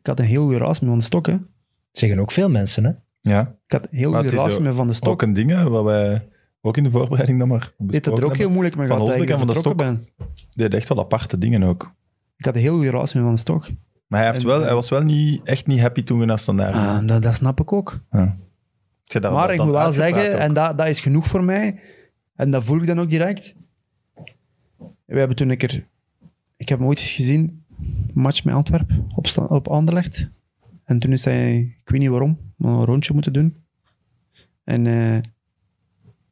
Ik 0.00 0.06
had 0.06 0.18
een 0.18 0.24
heel 0.24 0.42
goede 0.42 0.58
relatie 0.58 0.80
met 0.82 0.90
Van 0.90 0.98
de 0.98 1.04
Stokken. 1.04 1.46
Zeggen 1.92 2.18
ook 2.18 2.30
veel 2.30 2.48
mensen, 2.50 2.84
hè? 2.84 2.90
Ja, 3.20 3.40
Ik 3.66 3.72
had 3.72 3.82
een 3.82 3.98
heel 3.98 4.12
goede 4.12 4.28
relatie 4.28 4.56
ook- 4.58 4.62
met 4.62 4.74
Van 4.74 4.84
de 4.86 4.90
ook 4.92 4.96
Stokken. 4.96 5.28
een 5.28 5.34
ding 5.34 5.50
hè, 5.50 5.68
wat 5.68 5.84
wij 5.84 6.28
ook 6.60 6.76
in 6.76 6.82
de 6.82 6.90
voorbereiding 6.90 7.38
dan 7.38 7.48
maar 7.48 7.72
besproken 7.78 8.12
er 8.22 8.26
ook 8.28 8.36
heel 8.36 8.38
hebben. 8.38 8.52
moeilijk 8.52 8.76
mee 8.76 8.86
Van 8.86 8.96
en 8.96 9.02
Van 9.38 9.46
de 9.46 9.74
ben. 9.74 10.08
Die 10.50 10.64
had 10.64 10.74
echt 10.74 10.88
wel 10.88 10.98
aparte 10.98 11.38
dingen 11.38 11.62
ook. 11.62 11.94
Ik 12.36 12.44
had 12.44 12.54
een 12.54 12.60
heel 12.60 12.74
goede 12.74 12.90
relatie 12.90 13.16
met 13.16 13.24
Van 13.24 13.34
de 13.34 13.40
Stok. 13.40 13.76
Maar 14.06 14.20
hij, 14.20 14.28
heeft 14.30 14.40
En- 14.42 14.46
wel, 14.48 14.62
hij 14.62 14.74
was 14.74 14.88
wel 14.88 15.02
niet, 15.02 15.40
echt 15.44 15.66
niet 15.66 15.80
happy 15.80 16.02
toen 16.02 16.18
we 16.18 16.24
naar 16.24 16.38
standaard 16.38 16.74
Ah, 16.74 16.88
gingen. 16.88 17.06
dat, 17.06 17.22
dat 17.22 17.34
snap 17.34 17.60
ik 17.60 17.72
ook. 17.72 18.00
Ja. 18.10 18.36
Ik 19.08 19.14
zei 19.14 19.24
dat- 19.24 19.32
maar 19.32 19.46
dat 19.48 19.56
ik 19.56 19.62
moet 19.64 19.72
wel 19.74 19.92
zeggen, 19.92 20.32
ook. 20.32 20.38
en 20.38 20.52
dat, 20.52 20.78
dat 20.78 20.86
is 20.86 21.00
genoeg 21.00 21.26
voor 21.26 21.44
mij, 21.44 21.80
en 22.34 22.50
dat 22.50 22.64
voel 22.64 22.80
ik 22.80 22.86
dan 22.86 23.00
ook 23.00 23.10
direct. 23.10 23.54
We 25.04 25.18
hebben 25.18 25.36
toen 25.36 25.48
een 25.48 25.56
keer, 25.56 25.84
ik 26.56 26.68
heb 26.68 26.78
hem 26.78 26.86
ooit 26.88 26.98
eens 26.98 27.10
gezien, 27.10 27.64
een 27.80 28.10
match 28.14 28.44
met 28.44 28.54
Antwerpen 28.54 29.06
op, 29.14 29.26
op 29.48 29.68
Anderlecht. 29.68 30.28
En 30.84 30.98
toen 30.98 31.12
is 31.12 31.24
hij, 31.24 31.58
ik 31.58 31.88
weet 31.88 32.00
niet 32.00 32.08
waarom, 32.10 32.38
maar 32.56 32.72
een 32.72 32.84
rondje 32.84 33.12
moeten 33.12 33.32
doen. 33.32 33.56
En 34.64 34.86
eh, 34.86 35.18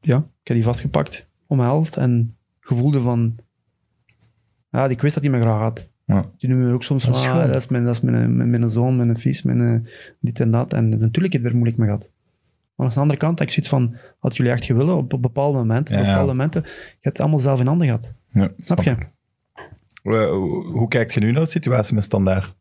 ja, 0.01 0.17
ik 0.17 0.47
heb 0.49 0.57
die 0.57 0.65
vastgepakt, 0.65 1.29
omhelst 1.47 1.97
en 1.97 2.37
gevoelde 2.61 3.01
van, 3.01 3.37
ja, 4.71 4.87
ik 4.89 5.01
wist 5.01 5.15
dat 5.15 5.23
hij 5.25 5.33
me 5.33 5.41
graag 5.41 5.61
had. 5.61 5.91
Ja. 6.05 6.31
Die 6.37 6.49
noemen 6.49 6.69
me 6.69 6.75
ook 6.75 6.83
soms 6.83 7.05
Dat 7.05 7.25
van, 7.27 7.35
is 7.37 7.41
ah, 7.43 7.47
dat 7.47 7.57
is 7.57 7.69
mijn, 7.69 7.85
dat 7.85 7.95
is 7.95 8.01
mijn, 8.01 8.37
mijn, 8.37 8.51
mijn 8.51 8.69
zoon, 8.69 8.97
mijn 8.97 9.19
vies, 9.19 9.43
mijn 9.43 9.61
eh, 9.61 9.91
dit 10.21 10.41
en 10.41 10.51
dat. 10.51 10.73
En 10.73 10.89
natuurlijk 10.89 11.33
heb 11.33 11.43
ik 11.43 11.49
er 11.49 11.55
moeilijk 11.57 11.79
mee 11.79 11.87
gehad. 11.89 12.11
Maar 12.77 12.87
aan 12.87 12.93
de 12.93 13.01
andere 13.01 13.19
kant, 13.19 13.41
ik 13.41 13.51
zoiets 13.51 13.69
van, 13.69 13.97
had 14.19 14.37
jullie 14.37 14.53
echt 14.53 14.65
gewillen 14.65 14.97
op, 14.97 15.13
op 15.13 15.23
bepaalde 15.23 15.59
momenten, 15.59 15.95
Ja, 15.95 16.01
op 16.01 16.07
bepaalde 16.07 16.33
momenten, 16.33 16.63
je 16.65 16.69
hebt 16.93 17.05
het 17.05 17.21
allemaal 17.21 17.39
zelf 17.39 17.61
in 17.61 17.67
handen 17.67 17.87
gehad. 17.87 18.13
Ja, 18.29 18.51
Snap 18.59 18.83
je? 18.83 18.91
Eh, 20.03 20.29
hoe, 20.73 20.89
kijkt 20.89 21.15
je 21.15 21.21
nu 21.21 21.31
naar 21.33 21.43
de 21.43 21.49
situatie 21.49 21.95
met 21.95 22.05
standaard? 22.05 22.55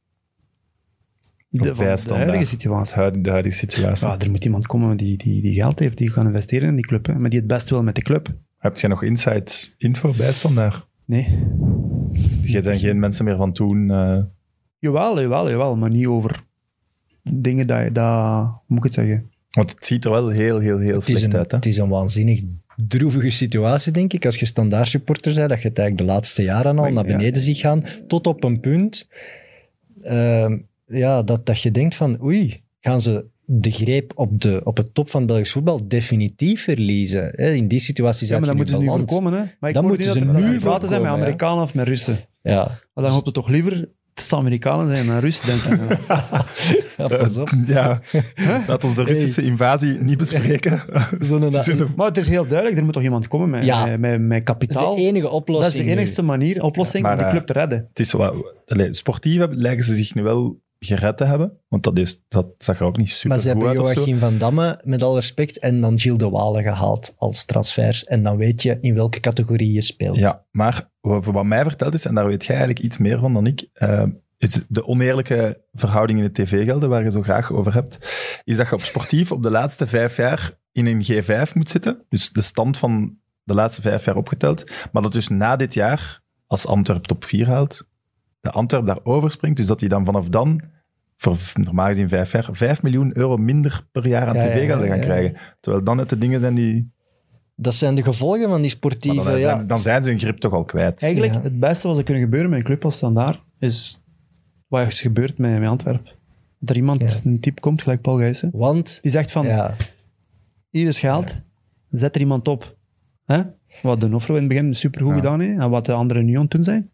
De, 1.49 1.75
van 1.75 1.85
huidige 2.17 2.45
situatie. 2.45 3.21
de 3.21 3.29
huidige 3.29 3.55
situatie. 3.55 4.07
Ja, 4.07 4.19
er 4.19 4.31
moet 4.31 4.45
iemand 4.45 4.67
komen 4.67 4.97
die, 4.97 5.17
die, 5.17 5.41
die 5.41 5.53
geld 5.53 5.79
heeft, 5.79 5.97
die 5.97 6.11
kan 6.11 6.25
investeren 6.25 6.69
in 6.69 6.75
die 6.75 6.85
club, 6.85 7.05
hè, 7.05 7.13
maar 7.15 7.29
die 7.29 7.39
het 7.39 7.47
best 7.47 7.69
wil 7.69 7.83
met 7.83 7.95
de 7.95 8.01
club. 8.01 8.33
Heb 8.57 8.77
je 8.77 8.87
nog 8.87 9.03
inside 9.03 9.51
info 9.77 10.13
bij 10.17 10.33
standaard? 10.33 10.87
Nee. 11.05 11.23
Je 12.41 12.61
zijn 12.61 12.79
geen 12.79 12.99
mensen 12.99 13.25
meer 13.25 13.35
van 13.37 13.51
toen. 13.53 13.91
eh, 13.91 14.19
Jawel, 14.79 15.21
jawel, 15.21 15.49
jawel, 15.49 15.75
maar 15.75 15.89
niet 15.89 16.07
over 16.07 16.43
dingen 17.23 17.67
dat, 17.67 17.83
je- 17.83 17.91
dat 17.91 18.45
hoe 18.45 18.61
moet 18.67 18.77
ik 18.77 18.83
het 18.83 18.93
zeggen? 18.93 19.31
Want 19.55 19.69
het 19.69 19.85
ziet 19.85 20.05
er 20.05 20.11
wel 20.11 20.29
heel, 20.29 20.59
heel, 20.59 20.77
heel 20.77 20.93
Het 20.93 21.03
slecht 21.03 21.23
een, 21.23 21.35
uit. 21.35 21.51
Hè? 21.51 21.57
het 21.57 21.65
is 21.65 21.77
een 21.77 21.89
waanzinnig 21.89 22.41
droevige 22.75 23.29
situatie, 23.29 23.91
denk 23.91 24.13
ik. 24.13 24.25
Als 24.25 24.35
je 24.35 24.45
standaard 24.45 24.87
supporter 24.87 25.33
bent, 25.33 25.49
dat 25.49 25.61
je 25.61 25.67
het 25.67 25.77
eigenlijk 25.77 26.07
de 26.07 26.13
laatste 26.13 26.43
jaren 26.43 26.79
al 26.79 26.91
naar 26.91 27.07
ja. 27.07 27.17
beneden 27.17 27.41
ziet 27.41 27.57
gaan. 27.57 27.83
Tot 28.07 28.27
op 28.27 28.43
een 28.43 28.59
punt 28.59 29.07
ehm, 30.01 30.57
ja, 30.87 31.23
dat, 31.23 31.45
dat 31.45 31.61
je 31.61 31.71
denkt 31.71 31.95
van 31.95 32.21
oei, 32.23 32.63
gaan 32.79 33.01
ze 33.01 33.25
de 33.45 33.71
greep 33.71 34.11
op, 34.15 34.41
de, 34.41 34.61
op 34.63 34.77
het 34.77 34.93
top 34.93 35.09
van 35.09 35.21
het 35.21 35.29
Belgisch 35.29 35.51
voetbal 35.51 35.87
definitief 35.87 36.63
verliezen? 36.63 37.31
Hè? 37.35 37.51
In 37.51 37.67
die 37.67 37.79
situatie 37.79 38.21
Ja, 38.21 38.27
zijn 38.27 38.39
maar 38.39 38.49
dat 38.49 38.57
moeten 38.57 38.75
ze 38.75 38.81
nu 38.81 38.87
voorkomen, 38.87 39.33
hè. 39.33 39.43
Maar 39.59 39.69
ik 39.69 39.75
hoor 39.75 39.85
moeten 39.85 40.05
niet 40.05 40.17
ze 40.17 40.25
dat 40.25 40.35
er 40.35 40.49
nu 40.49 40.59
praten 40.59 40.87
zijn 40.87 41.01
met 41.01 41.09
voorkomen, 41.09 41.17
ja. 41.17 41.23
Amerikanen 41.23 41.63
of 41.63 41.73
met 41.73 41.87
Russen. 41.87 42.19
Ja, 42.41 42.79
Maar 42.93 43.03
dan 43.03 43.13
hoop 43.13 43.25
je 43.25 43.31
toch 43.31 43.47
liever 43.47 43.89
het 44.19 44.33
Amerikanen 44.33 44.87
zijn 44.87 45.05
dan 45.07 45.19
Russen, 45.19 45.45
denk 45.45 45.61
ik. 45.63 45.97
ja 46.97 47.07
pas 47.17 47.37
op. 47.37 47.49
Eh, 47.49 47.67
ja, 47.67 48.01
laat 48.67 48.83
ons 48.83 48.95
de 48.95 49.03
Russische 49.03 49.41
invasie 49.41 49.99
niet 50.01 50.17
bespreken. 50.17 50.81
Zullen- 51.19 51.93
Maar 51.95 52.07
het 52.07 52.17
is 52.17 52.27
heel 52.27 52.47
duidelijk, 52.47 52.77
er 52.77 52.83
moet 52.83 52.93
toch 52.93 53.03
iemand 53.03 53.27
komen 53.27 53.49
met, 53.49 53.65
Ja. 53.65 53.85
met, 53.85 53.99
met, 53.99 54.19
met 54.19 54.29
Dat 54.29 54.37
is 54.37 54.43
kapitaal. 54.43 54.95
de 54.95 55.01
enige 55.01 55.29
oplossing. 55.29 55.73
Dat 55.73 55.81
is 55.81 55.87
de 55.87 55.91
enigste 55.97 56.21
manier, 56.21 56.61
oplossing 56.63 57.03
Maar, 57.03 57.11
om 57.11 57.17
de 57.17 57.23
eh, 57.23 57.29
club 57.29 57.45
te 57.45 57.53
redden. 57.53 57.85
Het 57.89 57.99
is 57.99 58.13
wel, 58.13 58.45
sportief 58.91 59.37
hebben- 59.39 59.57
lijken 59.57 59.83
ze 59.83 59.95
zich 59.95 60.15
nu 60.15 60.23
wel 60.23 60.63
gered 60.85 61.17
te 61.17 61.23
hebben. 61.23 61.59
Want 61.67 61.83
dat, 61.83 61.97
is, 61.97 62.21
dat 62.27 62.47
zag 62.57 62.79
er 62.79 62.85
ook 62.85 62.97
niet 62.97 63.09
super 63.09 63.29
Maar 63.29 63.39
ze 63.39 63.51
goed 63.51 63.61
hebben 63.61 63.77
uit 63.77 63.87
of 63.87 63.93
zo. 63.93 63.99
Joachim 63.99 64.17
van 64.17 64.37
Damme, 64.37 64.81
met 64.83 65.03
alle 65.03 65.15
respect, 65.15 65.59
en 65.59 65.81
dan 65.81 65.99
Gilles 65.99 66.17
de 66.17 66.29
Walen 66.29 66.63
gehaald 66.63 67.13
als 67.17 67.45
transfers. 67.45 68.03
En 68.03 68.23
dan 68.23 68.37
weet 68.37 68.61
je 68.61 68.77
in 68.79 68.95
welke 68.95 69.19
categorie 69.19 69.73
je 69.73 69.81
speelt. 69.81 70.17
Ja, 70.17 70.45
maar 70.51 70.89
wat, 71.01 71.25
wat 71.25 71.45
mij 71.45 71.63
verteld 71.63 71.93
is, 71.93 72.05
en 72.05 72.15
daar 72.15 72.27
weet 72.27 72.45
jij 72.45 72.55
eigenlijk 72.55 72.85
iets 72.85 72.97
meer 72.97 73.19
van 73.19 73.33
dan 73.33 73.47
ik, 73.47 73.69
eh, 73.73 74.03
is 74.37 74.61
de 74.67 74.85
oneerlijke 74.85 75.61
verhouding 75.73 76.19
in 76.19 76.25
het 76.25 76.33
tv-gelden, 76.33 76.89
waar 76.89 77.03
je 77.03 77.11
zo 77.11 77.21
graag 77.21 77.51
over 77.51 77.73
hebt, 77.73 77.97
is 78.43 78.57
dat 78.57 78.67
je 78.67 78.73
op 78.73 78.81
sportief 78.81 79.31
op 79.31 79.43
de 79.43 79.49
laatste 79.49 79.87
vijf 79.87 80.17
jaar 80.17 80.51
in 80.71 80.85
een 80.85 81.03
G5 81.03 81.53
moet 81.53 81.69
zitten. 81.69 82.05
Dus 82.09 82.29
de 82.29 82.41
stand 82.41 82.77
van 82.77 83.17
de 83.43 83.53
laatste 83.53 83.81
vijf 83.81 84.05
jaar 84.05 84.15
opgeteld. 84.15 84.71
Maar 84.91 85.01
dat 85.01 85.11
dus 85.11 85.27
na 85.27 85.55
dit 85.55 85.73
jaar, 85.73 86.21
als 86.47 86.67
Antwerp 86.67 87.03
top 87.03 87.23
4 87.23 87.47
haalt, 87.47 87.87
de 88.41 88.51
Antwerp 88.51 88.85
daar 88.85 88.99
overspringt. 89.03 89.57
Dus 89.57 89.67
dat 89.67 89.79
hij 89.79 89.89
dan 89.89 90.05
vanaf 90.05 90.29
dan, 90.29 90.61
voor 91.17 91.37
normaal 91.53 91.87
gezien 91.87 92.09
vijf 92.09 92.31
jaar, 92.31 92.47
5 92.51 92.81
miljoen 92.83 93.17
euro 93.17 93.37
minder 93.37 93.87
per 93.91 94.07
jaar 94.07 94.27
aan 94.27 94.35
Ja, 94.35 94.43
ja, 94.43 94.49
tv-gelden 94.49 94.85
ja, 94.85 94.91
gaan 94.91 94.99
ja. 94.99 95.03
krijgen. 95.03 95.37
Terwijl 95.59 95.83
dan 95.83 95.97
het 95.97 96.09
de 96.09 96.17
dingen 96.17 96.39
zijn 96.39 96.55
die... 96.55 96.93
Dat 97.55 97.75
zijn 97.75 97.95
de 97.95 98.03
gevolgen 98.03 98.49
van 98.49 98.61
die 98.61 98.69
sportieve... 98.69 99.23
dan, 99.23 99.39
ja. 99.39 99.55
zijn, 99.55 99.67
dan 99.67 99.79
zijn 99.79 100.03
ze 100.03 100.09
hun 100.09 100.19
grip 100.19 100.37
toch 100.37 100.53
al 100.53 100.63
kwijt. 100.63 101.03
Eigenlijk, 101.03 101.33
Ja. 101.33 101.41
het 101.41 101.59
beste 101.59 101.87
wat 101.87 101.97
er 101.97 102.03
kunnen 102.03 102.23
gebeuren 102.23 102.49
met 102.49 102.59
een 102.59 102.65
club 102.65 102.83
als 102.83 102.95
Standaard, 102.95 103.41
is 103.59 104.03
wat 104.67 104.87
is 104.87 105.01
gebeurd 105.01 105.37
met, 105.37 105.59
met 105.59 105.69
Antwerpen. 105.69 106.11
Dat 106.59 106.69
er 106.69 106.75
iemand, 106.75 107.01
Ja. 107.01 107.19
een 107.23 107.39
type 107.39 107.61
komt, 107.61 107.81
gelijk 107.81 108.01
Paul 108.01 108.17
Gijssen, 108.17 108.49
Want, 108.53 108.99
die 109.01 109.11
zegt 109.11 109.31
van, 109.31 109.45
ja, 109.47 109.75
hier 110.69 110.87
is 110.87 110.99
geld, 110.99 111.41
zet 111.89 112.15
er 112.15 112.21
iemand 112.21 112.47
op. 112.47 112.77
Hè? 113.25 113.41
Wat 113.81 113.99
de 113.99 114.07
Nofro 114.07 114.33
in 114.33 114.39
het 114.39 114.49
begin 114.49 114.75
supergoed 114.75 115.13
Ja. 115.13 115.19
gedaan 115.21 115.39
heeft, 115.39 115.59
en 115.59 115.69
wat 115.69 115.85
de 115.85 115.91
anderen 115.93 116.25
nu 116.25 116.35
aan 116.35 116.41
het 116.41 116.51
doen 116.51 116.63
zijn. 116.63 116.91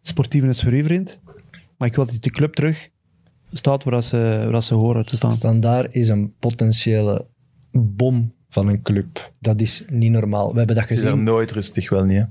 Sportieven 0.00 0.48
is 0.48 0.62
voor 0.62 0.72
u, 0.72 0.82
vriend. 0.84 1.20
Maar 1.78 1.88
ik 1.88 1.94
wil 1.96 2.06
dat 2.06 2.22
die 2.22 2.32
club 2.32 2.54
terug 2.54 2.88
staat 3.56 3.84
waar 3.84 4.02
ze, 4.02 4.48
waar 4.50 4.62
ze 4.62 4.74
horen 4.74 5.06
te 5.06 5.16
staan. 5.16 5.34
Standaard 5.34 5.94
is 5.94 6.08
een 6.08 6.34
potentiële 6.38 7.26
bom 7.72 8.32
van 8.48 8.68
een 8.68 8.82
club. 8.82 9.32
Dat 9.40 9.60
is 9.60 9.84
niet 9.90 10.10
normaal. 10.10 10.52
We 10.52 10.58
hebben 10.58 10.76
dat 10.76 10.84
Het 10.88 10.96
is 10.96 11.02
er 11.02 11.08
gezien. 11.10 11.24
nooit 11.24 11.50
rustig, 11.52 11.90
wel 11.90 12.04
niet. 12.04 12.16
hè? 12.18 12.24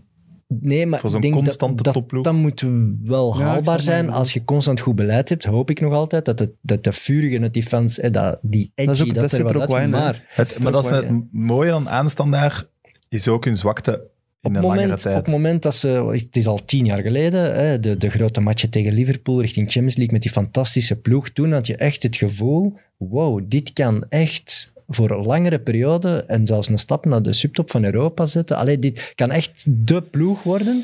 Nee, 0.59 0.85
maar 0.87 0.99
Voor 0.99 1.09
zo'n 1.09 1.17
ik 1.21 1.31
denk 1.31 1.43
constante 1.43 1.75
dat, 1.75 1.85
dat, 1.85 1.93
topploeg. 1.93 2.23
dat 2.23 2.33
moet 2.33 2.65
wel 3.03 3.37
Ja, 3.37 3.43
haalbaar 3.45 3.81
zijn. 3.81 4.09
Als 4.11 4.33
je 4.33 4.43
constant 4.43 4.79
goed 4.79 4.95
beleid 4.95 5.29
hebt, 5.29 5.43
hoop 5.43 5.69
ik 5.69 5.81
nog 5.81 5.93
altijd 5.93 6.25
dat, 6.25 6.39
het, 6.39 6.51
dat 6.61 6.83
de 6.83 6.91
vurige 6.91 7.39
uit 7.41 7.53
die 7.53 7.63
fans, 7.63 7.99
eh, 7.99 8.11
dat, 8.11 8.39
die 8.41 8.71
edgy, 8.75 8.85
Dat 8.87 8.95
is 8.95 9.01
ook- 9.01 9.07
dat, 9.07 9.15
dat 9.15 9.23
er 9.23 9.29
zit 9.37 9.49
er 9.49 9.61
ook 9.61 9.79
in. 9.79 9.89
Maar 9.89 10.23
Het, 10.27 10.57
maar 10.61 10.71
dat 10.71 10.83
is 10.83 10.89
het 10.89 11.09
mooie 11.31 11.69
dan 11.69 11.89
aan 11.89 12.09
standaard, 12.09 12.73
is 13.09 13.27
ook 13.27 13.45
hun 13.45 13.57
zwakte 13.57 14.11
op 14.45 14.55
een 14.55 14.61
moment, 14.61 15.05
op 15.05 15.13
het 15.13 15.27
moment 15.27 15.61
dat 15.61 15.75
ze, 15.75 15.87
het 15.87 16.35
is 16.37 16.47
al 16.47 16.65
tien 16.65 16.85
jaar 16.85 17.01
geleden, 17.01 17.55
hè, 17.55 17.79
de, 17.79 17.97
de 17.97 18.09
grote 18.09 18.39
matchen 18.39 18.69
tegen 18.69 18.93
Liverpool 18.93 19.41
richting 19.41 19.71
Champions 19.71 19.95
League 19.95 20.13
met 20.13 20.21
die 20.21 20.31
fantastische 20.31 20.95
ploeg, 20.95 21.29
toen 21.29 21.51
had 21.51 21.67
je 21.67 21.75
echt 21.75 22.03
het 22.03 22.15
gevoel, 22.15 22.77
wow, 22.97 23.41
dit 23.47 23.73
kan 23.73 24.05
echt 24.09 24.73
voor 24.87 25.11
een 25.11 25.25
langere 25.25 25.59
periode 25.59 26.23
en 26.27 26.47
zelfs 26.47 26.67
een 26.67 26.77
stap 26.77 27.05
naar 27.05 27.21
de 27.21 27.33
subtop 27.33 27.71
van 27.71 27.83
Europa 27.83 28.25
zetten. 28.25 28.57
Allee, 28.57 28.79
dit 28.79 29.11
kan 29.15 29.31
echt 29.31 29.65
de 29.67 30.01
ploeg 30.01 30.43
worden. 30.43 30.83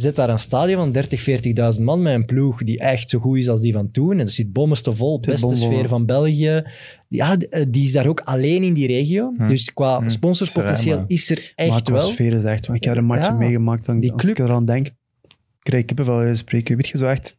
Zet 0.00 0.16
daar 0.16 0.28
een 0.30 0.38
stadion 0.38 0.78
van 0.78 0.92
30, 0.92 1.24
40.000 1.78 1.82
man 1.82 2.02
met 2.02 2.14
een 2.14 2.24
ploeg 2.24 2.62
die 2.64 2.78
echt 2.78 3.10
zo 3.10 3.18
goed 3.18 3.38
is 3.38 3.48
als 3.48 3.60
die 3.60 3.72
van 3.72 3.90
toen. 3.90 4.10
En 4.10 4.18
dat 4.18 4.30
zit 4.30 4.52
bommenste 4.52 4.92
vol, 4.92 5.16
Het 5.16 5.26
is 5.26 5.32
beste 5.40 5.56
sfeer 5.56 5.88
van 5.88 6.06
België. 6.06 6.62
Ja, 7.08 7.36
eh, 7.36 7.64
die 7.68 7.84
is 7.84 7.92
daar 7.92 8.06
ook 8.06 8.20
alleen 8.20 8.62
in 8.62 8.74
die 8.74 8.86
regio. 8.86 9.32
Hm. 9.36 9.48
Dus 9.48 9.72
qua 9.72 9.98
Hm. 9.98 10.08
sponsorspotentieel 10.08 11.04
is 11.06 11.30
er 11.30 11.52
Maar 11.56 11.66
echt 11.66 11.82
qua 11.82 11.92
wel. 11.92 12.08
sfeer 12.08 12.34
is 12.34 12.42
echt... 12.44 12.68
Ik 12.68 12.84
heb 12.84 12.92
er 12.92 12.98
een 12.98 13.04
match 13.06 13.26
Ja. 13.26 13.32
meegemaakt, 13.34 13.86
dan, 13.86 14.00
Die 14.00 14.12
als 14.12 14.22
club- 14.22 14.38
ik 14.38 14.44
eraan 14.44 14.64
denk, 14.64 14.90
krijg 15.58 15.80
ik 15.82 15.86
kippenvel 15.86 16.18
uit 16.18 16.38
spreken. 16.38 16.76
Weet 16.76 16.88
je, 16.88 16.98
zo 16.98 17.06
echt... 17.06 17.38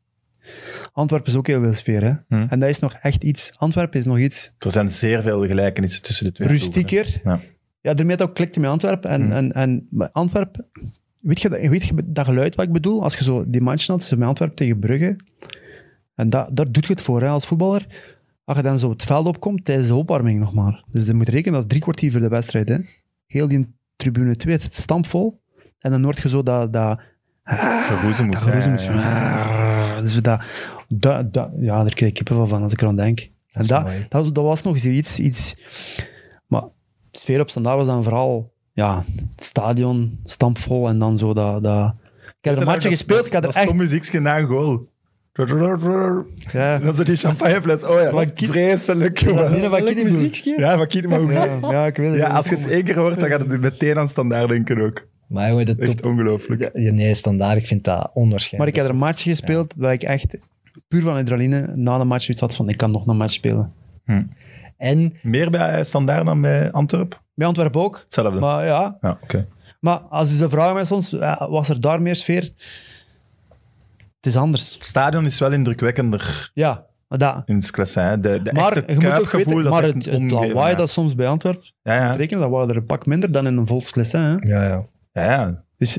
Antwerpen 0.94 1.32
is 1.32 1.38
ook 1.38 1.48
heel 1.48 1.62
veel 1.62 1.74
sfeer, 1.74 2.04
hè. 2.04 2.14
Hm. 2.38 2.46
En 2.50 2.60
dat 2.60 2.70
is 2.70 2.80
nog 2.80 2.94
echt 3.02 3.24
iets... 3.24 3.52
Antwerpen 3.58 4.00
is 4.00 4.06
nog 4.06 4.20
iets 4.20 4.54
Er 4.60 4.72
zijn 4.72 4.90
zeer 4.90 5.22
veel 5.22 5.46
gelijkenissen 5.48 6.02
tussen 6.04 6.26
de 6.26 6.32
twee 6.32 6.48
rustieker. 6.48 7.22
Ja. 7.24 7.42
Ja, 7.82 7.94
daarmee 7.94 8.18
dat 8.18 8.28
ook 8.30 8.36
klikte 8.36 8.60
met 8.60 8.70
Antwerpen. 8.70 9.10
En, 9.10 9.32
en, 9.32 9.52
en 9.52 9.88
maar 9.92 10.10
Antwerpen, 10.12 10.66
weet 11.22 11.42
je, 11.42 11.50
dat- 11.50 11.60
weet 11.60 11.86
je 11.86 11.94
dat 12.06 12.26
geluid 12.26 12.56
wat 12.56 12.66
ik 12.66 12.72
bedoel? 12.72 13.04
Als 13.04 13.16
je 13.18 13.24
zo 13.24 13.50
die 13.50 13.62
match 13.62 13.88
had 13.88 14.00
tussen 14.00 14.24
Antwerpen 14.24 14.56
tegen 14.58 14.80
Brugge, 14.80 15.16
en 16.16 16.30
dat, 16.30 16.48
daar 16.52 16.72
doet 16.72 16.86
je 16.86 16.92
het 16.94 17.02
voor 17.02 17.22
hè, 17.22 17.28
als 17.28 17.46
voetballer. 17.46 17.88
Als 18.44 18.58
je 18.58 18.64
dan 18.64 18.80
zo 18.80 18.90
het 18.90 19.04
veld 19.04 19.28
opkomt 19.28 19.66
tijdens 19.66 19.88
de 19.88 19.96
opwarming 19.96 20.40
nog 20.40 20.54
maar. 20.54 20.84
Dus 20.92 21.06
je 21.06 21.14
moet 21.14 21.30
rekenen, 21.30 21.54
dat 21.54 21.62
is 21.62 21.68
drie 21.70 21.82
kwartier 21.82 22.12
voor 22.12 22.20
de 22.20 22.28
wedstrijd. 22.28 22.70
Hè. 22.70 22.78
Heel 23.28 23.48
die 23.48 23.74
tribune 23.96 24.36
2, 24.36 24.54
het 24.54 24.62
zit 24.64 24.74
stampvol. 24.74 25.42
En 25.80 25.92
dan 25.92 26.04
hoort 26.04 26.20
je 26.22 26.30
zo 26.30 26.44
dat... 26.44 26.74
dat 26.74 27.00
Geroezemoes, 27.44 28.40
geroezemoes. 28.42 28.86
ja, 28.86 28.94
ja. 28.94 29.94
Ah, 29.96 30.00
Dus 30.02 30.22
dat, 30.22 30.42
dat, 30.88 31.34
dat, 31.34 31.50
ja, 31.60 31.76
daar 31.84 31.94
krijg 31.94 32.12
ik 32.12 32.14
kippenvel 32.18 32.48
van 32.48 32.64
als 32.64 32.74
ik 32.74 32.82
eraan 32.82 32.96
denk. 32.96 33.20
En 33.52 33.66
dat, 33.66 33.86
dat, 33.86 33.94
was- 34.10 34.34
dat 34.34 34.44
was 34.44 34.64
nog 34.64 34.80
zoiets... 34.80 35.20
Iets, 35.20 35.56
maar 36.48 36.64
sfeer 37.12 37.40
op 37.42 37.50
standaard 37.50 37.78
was 37.78 37.88
dan 37.88 38.04
vooral 38.04 38.51
ja, 38.74 39.04
het 39.36 39.44
stadion 39.44 40.20
stampvol 40.24 40.88
en 40.88 41.00
dan 41.00 41.18
zo 41.18 41.34
dat, 41.34 41.64
dat 41.64 41.94
Ik 42.28 42.34
heb 42.42 42.56
er 42.56 42.62
een 42.62 42.68
matchje 42.68 42.90
gespeeld, 42.90 43.26
ik 43.26 43.34
had 43.34 43.42
er 43.42 43.42
Dat 43.42 43.50
is 43.52 43.58
echt... 43.58 43.68
Tom 43.68 43.78
muziekje 43.78 44.20
na 44.20 44.38
een 44.40 44.48
goal. 44.48 44.90
Ja. 46.52 46.76
En 46.76 46.82
dan 46.82 46.96
zo 46.96 47.04
die 47.04 47.16
champagnefles. 47.16 47.84
Oh 47.84 48.02
ja, 48.02 48.10
Van 48.10 48.34
Ki- 48.34 48.48
vreselijk, 48.48 49.18
jongen. 49.18 49.52
Nee, 49.52 49.70
van 49.70 49.84
Kiddy 49.84 50.04
muziekje? 50.04 50.56
Ja, 50.60 50.78
van 50.78 51.10
maar 51.10 51.32
Ja, 51.32 51.58
ja, 51.62 51.86
ik 51.86 51.98
weet 51.98 52.10
het. 52.10 52.18
Ja, 52.18 52.28
als 52.28 52.50
je 52.50 52.56
het 52.56 52.68
één 52.68 52.84
keer 52.84 52.98
hoort, 52.98 53.20
dan 53.20 53.30
gaat 53.30 53.40
het 53.40 53.60
meteen 53.62 53.98
aan 53.98 54.10
standaard 54.10 54.50
denken 54.50 54.82
ook. 54.82 55.08
Maar 55.28 55.50
jongen, 55.50 55.66
de 55.66 55.76
top... 55.76 55.88
Echt 55.88 56.06
ongelooflijk. 56.06 56.70
Ja, 56.74 56.92
nee, 56.92 57.16
standaard, 57.16 57.58
ik 57.58 57.68
vind 57.68 57.84
dat 57.84 58.12
onwaarschijnlijk. 58.14 58.58
Maar 58.58 58.68
ik 58.68 58.76
heb 58.76 58.84
er 58.84 58.90
een 58.90 59.08
match 59.08 59.24
gespeeld 59.24 59.74
waar 59.78 59.94
ik 59.94 60.04
echt 60.04 60.38
puur 60.88 61.02
van 61.02 61.16
adrenaline 61.16 61.70
na 61.74 61.98
de 61.98 62.04
match 62.04 62.30
iets 62.30 62.42
had 62.42 62.56
van 62.56 62.70
ik 62.70 62.78
kan 62.78 62.92
nog 62.92 63.08
een 63.08 63.18
match 63.18 63.34
spelen. 63.34 63.74
En 64.82 65.14
Meer 65.22 65.50
bij 65.52 65.84
standaard 65.84 66.26
dan 66.26 66.42
bij 66.42 66.72
Antwerp? 66.72 67.22
Bij 67.34 67.48
Antwerpen 67.48 67.82
ook. 67.82 68.00
Hetzelfde. 68.04 68.40
Maar 68.40 68.66
ja, 68.66 68.98
Ja, 69.02 69.18
oké. 69.24 69.48
maar 69.80 69.98
als 69.98 70.38
ze 70.38 70.50
vragen 70.50 70.74
mij 70.74 70.86
soms, 70.86 71.12
was 71.50 71.70
er 71.70 71.82
daar 71.82 72.02
meer 72.02 72.16
sfeer? 72.16 72.50
Het 74.16 74.26
is 74.26 74.36
anders. 74.36 74.74
Het 74.74 74.84
stadion 74.84 75.26
is 75.26 75.40
wel 75.40 75.52
indrukwekkender 75.52 76.52
Ja, 76.54 76.86
maar 77.08 77.18
dat. 77.20 77.42
in 77.46 77.56
het 77.56 77.72
klassin. 77.72 78.04
hè. 78.04 78.20
De, 78.20 78.42
de 78.42 78.54
Maar 78.54 78.72
echte 78.78 78.84
je 78.88 78.96
moet 78.96 79.06
ook 79.06 79.10
kuipgevoel, 79.12 79.46
weten, 79.56 79.64
dat 79.64 79.72
maar 79.74 79.84
het, 79.84 80.06
het 80.06 80.32
lawaai 80.32 80.76
dat 80.76 80.90
soms 80.90 81.16
bij 81.16 81.28
Antwerpen 81.28 81.74
Ja, 81.84 81.96
ja. 81.96 82.12
rekenen, 82.12 82.42
dat 82.42 82.52
waren 82.52 82.70
er 82.70 82.76
een 82.76 82.84
pak 82.86 83.06
minder 83.06 83.32
dan 83.32 83.48
in 83.48 83.58
een 83.58 83.68
volksclassin. 83.68 84.20
Hè? 84.20 84.32
ja, 84.40 84.64
ja. 84.64 84.86
Ja, 85.14 85.24
ja. 85.24 85.64
Dus 85.78 85.98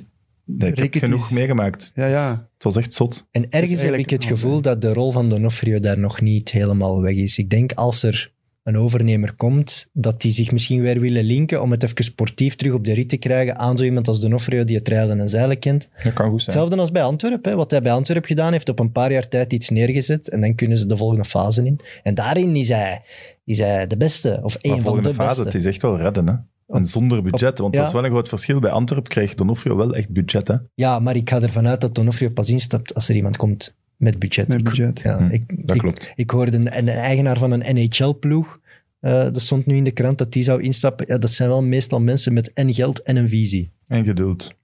Ik 0.58 0.78
heb 0.78 0.94
genoeg 0.94 1.24
is- 1.24 1.30
meegemaakt. 1.30 1.92
ja, 1.94 2.06
ja. 2.06 2.30
Het 2.30 2.62
was 2.62 2.76
echt 2.76 2.92
zot. 2.92 3.26
En 3.30 3.50
ergens 3.50 3.82
heb 3.82 3.94
ik 3.94 4.10
het 4.10 4.24
gevoel 4.24 4.60
dat 4.60 4.80
de 4.80 4.92
rol 4.92 5.10
van 5.10 5.28
Donofrio 5.28 5.80
daar 5.80 5.98
nog 5.98 6.20
niet 6.20 6.50
helemaal 6.50 7.00
weg 7.02 7.14
is. 7.14 7.38
Ik 7.38 7.50
denk 7.50 7.72
als 7.72 8.02
er 8.02 8.32
een 8.62 8.78
overnemer 8.78 9.34
komt, 9.34 9.88
dat 9.92 10.20
die 10.20 10.30
zich 10.30 10.52
misschien 10.52 10.80
weer 10.80 11.00
willen 11.00 11.24
linken 11.24 11.62
om 11.62 11.70
het 11.70 11.82
even 11.82 12.04
sportief 12.04 12.54
terug 12.54 12.72
op 12.72 12.84
de 12.84 12.92
rit 12.92 13.08
te 13.08 13.16
krijgen 13.16 13.58
aan 13.58 13.78
zo 13.78 13.84
iemand 13.84 14.08
als 14.08 14.20
Donofrio 14.20 14.64
die 14.64 14.76
het 14.76 14.88
rijden 14.88 15.20
en 15.20 15.28
zeilen 15.28 15.58
kent. 15.58 15.88
Dat 16.02 16.12
kan 16.12 16.30
goed 16.30 16.42
zijn. 16.42 16.56
Hetzelfde 16.56 16.76
als 16.76 16.92
bij 16.92 17.02
Antwerpen. 17.02 17.56
Wat 17.56 17.70
hij 17.70 17.82
bij 17.82 17.92
Antwerpen 17.92 18.28
gedaan 18.28 18.52
heeft, 18.52 18.68
op 18.68 18.78
een 18.78 18.92
paar 18.92 19.12
jaar 19.12 19.28
tijd 19.28 19.52
iets 19.52 19.70
neergezet 19.70 20.28
en 20.28 20.40
dan 20.40 20.54
kunnen 20.54 20.78
ze 20.78 20.86
de 20.86 20.96
volgende 20.96 21.24
fase 21.24 21.64
in. 21.64 21.80
En 22.02 22.14
daarin 22.14 22.56
is 22.56 22.68
hij, 22.68 23.02
is 23.44 23.58
hij 23.58 23.86
de 23.86 23.96
beste, 23.96 24.40
of 24.42 24.54
één 24.54 24.72
van 24.72 24.82
volgende 24.82 25.08
de 25.08 25.14
fase, 25.14 25.28
beste. 25.28 25.42
het 25.42 25.54
is 25.54 25.66
echt 25.66 25.82
wel 25.82 25.98
redden. 25.98 26.28
Hè? 26.28 26.34
En 26.76 26.84
zonder 26.84 27.22
budget. 27.22 27.58
Want 27.58 27.74
dat 27.74 27.86
is 27.86 27.92
wel 27.92 28.04
een 28.04 28.10
groot 28.10 28.28
verschil. 28.28 28.60
Bij 28.60 28.70
Antwerp 28.70 29.08
krijgt 29.08 29.38
Donofrio 29.38 29.76
wel 29.76 29.94
echt 29.94 30.10
budget. 30.10 30.48
Hè? 30.48 30.56
Ja, 30.74 30.98
maar 30.98 31.16
ik 31.16 31.30
ga 31.30 31.42
ervan 31.42 31.66
uit 31.66 31.80
dat 31.80 31.94
Donofrio 31.94 32.30
pas 32.30 32.50
instapt 32.50 32.94
als 32.94 33.08
er 33.08 33.14
iemand 33.14 33.36
komt 33.36 33.74
met 34.02 34.18
budget. 34.18 34.48
Met 34.48 34.58
Ik- 34.58 34.64
budget. 34.64 35.00
Ja, 35.00 35.18
Hm, 35.18 35.28
ik, 35.30 35.66
dat 35.66 35.76
ik- 35.76 35.82
klopt. 35.82 36.12
Ik 36.14 36.30
hoorde 36.30 36.56
een, 36.56 36.78
een 36.78 36.88
eigenaar 36.88 37.38
van 37.38 37.50
een 37.52 37.74
NHL-ploeg, 37.76 38.60
eh 39.00 39.12
dat 39.22 39.40
stond 39.40 39.66
nu 39.66 39.76
in 39.76 39.84
de 39.84 39.90
krant, 39.90 40.18
dat 40.18 40.32
die 40.32 40.42
zou 40.42 40.62
instappen. 40.62 41.06
Ja, 41.08 41.18
dat 41.18 41.32
zijn 41.32 41.48
wel 41.48 41.62
meestal 41.62 42.00
mensen 42.00 42.32
met 42.32 42.52
en 42.52 42.74
geld 42.74 43.02
en 43.02 43.16
een 43.16 43.28
visie. 43.28 43.70
En 43.86 44.04
geduld. 44.04 44.54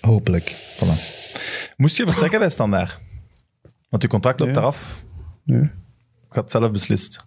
Hopelijk. 0.00 0.74
Voilà. 0.76 1.00
Moest 1.76 1.96
je 1.96 2.06
vertrekken 2.06 2.38
bij 2.38 2.50
Standaard? 2.50 3.00
Want 3.88 4.02
je 4.02 4.08
contract 4.08 4.40
loopt 4.40 4.52
Nee. 4.52 4.60
eraf. 4.62 5.04
Nee. 5.44 5.60
Je 5.60 5.68
had 6.28 6.42
het 6.42 6.50
zelf 6.50 6.70
beslist. 6.70 7.26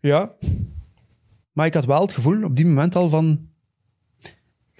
Ja. 0.00 0.32
Maar 1.52 1.66
ik 1.66 1.74
had 1.74 1.84
wel 1.84 2.00
het 2.00 2.12
gevoel 2.12 2.44
op 2.44 2.56
die 2.56 2.66
moment 2.66 2.96
al 2.96 3.08
van... 3.08 3.48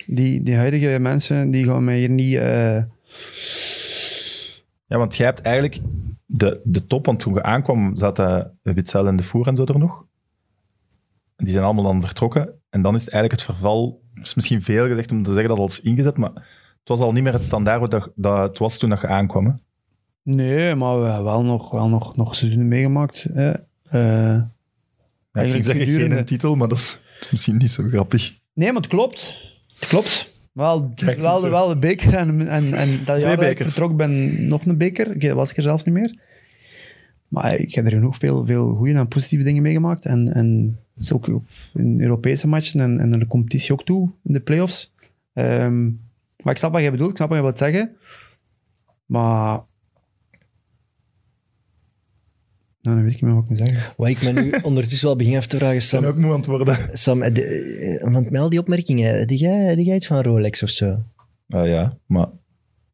Die, 0.06 0.42
die 0.42 0.56
huidige 0.56 0.98
mensen, 0.98 1.50
die 1.50 1.64
gaan 1.64 1.84
mij 1.84 1.98
hier 1.98 2.10
niet... 2.10 2.34
eh, 2.34 2.82
Ja, 4.86 4.98
want 4.98 5.16
jij 5.16 5.26
hebt 5.26 5.40
eigenlijk 5.40 5.80
de, 6.26 6.60
de 6.64 6.86
top, 6.86 7.06
want 7.06 7.20
toen 7.20 7.34
je 7.34 7.42
aankwam 7.42 7.96
zaten 7.96 8.58
Witzel 8.62 9.06
en 9.06 9.16
de 9.16 9.22
Voer 9.22 9.46
en 9.46 9.56
zo 9.56 9.64
er 9.64 9.78
nog. 9.78 10.04
Die 11.36 11.52
zijn 11.52 11.64
allemaal 11.64 11.84
dan 11.84 12.00
vertrokken. 12.02 12.60
En 12.70 12.82
dan 12.82 12.94
is 12.94 13.04
het 13.04 13.12
eigenlijk 13.12 13.42
het 13.42 13.50
verval, 13.56 14.02
het 14.14 14.26
is 14.26 14.34
misschien 14.34 14.62
veel 14.62 14.86
gezegd 14.86 15.12
om 15.12 15.22
te 15.22 15.30
zeggen 15.32 15.48
dat 15.48 15.58
alles 15.58 15.80
ingezet, 15.80 16.16
maar 16.16 16.30
het 16.78 16.88
was 16.88 17.00
al 17.00 17.12
niet 17.12 17.22
meer 17.22 17.32
het 17.32 17.44
standaard 17.44 17.80
wat 17.80 17.90
dat, 17.90 18.10
dat 18.14 18.38
het 18.48 18.58
was 18.58 18.78
toen 18.78 18.90
dat 18.90 19.00
je 19.00 19.06
aankwam. 19.06 19.46
Hè? 19.46 19.52
Nee, 20.22 20.74
maar 20.74 21.00
we 21.00 21.06
hebben 21.06 21.24
wel 21.24 21.42
nog, 21.42 21.70
wel 21.70 21.88
nog, 21.88 22.16
nog 22.16 22.34
seizoenen 22.34 22.68
meegemaakt. 22.68 23.22
Hè. 23.32 23.50
Eh, 23.52 23.60
Ja, 23.90 25.42
ik 25.42 25.42
ging 25.42 25.54
Eigenlijk 25.54 25.64
zeggen 25.64 25.84
gedurende- 25.84 26.16
geen 26.16 26.24
titel, 26.24 26.56
maar 26.56 26.68
dat 26.68 26.78
is 26.78 27.00
misschien 27.30 27.56
niet 27.56 27.70
zo 27.70 27.84
grappig. 27.88 28.38
nee, 28.52 28.72
maar 28.72 28.82
het 28.82 28.90
klopt. 28.90 29.52
Het 29.78 29.88
klopt. 29.88 30.35
Wel, 30.56 30.92
Kijk, 30.94 31.18
wel, 31.18 31.40
zo. 31.40 31.50
wel 31.50 31.68
de 31.68 31.76
beker 31.76 32.14
en, 32.14 32.48
en, 32.48 32.74
en 32.74 33.04
dat 33.04 33.20
jaar 33.20 33.36
dat 33.36 33.46
ik 33.46 33.58
vertrok 33.58 33.96
ben 33.96 34.46
nog 34.46 34.66
een 34.66 34.78
beker. 34.78 35.22
Ik 35.22 35.32
was 35.32 35.50
ik 35.50 35.56
er 35.56 35.62
zelfs 35.62 35.84
niet 35.84 35.94
meer. 35.94 36.14
Maar 37.28 37.54
ik 37.54 37.74
heb 37.74 37.84
er 37.84 37.90
genoeg 37.90 38.16
veel, 38.16 38.46
veel 38.46 38.74
goede 38.74 38.94
en 38.94 39.08
positieve 39.08 39.44
dingen 39.44 39.62
meegemaakt. 39.62 40.04
En, 40.04 40.34
en 40.34 40.78
het 40.94 41.02
is 41.02 41.12
ook 41.12 41.28
in 41.74 42.00
Europese 42.00 42.48
matchen 42.48 42.80
en, 42.80 43.00
en 43.00 43.10
de 43.10 43.26
competitie 43.26 43.72
ook 43.72 43.84
toe, 43.84 44.10
in 44.24 44.32
de 44.32 44.40
playoffs. 44.40 44.92
Ehm 45.32 45.88
maar 46.46 46.54
ik 46.54 46.60
snap 46.60 46.72
wat 46.72 46.82
je 46.82 46.90
bedoelt, 46.90 47.10
ik 47.10 47.16
snap 47.16 47.28
wat 47.28 47.38
je 47.38 47.44
wilt 47.44 47.58
zeggen. 47.58 47.96
Maar... 49.06 49.60
Nou, 52.86 52.98
dan 52.98 53.06
weet 53.06 53.14
ik 53.14 53.22
niet 53.22 53.30
meer 53.30 53.34
wat 53.34 53.42
ik 53.42 53.48
moet 53.48 53.68
zeggen. 53.68 53.94
Wat 53.96 54.08
ik 54.08 54.22
me 54.22 54.32
nu 54.42 54.50
ondertussen 54.70 55.06
wel 55.06 55.16
begin 55.16 55.36
af 55.36 55.46
te 55.46 55.56
vragen, 55.56 55.74
Ik 55.74 55.80
ben 55.80 55.88
Sam, 55.88 56.04
ook 56.04 56.16
moe 56.16 56.30
aan 56.30 56.36
het 56.36 56.46
worden. 56.46 56.76
Sam 56.92 57.22
eh, 57.22 57.34
de- 57.34 57.44
eh, 58.02 58.12
want 58.12 58.30
met 58.30 58.40
al 58.40 58.48
die 58.50 58.58
opmerkingen, 58.58 59.18
heb 59.18 59.30
jij, 59.30 59.64
heb 59.64 59.78
jij 59.78 59.96
iets 59.96 60.06
van 60.06 60.20
Rolex 60.22 60.62
of 60.62 60.70
zo? 60.70 61.02
Ah 61.48 61.66
ja, 61.66 61.98
maar 62.06 62.26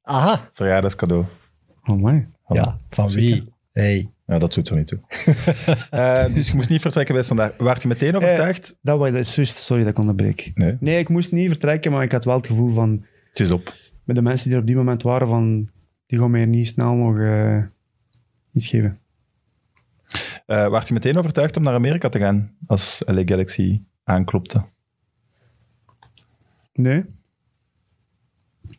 Aha! 0.02 0.48
verjaardagscadeau. 0.52 1.24
Oh, 1.84 2.02
my. 2.02 2.24
Ja, 2.48 2.78
van 2.90 3.10
wie? 3.10 3.42
Hey. 3.72 4.08
Ja, 4.26 4.38
dat 4.38 4.54
doet 4.54 4.68
er 4.68 4.76
niet 4.76 4.86
toe. 4.86 4.98
Eh, 5.90 6.34
dus 6.34 6.48
je 6.48 6.54
moest 6.54 6.68
niet 6.68 6.80
vertrekken 6.80 7.14
bij 7.14 7.22
Standaard. 7.24 7.58
Waart 7.58 7.82
je 7.82 7.88
meteen 7.88 8.16
overtuigd? 8.16 8.78
Dat 8.82 8.98
was 8.98 9.10
dat 9.10 9.18
is 9.20 9.34
juist, 9.34 9.56
sorry 9.56 9.82
dat 9.82 9.92
ik 9.92 9.98
onderbreek. 9.98 10.50
Nee, 10.54 10.76
Nee, 10.80 10.98
ik 10.98 11.08
moest 11.08 11.32
niet 11.32 11.48
vertrekken, 11.48 11.92
maar 11.92 12.02
ik 12.02 12.12
had 12.12 12.24
wel 12.24 12.36
het 12.36 12.46
gevoel 12.46 12.74
van, 12.74 13.04
het 13.30 13.40
is 13.40 13.50
op. 13.50 13.74
met 14.04 14.16
de 14.16 14.22
mensen 14.22 14.44
die 14.46 14.54
er 14.54 14.60
op 14.60 14.66
die 14.66 14.76
moment 14.76 15.02
waren, 15.02 15.28
van, 15.28 15.70
die 16.06 16.18
gaan 16.18 16.30
mij 16.30 16.44
niet 16.46 16.66
snel 16.66 16.94
nog 16.94 17.18
eh, 17.18 17.58
iets 18.52 18.66
geven. 18.66 18.98
Eh 20.46 20.68
waart 20.68 20.88
je 20.88 20.94
meteen 20.94 21.16
overtuigd 21.16 21.56
om 21.56 21.62
naar 21.62 21.74
Amerika 21.74 22.08
te 22.08 22.18
gaan 22.18 22.56
als 22.66 23.02
LA 23.06 23.22
Galaxy 23.24 23.82
aanklopte? 24.04 24.64
Nee. 26.72 27.04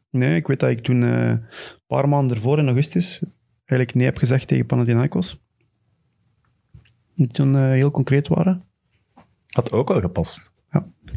Nee, 0.09 0.35
ik 0.35 0.47
weet 0.47 0.59
dat 0.59 0.69
ik 0.69 0.83
toen 0.83 1.03
eh, 1.03 1.29
een 1.29 1.41
paar 1.87 2.09
maanden 2.09 2.37
ervoor, 2.37 2.59
in 2.59 2.65
augustus, 2.65 3.21
eigenlijk 3.65 3.93
nee 3.93 4.05
heb 4.05 4.17
gezegd 4.17 4.47
tegen 4.47 4.65
Panathinaikos. 4.65 5.41
Die 7.15 7.27
toen 7.27 7.55
eh, 7.55 7.61
heel 7.61 7.91
concreet 7.91 8.27
waren. 8.27 8.63
Had 9.47 9.71
ook 9.71 9.87
wel 9.87 9.99
gepast. 10.01 10.52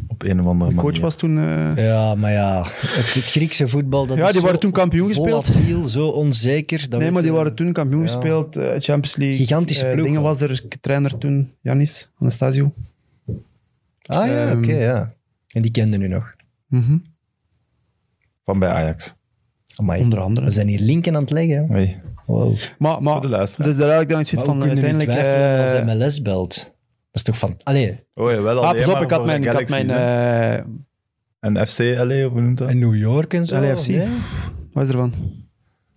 Op 0.08 0.22
een 0.22 0.40
of 0.40 0.46
andere 0.46 0.68
De 0.70 0.74
manier. 0.74 0.90
coach 0.92 1.00
was 1.02 1.14
toen... 1.14 1.38
eh, 1.38 1.84
Ja, 1.86 2.14
maar 2.14 2.32
ja, 2.32 2.62
het, 2.62 3.14
het 3.14 3.24
Griekse 3.24 3.68
voetbal, 3.68 4.06
dat 4.06 4.16
Ja, 4.16 4.32
die 4.32 4.40
waren 4.40 4.58
toen 4.60 4.70
kampioen 4.72 5.06
gespeeld. 5.08 5.46
volatiel, 5.46 5.84
zo 5.84 6.08
onzeker. 6.08 6.86
dat 6.90 7.00
nee, 7.00 7.10
maar 7.10 7.22
die 7.22 7.32
waren 7.32 7.54
toen 7.54 7.72
kampioen 7.72 8.00
Ja. 8.02 8.06
gespeeld, 8.08 8.56
eh, 8.56 8.62
Champions 8.68 9.16
League. 9.16 9.36
Gigantische 9.36 9.86
Eh, 9.86 9.92
ploeg, 9.92 10.06
Dingen 10.06 10.22
was 10.22 10.40
er, 10.40 10.62
trainer 10.80 11.18
toen, 11.18 11.52
Janis 11.60 12.10
Anastasio. 12.20 12.72
Ah 14.06 14.26
ja, 14.26 14.48
Ehm, 14.48 14.58
oké, 14.58 14.72
ja. 14.76 15.12
En 15.52 15.62
die 15.62 15.70
kende 15.70 15.98
nu 15.98 16.08
nog. 16.08 16.34
Mhm. 16.66 16.96
Van 18.44 18.58
bij 18.58 18.68
Ajax. 18.68 19.14
Amai. 19.74 20.02
Onder 20.02 20.20
andere. 20.20 20.46
We 20.46 20.52
zijn 20.52 20.68
hier 20.68 20.80
linken 20.80 21.14
aan 21.14 21.20
het 21.22 21.30
leggen. 21.30 21.94
Wow. 22.26 22.56
Maar, 22.78 23.02
maar 23.02 23.12
voor 23.12 23.22
de 23.22 23.28
luisteraar. 23.28 23.66
dus 23.68 23.76
daar 23.76 23.92
had 23.92 24.02
ik 24.02 24.08
dan 24.08 24.20
iets 24.20 24.30
van 24.30 24.38
hoe 24.38 24.48
kunnen 24.58 24.68
uiteindelijk... 24.68 25.10
twijfelen 25.10 25.60
als 25.60 25.72
eh, 25.72 25.84
MLS 25.84 26.22
belt? 26.22 26.74
Dat 27.16 27.26
is 27.26 27.32
toch 27.32 27.48
van... 27.48 27.60
Allee, 27.62 27.98
oh 28.14 28.30
ja, 28.30 28.42
wel 28.42 28.64
ah, 28.64 28.70
op, 28.70 29.02
ik 29.02 29.10
had 29.10 29.24
mijn... 29.24 29.42
Ik 29.42 29.48
had 29.48 29.68
mijn 29.68 29.90
eh, 29.90 30.54
En 31.40 31.66
FC 31.66 31.78
LA, 31.78 32.26
of 32.26 32.32
hoe 32.32 32.40
noemt 32.40 32.58
dat? 32.58 32.68
en 32.68 32.78
New 32.78 32.96
York 32.96 33.34
en 33.34 33.46
zo. 33.46 33.60
LAFC. 33.60 33.86
nee? 33.86 34.08
wat 34.72 34.84
is 34.84 34.90
er 34.90 34.96
van? 34.96 35.14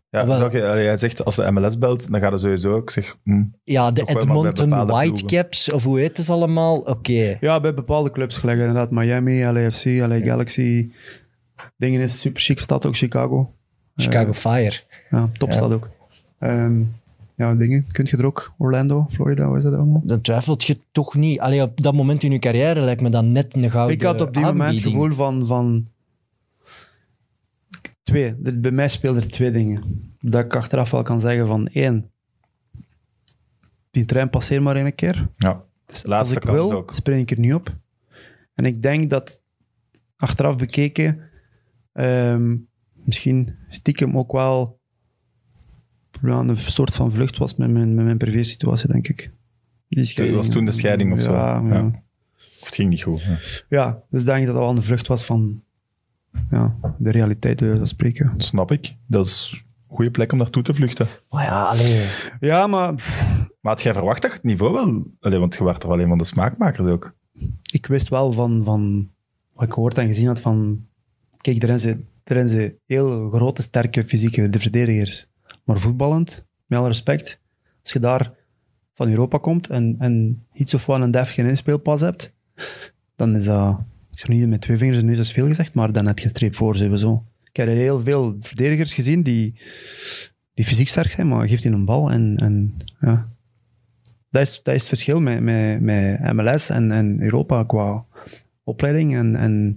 Ja, 0.09 0.27
wel. 0.27 0.43
allee, 0.43 0.85
hij 0.85 0.97
zegt 0.97 1.25
als 1.25 1.35
de 1.35 1.51
MLS 1.51 1.77
belt, 1.77 2.11
dan 2.11 2.19
gaat 2.19 2.29
hij 2.29 2.39
sowieso. 2.39 2.77
Ik 2.77 2.89
zeg, 2.89 3.15
hm, 3.23 3.43
Ja, 3.63 3.91
de 3.91 4.03
Edmonton 4.05 4.85
Whitecaps, 4.87 5.71
of 5.71 5.83
hoe 5.83 5.99
heet 5.99 6.17
het 6.17 6.29
allemaal? 6.29 6.77
Oké. 6.77 7.37
Ja, 7.39 7.59
bij 7.59 7.73
bepaalde 7.73 8.11
clubs, 8.11 8.37
gelijk 8.37 8.57
inderdaad 8.57 8.91
Miami, 8.91 9.43
LAFC, 9.43 9.85
LA 9.85 10.19
Galaxy. 10.19 10.91
Dingen 11.77 12.01
is 12.01 12.19
super 12.19 12.41
chic, 12.41 12.59
stad 12.59 12.85
ook 12.85 12.95
Chicago. 12.97 13.53
Chicago 13.95 14.33
Fire. 14.33 14.79
Ja, 15.09 15.29
top 15.33 15.49
Ja. 15.49 15.55
stad 15.55 15.73
ook. 15.73 15.89
Ehm, 16.39 16.81
ja, 17.39 17.55
dingen. 17.55 17.85
Kun 17.91 18.05
je 18.09 18.17
er 18.17 18.25
ook? 18.25 18.53
Orlando, 18.57 19.05
Florida, 19.09 19.47
wat 19.47 19.57
is 19.57 19.63
dat 19.63 19.73
allemaal? 19.73 20.01
Dan 20.05 20.21
twijfelt 20.21 20.63
je 20.63 20.77
toch 20.91 21.15
niet. 21.15 21.39
Allee, 21.39 21.61
op 21.61 21.81
dat 21.81 21.93
moment 21.93 22.23
in 22.23 22.31
je 22.31 22.39
carrière 22.39 22.79
lijkt 22.81 23.01
me 23.01 23.09
dat 23.09 23.25
net 23.25 23.55
een 23.55 23.69
gouden 23.71 23.95
Ik 23.95 24.01
had 24.03 24.21
op 24.21 24.33
die 24.33 24.43
moment 24.43 24.73
het 24.73 24.83
gevoel 24.83 25.11
van, 25.11 25.45
van 25.45 25.87
twee. 28.03 28.35
Er- 28.43 28.59
Bij 28.59 28.71
mij 28.71 28.87
speelden 28.87 29.21
er 29.23 29.29
twee 29.29 29.51
dingen. 29.51 29.83
Dat 30.19 30.45
ik 30.45 30.55
achteraf 30.55 30.91
wel 30.91 31.01
kan 31.03 31.19
zeggen 31.19 31.47
van 31.47 31.67
één. 31.67 32.11
Die 33.91 34.05
trein 34.05 34.29
passeert 34.29 34.61
maar 34.61 34.75
één 34.75 34.95
keer. 34.95 35.29
ja. 35.37 35.63
Dus 35.85 36.03
Laatste 36.05 36.35
als 36.35 36.43
ik 36.43 36.53
kans 36.53 36.69
wil, 36.69 36.77
ook. 36.77 36.93
spring 36.93 37.21
ik 37.21 37.31
er 37.31 37.39
niet 37.39 37.53
op. 37.53 37.75
En 38.53 38.65
ik 38.65 38.81
denk 38.81 39.09
dat 39.09 39.43
achteraf 40.15 40.57
bekeken 40.57 41.19
ehm, 41.93 42.57
misschien 42.93 43.57
stiekem 43.69 44.17
ook 44.17 44.31
wel 44.31 44.78
ja, 46.21 46.39
een 46.39 46.57
soort 46.57 46.93
van 46.93 47.11
vlucht 47.11 47.37
was 47.37 47.55
met 47.55 47.69
mijn, 47.69 47.95
met 47.95 48.05
mijn 48.05 48.17
privé-situatie, 48.17 48.91
denk 48.91 49.07
ik. 49.07 49.31
Die 49.87 50.03
scheiding. 50.03 50.37
was 50.37 50.49
toen 50.49 50.65
de 50.65 50.71
scheiding 50.71 51.13
of 51.13 51.21
zo. 51.21 51.33
Ja, 51.33 51.61
ja. 51.67 51.73
Ja. 51.73 51.85
Of 52.59 52.65
het 52.65 52.75
ging 52.75 52.89
niet 52.89 53.01
goed. 53.01 53.21
Ja. 53.21 53.37
Ja, 53.69 54.03
dus 54.09 54.23
denk 54.25 54.39
ik 54.39 54.45
dat 54.45 54.55
dat 54.55 54.63
wel 54.63 54.75
een 54.75 54.83
vlucht 54.83 55.07
was 55.07 55.25
van 55.25 55.63
ja, 56.51 56.75
de 56.97 57.11
realiteit, 57.11 57.59
je 57.59 57.79
spreken. 57.83 58.29
Dat 58.31 58.43
snap 58.43 58.71
ik. 58.71 58.95
Dat 59.07 59.25
is 59.25 59.63
een 59.89 59.95
goede 59.95 60.11
plek 60.11 60.31
om 60.31 60.37
naartoe 60.37 60.63
te 60.63 60.73
vluchten. 60.73 61.07
Maar 61.29 61.43
ja, 61.43 61.63
allee. 61.63 62.07
Ja, 62.39 62.67
maar 62.67 62.93
Maar 63.61 63.73
had 63.73 63.81
jij 63.81 63.93
verwacht 63.93 64.21
dat 64.21 64.31
je 64.31 64.37
het 64.37 64.45
niveau 64.45 64.73
wel... 64.73 65.03
Allee, 65.19 65.39
want 65.39 65.55
je 65.55 65.63
werd 65.63 65.83
er 65.83 65.89
wel 65.89 65.99
een 65.99 66.07
van 66.07 66.17
de 66.17 66.23
smaakmakers 66.23 66.87
ook. 66.87 67.15
ik 67.71 67.85
wist 67.85 68.09
wel 68.09 68.31
van, 68.31 68.63
van 68.63 69.11
wat 69.53 69.63
ik 69.63 69.73
gehoord 69.73 69.97
en 69.97 70.07
gezien 70.07 70.27
had 70.27 70.39
van... 70.39 70.87
Kijk, 71.37 71.63
erin 71.63 71.79
zijn, 71.79 72.07
erin 72.23 72.49
zijn 72.49 72.73
heel 72.85 73.29
grote, 73.29 73.61
sterke 73.61 74.05
fysieke 74.05 74.49
de 74.49 74.59
verdedigers. 74.59 75.28
Maar 75.69 75.79
voetballend, 75.79 76.45
met 76.65 76.79
alle 76.79 76.87
respect, 76.87 77.41
als 77.83 77.93
je 77.93 77.99
daar 77.99 78.31
van 78.93 79.09
Europa 79.09 79.37
komt 79.37 79.69
en, 79.69 79.95
en 79.99 80.45
iets 80.53 80.73
of 80.73 80.85
wat 80.85 81.01
een 81.01 81.11
deftige 81.11 81.49
inspeelpas 81.49 82.01
hebt, 82.01 82.33
dan 83.15 83.35
is 83.35 83.45
dat... 83.45 83.79
Ik 84.11 84.19
zeg 84.19 84.27
niet 84.29 84.47
met 84.49 84.61
twee 84.61 84.77
vingers 84.77 84.97
in 84.99 85.05
de 85.05 85.11
neus 85.11 85.19
is 85.19 85.31
veel 85.31 85.47
gezegd, 85.47 85.73
maar 85.73 85.91
dan 85.91 86.03
net 86.03 86.19
gestreept 86.19 86.55
voor, 86.55 86.75
sowieso. 86.75 87.23
Ik 87.49 87.55
heb 87.55 87.67
er 87.67 87.73
heel 87.75 88.03
veel 88.03 88.35
verdedigers 88.39 88.93
gezien 88.93 89.23
die, 89.23 89.59
die 90.53 90.65
fysiek 90.65 90.87
sterk 90.87 91.11
zijn, 91.11 91.27
maar 91.27 91.47
geeft 91.47 91.63
hij 91.63 91.71
een 91.71 91.85
bal 91.85 92.11
en, 92.11 92.37
en 92.37 92.75
ja... 92.99 93.29
Dat 94.29 94.41
is, 94.41 94.59
dat 94.63 94.73
is 94.73 94.79
het 94.79 94.89
verschil 94.89 95.21
met, 95.21 95.41
met, 95.41 95.81
met 95.81 96.33
MLS 96.33 96.69
en, 96.69 96.91
en 96.91 97.21
Europa 97.21 97.63
qua 97.63 98.05
opleiding. 98.63 99.15
En, 99.15 99.35
en 99.35 99.75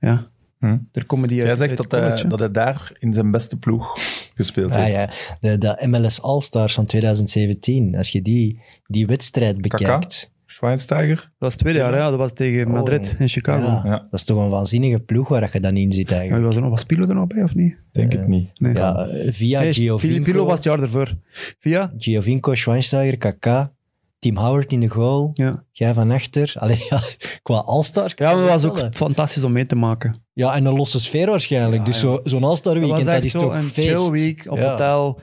ja, 0.00 0.28
Hm. 0.58 0.78
er 0.92 1.06
komen 1.06 1.28
die 1.28 1.36
Jij 1.36 1.48
uit- 1.48 1.58
zegt 1.58 1.78
uit 1.78 1.90
dat 1.90 2.20
hij, 2.20 2.28
dat 2.28 2.38
hij 2.38 2.50
daar 2.50 2.92
in 2.98 3.12
zijn 3.12 3.30
beste 3.30 3.58
ploeg 3.58 3.98
gespeeld 4.40 4.70
Ja, 4.70 4.76
heeft. 4.80 5.36
ja. 5.40 5.56
De, 5.56 5.58
de 5.58 5.86
MLS 5.88 6.22
All-Stars 6.22 6.74
van 6.74 6.84
2017, 6.86 7.96
als 7.96 8.08
je 8.08 8.22
die, 8.22 8.60
die 8.86 9.06
wedstrijd 9.06 9.60
bekijkt. 9.60 10.30
Schweinsteiger? 10.46 11.16
Dat 11.16 11.26
was 11.38 11.52
het 11.52 11.60
tweede 11.62 11.78
jaar, 11.78 11.94
ja. 11.94 12.10
dat 12.10 12.18
was 12.18 12.32
tegen 12.32 12.70
Madrid 12.70 13.10
Oh, 13.14 13.20
in 13.20 13.28
Chicago. 13.28 13.88
Ja. 13.88 13.98
Dat 14.10 14.20
is 14.20 14.24
toch 14.24 14.38
een 14.44 14.48
waanzinnige 14.48 14.98
ploeg 14.98 15.28
waar 15.28 15.50
je 15.52 15.60
dan 15.60 15.76
in 15.76 15.92
zit 15.92 16.10
eigenlijk. 16.12 16.44
was 16.44 16.54
er 16.56 16.60
nog? 16.60 16.70
Was 16.70 16.84
Pilo 16.84 17.08
er 17.08 17.14
nog 17.14 17.26
bij, 17.26 17.42
of 17.42 17.54
niet? 17.54 17.76
Denk 17.92 18.12
Eh, 18.12 18.18
het 18.18 18.28
niet. 18.28 18.50
Nee. 18.60 18.74
Ja, 18.74 19.06
eh, 19.06 19.32
via 19.32 19.60
nee, 19.60 19.72
Giovinco, 19.72 20.22
Pilo 20.22 20.44
was 20.44 20.54
het 20.54 20.64
jaar 20.64 20.80
ervoor. 20.80 21.16
Via? 21.58 21.92
Giovinco, 21.98 22.54
Schweinsteiger, 22.54 23.16
Kaká, 23.18 23.72
Tim 24.18 24.36
Howard 24.36 24.72
in 24.72 24.80
de 24.80 24.88
goal, 24.88 25.30
Ja. 25.32 25.64
jij 25.70 25.94
van 25.94 26.10
achter. 26.10 26.52
Allee, 26.58 26.86
ja, 26.90 27.00
qua 27.42 27.54
All-Stars. 27.56 28.12
Ja, 28.16 28.34
maar 28.34 28.40
dat 28.48 28.62
was 28.62 28.64
ook 28.64 28.94
fantastisch 28.94 29.44
om 29.44 29.52
mee 29.52 29.66
te 29.66 29.76
maken. 29.76 30.20
Ja, 30.40 30.54
en 30.54 30.64
een 30.64 30.74
losse 30.76 31.00
sfeer 31.00 31.26
waarschijnlijk. 31.26 31.84
dus 31.84 31.98
zo- 31.98 32.20
zo'n 32.24 32.44
All-Star 32.44 32.74
Dat 32.74 32.82
weekend, 32.82 33.06
dat 33.06 33.24
is 33.24 33.32
zo 33.32 33.40
toch 33.40 33.54
een 33.54 33.62
feest. 33.62 33.88
chill 33.88 34.10
week 34.10 34.46
op 34.48 34.58
Ja. 34.58 34.70
hotel. 34.70 35.20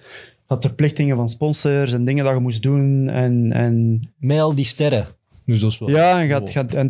Dat 0.48 0.62
verplichtingen 0.62 1.16
van 1.16 1.30
sponsors 1.30 1.92
en 1.92 2.06
dingen 2.06 2.24
dat 2.26 2.34
je 2.34 2.40
moest 2.40 2.62
doen. 2.62 3.10
En, 3.10 3.52
en 3.52 4.08
Met 4.18 4.40
al 4.40 4.56
die 4.56 4.66
sterren. 4.66 5.08
Dus 5.46 5.60
dat 5.62 5.72
is 5.72 5.80
wel... 5.80 5.90
ja, 5.90 6.22
en, 6.22 6.28
gaat, 6.28 6.50
gaat, 6.50 6.74
en 6.74 6.90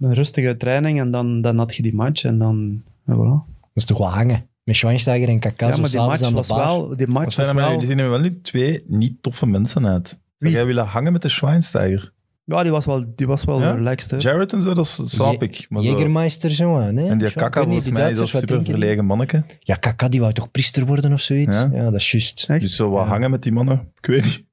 een 0.00 0.14
rustige 0.14 0.56
training 0.56 1.00
en 1.00 1.10
dan, 1.10 1.40
dan 1.40 1.58
had 1.58 1.74
je 1.76 1.82
die 1.82 1.94
match 1.94 2.24
en 2.24 2.38
dan... 2.38 2.82
Voilà. 3.10 3.46
Dat 3.50 3.74
is 3.74 3.84
toch 3.84 3.98
wel 3.98 4.08
hangen. 4.10 4.46
Met 4.64 4.76
Schweinsteiger 4.76 5.28
en 5.28 5.38
Kaká 5.38 5.66
Ja, 5.66 5.72
zo 5.72 5.80
maar 5.80 5.90
die 5.90 6.00
match 6.00 6.22
aan 6.22 6.28
de 6.28 6.34
was 6.34 6.46
bar. 6.48 6.58
wel... 6.58 6.96
Die 6.96 7.06
match 7.06 7.36
was 7.36 7.46
er 7.48 7.54
wel 7.54 7.70
jullie 7.70 7.86
zien 7.86 7.98
er 7.98 8.10
wel 8.10 8.18
nu 8.20 8.40
twee 8.40 8.84
niet 8.86 9.22
toffe 9.22 9.46
mensen 9.46 9.86
uit. 9.86 10.08
Zou 10.08 10.20
Wie? 10.38 10.50
jij 10.52 10.66
willen 10.66 10.86
hangen 10.86 11.12
met 11.12 11.22
de 11.22 11.28
Schweinsteiger? 11.28 12.12
Ja, 12.56 12.62
die 12.62 12.72
was 12.72 12.86
wel, 12.86 13.04
die 13.16 13.26
was 13.26 13.44
wel 13.44 13.60
Ja? 13.60 13.70
relaxed. 13.74 14.10
Hè. 14.10 14.16
Jared 14.30 14.52
en 14.52 14.62
zo, 14.62 14.74
dat 14.74 14.86
snap 15.04 15.42
ik. 15.42 15.66
Maar 15.68 15.82
zo- 15.82 15.88
Jägermeister, 15.90 16.50
zo. 16.50 16.78
hè, 16.78 16.92
Nee? 16.92 17.08
en 17.08 17.18
die 17.18 17.32
Kaka, 17.32 17.58
niet, 17.58 17.64
volgens 17.64 17.84
die 17.84 17.92
mij, 17.94 18.10
is 18.10 18.18
dat 18.18 18.28
super 18.28 18.64
verlegen 18.64 19.04
manneke. 19.04 19.44
Ja, 19.60 19.74
Kaka 19.74 20.08
die 20.08 20.20
wou 20.20 20.32
toch 20.32 20.50
priester 20.50 20.86
worden 20.86 21.12
of 21.12 21.20
zoiets? 21.20 21.60
Ja. 21.60 21.70
Ja, 21.72 21.84
dat 21.84 21.94
is 21.94 22.10
juist. 22.10 22.46
Dus 22.48 22.76
zo 22.76 22.90
wat 22.90 23.02
Ja. 23.04 23.08
hangen 23.10 23.30
met 23.30 23.42
die 23.42 23.52
mannen, 23.52 23.92
ik 24.00 24.06
weet 24.06 24.24
niet. 24.24 24.48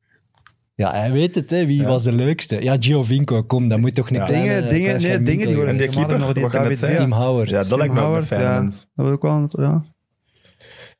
Ja, 0.75 0.91
hij 0.91 1.11
weet 1.11 1.35
het, 1.35 1.49
hè. 1.49 1.65
Wie 1.65 1.81
Ja. 1.81 1.87
was 1.87 2.03
de 2.03 2.13
leukste? 2.13 2.63
Ja, 2.63 2.75
Giovinco, 2.79 3.43
kom, 3.43 3.67
dat 3.69 3.79
moet 3.79 3.95
toch 3.95 4.09
Ja. 4.09 4.25
kleine... 4.25 4.47
Dingen, 4.47 4.69
dingen, 4.69 4.97
klein 4.97 5.15
nee, 5.15 5.25
dingen 5.25 5.47
die 5.47 5.55
worden 5.55 5.73
En 5.73 5.81
die 5.81 5.89
keeper, 5.89 6.19
nog 6.19 6.33
die 6.33 6.49
David 6.49 6.77
zei. 6.77 6.95
Tim 6.95 7.11
Howard. 7.11 7.49
Ja, 7.49 7.61
dat 7.61 7.77
lijkt 7.77 7.93
me 7.93 7.99
Howard, 7.99 8.27
ja. 8.27 8.59
mens. 8.61 8.87
Dat 8.95 9.05
was 9.05 9.13
ook 9.15 9.21
wel... 9.21 9.49
Ja. 9.51 9.83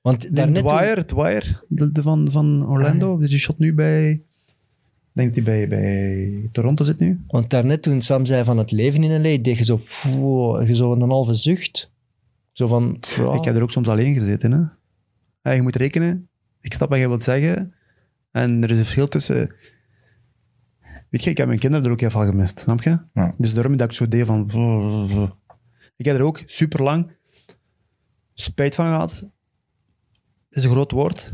Want 0.01 0.35
daarnet... 0.35 0.67
Dwyer, 0.67 1.05
Dwyer 1.05 1.63
de, 1.67 1.91
de 1.91 2.01
van, 2.01 2.27
van 2.31 2.67
Orlando, 2.67 3.17
dus 3.17 3.29
die 3.29 3.39
shot 3.39 3.57
nu 3.59 3.73
bij... 3.73 4.21
Ik 5.17 5.23
denk 5.23 5.35
dat 5.35 5.45
hij 5.45 5.67
bij, 5.67 5.79
bij 5.79 6.49
Toronto 6.51 6.83
zit 6.83 6.99
nu. 6.99 7.19
Want 7.27 7.49
daarnet 7.49 7.81
toen 7.81 8.01
Sam 8.01 8.25
zei 8.25 8.43
van 8.43 8.57
het 8.57 8.71
leven 8.71 9.03
in 9.03 9.21
L.A., 9.21 9.37
deed 9.41 9.57
je 9.57 9.63
zo, 9.63 9.81
wow, 10.03 10.67
je 10.67 10.75
zo 10.75 10.91
een 10.91 11.09
halve 11.09 11.33
zucht. 11.33 11.91
Zo 12.47 12.67
van, 12.67 12.95
Ik 13.33 13.43
heb 13.43 13.55
er 13.55 13.61
ook 13.61 13.71
soms 13.71 13.87
alleen 13.87 14.13
gezeten. 14.13 14.51
Hè. 14.51 14.57
Ja, 15.41 15.55
je 15.55 15.61
moet 15.61 15.75
rekenen. 15.75 16.29
Ik 16.61 16.73
snap 16.73 16.89
wat 16.89 16.99
je 16.99 17.07
wilt 17.07 17.23
zeggen. 17.23 17.73
En 18.31 18.63
er 18.63 18.71
is 18.71 18.77
een 18.77 18.83
verschil 18.83 19.07
tussen... 19.07 19.55
Weet 21.09 21.23
je, 21.23 21.29
ik 21.29 21.37
heb 21.37 21.47
mijn 21.47 21.59
kinderen 21.59 21.85
er 21.85 21.91
ook 21.91 21.99
heel 21.99 22.09
veel 22.09 22.25
gemist, 22.25 22.59
snap 22.59 22.81
je? 22.81 22.99
Ja. 23.13 23.33
Dus 23.37 23.53
daarom 23.53 23.75
dat 23.75 23.89
ik 23.89 23.95
zo 23.95 24.07
deed 24.07 24.25
van... 24.25 24.41
Ik 25.95 26.05
heb 26.05 26.15
er 26.15 26.23
ook 26.23 26.43
super 26.45 26.83
lang 26.83 27.11
spijt 28.33 28.75
van 28.75 28.85
gehad. 28.85 29.25
is 30.49 30.63
een 30.63 30.71
groot 30.71 30.91
woord. 30.91 31.33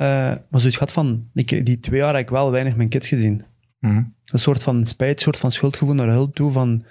Eh, 0.00 0.06
maar 0.48 0.60
zoiets 0.60 0.76
gehad 0.76 0.92
van... 0.92 1.28
Ik, 1.34 1.66
die 1.66 1.80
twee 1.80 1.98
jaar 1.98 2.14
heb 2.14 2.22
ik 2.22 2.30
wel 2.30 2.50
weinig 2.50 2.76
mijn 2.76 2.88
kids 2.88 3.08
gezien. 3.08 3.44
Mhm. 3.78 4.02
Een 4.24 4.38
soort 4.38 4.62
van 4.62 4.84
spijt, 4.84 5.16
een 5.16 5.22
soort 5.22 5.38
van 5.38 5.52
schuldgevoel 5.52 5.94
naar 5.94 6.08
hulp 6.08 6.34
toe. 6.34 6.52
Van... 6.52 6.84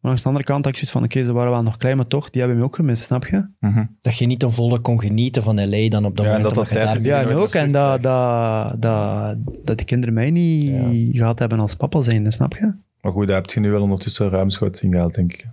Maar 0.00 0.10
langs 0.10 0.22
de 0.22 0.28
andere 0.28 0.44
kant 0.44 0.64
had 0.64 0.72
ik 0.72 0.74
zoiets 0.74 0.92
van... 0.92 1.04
Oké, 1.04 1.24
ze 1.24 1.32
waren 1.32 1.50
wel 1.50 1.62
nog 1.62 1.76
klein, 1.76 1.96
maar 1.96 2.06
toch, 2.06 2.30
die 2.30 2.40
hebben 2.40 2.58
me 2.58 2.64
ook 2.64 2.76
gemist, 2.76 3.02
snap 3.02 3.26
je? 3.26 3.48
Mhm. 3.60 3.84
dat 4.00 4.18
je 4.18 4.26
niet 4.26 4.38
ten 4.38 4.52
volle 4.52 4.78
kon 4.78 5.00
genieten 5.00 5.42
van 5.42 5.68
L.A. 5.68 5.88
dan 5.88 6.04
op 6.04 6.16
dat 6.16 6.26
Ja, 6.26 6.32
en 6.32 6.38
moment 6.38 6.54
dat 6.54 6.68
dat 6.68 6.68
je 6.68 6.84
daar. 6.84 7.00
Ja, 7.00 7.30
en 7.30 7.36
ook. 7.36 7.54
En 7.54 7.72
dat, 7.72 8.02
dat, 8.02 8.82
dat, 8.82 9.36
dat 9.64 9.78
de 9.78 9.84
kinderen 9.84 10.14
mij 10.14 10.30
niet 10.30 11.16
gehad 11.16 11.38
hebben 11.38 11.60
als 11.60 11.74
papa 11.74 12.00
zijn, 12.00 12.32
snap 12.32 12.54
je? 12.54 12.74
Maar 13.00 13.12
goed, 13.12 13.26
dat 13.26 13.36
heb 13.36 13.50
je 13.50 13.60
nu 13.60 13.70
wel 13.70 13.82
ondertussen 13.82 14.30
ruimschoots 14.30 14.80
zien 14.80 14.92
gehaald, 14.92 15.14
denk 15.14 15.32
ik. 15.32 15.46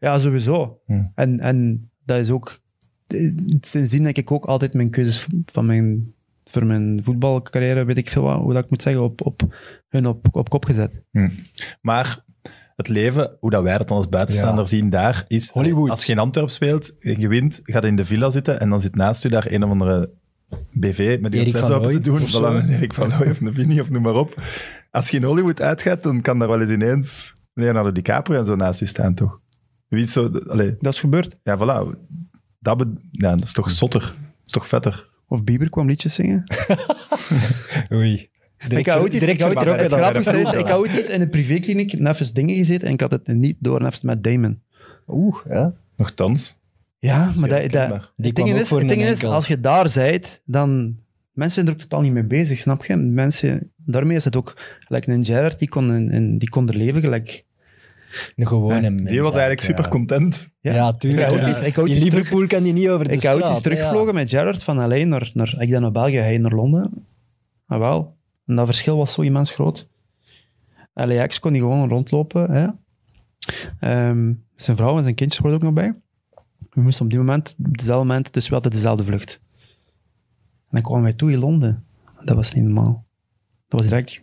Ja, 0.00 0.18
sowieso. 0.18 0.80
En, 1.14 1.40
en 1.40 1.90
dat 2.04 2.18
is 2.18 2.30
ook... 2.30 2.60
Sindsdien 3.60 4.02
denk 4.02 4.16
ik 4.16 4.30
ook 4.30 4.44
altijd 4.44 4.74
mijn 4.74 4.90
keuzes 4.90 5.26
van 5.44 5.66
mijn, 5.66 6.14
voor 6.44 6.66
mijn 6.66 7.00
voetbalcarrière, 7.04 7.84
weet 7.84 7.96
ik 7.96 8.08
veel 8.08 8.22
wat, 8.22 8.38
hoe 8.40 8.52
dat 8.52 8.64
ik 8.64 8.70
moet 8.70 8.82
zeggen, 8.82 9.02
op, 9.02 9.26
op 9.26 9.42
hun 9.88 10.06
op, 10.06 10.28
op 10.32 10.48
kop 10.48 10.64
gezet. 10.64 11.02
Maar 11.80 12.24
het 12.76 12.88
leven, 12.88 13.36
hoe 13.40 13.50
dat 13.50 13.62
wij 13.62 13.78
dat 13.78 13.88
dan 13.88 13.96
als 13.96 14.08
buitenstaander 14.08 14.68
zien 14.68 14.90
daar, 14.90 15.24
is... 15.26 15.50
Hollywood. 15.50 15.90
Als 15.90 16.06
je 16.06 16.12
in 16.12 16.18
Antwerpen 16.18 16.52
speelt, 16.52 16.96
je 17.00 17.28
wint, 17.28 17.60
gaat 17.64 17.84
in 17.84 17.96
de 17.96 18.04
villa 18.04 18.30
zitten 18.30 18.60
en 18.60 18.70
dan 18.70 18.80
zit 18.80 18.94
naast 18.94 19.24
u 19.24 19.28
daar 19.28 19.52
een 19.52 19.64
of 19.64 19.70
andere 19.70 20.10
BV 20.72 21.18
met 21.20 21.32
die 21.32 21.56
fles 21.56 21.70
open 21.70 21.90
te 21.90 22.00
doen. 22.00 22.22
of 22.22 22.28
zo. 22.30 22.58
Erik 22.58 22.94
van 22.94 23.08
Looy 23.08 23.30
of 23.30 23.80
of 23.80 23.90
noem 23.90 24.02
maar 24.02 24.14
op. 24.14 24.42
Als 24.90 25.10
je 25.10 25.16
in 25.16 25.22
Hollywood 25.22 25.60
uitgaat, 25.60 26.02
dan 26.02 26.20
kan 26.20 26.38
daar 26.38 26.48
wel 26.48 26.60
eens 26.60 26.70
ineens 26.70 27.36
Leonardo 27.54 27.92
DiCaprio 27.92 28.38
en 28.38 28.44
zo 28.44 28.56
naast 28.56 28.80
u 28.80 28.86
staan, 28.86 29.14
toch? 29.14 29.40
Wie 29.88 30.02
is 30.02 30.12
zo... 30.12 30.30
Allee, 30.48 30.76
Dat 30.80 30.92
is 30.92 31.00
gebeurd. 31.00 31.36
ja, 31.42 31.58
voilà. 31.58 31.98
Dat, 32.60 32.76
be- 32.76 32.92
ja, 33.10 33.34
dat 33.34 33.44
is 33.44 33.52
toch 33.52 33.70
zotter? 33.70 34.00
Dat 34.00 34.46
is 34.46 34.52
toch 34.52 34.68
vetter? 34.68 35.08
Of 35.28 35.44
Bieber 35.44 35.70
kwam 35.70 35.86
liedjes 35.88 36.14
zingen. 36.14 36.44
Oei. 37.92 38.28
ik 38.68 38.86
had 38.86 38.98
ooit 39.00 39.12
eens- 39.14 39.22
ik 39.22 39.40
had 39.40 39.48
ooit- 39.48 39.58
vertrokken 39.58 39.80
het 39.82 39.90
dan 39.90 39.98
grappigste 39.98 40.40
is, 40.40 40.52
ik 40.52 40.66
had 40.66 40.78
ooit 40.78 40.96
eens 40.96 41.08
in 41.08 41.20
een 41.20 41.28
privékliniek 41.28 41.98
neffens 41.98 42.32
dingen 42.32 42.54
gezeten 42.56 42.86
en 42.88 42.92
ik 42.94 43.00
had 43.00 43.10
het 43.10 43.26
niet 43.26 43.56
door 43.58 43.80
neffens 43.82 44.02
met 44.02 44.24
Damon. 44.24 44.62
Oeh, 45.06 45.36
ja. 45.48 45.72
Nochtans. 45.96 46.58
Ja, 46.98 47.32
maar 47.36 47.48
dat, 47.48 47.70
dat, 47.70 48.12
het 48.16 48.34
ding 48.36 48.52
is, 48.52 48.70
het 48.70 48.88
ding 48.88 49.02
is, 49.02 49.24
als 49.24 49.46
je 49.46 49.60
daar 49.60 49.90
bent, 49.94 50.40
dan... 50.44 50.98
Mensen 51.32 51.54
zijn 51.54 51.66
er 51.66 51.72
ook 51.72 51.88
totaal 51.88 52.00
niet 52.00 52.12
mee 52.12 52.24
bezig, 52.26 52.60
snap 52.60 52.84
je? 52.84 52.96
Mensen, 52.96 53.72
daarmee 53.76 54.16
is 54.16 54.24
het 54.24 54.36
ook... 54.36 54.60
Gelijk 54.80 55.06
een 55.06 55.24
Gerard, 55.24 55.58
die 55.58 55.68
kon, 55.68 55.92
in, 55.94 56.10
in- 56.10 56.38
die 56.38 56.48
kon 56.48 56.68
er 56.68 56.76
leven 56.76 57.00
gelijk... 57.00 57.44
Een 58.36 58.46
gewone 58.46 58.80
Die 58.80 58.90
mens. 58.90 59.16
was 59.18 59.30
eigenlijk 59.30 59.60
ja. 59.60 59.66
super 59.66 59.88
content. 59.88 60.50
Ja, 60.60 60.72
Ja. 60.74 60.92
tuurlijk. 60.92 61.30
Ik 61.50 61.76
ik 61.76 61.76
In 61.76 62.02
Liverpool 62.02 62.46
kan 62.46 62.62
die 62.62 62.72
niet 62.72 62.88
over 62.88 63.08
de 63.08 63.12
Ik 63.12 63.18
straat. 63.18 63.32
had 63.34 63.42
ooit 63.42 63.54
eens 63.54 63.64
hè, 63.64 63.70
terugvlogen 63.70 64.14
met 64.14 64.30
Gerard 64.30 64.62
van 64.62 64.76
LA 64.76 65.04
naar, 65.04 65.30
naar... 65.34 65.54
Ik 65.58 65.70
dan 65.70 65.82
naar 65.82 65.92
België, 65.92 66.16
hij 66.16 66.38
naar 66.38 66.52
Londen. 66.52 67.06
Ah, 67.66 67.78
wel. 67.78 68.16
En 68.46 68.56
dat 68.56 68.66
verschil 68.66 68.96
was 68.96 69.12
zo 69.12 69.20
immens 69.22 69.50
groot. 69.50 69.88
LAX 70.94 71.40
kon 71.40 71.50
hij 71.50 71.60
gewoon 71.60 71.88
rondlopen. 71.88 72.50
Hè. 72.50 72.66
Ehm, 73.80 74.32
zijn 74.54 74.76
vrouw 74.76 74.96
en 74.96 75.02
zijn 75.02 75.14
kindjes 75.14 75.44
er 75.44 75.52
ook 75.52 75.62
nog 75.62 75.72
bij. 75.72 75.94
We 76.70 76.80
moesten 76.80 77.04
op 77.04 77.10
die 77.10 77.18
moment, 77.18 77.54
op 77.66 77.78
dezelfde 77.78 78.06
moment, 78.06 78.32
dus 78.32 78.48
we 78.48 78.54
hadden 78.54 78.72
dezelfde 78.72 79.04
vlucht. 79.04 79.40
En 80.40 80.70
dan 80.70 80.82
kwamen 80.82 81.02
wij 81.02 81.12
toe 81.12 81.32
in 81.32 81.38
Londen. 81.38 81.84
Dat 82.24 82.36
was 82.36 82.54
niet 82.54 82.64
normaal. 82.64 83.04
Dat 83.68 83.80
was 83.80 83.88
direct... 83.88 84.22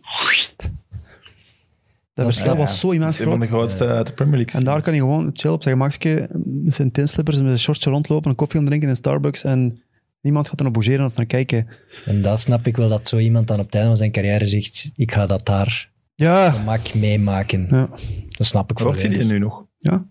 Dat 2.17 2.25
verschil 2.25 2.51
Ja, 2.51 2.57
was 2.57 2.79
zo 2.79 2.89
immens 2.91 3.19
een 3.19 3.23
van 3.25 3.33
groot. 3.33 3.41
de 3.49 3.55
grootste 3.55 3.87
uit 3.87 4.07
de 4.07 4.13
Premier 4.13 4.35
League. 4.37 4.59
En 4.59 4.65
daar 4.65 4.81
kan 4.81 4.93
je 4.93 4.99
gewoon 4.99 5.29
chill 5.33 5.51
op 5.51 5.63
zijn 5.63 5.75
gemakje 5.75 6.29
met 6.45 6.73
zijn 6.73 6.91
tinslippers 6.91 7.37
en 7.37 7.41
met 7.43 7.51
zijn 7.51 7.63
shortje 7.63 7.89
rondlopen, 7.89 8.29
een 8.29 8.35
koffie 8.35 8.57
gaan 8.59 8.67
drinken 8.67 8.89
in 8.89 8.95
Starbucks 8.95 9.43
en 9.43 9.81
niemand 10.21 10.47
gaat 10.49 10.57
er 10.59 10.63
nog 10.65 10.73
bougeren 10.73 11.05
of 11.05 11.15
naar 11.15 11.25
kijken. 11.25 11.67
En 12.05 12.21
dat 12.21 12.39
snap 12.39 12.67
ik 12.67 12.77
wel, 12.77 12.89
dat 12.89 13.07
zo 13.07 13.17
iemand 13.17 13.47
dan 13.47 13.59
op 13.59 13.65
het 13.65 13.73
einde 13.73 13.87
van 13.89 13.97
zijn 13.97 14.11
carrière 14.11 14.47
zegt, 14.47 14.91
ik 14.95 15.11
ga 15.11 15.25
dat 15.25 15.45
daar 15.45 15.91
Ja. 16.15 16.51
gemak 16.51 16.93
meemaken. 16.93 17.67
Ja. 17.69 17.89
Dat 18.29 18.47
snap 18.47 18.71
ik 18.71 18.77
Hoort 18.77 19.01
je 19.01 19.07
die 19.07 19.17
volledig. 19.17 19.37
nu 19.39 19.43
nog? 19.43 19.65
Ja, 19.79 20.05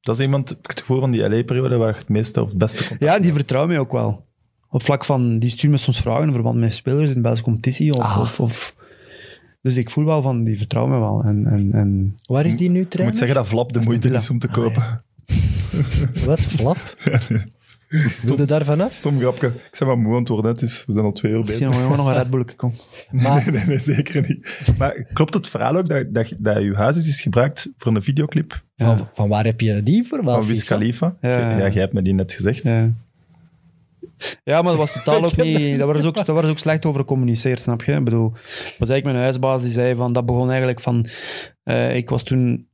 Dat 0.00 0.14
is 0.18 0.20
iemand, 0.22 0.48
heb 0.48 0.58
ik 0.58 0.70
het 0.70 0.80
gevoel 0.80 1.00
van 1.00 1.10
die 1.10 1.28
LA-periode 1.28 1.76
waar 1.76 1.92
je 1.92 1.98
het 1.98 2.08
meeste 2.08 2.42
of 2.42 2.48
het 2.48 2.58
beste 2.58 2.78
contact 2.78 3.00
ja 3.00 3.14
die 3.14 3.22
hebt. 3.24 3.36
vertrouwen 3.36 3.72
mij 3.72 3.80
ook 3.80 3.92
wel. 3.92 4.24
Op 4.70 4.82
vlak 4.82 5.04
van, 5.04 5.38
die 5.38 5.50
stuurt 5.50 5.72
me 5.72 5.78
soms 5.78 6.00
vragen 6.00 6.26
in 6.26 6.32
verband 6.32 6.58
met 6.58 6.74
spelers 6.74 7.08
in 7.08 7.14
de 7.14 7.20
Belgische 7.20 7.44
competitie 7.44 7.92
of, 7.92 7.98
Ah. 8.04 8.20
of, 8.20 8.40
of 8.40 8.74
Dus 9.64 9.76
ik 9.76 9.90
voel 9.90 10.04
wel 10.04 10.22
van, 10.22 10.44
die 10.44 10.56
vertrouwen 10.58 10.94
me 10.94 11.00
wel. 11.00 11.22
En, 11.24 11.46
en, 11.46 11.72
en 11.72 12.14
Waar 12.26 12.46
is 12.46 12.56
die 12.56 12.68
nu 12.68 12.74
Je 12.74 12.80
moet 12.80 12.90
trainer? 12.90 13.16
zeggen 13.16 13.36
dat 13.36 13.46
Flap 13.46 13.72
de 13.72 13.80
moeite 13.80 14.08
is 14.08 14.30
om 14.30 14.38
te 14.38 14.48
kopen. 14.48 15.04
Wat, 16.26 16.40
Flap? 16.40 16.78
Wil 18.22 18.36
je 18.36 18.44
daar 18.44 18.64
vanaf? 18.64 18.92
Stom 18.92 19.18
grapje. 19.18 19.46
Ik 19.46 19.68
zeg 19.76 19.88
maar 19.88 19.98
moe 19.98 20.12
aan 20.12 20.18
het 20.18 20.28
worden, 20.28 20.50
het 20.52 20.62
is, 20.62 20.84
we 20.86 20.92
zijn 20.92 21.04
al 21.04 21.12
twee 21.12 21.32
uur 21.32 21.38
ik 21.38 21.44
bezig. 21.46 21.66
nog 21.66 21.74
gewoon 21.76 21.96
nog 21.96 22.06
een 22.06 22.14
Red 22.14 22.30
Bull 22.34 22.44
kom. 22.56 22.72
Maar 23.10 23.42
Nee, 23.44 23.54
nee, 23.54 23.66
nee, 23.66 23.78
zeker 23.78 24.26
niet. 24.28 24.60
Maar 24.78 25.06
klopt 25.12 25.34
het 25.34 25.48
verhaal 25.48 25.76
ook 25.76 25.88
dat, 25.88 26.14
dat, 26.14 26.32
dat 26.38 26.62
je 26.62 26.74
huis 26.74 26.96
is, 26.96 27.08
is 27.08 27.20
gebruikt 27.20 27.72
voor 27.76 27.94
een 27.94 28.02
videoclip 28.02 28.62
van, 28.76 29.08
van 29.12 29.28
waar 29.28 29.44
heb 29.44 29.60
je 29.60 29.82
die 29.82 30.04
van 30.04 30.18
informatie? 30.18 30.54
Wiz 30.54 30.64
Khalifa? 30.66 31.16
Ja. 31.20 31.50
Ja, 31.58 31.68
jij 31.70 31.80
hebt 31.82 31.92
me 31.92 32.02
die 32.02 32.14
net 32.14 32.32
gezegd. 32.32 32.64
Ja. 32.64 32.92
Ja, 34.44 34.54
maar 34.62 34.70
dat 34.70 34.76
was 34.76 34.92
totaal 34.92 35.24
ook 35.24 35.36
niet... 35.44 35.78
Dat 35.78 35.92
was 35.92 36.04
ook, 36.04 36.14
dat 36.14 36.26
was 36.26 36.44
ook 36.50 36.58
slecht 36.58 36.84
over 36.86 37.00
gecommuniceerd, 37.00 37.60
snap 37.60 37.82
je? 37.82 37.92
Ik 37.92 38.04
bedoel, 38.04 38.30
was 38.30 38.88
eigenlijk 38.88 39.04
mijn 39.04 39.16
huisbaas 39.16 39.62
die 39.62 39.70
zei 39.70 39.94
van... 39.94 40.12
Dat 40.12 40.26
begon 40.26 40.48
eigenlijk 40.48 40.80
van... 40.80 41.06
eh, 41.62 41.96
ik 41.96 42.08
was 42.10 42.22
toen... 42.22 42.68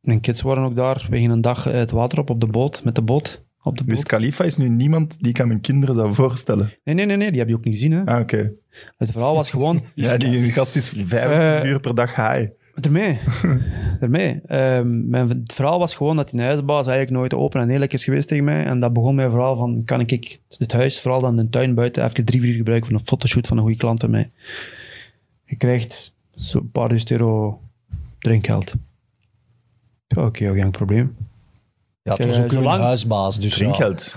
Mijn 0.00 0.20
kids 0.20 0.42
waren 0.42 0.64
ook 0.64 0.76
daar. 0.76 1.06
We 1.10 1.16
gingen 1.16 1.30
een 1.30 1.40
dag 1.40 1.64
het 1.64 1.90
water 1.90 2.18
op 2.18 2.30
op 2.30 2.40
de 2.40 2.46
boot, 2.46 2.84
met 2.84 2.94
de 2.94 3.02
boot. 3.02 3.44
Op 3.62 3.78
de 3.78 3.84
boot. 3.84 4.04
Khalifa 4.04 4.44
is 4.44 4.56
nu 4.56 4.68
niemand 4.68 5.18
die 5.18 5.28
ik 5.30 5.40
aan 5.40 5.48
mijn 5.48 5.60
kinderen 5.60 5.94
zou 5.94 6.14
voorstellen. 6.14 6.72
Nee, 6.84 6.94
nee, 6.94 7.06
nee, 7.06 7.16
nee, 7.16 7.30
die 7.30 7.38
heb 7.38 7.48
je 7.48 7.54
ook 7.54 7.64
niet 7.64 7.74
gezien. 7.74 7.92
Hè. 7.92 8.04
Ah, 8.04 8.20
oké. 8.20 8.52
Het 8.96 9.10
verhaal 9.10 9.34
was 9.34 9.50
gewoon... 9.50 9.84
Ja, 9.94 10.16
die 10.16 10.52
gast 10.52 10.76
is 10.76 10.88
25 10.88 11.62
Eh, 11.62 11.64
uur 11.70 11.80
per 11.80 11.94
dag 11.94 12.14
high. 12.14 12.50
Ermee. 12.80 13.18
Ermee. 14.00 14.40
Ehm, 14.46 15.08
mijn, 15.08 15.28
het 15.28 15.52
verhaal 15.52 15.78
was 15.78 15.94
gewoon 15.94 16.16
dat 16.16 16.30
die 16.30 16.40
huisbaas 16.40 16.86
eigenlijk 16.86 17.16
nooit 17.16 17.34
open 17.34 17.60
en 17.60 17.70
eerlijk 17.70 17.92
is 17.92 18.04
geweest 18.04 18.28
tegen 18.28 18.44
mij. 18.44 18.64
En 18.64 18.80
dat 18.80 18.92
begon 18.92 19.14
mijn 19.14 19.30
verhaal 19.30 19.56
van, 19.56 19.82
kan 19.84 20.00
ik 20.00 20.38
het 20.58 20.72
huis, 20.72 21.00
vooral 21.00 21.20
dan 21.20 21.36
de 21.36 21.48
tuin 21.50 21.74
buiten, 21.74 22.04
even 22.04 22.24
drie, 22.24 22.40
vier 22.40 22.50
uur 22.50 22.56
gebruiken 22.56 22.90
voor 22.90 22.98
een 22.98 23.06
fotoshoot 23.06 23.46
van 23.46 23.56
een 23.56 23.62
goede 23.62 23.78
klant 23.78 24.00
van 24.00 24.10
mij. 24.10 24.30
Je 25.44 25.56
krijgt 25.56 26.12
zo'n 26.34 26.70
paar 26.70 26.88
duizend 26.88 27.10
euro 27.10 27.60
drinkgeld. 28.18 28.72
Ja, 30.06 30.24
oké, 30.24 30.52
geen 30.52 30.70
probleem. 30.70 31.16
Ja, 32.02 32.14
het 32.14 32.26
was 32.26 32.40
ook 32.40 32.52
een 32.52 32.80
huisbaas, 32.80 33.40
dus 33.40 33.50
ja. 33.52 33.56
Drinkgeld. 33.56 34.16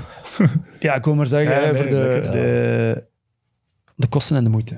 Ja, 0.79 0.95
ik 0.95 1.05
wil 1.05 1.15
maar 1.15 1.25
zeggen, 1.25 1.55
Ja, 1.55 1.61
nee, 1.61 1.75
voor 1.75 1.89
de, 1.89 1.95
lekker, 1.95 2.23
ja. 2.23 2.31
de, 2.31 3.03
de 3.95 4.07
kosten 4.07 4.37
en 4.37 4.43
de 4.43 4.49
moeite. 4.49 4.77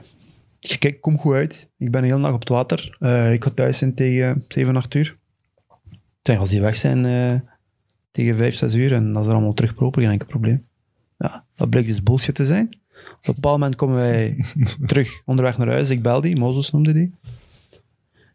Je 0.68 0.78
Kijk, 0.78 0.94
ik 0.94 1.02
kom 1.02 1.20
goed 1.20 1.34
uit. 1.34 1.70
Ik 1.78 1.92
ben 1.92 2.04
hele 2.04 2.22
dag 2.22 2.34
op 2.34 2.40
het 2.40 2.50
water. 2.50 2.98
Eh, 3.00 3.34
ik 3.34 3.44
ga 3.44 3.50
thuis 3.50 3.78
zijn 3.78 3.94
tegen 3.94 4.46
7, 4.48 4.76
8 4.76 4.94
uur. 4.94 5.18
Zeg, 6.22 6.38
als 6.38 6.50
die 6.50 6.62
weg 6.62 6.76
zijn 6.76 7.06
eh, 7.06 7.40
tegen 8.12 8.36
5, 8.36 8.56
6 8.56 8.74
uur 8.74 8.94
en 8.94 9.14
dat 9.14 9.22
is 9.22 9.28
er 9.28 9.34
allemaal 9.34 9.54
terug 9.54 9.74
proper, 9.74 10.02
geen 10.02 10.12
enkel 10.12 10.28
probleem. 10.28 10.66
Ja, 11.18 11.44
dat 11.56 11.70
bleek 11.70 11.88
dus 11.88 12.04
bullshit 12.04 12.36
te 12.36 12.46
zijn. 12.46 12.66
Op 12.66 13.28
een 13.28 13.34
bepaald 13.34 13.60
moment 13.60 13.76
komen 13.76 13.96
wij 13.96 14.46
terug 14.88 15.22
onderweg 15.26 15.58
naar 15.58 15.68
huis. 15.68 15.90
Ik 15.90 16.02
bel 16.02 16.22
die, 16.22 16.38
Mozes 16.38 16.72
noemde 16.72 16.94
die. 16.94 17.14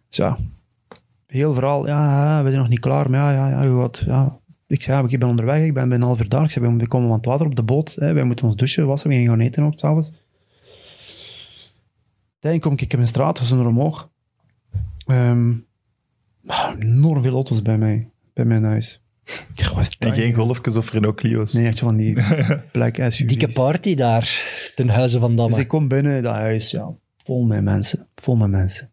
Dus 0.08 0.16
ja, 0.16 0.38
heel 1.26 1.54
verhaal. 1.54 1.86
Ja, 1.86 2.24
ja, 2.24 2.42
we 2.42 2.48
zijn 2.48 2.60
nog 2.60 2.70
niet 2.70 2.80
klaar, 2.80 3.10
maar 3.10 3.34
ja, 3.34 3.48
ja, 3.48 3.62
ja, 3.62 3.90
ja. 4.06 4.38
Ik 4.66 4.82
zei, 4.82 5.02
ja, 5.02 5.08
ik 5.08 5.18
ben 5.18 5.28
onderweg, 5.28 5.62
ik 5.64 5.74
ben 5.74 5.88
bij 5.88 5.98
een 5.98 6.04
half 6.04 6.20
uur 6.20 6.28
daar. 6.28 6.44
Ik 6.44 6.50
zei, 6.50 6.76
we 6.76 6.88
komen 6.88 7.08
van 7.08 7.16
het 7.16 7.26
water 7.26 7.46
op 7.46 7.56
de 7.56 7.62
boot. 7.62 7.94
Hè. 7.94 8.12
Wij 8.12 8.24
moeten 8.24 8.46
ons 8.46 8.56
douchen, 8.56 8.86
wassen, 8.86 9.10
we 9.10 9.16
gaan 9.16 9.26
gaan 9.26 9.40
eten 9.40 9.62
ook 9.62 9.78
s'avonds. 9.78 10.12
Dan 12.40 12.58
kom 12.58 12.72
ik 12.72 12.92
in 12.92 12.98
mijn 12.98 13.08
straat, 13.08 13.38
we 13.38 13.44
zijn 13.44 13.60
er 13.60 13.66
omhoog. 13.66 14.10
Ehm, 15.06 15.52
ah, 16.46 16.74
enorm 16.78 17.22
veel 17.22 17.34
auto's 17.34 17.62
bij 17.62 17.78
mij, 17.78 18.10
bij 18.32 18.44
mijn 18.44 18.64
huis. 18.64 19.02
Ja, 19.54 19.82
En 19.98 20.14
geen 20.14 20.34
golfjes 20.34 20.76
of 20.76 20.92
Renault 20.92 21.16
Clio's. 21.16 21.52
Nee, 21.52 21.66
echt 21.66 21.76
zo 21.76 21.86
van 21.86 21.96
die 21.96 22.12
black 22.72 22.96
SUV's. 22.96 23.16
Dikke 23.26 23.52
party 23.52 23.94
daar, 23.94 24.38
ten 24.74 24.88
huize 24.88 25.18
van 25.18 25.34
Damme. 25.36 25.50
Dus 25.52 25.62
ik 25.62 25.68
kom 25.68 25.88
binnen, 25.88 26.22
dat 26.22 26.34
huis, 26.34 26.70
ja, 26.70 26.90
vol 27.24 27.44
met 27.44 27.62
mensen. 27.62 28.08
Vol 28.14 28.36
met 28.36 28.50
mensen. 28.50 28.90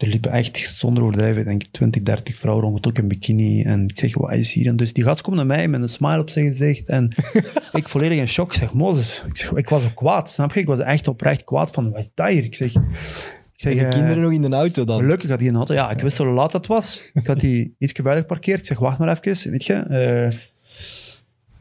Er 0.00 0.06
liepen 0.08 0.32
echt, 0.32 0.58
zonder 0.58 1.02
overdrijven, 1.02 1.44
denk 1.44 1.62
ik 1.62 1.68
20, 1.70 2.02
30 2.02 2.36
vrouwen 2.36 2.64
rond, 2.64 2.86
ook 2.86 2.98
in 2.98 3.08
bikini. 3.08 3.62
En 3.62 3.88
ik 3.88 3.98
zeg, 3.98 4.14
wat 4.14 4.32
is 4.32 4.52
hier? 4.52 4.66
En 4.66 4.76
dus 4.76 4.92
die 4.92 5.04
gast 5.04 5.20
komt 5.20 5.36
naar 5.36 5.46
mij 5.46 5.68
met 5.68 5.82
een 5.82 5.88
smile 5.88 6.20
op 6.20 6.30
zijn 6.30 6.46
gezicht. 6.46 6.88
En 6.88 7.12
ik 7.72 7.88
volledig 7.88 8.18
in 8.18 8.28
shock. 8.28 8.52
Ik 8.52 8.58
zeg, 8.58 8.72
Mozes. 8.72 9.24
Ik, 9.26 9.36
zeg, 9.36 9.52
ik 9.52 9.68
was 9.68 9.84
ook 9.84 9.94
kwaad, 9.94 10.30
snap 10.30 10.52
je? 10.52 10.60
Ik 10.60 10.66
was 10.66 10.80
echt 10.80 11.08
oprecht 11.08 11.44
kwaad 11.44 11.70
van, 11.70 11.90
wat 11.90 12.00
is 12.00 12.10
dat 12.14 12.28
hier? 12.28 12.44
Ik 12.44 12.54
zeg... 12.54 12.74
Ik 12.74 13.66
zeg 13.66 13.72
En 13.72 13.78
de 13.78 13.84
eh, 13.84 13.90
kinderen 13.90 14.22
nog 14.22 14.32
in 14.32 14.42
de 14.42 14.56
auto 14.56 14.84
dan. 14.84 14.98
Gelukkig 15.00 15.30
had 15.30 15.40
hij 15.40 15.48
een 15.48 15.56
auto. 15.56 15.74
Ja, 15.74 15.90
ik 15.90 16.00
wist 16.00 16.18
hoe 16.18 16.26
laat 16.26 16.52
het 16.52 16.66
was. 16.66 17.10
Ik 17.12 17.26
had 17.26 17.40
die 17.40 17.74
iets 17.78 17.92
verder 17.92 18.14
geparkeerd. 18.14 18.58
Ik 18.58 18.66
zeg, 18.66 18.78
wacht 18.78 18.98
maar 18.98 19.08
even, 19.08 19.50
weet 19.50 19.64
je. 19.64 19.74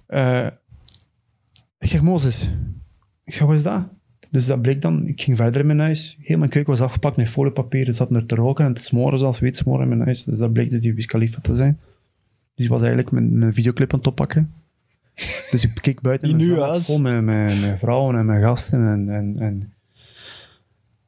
eh, 0.07 0.45
eh, 0.45 0.52
ik 1.80 1.90
zeg, 1.90 2.02
Mozes. 2.02 2.52
Ik 3.26 3.34
zeg, 3.34 3.48
wat 3.48 3.56
is 3.56 3.64
dat? 3.64 3.88
Dus 4.31 4.45
dat 4.45 4.61
bleek 4.61 4.81
dan. 4.81 5.07
Ik 5.07 5.22
ging 5.22 5.38
verder 5.38 5.61
in 5.61 5.68
mijn 5.68 5.80
huis. 5.80 6.18
Heel 6.22 6.38
mijn 6.38 6.49
keuken 6.49 6.72
was 6.72 6.81
afgepakt 6.81 7.15
met 7.18 7.30
foliepapier. 7.30 7.85
Het 7.85 7.95
zat 7.95 8.15
er 8.15 8.26
te 8.26 8.35
roken 8.35 8.65
en 8.65 8.73
te 8.73 8.81
smoren, 8.81 9.19
zoals 9.19 9.39
weet 9.39 9.57
smoren 9.57 9.81
in 9.81 9.88
mijn 9.89 10.01
huis. 10.01 10.23
Dus 10.23 10.39
dat 10.39 10.53
bleek 10.53 10.69
dus 10.69 10.81
die 10.81 10.93
Wiz 10.93 11.06
Khalifa 11.06 11.39
te 11.41 11.56
zijn. 11.56 11.80
Dus 12.56 12.65
ik 12.65 12.72
was 12.72 12.81
eigenlijk 12.81 13.11
mijn, 13.11 13.38
mijn 13.39 13.53
videoclip 13.53 13.93
aan 13.93 13.99
het 13.99 14.07
oppakken. 14.07 14.53
Dus 15.51 15.64
ik 15.64 15.72
keek 15.81 16.01
buiten. 16.01 16.30
In 16.30 16.35
mijn 16.38 16.60
huis? 16.60 16.85
Vol 16.85 17.01
met, 17.01 17.23
met, 17.23 17.61
met 17.61 17.80
vrouwen 17.80 18.15
en 18.15 18.26
met 18.26 18.43
gasten. 18.43 18.88
En, 18.88 19.10
en, 19.15 19.35
en 19.39 19.73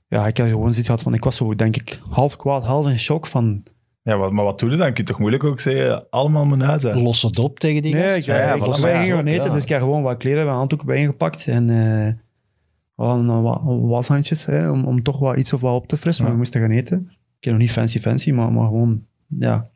ja, 0.08 0.28
ik 0.28 0.38
had 0.38 0.48
gewoon 0.48 0.70
zoiets 0.70 0.86
gehad 0.86 1.04
van, 1.04 1.14
ik 1.14 1.24
was 1.24 1.36
zo, 1.36 1.56
denk 1.56 1.76
ik, 1.78 2.00
half 2.10 2.36
kwaad, 2.36 2.64
half 2.64 2.88
in 2.90 3.00
shock 3.00 3.28
van... 3.28 3.64
Ja, 4.04 4.18
wat- 4.18 4.32
maar 4.32 4.46
wat 4.46 4.60
doe 4.60 4.70
je 4.70 4.78
dan? 4.78 4.86
Kun 4.94 4.96
je 5.04 5.04
toch 5.10 5.20
moeilijk 5.20 5.44
ook 5.44 5.60
zeggen, 5.60 6.10
allemaal 6.10 6.46
mijn 6.46 6.62
huis 6.62 6.86
uit? 6.86 6.96
Los 7.02 7.22
het 7.22 7.40
op 7.40 7.60
tegen 7.60 7.82
die 7.82 7.94
Nee, 7.94 8.04
gast. 8.04 8.18
ik, 8.18 8.24
Ja, 8.24 8.38
ja, 8.38 8.54
ik 8.54 8.60
maar 8.68 8.82
wij 8.82 8.92
ja, 8.94 9.02
gingen 9.02 9.16
gaan 9.16 9.28
eten, 9.28 9.52
dus 9.52 9.64
ik 9.64 9.70
heb 9.70 9.80
gewoon 9.82 10.02
wat 10.04 10.18
kleren 10.18 10.48
en 10.48 10.54
handdoeken 10.54 10.88
bijgepakt 10.88 11.48
en 11.48 11.70
eh 11.70 12.14
we 12.96 13.04
hadden 13.04 13.28
een 13.30 13.42
wa- 13.42 13.62
washandjes 13.64 14.46
hè, 14.46 14.70
om, 14.72 14.84
om 14.86 15.04
toch 15.04 15.20
wat 15.20 15.38
iets 15.38 15.54
of 15.54 15.62
wat 15.62 15.76
op 15.76 15.88
te 15.88 15.98
frissen, 15.98 16.24
maar 16.24 16.34
we 16.34 16.38
moesten 16.40 16.62
gaan 16.62 16.72
eten. 16.72 17.00
Ik 17.10 17.44
heb 17.48 17.54
nog 17.54 17.62
niet 17.62 17.72
fancy 17.72 18.00
fancy, 18.00 18.32
maar, 18.32 18.52
maar 18.52 18.66
gewoon, 18.66 19.04
ja. 19.28 19.70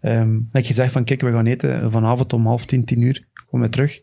Ehm 0.00 0.26
dan 0.32 0.48
heb 0.52 0.62
ik 0.62 0.66
gezegd 0.68 0.92
van, 0.92 1.04
kijk, 1.04 1.20
we 1.20 1.32
gaan 1.32 1.46
eten 1.46 1.92
vanavond 1.92 2.32
om 2.32 2.46
half 2.46 2.66
tien, 2.66 2.84
tien 2.84 3.00
uur, 3.02 3.24
kom 3.46 3.60
weer 3.60 3.70
terug. 3.70 3.96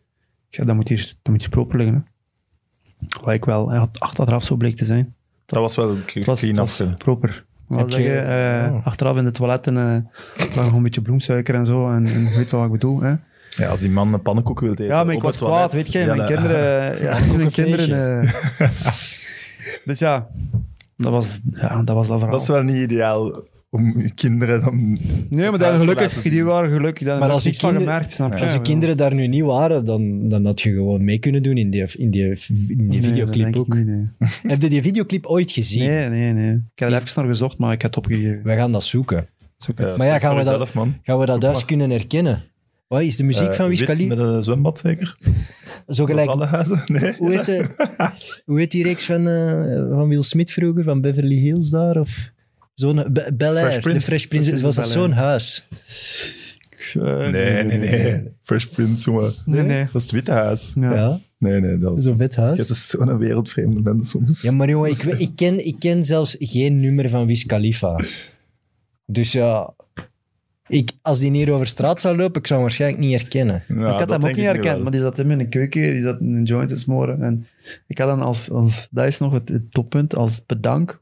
Ik 0.50 0.56
zei, 0.56 0.68
dat 0.68 0.76
moet 0.76 0.88
hier, 0.90 1.14
dat 1.22 1.32
moet 1.34 1.42
hier 1.42 1.50
proper 1.50 1.78
liggen. 1.78 1.96
Hè. 1.96 2.02
Wat 3.24 3.34
ik 3.34 3.46
wel, 3.46 3.70
hè, 3.70 3.80
achteraf 4.00 4.44
zo 4.44 4.56
bleek 4.56 4.76
te 4.76 4.86
zijn. 4.86 5.14
Dat 5.46 5.60
was 5.60 5.76
wel 5.76 5.96
Het 5.96 6.26
was, 6.26 6.40
clean 6.40 6.58
het 6.58 6.78
was 6.78 6.84
proper. 6.98 7.46
Je- 7.70 7.86
zeggen, 7.88 8.28
eh, 8.28 8.74
oh. 8.74 8.86
achteraf 8.86 9.18
in 9.18 9.24
de 9.24 9.32
toiletten 9.32 9.76
uh, 9.76 9.96
gewoon 10.52 10.74
een 10.74 10.84
beetje 10.84 11.02
bloemsuiker 11.02 11.56
en 11.56 11.66
zo. 11.66 11.92
En, 11.92 12.06
en 12.06 12.22
je 12.24 12.36
weet 12.36 12.52
wat 12.52 12.66
ik 12.66 12.72
bedoel. 12.72 13.02
Hè? 13.02 13.16
Ja, 13.50 13.68
als 13.68 13.80
die 13.80 13.90
man 13.90 14.14
een 14.14 14.22
pannenkoek 14.22 14.60
wil 14.60 14.72
eten 14.72 14.86
Ja, 14.86 15.04
maar 15.04 15.12
ik 15.14 15.18
op 15.20 15.24
was 15.24 15.34
het 15.34 15.44
toilet, 15.44 15.60
kwaad, 15.60 15.74
weet 15.74 15.92
je. 15.92 16.00
ja, 16.00 16.16
mijn 16.16 16.26
kinderen... 16.28 17.02
Ja, 17.04 17.20
mijn 17.38 17.52
kinderen 17.52 18.22
eh, 18.58 18.70
dus 19.86 20.00
ja, 20.00 20.28
dat 20.98 21.12
was 21.12 21.40
ja, 21.54 21.82
dat, 21.84 21.96
was 21.96 22.08
dat 22.08 22.18
verhaal. 22.20 22.32
Dat 22.38 22.42
is 22.42 22.48
wel 22.48 22.64
niet 22.64 22.76
ideaal 22.92 23.44
om 23.70 24.02
je 24.02 24.14
kinderen 24.14 24.62
dan... 24.62 24.98
nee, 25.30 25.50
maar 25.50 25.60
dan 25.60 25.76
gelukkig, 25.80 26.22
die 26.22 26.44
waren 26.46 26.72
gelukkig. 26.72 27.08
Daar 27.08 27.20
Maar 27.20 27.30
als 27.30 27.44
van 27.44 27.52
kinderen- 27.52 27.82
gemerkt, 27.82 28.12
snap 28.12 28.34
je? 28.36 28.42
Als 28.42 28.52
de 28.52 28.58
Ja. 28.58 28.64
kinderen 28.64 28.98
daar 28.98 29.14
nu 29.14 29.28
niet 29.28 29.44
waren, 29.44 29.86
dan, 29.86 30.28
dan 30.28 30.46
had 30.46 30.62
je 30.62 30.70
gewoon 30.74 31.04
mee 31.04 31.20
kunnen 31.20 31.44
doen 31.44 31.58
in 31.58 31.70
die, 31.70 31.84
in 31.98 32.10
die, 32.10 32.40
in 32.68 32.90
die 32.90 33.02
videoclip 33.04 33.56
ook. 33.56 33.74
niet, 33.76 33.86
nee. 33.86 34.04
Heb 34.52 34.62
je 34.62 34.70
die 34.70 34.82
videoclip 34.82 35.26
ooit 35.26 35.52
gezien? 35.52 35.84
nee, 35.86 36.10
nee, 36.10 36.34
nee. 36.34 36.52
Ik 36.54 36.80
heb 36.80 36.90
er 36.90 36.96
even 36.96 37.12
naar 37.16 37.26
gezocht, 37.26 37.58
maar 37.58 37.72
ik 37.74 37.82
heb 37.82 37.96
het 37.96 38.06
opgegeven. 38.06 38.44
Wij 38.44 38.56
gaan 38.58 38.72
dat 38.72 38.84
zoeken. 38.84 39.28
Zoek 39.58 39.80
Ja, 39.80 39.86
het. 39.86 39.98
Maar 39.98 40.08
ja, 40.08 40.20
gaan 40.20 40.36
we 40.36 40.44
dat- 40.44 40.74
man. 40.74 40.96
Gaan 41.04 41.20
we 41.20 41.26
dat 41.26 41.42
thuis 41.42 41.66
kunnen 41.66 41.90
herkennen? 41.90 42.44
Wat 42.88 43.02
is 43.02 43.18
de 43.18 43.24
muziek 43.24 43.48
Eh, 43.48 43.54
van 43.54 43.68
Wiz 43.70 43.80
wit 43.80 43.88
Khalifa? 43.90 44.16
met 44.16 44.26
een 44.26 44.44
zwembad 44.44 44.80
zeker? 44.80 45.18
Zo 45.88 46.06
Gelijk. 46.06 46.88
Nee. 46.90 47.14
hoe, 47.18 47.32
heet 47.32 47.46
de, 47.46 47.66
hoe 48.46 48.60
heet 48.60 48.72
die 48.72 48.84
reeks 48.84 49.06
van, 49.06 49.28
eh, 49.28 49.90
van 49.90 50.08
Will 50.08 50.22
Smith 50.22 50.52
vroeger, 50.52 50.84
van 50.84 51.02
Beverly 51.02 51.36
Hills 51.40 51.70
daar? 51.70 52.00
Of 52.00 52.32
zo'n 52.74 53.04
Be- 53.12 53.32
Bel 53.34 53.56
Air, 53.58 53.74
de 53.76 53.80
Prince. 53.80 54.06
Fresh 54.08 54.26
Prince. 54.26 54.62
Was 54.62 54.76
dat 54.76 54.88
zo'n 54.88 55.12
huis? 55.12 55.68
Eh, 56.94 57.02
Nee, 57.32 57.64
nee, 57.64 57.78
nee. 57.78 58.24
Fresh 58.42 58.66
Prince, 58.66 59.12
jongen. 59.12 59.34
Nee, 59.46 59.62
nee. 59.62 59.84
Dat 59.86 59.96
is 59.96 60.02
het 60.02 60.12
Witte 60.12 60.32
Huis. 60.32 60.72
Ja. 60.76 60.94
Ja, 60.94 61.20
Nee, 61.38 61.60
nee, 61.62 61.78
dat 61.78 61.92
was... 61.92 62.02
zo'n 62.04 62.16
vet 62.18 62.36
huis. 62.36 62.60
Het 62.60 62.70
is 62.70 62.88
zo'n 62.88 63.18
wereldvreemde 63.18 63.82
mens 63.82 64.10
soms. 64.10 64.42
Ja, 64.42 64.52
maar 64.52 64.70
jongen, 64.70 64.90
ik, 64.90 65.02
we- 65.02 65.18
ik, 65.18 65.32
ken, 65.36 65.66
ik 65.66 65.76
ken 65.80 66.04
zelfs 66.06 66.36
geen 66.40 66.80
nummer 66.80 67.10
van 67.10 67.26
Wiz 67.28 67.46
Khalifa. 67.46 68.00
Dus 69.06 69.32
ja, 69.32 69.74
ik, 70.68 70.92
als 71.02 71.20
die 71.20 71.32
hier 71.32 71.54
over 71.54 71.68
straat 71.68 72.02
zou 72.02 72.18
lopen, 72.18 72.42
ik 72.42 72.48
zou 72.48 72.60
hem 72.60 72.68
waarschijnlijk 72.68 73.04
niet 73.04 73.22
herkennen. 73.22 73.64
Ja, 73.68 73.94
ik 73.94 74.00
had 74.00 74.10
hem 74.10 74.24
ook 74.24 74.36
niet 74.36 74.46
herkend, 74.46 74.82
maar 74.82 74.92
die 74.92 75.02
zat 75.02 75.20
in 75.20 75.28
mijn 75.28 75.50
keuken, 75.50 75.82
die 75.82 76.04
zat 76.04 76.20
in 76.20 76.34
een 76.34 76.44
joint 76.44 76.70
te 76.70 76.76
smoren. 76.76 77.24
En 77.24 77.48
ik 77.88 77.98
had 77.98 78.08
dan 78.08 78.22
als, 78.22 78.52
als 78.52 78.88
dat 78.92 79.06
is 79.06 79.18
nog 79.18 79.32
het, 79.32 79.50
het 79.50 79.72
toppunt, 79.72 80.16
als 80.16 80.46
bedank 80.46 81.00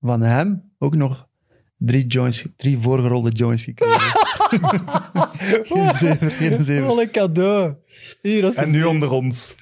van 0.00 0.22
hem 0.22 0.62
ook 0.78 0.94
nog 0.94 1.28
drie 1.76 2.06
joints, 2.06 2.46
drie 2.56 2.78
voorgerolde 2.78 3.30
joints 3.30 3.64
gekregen. 3.64 4.20
geen 5.70 5.94
zeven, 5.94 6.30
geen 6.30 6.64
zeven. 6.64 6.86
Wat 6.86 6.98
een 6.98 7.10
cadeau. 7.10 7.74
Hier, 8.22 8.44
als 8.44 8.54
En 8.54 8.70
nu 8.70 8.84
onder 8.84 9.10
ons. 9.10 9.54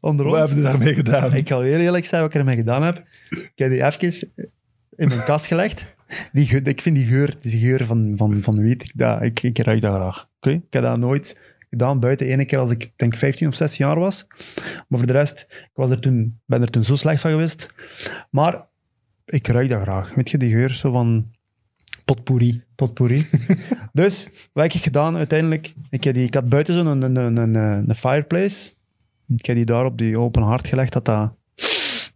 Onder 0.00 0.26
Wat 0.26 0.34
ons. 0.34 0.48
hebben 0.48 0.56
we 0.56 0.70
daarmee 0.70 0.94
gedaan? 0.94 1.34
Ik 1.34 1.48
ga 1.48 1.58
weer 1.58 1.80
eerlijk 1.80 2.06
zijn 2.06 2.22
wat 2.22 2.30
ik 2.30 2.40
ermee 2.40 2.56
gedaan 2.56 2.82
heb. 2.82 3.04
Ik 3.30 3.52
heb 3.54 3.70
die 3.70 3.84
even 3.84 4.32
in 4.96 5.08
mijn 5.08 5.24
kast 5.24 5.46
gelegd. 5.46 5.91
Die 6.32 6.46
geur, 6.46 6.68
ik 6.68 6.80
vind 6.80 6.96
die 6.96 7.06
geur, 7.06 7.34
die 7.40 7.60
geur 7.60 7.86
van, 7.86 8.14
van, 8.16 8.42
van 8.42 8.62
wiet, 8.62 8.82
ik, 8.82 8.92
dat, 8.94 9.22
ik, 9.22 9.42
ik 9.42 9.58
ruik 9.58 9.80
dat 9.80 9.94
graag. 9.94 10.28
Oké? 10.36 10.50
Ik 10.50 10.72
heb 10.72 10.82
dat 10.82 10.98
nooit 10.98 11.38
gedaan 11.70 12.00
buiten. 12.00 12.26
Ene 12.26 12.44
keer 12.44 12.58
als 12.58 12.70
ik 12.70 12.92
denk 12.96 13.16
15 13.16 13.48
of 13.48 13.54
16 13.54 13.86
jaar 13.86 13.98
was. 13.98 14.26
Maar 14.88 14.98
voor 14.98 15.06
de 15.06 15.12
rest, 15.12 15.46
ik 15.48 15.70
was 15.74 15.90
er 15.90 16.00
toen, 16.00 16.40
ben 16.46 16.62
er 16.62 16.70
toen 16.70 16.84
zo 16.84 16.96
slecht 16.96 17.20
van 17.20 17.30
geweest. 17.30 17.74
Maar 18.30 18.66
ik 19.24 19.46
ruik 19.46 19.68
dat 19.68 19.82
graag. 19.82 20.14
Weet 20.14 20.30
je, 20.30 20.38
die 20.38 20.50
geur 20.50 20.70
zo 20.70 20.92
van 20.92 21.30
Potpourri. 22.04 22.62
potpourri. 22.74 23.26
dus, 23.92 24.28
wat 24.52 24.62
heb 24.62 24.72
ik 24.72 24.82
gedaan 24.82 25.16
uiteindelijk? 25.16 25.74
Ik, 25.90 26.04
heb 26.04 26.14
die, 26.14 26.26
ik 26.26 26.34
had 26.34 26.48
buiten 26.48 26.74
zo'n 26.74 26.86
een, 26.86 27.02
een, 27.02 27.16
een, 27.16 27.36
een, 27.36 27.88
een 27.88 27.94
fireplace. 27.94 28.70
Ik 29.36 29.46
heb 29.46 29.56
die 29.56 29.64
daar 29.64 29.84
op 29.84 29.98
die 29.98 30.18
open 30.18 30.42
haard 30.42 30.68
gelegd. 30.68 30.92
Dat 30.92 31.04
dat... 31.04 31.32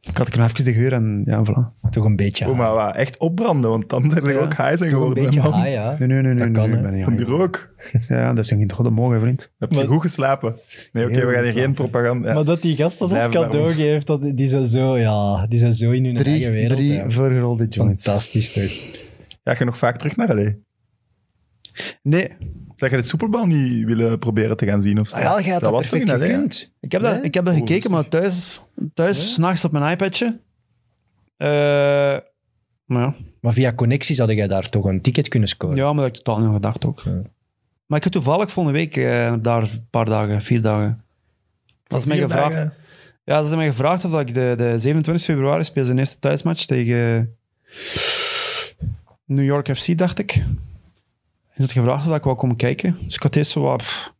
Ik 0.09 0.16
had 0.16 0.27
ik 0.27 0.37
nog 0.37 0.51
even 0.51 0.65
de 0.65 0.73
geur 0.73 0.93
en 0.93 1.23
ja, 1.27 1.43
voilà. 1.45 1.89
Toch 1.91 2.05
een 2.05 2.16
beetje 2.16 2.49
Oh, 2.49 2.57
maar 2.57 2.74
wat, 2.74 2.95
echt 2.97 3.16
opbranden, 3.19 3.70
want 3.70 3.89
dan 3.89 4.11
zijn 4.11 4.24
er 4.24 4.33
Ja. 4.33 4.39
ook 4.39 4.57
high 4.57 4.62
zijn 4.62 4.77
Toch 4.78 4.83
een 4.83 4.91
geworden. 4.91 5.24
beetje 5.24 5.41
man. 5.41 5.55
high, 5.61 5.73
ja. 5.73 5.97
Nee, 5.99 6.09
nee, 6.09 6.23
nee. 6.23 6.35
nee, 6.35 6.53
Dat 6.53 6.62
kan, 6.62 6.70
nee, 6.70 6.70
hè. 6.70 6.77
ik 6.77 6.83
ben 6.83 6.95
niet 6.95 7.05
Van 7.05 7.16
die. 7.16 8.07
Ja, 8.16 8.33
dat 8.33 8.45
is 8.45 8.51
niet 8.51 8.73
goed 8.73 8.91
morgen, 8.91 9.20
vriend. 9.20 9.53
Heb 9.59 9.73
je 9.73 9.78
Maar- 9.78 9.87
goed 9.87 10.01
geslapen? 10.01 10.55
Nee, 10.93 11.05
oké, 11.05 11.15
Heel 11.15 11.27
we 11.27 11.33
gaan 11.33 11.43
hier 11.43 11.53
goed 11.53 11.61
geen 11.61 11.74
propaganda... 11.74 12.28
ja. 12.28 12.35
Maar 12.35 12.45
dat 12.45 12.62
die 12.62 12.77
gast 12.77 12.99
dat 12.99 13.11
ons 13.11 13.19
Blijven 13.27 13.41
cadeau 13.41 13.53
daarom. 13.69 13.83
geeft, 13.83 14.07
dat, 14.07 14.37
die, 14.37 14.47
zijn 14.49 14.69
zo, 14.69 14.99
ja, 14.99 15.47
die 15.47 15.59
zijn 15.59 15.73
zo 15.73 15.91
in 15.91 16.05
hun 16.05 16.16
eigen 16.16 16.33
Drie, 16.41 16.51
wereld. 16.51 16.77
drie 16.78 16.93
ja. 16.93 17.11
vergerolde 17.11 17.66
joints. 17.69 18.05
Fantastisch 18.05 18.53
toch? 18.53 18.95
Ga 19.45 19.55
je 19.59 19.65
nog 19.65 19.78
vaak 19.78 19.97
terug 19.99 20.16
naar 20.16 20.35
LA? 20.35 20.53
Nee, 22.03 22.33
Zeg 22.77 22.90
je 22.90 22.97
de 22.97 23.03
Super 23.03 23.31
Bowl 23.31 23.47
niet 23.47 23.85
willen 23.85 24.19
proberen 24.19 24.57
te 24.57 24.66
gaan 24.66 24.82
zien? 24.82 25.01
Of 25.01 25.09
zo? 25.09 25.16
Ah, 25.16 25.23
ja, 25.23 25.39
je 25.39 25.51
had 25.53 25.61
dat, 25.61 25.70
was 25.70 25.89
toch 25.89 25.98
perfect 26.05 26.23
gekund. 26.24 26.73
ik 26.81 26.93
heb 26.93 27.03
dat, 27.03 27.15
Nee? 27.15 27.23
ik 27.23 27.35
heb 27.35 27.44
dat 27.44 27.55
Oh, 27.55 27.61
gekeken, 27.61 27.90
maar 27.90 28.09
thuis, 28.09 28.61
thuis 28.94 29.19
Ja? 29.19 29.24
s'nachts 29.27 29.65
op 29.65 29.73
mijn 29.73 29.90
iPadje. 29.93 30.40
Eh, 31.36 31.48
maar 32.85 33.03
ja. 33.03 33.15
Maar 33.40 33.53
via 33.53 33.73
connecties 33.73 34.19
had 34.19 34.31
jij 34.31 34.47
daar 34.47 34.69
toch 34.69 34.85
een 34.85 35.01
ticket 35.01 35.28
kunnen 35.28 35.48
scoren. 35.48 35.77
ja, 35.77 35.85
maar 35.86 35.94
dat 35.94 36.05
heb 36.05 36.15
ik 36.15 36.23
totaal 36.23 36.39
niet 36.39 36.48
aan 36.48 36.55
gedacht 36.55 36.85
ook. 36.85 37.03
Ja. 37.05 37.23
Maar 37.86 37.98
ik 37.98 38.05
heb 38.05 38.12
toevallig 38.12 38.51
volgende 38.51 38.78
week 38.78 38.97
eh, 38.97 39.35
daar 39.40 39.62
een 39.62 39.86
paar 39.90 40.05
dagen, 40.05 40.43
vier 40.43 40.62
dagen. 40.62 41.05
Dat 41.86 42.01
is 42.01 42.07
mij 42.07 42.19
gevraagd. 42.19 42.53
dagen. 42.55 42.73
Ja, 43.24 43.35
ze 43.35 43.40
hebben 43.40 43.59
mij 43.59 43.66
gevraagd 43.66 44.05
of 44.05 44.20
ik 44.20 44.35
de, 44.35 44.55
de 44.57 44.78
27 44.78 45.24
februari 45.24 45.65
speel 45.65 45.85
zijn 45.85 45.98
eerste 45.98 46.19
thuismatch 46.19 46.65
tegen 46.65 47.35
New 49.24 49.44
York 49.44 49.77
FC, 49.77 49.98
dacht 49.98 50.19
ik. 50.19 50.43
Ze 51.57 51.62
had 51.62 51.73
gevraagd 51.73 52.09
of 52.09 52.16
ik 52.16 52.23
wou 52.23 52.37
komen 52.37 52.57
kijken. 52.57 52.97
Dus 53.05 53.15
ik 53.15 53.23
had 53.23 53.37
eerst 53.37 53.51
zo 53.51 53.61
wat... 53.61 53.77
pff, 53.77 54.12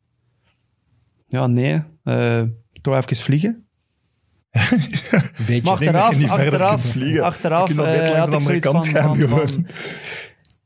ja, 1.29 1.47
nee. 1.47 1.83
eh, 2.03 2.43
toch 2.83 2.97
even 2.97 3.17
vliegen. 3.17 3.51
Een 4.51 5.31
beetje. 5.47 5.63
Maar 5.63 5.93
dat 5.93 5.95
achteraf, 5.95 6.31
achteraf, 6.31 6.83
vliegen. 6.83 7.23
achteraf 7.23 7.77
eh, 7.79 8.19
had 8.19 8.33
ik 8.33 8.41
zoiets 8.41 8.67
van, 8.67 8.85
gaan, 8.85 9.17
van, 9.17 9.67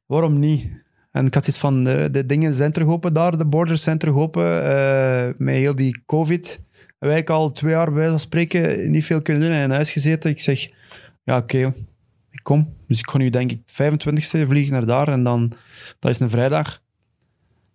waarom 0.06 0.38
niet? 0.38 0.70
En 1.12 1.26
ik 1.26 1.34
had 1.34 1.44
zoiets 1.44 1.62
van, 1.62 1.88
eh, 1.88 2.04
de 2.10 2.26
dingen 2.26 2.54
zijn 2.54 2.72
terug 2.72 2.88
open 2.88 3.14
daar, 3.14 3.38
de 3.38 3.46
borders 3.46 3.82
zijn 3.82 3.98
terug 3.98 4.14
open. 4.14 4.44
met 5.38 5.54
heel 5.54 5.74
die 5.74 6.02
covid 6.06 6.60
wij 6.98 7.24
al 7.24 7.52
twee 7.52 7.72
jaar 7.72 7.92
bij 7.92 8.08
van 8.08 8.20
spreken 8.20 8.90
niet 8.90 9.04
veel 9.04 9.22
kunnen 9.22 9.42
doen 9.42 9.52
en 9.52 9.62
in 9.62 9.70
huis 9.70 9.92
gezeten. 9.92 10.30
Ik 10.30 10.40
zeg, 10.40 10.68
ja 11.22 11.36
oké, 11.36 11.72
ik 12.40 12.46
kom. 12.46 12.74
Dus 12.86 12.98
ik 12.98 13.10
ga 13.10 13.18
nu 13.18 13.30
denk 13.30 13.50
ik 13.52 13.60
25e 13.70 14.46
vliegen 14.48 14.72
naar 14.72 14.86
daar 14.86 15.08
en 15.08 15.22
dan, 15.22 15.52
dat 15.98 16.10
is 16.10 16.20
een 16.20 16.30
vrijdag. 16.30 16.82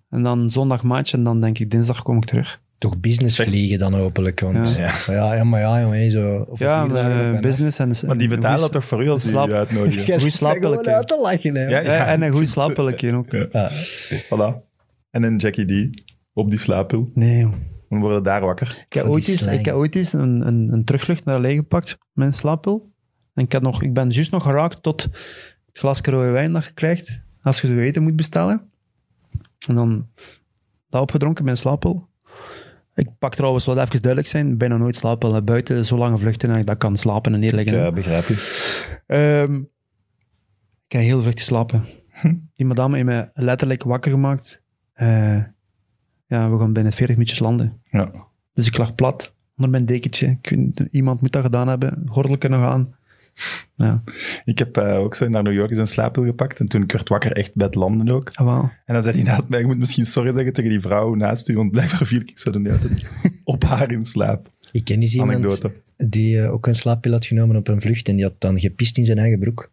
En 0.10 0.24
dan 0.24 0.52
zondag 0.52 0.84
match 0.84 1.14
en 1.14 1.24
dan 1.24 1.42
denk 1.42 1.60
ik 1.60 1.70
dinsdag 1.72 2.02
kom 2.04 2.18
ik 2.18 2.26
terug. 2.26 2.62
Toch 2.78 3.00
business 3.00 3.36
vliegen 3.42 3.78
dan 3.78 3.94
hopelijk. 3.94 4.40
Want, 4.40 4.76
Ja. 4.78 4.94
ja. 5.08 5.34
Ja, 5.34 5.44
maar 5.44 5.60
ja, 5.60 5.82
jongen. 5.82 6.12
Zo, 6.12 6.46
over 6.50 6.66
Ja, 6.66 6.86
vier 6.86 6.94
dagen 6.94 7.28
op 7.30 7.36
eh, 7.36 7.42
business 7.42 7.80
en... 7.80 8.08
Maar 8.08 8.18
die 8.18 8.28
betalen 8.28 8.60
dat 8.60 8.72
toch 8.72 8.86
voor 8.86 9.04
u 9.04 9.10
als 9.10 9.22
die 9.22 9.32
Slaap. 9.32 9.50
u 9.50 9.54
uitnodigen? 9.54 9.98
Daar 10.08 10.16
gewoon 10.16 10.32
slaapelijke. 10.32 10.94
uit 10.94 11.08
te 11.08 11.20
lachen, 11.22 11.56
hè. 11.56 11.64
Ja, 11.68 11.80
Ja, 11.80 12.06
en 12.06 12.22
een 12.22 12.32
goed 12.32 12.50
slaapelijke 12.50 13.16
ook. 13.16 13.32
Ja, 13.32 13.48
Ja. 13.52 13.72
voilà. 14.24 14.64
En 15.12 15.24
een 15.24 15.38
Jackie 15.38 15.66
D 15.92 16.02
op 16.34 16.50
die 16.50 16.60
slaappil. 16.60 17.12
Nee, 17.14 17.40
joh. 17.40 17.54
Dan 17.90 18.00
worden 18.00 18.24
daar 18.24 18.42
wakker. 18.42 18.86
Ik 18.88 18.94
heb 18.94 19.06
ooit 19.06 19.28
eens, 19.28 19.48
ik 19.48 19.66
heb 19.66 19.76
ooit 19.76 19.96
eens 19.96 20.14
een, 20.14 20.48
een, 20.48 20.70
een 20.74 20.84
terugvlucht 20.84 21.26
naar 21.26 21.40
L.A. 21.42 21.50
gepakt 21.50 21.98
met 22.14 22.28
een 22.28 22.34
slaappil. 22.34 22.94
En 23.36 23.44
ik, 23.44 23.54
had 23.54 23.62
nog, 23.62 23.82
ik 23.82 23.94
ben 23.94 24.10
juist 24.10 24.32
nog 24.32 24.44
geraakt 24.44 24.84
tot 24.84 25.02
het 25.02 25.14
glas 25.74 26.02
rode 26.02 26.30
wijn 26.30 26.54
dat 26.54 26.66
je 26.66 26.72
krijgt 26.72 27.22
als 27.42 27.62
je 27.62 27.68
zo 27.68 27.78
eten 27.78 28.04
moet 28.04 28.16
bestellen. 28.16 28.70
En 29.68 29.76
dan 29.76 30.08
dat 30.90 31.02
opgedronken 31.02 31.44
met 31.44 31.54
een 31.54 31.60
slaappil. 31.60 32.08
Ik 32.96 33.10
pak 33.20 33.36
trouwens, 33.36 33.66
wat 33.66 33.78
even 33.78 34.02
duidelijk 34.02 34.32
zijn, 34.32 34.58
bijna 34.58 34.78
nooit 34.78 34.96
slaappil. 34.96 35.44
Buiten 35.44 35.86
zo 35.86 35.98
lange 35.98 36.18
vluchten 36.18 36.50
en 36.50 36.60
ik 36.60 36.66
dat 36.66 36.78
kan 36.78 36.98
slapen 36.98 37.34
en 37.34 37.40
neerleggen. 37.40 37.86
Eh, 37.86 37.94
begrijp 37.94 38.28
je. 38.28 38.36
Ehm, 39.08 39.56
ik 40.86 40.92
heb 40.92 41.02
heel 41.02 41.22
vlug 41.22 41.34
geslapen. 41.34 41.86
Die 42.56 42.66
madame 42.66 42.96
heeft 42.96 43.08
mij 43.08 43.32
letterlijk 43.34 43.84
wakker 43.84 44.12
gemaakt. 44.12 44.62
Eh, 44.94 45.38
ja, 46.28 46.50
we 46.50 46.58
gaan 46.58 46.74
binnen 46.74 46.92
40 46.92 47.16
minuutjes 47.16 47.40
landen. 47.40 47.82
Ja. 47.90 48.12
Dus 48.54 48.68
ik 48.68 48.78
lag 48.78 48.96
plat 48.96 49.34
onder 49.56 49.72
mijn 49.72 49.86
dekentje. 49.86 50.38
Ik 50.42 50.80
iemand 50.90 51.22
moet 51.22 51.32
dat 51.32 51.44
gedaan 51.44 51.68
hebben. 51.68 52.04
Gordelke 52.06 52.48
nog 52.48 52.64
aan. 52.64 52.96
Ja, 53.78 54.04
Ik 54.46 54.60
heb 54.60 54.78
eh, 54.78 54.98
ook 54.98 55.16
zo 55.16 55.28
naar 55.28 55.44
New 55.44 55.54
York 55.54 55.70
eens 55.70 55.80
een 55.80 55.88
slaappil 55.88 56.24
gepakt. 56.24 56.60
En 56.60 56.68
toen 56.68 56.84
ik 56.84 56.92
werd 56.92 57.10
wakker, 57.10 57.32
echt 57.32 57.52
bij 57.56 57.66
het 57.66 57.76
landen 57.76 58.10
ook. 58.10 58.32
ah. 58.34 58.64
En 58.86 58.94
dan 58.94 59.04
zei 59.04 59.16
hij 59.16 59.24
naast 59.24 59.50
mij, 59.50 59.60
ik 59.60 59.66
moet 59.66 59.78
misschien 59.78 60.06
sorry 60.06 60.34
zeggen 60.34 60.54
tegen 60.54 60.70
die 60.70 60.82
vrouw 60.82 61.14
naast 61.14 61.50
u, 61.50 61.56
want 61.56 61.72
blijkbaar 61.72 62.06
viel 62.06 62.22
ik 62.22 62.32
zo 62.40 62.52
de 62.52 62.60
hele 62.64 62.80
tijd 62.80 63.22
op 63.44 63.64
haar 63.64 63.92
in 63.92 64.06
slaap. 64.06 64.52
Ik 64.72 64.84
ken 64.84 65.00
eens 65.02 65.14
iemand 65.14 65.32
Anekdote. 65.32 65.72
die 65.98 66.42
eh, 66.42 66.54
ook 66.54 66.68
een 66.68 66.76
slaappil 66.76 67.12
had 67.12 67.26
genomen 67.26 67.56
op 67.56 67.68
een 67.68 67.82
vlucht 67.82 68.08
en 68.08 68.16
die 68.16 68.26
had 68.26 68.42
dan 68.42 68.60
gepist 68.60 68.98
in 68.98 69.06
zijn 69.06 69.18
eigen 69.18 69.40
broek. 69.40 69.72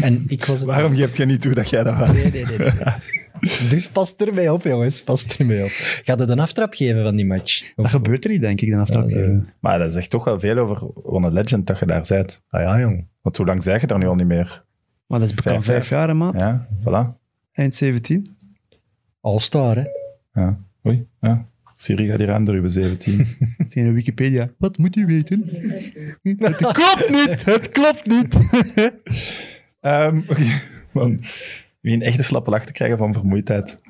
En 0.00 0.24
ik 0.28 0.44
was 0.44 0.58
het... 0.58 0.68
Waarom 0.68 0.94
geeft 0.94 1.16
je 1.16 1.24
niet 1.24 1.40
toe 1.40 1.54
dat 1.54 1.70
jij 1.70 1.82
dat? 1.82 2.12
Nee, 2.12 2.30
nee, 2.30 2.44
nee. 2.44 2.58
nee. 2.58 2.68
Dus 3.68 3.88
pas 3.88 4.16
ermee 4.16 4.52
op, 4.52 4.62
jongens. 4.62 5.02
Pas 5.02 5.26
ermee 5.36 5.64
op. 5.64 5.70
Gaat 6.04 6.18
het 6.18 6.28
een 6.28 6.40
aftrap 6.40 6.74
geven 6.74 7.02
van 7.02 7.16
die 7.16 7.26
match? 7.26 7.74
Dat 7.74 7.84
Of, 7.84 7.90
gebeurt 7.90 8.24
er 8.24 8.30
niet, 8.30 8.40
denk 8.40 8.60
ik, 8.60 8.70
de 8.70 8.76
aftrap. 8.76 9.08
Ja, 9.10 9.16
nee. 9.16 9.42
Maar 9.60 9.78
dat 9.78 9.92
zegt 9.92 10.10
toch 10.10 10.24
wel 10.24 10.40
veel 10.40 10.58
over 10.58 11.24
een 11.24 11.32
legend 11.32 11.66
dat 11.66 11.78
je 11.78 11.86
daar 11.86 12.04
bent. 12.08 12.42
ah 12.48 12.60
ja, 12.62 12.80
jong. 12.80 13.06
Want 13.22 13.36
hoe 13.36 13.46
lang 13.46 13.62
zeg 13.62 13.80
je 13.80 13.86
daar 13.86 13.98
nu 13.98 14.06
al 14.06 14.14
niet 14.14 14.26
meer? 14.26 14.64
Maar 15.06 15.18
dat 15.18 15.28
is 15.28 15.34
bekend 15.34 15.64
Vijf 15.64 15.76
vijf 15.76 15.88
jaar, 15.88 16.08
hè, 16.08 16.14
maat. 16.14 16.40
Ja, 16.40 16.68
voilà. 16.80 17.22
Eind 17.52 17.74
17. 17.74 18.22
All-star, 19.20 19.76
hè? 19.76 19.84
Ja. 20.40 20.58
Oei, 20.86 21.06
ja. 21.20 21.46
Siri 21.76 22.06
gaat 22.08 22.18
hier 22.18 22.32
aan 22.32 22.44
door 22.44 22.54
uw 22.54 22.68
17. 22.68 23.18
Het 23.58 23.66
is 23.66 23.74
in 23.74 23.94
Wikipedia. 23.94 24.50
Wat 24.58 24.78
moet 24.78 24.96
u 24.96 25.06
weten? 25.06 25.44
Het 26.22 26.56
klopt 26.56 27.10
niet! 27.10 27.44
Het 27.44 27.68
klopt 27.68 28.06
niet! 28.06 28.36
Ehm 29.80 30.18
Oké, 30.28 30.60
man. 30.92 31.24
Wie 31.84 31.94
een 31.94 32.02
echte 32.02 32.22
slappe 32.22 32.50
lach 32.50 32.64
te 32.66 32.72
krijgen 32.72 32.98
van 32.98 33.12
vermoeidheid. 33.14 33.80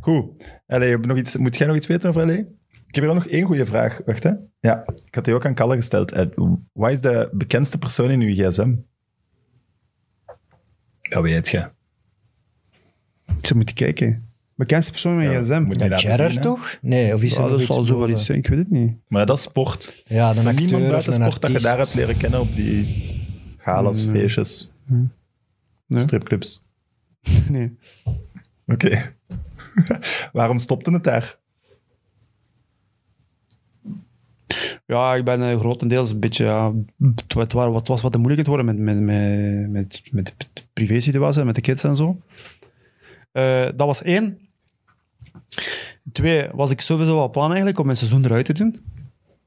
Goed. 0.00 0.30
Allee, 0.66 0.90
heb 0.90 1.00
je 1.00 1.06
nog 1.06 1.16
iets, 1.16 1.36
moet 1.36 1.56
jij 1.56 1.66
nog 1.66 1.76
iets 1.76 1.86
weten 1.86 2.08
over 2.08 2.26
LA? 2.26 2.32
Ik 2.32 2.94
heb 2.94 3.04
hier 3.04 3.14
nog 3.14 3.26
één 3.26 3.44
goede 3.44 3.66
vraag. 3.66 4.00
Wacht, 4.06 4.22
hè. 4.22 4.30
Ja, 4.60 4.84
ik 5.06 5.14
had 5.14 5.24
die 5.24 5.34
ook 5.34 5.44
aan 5.46 5.54
Kalle 5.54 5.76
gesteld. 5.76 6.12
Eh, 6.12 6.26
Wat 6.72 6.90
is 6.90 7.00
de 7.00 7.28
bekendste 7.32 7.78
persoon 7.78 8.10
in 8.10 8.20
uw 8.20 8.34
gsm? 8.34 8.74
Dat 11.00 11.22
weet 11.22 11.48
je. 11.48 11.58
Ik 13.38 13.46
zou 13.46 13.54
moeten 13.56 13.74
kijken. 13.74 14.28
Bekendste 14.54 14.90
persoon 14.90 15.16
met 15.16 15.30
Ja, 15.30 15.42
gsm. 15.42 15.62
moet 15.62 15.80
je 16.00 16.28
zien, 16.30 16.40
toch? 16.40 16.78
Nee, 16.80 17.14
of 17.14 17.22
is 17.22 17.36
er 17.36 17.42
Ja, 17.44 17.48
dat 17.48 17.62
zal 17.62 17.84
zo 17.84 17.98
wel 17.98 18.08
iets 18.08 18.24
zijn. 18.24 18.38
Ik 18.38 18.46
weet 18.46 18.58
het 18.58 18.70
niet. 18.70 18.92
Maar 19.08 19.26
dat 19.26 19.36
is 19.36 19.42
sport. 19.42 20.02
Ja, 20.06 20.28
een 20.28 20.34
Van 20.34 20.46
acteur 20.46 20.64
niemand 20.64 20.88
buiten 20.90 21.12
een 21.12 21.20
sport 21.32 21.40
dat 21.42 21.50
je 21.52 21.68
daar 21.68 21.76
hebt 21.76 21.94
leren 21.94 22.16
kennen 22.16 22.40
op 22.40 22.54
die 22.54 23.04
galas, 23.58 24.04
feestjes, 24.04 24.70
Nee. 25.86 26.02
stripclubs. 26.02 26.62
Nee. 27.48 27.76
Oké. 28.66 29.14
Waarom 30.32 30.58
stopte 30.58 30.90
het 30.90 31.04
daar? 31.04 31.38
Ja, 34.86 35.14
ik 35.14 35.24
ben 35.24 35.42
eh, 35.50 35.58
grotendeels 35.58 36.10
een 36.10 36.20
beetje... 36.20 36.44
Ja, 36.44 36.72
het, 36.98 37.24
het 37.36 37.52
het 37.52 37.88
was 37.88 38.02
wat 38.02 38.12
te 38.12 38.18
moeilijk 38.18 38.38
het 38.40 38.46
worden 38.48 38.66
met, 38.66 38.78
met, 38.78 39.00
met, 39.00 39.70
met, 39.70 40.02
met 40.12 40.34
de 40.52 40.62
privé-situatie, 40.72 41.44
met 41.44 41.54
de 41.54 41.60
kids 41.60 41.84
en 41.84 41.96
zo. 41.96 42.20
Eh, 43.32 43.62
dat 43.64 43.86
was 43.86 44.02
één. 44.02 44.38
Twee, 46.12 46.48
was 46.52 46.70
ik 46.70 46.80
sowieso 46.80 47.14
wel 47.14 47.30
plan 47.30 47.46
eigenlijk 47.46 47.78
om 47.78 47.84
mijn 47.84 47.96
seizoen 47.98 48.24
eruit 48.24 48.44
te 48.44 48.52
doen. 48.52 48.84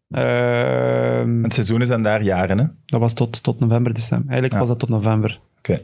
Ehm, 0.09 1.43
Het 1.43 1.53
seizoen 1.53 1.81
is 1.81 1.89
aan 1.91 2.03
daar 2.03 2.23
jaren, 2.23 2.57
hè? 2.57 2.65
dat 2.85 2.99
was 2.99 3.13
tot, 3.13 3.43
tot 3.43 3.59
november, 3.59 3.93
december. 3.93 4.25
Eigenlijk 4.29 4.53
Ja. 4.53 4.59
was 4.59 4.67
dat 4.67 4.79
tot 4.79 4.89
november. 4.89 5.39
Oké. 5.57 5.81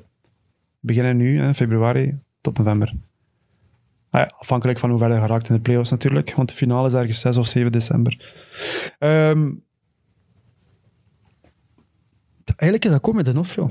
Beginnen 0.83 1.17
nu, 1.17 1.41
hè, 1.41 1.53
februari 1.53 2.17
tot 2.41 2.57
november. 2.57 2.93
Ah 4.09 4.21
ja, 4.21 4.31
afhankelijk 4.37 4.79
van 4.79 4.89
hoe 4.89 4.99
ver 4.99 5.13
je 5.13 5.19
geraakt 5.19 5.49
in 5.49 5.55
de 5.55 5.61
playoffs 5.61 5.91
natuurlijk, 5.91 6.33
want 6.35 6.49
de 6.49 6.55
finale 6.55 6.87
is 6.87 6.93
ergens 6.93 7.19
6 7.19 7.37
of 7.37 7.47
7 7.47 7.71
december. 7.71 8.33
Ehm, 8.99 9.51
eigenlijk 12.45 12.85
is 12.85 12.91
dat 12.91 13.01
komen 13.01 13.15
met 13.15 13.25
de 13.25 13.33
Nofrio. 13.33 13.69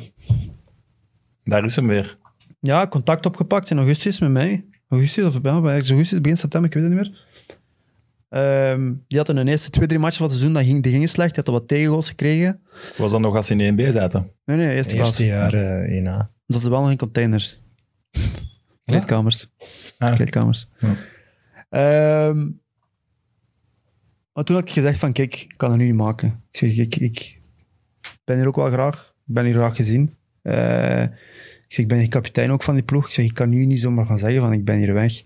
Daar 1.44 1.64
is 1.64 1.76
hem 1.76 1.86
weer. 1.86 2.18
Ja, 2.60 2.86
contact 2.86 3.26
opgepakt 3.26 3.70
in 3.70 3.76
augustus 3.76 4.20
met 4.20 4.30
mij. 4.30 4.64
Augustus 4.88 5.24
of 5.24 5.38
ja, 5.42 5.62
ergens 5.62 5.90
augustus, 5.90 6.20
begin 6.20 6.36
september, 6.36 6.70
ik 6.70 6.76
weet 6.76 6.90
het 6.90 6.92
niet 6.92 7.02
meer. 7.02 7.20
Ehm, 8.28 8.92
die 9.08 9.16
hadden 9.18 9.36
hun 9.36 9.48
eerste 9.48 9.70
twee, 9.70 9.86
drie 9.86 9.98
matchen 9.98 10.18
van 10.18 10.26
het 10.26 10.36
seizoen, 10.36 10.54
dat 10.58 10.64
ging, 10.64 10.82
die 10.82 10.92
gingen 10.92 11.08
slecht. 11.08 11.34
Die 11.34 11.42
hadden 11.44 11.54
wat 11.54 11.68
tegengoals 11.68 12.08
gekregen. 12.08 12.60
Was 12.96 13.10
dat 13.10 13.20
nog 13.20 13.34
als 13.34 13.46
ze 13.46 13.54
in 13.54 13.78
1B 13.78 13.92
zaten? 13.92 14.30
Nee, 14.44 14.56
nee, 14.56 14.74
eerste. 14.74 14.94
Eerste 14.94 15.26
jaar 15.26 15.54
eh 15.54 16.02
1A. 16.02 16.30
Dat 16.52 16.62
ze 16.62 16.70
wel 16.70 16.80
nog 16.80 16.90
in 16.90 16.96
containers. 16.96 17.60
Kleedkamers. 18.84 19.48
Ah. 19.98 20.14
Kleedkamers. 20.14 20.68
Ja. 20.78 20.96
Ehm, 21.68 22.50
maar 24.32 24.44
toen 24.44 24.56
had 24.56 24.68
ik 24.68 24.72
gezegd 24.72 24.98
van, 24.98 25.12
kijk, 25.12 25.34
ik 25.34 25.54
kan 25.56 25.70
het 25.70 25.78
nu 25.78 25.86
niet 25.86 25.94
maken. 25.94 26.42
Ik 26.50 26.58
zeg, 26.58 26.76
ik, 26.76 26.96
ik 26.96 27.38
ben 28.24 28.36
hier 28.36 28.46
ook 28.46 28.56
wel 28.56 28.70
graag. 28.70 29.14
Ik 29.26 29.34
ben 29.34 29.44
hier 29.44 29.54
graag 29.54 29.76
gezien. 29.76 30.16
Eh, 30.42 31.02
ik 31.02 31.78
zeg, 31.78 31.84
ik 31.84 31.88
ben 31.88 31.98
hier 31.98 32.08
kapitein 32.08 32.50
ook 32.50 32.62
van 32.62 32.74
die 32.74 32.82
ploeg. 32.82 33.04
Ik 33.04 33.12
zeg, 33.12 33.24
ik 33.24 33.34
kan 33.34 33.48
nu 33.48 33.64
niet 33.64 33.80
zomaar 33.80 34.06
gaan 34.06 34.18
zeggen 34.18 34.40
van 34.40 34.52
ik 34.52 34.64
ben 34.64 34.76
hier 34.76 34.94
weg. 34.94 35.22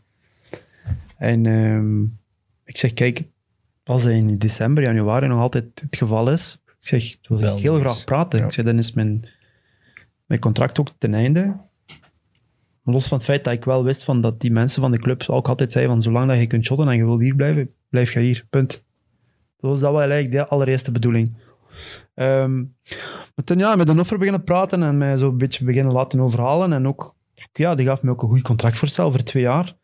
En 1.16 1.46
ehm, 1.46 2.02
ik 2.64 2.78
zeg, 2.78 2.92
kijk, 2.92 3.22
als 3.84 4.02
dat 4.02 4.12
in 4.12 4.38
december, 4.38 4.82
januari 4.82 5.26
nog 5.26 5.40
altijd 5.40 5.64
het 5.74 5.96
geval 5.96 6.30
is, 6.30 6.58
ik 6.66 6.74
zeg, 6.78 7.16
wil 7.22 7.56
ik 7.56 7.62
heel 7.62 7.78
graag 7.78 8.04
praten. 8.04 8.44
Ik 8.44 8.52
zeg, 8.52 8.64
dan 8.64 8.78
is 8.78 8.92
mijn, 8.92 9.24
mijn 10.26 10.40
contract 10.40 10.80
ook 10.80 10.88
ten 10.98 11.14
einde. 11.14 11.56
Los 12.84 13.08
van 13.08 13.16
het 13.16 13.26
feit 13.26 13.44
dat 13.44 13.52
ik 13.52 13.64
wel 13.64 13.84
wist 13.84 14.04
van 14.04 14.20
dat 14.20 14.40
die 14.40 14.52
mensen 14.52 14.82
van 14.82 14.90
de 14.90 14.98
club 14.98 15.24
ook 15.26 15.48
altijd 15.48 15.72
zeiden 15.72 15.92
van 15.92 16.02
zolang 16.02 16.28
dat 16.28 16.38
je 16.38 16.46
kunt 16.46 16.64
shotten 16.64 16.88
en 16.88 16.96
je 16.96 17.04
wilt 17.04 17.20
hier 17.20 17.34
blijven, 17.34 17.70
blijf 17.88 18.12
je 18.12 18.20
hier, 18.20 18.46
punt. 18.50 18.84
Dat 19.60 19.70
was 19.70 19.80
dat 19.80 19.90
wel 19.90 20.00
eigenlijk 20.00 20.32
de 20.32 20.46
allereerste 20.46 20.92
bedoeling. 20.92 21.34
Ehm, 22.14 22.56
maar 23.34 23.44
toen 23.44 23.58
ja, 23.58 23.76
met 23.76 23.86
de 23.86 23.98
offer 23.98 24.18
beginnen 24.18 24.44
praten 24.44 24.82
en 24.82 24.98
mij 24.98 25.16
zo 25.16 25.28
een 25.28 25.38
beetje 25.38 25.64
beginnen 25.64 25.92
laten 25.92 26.20
overhalen. 26.20 26.72
En 26.72 26.86
ook, 26.86 27.14
ja, 27.52 27.74
die 27.74 27.86
gaf 27.86 28.02
me 28.02 28.10
ook 28.10 28.22
een 28.22 28.28
goed 28.28 28.42
contractvoorstel 28.42 29.10
voor 29.10 29.22
twee 29.22 29.42
jaar. 29.42 29.76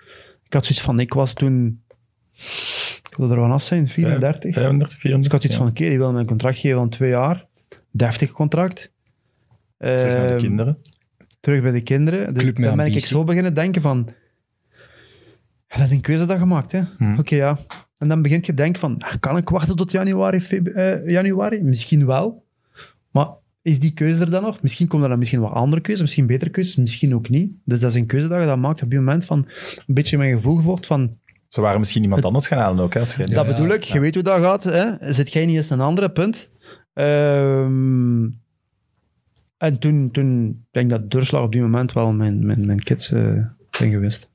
Ik 0.44 0.52
had 0.52 0.64
zoiets 0.64 0.84
van, 0.84 1.00
ik 1.00 1.14
was 1.14 1.32
toen, 1.32 1.82
ik 3.10 3.14
wilde 3.16 3.34
er 3.34 3.40
vanaf 3.40 3.62
zijn, 3.62 3.88
34. 3.88 4.54
35, 4.54 4.88
Dus 4.88 4.98
34. 4.98 5.26
ik 5.26 5.32
had 5.32 5.44
iets 5.44 5.52
ja. 5.52 5.58
van, 5.58 5.68
oké, 5.68 5.88
die 5.88 5.98
wil 5.98 6.12
mij 6.12 6.20
een 6.20 6.26
contract 6.26 6.58
geven 6.58 6.78
van 6.78 6.88
twee 6.88 7.10
jaar. 7.10 7.46
Deftig 7.90 8.30
contract. 8.30 8.92
Terug 9.86 10.02
naar 10.16 10.26
de 10.26 10.32
Ehm, 10.32 10.38
kinderen. 10.38 10.78
terug 11.40 11.62
bij 11.62 11.70
de 11.72 11.80
kinderen. 11.82 12.34
Dus 12.34 12.42
Club 12.42 12.58
met 12.58 12.66
dan 12.66 12.76
ben 12.76 12.86
ik 12.86 12.98
zo 13.00 13.24
beginnen 13.24 13.54
denken 13.54 13.82
van... 13.82 14.08
dat 15.68 15.80
is 15.80 15.90
een 15.90 16.00
keuze 16.00 16.26
dat 16.26 16.38
gemaakt, 16.38 16.72
hè. 16.72 16.80
Hm. 16.98 17.18
Oké, 17.18 17.34
ja. 17.34 17.58
En 17.98 18.08
dan 18.08 18.22
begint 18.22 18.46
je 18.46 18.52
te 18.52 18.62
denken 18.62 18.80
van... 18.80 18.96
ah, 18.98 19.12
Kan 19.20 19.36
ik 19.36 19.48
wachten 19.48 19.76
tot 19.76 19.90
januari, 19.90 20.38
eh, 20.74 21.08
januari? 21.08 21.62
Misschien 21.62 22.06
wel. 22.06 22.44
Maar 23.10 23.28
is 23.62 23.80
die 23.80 23.92
keuze 23.92 24.20
er 24.20 24.30
dan 24.30 24.42
nog? 24.42 24.62
Misschien 24.62 24.86
komen 24.86 25.02
er 25.02 25.08
dan 25.10 25.18
misschien 25.18 25.40
wat 25.40 25.52
andere 25.52 25.82
keuzes, 25.82 26.02
misschien 26.02 26.26
betere 26.26 26.50
keuzes, 26.50 26.76
misschien 26.76 27.14
ook 27.14 27.28
niet. 27.28 27.52
Dus 27.64 27.80
dat 27.80 27.90
is 27.90 27.96
een 27.96 28.06
keuze 28.06 28.28
dat 28.28 28.40
je 28.40 28.46
dan 28.46 28.60
maakt 28.60 28.82
op 28.82 28.90
die 28.90 28.98
moment 28.98 29.24
van... 29.24 29.38
Een 29.86 29.94
beetje 29.94 30.18
mijn 30.18 30.36
gevoel 30.36 30.56
gevolgd 30.56 30.86
van... 30.86 31.16
Ze 31.48 31.60
waren 31.60 31.78
misschien 31.80 32.02
iemand 32.02 32.24
anders 32.24 32.46
gaan 32.46 32.58
halen 32.58 32.84
ook. 32.84 32.94
Hè, 32.94 33.00
als 33.00 33.14
je- 33.16 33.26
dat 33.26 33.46
bedoel 33.46 33.68
ik, 33.68 33.82
je 33.82 34.00
weet 34.00 34.14
hoe 34.14 34.22
dat 34.22 34.40
gaat. 34.40 34.64
Hè? 34.64 35.12
Zit 35.12 35.32
jij 35.32 35.46
niet 35.46 35.56
eens 35.56 35.70
een 35.70 35.80
andere 35.80 36.10
punt? 36.10 36.50
Ehm, 36.94 38.28
en 39.62 39.78
toen, 39.78 40.10
toen 40.10 40.48
ik 40.48 40.56
denk 40.70 40.90
dat 40.90 41.10
doorslag 41.10 41.42
op 41.42 41.52
die 41.52 41.60
moment 41.60 41.92
wel 41.92 42.12
mijn, 42.12 42.46
mijn, 42.46 42.66
mijn 42.66 42.82
kids 42.82 43.12
eh, 43.12 43.46
zijn 43.70 43.90
geweest. 43.90 44.30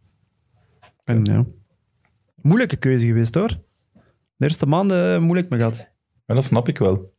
En 1.03 1.23
ja. 1.23 1.45
Moeilijke 2.41 2.75
keuze 2.75 3.05
geweest 3.05 3.35
hoor. 3.35 3.59
De 4.35 4.45
eerste 4.45 4.65
maanden 4.65 5.15
eh, 5.15 5.21
moeilijk 5.21 5.49
me 5.49 5.57
gehad. 5.57 5.89
Maar 6.25 6.35
dat 6.35 6.45
snap 6.45 6.67
ik 6.67 6.77
wel. 6.77 7.13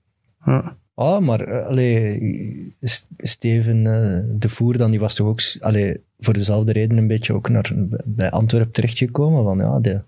Ja. 0.45 0.77
Ah, 0.95 1.21
maar 1.21 1.41
eh, 1.41 1.67
allee, 1.67 2.77
Steven 3.17 3.87
eh, 3.87 4.35
de 4.39 4.49
Voer 4.49 4.77
dan, 4.77 4.91
die 4.91 5.01
was 5.01 5.15
toch 5.15 5.27
ook 5.27 5.41
allee, 5.61 6.05
voor 6.19 6.35
dezelfde 6.35 6.73
reden 6.73 6.97
een 6.97 7.07
beetje 7.07 7.35
ook 7.35 7.49
naar, 7.49 7.73
bij 8.05 8.31
Antwerpen 8.31 8.73
terechtgekomen. 8.73 9.45
Van, 9.45 9.59
ja, 9.59 9.81
de, 9.81 10.03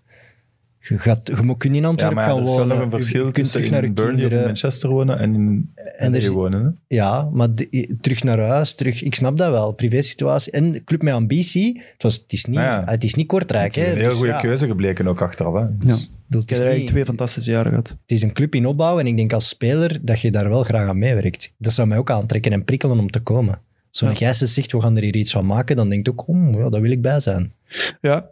je, 0.81 0.99
gaat, 0.99 1.21
je 1.37 1.43
moet 1.43 1.57
kunnen 1.59 1.79
in 1.79 1.85
Antwerpen 1.85 2.19
ja, 2.19 2.25
gaan 2.29 2.37
er 2.37 2.43
is 2.43 2.49
wel 2.49 2.59
wonen. 2.59 2.77
nog 2.77 2.85
een 2.85 2.91
verschil 2.91 3.27
je 3.27 3.33
kunt 3.33 3.35
tussen 3.53 3.53
terug 3.63 3.71
naar 3.71 3.81
je 3.83 3.87
in 3.89 3.95
Burnley 3.95 4.25
of 4.27 4.33
in. 4.33 4.41
Manchester 4.41 4.91
wonen 4.91 5.19
en 5.19 5.35
in 5.35 5.71
En 5.97 6.15
er 6.15 6.21
is- 6.21 6.29
wonen. 6.29 6.65
Hè? 6.65 6.97
Ja, 6.97 7.29
maar 7.33 7.55
de- 7.55 7.97
terug 8.01 8.23
naar 8.23 8.39
huis, 8.39 8.75
terug, 8.75 9.03
ik 9.03 9.15
snap 9.15 9.37
dat 9.37 9.51
wel. 9.51 9.73
Privé-situatie 9.73 10.53
en 10.53 10.85
club 10.85 11.03
met 11.03 11.15
ambitie. 11.15 11.81
Het, 11.93 12.03
was, 12.03 12.15
het, 12.17 12.33
is, 12.33 12.45
niet, 12.45 12.57
ja, 12.59 12.83
het 12.87 13.05
is 13.05 13.15
niet 13.15 13.27
kortrijk. 13.27 13.75
Het 13.75 13.77
is 13.77 13.83
hè. 13.83 13.91
een 13.93 13.99
heel 13.99 14.09
Dus 14.09 14.17
goede 14.19 14.33
ja, 14.33 14.41
keuze 14.41 14.67
gebleken 14.67 15.07
ook 15.09 15.23
achteraf. 15.23 15.55
Hè? 15.55 15.61
Ik 15.63 15.69
heb 15.79 15.89
er 16.31 16.47
eigenlijk 16.49 16.79
niet, 16.79 16.87
twee 16.89 17.05
fantastische 17.05 17.51
jaren 17.51 17.71
gehad. 17.71 17.89
het 17.89 17.99
is 18.07 18.23
een 18.23 18.33
club 18.33 18.55
in 18.55 18.67
opbouw 18.67 18.99
en 18.99 19.07
ik 19.07 19.17
denk 19.17 19.33
als 19.33 19.49
speler 19.49 19.99
dat 20.03 20.21
je 20.21 20.31
daar 20.31 20.49
wel 20.49 20.63
graag 20.63 20.89
aan 20.89 20.99
meewerkt. 20.99 21.53
Dat 21.59 21.73
zou 21.73 21.89
mij 21.89 21.99
ook 21.99 22.11
aantrekken 22.11 22.53
en 22.53 22.65
prikkelen 22.65 22.99
om 22.99 23.11
te 23.11 23.21
komen. 23.21 23.59
Zo'n 23.91 24.13
Ja. 24.19 24.33
Zegt, 24.33 24.73
we 24.73 24.81
gaan 24.81 24.97
er 24.97 25.03
hier 25.03 25.17
iets 25.17 25.33
van 25.33 25.47
maken, 25.47 25.77
dan 25.77 25.89
denk 25.89 26.09
ik 26.09 26.13
ook, 26.21 26.29
oh, 26.29 26.53
ja, 26.53 26.69
daar 26.71 26.81
wil 26.81 26.91
ik 26.91 27.03
bij 27.03 27.21
zijn. 27.21 27.53
Ja, 28.01 28.27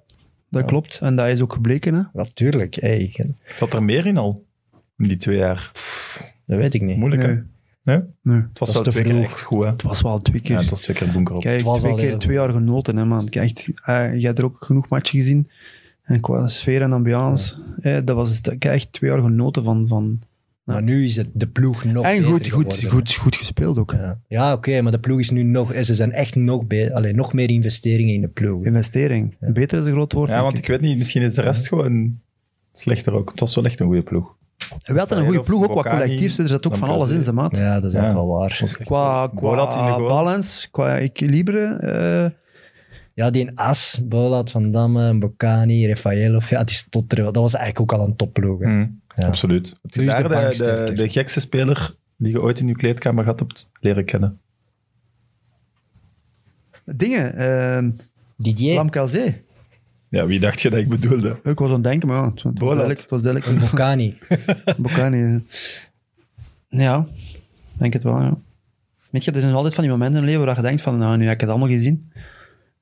dat 0.50 0.64
klopt. 0.64 0.98
En 1.02 1.16
dat 1.16 1.28
is 1.28 1.40
ook 1.42 1.52
gebleken. 1.52 1.94
Hè? 1.94 2.02
Natuurlijk, 2.12 2.74
hey, 2.74 3.14
Zat 3.56 3.72
er 3.72 3.82
meer 3.82 4.06
in 4.06 4.16
al? 4.16 4.44
In 4.98 5.08
die 5.08 5.16
twee 5.16 5.36
jaar. 5.36 5.70
dat 6.46 6.58
weet 6.58 6.74
ik 6.74 6.82
niet. 6.82 6.96
Moeilijk, 6.96 7.22
hè? 7.22 7.28
Nee. 7.28 7.42
Nee? 7.82 8.00
Nee. 8.22 8.40
Het 8.40 8.58
was 8.58 8.68
Dat 8.68 8.76
wel 8.76 8.82
te 8.82 8.90
twee 8.90 9.04
keer 9.04 9.22
echt 9.22 9.40
goed, 9.40 9.64
hè? 9.64 9.70
Het 9.70 9.82
was 9.82 10.02
wel 10.02 10.18
twee 10.18 10.40
keer. 10.40 10.54
Ja, 10.54 10.60
het 10.60 10.70
was 10.70 10.80
twee 10.80 10.96
keer 10.96 11.12
bunker 11.12 11.34
op. 11.34 11.42
Kijk, 11.42 11.54
Het 11.54 11.64
was 11.64 11.80
twee 11.80 11.94
keer 11.94 12.18
twee 12.18 12.36
jaar 12.36 12.50
genoten, 12.50 12.96
hè, 12.96 13.04
man. 13.04 13.28
Kijk, 13.28 13.44
echt, 13.44 13.70
eh, 13.84 14.14
je 14.18 14.26
hebt 14.26 14.38
er 14.38 14.44
ook 14.44 14.64
genoeg 14.64 14.88
matchen 14.88 15.18
gezien. 15.18 15.48
En 16.02 16.20
qua 16.20 16.46
sfeer 16.46 16.82
en 16.82 16.92
ambiance, 16.92 17.56
eh, 17.80 17.98
dat 18.04 18.16
was 18.16 18.40
ik 18.40 18.62
heb 18.62 18.72
echt 18.72 18.92
twee 18.92 19.10
jaar 19.10 19.20
genoten 19.20 19.64
van. 19.64 19.88
van 19.88 20.18
Maar 20.72 20.82
nu 20.82 21.04
is 21.04 21.16
het 21.16 21.28
de 21.32 21.46
ploeg 21.48 21.84
nog 21.84 22.04
en 22.04 22.10
beter 22.16 22.28
goed, 22.32 22.50
goed, 22.50 22.74
geworden, 22.74 22.90
goed, 22.90 23.14
goed 23.14 23.36
gespeeld 23.36 23.78
ook. 23.78 23.92
Ja, 23.92 24.18
ja 24.28 24.52
oké, 24.52 24.80
maar 24.82 24.92
de 24.92 24.98
ploeg 25.00 25.18
is 25.20 25.30
nu 25.30 25.42
nog... 25.42 25.72
Ze 25.84 25.94
zijn 25.94 26.12
echt 26.12 26.34
nog, 26.36 26.66
be- 26.66 26.90
allee, 26.94 27.14
nog 27.14 27.32
meer 27.32 27.50
investeringen 27.50 28.14
in 28.14 28.20
de 28.20 28.28
ploeg. 28.28 28.64
Investering. 28.64 29.36
Beter 29.40 29.78
is 29.78 29.84
een 29.84 29.92
groot 29.92 30.12
woord. 30.12 30.28
Ja, 30.28 30.34
denk 30.34 30.46
want 30.46 30.58
ik 30.58 30.66
weet 30.66 30.80
niet, 30.80 30.96
misschien 30.96 31.22
is 31.22 31.34
de 31.34 31.42
rest 31.42 31.68
gewoon 31.68 32.18
slechter 32.72 33.12
ook. 33.12 33.30
Het 33.30 33.40
was 33.40 33.54
wel 33.54 33.64
echt 33.64 33.80
een 33.80 33.86
goede 33.86 34.02
ploeg. 34.02 34.36
We 34.86 34.98
hadden 34.98 35.18
een 35.18 35.24
goede 35.24 35.40
Of 35.40 35.46
ploeg, 35.46 35.68
ook 35.68 35.80
qua 35.80 35.90
collectief. 35.90 36.38
Er 36.38 36.48
zat 36.48 36.66
ook 36.66 36.76
van 36.76 36.88
alles 36.88 37.10
in, 37.10 37.22
zijn 37.22 37.34
maat. 37.34 37.56
Ja, 37.56 37.74
dat 37.80 37.84
is 37.84 37.92
Ja. 37.98 38.04
echt 38.04 38.12
wel 38.12 38.26
waar. 38.26 38.62
Qua, 38.84 39.30
qua 39.34 39.96
balance, 39.98 40.70
qua 40.70 40.98
equilibre. 40.98 41.64
eh, 41.80 42.30
Ja, 43.14 43.30
die 43.30 43.50
As, 43.54 44.00
Bolat, 44.04 44.50
Van 44.50 44.70
Damme, 44.70 45.18
Bocani, 45.18 45.86
Rafaelov, 45.88 46.50
ja, 46.50 46.64
die. 46.64 47.24
Dat 47.24 47.36
was 47.36 47.54
eigenlijk 47.54 47.92
ook 47.92 48.00
al 48.00 48.06
een 48.06 48.16
topploeg. 48.16 48.60
hè. 48.60 48.66
Mm. 48.66 49.00
Absoluut. 49.26 49.74
Nu 49.82 50.06
is 50.06 50.14
de 50.14 50.22
de, 50.22 50.28
bank 50.28 50.48
de, 50.48 50.54
sterker. 50.54 50.96
de 50.96 51.08
gekste 51.08 51.40
speler 51.40 51.94
die 52.16 52.32
je 52.32 52.42
ooit 52.42 52.60
in 52.60 52.66
je 52.66 52.76
kleedkamer 52.76 53.24
gehad 53.24 53.38
hebt 53.38 53.70
leren 53.80 54.04
kennen? 54.04 54.40
dingen. 56.84 57.34
eh 57.34 58.02
Didier, 58.36 58.74
Lam 58.74 58.90
Calzé. 58.90 59.42
Ja, 60.08 60.26
wie 60.26 60.40
dacht 60.40 60.60
je 60.60 60.70
dat 60.70 60.78
ik 60.78 60.88
bedoelde? 60.88 61.40
Ik 61.44 61.58
was 61.58 61.68
aan 61.68 61.74
het 61.74 61.84
denken, 61.84 62.08
maar 62.08 62.16
ja, 62.16 62.32
het 62.34 62.42
was 62.42 62.54
duidelijk. 62.54 63.00
Het 63.00 63.10
was 63.10 63.22
duidelijk. 63.22 63.60
Bocani. 63.70 64.18
Bocani. 64.76 65.44
Ja, 66.68 67.06
denk 67.72 67.92
het 67.92 68.02
wel, 68.02 68.20
ja. 68.20 68.38
Weet 69.10 69.24
je, 69.24 69.30
er 69.30 69.40
zijn 69.40 69.54
altijd 69.54 69.74
van 69.74 69.82
die 69.82 69.92
momenten 69.92 70.16
in 70.16 70.22
het 70.22 70.30
leven 70.32 70.46
waar 70.46 70.56
je 70.56 70.62
denkt 70.62 70.82
van, 70.82 70.98
nou, 70.98 71.16
nu 71.16 71.24
heb 71.24 71.34
ik 71.34 71.40
het 71.40 71.50
allemaal 71.50 71.68
gezien. 71.68 72.12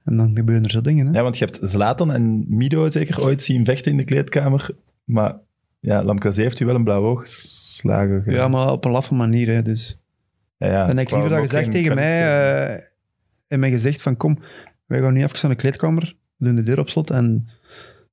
En 0.04 0.16
dan 0.16 0.36
gebeuren 0.36 0.64
er 0.64 0.70
zo 0.70 0.80
dingen, 0.80 1.06
hè. 1.06 1.12
Ja, 1.12 1.22
want 1.22 1.38
je 1.38 1.44
hebt 1.44 1.58
Zlatan 1.62 2.12
en 2.12 2.44
Mido 2.48 2.88
zeker 2.88 3.22
ooit 3.22 3.42
zien 3.42 3.64
vechten 3.64 3.90
in 3.90 3.96
de 3.96 4.04
kleedkamer. 4.04 4.68
Maar 5.04 5.36
ja, 5.78 6.02
Lamkazé 6.02 6.42
heeft 6.42 6.60
u 6.60 6.66
wel 6.66 6.74
een 6.74 6.84
blauw 6.84 7.02
oog 7.04 7.20
geslagen. 7.20 8.22
Ja, 8.26 8.48
maar 8.48 8.72
op 8.72 8.84
een 8.84 8.90
laffe 8.90 9.14
manier, 9.14 9.54
hè, 9.54 9.62
dus. 9.62 9.98
ja, 10.56 10.66
ja. 10.66 10.86
Dan 10.86 10.96
heb 10.96 11.06
ik 11.06 11.12
liever 11.12 11.30
dat 11.30 11.38
gezegd 11.40 11.70
tegen 11.70 11.94
mij, 11.94 12.74
eh, 12.76 12.82
in 13.48 13.60
mijn 13.60 13.72
gezicht 13.72 14.02
van, 14.02 14.16
kom, 14.16 14.38
wij 14.86 15.00
gaan 15.00 15.12
nu 15.12 15.22
even 15.22 15.38
naar 15.42 15.50
de 15.50 15.56
kleedkamer, 15.56 16.16
doen 16.36 16.54
de 16.54 16.62
deur 16.62 16.78
op 16.78 16.88
slot 16.90 17.10
en... 17.10 17.48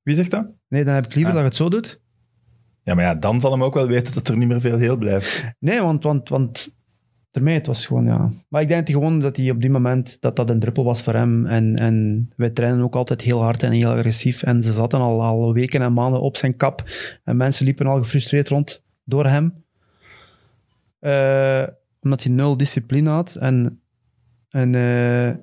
Wie 0.03 0.15
zegt 0.15 0.31
dat? 0.31 0.48
Nee, 0.68 0.84
dan 0.84 0.94
heb 0.94 1.06
ik 1.06 1.14
liever 1.15 1.34
Ah. 1.34 1.41
dat 1.44 1.53
je 1.56 1.64
het 1.64 1.72
zo 1.72 1.80
doet. 1.80 2.02
Ja, 2.84 2.94
maar 2.94 3.03
ja, 3.03 3.15
dan 3.15 3.41
zal 3.41 3.52
hem 3.52 3.64
ook 3.64 3.73
wel 3.73 3.88
weten 3.88 4.14
dat 4.14 4.27
er 4.27 4.38
niet 4.38 4.48
meer 4.48 4.61
veel 4.61 4.77
heel 4.77 4.98
blijft. 4.98 5.44
Nee, 5.60 5.81
want, 5.81 6.03
want, 6.03 6.30
want 6.30 6.77
daarmee, 7.34 7.54
het 7.54 7.68
was 7.68 7.86
gewoon, 7.86 8.06
ja. 8.06 8.32
Maar 8.48 8.62
ik 8.62 8.68
denk 8.68 8.90
gewoon 8.90 9.20
dat 9.20 9.38
hij 9.38 9.50
op 9.50 9.62
die 9.62 9.70
moment, 9.70 10.18
dat 10.22 10.36
dat 10.36 10.50
een 10.50 10.60
druppel 10.60 10.84
was 10.84 11.02
voor 11.04 11.14
hem. 11.14 11.46
En, 11.46 11.76
en 11.76 12.30
wij 12.36 12.50
trainen 12.50 12.84
ook 12.84 12.96
altijd 12.96 13.22
heel 13.22 13.42
hard 13.42 13.64
en 13.64 13.72
heel 13.72 13.90
agressief. 13.92 14.44
En 14.44 14.64
ze 14.64 14.72
zaten 14.72 15.00
al, 15.00 15.24
al 15.24 15.54
weken 15.54 15.82
en 15.82 15.94
maanden 15.94 16.22
op 16.22 16.38
zijn 16.38 16.58
kap. 16.58 16.84
En 17.24 17.38
mensen 17.38 17.66
liepen 17.66 17.88
al 17.88 17.98
gefrustreerd 17.98 18.48
rond 18.50 18.84
door 19.04 19.26
hem. 19.26 19.64
Eh, 21.00 21.64
omdat 22.02 22.24
hij 22.24 22.34
nul 22.34 22.58
discipline 22.58 23.10
had. 23.10 23.36
En, 23.36 23.82
en 24.50 24.76
eh, 24.76 25.36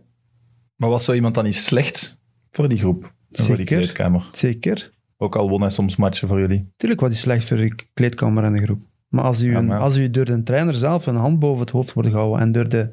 Maar 0.76 0.88
was 0.88 1.04
zo 1.04 1.12
iemand 1.12 1.34
dan 1.34 1.44
niet 1.44 1.54
slecht 1.54 2.20
voor 2.50 2.68
die 2.68 2.78
groep? 2.78 3.02
en 3.02 3.10
Voor 3.44 3.56
die 3.56 3.66
Zeker. 3.66 3.76
kleedkamer? 3.76 4.28
zeker. 4.32 4.92
Ook 5.16 5.36
al 5.36 5.48
won 5.48 5.60
hij 5.60 5.70
soms 5.70 5.96
matchen 5.96 6.28
voor 6.28 6.40
jullie. 6.40 6.72
Tuurlijk 6.76 7.00
was 7.00 7.10
hij 7.10 7.18
slecht 7.18 7.44
voor 7.48 7.56
de 7.56 7.74
kleedkamer 7.94 8.44
en 8.44 8.52
de 8.52 8.62
groep. 8.62 8.82
Maar 9.10 9.24
als 9.24 9.42
u, 9.42 9.50
Ja, 9.50 9.58
een- 9.58 9.66
maar- 9.66 9.80
als 9.80 9.96
u 9.96 10.10
door 10.10 10.24
de 10.24 10.42
trainer 10.42 10.74
zelf 10.74 11.06
een 11.06 11.16
hand 11.16 11.38
boven 11.38 11.60
het 11.60 11.70
hoofd 11.70 11.92
wordt 11.92 12.08
gehouden 12.08 12.40
en 12.40 12.52
door 12.52 12.68
de 12.68 12.88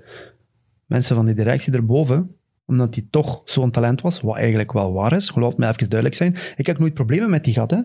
mensen 0.85 1.15
van 1.15 1.25
die 1.25 1.35
directie 1.35 1.73
erboven, 1.73 2.35
omdat 2.65 2.95
hij 2.95 3.05
toch 3.09 3.41
zo'n 3.45 3.71
talent 3.71 4.01
was, 4.01 4.21
wat 4.21 4.35
eigenlijk 4.37 4.71
wel 4.71 4.93
waar 4.93 5.13
is, 5.13 5.31
laat 5.35 5.57
mij 5.57 5.69
even 5.69 5.89
duidelijk 5.89 6.15
zijn. 6.15 6.35
Ik 6.55 6.65
heb 6.65 6.79
nooit 6.79 6.93
problemen 6.93 7.29
met 7.29 7.43
die 7.43 7.53
gat, 7.53 7.71
hè. 7.71 7.77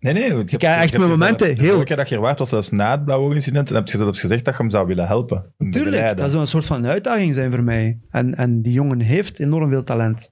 Nee, 0.00 0.12
nee. 0.12 0.38
Ik 0.38 0.50
heb 0.50 0.62
echt 0.62 0.76
mijn 0.76 0.88
zelf- 0.90 1.06
momenten 1.08 1.46
De 1.54 1.60
heel- 1.60 1.66
vorige 1.68 1.84
keer 1.84 1.96
dat 1.96 2.08
je 2.08 2.14
er 2.14 2.20
waard 2.20 2.38
was, 2.38 2.48
zelfs 2.48 2.70
na 2.70 2.90
het 2.90 3.04
blauwe 3.04 3.34
incident, 3.34 3.68
en 3.68 3.74
heb 3.74 3.88
je 3.88 3.96
zelfs 3.96 4.20
gezegd 4.20 4.44
dat 4.44 4.54
je 4.56 4.60
hem 4.62 4.70
zou 4.70 4.86
willen 4.86 5.06
helpen. 5.06 5.44
Tuurlijk, 5.70 6.16
dat 6.16 6.30
zou 6.30 6.42
een 6.42 6.48
soort 6.48 6.66
van 6.66 6.86
uitdaging 6.86 7.34
zijn 7.34 7.50
voor 7.50 7.62
mij. 7.62 7.98
En, 8.10 8.34
en 8.34 8.62
die 8.62 8.72
jongen 8.72 9.00
heeft 9.00 9.38
enorm 9.38 9.70
veel 9.70 9.84
talent. 9.84 10.30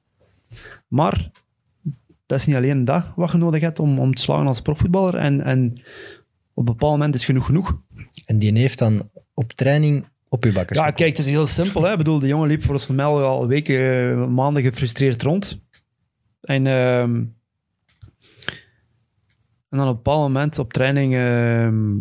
Maar 0.88 1.30
dat 2.26 2.38
is 2.38 2.46
niet 2.46 2.56
alleen 2.56 2.84
dat 2.84 3.04
wat 3.16 3.30
je 3.32 3.38
nodig 3.38 3.60
hebt 3.60 3.78
om, 3.78 3.98
om 3.98 4.14
te 4.14 4.22
slagen 4.22 4.46
als 4.46 4.60
profvoetballer. 4.60 5.14
En, 5.14 5.44
en 5.44 5.80
op 6.54 6.66
een 6.68 6.72
bepaald 6.72 6.92
moment 6.92 7.14
is 7.14 7.24
genoeg 7.24 7.46
genoeg. 7.46 7.78
En 8.26 8.38
die 8.38 8.58
heeft 8.58 8.78
dan 8.78 9.10
op 9.34 9.52
training 9.52 10.06
op 10.28 10.44
uw 10.44 10.52
bakkers. 10.52 10.78
Ja, 10.78 10.90
kijk, 10.90 11.16
het 11.16 11.26
is 11.26 11.32
heel 11.32 11.46
simpel. 11.46 11.82
Hè? 11.82 11.90
Ik 11.90 11.96
bedoel, 11.96 12.18
de 12.18 12.26
jongen 12.26 12.48
liep 12.48 12.62
volgens 12.62 12.86
mij 12.86 13.04
al 13.04 13.46
weken, 13.46 14.10
eh, 14.10 14.26
maanden 14.26 14.62
gefrustreerd 14.62 15.22
rond. 15.22 15.60
En, 16.40 16.66
ehm, 16.66 17.14
en 19.68 19.78
dan 19.78 19.80
op 19.80 19.88
een 19.88 19.94
bepaald 19.94 20.22
moment 20.22 20.58
op 20.58 20.72
training 20.72 21.14
ehm, 21.14 21.96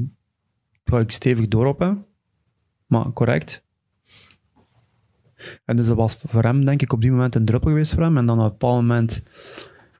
ga 0.84 1.00
ik 1.00 1.12
stevig 1.12 1.48
door 1.48 1.66
op 1.66 1.80
hem. 1.80 2.06
Maar 2.86 3.14
correct. 3.14 3.66
En 5.66 5.76
dus 5.76 5.88
dat 5.88 5.96
was 5.96 6.18
voor 6.26 6.44
hem, 6.44 6.66
denk 6.66 6.82
ik, 6.82 6.94
op 6.94 7.02
die 7.02 7.12
moment 7.12 7.36
een 7.36 7.46
druppel 7.46 7.70
geweest 7.70 7.94
voor 7.94 8.04
hem. 8.04 8.18
En 8.18 8.26
dan 8.26 8.38
op 8.38 8.44
een 8.44 8.52
bepaald 8.52 8.82
moment... 8.82 9.24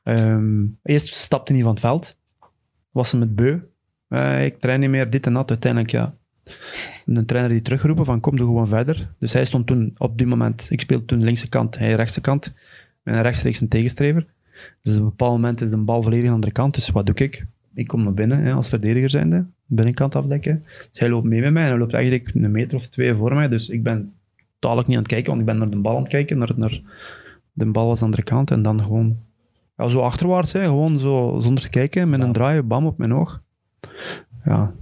ehm, 0.04 0.66
eerst 0.84 1.14
stapte 1.14 1.54
hij 1.54 1.62
van 1.62 1.72
het 1.72 1.80
veld. 1.80 2.18
Was 2.92 3.12
hij 3.12 3.20
met 3.20 3.36
beu. 3.36 3.60
Eh, 4.12 4.46
ik 4.46 4.60
train 4.60 4.80
niet 4.80 4.90
meer, 4.90 5.10
dit 5.10 5.26
en 5.26 5.34
dat. 5.34 5.50
Uiteindelijk, 5.50 5.92
ja. 5.92 6.14
Een 7.06 7.26
trainer 7.26 7.52
die 7.52 7.62
teruggeroepen 7.62 8.06
van 8.06 8.20
kom, 8.20 8.36
doe 8.36 8.46
gewoon 8.46 8.68
verder. 8.68 9.10
Dus 9.20 9.34
hij 9.34 9.46
stond 9.46 9.68
toen 9.68 9.96
op 9.98 10.18
die 10.18 10.28
moment... 10.28 10.68
Ik 10.70 10.82
speelde 10.82 11.06
toen 11.06 11.24
linkse 11.24 11.50
kant, 11.50 11.78
hij 11.78 11.94
rechtse 11.94 12.22
kant. 12.22 12.54
Met 13.04 13.16
een 13.16 13.22
rechtstreeks 13.22 13.62
een 13.62 13.68
tegenstrever. 13.68 14.26
Dus 14.84 14.94
op 14.94 15.00
een 15.00 15.10
bepaald 15.10 15.32
moment 15.32 15.62
is 15.62 15.70
de 15.70 15.78
bal 15.78 16.04
volledig 16.04 16.24
aan 16.24 16.28
de 16.28 16.34
andere 16.34 16.52
kant. 16.52 16.74
Dus 16.74 16.90
wat 16.90 17.06
doe 17.06 17.16
ik? 17.16 17.46
Ik 17.74 17.88
kom 17.88 18.04
naar 18.04 18.14
binnen 18.14 18.44
hè, 18.44 18.54
als 18.54 18.70
verdediger 18.70 19.10
zijnde. 19.10 19.46
Binnenkant 19.66 20.16
afdekken. 20.16 20.64
Dus 20.90 21.00
hij 21.00 21.10
loopt 21.10 21.26
mee 21.26 21.42
met 21.42 21.54
mij 21.54 21.64
en 21.64 21.70
hij 21.70 21.78
loopt 21.78 21.94
eigenlijk 21.94 22.32
een 22.34 22.52
meter 22.52 22.78
of 22.78 22.88
twee 22.88 23.14
voor 23.14 23.34
mij. 23.34 23.48
Dus 23.48 23.70
ik 23.70 23.84
ben 23.84 24.14
totaal 24.60 24.78
niet 24.78 24.88
aan 24.88 25.04
het 25.04 25.08
kijken, 25.08 25.28
want 25.28 25.40
ik 25.40 25.46
ben 25.46 25.58
naar 25.58 25.70
de 25.70 25.78
bal 25.78 25.96
aan 25.96 26.02
het 26.02 26.12
kijken. 26.12 26.38
Naar, 26.38 26.52
naar, 26.56 26.82
de 27.54 27.66
bal 27.66 27.88
was 27.88 28.02
aan 28.02 28.12
de 28.12 28.18
andere 28.18 28.24
kant 28.24 28.52
en 28.52 28.62
dan 28.62 28.82
gewoon 28.82 29.18
ja, 29.78 29.88
zo 29.88 30.00
achterwaarts. 30.00 30.54
Hè, 30.54 30.66
gewoon 30.66 31.00
zo 31.00 31.38
zonder 31.40 31.64
te 31.64 31.70
kijken, 31.70 32.10
met 32.10 32.20
een 32.20 32.32
draai, 32.32 32.62
bam 32.62 32.86
op 32.86 32.98
mijn 32.98 33.14
oog. 33.14 33.42
Ja, 34.46 34.74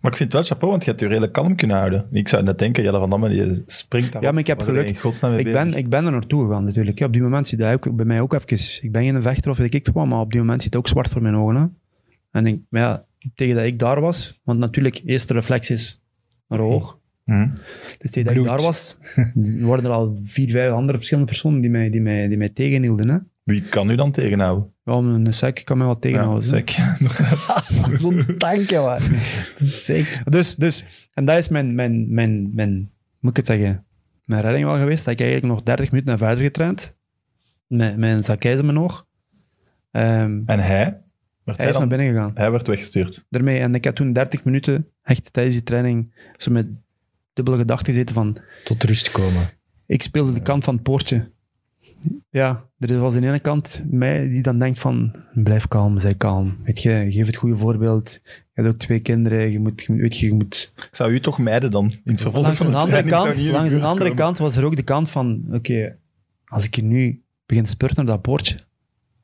Maar 0.00 0.10
ik 0.10 0.16
vind 0.16 0.32
het 0.32 0.32
wel 0.32 0.42
chapeau, 0.42 0.70
want 0.70 0.84
je 0.84 0.90
hebt 0.90 1.02
je 1.02 1.08
redelijk 1.08 1.32
kalm 1.32 1.56
kunnen 1.56 1.76
houden. 1.76 2.06
Ik 2.10 2.28
zou 2.28 2.42
net 2.42 2.58
denken, 2.58 2.82
Jelle 2.82 2.98
van 2.98 3.10
Damme, 3.10 3.28
die 3.28 3.62
springt 3.66 4.12
daar. 4.12 4.22
Ja, 4.22 4.30
maar 4.30 4.40
ik 4.40 4.46
heb 4.46 4.62
geluk. 4.62 4.88
Ik 5.38 5.52
ben, 5.52 5.74
ik 5.74 5.88
ben 5.88 6.04
er 6.04 6.12
naartoe 6.12 6.46
gegaan 6.46 6.64
natuurlijk. 6.64 6.98
Ja, 6.98 7.06
op 7.06 7.12
die 7.12 7.22
moment 7.22 7.48
ziet 7.48 7.60
hij 7.60 7.74
ook 7.74 7.96
bij 7.96 8.04
mij 8.04 8.20
ook 8.20 8.32
even... 8.32 8.84
Ik 8.84 8.92
ben 8.92 9.02
geen 9.02 9.22
vechter 9.22 9.50
of 9.50 9.56
weet 9.56 9.74
ik 9.74 9.88
wat, 9.92 10.06
maar 10.06 10.20
op 10.20 10.30
die 10.30 10.40
moment 10.40 10.62
ziet 10.62 10.72
het 10.72 10.82
ook 10.82 10.88
zwart 10.88 11.08
voor 11.08 11.22
mijn 11.22 11.36
ogen. 11.36 11.56
Hè. 11.56 11.66
En 12.30 12.46
ik, 12.46 12.60
maar 12.68 12.80
ja, 12.80 13.04
tegen 13.34 13.54
dat 13.54 13.64
ik 13.64 13.78
daar 13.78 14.00
was... 14.00 14.40
Want 14.44 14.58
natuurlijk, 14.58 15.00
eerste 15.04 15.32
reflex 15.32 15.70
is 15.70 16.02
naar 16.48 16.58
hoog. 16.58 16.98
Mhm. 17.24 17.48
Dus 17.98 18.10
tegen 18.10 18.34
dat 18.34 18.42
ik 18.42 18.48
daar 18.48 18.62
was, 18.62 18.96
worden 19.60 19.84
er 19.84 19.90
al 19.90 20.18
vier, 20.22 20.50
vijf 20.50 20.72
andere 20.72 20.96
verschillende 20.96 21.30
personen 21.30 21.60
die 21.60 21.70
mij, 21.70 21.90
die 21.90 22.00
mij, 22.00 22.28
die 22.28 22.38
mij 22.38 22.48
tegenhielden. 22.48 23.08
Hè. 23.08 23.18
Wie 23.42 23.62
kan 23.62 23.90
u 23.90 23.94
dan 23.94 24.10
tegenhouden? 24.10 24.72
Ja, 24.88 24.94
een 24.94 25.34
sec 25.34 25.60
kan 25.64 25.78
mij 25.78 25.86
wat 25.86 25.96
Ja, 25.96 26.00
tegenhouden. 26.00 26.42
sec. 26.42 26.70
Zo'n 28.02 28.24
tank, 28.38 28.70
ja. 28.70 28.98
Zeker. 29.58 30.22
Dus, 30.24 30.56
dus, 30.56 30.84
en 31.14 31.24
dat 31.24 31.36
is 31.36 31.48
mijn, 31.48 31.74
mijn, 31.74 32.14
mijn, 32.14 32.54
mijn, 32.54 32.90
moet 33.20 33.30
ik 33.30 33.36
het 33.36 33.46
zeggen, 33.46 33.84
mijn 34.24 34.42
redding 34.42 34.64
wel 34.64 34.76
geweest. 34.76 35.04
Dat 35.04 35.14
ik 35.14 35.20
eigenlijk 35.20 35.52
nog 35.52 35.62
30 35.62 35.90
minuten 35.90 36.10
naar 36.10 36.28
verder 36.28 36.44
getraind. 36.44 36.96
Met, 37.66 38.02
een 38.02 38.24
zakijs 38.24 38.58
in 38.58 38.64
mijn 38.66 38.78
oog. 38.78 39.06
Ehm, 39.90 40.40
En 40.46 40.58
hij? 40.60 41.00
Werd 41.44 41.58
hij 41.58 41.66
is 41.68 41.72
dan- 41.76 41.88
naar 41.88 41.98
binnen 41.98 42.14
gegaan. 42.16 42.30
Hij 42.34 42.50
werd 42.50 42.66
weggestuurd. 42.66 43.24
Daarmee, 43.30 43.60
en 43.60 43.74
ik 43.74 43.84
heb 43.84 43.94
toen 43.94 44.12
30 44.12 44.44
minuten, 44.44 44.88
echt 45.02 45.32
tijdens 45.32 45.54
die 45.54 45.64
training, 45.64 46.14
zo 46.36 46.52
met 46.52 46.66
dubbele 47.32 47.56
gedachten 47.56 47.86
gezeten 47.92 48.14
van, 48.14 48.36
Tot 48.64 48.84
rust 48.84 49.10
komen. 49.10 49.50
ik 49.86 50.02
speelde 50.02 50.32
de 50.32 50.42
kant 50.42 50.64
van 50.64 50.74
het 50.74 50.82
poortje. 50.82 51.30
Ja, 52.30 52.64
er 52.78 52.98
was 52.98 53.14
aan 53.14 53.20
de 53.20 53.26
ene 53.26 53.38
kant 53.38 53.84
mij 53.90 54.28
die 54.28 54.42
dan 54.42 54.58
denkt 54.58 54.78
van, 54.78 55.14
blijf 55.34 55.68
kalm, 55.68 55.98
zij 55.98 56.14
kalm. 56.14 56.56
Weet 56.64 56.82
je, 56.82 57.06
geef 57.08 57.26
het 57.26 57.36
goede 57.36 57.56
voorbeeld. 57.56 58.20
Je 58.24 58.30
hebt 58.52 58.68
ook 58.68 58.78
twee 58.78 59.00
kinderen, 59.00 59.50
je 59.50 59.58
moet, 59.58 59.86
weet 59.86 60.18
je, 60.18 60.26
je 60.26 60.34
moet 60.34 60.72
zou 60.90 61.12
u 61.12 61.20
toch 61.20 61.38
mijden 61.38 61.70
dan? 61.70 61.84
In 61.84 62.00
het 62.04 62.20
vervolg 62.20 62.44
langs 62.44 62.58
van 62.58 62.66
de 62.66 62.72
de 62.72 62.78
andere 62.78 63.02
kant, 63.02 63.42
langs 63.42 63.72
de 63.72 63.80
andere 63.80 63.98
komen. 63.98 64.16
kant 64.16 64.38
was 64.38 64.56
er 64.56 64.64
ook 64.64 64.76
de 64.76 64.82
kant 64.82 65.10
van, 65.10 65.44
oké, 65.52 65.96
als 66.44 66.64
ik 66.64 66.74
hier 66.74 66.84
nu 66.84 67.22
begin 67.46 67.64
te 67.64 67.70
spurten 67.70 67.96
naar 67.96 68.14
dat 68.14 68.22
poortje, 68.22 68.56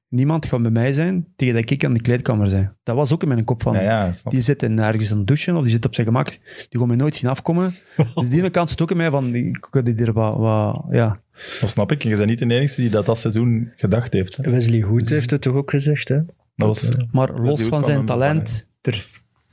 niemand 0.09 0.47
gaat 0.47 0.63
bij 0.63 0.71
mij 0.71 0.93
zijn 0.93 1.27
tegen 1.37 1.55
dat 1.55 1.71
ik 1.71 1.85
aan 1.85 1.93
de 1.93 2.01
kleedkamer 2.01 2.51
zijn. 2.51 2.77
Dat 2.83 2.97
was 2.97 3.13
ook 3.13 3.23
in 3.23 3.29
mijn 3.29 3.45
kop 3.45 3.63
van, 3.63 3.75
Ja, 3.75 3.81
ja, 3.81 4.13
snap 4.13 4.33
die 4.33 4.43
zit 4.43 4.63
in, 4.63 4.79
ergens 4.79 5.11
aan 5.11 5.19
het 5.19 5.27
douchen 5.27 5.57
of 5.57 5.63
die 5.63 5.73
zit 5.73 5.87
op 5.87 5.95
zijn 5.95 6.07
gemak, 6.07 6.29
die 6.69 6.79
gaat 6.79 6.87
mij 6.87 6.97
nooit 6.97 7.15
zien 7.15 7.31
afkomen. 7.31 7.75
dus 8.15 8.29
die 8.29 8.39
ene 8.39 8.51
kant 8.51 8.69
zit 8.69 8.83
ook 8.83 8.91
in 8.91 8.97
mij 8.97 9.11
van, 9.11 9.35
ik 9.35 9.67
kan 9.71 9.85
die 9.85 9.95
er 9.95 10.13
wat, 10.13 10.37
wat 10.37 10.85
ja. 10.91 11.23
Dat 11.61 11.71
snap 11.71 11.93
ik. 11.93 12.03
Je 12.03 12.17
bent 12.17 12.29
niet 12.29 12.39
de 12.39 12.55
enige 12.55 12.81
die 12.81 12.91
dat 12.91 13.07
dat 13.07 13.19
seizoen 13.19 13.73
gedacht 13.77 14.13
heeft. 14.13 14.37
Hè. 14.37 14.51
Wesley 14.51 14.81
Goed 14.81 15.09
heeft 15.09 15.31
het 15.31 15.41
toch 15.41 15.55
ook 15.55 15.71
gezegd, 15.71 16.09
hè? 16.09 16.21
Dat 16.57 16.69
was, 16.69 16.91
Maar 17.13 17.41
los 17.41 17.63
van 17.63 17.83
zijn 17.83 18.05
talent, 18.05 18.69
er, 18.81 19.07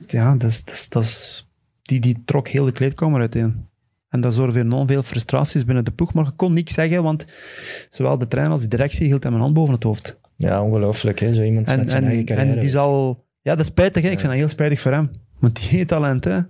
ja, 0.06 0.36
dat 0.36 0.50
is, 0.50 0.64
dat 0.64 0.74
is, 0.74 0.88
dat 0.88 1.02
is, 1.02 1.48
die, 1.82 2.00
die 2.00 2.22
trok 2.24 2.48
heel 2.48 2.64
de 2.64 2.72
kleedkamer 2.72 3.20
uiteen. 3.20 3.66
En 4.08 4.20
dat 4.20 4.34
zorgde 4.34 4.52
voor 4.52 4.62
enorm 4.62 4.86
veel 4.86 5.02
frustraties 5.02 5.64
binnen 5.64 5.84
de 5.84 5.90
ploeg. 5.90 6.12
Maar 6.12 6.24
je 6.24 6.30
kon 6.30 6.52
niks 6.52 6.74
zeggen, 6.74 7.02
want 7.02 7.24
zowel 7.88 8.18
de 8.18 8.28
trainer 8.28 8.52
als 8.52 8.62
de 8.62 8.68
directie 8.68 9.06
hield 9.06 9.22
hem 9.22 9.34
een 9.34 9.40
hand 9.40 9.54
boven 9.54 9.74
het 9.74 9.82
hoofd. 9.82 10.20
Ja, 10.36 10.62
ongelooflijk, 10.62 11.20
hè? 11.20 11.34
Zo 11.34 11.42
iemand 11.42 11.70
En, 11.70 11.78
met 11.78 11.90
zijn 11.90 12.02
eigen 12.02 12.20
en, 12.20 12.26
carrière. 12.26 12.54
en 12.54 12.60
die 12.60 12.70
zal... 12.70 13.24
Ja, 13.42 13.50
dat 13.50 13.60
is 13.60 13.66
spijtig. 13.66 14.02
Hè? 14.02 14.08
Ik 14.10 14.18
vind 14.18 14.30
dat 14.30 14.40
heel 14.40 14.48
spijtig 14.48 14.80
voor 14.80 14.92
hem. 14.92 15.10
Want 15.38 15.56
die 15.56 15.68
heeft 15.68 15.88
talent, 15.96 16.24
hè. 16.24 16.30
maar 16.30 16.46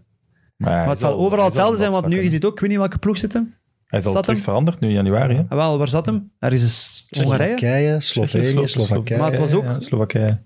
Maar 0.56 0.88
het 0.88 0.98
zal 0.98 1.14
overal 1.18 1.44
hetzelfde 1.44 1.76
zijn, 1.76 1.90
want 1.90 2.06
nu, 2.06 2.16
je 2.16 2.22
is 2.22 2.30
ziet 2.30 2.44
ook, 2.44 2.52
ik 2.52 2.60
weet 2.60 2.70
niet 2.70 2.78
welke 2.78 2.98
ploeg 2.98 3.18
zit 3.18 3.32
hem. 3.32 3.54
Hij 3.92 4.00
is 4.00 4.06
al 4.06 4.12
zat 4.12 4.22
terug 4.22 4.38
hem? 4.38 4.46
veranderd 4.48 4.80
nu 4.80 4.88
in 4.88 4.94
januari. 4.94 5.34
Hè? 5.34 5.40
Ah, 5.48 5.56
wel, 5.58 5.78
waar 5.78 5.88
zat 5.88 6.06
hem? 6.06 6.30
Ergens 6.38 6.62
is 6.64 7.06
Hongarije. 7.22 7.56
Slowakije, 7.58 8.00
Slovenië, 8.00 8.66
Slo- 8.68 8.84
Slowakije. 8.84 9.20
Maar 9.20 9.30
het 9.30 9.40
was 9.40 9.52
ook- 9.52 9.64
Ja, 9.64 9.80
Slowakije. 9.80 10.38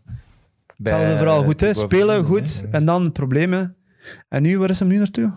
Hetzelfde 0.77 1.16
vooral 1.16 1.43
goed, 1.44 1.60
hè. 1.60 1.74
Spelen 1.74 2.24
goed 2.24 2.64
en 2.70 2.85
dan 2.85 3.12
problemen. 3.12 3.77
En 4.28 4.43
nu, 4.43 4.59
waar 4.59 4.70
is 4.70 4.79
hem 4.79 4.88
nu 4.88 4.96
naartoe? 4.98 5.32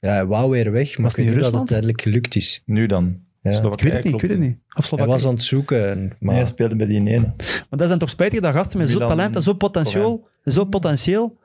Ja, 0.00 0.10
hij 0.10 0.26
wou 0.26 0.50
weer 0.50 0.72
weg, 0.72 0.92
maar 0.96 1.02
Was 1.06 1.14
ik 1.14 1.24
weet 1.24 1.34
niet 1.34 1.44
dat 1.44 1.52
het 1.52 1.66
tijdelijk 1.66 2.00
gelukt 2.00 2.36
is. 2.36 2.62
Nu 2.66 2.86
dan. 2.86 3.16
Ja. 3.42 3.50
Ik 3.50 3.62
weet 3.62 3.92
het 3.92 4.04
niet, 4.04 4.14
ik 4.14 4.20
weet 4.20 4.30
het 4.30 4.40
niet. 4.40 4.58
Of 4.74 4.90
Hij 4.90 5.06
was 5.06 5.24
aan 5.26 5.32
het 5.32 5.42
zoeken, 5.42 5.90
en- 5.90 6.12
Maar 6.20 6.34
hij 6.34 6.46
speelde 6.46 6.76
bij 6.76 6.86
die 6.86 6.96
ene. 6.98 7.18
Maar 7.18 7.66
dat 7.78 7.86
zijn 7.86 7.98
toch 7.98 8.10
spijtig 8.10 8.40
dat 8.40 8.54
gasten 8.54 8.78
met 8.78 8.88
zo'n 8.88 8.98
talent 9.08 9.36
en 9.36 9.42
zo'n 9.42 9.56
potentieel, 9.56 10.28
zo 10.44 10.64
potentieel 10.64 11.38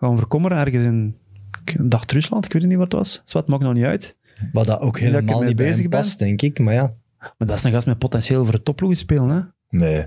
gaan 0.00 0.18
verkommeren 0.18 0.58
ergens 0.58 0.84
in 0.84 1.16
ik 1.64 1.76
dacht 1.90 2.12
Rusland, 2.12 2.44
ik 2.44 2.52
weet 2.52 2.64
niet 2.64 2.76
wat 2.76 2.92
het 2.92 3.00
was. 3.00 3.22
Zwart 3.24 3.46
maakt 3.46 3.62
nog 3.62 3.74
niet 3.74 3.84
uit. 3.84 4.16
Wat 4.52 4.66
dat 4.66 4.80
ook 4.80 4.92
dat 4.92 5.02
ik 5.02 5.08
helemaal 5.08 5.42
niet 5.42 5.56
bij 5.56 5.66
bezig 5.66 5.88
ben. 5.88 6.00
past, 6.00 6.18
denk 6.18 6.42
ik. 6.42 6.58
Maar 6.58 6.74
ja, 6.74 6.94
Maar 7.18 7.34
dat 7.48 7.58
is 7.58 7.64
een 7.64 7.72
gast 7.72 7.86
met 7.86 7.98
potentieel 7.98 8.44
voor 8.44 8.54
de 8.54 8.62
topploeg 8.62 8.96
spelen, 8.96 9.28
hè? 9.28 9.40
Nee. 9.78 10.06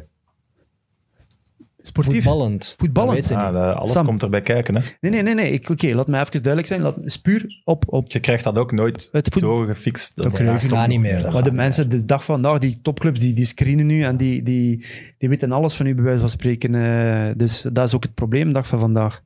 Sportief. 1.81 2.13
voetballend. 2.13 2.75
Voetballend. 2.77 3.27
Dat 3.27 3.37
Ah, 3.37 3.53
dat- 3.53 3.75
alles 3.75 3.91
Sam. 3.91 4.05
komt 4.05 4.23
erbij 4.23 4.41
kijken. 4.41 4.75
Hè. 4.75 4.81
Nee, 4.99 5.11
nee, 5.11 5.21
nee, 5.23 5.33
nee. 5.35 5.51
Ik- 5.51 5.69
Oké, 5.69 5.93
laat 5.95 6.07
me 6.07 6.19
even 6.19 6.31
duidelijk 6.31 6.67
zijn. 6.67 6.81
Laat, 6.81 6.97
is 7.03 7.17
puur 7.17 7.61
op, 7.63 7.83
op 7.93 8.11
Je 8.11 8.19
krijgt 8.19 8.43
dat 8.43 8.55
ook 8.57 8.71
nooit 8.71 9.09
Het 9.11 9.29
voet- 9.33 9.41
zo 9.41 9.65
gefixt. 9.65 10.15
Dat 10.15 10.37
gaat 10.37 10.87
niet 10.87 10.99
meer. 10.99 11.31
Maar 11.31 11.43
de 11.43 11.51
mensen, 11.53 11.89
de 11.89 12.05
dag 12.05 12.23
van 12.25 12.41
vandaag, 12.41 12.59
die 12.59 12.79
topclubs, 12.81 13.19
die, 13.19 13.33
die 13.33 13.45
screenen 13.45 13.85
nu 13.85 14.01
en 14.03 14.17
die, 14.17 14.43
die, 14.43 14.85
die 15.17 15.29
weten 15.29 15.51
alles 15.51 15.73
van 15.75 15.85
u, 15.85 15.95
bij 15.95 16.03
wijze 16.03 16.19
van 16.19 16.29
spreken. 16.29 16.75
eh, 16.75 17.33
dus 17.37 17.61
dat 17.73 17.87
is 17.87 17.95
ook 17.95 18.03
het 18.03 18.13
probleem, 18.13 18.47
de 18.47 18.53
dag 18.53 18.67
van 18.67 18.79
vandaag. 18.79 19.21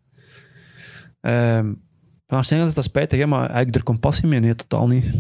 Ehm 1.22 1.74
van 2.34 2.42
Arsenal 2.42 2.68
is 2.68 2.74
dat 2.74 2.84
spijtig, 2.84 3.20
hè, 3.20 3.26
maar 3.26 3.46
eigenlijk 3.46 3.76
er 3.76 3.84
compassie 3.84 4.28
mee? 4.28 4.40
Nee, 4.40 4.56
totaal 4.56 4.88
niet. 4.88 5.14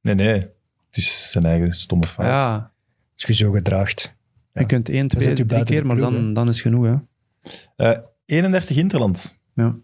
Nee, 0.00 0.14
nee. 0.14 0.34
Het 0.86 0.96
is 0.96 1.30
zijn 1.30 1.44
eigen 1.44 1.72
stomme 1.72 2.06
fout. 2.06 2.26
Ja, 2.26 2.72
Als 3.12 3.22
je 3.22 3.32
zo 3.34 3.50
gedraagt. 3.50 4.16
je 4.52 4.66
kunt 4.66 4.88
één, 4.88 5.08
twee, 5.08 5.44
drie 5.44 5.64
keer, 5.64 5.86
maar 5.86 5.96
dan, 5.96 6.32
dan 6.32 6.48
is 6.48 6.60
genoeg. 6.60 6.84
Hè. 6.84 6.94
Eh, 7.76 7.98
31 8.26 8.76
interlands. 8.76 9.38
Ja. 9.54 9.76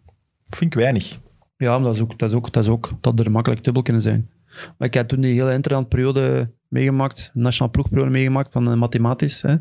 Vind 0.47 0.75
ik 0.75 0.81
weinig. 0.81 1.19
Ja, 1.57 1.79
maar 1.79 1.87
dat 1.87 1.95
is 1.95 2.01
ook, 2.01 2.19
dat 2.19 2.31
is 2.31 2.37
ook, 2.37 2.53
dat 2.53 2.63
is 2.63 2.69
ook 2.69 2.93
dat 3.01 3.21
er 3.21 3.31
makkelijk 3.31 3.65
dubbel 3.65 3.83
kunnen 3.83 4.03
zijn. 4.03 4.31
Maar 4.79 4.89
ik 4.89 4.95
heb 4.95 5.09
toen 5.09 5.21
die 5.21 5.35
hele 5.35 5.53
interlandperiode 5.53 6.51
meegemaakt, 6.69 7.31
nationale 7.35 7.73
ploegperiode 7.73 8.11
meegemaakt, 8.11 8.53
van 8.53 8.67
een 8.67 8.79
mathematisch 8.79 9.43
hè, 9.43 9.57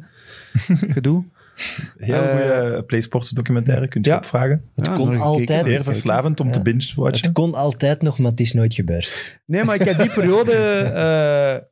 gedoe. 0.96 1.24
Heel 1.98 2.16
Eh, 2.16 2.30
goede 2.32 2.84
PlaySports 2.84 3.30
documentaire, 3.30 3.88
kunt 3.88 4.06
je 4.06 4.12
ja. 4.12 4.18
opvragen. 4.18 4.64
Het 4.76 4.86
Ja, 4.88 4.94
kon 4.94 5.18
altijd-. 5.18 5.64
Zeer 5.64 5.84
verslavend 5.84 6.40
om 6.40 6.46
Ja. 6.48 6.52
te 6.54 6.62
binge-watchen. 6.62 7.24
Het 7.26 7.32
kon 7.32 7.54
altijd 7.54 8.02
nog, 8.02 8.20
maar 8.20 8.32
het 8.32 8.40
is 8.40 8.54
nooit 8.54 8.74
gebeurd. 8.74 9.40
Nee, 9.46 9.64
maar 9.64 9.76
ik 9.76 9.82
heb 9.82 9.98
die 10.00 10.10
periode... 10.20 10.52
eh, 10.54 11.70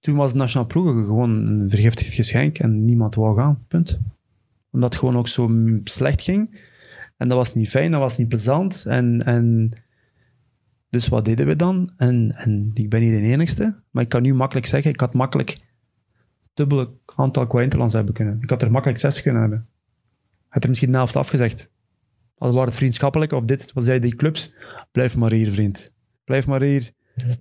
toen 0.00 0.16
was 0.16 0.32
de 0.32 0.38
nationale 0.38 0.68
ploeg 0.68 0.86
gewoon 0.86 1.46
een 1.46 1.70
vergiftigd 1.70 2.12
geschenk 2.14 2.58
en 2.58 2.84
niemand 2.84 3.14
wou 3.14 3.36
gaan, 3.36 3.64
punt. 3.68 3.98
Omdat 4.72 4.90
het 4.90 4.98
gewoon 4.98 5.16
ook 5.16 5.28
zo 5.28 5.50
slecht 5.84 6.22
ging. 6.22 6.58
En 7.16 7.28
dat 7.28 7.36
was 7.36 7.54
niet 7.54 7.68
fijn, 7.68 7.90
dat 7.90 8.00
was 8.00 8.16
niet 8.18 8.28
plezant. 8.28 8.84
En, 8.86 9.24
en 9.24 9.72
dus 10.90 11.08
wat 11.08 11.24
deden 11.24 11.46
we 11.46 11.56
dan? 11.56 11.92
En, 11.96 12.32
en 12.36 12.70
ik 12.74 12.90
ben 12.90 13.00
niet 13.00 13.12
de 13.12 13.20
enigste, 13.20 13.80
maar 13.90 14.02
ik 14.02 14.08
kan 14.08 14.22
nu 14.22 14.34
makkelijk 14.34 14.66
zeggen, 14.66 14.90
ik 14.90 15.00
had 15.00 15.14
makkelijk 15.14 15.58
dubbele 16.60 16.90
aantal 17.16 17.46
qua 17.46 17.60
interlands 17.60 17.94
hebben 17.94 18.14
kunnen. 18.14 18.38
Ik 18.40 18.50
had 18.50 18.62
er 18.62 18.70
makkelijk 18.70 19.00
zes 19.00 19.22
kunnen 19.22 19.40
hebben. 19.40 19.68
Had 20.48 20.62
er 20.62 20.68
misschien 20.68 20.90
de 20.90 20.96
helft 20.96 21.16
afgezegd. 21.16 21.70
Al 22.38 22.52
waren 22.52 22.68
het 22.68 22.76
vriendschappelijk 22.76 23.32
of 23.32 23.44
dit, 23.44 23.72
wat 23.72 23.84
zei 23.84 24.00
die 24.00 24.16
clubs? 24.16 24.54
Blijf 24.92 25.16
maar 25.16 25.32
hier, 25.32 25.50
vriend. 25.50 25.94
Blijf 26.24 26.46
maar 26.46 26.62
hier. 26.62 26.90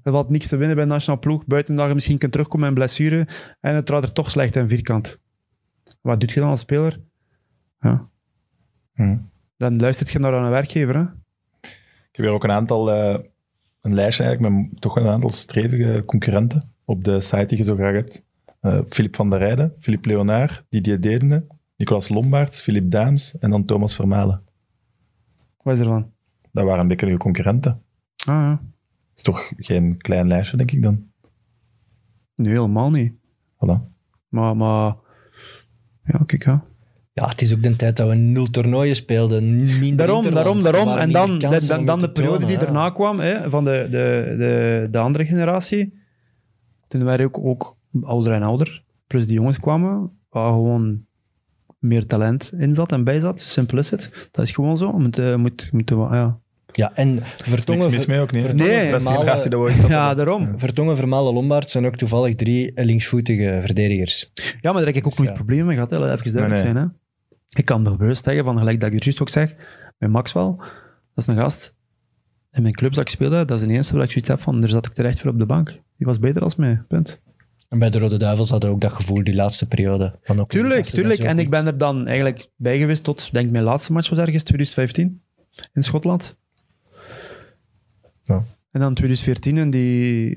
Er 0.04 0.12
valt 0.12 0.30
niks 0.30 0.48
te 0.48 0.58
winnen 0.58 0.76
bij 0.76 0.86
de 0.86 0.92
nationale 0.92 1.22
ploeg. 1.22 1.46
Buiten 1.46 1.76
dat 1.76 1.88
je 1.88 1.94
misschien 1.94 2.18
kunt 2.18 2.32
terugkomen 2.32 2.66
met 2.66 2.76
blessure. 2.76 3.28
En 3.60 3.76
het 3.76 3.86
draait 3.86 4.04
er 4.04 4.12
toch 4.12 4.32
slecht 4.32 4.56
en 4.56 4.70
vierkant. 4.70 5.20
Wat 6.02 6.20
doet 6.20 6.32
je 6.32 6.40
dan 6.40 6.50
als 6.50 6.60
speler? 6.60 7.00
Ja. 7.80 8.10
Hm. 8.94 9.18
Dan 9.58 9.80
luistert 9.80 10.10
je 10.10 10.20
naar 10.20 10.34
een 10.34 10.50
werkgever. 10.50 10.96
Hè? 10.96 11.02
Ik 11.62 12.16
heb 12.16 12.26
hier 12.26 12.30
ook 12.30 12.44
een 12.44 12.52
aantal, 12.52 12.92
eh, 12.92 13.20
een 13.82 13.94
lijstje 13.94 14.24
eigenlijk 14.24 14.56
met 14.56 14.82
toch 14.82 14.96
een 14.96 15.08
aantal 15.08 15.30
strevige 15.30 16.04
concurrenten 16.06 16.74
op 16.86 17.04
de 17.04 17.22
site 17.22 17.46
die 17.46 17.58
je 17.58 17.64
zo 17.64 17.76
graag 17.76 17.94
hebt. 17.94 18.28
Eh 18.60 18.80
Filip 18.86 19.16
van 19.16 19.30
der 19.30 19.40
Rijden, 19.40 19.74
Filip 19.78 20.06
Leonaar, 20.06 20.66
Didier 20.70 21.02
Dedene, 21.02 21.46
Nicolas 21.76 22.10
Lombaerts, 22.10 22.62
Filip 22.62 22.92
Daams 22.92 23.38
en 23.38 23.50
dan 23.50 23.66
Thomas 23.66 23.96
Vermalen. 23.96 24.44
Wat 25.58 25.74
is 25.74 25.80
er 25.80 25.86
van? 25.86 26.12
Dat 26.52 26.66
waren 26.66 26.80
een 26.80 26.88
beetje 26.88 27.08
je 27.08 27.18
concurrenten. 27.18 27.82
Ah, 28.26 28.36
ja. 28.36 28.62
is 29.16 29.24
toch 29.24 29.52
geen 29.56 29.98
klein 29.98 30.28
lijstje, 30.28 30.58
denk 30.58 30.72
ik 30.72 30.84
dan. 30.84 31.08
Nee, 32.36 32.52
helemaal 32.52 32.92
niet. 32.92 33.14
Voilà. 33.56 33.92
Maar, 34.28 34.58
maar 34.58 34.96
ja, 36.04 36.24
kijk, 36.26 36.46
ja. 36.46 36.64
Ja, 37.14 37.28
het 37.28 37.42
is 37.42 37.54
ook 37.54 37.64
de 37.64 37.76
tijd 37.76 37.98
dat 37.98 38.08
we 38.08 38.16
nul 38.16 38.46
toernooien 38.46 38.96
speelden. 38.96 39.58
Minder 39.80 40.08
Daarom, 40.08 40.34
daarom, 40.34 40.62
daarom. 40.62 40.88
En 40.88 41.12
dan, 41.12 41.40
kansen 41.40 41.68
dan, 41.68 41.86
dan 41.86 42.00
de 42.00 42.12
periode 42.12 42.46
die 42.46 42.58
ja. 42.58 42.64
daarna 42.64 42.90
kwam, 42.90 43.20
hè, 43.20 43.50
van 43.50 43.66
de, 43.66 43.88
de, 43.92 44.36
de, 44.38 44.88
de 44.92 44.98
andere 44.98 45.26
generatie. 45.26 45.94
Toen 46.88 47.04
waren 47.04 47.26
ook, 47.26 47.38
ook 47.38 47.78
ouder 48.02 48.34
en 48.34 48.44
ouder. 48.44 48.84
Plus 49.08 49.26
die 49.26 49.36
jongens 49.36 49.60
kwamen, 49.60 50.12
waar 50.30 50.52
gewoon 50.52 51.06
meer 51.80 52.06
talent 52.06 52.52
in 52.58 52.74
zat 52.74 52.92
en 52.92 53.04
bij 53.04 53.20
zat. 53.20 53.40
Simpel 53.40 53.78
is 53.78 53.90
het. 53.90 54.30
Dat 54.32 54.46
is 54.46 54.52
gewoon 54.52 54.78
zo. 54.78 54.92
Moet, 54.92 55.18
eh, 55.18 55.36
moet, 55.36 55.70
moet, 55.72 55.90
ja. 55.90 56.40
Ja, 56.72 56.94
en 56.94 57.14
Niks 57.14 57.34
Vertongen, 57.38 57.92
mis 57.92 58.06
mee 58.06 58.20
ook 58.20 58.32
niet. 58.32 58.42
Vertongen, 58.42 58.68
Nee. 58.68 58.90
Vermalen- 58.90 59.26
dat 59.26 59.54
ooit 59.56 59.76
ja, 59.88 60.14
daarom. 60.14 60.60
Vertongen, 60.60 60.96
Vermalen, 60.96 61.34
Lombard 61.34 61.70
zijn 61.70 61.86
ook 61.86 61.96
toevallig 61.96 62.36
drie 62.36 62.72
linksvoetige 62.76 63.58
verdedigers. 63.62 64.32
Ja, 64.34 64.72
maar 64.72 64.74
daar 64.74 64.86
heb 64.86 64.96
ik 64.96 65.06
ook 65.06 65.10
Dus 65.10 65.18
nooit 65.18 65.30
ja. 65.30 65.36
problemen 65.36 65.66
mee 65.66 65.74
gehad. 65.76 65.90
Hè. 65.90 65.98
Laat 65.98 66.20
even 66.20 66.34
duidelijk 66.34 66.64
Nee, 66.64 66.74
nee. 66.74 66.82
zijn. 66.84 66.94
Hè. 67.50 67.58
Ik 67.60 67.66
kan 67.66 67.82
me 67.82 67.96
bewust 67.98 68.24
zeggen, 68.24 68.44
van 68.44 68.58
gelijk 68.58 68.80
dat 68.80 68.90
ik 68.92 68.98
er 68.98 69.04
juist 69.04 69.22
ook 69.22 69.30
zeg, 69.30 69.56
met 69.98 70.10
Maxwell, 70.10 70.54
dat 70.56 70.68
is 71.16 71.28
een 71.28 71.38
gast 71.38 71.76
in 72.52 72.62
mijn 72.62 72.74
clubs 72.74 72.96
dat 72.96 73.06
ik 73.06 73.12
speelde, 73.12 73.46
dat 73.46 73.62
is 73.62 73.68
de 73.68 73.74
eerste 73.74 73.94
waar 73.94 74.04
ik 74.04 74.10
zoiets 74.12 74.30
heb 74.30 74.42
van, 74.42 74.60
daar 74.60 74.70
zat 74.70 74.86
ik 74.86 74.94
terecht 74.94 75.20
voor 75.22 75.32
op 75.32 75.40
de 75.40 75.46
bank. 75.46 75.68
Die 75.98 76.08
was 76.08 76.20
beter 76.20 76.42
als 76.42 76.56
mij, 76.56 76.82
punt. 76.88 77.22
En 77.70 77.80
bij 77.80 77.90
de 77.90 78.00
Rode 78.00 78.18
Duivels 78.18 78.50
hadden 78.50 78.70
we 78.70 78.76
ook 78.76 78.82
dat 78.82 78.94
gevoel 78.94 79.24
die 79.24 79.36
laatste 79.36 79.68
periode. 79.68 80.14
Van 80.24 80.40
ook, 80.40 80.50
Tuurlijk, 80.50 80.86
tuurlijk. 80.86 81.20
En 81.20 81.40
ik 81.40 81.50
ben 81.50 81.66
er 81.66 81.78
dan 81.78 82.08
eigenlijk 82.08 82.50
bij 82.56 82.78
geweest 82.78 83.04
tot, 83.04 83.26
ik 83.26 83.34
denk 83.34 83.52
mijn 83.52 83.64
laatste 83.64 83.94
match 83.94 84.10
was 84.10 84.20
ergens 84.20 84.44
2015 84.44 85.22
in 85.74 85.84
Schotland. 85.84 86.38
Ja. 88.24 88.44
En 88.72 88.80
dan 88.80 88.94
2014 88.94 89.58
en 89.58 89.70
die... 89.70 90.36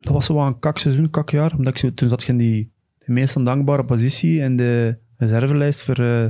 Dat 0.00 0.12
was 0.12 0.26
zo 0.26 0.34
wel 0.34 0.46
een 0.46 0.58
kakseizoen, 0.58 1.10
kakjaar. 1.10 1.52
Omdat 1.56 1.72
ik 1.72 1.78
zo, 1.78 1.94
toen 1.94 2.08
zat 2.08 2.22
je 2.22 2.32
in 2.32 2.38
die 2.38 2.70
de 2.98 3.12
meest 3.12 3.36
ondankbare 3.36 3.84
positie 3.84 4.40
in 4.40 4.56
de 4.56 4.98
reservelijst 5.16 5.82
voor... 5.82 5.98
eh, 5.98 6.22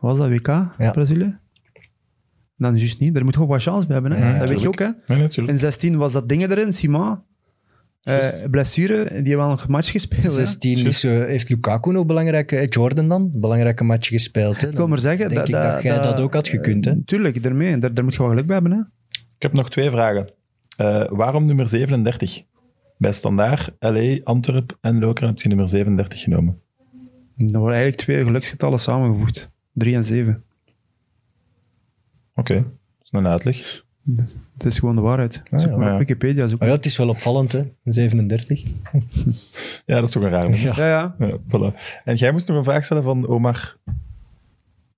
wat 0.00 0.16
was 0.16 0.18
dat, 0.18 0.28
WK? 0.28 0.46
Ja. 0.46 0.90
Brazilië? 0.92 1.38
Dan 2.56 2.76
juist 2.76 3.00
niet. 3.00 3.14
Daar 3.14 3.24
moet 3.24 3.34
je 3.34 3.40
ook 3.40 3.48
wat 3.48 3.62
chance 3.62 3.86
bij 3.86 3.94
hebben. 3.96 4.12
Hè? 4.12 4.24
Ja, 4.28 4.32
ja, 4.32 4.38
dat 4.38 4.48
weet 4.48 4.60
je 4.60 4.68
ook, 4.68 4.78
hè. 4.78 4.90
In 5.46 5.58
16 5.58 5.96
was 5.96 6.12
dat 6.12 6.28
dingen 6.28 6.50
erin, 6.50 6.72
Sima. 6.72 7.22
Eh, 8.02 8.28
blessure, 8.50 9.04
die 9.04 9.14
hebben 9.14 9.36
wel 9.36 9.48
nog 9.48 9.62
een 9.62 9.70
match 9.70 9.90
gespeeld. 9.90 10.22
hè. 10.22 10.30
16 10.30 10.86
is, 10.86 11.04
eh, 11.04 11.10
heeft 11.10 11.48
Lukaku 11.48 11.92
nog 11.92 12.06
belangrijke, 12.06 12.56
eh, 12.56 12.66
Jordan 12.68 13.08
dan, 13.08 13.30
belangrijke 13.34 13.84
match 13.84 14.08
gespeeld. 14.08 14.60
Hè? 14.60 14.68
Ik 14.68 14.76
wil 14.76 14.88
maar 14.88 14.98
zeggen... 14.98 15.28
denk 15.28 15.46
ik 15.46 15.52
dat 15.52 15.82
jij 15.82 16.00
dat 16.00 16.20
ook 16.20 16.34
had 16.34 16.48
gekund, 16.48 16.84
hè? 16.84 17.04
Tuurlijk, 17.04 17.42
daarmee. 17.42 17.78
Daar, 17.78 17.94
daar 17.94 18.04
moet 18.04 18.12
je 18.12 18.18
wel 18.18 18.28
geluk 18.28 18.46
bij 18.46 18.54
hebben. 18.54 18.72
Hè? 18.72 18.78
Ik 19.36 19.42
heb 19.42 19.52
nog 19.52 19.70
twee 19.70 19.90
vragen. 19.90 20.30
Eh, 20.76 21.04
waarom 21.08 21.46
nummer 21.46 21.68
37? 21.68 22.42
Bij 22.96 23.12
Standaard, 23.12 23.76
LA, 23.78 24.18
Antwerp 24.24 24.78
en 24.80 24.98
Lokeren 24.98 25.28
heb 25.28 25.38
je 25.38 25.48
nummer 25.48 25.68
37 25.68 26.20
genomen. 26.20 26.60
Dat 27.36 27.50
worden 27.50 27.74
eigenlijk 27.74 28.02
twee 28.02 28.24
geluksgetallen 28.24 28.78
samengevoegd. 28.80 29.50
3 29.72 29.94
en 29.94 30.04
7. 30.04 30.42
Oké, 32.34 32.54
dat 32.54 32.64
is 33.02 33.08
een 33.12 33.26
uitleg. 33.26 33.84
Het 34.56 34.64
is 34.66 34.78
gewoon 34.78 34.94
de 34.94 35.00
waarheid. 35.00 35.42
Ah, 35.50 35.60
Zoek 35.60 35.70
ja. 35.70 35.76
maar 35.76 35.86
Ja. 35.86 35.92
op 35.92 35.98
Wikipedia. 35.98 36.46
Zoek 36.48 36.58
Maar 36.58 36.68
ja, 36.68 36.74
het 36.74 36.84
is 36.84 36.96
wel 36.96 37.08
opvallend, 37.08 37.52
hè? 37.52 37.62
37. 37.84 38.62
Ja, 39.86 39.94
dat 39.94 40.04
is 40.04 40.10
toch 40.10 40.22
een 40.22 40.30
raar 40.30 40.50
nummer. 40.50 40.60
Ja. 40.60 40.86
Ja, 40.86 41.14
ja. 41.18 41.38
Voilà. 41.38 42.00
En 42.04 42.14
jij 42.14 42.32
moest 42.32 42.48
nog 42.48 42.56
een 42.56 42.64
vraag 42.64 42.84
stellen 42.84 43.02
van 43.02 43.26
Omar, 43.28 43.76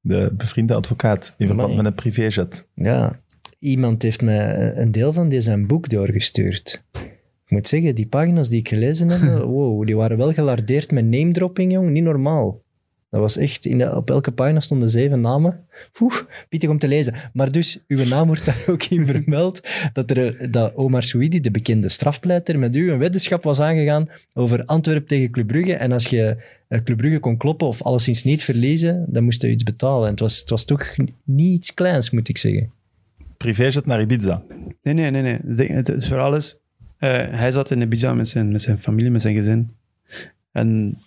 de 0.00 0.32
bevriende 0.36 0.74
advocaat, 0.74 1.34
in 1.38 1.46
verband 1.46 1.68
Amai. 1.70 1.82
met 1.82 1.92
een 1.92 1.98
privéjet. 1.98 2.68
Ja, 2.74 3.20
iemand 3.58 4.02
heeft 4.02 4.22
mij 4.22 4.76
een 4.76 4.92
deel 4.92 5.12
van 5.12 5.32
zijn 5.42 5.66
boek 5.66 5.88
doorgestuurd. 5.88 6.84
Ik 7.44 7.50
moet 7.58 7.68
zeggen, 7.68 7.94
die 7.94 8.06
pagina's 8.06 8.48
die 8.48 8.58
ik 8.58 8.68
gelezen 8.68 9.08
heb, 9.08 9.42
wow, 9.44 9.86
die 9.86 9.96
waren 9.96 10.16
wel 10.16 10.32
gelardeerd 10.32 10.90
met 10.90 11.04
name 11.04 11.32
dropping, 11.32 11.72
jong. 11.72 11.90
Niet 11.90 12.02
normaal. 12.04 12.60
Dat 13.12 13.20
was 13.20 13.36
echt, 13.36 13.64
in 13.64 13.78
de- 13.78 13.96
op 13.96 14.10
elke 14.10 14.32
pagina 14.32 14.60
stonden 14.60 14.90
zeven 14.90 15.20
namen. 15.20 15.64
Oeh, 16.00 16.14
pittig 16.48 16.68
om 16.70 16.78
te 16.78 16.88
lezen. 16.88 17.14
Maar 17.32 17.52
dus, 17.52 17.84
uw 17.88 18.04
naam 18.04 18.26
wordt 18.26 18.44
daar 18.44 18.64
ook 18.68 18.82
in 18.84 19.06
vermeld 19.06 19.60
dat, 19.92 20.10
er, 20.10 20.36
eh, 20.36 20.48
dat 20.52 20.74
Omar 20.74 21.02
Souidi, 21.02 21.40
de 21.40 21.50
bekende 21.50 21.88
strafpleiter, 21.88 22.58
met 22.58 22.76
u 22.76 22.90
een 22.90 22.98
weddenschap 22.98 23.42
was 23.44 23.60
aangegaan 23.60 24.08
over 24.34 24.64
Antwerpen 24.64 25.06
tegen 25.08 25.30
Club 25.30 25.46
Brugge. 25.46 25.74
En 25.74 25.92
als 25.92 26.06
je 26.06 26.36
eh, 26.68 26.80
Club 26.84 26.96
Brugge 26.96 27.18
kon 27.18 27.36
kloppen 27.36 27.66
of 27.66 27.82
alleszins 27.82 28.22
niet 28.24 28.42
verliezen, 28.42 29.04
dan 29.08 29.24
moest 29.24 29.42
je 29.42 29.50
iets 29.50 29.62
betalen. 29.62 30.04
En 30.04 30.10
het 30.10 30.20
was, 30.20 30.38
het 30.40 30.50
was 30.50 30.64
toch 30.64 30.96
niet 31.24 31.52
iets 31.54 31.74
kleins, 31.74 32.10
moet 32.10 32.28
ik 32.28 32.38
zeggen. 32.38 32.70
Privéjet 33.36 33.86
naar 33.86 34.00
Ibiza. 34.00 34.42
Nee, 34.82 34.94
nee, 34.94 35.10
nee. 35.10 35.22
nee. 35.22 35.32
Het, 35.46 35.56
ding- 35.56 35.70
het, 35.70 35.86
het 35.86 36.04
verhaal 36.06 36.36
is, 36.36 36.56
eh, 36.98 37.10
hij 37.30 37.50
zat 37.50 37.70
in 37.70 37.80
Ibiza 37.80 38.14
met 38.14 38.28
zijn, 38.28 38.52
met 38.52 38.62
zijn 38.62 38.78
familie, 38.78 39.10
met 39.10 39.22
zijn 39.22 39.34
gezin. 39.34 39.70
En 40.52 40.98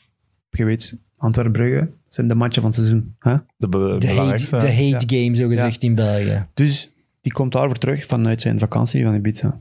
je 0.57 0.65
weet, 0.65 0.97
Antwerpen-Brugge 1.17 1.89
zijn 2.07 2.27
de 2.27 2.35
matchen 2.35 2.61
van 2.61 2.71
het 2.71 2.79
seizoen. 2.79 3.15
Hè? 3.19 3.35
De, 3.57 3.67
be- 3.67 3.77
De 3.77 3.85
hate, 3.93 4.07
belangrijkste. 4.07 4.57
de 4.57 4.73
hate 4.91 5.15
game, 5.15 5.35
zo 5.35 5.47
gezegd, 5.47 5.83
in 5.83 5.95
België. 5.95 6.45
Dus 6.53 6.91
die 7.21 7.33
komt 7.33 7.51
daarvoor 7.51 7.77
terug 7.77 8.05
vanuit 8.05 8.41
zijn 8.41 8.59
vakantie 8.59 9.03
van 9.03 9.13
Ibiza. 9.15 9.59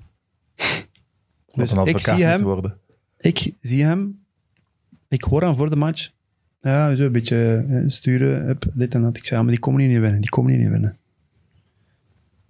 Dus 1.55 1.71
een 1.73 1.79
ik 1.87 1.95
advocaat 1.95 2.17
zie 2.17 2.25
hem 2.25 2.43
worden. 2.43 2.77
Ik 3.19 3.53
zie 3.61 3.85
hem. 3.85 4.19
Ik 5.09 5.23
hoor 5.23 5.43
hem 5.43 5.55
voor 5.57 5.71
de 5.71 5.77
match. 5.77 6.11
Ja, 6.63 6.95
zo 6.95 7.05
een 7.05 7.13
beetje 7.13 7.65
eh, 7.69 7.77
sturen, 7.87 8.45
hup, 8.45 8.65
dit 8.73 8.95
en 8.95 9.03
dat. 9.03 9.17
Ik 9.17 9.27
zei, 9.27 9.43
maar 9.43 9.51
die 9.51 9.61
komen 9.61 9.81
hier 9.81 9.89
niet 9.89 9.99
winnen. 10.01 10.21
Die 10.21 10.31
komen 10.31 10.51
hier 10.51 10.61
niet 10.61 10.71
winnen. 10.71 10.97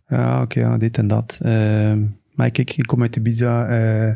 Ja, 0.08 0.42
oké, 0.42 0.60
ja, 0.60 0.76
dit 0.76 0.98
en 0.98 1.06
dat. 1.06 1.38
Ehm, 1.42 2.02
maar 2.34 2.50
kijk, 2.50 2.76
ik 2.76 2.86
kom 2.86 3.02
uit 3.02 3.16
Ibiza. 3.16 3.68
eh 3.68 4.12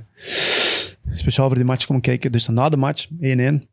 speciaal 1.12 1.46
voor 1.46 1.56
die 1.56 1.64
match 1.64 1.86
komen 1.86 2.02
kijken. 2.02 2.32
Dus 2.32 2.46
na 2.48 2.68
de 2.68 2.76
match, 2.76 3.06
1-1. 3.20 3.66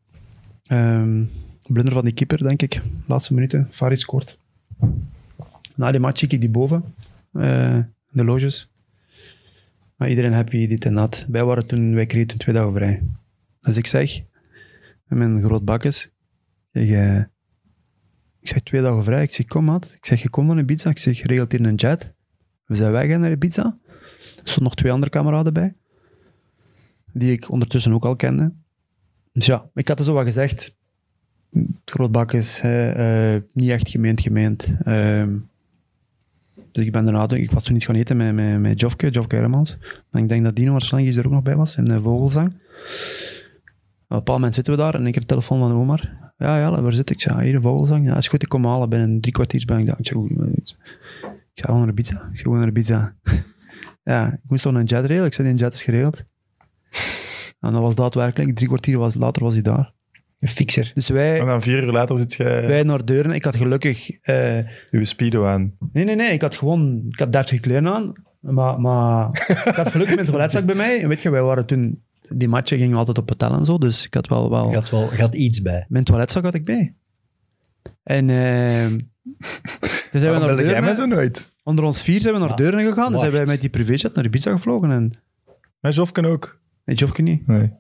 Ehm, 0.68 1.24
blunder 1.68 1.94
van 1.94 2.04
die 2.04 2.14
keeper, 2.14 2.38
denk 2.38 2.62
ik. 2.62 2.82
Laatste 3.08 3.34
minuten. 3.34 3.68
Faris 3.72 4.00
scoort. 4.00 4.38
Na 5.76 5.92
die 5.92 6.00
match 6.00 6.22
ik 6.22 6.30
die 6.30 6.50
boven. 6.50 6.84
eh, 7.32 7.80
de 8.10 8.24
loges. 8.24 8.70
Maar 9.96 10.10
iedereen 10.10 10.34
happy, 10.34 10.68
dit 10.68 10.86
en 10.86 10.94
dat. 10.94 11.26
Wij, 11.30 11.44
waren 11.44 11.68
toen, 11.68 11.94
wij 11.96 12.06
kregen 12.06 12.28
toen 12.28 12.38
twee 12.38 12.56
dagen 12.56 12.74
vrij. 12.74 13.04
Dus 13.60 13.78
ik 13.78 13.88
zeg, 13.88 14.22
met 15.08 15.18
mijn 15.18 15.44
groot 15.44 15.66
bakkes, 15.66 16.10
ik, 16.72 16.90
eh, 16.90 17.18
ik 18.40 18.48
zeg 18.48 18.60
twee 18.62 18.82
dagen 18.82 19.04
vrij. 19.04 19.24
Ik 19.24 19.34
zeg, 19.34 19.46
kom 19.46 19.66
maat. 19.66 19.94
Ik 19.98 20.06
zeg, 20.06 20.22
je 20.22 20.30
komt 20.30 20.48
van 20.48 20.58
Ibiza. 20.58 20.90
Ik 20.90 20.98
zeg, 20.98 21.22
regelt 21.22 21.52
hier 21.52 21.66
een 21.66 21.76
jet. 21.76 22.14
We 22.66 22.76
zijn 22.76 22.92
weg 22.92 23.18
naar 23.18 23.32
Ibiza. 23.32 23.78
Er 23.86 24.52
stonden 24.52 24.64
nog 24.64 24.76
twee 24.76 24.92
andere 24.92 25.12
kameraden 25.12 25.54
bij. 25.54 25.76
Die 27.14 27.32
ik 27.32 27.50
ondertussen 27.50 27.94
ook 27.94 28.06
al 28.06 28.16
kende. 28.16 28.54
Dus 29.36 29.46
ja, 29.46 29.70
ik 29.74 29.88
had 29.88 30.00
er 30.00 30.06
zo 30.06 30.14
wat 30.14 30.24
gezegd. 30.24 30.76
Groot 31.86 32.12
bakkes, 32.12 32.62
eh, 32.62 33.36
niet 33.54 33.70
echt 33.70 33.90
gemeend, 33.90 34.22
gemeend. 34.22 34.78
Ehm, 34.84 35.36
dus 36.72 36.86
ik 36.86 36.92
ben 36.92 37.04
daarna, 37.06 37.30
ik 37.30 37.52
was 37.52 37.64
toen 37.64 37.74
niet 37.74 37.86
gaan 37.86 37.96
eten 37.96 38.18
met, 38.18 38.34
met, 38.34 38.60
met 38.60 38.80
Jofke, 38.80 39.10
Jofke 39.10 39.36
Hermans. 39.36 39.78
En 40.12 40.24
ik 40.24 40.30
denk 40.30 40.44
dat 40.44 40.56
Dino 40.56 40.72
waarschijnlijk 40.72 41.18
er 41.18 41.26
ook 41.26 41.32
nog 41.32 41.42
bij 41.42 41.56
was, 41.56 41.76
in 41.76 41.86
de 41.86 42.02
Vogelzang. 42.02 42.48
Op 42.48 42.56
een 44.08 44.18
bepaald 44.18 44.38
moment 44.38 44.56
zitten 44.56 44.74
we 44.74 44.80
daar 44.80 44.96
en 44.96 45.06
ik 45.06 45.12
kreeg 45.12 45.26
de 45.26 45.34
telefoon 45.34 45.60
van 45.60 45.74
Omar. 45.74 46.32
Ja, 46.38 46.58
ja, 46.58 46.82
waar 46.82 46.94
zit 46.94 47.10
ik? 47.10 47.28
Ah, 47.28 47.40
hier, 47.40 47.62
Vogelzang. 47.62 48.08
Ja, 48.08 48.18
is 48.18 48.28
goed, 48.28 48.44
ik 48.44 48.50
kom 48.50 48.66
halen. 48.66 48.90
Binnen 48.90 49.22
drie 49.22 49.34
kwartiers 49.34 49.66
ben 49.66 49.80
ik 49.80 49.86
daar. 49.86 50.00
Ik 50.00 50.08
zei, 50.08 50.20
"Oei, 50.20 50.34
ik 50.54 50.76
ik 51.56 51.62
ga 51.62 51.66
gewoon 51.66 51.80
naar 51.80 51.90
Ibiza. 51.90 52.16
Ik 52.16 52.38
ga 52.38 52.42
gewoon 52.42 52.60
naar 52.60 52.68
Ibiza. 52.68 53.16
ja, 54.04 54.34
ik 54.34 54.40
moest 54.48 54.64
toch 54.64 54.74
een 54.74 54.84
jet 54.84 55.06
regelen. 55.06 55.26
Ik 55.26 55.34
zei, 55.34 55.48
die 55.50 55.58
jet 55.58 55.74
is 55.74 55.84
geregeld. 55.84 56.26
En 57.66 57.72
dat 57.72 57.82
was 57.82 57.96
daadwerkelijk, 57.96 58.56
drie 58.56 58.68
kwartier 58.68 58.98
was, 58.98 59.16
later 59.16 59.44
was 59.44 59.54
hij 59.54 59.62
daar. 59.62 59.94
Een 60.40 60.48
fixer. 60.48 60.92
Dus 60.94 61.10
wij, 61.10 61.40
En 61.40 61.46
dan 61.46 61.62
vier 61.62 61.84
uur 61.84 61.92
later 61.92 62.18
zit 62.18 62.34
jij 62.34 62.68
wij 62.68 62.84
naar 62.84 63.06
deuren. 63.06 63.32
Ik 63.32 63.44
had 63.44 63.56
gelukkig... 63.56 64.10
eh, 64.22 64.58
uw 64.92 65.04
speedo 65.04 65.46
aan. 65.46 65.74
Nee, 65.94 66.06
nee, 66.06 66.16
nee. 66.16 66.32
Ik 66.32 66.42
had 66.42 66.56
gewoon... 66.56 67.06
Ik 67.10 67.20
had 67.20 67.32
deftige 67.32 67.62
kleren 67.62 67.94
aan. 67.94 68.14
Maar, 68.40 68.80
maar 68.80 69.30
ik 69.66 69.76
had 69.76 69.92
gelukkig 69.92 70.16
mijn 70.16 70.28
toiletzak 70.28 70.66
bij 70.66 70.76
mij. 70.76 71.02
En 71.02 71.08
weet 71.08 71.22
je, 71.22 71.30
wij 71.30 71.42
waren 71.42 71.66
toen... 71.66 72.04
Die 72.30 72.48
matchen 72.48 72.78
gingen 72.78 72.98
altijd 72.98 73.18
op 73.18 73.30
hotel 73.30 73.54
en 73.54 73.66
zo. 73.66 73.78
Dus 73.78 74.06
ik 74.06 74.14
had 74.14 74.28
wel... 74.28 74.50
wel 74.50 74.70
Je 74.70 74.76
had 74.76 74.90
wel 74.90 75.14
je 75.14 75.22
had 75.22 75.36
iets 75.36 75.62
bij. 75.62 75.86
mijn 75.90 76.04
toiletzak 76.04 76.44
had 76.44 76.54
ik 76.54 76.66
bij. 76.66 76.94
En... 78.04 78.30
eh 78.30 78.86
dus 80.12 80.22
zijn 80.22 80.34
we 80.34 80.40
naar 80.40 80.48
belde 80.48 80.64
jij 80.72 80.82
mij 80.82 80.94
zo 80.94 80.96
Deurne. 80.96 81.16
nooit? 81.16 81.52
Onder 81.64 81.86
ons 81.86 82.02
vier 82.02 82.22
zijn 82.22 82.34
we 82.34 82.40
naar 82.40 82.56
Deurne 82.56 82.84
gegaan. 82.84 83.12
Dus 83.12 83.22
zijn 83.22 83.32
wij 83.32 83.46
met 83.46 83.62
die 83.62 83.70
privéjet 83.70 84.14
naar 84.14 84.26
Ibiza 84.26 84.52
gevlogen. 84.52 84.92
En... 84.92 85.14
Met 85.80 85.96
Jofken 85.96 86.26
ook. 86.26 86.60
Nee, 86.86 86.96
Jofke 86.96 87.22
niet. 87.22 87.48
Nee. 87.48 87.72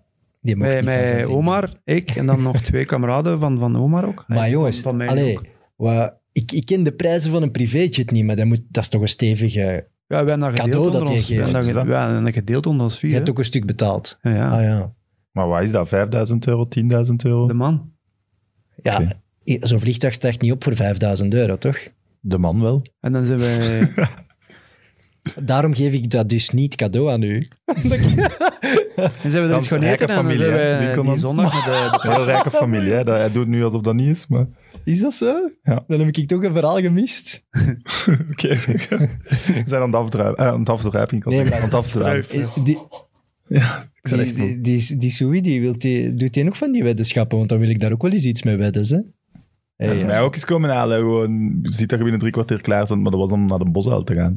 Die 0.42 0.56
mocht 0.56 0.69
Met, 0.69 0.85
niet 0.85 1.08
van 1.08 1.17
met. 1.17 1.25
Omar, 1.27 1.69
ik 1.84 2.09
en 2.09 2.25
dan 2.25 2.42
nog 2.42 2.61
twee 2.61 2.85
kameraden 2.85 3.40
van, 3.40 3.59
van 3.59 3.77
Omar 3.77 4.08
ook. 4.08 4.24
Maar 4.27 4.50
jongens, 4.50 4.80
van 4.82 4.95
mij 4.98 5.08
allee, 5.08 5.38
ook. 5.38 5.45
wat, 5.75 6.14
ik, 6.32 6.51
ik 6.51 6.66
ken 6.66 6.84
de 6.84 6.92
prijzen 6.92 7.32
van 7.32 7.42
een 7.42 7.51
privéjet 7.51 8.11
niet, 8.11 8.25
maar 8.25 8.35
dat, 8.35 8.45
moet, 8.45 8.61
dat 8.69 8.84
is 8.84 8.90
toch 8.90 9.01
een 9.01 9.08
stevige... 9.08 9.88
Ja, 10.08 10.24
we 10.24 10.30
hebben 10.30 10.40
dat 10.40 10.53
cadeau 10.53 10.72
gedeeld 10.72 10.92
dat 10.92 11.01
onder 11.01 11.14
je 11.14 11.19
ons. 11.19 11.27
We 11.27 11.34
hebben 11.35 11.53
geeft. 11.61 11.74
we 11.74 11.93
hebben 11.95 12.24
dat 12.24 12.34
gedeeld 12.34 12.66
onder 12.66 12.84
ons 12.84 12.98
vier. 13.00 13.09
Je 13.09 13.16
hebt 13.16 13.27
hè. 13.27 13.34
ook 13.34 13.40
een 13.40 13.45
stuk 13.45 13.66
betaald. 13.66 14.17
Ja, 14.22 14.32
ja. 14.34 14.50
Ah 14.50 14.61
ja. 14.64 14.93
Maar 15.32 15.48
wat 15.48 15.61
is 15.61 15.72
dat? 15.72 15.88
5000 15.88 16.48
euro, 16.48 16.67
10.000 16.80 16.85
euro? 17.24 17.48
De 17.48 17.53
man. 17.53 17.92
Ja, 18.82 18.95
Oké. 19.01 19.22
i- 19.45 19.58
zo'n 19.59 19.80
vliegtuig 19.80 20.14
stijgt 20.14 20.42
niet 20.42 20.51
op 20.51 20.64
voor 20.64 20.75
5000 20.75 21.34
euro, 21.34 21.58
toch? 21.58 21.88
De 22.19 22.38
man 22.38 22.61
wel. 22.61 22.82
En 23.00 23.14
dan 23.14 23.25
zijn 23.25 23.40
wij... 23.40 23.88
Daarom 25.43 25.74
geef 25.74 25.93
ik 25.93 26.09
dat 26.09 26.30
dus 26.30 26.50
niet 26.50 26.75
cadeau 26.75 27.11
aan 27.11 27.22
u. 27.22 27.48
En 28.95 29.30
zijn 29.32 29.43
we 29.43 29.49
er 29.49 29.57
iets 29.57 29.69
rijke 29.69 30.03
eten 30.03 30.07
en 30.09 30.15
familie, 30.15 30.38
zijn 30.45 30.77
die 30.77 30.85
Winkelmans. 30.85 31.22
zondag 31.22 31.53
met 31.53 31.64
de, 31.64 31.98
de 32.01 32.07
Een 32.09 32.15
heel 32.15 32.25
rijke 32.25 32.51
familie, 32.51 32.91
hè. 32.91 33.03
Dat, 33.03 33.17
hij 33.17 33.32
doet 33.32 33.48
nu 33.48 33.64
alsof 33.64 33.82
dat 33.82 33.93
niet 33.95 34.07
is, 34.09 34.27
maar... 34.27 34.45
Is 34.83 34.99
dat 35.01 35.14
zo? 35.14 35.49
Ja. 35.64 35.83
Dan 35.88 35.99
heb 35.99 36.17
ik 36.17 36.27
toch 36.27 36.43
een 36.43 36.53
verhaal 36.53 36.77
gemist. 36.80 37.43
Oké. 38.32 38.48
We 38.65 39.64
zijn 39.65 39.82
aan 39.82 39.88
het 39.91 39.95
afdruipen. 39.95 40.45
eh, 40.45 40.51
aan 40.51 40.59
het 40.59 40.69
afdruipen. 40.69 41.17
ik 41.17 41.25
Nee, 41.25 41.43
maar- 41.43 41.53
aan 41.53 41.61
het 41.61 41.74
afdruipen. 41.74 42.41
Eh, 42.41 42.64
Die, 42.64 42.77
Ja, 43.48 43.90
ik 44.01 44.09
die, 44.09 44.19
echt 44.22 44.35
die, 44.35 44.61
die, 44.61 44.98
die 44.98 45.09
Sui, 45.09 45.41
die 45.41 45.61
wilt 45.61 45.82
die, 45.82 46.14
doet 46.14 46.35
hij 46.35 46.43
nog 46.43 46.57
van 46.57 46.72
die 46.72 46.83
weddenschappen? 46.83 47.38
Want 47.38 47.49
dan 47.49 47.59
wil 47.59 47.69
ik 47.69 47.80
daar 47.80 47.91
ook 47.91 48.01
wel 48.01 48.11
eens 48.11 48.25
iets 48.25 48.43
mee 48.43 48.56
wedden. 48.56 48.85
Hè? 48.88 48.99
Hey, 49.76 49.88
Dat 49.88 49.95
is 49.95 50.02
ja. 50.02 50.08
mij 50.08 50.20
ook 50.22 50.34
eens 50.34 50.45
komen 50.45 50.70
halen. 50.70 50.98
Gewoon, 51.00 51.60
je 51.62 51.72
ziet 51.72 51.90
dat 51.90 51.98
je 51.98 52.04
binnen 52.04 52.20
drie 52.20 52.32
kwartier 52.32 52.62
klaar 52.62 52.86
bent, 52.88 53.02
maar 53.02 53.12
dat 53.12 53.20
was 53.20 53.32
om 53.32 53.45
naar 53.45 53.58
de 53.60 53.70
bosuil 53.70 54.04
te 54.04 54.14
gaan. 54.14 54.36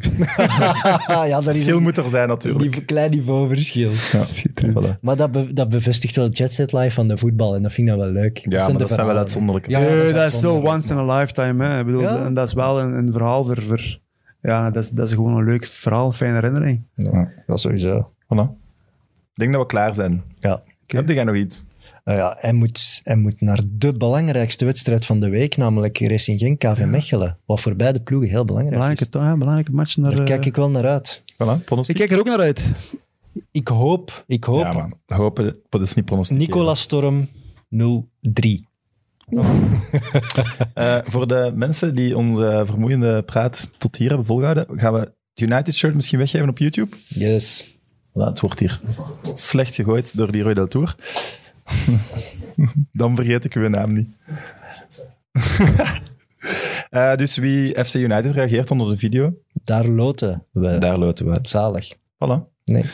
ja, 1.29 1.29
dat 1.29 1.39
is 1.41 1.45
Verschil 1.45 1.77
een 1.77 1.83
moet 1.83 1.97
er 1.97 2.09
zijn, 2.09 2.29
natuurlijk. 2.29 2.65
nive- 2.65 2.85
klein 2.85 3.11
niveauverschil. 3.11 3.91
Ja, 3.91 4.27
Voilà. 4.65 5.01
Maar 5.01 5.17
dat, 5.17 5.33
be- 5.33 5.53
dat 5.53 5.69
bevestigt 5.69 6.17
wel 6.17 6.25
het 6.25 6.37
jetset 6.39 6.73
live 6.73 6.91
van 6.91 7.09
de 7.09 7.17
voetbal. 7.17 7.55
En 7.55 7.63
dat 7.63 7.73
vind 7.73 7.89
ik 7.89 7.95
nou 7.97 8.07
wel 8.13 8.23
leuk. 8.23 8.39
Ja, 8.39 8.69
maar 8.69 8.77
dat 8.79 8.91
zijn 8.91 9.07
wel 9.07 9.17
uitzonderlijke. 9.17 9.71
Ja, 9.71 9.79
Nee, 9.79 9.89
dat 9.97 10.05
is 10.07 10.13
dat 10.13 10.33
is 10.33 10.39
zo 10.41 10.55
once 10.57 10.93
in 10.93 10.99
a 10.99 11.19
lifetime. 11.19 11.65
Hè. 11.67 11.79
Ik 11.81 11.87
bedoel, 11.87 12.01
Ja. 12.01 12.25
En 12.25 12.35
dat 12.35 12.47
is 12.47 12.53
wel 12.55 12.81
een, 12.81 12.93
een 12.95 13.13
verhaal 13.13 13.45
voor... 13.45 13.63
voor 13.63 13.99
ja, 14.43 14.71
dat 14.71 14.83
is, 14.83 14.91
dat 14.91 15.09
is 15.09 15.15
gewoon 15.15 15.37
een 15.37 15.45
leuk 15.45 15.67
verhaal, 15.67 16.07
een 16.07 16.13
fijne 16.13 16.35
herinnering. 16.35 16.83
Ja, 16.95 17.29
dat 17.47 17.61
sowieso. 17.61 18.11
Voilà. 18.25 18.49
Ik 19.35 19.45
denk 19.45 19.53
dat 19.53 19.61
we 19.61 19.67
klaar 19.67 19.95
zijn. 19.95 20.23
Ja. 20.39 20.63
Heb 20.87 21.09
jij 21.09 21.25
nog 21.25 21.35
iets? 21.35 21.65
Nou 22.09 22.21
ja, 22.21 22.37
hij, 22.39 22.53
moet, 22.53 23.01
hij 23.03 23.17
moet 23.17 23.41
naar 23.41 23.61
de 23.69 23.93
belangrijkste 23.93 24.65
wedstrijd 24.65 25.07
van 25.07 25.21
de 25.21 25.29
week, 25.29 25.57
namelijk 25.57 25.99
Racing 25.99 26.39
Genk 26.39 26.59
KV 26.59 26.85
Mechelen. 26.85 27.39
Wat 27.47 27.61
voor 27.61 27.77
beide 27.77 28.01
ploegen 28.01 28.29
heel 28.29 28.45
belangrijk 28.45 28.77
Belangrijke, 28.77 29.19
is. 29.19 29.25
ja, 29.25 29.37
belangrijke 29.37 29.73
match. 29.73 29.97
Naar, 29.97 30.11
Daar 30.11 30.21
eh, 30.21 30.27
kijk 30.27 30.47
ik 30.47 30.57
wel 30.57 30.71
naar 30.71 30.87
uit. 30.87 31.23
Voilà, 31.33 31.65
ik 31.87 31.95
kijk 31.95 32.13
er 32.13 32.19
ook 32.19 32.27
naar 32.27 32.39
uit. 32.39 32.73
Ik 33.51 33.69
hoop, 33.69 34.25
ik 34.27 34.45
hoop 34.45 34.63
Ja, 34.63 34.73
man. 34.73 34.95
Hopen, 35.07 35.57
dat 35.69 35.81
is 35.81 35.95
niet 35.95 36.05
pronostiek. 36.05 36.39
Nicolas 36.39 36.81
Storm 36.81 37.29
0-3. 37.75 37.79
Eh, 40.75 40.99
voor 41.05 41.29
de 41.29 41.53
mensen 41.55 41.95
die 41.95 42.17
onze 42.17 42.63
vermoeiende 42.67 43.23
praat 43.23 43.71
tot 43.79 43.97
hier 43.97 44.09
hebben 44.09 44.27
volgehouden, 44.27 44.67
gaan 44.71 44.93
we 44.93 44.99
het 44.99 45.41
United 45.41 45.75
shirt 45.75 45.95
misschien 45.95 46.19
weggeven 46.19 46.49
op 46.49 46.59
YouTube. 46.59 46.97
Yes. 47.09 47.77
Voilà, 48.09 48.25
het 48.25 48.41
wordt 48.41 48.59
hier 48.59 48.81
slecht 49.35 49.75
gegooid 49.75 50.17
door 50.17 50.33
die 50.33 50.43
Roy 50.43 50.55
Del 50.55 50.69
Tour. 50.69 50.97
Dan 52.93 53.17
vergeet 53.17 53.45
ik 53.45 53.55
uw 53.55 53.69
naam 53.69 53.93
niet. 53.93 54.09
Eh, 56.91 57.15
dus 57.17 57.37
wie 57.37 57.85
FC 57.85 57.95
United 57.95 58.31
reageert 58.31 58.71
onder 58.71 58.91
de 58.91 58.97
video, 58.97 59.35
Daar 59.65 59.87
loten 59.89 60.47
we. 60.53 60.79
daar 60.79 60.99
loten 60.99 61.27
we. 61.31 61.39
Zalig. 61.43 61.95
Voilà. 61.95 62.49
Nee. 62.65 62.85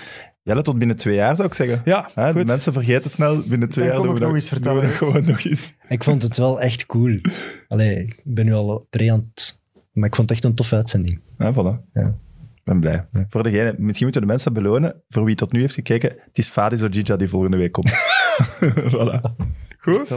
Jelle, 0.42 0.62
tot 0.62 0.78
binnen 0.78 0.96
twee 0.96 1.14
jaar 1.14 1.36
zou 1.36 1.48
ik 1.48 1.54
zeggen. 1.54 1.82
Ja, 1.84 2.08
Hè, 2.14 2.32
de 2.32 2.38
goed. 2.38 2.46
mensen 2.46 2.72
vergeten 2.72 3.10
snel. 3.10 3.42
Binnen 3.42 3.68
twee 3.68 3.84
Dan 3.86 3.94
jaar 3.94 4.04
doen 4.04 4.14
we 4.14 4.20
nog 4.20 4.34
eens 4.34 4.50
we 4.50 4.86
gewoon 4.86 5.24
nog 5.24 5.44
eens. 5.44 5.74
Ik 5.88 6.04
vond 6.04 6.22
het 6.22 6.36
wel 6.36 6.60
echt 6.60 6.86
cool. 6.86 7.18
Allee, 7.68 7.96
ik 7.98 8.20
ben 8.24 8.44
nu 8.44 8.52
al 8.54 8.86
pre 8.90 9.12
aan 9.12 9.30
het... 9.34 9.60
Maar 9.92 10.08
ik 10.08 10.14
vond 10.14 10.28
het 10.28 10.38
echt 10.38 10.46
een 10.48 10.54
toffe 10.54 10.74
uitzending. 10.76 11.20
Ja, 11.38 11.52
voilà. 11.52 11.90
Ja. 11.92 12.14
Ik 12.64 12.72
ben 12.72 12.80
blij. 12.80 13.06
Voor 13.28 13.42
degene, 13.42 13.74
misschien 13.78 14.04
moeten 14.04 14.20
we 14.20 14.26
de 14.26 14.32
mensen 14.32 14.52
belonen, 14.52 15.02
voor 15.08 15.24
wie 15.24 15.34
tot 15.34 15.52
nu 15.52 15.60
heeft 15.60 15.74
gekeken, 15.74 16.08
het 16.08 16.38
is 16.38 16.48
Fadi 16.48 16.84
Ojija 16.84 17.16
die 17.16 17.28
volgende 17.28 17.56
week 17.56 17.72
komt. 17.72 17.90
voilà. 18.94 19.20
Goed? 19.78 20.10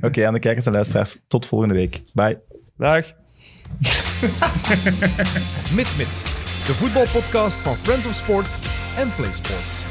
Oké, 0.00 0.26
aan 0.26 0.34
de 0.34 0.38
kijkers 0.38 0.66
en 0.66 0.72
luisteraars, 0.72 1.20
tot 1.28 1.46
volgende 1.46 1.74
week. 1.74 2.02
Bye. 2.12 2.40
Dag. 2.76 3.04
Mit 5.78 5.96
Mit, 5.96 6.22
de 6.66 6.72
voetbalpodcast 6.72 7.56
van 7.56 7.76
Friends 7.76 8.06
of 8.06 8.14
Sports 8.14 8.60
en 8.96 9.14
Play 9.14 9.32
Sports. 9.32 9.89